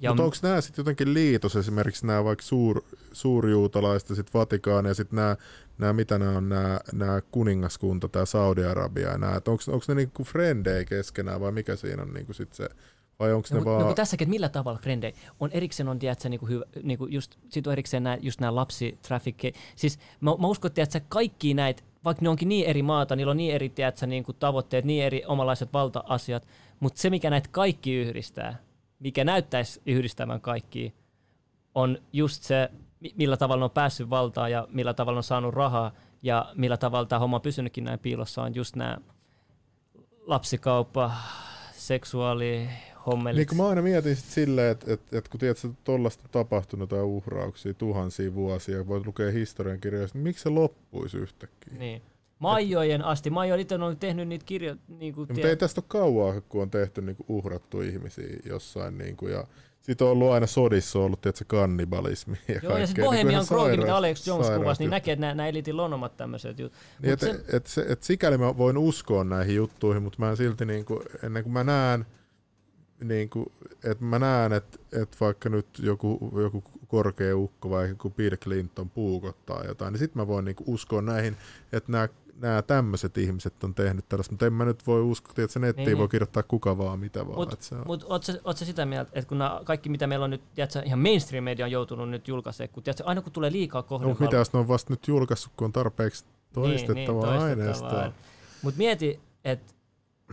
Ja 0.00 0.10
Mutta 0.10 0.22
onko 0.22 0.36
nämä 0.42 0.60
sitten 0.60 0.82
jotenkin 0.82 1.14
liitos, 1.14 1.56
esimerkiksi 1.56 2.06
nämä 2.06 2.24
vaikka 2.24 2.44
suur, 2.44 2.82
suurjuutalaiset 3.12 4.08
ja 4.08 4.14
sitten 4.14 4.40
Vatikaani 4.40 4.88
ja 4.88 4.94
sitten 4.94 5.16
nämä, 5.16 5.36
nämä, 5.78 5.92
mitä 5.92 6.18
nämä 6.18 6.36
on, 6.36 6.48
nämä, 6.48 6.80
nämä 6.92 7.20
kuningaskunta, 7.30 8.08
tämä 8.08 8.24
Saudi-Arabia 8.24 9.08
ja 9.08 9.18
nämä, 9.18 9.40
onko 9.46 9.84
ne 9.88 9.94
niinku 9.94 10.24
frendejä 10.24 10.84
keskenään 10.84 11.40
vai 11.40 11.52
mikä 11.52 11.76
siinä 11.76 12.02
on 12.02 12.14
niinku 12.14 12.32
sit 12.32 12.52
se, 12.52 12.68
vai 13.18 13.32
onko 13.32 13.48
No, 13.50 13.58
ne 13.58 13.64
kun- 13.64 13.72
vaan... 13.72 13.86
no 13.86 13.94
tässäkin, 13.94 14.24
että 14.26 14.30
millä 14.30 14.48
tavalla 14.48 14.78
frendei, 14.82 15.14
on 15.40 15.50
erikseen 15.52 15.88
on, 15.88 15.98
tiedätkö, 15.98 16.28
niinku 16.28 16.46
hyvä, 16.46 16.64
niinku 16.82 17.06
just, 17.06 17.36
sit 17.48 17.66
on 17.66 17.72
erikseen 17.72 18.02
nää, 18.02 18.18
just 18.20 18.40
nämä 18.40 18.54
lapsitrafficke. 18.54 19.52
Siis 19.76 19.98
mä, 20.20 20.30
mä 20.38 20.46
uskon, 20.46 20.70
että 20.76 21.00
kaikki 21.08 21.54
näitä, 21.54 21.82
vaikka 22.04 22.22
ne 22.22 22.28
onkin 22.28 22.48
niin 22.48 22.66
eri 22.66 22.82
maata, 22.82 23.16
niillä 23.16 23.30
on 23.30 23.36
niin 23.36 23.54
eri 23.54 23.68
tiedätkö, 23.68 24.06
niinku 24.06 24.32
tavoitteet, 24.32 24.84
niin 24.84 25.04
eri 25.04 25.22
omalaiset 25.26 25.72
valta-asiat, 25.72 26.46
mutta 26.80 27.00
se 27.00 27.10
mikä 27.10 27.30
näitä 27.30 27.48
kaikki 27.52 27.94
yhdistää, 27.94 28.58
mikä 28.98 29.24
näyttäisi 29.24 29.82
yhdistävän 29.86 30.40
kaikki, 30.40 30.94
on 31.74 31.98
just 32.12 32.42
se, 32.42 32.68
mi- 33.00 33.14
millä 33.16 33.36
tavalla 33.36 33.60
ne 33.60 33.64
on 33.64 33.70
päässyt 33.70 34.10
valtaan 34.10 34.50
ja 34.52 34.68
millä 34.70 34.94
tavalla 34.94 35.16
ne 35.16 35.18
on 35.18 35.22
saanut 35.22 35.54
rahaa 35.54 35.92
ja 36.22 36.52
millä 36.54 36.76
tavalla 36.76 37.06
tämä 37.06 37.18
homma 37.18 37.36
on 37.36 37.42
pysynytkin 37.42 37.84
näin 37.84 37.98
piilossa 37.98 38.42
on 38.42 38.54
just 38.54 38.76
nämä 38.76 38.98
lapsikauppa, 40.20 41.10
seksuaali, 41.72 42.68
hommelit. 43.06 43.36
Niin 43.36 43.46
kuin 43.46 43.56
mä 43.56 43.68
aina 43.68 43.82
mietin 43.82 44.16
sit 44.16 44.24
silleen, 44.24 44.72
että 44.72 44.92
et, 44.92 45.00
et 45.12 45.28
kun 45.28 45.40
tiedät, 45.40 45.64
että 45.64 45.78
tuollaista 45.84 46.24
on 46.24 46.30
tapahtunut 46.30 46.88
tai 46.88 47.02
uhrauksia 47.02 47.74
tuhansia 47.74 48.34
vuosia, 48.34 48.86
voit 48.86 49.06
lukea 49.06 49.30
historiankirjoista, 49.30 50.18
niin 50.18 50.22
miksi 50.22 50.42
se 50.42 50.48
loppuisi 50.48 51.18
yhtäkkiä? 51.18 51.74
Niin. 51.78 52.02
Maijojen 52.38 53.04
asti. 53.04 53.30
Maijo 53.30 53.54
itse 53.54 53.74
on 53.74 53.96
tehnyt 53.96 54.28
niitä 54.28 54.44
kirjoja. 54.44 54.76
Niin 54.88 55.14
kuin 55.14 55.28
Ja, 55.28 55.34
mutta 55.34 55.48
ei 55.48 55.56
tästä 55.56 55.80
ole 55.80 55.84
kauaa, 55.88 56.40
kun 56.40 56.62
on 56.62 56.70
tehty 56.70 57.02
niin 57.02 57.16
kuin 57.16 57.26
uhrattu 57.28 57.80
ihmisiä 57.80 58.36
jossain. 58.44 58.98
Niin 58.98 59.16
kuin, 59.16 59.32
ja 59.32 59.44
sitten 59.86 60.06
on 60.06 60.10
ollut 60.10 60.30
aina 60.30 60.46
sodissa 60.46 60.98
ollut 60.98 61.20
tietysti, 61.20 61.44
kannibalismi 61.48 62.36
ja 62.48 62.60
Joo, 62.62 62.78
ja 62.78 62.86
sitten 62.86 63.02
niin 63.02 63.10
kuin 63.10 63.26
Bohemian 63.26 63.44
Grove, 63.48 63.76
mitä 63.76 63.96
Alex 63.96 64.26
Jones 64.26 64.50
kuvasi, 64.50 64.82
niin 64.82 64.90
näkee, 64.90 65.12
että 65.12 65.34
nämä, 65.34 65.48
elitin 65.48 65.76
lonomat 65.76 66.16
tämmöiset 66.16 66.58
jutut. 66.58 66.78
Niin, 67.02 67.12
et, 67.12 67.22
et, 67.54 67.66
se, 67.66 67.86
et 67.88 68.02
sikäli 68.02 68.38
mä 68.38 68.58
voin 68.58 68.78
uskoa 68.78 69.24
näihin 69.24 69.56
juttuihin, 69.56 70.02
mutta 70.02 70.18
mä 70.18 70.36
silti 70.36 70.64
niin 70.64 70.84
kuin, 70.84 71.00
ennen 71.22 71.42
kuin 71.42 71.52
mä 71.52 71.64
näen, 71.64 72.06
niin 73.00 73.30
kuin, 73.30 73.52
että 73.84 74.04
mä 74.04 74.18
näen, 74.18 74.52
että, 74.52 74.78
että 74.92 75.16
vaikka 75.20 75.48
nyt 75.48 75.66
joku, 75.78 76.32
joku 76.42 76.62
korkea 76.88 77.36
ukko 77.36 77.70
vai 77.70 77.88
joku 77.88 78.10
Bill 78.10 78.36
Clinton 78.36 78.90
puukottaa 78.90 79.64
jotain, 79.64 79.92
niin 79.92 79.98
sitten 79.98 80.22
mä 80.22 80.26
voin 80.26 80.44
niin 80.44 80.56
kuin 80.56 80.70
uskoa 80.70 81.02
näihin, 81.02 81.36
että 81.72 81.92
nämä 81.92 82.08
nämä 82.40 82.62
tämmöiset 82.62 83.18
ihmiset 83.18 83.64
on 83.64 83.74
tehnyt 83.74 84.08
tällaista, 84.08 84.32
mutta 84.32 84.46
en 84.46 84.52
mä 84.52 84.64
nyt 84.64 84.86
voi 84.86 85.02
uskoa, 85.02 85.34
että 85.38 85.52
se 85.52 85.58
nettiin 85.58 85.86
Niin, 85.86 85.98
voi 85.98 86.02
niin. 86.04 86.10
kirjoittaa 86.10 86.42
kuka 86.42 86.78
vaan 86.78 86.98
mitä 86.98 87.26
vaan. 87.26 87.38
Mutta 87.38 87.56
se 87.60 87.74
on. 87.74 87.82
mut, 87.86 88.04
oot, 88.08 88.22
sä, 88.22 88.40
oot 88.44 88.56
sä 88.56 88.64
sitä 88.64 88.86
mieltä, 88.86 89.10
että 89.14 89.28
kun 89.28 89.38
nää, 89.38 89.60
kaikki 89.64 89.88
mitä 89.88 90.06
meillä 90.06 90.24
on 90.24 90.30
nyt, 90.30 90.42
tiedätkö, 90.54 90.82
ihan 90.84 90.98
mainstream 90.98 91.44
media 91.44 91.64
on 91.64 91.70
joutunut 91.70 92.10
nyt 92.10 92.28
julkaisemaan, 92.28 92.74
kun 92.74 92.82
tiedätkö, 92.82 93.04
aina 93.06 93.22
kun 93.22 93.32
tulee 93.32 93.52
liikaa 93.52 93.80
no, 93.80 93.86
kohdevalvontaa. 93.88 94.26
mitä 94.26 94.36
jos 94.36 94.52
ne 94.52 94.58
on 94.58 94.68
vasta 94.68 94.92
nyt 94.92 95.08
julkaissut, 95.08 95.52
kun 95.56 95.64
on 95.64 95.72
tarpeeksi 95.72 96.24
toistettavaa 96.52 97.30
niin, 97.30 97.38
niin, 97.38 97.42
aineistoa. 97.42 98.12
Mutta 98.62 98.78
mieti, 98.78 99.20
että 99.44 99.74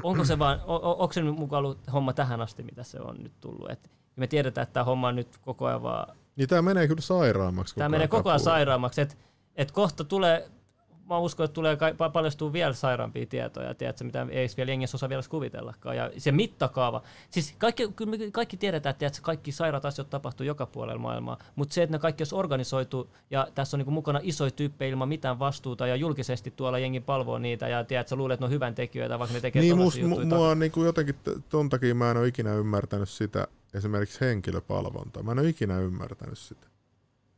onko 0.03 0.25
se 0.25 0.39
vaan, 0.39 0.61
o, 0.65 0.75
o, 0.75 0.91
onko 1.03 1.13
se 1.13 1.21
nyt 1.21 1.35
mukaan 1.35 1.65
ollut 1.65 1.79
homma 1.93 2.13
tähän 2.13 2.41
asti, 2.41 2.63
mitä 2.63 2.83
se 2.83 2.99
on 2.99 3.15
nyt 3.23 3.33
tullut. 3.41 3.71
Et 3.71 3.91
me 4.15 4.27
tiedetään, 4.27 4.63
että 4.63 4.73
tämä 4.73 4.83
homma 4.83 5.07
on 5.07 5.15
nyt 5.15 5.37
koko 5.41 5.65
ajan 5.65 5.83
vaan, 5.83 6.15
Niin 6.35 6.49
tämä 6.49 6.61
menee 6.61 6.87
kyllä 6.87 7.01
sairaammaksi. 7.01 7.75
tämä 7.75 7.89
menee 7.89 8.07
koko 8.07 8.29
ajan 8.29 8.39
sairaammaksi. 8.39 9.01
Että 9.01 9.15
et 9.55 9.71
kohta 9.71 10.03
tulee, 10.03 10.49
mä 11.09 11.17
uskon, 11.17 11.43
että 11.43 11.53
tulee 11.53 11.75
kai- 11.75 11.93
paljastuu 12.13 12.53
vielä 12.53 12.73
sairaampia 12.73 13.25
tietoja, 13.25 13.73
tiedätkö, 13.73 14.03
mitä 14.03 14.27
ei 14.30 14.47
vielä 14.57 14.71
jengissä 14.71 14.97
osaa 14.97 15.09
vielä 15.09 15.23
kuvitellakaan. 15.30 15.97
Ja 15.97 16.11
se 16.17 16.31
mitakaava, 16.31 17.01
siis 17.30 17.55
kaikki, 17.57 17.88
kyllä 17.95 18.11
me 18.11 18.31
kaikki 18.31 18.57
tiedetään, 18.57 18.91
että 18.91 18.99
tiedätkö, 18.99 19.21
kaikki 19.21 19.51
sairaat 19.51 19.85
asiat 19.85 20.09
tapahtuu 20.09 20.45
joka 20.45 20.65
puolella 20.65 21.01
maailmaa, 21.01 21.38
mutta 21.55 21.73
se, 21.73 21.84
että 21.84 21.95
ne 21.95 21.99
kaikki 21.99 22.21
olisi 22.21 22.35
organisoitu 22.35 23.09
ja 23.31 23.47
tässä 23.55 23.77
on 23.77 23.80
niinku 23.80 23.91
mukana 23.91 24.19
isoja 24.23 24.51
tyyppejä 24.51 24.91
ilman 24.91 25.07
mitään 25.09 25.39
vastuuta 25.39 25.88
ja 25.88 25.95
julkisesti 25.95 26.51
tuolla 26.51 26.80
jengi 26.80 26.99
palvoo 26.99 27.38
niitä 27.39 27.67
ja 27.67 27.84
tiedätkö, 27.84 28.15
luulet, 28.15 28.34
että 28.34 28.41
ne 28.43 28.45
on 28.45 28.51
hyvän 28.51 28.75
tekijöitä, 28.75 29.19
vaikka 29.19 29.34
ne 29.34 29.41
tekee 29.41 29.61
Niin, 29.61 29.77
musta, 29.77 29.99
juttuja 29.99 30.25
mu, 30.27 30.35
mua 30.35 30.49
on 30.49 30.59
niinku 30.59 30.84
jotenkin, 30.84 31.15
t- 31.15 31.49
ton 31.49 31.69
takia 31.69 31.95
mä 31.95 32.11
en 32.11 32.17
ole 32.17 32.27
ikinä 32.27 32.55
ymmärtänyt 32.55 33.09
sitä, 33.09 33.47
esimerkiksi 33.73 34.21
henkilöpalvontaa. 34.21 35.23
Mä 35.23 35.31
en 35.31 35.39
ole 35.39 35.49
ikinä 35.49 35.80
ymmärtänyt 35.80 36.38
sitä. 36.38 36.72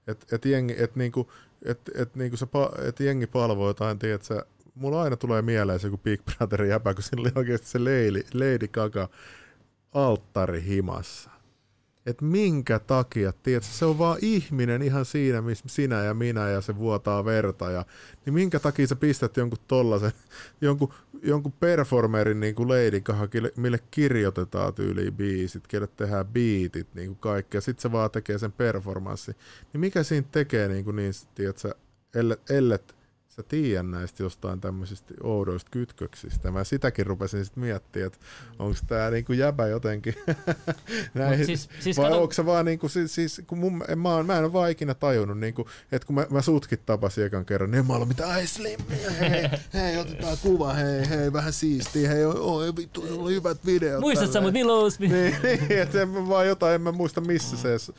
Että 0.08 0.36
et 0.36 0.46
jengi, 0.46 0.76
et 0.78 0.96
niinku, 0.96 1.32
et, 1.66 1.80
et 1.96 2.16
niinku 2.16 2.38
se, 2.38 2.48
et 2.88 3.00
jengi 3.00 3.28
palvoo 3.28 3.68
jotain, 3.68 4.00
tiedätkö, 4.00 4.46
mulla 4.76 5.02
aina 5.02 5.18
tulee 5.18 5.42
mieleen 5.42 5.80
se 5.80 5.88
joku 5.88 5.98
Big 5.98 6.22
Brotherin 6.26 6.70
jäpä, 6.70 6.94
kun 6.94 7.04
sillä 7.04 7.22
oli 7.22 7.32
oikeasti 7.36 7.68
se 7.68 7.80
Lady, 7.80 8.24
Lady 8.34 8.68
Gaga 8.68 9.10
alttari 9.92 10.64
himassa. 10.64 11.30
Et 12.06 12.22
minkä 12.22 12.80
takia, 12.80 13.34
tiedätkö, 13.44 13.70
se 13.72 13.86
on 13.86 13.98
vaan 13.98 14.18
ihminen 14.22 14.82
ihan 14.82 15.06
siinä, 15.06 15.42
missä 15.42 15.66
sinä 15.68 16.04
ja 16.04 16.14
minä 16.14 16.50
ja 16.50 16.62
se 16.62 16.76
vuotaa 16.76 17.26
verta. 17.26 17.72
Ja, 17.72 17.86
niin 18.26 18.34
minkä 18.34 18.60
takia 18.60 18.88
sä 18.88 18.96
pistät 18.96 19.38
jonkun 19.38 19.60
tollasen, 19.68 20.12
jonkun, 20.62 20.94
jonkun 21.24 21.52
performerin 21.52 22.40
niin 22.40 22.56
kuin 22.56 22.70
Lady 22.70 23.02
Gaga, 23.02 23.28
mille 23.58 23.80
kirjoitetaan 23.92 24.74
tyyliin 24.74 25.14
biisit, 25.14 25.68
kelle 25.68 25.88
tehdään 25.88 26.26
biitit, 26.26 26.88
niin 26.96 27.08
kuin 27.08 27.20
kaikkea. 27.20 27.62
Sitten 27.62 27.82
se 27.82 27.92
vaan 27.92 28.12
tekee 28.12 28.38
sen 28.38 28.52
performanssi. 28.52 29.36
Niin 29.74 29.82
mikä 29.82 30.04
siinä 30.04 30.28
tekee 30.32 30.68
niin, 30.68 30.84
kuin 30.84 30.96
niin 30.96 31.14
tiedätkö, 31.36 31.76
ellet, 32.16 32.52
ellet 32.52 32.95
sä 33.36 33.44
tiedä 33.44 33.84
näistä 33.84 34.24
jostain 34.24 34.62
tämmöisistä 34.62 35.14
oudoista 35.24 35.72
kytköksistä. 35.72 36.52
Mä 36.52 36.64
sitäkin 36.64 37.06
rupesin 37.06 37.46
sitten 37.46 37.64
miettimään, 37.64 38.08
että 38.08 38.20
onko 38.60 38.78
tämä 38.88 39.10
niinku 39.10 39.34
jäbä 39.34 39.68
jotenkin 39.68 40.16
näihin, 41.14 41.46
siis- 41.46 41.70
siis 41.80 41.98
vai 41.98 42.10
kato- 42.10 42.22
onko 42.22 42.34
se 42.34 42.46
vaan 42.46 42.66
niinku, 42.66 42.90
siis, 42.90 43.16
siis 43.16 43.42
kun 43.48 43.58
mun, 43.58 43.84
en, 43.88 44.00
mä, 44.00 44.10
oon- 44.16 44.26
mä 44.26 44.38
en 44.38 44.44
ole 44.44 44.54
vaan 44.54 44.72
ikinä 44.72 44.94
tajunnut, 44.94 45.40
niinku, 45.40 45.70
että 45.92 46.06
kun 46.06 46.16
mä, 46.16 46.28
mä 46.30 46.42
sutkin 46.42 46.80
tapasin 46.86 47.26
ekan 47.26 47.46
kerran, 47.46 47.72
niin 47.72 47.80
en 47.80 47.88
mä 47.88 47.94
ollut 47.94 48.08
mitään, 48.08 48.30
ai 48.32 48.48
slim, 48.48 48.80
hei, 49.20 49.50
hei, 49.74 49.98
otetaan 49.98 50.38
kuva, 50.42 50.74
hei, 50.74 51.10
hei, 51.10 51.34
vähän 51.34 51.54
siistiä, 51.54 52.10
hei, 52.10 52.26
oi, 52.26 52.36
oi 52.38 52.76
vittu, 52.76 53.08
sulla 53.08 53.24
on 53.24 53.32
hyvät 53.32 53.66
videot. 53.66 54.02
Muistatko 54.02 54.28
sä 54.28 54.34
tälleen. 54.34 54.48
mut 54.54 54.60
milloin 54.60 54.94
Niin, 55.00 55.36
niin 55.70 55.80
että 55.82 56.02
en 56.02 56.10
mä 56.10 56.30
vaan 56.30 56.48
jotain, 56.48 56.76
en 56.76 56.82
mä 56.82 56.92
muista 56.92 57.22
missä 57.22 57.58
se 57.58 57.70
edes 57.70 57.92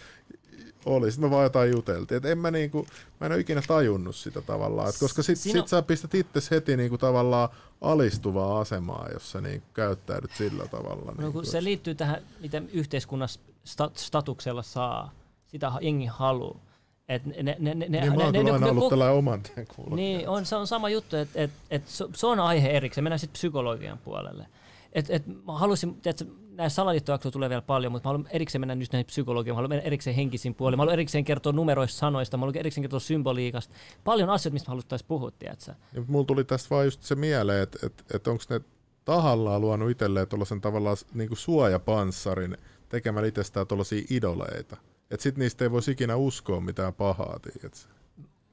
oli. 0.87 1.11
Sitten 1.11 1.31
me 1.31 1.35
vaan 1.35 1.45
jotain 1.45 1.71
juteltiin. 1.71 2.17
Et 2.19 2.25
en 2.25 2.39
mä, 2.39 2.51
niinku, 2.51 2.87
mä 3.21 3.27
en 3.27 3.33
ole 3.33 3.41
ikinä 3.41 3.63
tajunnut 3.67 4.17
sitä 4.17 4.43
tavallaan. 4.43 4.89
Et 4.89 4.95
koska 5.01 5.23
sit, 5.23 5.39
Siinä 5.39 5.61
sit 5.61 5.69
sä 5.69 5.83
pistät 5.83 6.15
itse 6.15 6.41
heti 6.51 6.77
niinku 6.77 6.99
tavallaan 6.99 7.49
alistuvaa 7.81 8.61
asemaa, 8.61 9.09
jos 9.13 9.33
sä 9.33 9.41
niinku 9.41 9.67
käyttäydyt 9.75 10.31
sillä 10.35 10.69
tavalla. 10.69 11.13
No 11.13 11.23
niinku, 11.23 11.45
se 11.45 11.65
liittyy 11.65 11.95
tähän, 11.95 12.23
miten 12.41 12.71
yhteiskunnassa 12.73 13.41
sta- 13.65 13.91
statuksella 13.95 14.63
saa. 14.63 15.13
Sitä 15.47 15.73
jengi 15.81 16.07
haluu. 16.07 16.61
Et 17.09 17.27
ne, 17.27 17.43
ne, 17.43 17.57
ne, 17.59 17.75
ne, 17.75 18.01
Niin 18.01 18.17
mä 18.17 18.25
oon 18.25 18.33
kyllä 18.33 18.53
aina 18.53 18.67
ollut 18.67 18.89
tällainen 18.89 19.17
oman 19.17 19.43
tien. 19.43 19.67
Niin, 19.91 20.29
on, 20.29 20.47
se 20.47 20.57
on 20.57 20.67
sama 20.67 20.89
juttu, 20.89 21.17
että 21.17 21.41
et, 21.43 21.51
et 21.71 21.89
se, 21.89 22.05
se 22.15 22.27
on 22.27 22.41
aihe 22.41 22.69
erikseen. 22.69 23.05
Mennään 23.05 23.19
sitten 23.19 23.33
psykologian 23.33 23.99
puolelle. 23.99 24.47
Et, 24.93 25.07
et 25.11 25.27
mä 25.27 25.59
haluaisin, 25.59 25.95
tiedätkö, 25.95 26.25
näissä 26.57 26.77
salaliittojaksoja 26.77 27.33
tulee 27.33 27.49
vielä 27.49 27.63
paljon, 27.63 27.93
mutta 27.93 28.09
mä 28.09 28.13
haluan 28.13 28.29
erikseen 28.31 28.63
mennä 28.63 28.75
nyt 28.75 28.93
näihin 28.93 29.07
psykologiaan, 29.07 29.55
mä 29.55 29.57
haluan 29.57 29.71
mennä 29.71 29.85
erikseen 29.85 30.17
henkisiin 30.17 30.55
puoliin, 30.55 30.79
mä 30.79 30.81
haluan 30.81 30.93
erikseen 30.93 31.25
kertoa 31.25 31.53
numeroista, 31.53 31.99
sanoista, 31.99 32.37
mä 32.37 32.41
haluan 32.41 32.57
erikseen 32.57 32.83
kertoa 32.83 33.01
symboliikasta. 33.01 33.75
Paljon 34.05 34.31
asioita, 34.31 34.53
mistä 34.53 34.71
haluttaisiin 34.71 35.09
puhua, 35.09 35.31
tiedätkö? 35.31 35.75
Ja 35.93 36.03
mulla 36.07 36.25
tuli 36.25 36.45
tästä 36.45 36.71
vaan 36.71 36.85
just 36.85 37.03
se 37.03 37.15
mieleen, 37.15 37.63
että 37.63 37.87
et, 37.87 38.05
et 38.15 38.27
onko 38.27 38.45
ne 38.51 38.61
tahallaan 39.05 39.61
luonut 39.61 39.91
itselleen 39.91 40.29
tuollaisen 40.29 40.61
tavallaan 40.61 40.97
niinku 41.15 41.37
suojapanssarin 41.37 42.57
tekemällä 42.89 43.29
itsestään 43.29 43.67
tuollaisia 43.67 44.07
idoleita. 44.11 44.77
Että 45.11 45.23
sit 45.23 45.37
niistä 45.37 45.65
ei 45.65 45.71
voisi 45.71 45.91
ikinä 45.91 46.17
uskoa 46.17 46.61
mitään 46.61 46.95
pahaa, 46.95 47.39
tiedätkö? 47.39 47.79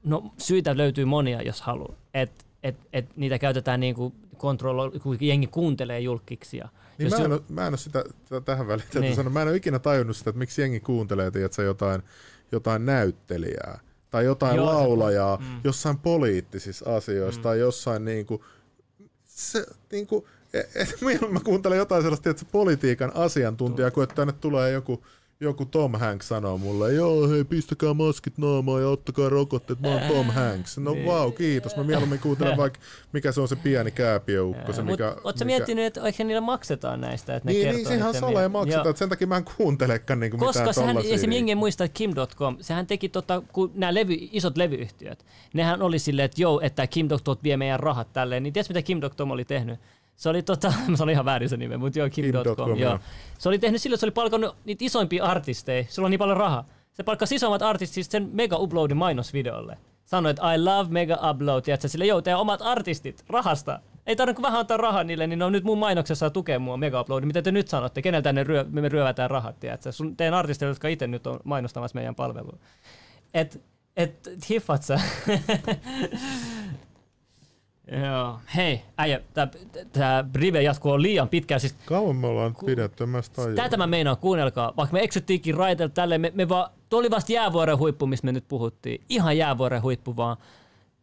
No 0.04 0.32
syitä 0.38 0.76
löytyy 0.76 1.04
monia, 1.04 1.42
jos 1.42 1.62
haluaa. 1.62 1.94
Et, 2.14 2.46
et, 2.62 2.76
et 2.92 3.16
niitä 3.16 3.38
käytetään 3.38 3.80
niinku 3.80 4.12
kontrollo, 4.36 4.90
kun 4.90 5.16
jengi 5.20 5.46
kuuntelee 5.46 6.00
julkiksia. 6.00 6.68
Niin 6.98 7.10
mä, 7.10 7.16
en 7.24 7.32
ole, 7.32 7.40
mä 7.48 7.66
en 7.66 7.72
ole 7.72 7.76
sitä 7.78 8.04
t- 8.04 8.44
tähän 8.44 8.66
väliin 8.68 8.88
Niin. 9.00 9.16
sanoa, 9.16 9.32
mä 9.32 9.42
en 9.42 9.48
ole 9.48 9.56
ikinä 9.56 9.78
tajunnut 9.78 10.16
sitä, 10.16 10.30
että 10.30 10.38
miksi 10.38 10.60
jengi 10.62 10.80
kuuntelee 10.80 11.30
tiedätkö, 11.30 11.62
jotain, 11.62 12.02
jotain 12.52 12.86
näyttelijää 12.86 13.80
tai 14.10 14.24
jotain 14.24 14.56
Joo, 14.56 14.66
se- 14.66 14.72
laulajaa 14.74 15.36
mm. 15.36 15.60
jossain 15.64 15.98
poliittisissa 15.98 16.96
asioissa 16.96 17.40
Mm. 17.40 17.42
tai 17.42 17.58
jossain 17.58 18.04
niinku, 18.04 18.44
se, 19.24 19.66
niinku, 19.92 20.28
et, 20.52 20.70
et, 20.76 20.96
milloin 21.06 21.32
mä 21.32 21.40
kuuntelen 21.40 21.78
jotain 21.78 22.02
sellaista 22.02 22.30
että 22.30 22.44
politiikan 22.52 23.16
asiantuntijaa, 23.16 23.90
kun 23.90 24.02
että 24.02 24.14
tänne 24.14 24.32
tulee 24.40 24.70
joku, 24.70 25.04
joku 25.44 25.64
Tom 25.64 25.94
Hanks 25.94 26.28
sanoo 26.28 26.58
mulle, 26.58 26.92
joo 26.92 27.28
hei 27.28 27.44
pistäkää 27.44 27.94
maskit 27.94 28.38
naamaan 28.38 28.82
ja 28.82 28.88
ottakaa 28.88 29.28
rokotteet, 29.28 29.80
mä 29.80 29.88
oon 29.88 30.00
Tom 30.08 30.26
Hanks. 30.26 30.78
No 30.78 30.90
Niin. 30.92 31.06
vau, 31.06 31.24
wow, 31.24 31.32
kiitos. 31.32 31.76
Mä 31.76 31.84
mieluummin 31.84 32.18
kuuntelen 32.18 32.56
vaikka, 32.56 32.78
mikä 33.12 33.32
se 33.32 33.40
on 33.40 33.48
se 33.48 33.56
pieni 33.56 33.90
kääpiöukko. 33.90 34.72
Se, 34.72 34.82
Mut 34.82 34.90
mikä, 34.90 35.08
ootko 35.08 35.32
sä 35.36 35.44
mikä- 35.44 35.44
miettinyt, 35.44 35.84
että 35.84 36.00
ehkä 36.08 36.24
niillä 36.24 36.40
maksetaan 36.40 37.00
näistä? 37.00 37.36
Että 37.36 37.48
ne 37.48 37.52
niin, 37.52 37.64
kertoo 37.64 37.78
niin, 37.78 38.12
sehän 38.12 38.34
mie- 38.34 38.48
maksetaan, 38.48 38.88
että 38.90 38.98
sen 38.98 39.08
takia 39.08 39.26
mä 39.26 39.36
en 39.36 39.44
kuuntelekaan 39.56 40.20
niinku 40.20 40.36
Koska 40.38 40.60
mitään 40.60 40.74
sehän, 40.74 40.88
tollasia. 40.88 41.14
esimerkiksi 41.14 41.36
jengi 41.38 41.50
ei 41.50 41.56
muista, 41.56 41.84
että 41.84 41.94
Kim.com, 41.98 42.56
sehän 42.60 42.86
teki 42.86 43.08
tota, 43.08 43.42
kun 43.52 43.70
nämä 43.74 43.94
levy, 43.94 44.16
isot 44.32 44.56
levyyhtiöt, 44.56 45.24
nehän 45.54 45.82
oli 45.82 45.98
silleen, 45.98 46.24
että 46.26 46.42
joo, 46.42 46.60
että 46.60 46.86
Kim.com 46.86 47.36
vie 47.42 47.56
meidän 47.56 47.80
rahat 47.80 48.12
tälleen, 48.12 48.42
niin 48.42 48.52
tiedätkö 48.52 48.74
mitä 48.74 48.82
Kim.com 48.86 49.30
oli 49.30 49.44
tehnyt? 49.44 49.80
Se 50.16 50.28
oli, 50.28 50.42
tota, 50.42 50.72
se 50.96 51.02
oli 51.02 51.12
ihan 51.12 51.24
väärin 51.24 51.48
se 51.48 51.56
nime, 51.56 51.76
mutta 51.76 51.98
joo, 51.98 52.10
Kim.com. 52.10 52.68
Joo. 52.68 52.78
joo. 52.78 52.98
Se 53.38 53.48
oli 53.48 53.58
tehnyt 53.58 53.82
silloin, 53.82 53.96
että 53.96 54.00
se 54.00 54.06
oli 54.06 54.10
palkannut 54.10 54.56
niitä 54.64 54.84
isoimpia 54.84 55.24
artisteja, 55.24 55.84
sulla 55.88 56.06
on 56.06 56.10
niin 56.10 56.18
paljon 56.18 56.36
rahaa. 56.36 56.68
Se 56.92 57.02
palkkasi 57.02 57.34
isommat 57.34 57.62
artistit 57.62 58.10
sen 58.10 58.30
mega 58.32 58.56
uploadin 58.56 58.96
mainosvideolle. 58.96 59.78
Sanoi, 60.04 60.30
että 60.30 60.54
I 60.54 60.58
love 60.58 60.90
mega 60.90 61.30
upload, 61.30 61.62
tiedätkö, 61.62 61.88
sille 61.88 62.06
joo, 62.06 62.22
teidän 62.22 62.40
omat 62.40 62.62
artistit, 62.62 63.24
rahasta. 63.28 63.80
Ei 64.06 64.16
tarvitse 64.16 64.42
vähän 64.42 64.60
antaa 64.60 64.76
rahaa 64.76 65.04
niille, 65.04 65.26
niin 65.26 65.38
ne 65.38 65.44
on 65.44 65.52
nyt 65.52 65.64
mun 65.64 65.78
mainoksessa 65.78 66.30
tukea 66.30 66.58
mua 66.58 66.76
mega 66.76 67.00
uploadin. 67.00 67.26
Mitä 67.26 67.42
te 67.42 67.52
nyt 67.52 67.68
sanotte? 67.68 68.02
Keneltä 68.02 68.32
ne 68.32 68.44
ryö, 68.44 68.64
me 68.70 68.88
ryövätään 68.88 69.30
rahat, 69.30 69.60
tiedätkö? 69.60 69.92
Sun, 69.92 70.16
teidän 70.16 70.34
artisteille, 70.34 70.70
jotka 70.70 70.88
itse 70.88 71.06
nyt 71.06 71.26
on 71.26 71.40
mainostamassa 71.44 71.94
meidän 71.94 72.14
palvelua. 72.14 72.58
Et, 73.34 73.60
et 73.96 74.28
hiffat 74.50 74.82
sä? 74.82 75.00
Joo. 78.04 78.38
Hei, 78.56 78.82
äijä, 78.98 79.20
tää, 79.34 79.48
tää 79.92 80.24
rive 80.34 80.62
jatkuu 80.62 80.92
on 80.92 81.02
liian 81.02 81.28
pitkään. 81.28 81.60
Siis 81.60 81.76
Kauan 81.86 82.16
me 82.16 82.26
ollaan 82.26 82.54
Ku... 82.54 82.66
pidetty, 82.66 83.04
en 83.04 83.08
mä 83.08 83.22
sitä 83.22 83.36
tajua. 83.36 83.56
Tätä 83.56 83.76
mä 83.76 83.86
meinaan, 83.86 84.16
kuunnelkaa. 84.16 84.72
Vaikka 84.76 84.92
me 84.92 85.02
eksyttiinkin 85.02 85.54
raiteilta 85.54 85.94
tälleen, 85.94 86.20
me, 86.20 86.32
me 86.34 86.48
vaan 86.48 86.70
tuo 86.88 86.98
oli 86.98 87.10
vasta 87.10 87.32
jäävuoren 87.32 87.78
huippu, 87.78 88.06
mistä 88.06 88.24
me 88.24 88.32
nyt 88.32 88.48
puhuttiin. 88.48 89.00
Ihan 89.08 89.38
jäävuoren 89.38 89.82
huippu 89.82 90.16
vaan. 90.16 90.36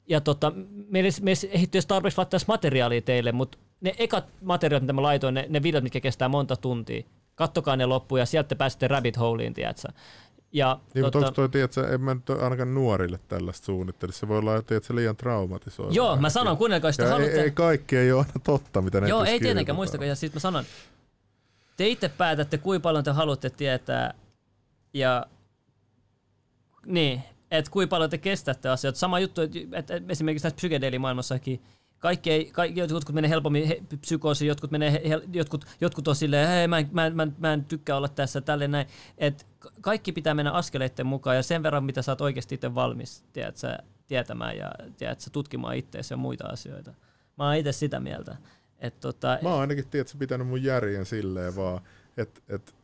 Ja 0.07 0.21
tota, 0.21 0.51
ei- 0.93 1.03
me 1.21 1.31
ei 1.31 1.49
ehditty 1.51 1.77
edes 1.77 1.85
tarpeeksi 1.85 2.17
laittaa 2.17 2.37
edes 2.37 2.47
materiaalia 2.47 3.01
teille, 3.01 3.31
mutta 3.31 3.57
ne 3.81 3.93
ekat 3.97 4.25
materiaalit, 4.41 4.83
mitä 4.83 4.93
mä 4.93 5.01
laitoin, 5.01 5.33
ne, 5.33 5.45
ne 5.49 5.63
videot, 5.63 5.83
mitkä 5.83 5.99
kestää 5.99 6.29
monta 6.29 6.55
tuntia, 6.55 7.03
kattokaa 7.35 7.75
ne 7.75 7.85
loppuun 7.85 8.19
ja 8.19 8.25
sieltä 8.25 8.47
te 8.47 8.55
pääsette 8.55 8.87
rabbit 8.87 9.19
holeiin, 9.19 9.53
tiedätkö? 9.53 9.87
Ja, 10.53 10.79
Niin, 10.93 11.05
mutta 11.05 11.19
tota- 11.19 11.25
onko 11.25 11.35
toi, 11.35 11.49
tiedätkö, 11.49 11.93
en 11.93 12.01
mä 12.01 12.13
nyt 12.13 12.29
ainakaan 12.29 12.73
nuorille 12.73 13.19
tällaista 13.27 13.65
suunnittele. 13.65 14.11
Se 14.11 14.27
voi 14.27 14.37
olla, 14.37 14.61
tiedätkö, 14.61 14.95
liian 14.95 15.15
traumatisoiva. 15.15 15.91
Joo, 15.93 16.15
mä 16.17 16.29
sanon, 16.29 16.57
kuunnelkaa, 16.57 16.89
jos 16.89 16.97
te 16.97 17.03
Ja 17.03 17.07
ei, 17.07 17.13
haluatte. 17.13 17.41
ei, 17.41 17.51
kaikki 17.51 17.97
ei 17.97 18.11
ole 18.11 18.19
aina 18.21 18.33
totta, 18.43 18.81
mitä 18.81 19.01
ne 19.01 19.07
Joo, 19.09 19.23
ei 19.23 19.39
tietenkään, 19.39 19.75
muistakaa. 19.75 20.07
Ja 20.07 20.15
sitten 20.15 20.35
mä 20.35 20.39
sanon, 20.39 20.63
te 21.77 21.87
itse 21.87 22.09
päätätte, 22.09 22.57
kuinka 22.57 22.83
paljon 22.83 23.03
te 23.03 23.11
haluatte 23.11 23.49
tietää 23.49 24.13
ja 24.93 25.25
niin, 26.85 27.23
että 27.51 27.71
kuinka 27.71 27.89
paljon 27.89 28.09
te 28.09 28.17
kestätte 28.17 28.69
asioita. 28.69 28.99
Sama 28.99 29.19
juttu, 29.19 29.41
että 29.41 29.59
että 29.73 30.01
esimerkiksi 30.09 30.43
tässä 30.43 30.55
psykedeelimaailmassakin 30.55 31.61
kaikki 32.01 32.31
ei, 32.31 32.45
kaikki, 32.51 32.79
jotkut 32.79 33.15
menee 33.15 33.29
helpommin 33.29 33.67
he, 33.67 33.81
psykoosiin, 34.01 34.47
jotkut, 34.47 34.71
menee, 34.71 34.91
he, 34.91 35.21
jotkut, 35.33 35.65
jotkut 35.81 36.07
on 36.07 36.15
silleen, 36.15 36.47
hei 36.47 36.67
mä, 36.67 36.79
en- 36.79 36.89
mä, 36.91 37.05
en- 37.05 37.15
mä, 37.15 37.23
en- 37.23 37.35
mä 37.37 37.53
en 37.53 37.65
tykkää 37.65 37.97
olla 37.97 38.07
tässä, 38.07 38.41
tälleen 38.41 38.71
näin. 38.71 38.87
Et 39.17 39.47
ka- 39.59 39.71
kaikki 39.81 40.11
pitää 40.11 40.33
mennä 40.33 40.51
askeleiden 40.51 41.05
mukaan 41.05 41.35
ja 41.35 41.43
sen 41.43 41.63
verran, 41.63 41.83
mitä 41.83 42.01
sä 42.01 42.11
oot 42.11 42.21
oikeasti 42.21 42.55
itse 42.55 42.75
valmis 42.75 43.23
tiedät, 43.33 43.57
sä, 43.57 43.79
tietämään 44.07 44.57
ja 44.57 44.71
tiedät, 44.97 45.19
sä, 45.19 45.29
tutkimaan 45.29 45.75
itseäsi 45.75 46.13
ja 46.13 46.17
muita 46.17 46.47
asioita. 46.47 46.93
Mä 47.37 47.45
oon 47.45 47.55
itse 47.55 47.71
sitä 47.71 47.99
mieltä. 47.99 48.37
Et 48.79 48.99
tota, 48.99 49.37
Mä 49.41 49.49
oon 49.49 49.61
ainakin, 49.61 49.87
tiedätkö, 49.87 50.17
pitänyt 50.17 50.47
mun 50.47 50.63
järjen 50.63 51.05
silleen 51.05 51.55
vaan, 51.55 51.81
että 52.17 52.41
et, 52.49 52.75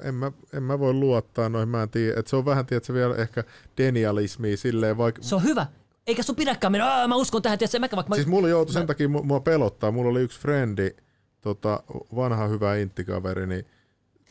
en 0.00 0.14
mä, 0.14 0.32
en 0.52 0.62
mä 0.62 0.78
voi 0.78 0.92
luottaa 0.92 1.48
noihin, 1.48 1.68
mä 1.68 1.82
en 1.82 1.88
tiedä. 1.90 2.20
Et 2.20 2.26
se 2.26 2.36
on 2.36 2.44
vähän, 2.44 2.66
tiedätkö, 2.66 2.94
vielä 2.94 3.16
ehkä 3.16 3.44
denialismia 3.76 4.56
silleen, 4.56 4.96
vaikka... 4.96 5.22
Se 5.22 5.34
on 5.34 5.42
hyvä. 5.42 5.66
Eikä 6.08 6.22
sun 6.22 6.36
pidäkään 6.36 6.72
mennä, 6.72 6.94
"Aa, 6.94 7.08
mä 7.08 7.14
uskon 7.14 7.42
tähän, 7.42 7.58
tiedätkö, 7.58 7.78
mäkä 7.78 7.96
vaikka... 7.96 8.14
Siis 8.14 8.26
mä, 8.26 8.30
mulla 8.30 8.48
joutui 8.48 8.72
sen 8.72 8.86
takia, 8.86 9.06
mu- 9.06 9.22
mua 9.22 9.40
pelottaa. 9.40 9.90
Mulla 9.92 10.10
oli 10.10 10.20
yksi 10.22 10.40
frendi, 10.40 10.90
tota, 11.40 11.82
vanha 12.16 12.46
hyvä 12.46 12.76
inttikaveri, 12.76 13.46
niin 13.46 13.66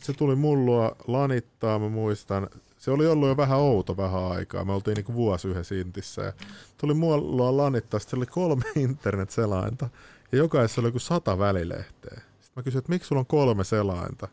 se 0.02 0.14
tuli 0.14 0.36
mullua 0.36 0.96
lanittaa, 1.08 1.80
mä 1.80 1.90
muistan. 1.90 2.50
Se 2.78 2.92
oli 2.92 3.08
ollut 3.08 3.28
jo 3.28 3.38
vähän 3.38 3.58
outo 3.60 3.98
vähän 3.98 4.24
aikaa. 4.32 4.66
Me 4.66 4.74
oltiin 4.74 4.96
niinku 4.96 5.14
vuosi 5.14 5.48
yhdessä 5.48 5.76
intissä. 5.76 6.22
Ja 6.22 6.34
tuli 6.78 6.94
mullua 6.94 7.58
lanittaa, 7.58 8.00
sitten 8.00 8.18
oli 8.20 8.26
kolme 8.26 8.64
internet-selainta. 8.76 9.90
Ja 10.32 10.38
jokaisessa 10.38 10.82
oli 10.82 10.88
joku 10.88 11.00
sata 11.00 11.40
välilehteä. 11.40 12.22
Sitten 12.42 12.52
mä 12.56 12.64
kysyin, 12.64 12.80
että 12.80 12.90
miksi 12.92 13.08
sulla 13.08 13.20
on 13.20 13.26
kolme 13.26 13.64
selainta? 13.64 14.28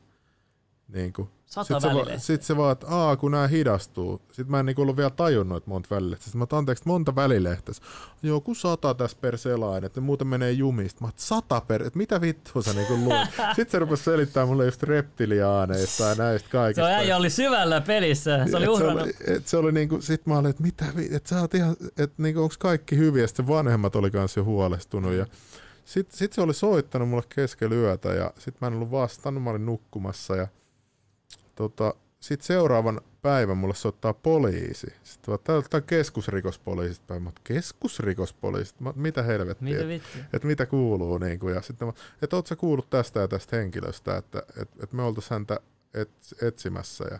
Niin 0.88 1.12
kuin. 1.12 1.28
Sata 1.46 1.64
Sitten 1.64 1.80
se, 1.80 1.86
va- 1.88 1.92
välilehteä. 1.94 2.18
sit 2.18 2.42
se 2.42 2.56
vaan, 2.56 2.72
että 2.72 2.86
aa, 2.88 3.16
kun 3.16 3.30
nämä 3.32 3.46
hidastuu. 3.48 4.20
Sitten 4.26 4.50
mä 4.50 4.60
en 4.60 4.66
niinku 4.66 4.82
ollut 4.82 4.96
vielä 4.96 5.10
tajunnut, 5.10 5.56
että 5.58 5.70
monta 5.70 5.94
välilehteä. 5.94 6.24
Sitten 6.24 6.38
mä 6.38 6.46
oon, 6.50 6.58
anteeksi, 6.58 6.84
monta 6.86 7.14
välilehteä. 7.14 7.74
Joku 8.22 8.54
sata 8.54 8.94
tässä 8.94 9.16
per 9.20 9.38
selain, 9.38 9.84
että 9.84 10.00
muuten 10.00 10.26
menee 10.26 10.52
jumista. 10.52 11.00
Mä 11.00 11.06
oon, 11.06 11.12
sata 11.16 11.60
per, 11.60 11.82
että 11.82 11.98
mitä 11.98 12.20
vittua 12.20 12.62
sä 12.62 12.72
niinku 12.72 12.94
luulet? 12.96 13.28
Sitten 13.56 13.70
se 13.70 13.78
rupesi 13.78 14.02
selittämään 14.04 14.48
mulle 14.48 14.64
just 14.64 14.82
reptiliaaneista 14.82 16.02
ja 16.04 16.14
näistä 16.14 16.46
se 16.48 16.52
kaikista. 16.52 16.86
äijä 16.86 17.16
oli 17.16 17.30
syvällä 17.30 17.80
pelissä. 17.80 18.46
Se 18.50 18.56
oli 18.56 18.68
uhrannut. 18.68 19.02
oli, 19.02 19.12
et 19.26 19.46
se 19.46 19.56
oli 19.56 19.72
niinku, 19.72 20.00
sit 20.02 20.26
mä 20.26 20.38
olin, 20.38 20.50
että 20.50 20.62
mitä, 20.62 20.84
vi- 20.96 21.14
et 21.14 21.26
sä 21.26 21.40
oot 21.40 21.54
ihan, 21.54 21.76
että 21.98 22.22
niinku, 22.22 22.42
onks 22.42 22.58
kaikki 22.58 22.96
hyviä, 22.96 23.26
sitten 23.26 23.48
vanhemmat 23.48 23.96
oli 23.96 24.10
kans 24.10 24.36
jo 24.36 24.44
huolestunut 24.44 25.12
ja 25.12 25.26
sit, 25.84 26.12
sit 26.12 26.32
se 26.32 26.40
oli 26.40 26.54
soittanut 26.54 27.08
mulle 27.08 27.22
keskellä 27.28 27.74
yötä 27.76 28.08
ja 28.08 28.30
sit 28.38 28.60
mä 28.60 28.66
en 28.66 28.74
ollut 28.74 28.90
vastannut, 28.90 29.42
mä 29.42 29.50
olin 29.50 29.66
nukkumassa 29.66 30.36
ja 30.36 30.48
tota, 31.54 31.94
sit 32.20 32.42
seuraavan 32.42 33.00
päivän 33.22 33.56
mulle 33.56 33.74
soittaa 33.74 34.14
poliisi. 34.14 34.86
Sitten 35.02 35.26
vaan, 35.32 35.38
tää 35.44 35.62
tää 35.70 35.78
on 35.78 35.84
keskusrikospoliisista 35.86 37.04
päin. 37.06 37.22
Mä 37.22 37.28
oon, 37.28 37.34
keskusrikospoliisista? 37.44 38.82
Mä, 38.82 38.92
mitä 38.96 39.22
helvettiä? 39.22 39.68
Mitä 39.68 39.80
Et- 39.80 39.88
vittua? 39.88 40.22
et 40.32 40.44
mitä 40.44 40.66
kuuluu 40.66 41.18
niinku, 41.18 41.48
ja 41.48 41.62
sitten 41.62 41.88
mä, 41.88 41.92
että 42.22 42.36
oot 42.36 42.46
sä 42.46 42.56
kuullut 42.56 42.90
tästä 42.90 43.20
ja 43.20 43.28
tästä 43.28 43.56
henkilöstä, 43.56 44.16
että 44.16 44.42
et, 44.62 44.68
et 44.82 44.92
me 44.92 45.02
oltais 45.02 45.30
häntä 45.30 45.60
et, 45.94 46.10
etsimässä 46.42 47.04
ja 47.10 47.18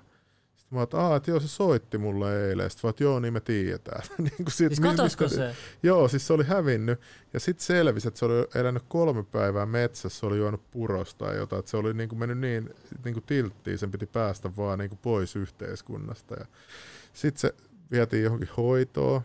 sitten 0.65 0.77
mä 0.99 1.03
oon, 1.03 1.13
että 1.13 1.17
että 1.17 1.31
joo 1.31 1.41
se 1.41 1.49
soitti 1.49 1.99
mulle 1.99 2.49
eilen, 2.49 2.71
sitten 2.71 2.89
mä 2.89 2.89
oon, 2.89 2.95
joo 3.01 3.21
niin 3.21 3.33
me 3.33 3.41
tiedetään. 3.41 4.03
niin 4.19 4.37
kuin 4.37 4.51
sit, 4.51 4.75
Siis 4.75 4.81
mistä- 4.81 5.29
se? 5.29 5.57
Joo, 5.83 6.09
siis 6.09 6.27
se 6.27 6.33
oli 6.33 6.45
hävinnyt 6.45 7.01
ja 7.33 7.41
sitten 7.41 7.67
selvisi, 7.67 8.09
että 8.09 8.19
se 8.19 8.25
oli 8.25 8.47
elänyt 8.55 8.83
kolme 8.89 9.23
päivää 9.25 9.67
metsässä, 9.67 10.19
se 10.21 10.27
oli 10.27 10.39
juonut 10.39 10.71
purosta 10.71 11.25
ja 11.25 11.35
jotain, 11.35 11.59
että 11.59 11.71
se 11.71 11.77
oli 11.77 11.95
niin 11.95 12.09
kuin 12.09 12.19
mennyt 12.19 12.39
niin, 12.39 12.75
niin 13.05 13.15
kuin 13.15 13.25
tilttiin, 13.27 13.79
sen 13.79 13.91
piti 13.91 14.07
päästä 14.07 14.51
vaan 14.57 14.79
niin 14.79 14.89
kuin 14.89 14.99
pois 15.03 15.37
yhteiskunnasta 15.37 16.35
ja 16.35 16.47
sitten 17.13 17.41
se 17.41 17.55
vietiin 17.91 18.23
johonkin 18.23 18.49
hoitoon, 18.57 19.21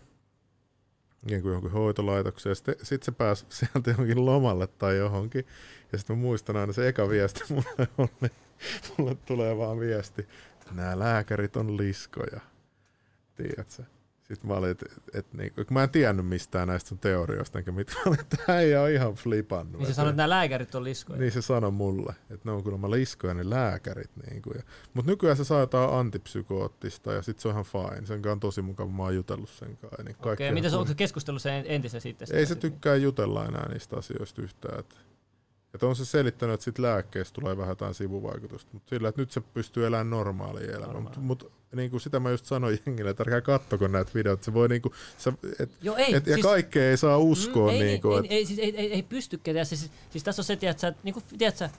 niin 1.29 1.41
kuin 1.41 1.49
johonkin 1.49 1.71
hoitolaitokseen. 1.71 2.55
Sitten 2.55 2.75
sit 2.83 3.03
se 3.03 3.11
pääsi 3.11 3.45
sieltä 3.49 3.91
johonkin 3.91 4.25
lomalle 4.25 4.67
tai 4.67 4.97
johonkin. 4.97 5.45
Ja 5.91 5.97
sitten 5.97 6.15
mä 6.15 6.21
muistan 6.21 6.57
aina 6.57 6.73
se 6.73 6.87
eka 6.87 7.09
viesti 7.09 7.41
mulle 7.53 7.87
oli, 7.97 8.29
mulle 8.97 9.15
tulee 9.25 9.57
vaan 9.57 9.79
viesti, 9.79 10.27
nämä 10.71 10.99
lääkärit 10.99 11.57
on 11.57 11.77
liskoja. 11.77 12.39
Tiedätkö? 13.35 13.83
Sitten 14.29 14.47
mä 14.49 14.53
olin, 14.53 14.71
että 14.71 14.85
et, 15.13 15.33
niinku, 15.33 15.65
kun 15.65 15.73
mä 15.73 15.83
en 15.83 15.89
tiennyt 15.89 16.25
mistään 16.25 16.67
näistä 16.67 16.89
sun 16.89 16.99
teorioista, 16.99 17.59
enkä 17.59 17.71
mitään, 17.71 17.97
mä 18.05 18.09
olin, 18.09 18.19
että 18.19 18.59
ei 18.59 18.75
ole 18.75 18.93
ihan 18.93 19.13
flipannut. 19.13 19.77
Niin 19.77 19.87
se 19.87 19.93
sanoi, 19.93 20.09
että 20.09 20.17
nämä 20.17 20.29
lääkärit 20.29 20.75
on 20.75 20.83
liskoja. 20.83 21.19
niin 21.19 21.31
se 21.31 21.41
sanoi 21.41 21.71
mulle, 21.71 22.15
että 22.29 22.49
ne 22.49 22.51
on 22.51 22.63
kuulemma 22.63 22.91
liskoja 22.91 23.33
ne 23.33 23.49
lääkärit. 23.49 24.11
Niin 24.29 24.41
kuin. 24.41 24.63
Mutta 24.93 25.11
nykyään 25.11 25.37
se 25.37 25.43
saa 25.43 25.59
jotain 25.59 25.89
antipsykoottista 25.89 27.13
ja 27.13 27.21
sitten 27.21 27.41
se 27.41 27.47
on 27.47 27.51
ihan 27.51 27.65
fine. 27.65 28.05
Sen 28.05 28.27
on 28.27 28.39
tosi 28.39 28.61
mukava, 28.61 28.89
mä 28.89 29.03
oon 29.03 29.15
jutellut 29.15 29.49
sen 29.49 29.77
kanssa. 29.77 30.03
Niin 30.03 30.15
Okei, 30.19 30.47
on 30.47 30.53
miten 30.53 30.73
onko 30.73 30.87
se 30.87 30.95
keskustellut 30.95 31.41
sen 31.41 31.65
entisen 31.67 32.01
sitten? 32.01 32.27
Ei 32.31 32.45
se 32.45 32.55
tykkää 32.55 32.95
jutella 32.95 33.45
enää 33.45 33.69
niistä 33.69 33.97
asioista 33.97 34.41
yhtään. 34.41 34.79
Että, 34.79 34.95
että 35.73 35.87
on 35.87 35.95
se 35.95 36.05
selittänyt, 36.05 36.53
että 36.53 36.63
sit 36.63 36.79
lääkkeestä 36.79 37.35
tulee 37.35 37.57
vähän 37.57 37.71
jotain 37.71 37.93
sivuvaikutusta, 37.93 38.69
mutta 38.73 38.89
sillä, 38.89 39.09
että 39.09 39.21
nyt 39.21 39.31
se 39.31 39.41
pystyy 39.41 39.85
elämään 39.85 40.09
normaalia 40.09 40.75
elämää. 40.77 41.01
Mutta 41.01 41.19
mut, 41.19 41.51
niin 41.75 41.91
kuin 41.91 42.01
sitä 42.01 42.19
mä 42.19 42.29
just 42.31 42.45
sanoin 42.45 42.79
jengille, 42.85 43.09
että 43.09 43.23
älkää 43.23 43.41
kattoko 43.41 43.87
näitä 43.87 44.11
videoita. 44.15 44.43
Se 44.43 44.53
voi 44.53 44.69
niin 44.69 44.81
kuin, 44.81 44.93
se, 45.17 45.33
et, 45.59 45.69
Joo, 45.81 45.95
ei, 45.95 46.15
et, 46.15 46.27
ja 46.27 46.33
siis- 46.33 46.45
kaikkea 46.45 46.89
ei 46.89 46.97
saa 46.97 47.17
uskoa. 47.17 47.71
Mm, 47.71 47.77
ei, 47.77 47.83
niin 47.83 48.01
kuin, 48.01 48.13
ei, 48.13 48.19
että, 48.19 48.33
ei, 48.33 48.37
ei, 48.37 48.45
siis 48.45 48.59
ei, 48.59 48.77
ei, 48.77 48.93
ei 48.93 49.03
pystykään. 49.03 49.53
Tiedätkö, 49.53 49.75
Siis, 49.75 49.91
siis 50.09 50.23
tässä 50.23 50.39
on 50.39 50.43
se, 50.43 50.55
tiedätkö, 50.55 50.87
että 50.87 51.01
niin 51.03 51.13
kuin, 51.13 51.25
tiedätkö, 51.37 51.69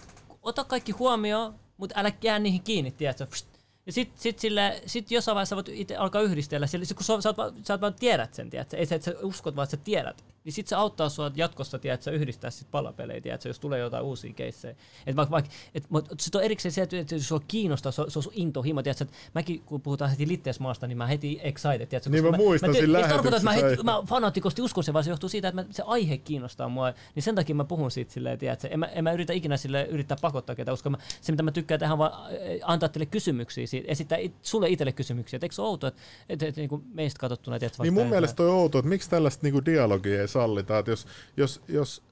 ota 0.43 0.65
kaikki 0.65 0.93
huomioon, 0.93 1.55
mutta 1.77 2.01
älä 2.01 2.13
jää 2.23 2.39
niihin 2.39 2.63
kiinni, 2.63 2.91
tiedätkö. 2.91 3.27
Pst. 3.27 3.47
Ja 3.87 3.93
sit, 3.93 4.11
sit, 4.17 4.39
sille, 4.39 4.83
sit 4.87 5.11
jossain 5.11 5.35
vaiheessa 5.35 5.57
voit 5.57 5.69
itse 5.69 5.97
alkaa 5.97 6.23
yhdistellä, 6.23 6.67
sillä, 6.67 6.85
sit 6.85 6.97
kun 6.97 7.05
sä, 7.05 7.21
sä, 7.21 7.35
oot, 7.39 7.55
sä 7.67 7.75
oot 7.75 7.81
vaan 7.81 7.95
tiedät 7.95 8.35
sen, 8.35 8.51
tiedätkö? 8.51 8.77
ei 8.77 8.87
se, 8.87 8.95
että 8.95 9.05
sä 9.05 9.19
uskot, 9.23 9.57
vaan 9.57 9.65
että 9.65 9.77
sä 9.77 9.83
tiedät. 9.85 10.25
Niin 10.45 10.53
sit 10.53 10.69
se 10.69 10.77
auttaa 10.77 11.09
sua 11.09 11.31
jatkossa, 11.35 11.79
tiedätkö, 11.79 12.11
yhdistää 12.11 12.51
sit 12.51 12.71
palapelejä, 12.71 13.21
tiedätkö, 13.21 13.49
jos 13.49 13.59
tulee 13.59 13.81
jotain 13.81 14.05
uusia 14.05 14.33
keissejä. 14.33 14.75
Et 15.07 15.17
vaikka, 15.17 15.31
vaikka, 15.31 15.51
et, 15.75 15.85
sit 16.21 16.35
on 16.35 16.43
erikseen 16.43 16.73
se, 16.73 16.83
että 16.83 17.15
jos 17.15 17.29
sua 17.29 17.41
kiinnostaa, 17.49 17.93
se 17.93 18.03
on, 18.03 18.11
se 18.11 18.19
on 18.19 18.23
sun 18.23 18.33
intohimo, 18.37 18.83
tiedätkö, 18.83 19.05
että 19.05 19.17
mäkin 19.35 19.61
kun 19.61 19.81
puhutaan 19.81 20.11
heti 20.11 20.29
Litteesmaasta, 20.29 20.87
niin 20.87 20.99
mä 20.99 21.07
heti 21.07 21.41
excited, 21.43 21.87
tiedätkö? 21.87 22.11
Niin 22.11 22.25
koska 22.25 22.31
mä 22.31 22.37
muistan 22.37 22.71
mä, 22.71 22.75
siinä 22.75 22.99
ei 22.99 23.05
se 23.05 23.11
tarkoita, 23.11 23.37
että 23.37 23.51
mä, 23.51 23.53
heti, 23.53 23.83
mä 23.83 24.03
fanaattikosti 24.07 24.63
uskon 24.63 24.85
sen, 24.85 24.95
vaan 24.95 25.05
se 25.05 25.11
johtuu 25.11 25.29
siitä, 25.29 25.49
että 25.49 25.63
mä, 25.63 25.69
se 25.71 25.83
aihe 25.87 26.19
kiinnostaa 26.19 26.69
mua, 26.69 26.93
niin 27.15 27.23
sen 27.23 27.35
takia 27.35 27.55
mä 27.55 27.65
puhun 27.65 27.91
siitä 27.91 28.13
silleen, 28.13 28.39
tiedätkö? 28.39 28.69
En 28.69 28.79
mä, 28.79 28.87
en 28.87 29.05
mä 29.05 29.13
yritä 29.13 29.33
ikinä 29.33 29.57
sille 29.57 29.87
yrittää 29.91 30.17
pakottaa 30.21 30.57
ketään, 30.57 30.73
koska 30.73 30.91
mä, 30.91 30.99
se 31.21 31.33
mitä 31.33 31.43
mä 31.43 31.53
tykkään 31.53 31.81
tehdä 31.81 31.99
vaan 31.99 32.13
antaa 32.63 32.89
teille 32.89 33.07
kysymyksiä, 33.07 33.67
siitä, 33.67 33.89
esittää 33.89 34.19
it, 34.19 34.33
sulle 34.43 34.69
itselle 34.69 34.93
kysymyksiä. 34.93 35.37
Et 35.37 35.43
eikö 35.43 35.55
se 35.55 35.63
ole 35.63 35.69
outo, 35.69 35.87
että 35.87 36.03
et, 36.29 36.43
et, 36.43 36.57
niin 36.57 36.71
meistä 36.95 37.21
katsottuna, 37.21 37.59
tiedätkö, 37.59 37.83
Niin 37.83 37.95
mun 37.95 38.07
mielestä 38.07 38.43
on 38.43 38.49
outoa, 38.49 38.79
että 38.79 38.89
miksi 38.89 39.11
tällaista 39.11 39.47
niinku 39.47 39.65
dialogia 39.65 40.30
ei 40.31 40.33
sallita, 40.33 40.79
että 40.79 40.91
jos, 40.91 41.07
jos, 41.37 41.61
jos 41.69 42.03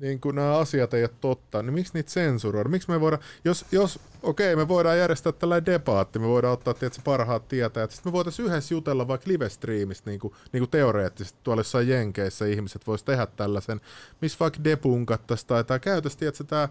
niin 0.00 0.20
kuin 0.20 0.36
nämä 0.36 0.58
asiat 0.58 0.94
ei 0.94 1.02
ole 1.02 1.10
totta, 1.20 1.62
niin 1.62 1.74
miksi 1.74 1.92
niitä 1.94 2.10
sensuroida? 2.10 2.68
Miksi 2.68 2.90
me 2.90 3.00
voidaan, 3.00 3.22
jos, 3.44 3.66
jos 3.72 4.00
okei, 4.22 4.56
me 4.56 4.68
voidaan 4.68 4.98
järjestää 4.98 5.32
tällainen 5.32 5.66
debaatti, 5.66 6.18
me 6.18 6.26
voidaan 6.26 6.52
ottaa 6.52 6.74
tietysti 6.74 7.02
parhaat 7.04 7.48
tietäjät, 7.48 7.90
sitten 7.90 8.10
me 8.10 8.12
voitaisiin 8.12 8.46
yhdessä 8.46 8.74
jutella 8.74 9.08
vaikka 9.08 9.30
live-streamista 9.30 10.10
niin 10.10 10.20
kuin, 10.20 10.34
niin 10.52 10.60
kuin 10.60 10.70
teoreettisesti 10.70 11.38
tuolla 11.42 11.60
jossain 11.60 11.88
Jenkeissä 11.88 12.46
ihmiset 12.46 12.86
vois 12.86 13.02
tehdä 13.02 13.26
tällaisen, 13.26 13.80
missä 14.20 14.36
vaikka 14.40 14.64
depunkattaisiin 14.64 15.48
tai, 15.48 15.64
tai 15.64 15.80
käytäisiin 15.80 16.18
tietysti 16.18 16.44
tämä 16.44 16.68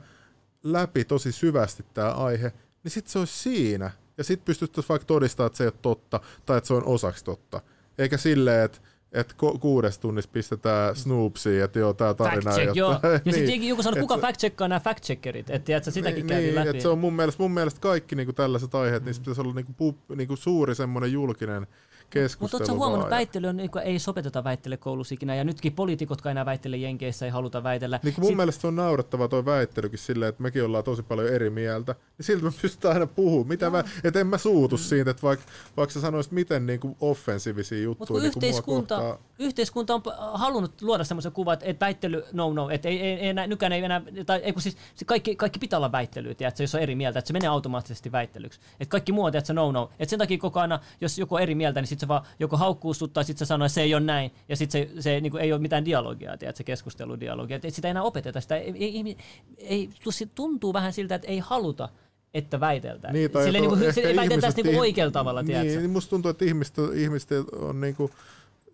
läpi 0.63 1.05
tosi 1.05 1.31
syvästi 1.31 1.85
tämä 1.93 2.11
aihe, 2.11 2.53
niin 2.83 2.91
sitten 2.91 3.11
se 3.11 3.19
olisi 3.19 3.37
siinä. 3.37 3.91
Ja 4.17 4.23
sitten 4.23 4.45
pystyttäisiin 4.45 4.89
vaikka 4.89 5.05
todistamaan, 5.05 5.47
että 5.47 5.57
se 5.57 5.63
ei 5.63 5.67
ole 5.67 5.79
totta 5.81 6.19
tai 6.45 6.57
että 6.57 6.67
se 6.67 6.73
on 6.73 6.85
osaksi 6.85 7.25
totta. 7.25 7.61
Eikä 7.97 8.17
silleen, 8.17 8.65
että 8.65 8.77
että 9.11 9.33
ku- 9.37 9.59
kuudes 9.59 9.99
tunnissa 9.99 10.29
pistetään 10.33 10.95
Snoopsiin, 10.95 11.63
että 11.63 11.79
joo, 11.79 11.93
tämä 11.93 12.13
tarina 12.13 12.41
Fact 12.41 12.55
check, 12.55 12.67
ei 12.69 12.77
joo. 12.79 12.89
ole- 12.89 13.21
Ja 13.25 13.33
sitten 13.33 13.59
Niin. 13.59 13.67
joku 13.69 13.83
sanoi, 13.83 13.99
kuka 13.99 14.17
fact 14.17 14.39
checkaa 14.39 14.67
nämä 14.67 14.79
fact 14.79 15.03
checkerit, 15.03 15.49
että 15.49 15.65
tiedätkö, 15.65 15.91
sitäkin 15.91 16.27
käytiin 16.27 16.55
niin, 16.55 16.65
läpi. 16.65 16.77
Et 16.77 16.81
se 16.81 16.87
on 16.87 16.99
mun 16.99 17.13
mielestä, 17.13 17.43
mun 17.43 17.51
mielestä 17.51 17.79
kaikki 17.79 18.15
niinku 18.15 18.33
tällaiset 18.33 18.75
aiheet, 18.75 19.03
mm. 19.03 19.05
niissä 19.05 19.21
pitäisi 19.21 19.41
olla 19.41 19.53
niinku, 19.53 19.73
pu, 19.73 19.95
niinku 20.15 20.35
suuri 20.35 20.75
semmoinen 20.75 21.11
julkinen 21.11 21.67
keskustelu. 22.09 22.59
Mutta 22.59 22.73
oletko 22.73 22.85
huomannut, 22.85 23.09
väittely 23.09 23.47
on, 23.47 23.57
niin 23.57 23.69
ei 23.83 23.99
sopeteta 23.99 24.43
väittele 24.43 24.77
koulussa 24.77 25.15
ikinä, 25.15 25.35
ja 25.35 25.43
nytkin 25.43 25.73
poliitikotkaan 25.73 26.31
enää 26.31 26.45
väittele 26.45 26.77
Jenkeissä, 26.77 27.25
ei 27.25 27.31
haluta 27.31 27.63
väitellä. 27.63 27.99
Niin 28.03 28.13
kuin 28.13 28.25
mun 28.25 28.35
mielestä 28.35 28.61
se 28.61 28.67
on 28.67 28.75
naurettava 28.75 29.27
toi 29.27 29.45
väittelykin 29.45 29.99
silleen, 29.99 30.29
että 30.29 30.43
mekin 30.43 30.63
ollaan 30.63 30.83
tosi 30.83 31.03
paljon 31.03 31.27
eri 31.27 31.49
mieltä. 31.49 31.95
Niin 32.17 32.25
silti 32.25 32.43
me 32.43 32.51
pystytään 32.61 32.93
aina 32.93 33.07
puhumaan. 33.07 33.47
Mitä 33.47 33.69
mä, 33.69 33.83
et 34.03 34.15
en 34.15 34.27
mä 34.27 34.37
suutu 34.37 34.77
siitä, 34.77 35.11
että 35.11 35.23
vaikka, 35.23 35.45
vaikka 35.77 35.93
sä 35.93 36.01
sanoisit 36.01 36.31
miten 36.31 36.65
niin 36.65 36.79
kuin 36.79 36.95
offensiivisia 37.01 37.81
juttuja 37.81 38.07
kun 38.07 38.17
niin 38.17 38.27
yhteiskunta, 38.27 38.95
kohtaa. 38.95 39.17
yhteiskunta 39.39 39.95
on 39.95 40.01
halunnut 40.33 40.81
luoda 40.81 41.03
semmoisen 41.03 41.31
kuvan, 41.31 41.53
että, 41.53 41.65
että 41.65 41.85
väittely, 41.85 42.23
no 42.33 42.53
no, 42.53 42.69
että 42.69 42.89
ei, 42.89 43.01
ei, 43.01 43.13
ei 43.13 43.27
enää, 43.27 43.47
nykään 43.47 43.71
ei 43.73 43.83
enää, 43.83 44.01
tai 44.25 44.39
ei 44.43 44.53
kun 44.53 44.61
siis 44.61 44.77
se 44.95 45.05
kaikki, 45.05 45.35
kaikki 45.35 45.59
pitää 45.59 45.79
olla 45.79 45.91
väittelyä, 45.91 46.33
tiedätkö, 46.33 46.63
jos 46.63 46.75
on 46.75 46.81
eri 46.81 46.95
mieltä, 46.95 47.19
että 47.19 47.27
se 47.27 47.33
menee 47.33 47.49
automaattisesti 47.49 48.11
väittelyksi. 48.11 48.59
Että 48.79 48.91
kaikki 48.91 49.11
muu 49.11 49.23
on, 49.23 49.31
tiedätkö, 49.31 49.53
no 49.53 49.71
no. 49.71 49.89
Että 49.99 50.09
sen 50.09 50.19
takia 50.19 50.37
koko 50.37 50.59
ajan, 50.59 50.79
jos 51.01 51.17
joku 51.17 51.35
on 51.35 51.41
eri 51.41 51.55
mieltä, 51.55 51.81
niin 51.81 51.87
sitten 51.97 52.07
se 52.07 52.07
vaan 52.07 52.23
joko 52.39 52.57
haukkuu 52.57 52.93
sut, 52.93 53.13
tai 53.13 53.23
sitten 53.23 53.45
se 53.45 53.49
sanoo, 53.49 53.65
että 53.65 53.73
se 53.73 53.81
ei 53.81 53.93
ole 53.95 54.03
näin, 54.03 54.31
ja 54.49 54.55
sitten 54.55 54.89
se, 54.95 55.01
se 55.01 55.21
niin 55.21 55.31
kuin, 55.31 55.43
ei 55.43 55.53
ole 55.53 55.61
mitään 55.61 55.85
dialogia, 55.85 56.37
tiedätkö, 56.37 56.63
keskusteludialogia. 56.63 57.55
Että 57.55 57.69
sitä 57.69 57.87
ei 57.87 57.91
enää 57.91 58.03
opeteta, 58.03 58.41
sitä 58.41 58.55
ei, 58.57 58.73
ei, 58.85 58.97
ei, 59.07 59.17
ei, 59.57 59.89
se 60.09 60.25
tuntuu 60.35 60.73
vähän 60.73 60.93
siltä, 60.93 61.15
että 61.15 61.27
ei 61.27 61.39
haluta, 61.39 61.89
että 62.33 62.59
väiteltään. 62.59 63.13
Niin, 63.13 63.31
tai 63.31 63.43
Silleen, 63.43 63.63
että 63.63 63.75
niin 63.75 63.79
kuin, 63.79 63.89
ehkä 63.89 64.09
ei 64.09 64.15
väiteltäisi 64.15 64.45
ihmiset- 64.47 64.63
niin 64.65 64.73
kuin 64.75 64.79
oikealla 64.79 65.11
tavalla, 65.11 65.43
tiedätkö. 65.43 65.69
Niin, 65.71 65.79
niin 65.79 65.89
musta 65.89 66.09
tuntuu, 66.09 66.31
että 66.31 66.45
ihmiset, 66.45 66.75
ihmiset 66.95 67.29
on 67.51 67.81
niinku, 67.81 68.09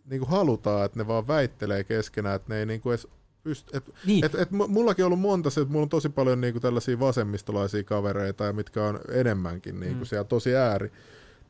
niinku 0.10 0.26
halutaan, 0.26 0.86
että 0.86 1.00
ne 1.00 1.08
vaan 1.08 1.28
väittelee 1.28 1.84
keskenään, 1.84 2.36
että 2.36 2.54
ne 2.54 2.60
ei 2.60 2.66
niinku 2.66 2.90
edes 2.90 3.08
pyst- 3.50 3.78
et, 3.78 3.84
Niin. 4.06 4.26
et, 4.26 4.36
et, 4.36 4.52
mu- 4.52 4.68
mullakin 4.68 5.06
on 5.06 5.08
ollut 5.08 5.20
monta 5.20 5.50
se, 5.50 5.62
että 5.62 5.72
mulla 5.72 5.84
on 5.84 5.90
tosi 5.90 6.10
paljon 6.10 6.41
niinku 6.41 6.60
tällaisia 6.60 7.00
vasemmistolaisia 7.00 7.84
kavereita, 7.84 8.44
ja 8.44 8.54
mitkä 8.54 8.84
on 8.84 9.00
enemmänkin 9.12 9.80
niinku 9.80 10.00
Mm. 10.00 10.06
siellä 10.06 10.24
tosi 10.24 10.56
ääri. 10.56 10.91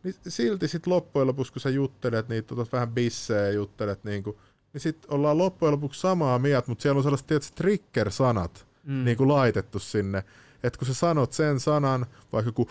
Niin 0.04 0.16
silti 0.28 0.68
sit 0.68 0.88
loppujen 0.88 1.28
lopuksi, 1.28 1.54
kun 1.54 1.62
sä 1.62 1.70
juttelet 1.70 2.30
niitä, 2.30 2.54
otat 2.54 2.72
vähän 2.72 2.90
bissejä 2.92 3.42
ja 3.42 3.52
juttelet, 3.52 4.04
niinku, 4.04 4.40
niin 4.74 4.82
sit 4.82 5.06
ollaan 5.08 5.38
loppujen 5.38 5.72
lopuksi 5.72 6.00
samaa 6.02 6.40
mieltä, 6.40 6.68
mutta 6.68 6.82
siellä 6.82 6.98
on 6.98 7.04
sellaiset 7.04 7.28
tietysti 7.28 7.56
trigger-sanat 7.58 8.66
Mm. 8.84 9.06
niinku 9.06 9.28
laitettu 9.28 9.80
sinne. 9.80 10.24
Että 10.64 10.80
kun 10.80 10.88
sä 10.88 10.94
sanot 10.94 11.34
sen 11.34 11.60
sanan, 11.60 12.06
vaikka 12.34 12.48
joku 12.50 12.70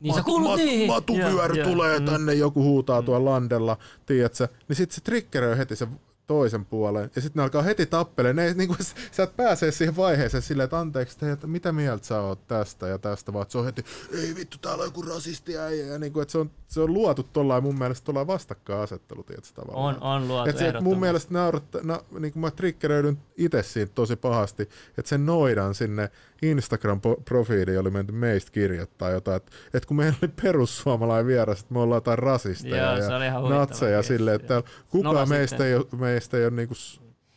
Niin 0.00 0.14
sä 0.14 0.22
kuulut 0.22 0.48
mat, 0.48 0.56
niihin. 0.56 0.86
matuvyöry 0.88 1.54
Joo, 1.56 1.64
joo. 1.66 1.72
tulee 1.74 1.98
Mm. 1.98 2.04
tänne, 2.04 2.34
joku 2.34 2.62
huutaa 2.62 3.02
tuolla 3.02 3.30
landella, 3.30 3.78
tiedätkö, 4.06 4.48
niin 4.68 4.76
sitten 4.76 4.94
se 4.94 5.00
triggeröi 5.00 5.58
heti 5.58 5.76
sen 5.76 6.00
toisen 6.26 6.64
puolen, 6.64 7.10
ja 7.16 7.22
sitten 7.22 7.40
ne 7.40 7.42
alkaa 7.42 7.62
heti 7.62 7.86
tappelemaan. 7.86 8.46
Ne, 8.46 8.54
niin 8.54 8.68
kuin, 8.68 8.78
sä 9.12 9.22
et 9.22 9.36
pääse 9.36 9.70
siihen 9.70 9.96
vaiheeseen 9.96 10.42
silleen, 10.42 10.64
että 10.64 10.78
anteeksi, 10.78 11.18
te, 11.18 11.32
että 11.32 11.46
mitä 11.46 11.72
mieltä 11.72 12.06
sä 12.06 12.20
oot 12.20 12.46
tästä 12.46 12.88
ja 12.88 12.98
tästä, 12.98 13.32
vaan 13.32 13.42
että 13.42 13.52
se 13.52 13.58
on 13.58 13.64
heti, 13.64 13.84
ei 14.12 14.34
vittu, 14.34 14.58
täällä 14.58 14.82
on 14.82 14.88
joku 14.88 15.02
rasisti 15.02 15.58
äijä, 15.58 15.86
ja 15.86 15.98
niin 15.98 16.12
kuin, 16.12 16.22
että 16.22 16.32
se 16.32 16.38
on, 16.38 16.50
se 16.68 16.80
on 16.80 16.94
luotu 16.94 17.22
tuollain 17.22 17.62
mun 17.62 17.78
mielestä 17.78 18.04
tuollain 18.04 18.26
vastakkainasettelu, 18.26 19.22
tiedätkö, 19.22 19.50
tavallaan. 19.54 19.96
On, 19.96 20.02
on 20.02 20.28
luotu 20.28 20.50
Et 20.50 20.58
se, 20.58 20.68
et 20.68 20.80
mun 20.80 21.00
mielestä 21.00 21.34
nauratta, 21.34 21.78
na, 21.82 22.00
niin 22.18 22.32
kuin 22.32 22.40
mä 22.40 22.50
triggeröidyn 22.50 23.18
itse 23.36 23.62
siitä 23.62 23.92
tosi 23.94 24.16
pahasti, 24.16 24.62
että 24.98 25.08
sen 25.08 25.26
noidan 25.26 25.74
sinne 25.74 26.10
Instagram-profiiliin 26.42 27.80
oli 27.80 27.90
menty 27.90 28.12
meistä 28.12 28.50
kirjoittaa 28.50 29.10
jotain, 29.10 29.36
että 29.36 29.52
et 29.74 29.86
kun 29.86 29.96
meillä 29.96 30.18
oli 30.22 30.32
perussuomalainen 30.42 31.26
vieras, 31.26 31.60
että 31.60 31.74
me 31.74 31.80
ollaan 31.80 31.96
jotain 31.96 32.18
rasisteja 32.18 32.96
Joo, 32.98 33.22
ja 33.22 33.40
natseja 33.48 34.02
silleen, 34.02 34.36
että 34.36 34.62
kukaan 34.88 35.14
Nolla 35.14 35.26
meistä 35.26 35.48
sitten. 35.48 35.66
ei, 35.66 35.74
ole, 35.74 35.86
meistä 35.96 36.36
ei 36.36 36.44
ole 36.44 36.52
niinku 36.54 36.74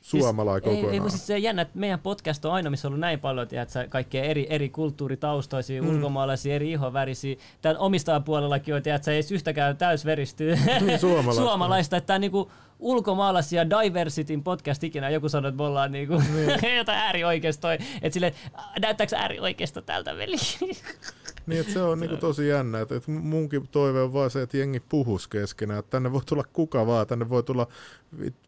suomalainen 0.09 0.63
Siis, 0.63 0.69
ei, 0.75 0.75
kokonaan. 0.75 0.93
ei, 0.93 0.99
kun 0.99 1.09
siis 1.11 1.27
se 1.27 1.37
jännä, 1.37 1.61
että 1.61 1.79
meidän 1.79 1.99
podcast 1.99 2.45
on 2.45 2.53
aina, 2.53 2.69
missä 2.69 2.87
on 2.87 2.89
ollut 2.89 2.99
näin 2.99 3.19
paljon 3.19 3.47
tiedätkö, 3.47 3.85
kaikkia 3.89 4.23
eri, 4.23 4.47
eri 4.49 4.69
kulttuuritaustoisia, 4.69 5.81
Mm. 5.81 5.87
mm. 5.87 5.95
ulkomaalaisia, 5.95 6.55
eri 6.55 6.71
ihonvärisiä. 6.71 7.35
Tämän 7.61 7.77
omistajapuolellakin 7.77 8.75
on, 8.75 8.83
tiedätkö, 8.83 9.13
ei 9.13 9.21
yhtäkään 9.31 9.77
täysveristyä 9.77 10.57
Niin, 10.85 10.99
suomalaista. 10.99 11.43
suomalaista. 11.43 11.97
Että 11.97 12.07
tämä 12.07 12.15
on 12.15 12.21
niinku 12.21 12.51
ulkomaalaisia 12.79 13.69
diversityn 13.69 14.43
podcast 14.43 14.83
ikinä. 14.83 15.09
Joku 15.09 15.29
sanoi, 15.29 15.49
että 15.49 15.57
me 15.63 15.67
ollaan 15.67 15.91
niinku 15.91 16.21
Niin. 16.35 16.75
jotain 16.77 16.97
äärioikeistoa. 16.97 17.73
Että 17.73 18.09
sille 18.11 18.33
näyttääkö 18.81 19.15
äärioikeista 19.15 19.81
tältä 19.81 20.17
veli? 20.17 20.35
Niin, 21.49 21.61
että 21.61 21.73
se 21.73 21.81
on 21.81 21.99
niinku 21.99 22.17
tosi 22.17 22.47
jännä. 22.47 22.81
Että, 22.81 22.95
että 22.95 23.11
munkin 23.11 23.67
toive 23.67 24.01
on 24.01 24.13
vaan 24.13 24.31
se, 24.31 24.41
että 24.41 24.57
jengi 24.57 24.79
puhus 24.79 25.27
keskenään. 25.27 25.79
Että 25.79 25.89
tänne 25.89 26.11
voi 26.11 26.21
tulla 26.25 26.43
kuka 26.53 26.87
vaan. 26.87 27.07
Tänne 27.07 27.29
voi 27.29 27.43
tulla 27.43 27.67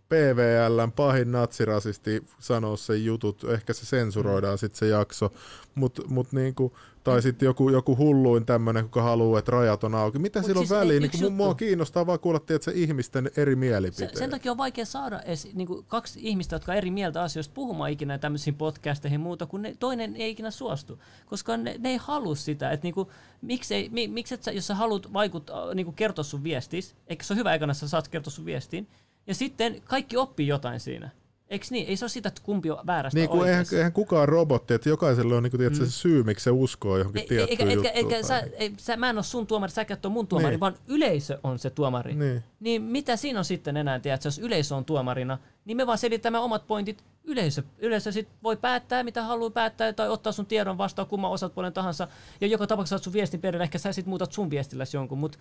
PVLn 0.10 0.92
pahin 0.92 1.32
natsirasisti 1.32 2.24
sanoa 2.40 2.78
sen 2.78 3.06
jutut. 3.06 3.44
Ehkä 3.44 3.74
se 3.74 3.86
sensuroidaan 3.86 4.58
sitten 4.58 4.80
se 4.80 4.88
jakso. 4.88 5.34
Mut, 5.76 6.00
mut 6.08 6.32
niinku, 6.32 6.78
tai 7.04 7.22
sitten 7.22 7.46
joku, 7.46 7.70
joku 7.70 7.98
hulluin 7.98 8.46
tämmöinen, 8.46 8.82
joka 8.84 9.02
haluaa, 9.02 9.40
että 9.40 9.52
rajat 9.52 9.84
on 9.84 9.96
auki. 9.96 10.20
Mitä 10.20 10.40
Mut 10.40 10.46
sillä 10.46 10.60
on 10.60 10.68
siis 10.68 11.04
yksi 11.04 11.22
Niin 11.22 11.34
mua 11.34 11.48
juttu. 11.48 11.56
kiinnostaa 11.58 12.06
vaan 12.06 12.20
kuulla 12.20 12.38
että 12.38 12.58
se 12.62 12.72
ihmisten 12.76 13.32
eri 13.38 13.52
Se, 13.52 13.56
mielipiteet. 13.56 14.16
sen 14.16 14.30
takia 14.30 14.52
on 14.52 14.58
vaikea 14.58 14.86
saada 14.86 15.22
edes 15.22 15.54
niin 15.54 15.68
kuin 15.68 15.86
kaksi 15.88 16.20
ihmistä, 16.24 16.56
jotka 16.56 16.74
eri 16.74 16.92
mieltä 16.92 17.22
asioista 17.22 17.54
puhumaan 17.54 17.92
ikinä 17.92 18.18
tämmöisiin 18.18 18.56
podcasteihin 18.56 19.20
muuta, 19.20 19.46
kun 19.46 19.62
ne, 19.62 19.76
toinen 19.80 20.16
ei 20.16 20.32
ikinä 20.32 20.52
suostu. 20.52 21.00
Koska 21.26 21.58
ne, 21.58 21.76
ne 21.80 21.90
ei 21.90 21.98
halua 21.98 22.36
sitä. 22.36 22.72
Että 22.72 22.86
niin 22.86 22.94
kuin, 22.94 23.08
miksi, 23.42 23.76
ei, 23.76 23.90
mi, 23.90 24.08
miksi 24.08 24.34
et 24.34 24.44
sä, 24.44 24.52
jos 24.52 24.68
sä 24.68 24.76
haluat 24.76 25.14
vaikuttaa, 25.14 25.74
niin 25.74 25.86
kuin 25.86 25.96
kertoa 25.96 26.24
sun 26.24 26.44
viestis, 26.44 26.96
eikö 27.08 27.24
se 27.24 27.34
ole 27.34 27.40
hyvä 27.40 27.50
aikana, 27.50 27.72
että 27.72 27.80
sä 27.80 27.88
saat 27.88 28.08
kertoa 28.08 28.32
sun 28.32 28.46
viestin, 28.46 28.88
ja 29.28 29.36
sitten 29.36 29.82
kaikki 29.86 30.18
oppii 30.18 30.48
jotain 30.48 30.80
siinä. 30.80 31.10
Eikö 31.52 31.66
niin? 31.70 31.88
Ei 31.88 31.96
se 31.98 32.06
ole 32.06 32.10
sitä, 32.10 32.28
että 32.30 32.42
kumpi 32.46 32.72
on 32.72 32.78
väärästä 32.88 33.20
Niin 33.20 33.30
kuin 33.30 33.50
eihän, 33.50 33.66
eihän 33.74 33.92
kukaan 33.94 34.30
robotti, 34.30 34.74
että 34.74 34.90
jokaisella 34.90 35.36
on 35.36 35.44
niin 35.44 35.52
kuin, 35.52 35.62
Mm. 35.70 35.74
se 35.76 35.92
syy, 35.92 36.24
miksi 36.24 36.44
se 36.44 36.52
uskoo 36.52 36.98
johonkin 36.98 37.22
Ei- 37.22 37.28
tiettyyn 37.28 37.50
eikä, 37.50 37.74
juttuun. 37.74 37.96
eikä, 38.14 38.28
sä, 38.28 38.44
ei, 38.54 38.74
sä, 38.78 38.98
mä 38.98 39.10
en 39.10 39.18
ole 39.18 39.24
sun 39.24 39.48
tuomari, 39.48 39.72
säkään 39.72 39.98
et 39.98 40.06
ole 40.06 40.14
mun 40.14 40.28
tuomari, 40.28 40.52
Niin. 40.52 40.60
vaan 40.60 40.76
yleisö 40.88 41.40
on 41.44 41.60
se 41.60 41.70
tuomari. 41.70 42.16
Niin. 42.16 42.44
Niin 42.60 42.82
mitä 42.82 43.16
siinä 43.16 43.40
on 43.40 43.46
sitten 43.46 43.78
enää, 43.78 44.00
tiedätkö, 44.00 44.28
jos 44.28 44.40
yleisö 44.40 44.76
on 44.76 44.86
tuomarina, 44.86 45.38
niin 45.66 45.78
me 45.78 45.88
vaan 45.88 45.98
selitämme 45.98 46.40
omat 46.40 46.68
pointit. 46.68 47.04
Yleisö, 47.24 47.64
yleisö 47.80 48.12
sit 48.12 48.28
voi 48.44 48.58
päättää, 48.58 49.04
mitä 49.04 49.24
haluaa 49.24 49.50
päättää, 49.50 49.94
tai 49.94 50.10
ottaa 50.10 50.32
sun 50.32 50.46
tiedon 50.46 50.78
vastaan 50.78 51.08
kumman 51.08 51.32
osapuolen 51.32 51.74
tahansa. 51.74 52.08
Ja 52.42 52.48
joka 52.48 52.68
tapauksessa 52.68 52.98
saat 52.98 53.04
sun 53.04 53.14
viestin 53.14 53.42
perille, 53.42 53.64
ehkä 53.64 53.78
sä 53.78 53.94
sit 53.94 54.06
muutat 54.06 54.32
sun 54.32 54.50
viestilläsi 54.50 54.98
jonkun, 54.98 55.18
mutta 55.18 55.38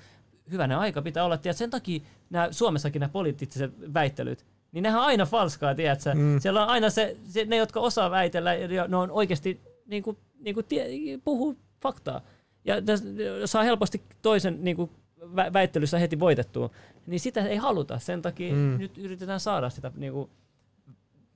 hyvänä 0.51 0.79
aika 0.79 1.03
pitää 1.03 1.25
olla. 1.25 1.37
Tiedät, 1.37 1.57
sen 1.57 1.71
takia 1.71 2.01
nämä, 2.31 2.49
Suomessakin 2.51 3.01
nämä 3.01 3.09
poliittiset 3.13 3.73
väittelyt, 3.95 4.45
niin 4.73 4.83
nehän 4.83 5.01
on 5.01 5.07
aina 5.07 5.27
falskaa, 5.27 5.75
tiedätkö? 5.75 6.15
Mm. 6.15 6.41
Siellä 6.41 6.63
on 6.63 6.69
aina 6.69 6.91
se, 6.91 7.17
se, 7.29 7.45
ne, 7.45 7.57
jotka 7.57 7.81
osaa 7.81 8.11
väitellä, 8.11 8.55
ja 8.55 8.89
ne 8.89 8.97
on 8.97 9.11
oikeasti 9.11 9.61
niin 9.87 10.03
kuin, 10.03 10.17
niin 10.41 10.55
kuin 10.55 10.67
tie, 10.67 10.89
puhuu 11.25 11.57
faktaa. 11.83 12.21
Ja 12.65 12.83
täs, 12.83 13.03
saa 13.45 13.63
helposti 13.63 14.03
toisen 14.23 14.65
niin 14.65 14.77
kuin, 14.77 14.91
vä- 15.21 15.53
väittelyssä 15.53 15.99
heti 15.99 16.21
voitettua. 16.21 16.71
Niin 17.07 17.21
sitä 17.21 17.47
ei 17.47 17.57
haluta. 17.57 17.99
Sen 17.99 18.23
takia 18.23 18.55
mm. 18.55 18.79
nyt 18.79 18.99
yritetään 18.99 19.41
saada 19.41 19.71
sitä 19.71 19.93
niin 19.97 20.13
kuin, 20.13 20.31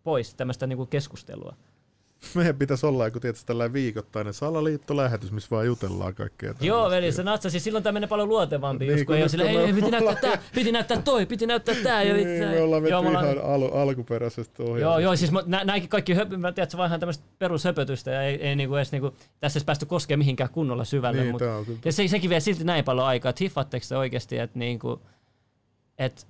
pois, 0.03 0.35
tämmöistä 0.35 0.67
niin 0.67 0.77
kuin 0.77 0.89
keskustelua. 0.89 1.57
Meidän 2.35 2.57
pitäisi 2.57 2.87
olla 2.87 3.05
joku 3.05 3.21
tietysti 3.21 3.47
tällainen 3.47 3.73
viikoittainen 3.73 4.35
salaliittolähetys, 4.35 5.33
missä 5.33 5.49
vaan 5.51 5.67
jutellaan 5.67 6.15
kaikkea. 6.15 6.55
Joo, 6.61 6.91
veli, 6.91 7.13
se 7.13 7.23
natsasi. 7.23 7.61
Silloin 7.61 7.83
tämä 7.85 7.93
menee 7.93 8.09
paljon 8.09 8.29
luontevampi, 8.29 8.87
Niin, 8.87 9.07
kun 9.07 9.17
ei 9.17 9.23
ole 9.23 9.29
sillä, 9.29 9.45
ei, 9.45 9.73
piti 9.73 9.91
näyttää 9.91 10.15
tää, 10.15 10.39
piti 10.55 10.73
näyttää 10.73 11.03
toi, 11.03 11.27
piti 11.27 11.47
näyttää 11.47 11.75
tää. 11.83 12.03
ja 12.03 12.15
Niin, 12.15 12.29
me 12.29 12.63
ollaan 12.63 12.83
menty 12.83 12.91
joo, 12.91 13.03
me 13.03 13.09
ollaan- 13.09 13.25
ihan 13.25 13.45
al- 13.45 13.71
alkuperäisestä 13.83 14.63
ohjelmasta. 14.63 14.81
Joo, 14.85 14.99
joo, 14.99 15.17
siis 15.17 15.33
nä, 15.33 15.65
nämäkin 15.65 15.89
kaikki 15.89 16.15
höpö, 16.15 16.37
mä 16.37 16.53
tiedän, 16.53 16.71
se 16.71 16.77
vaan 16.77 16.89
ihan 16.89 17.01
tämmöistä 17.01 17.25
perushöpötystä 17.39 18.11
ja 18.11 18.23
ei, 18.23 18.35
ei 18.49 18.57
niinku 18.57 18.75
edes 18.77 18.93
niinku, 18.93 19.11
tässä 19.41 19.57
edes 19.59 19.65
päästy 19.65 19.87
koskemaan 19.87 20.19
mihinkään 20.19 20.51
kunnolla 20.51 20.85
syvälle. 20.85 21.21
Niin, 21.21 21.31
mut, 21.31 21.39
tää 21.39 21.57
on 21.57 21.65
kyllä 21.65 21.79
ja 21.85 21.93
se, 21.93 22.09
sekin 22.09 22.31
vie 22.31 22.41
silti 22.41 22.65
näin 22.65 22.85
paljon 22.85 23.07
aikaa, 23.07 23.31
että 23.31 23.45
hiffaatteko 23.45 23.87
te 23.89 23.97
oikeasti, 23.97 24.39
että 24.39 24.59
niinku, 24.59 25.01
et, 25.99 26.27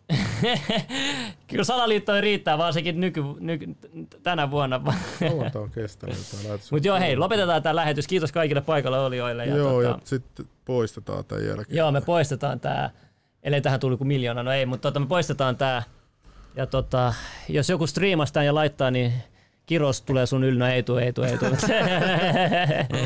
kyllä 1.48 1.64
salaliittoja 1.64 2.20
riittää 2.20 2.58
varsinkin 2.58 3.00
nyky, 3.00 3.22
nyky, 3.40 3.76
tänä 4.22 4.50
vuonna. 4.50 4.80
Kauan 5.20 5.50
on 5.54 5.70
kestänyt. 5.70 6.16
Mutta 6.70 6.88
joo, 6.88 6.98
hei, 6.98 7.16
lopetetaan 7.16 7.62
tämä 7.62 7.76
lähetys. 7.76 8.06
Kiitos 8.06 8.32
kaikille 8.32 8.60
paikalla 8.60 9.04
olijoille. 9.04 9.46
Ja 9.46 9.56
Joo, 9.56 9.72
tota, 9.72 9.88
ja 9.88 9.98
sitten 10.04 10.46
poistetaan 10.64 11.24
tämän 11.24 11.46
jälkeen. 11.46 11.76
Joo, 11.76 11.92
me 11.92 12.00
poistetaan 12.00 12.60
tää. 12.60 12.90
Ellei 13.42 13.60
tähän 13.60 13.80
tuli 13.80 13.96
kuin 13.96 14.08
miljoona, 14.08 14.42
no 14.42 14.52
ei, 14.52 14.66
mutta 14.66 14.82
tota, 14.88 15.00
me 15.00 15.06
poistetaan 15.06 15.56
tää. 15.56 15.82
Ja 16.56 16.66
tota, 16.66 17.14
jos 17.48 17.70
joku 17.70 17.86
striimastaa 17.86 18.42
ja 18.42 18.54
laittaa, 18.54 18.90
niin 18.90 19.12
Kiros 19.66 20.02
tulee 20.02 20.26
sun 20.26 20.44
yllä, 20.44 20.58
no 20.64 20.72
ei 20.72 20.82
tuu, 20.82 20.96
ei 20.96 21.12
tuu, 21.12 21.24
ei 21.24 21.38
tuu. 21.38 21.48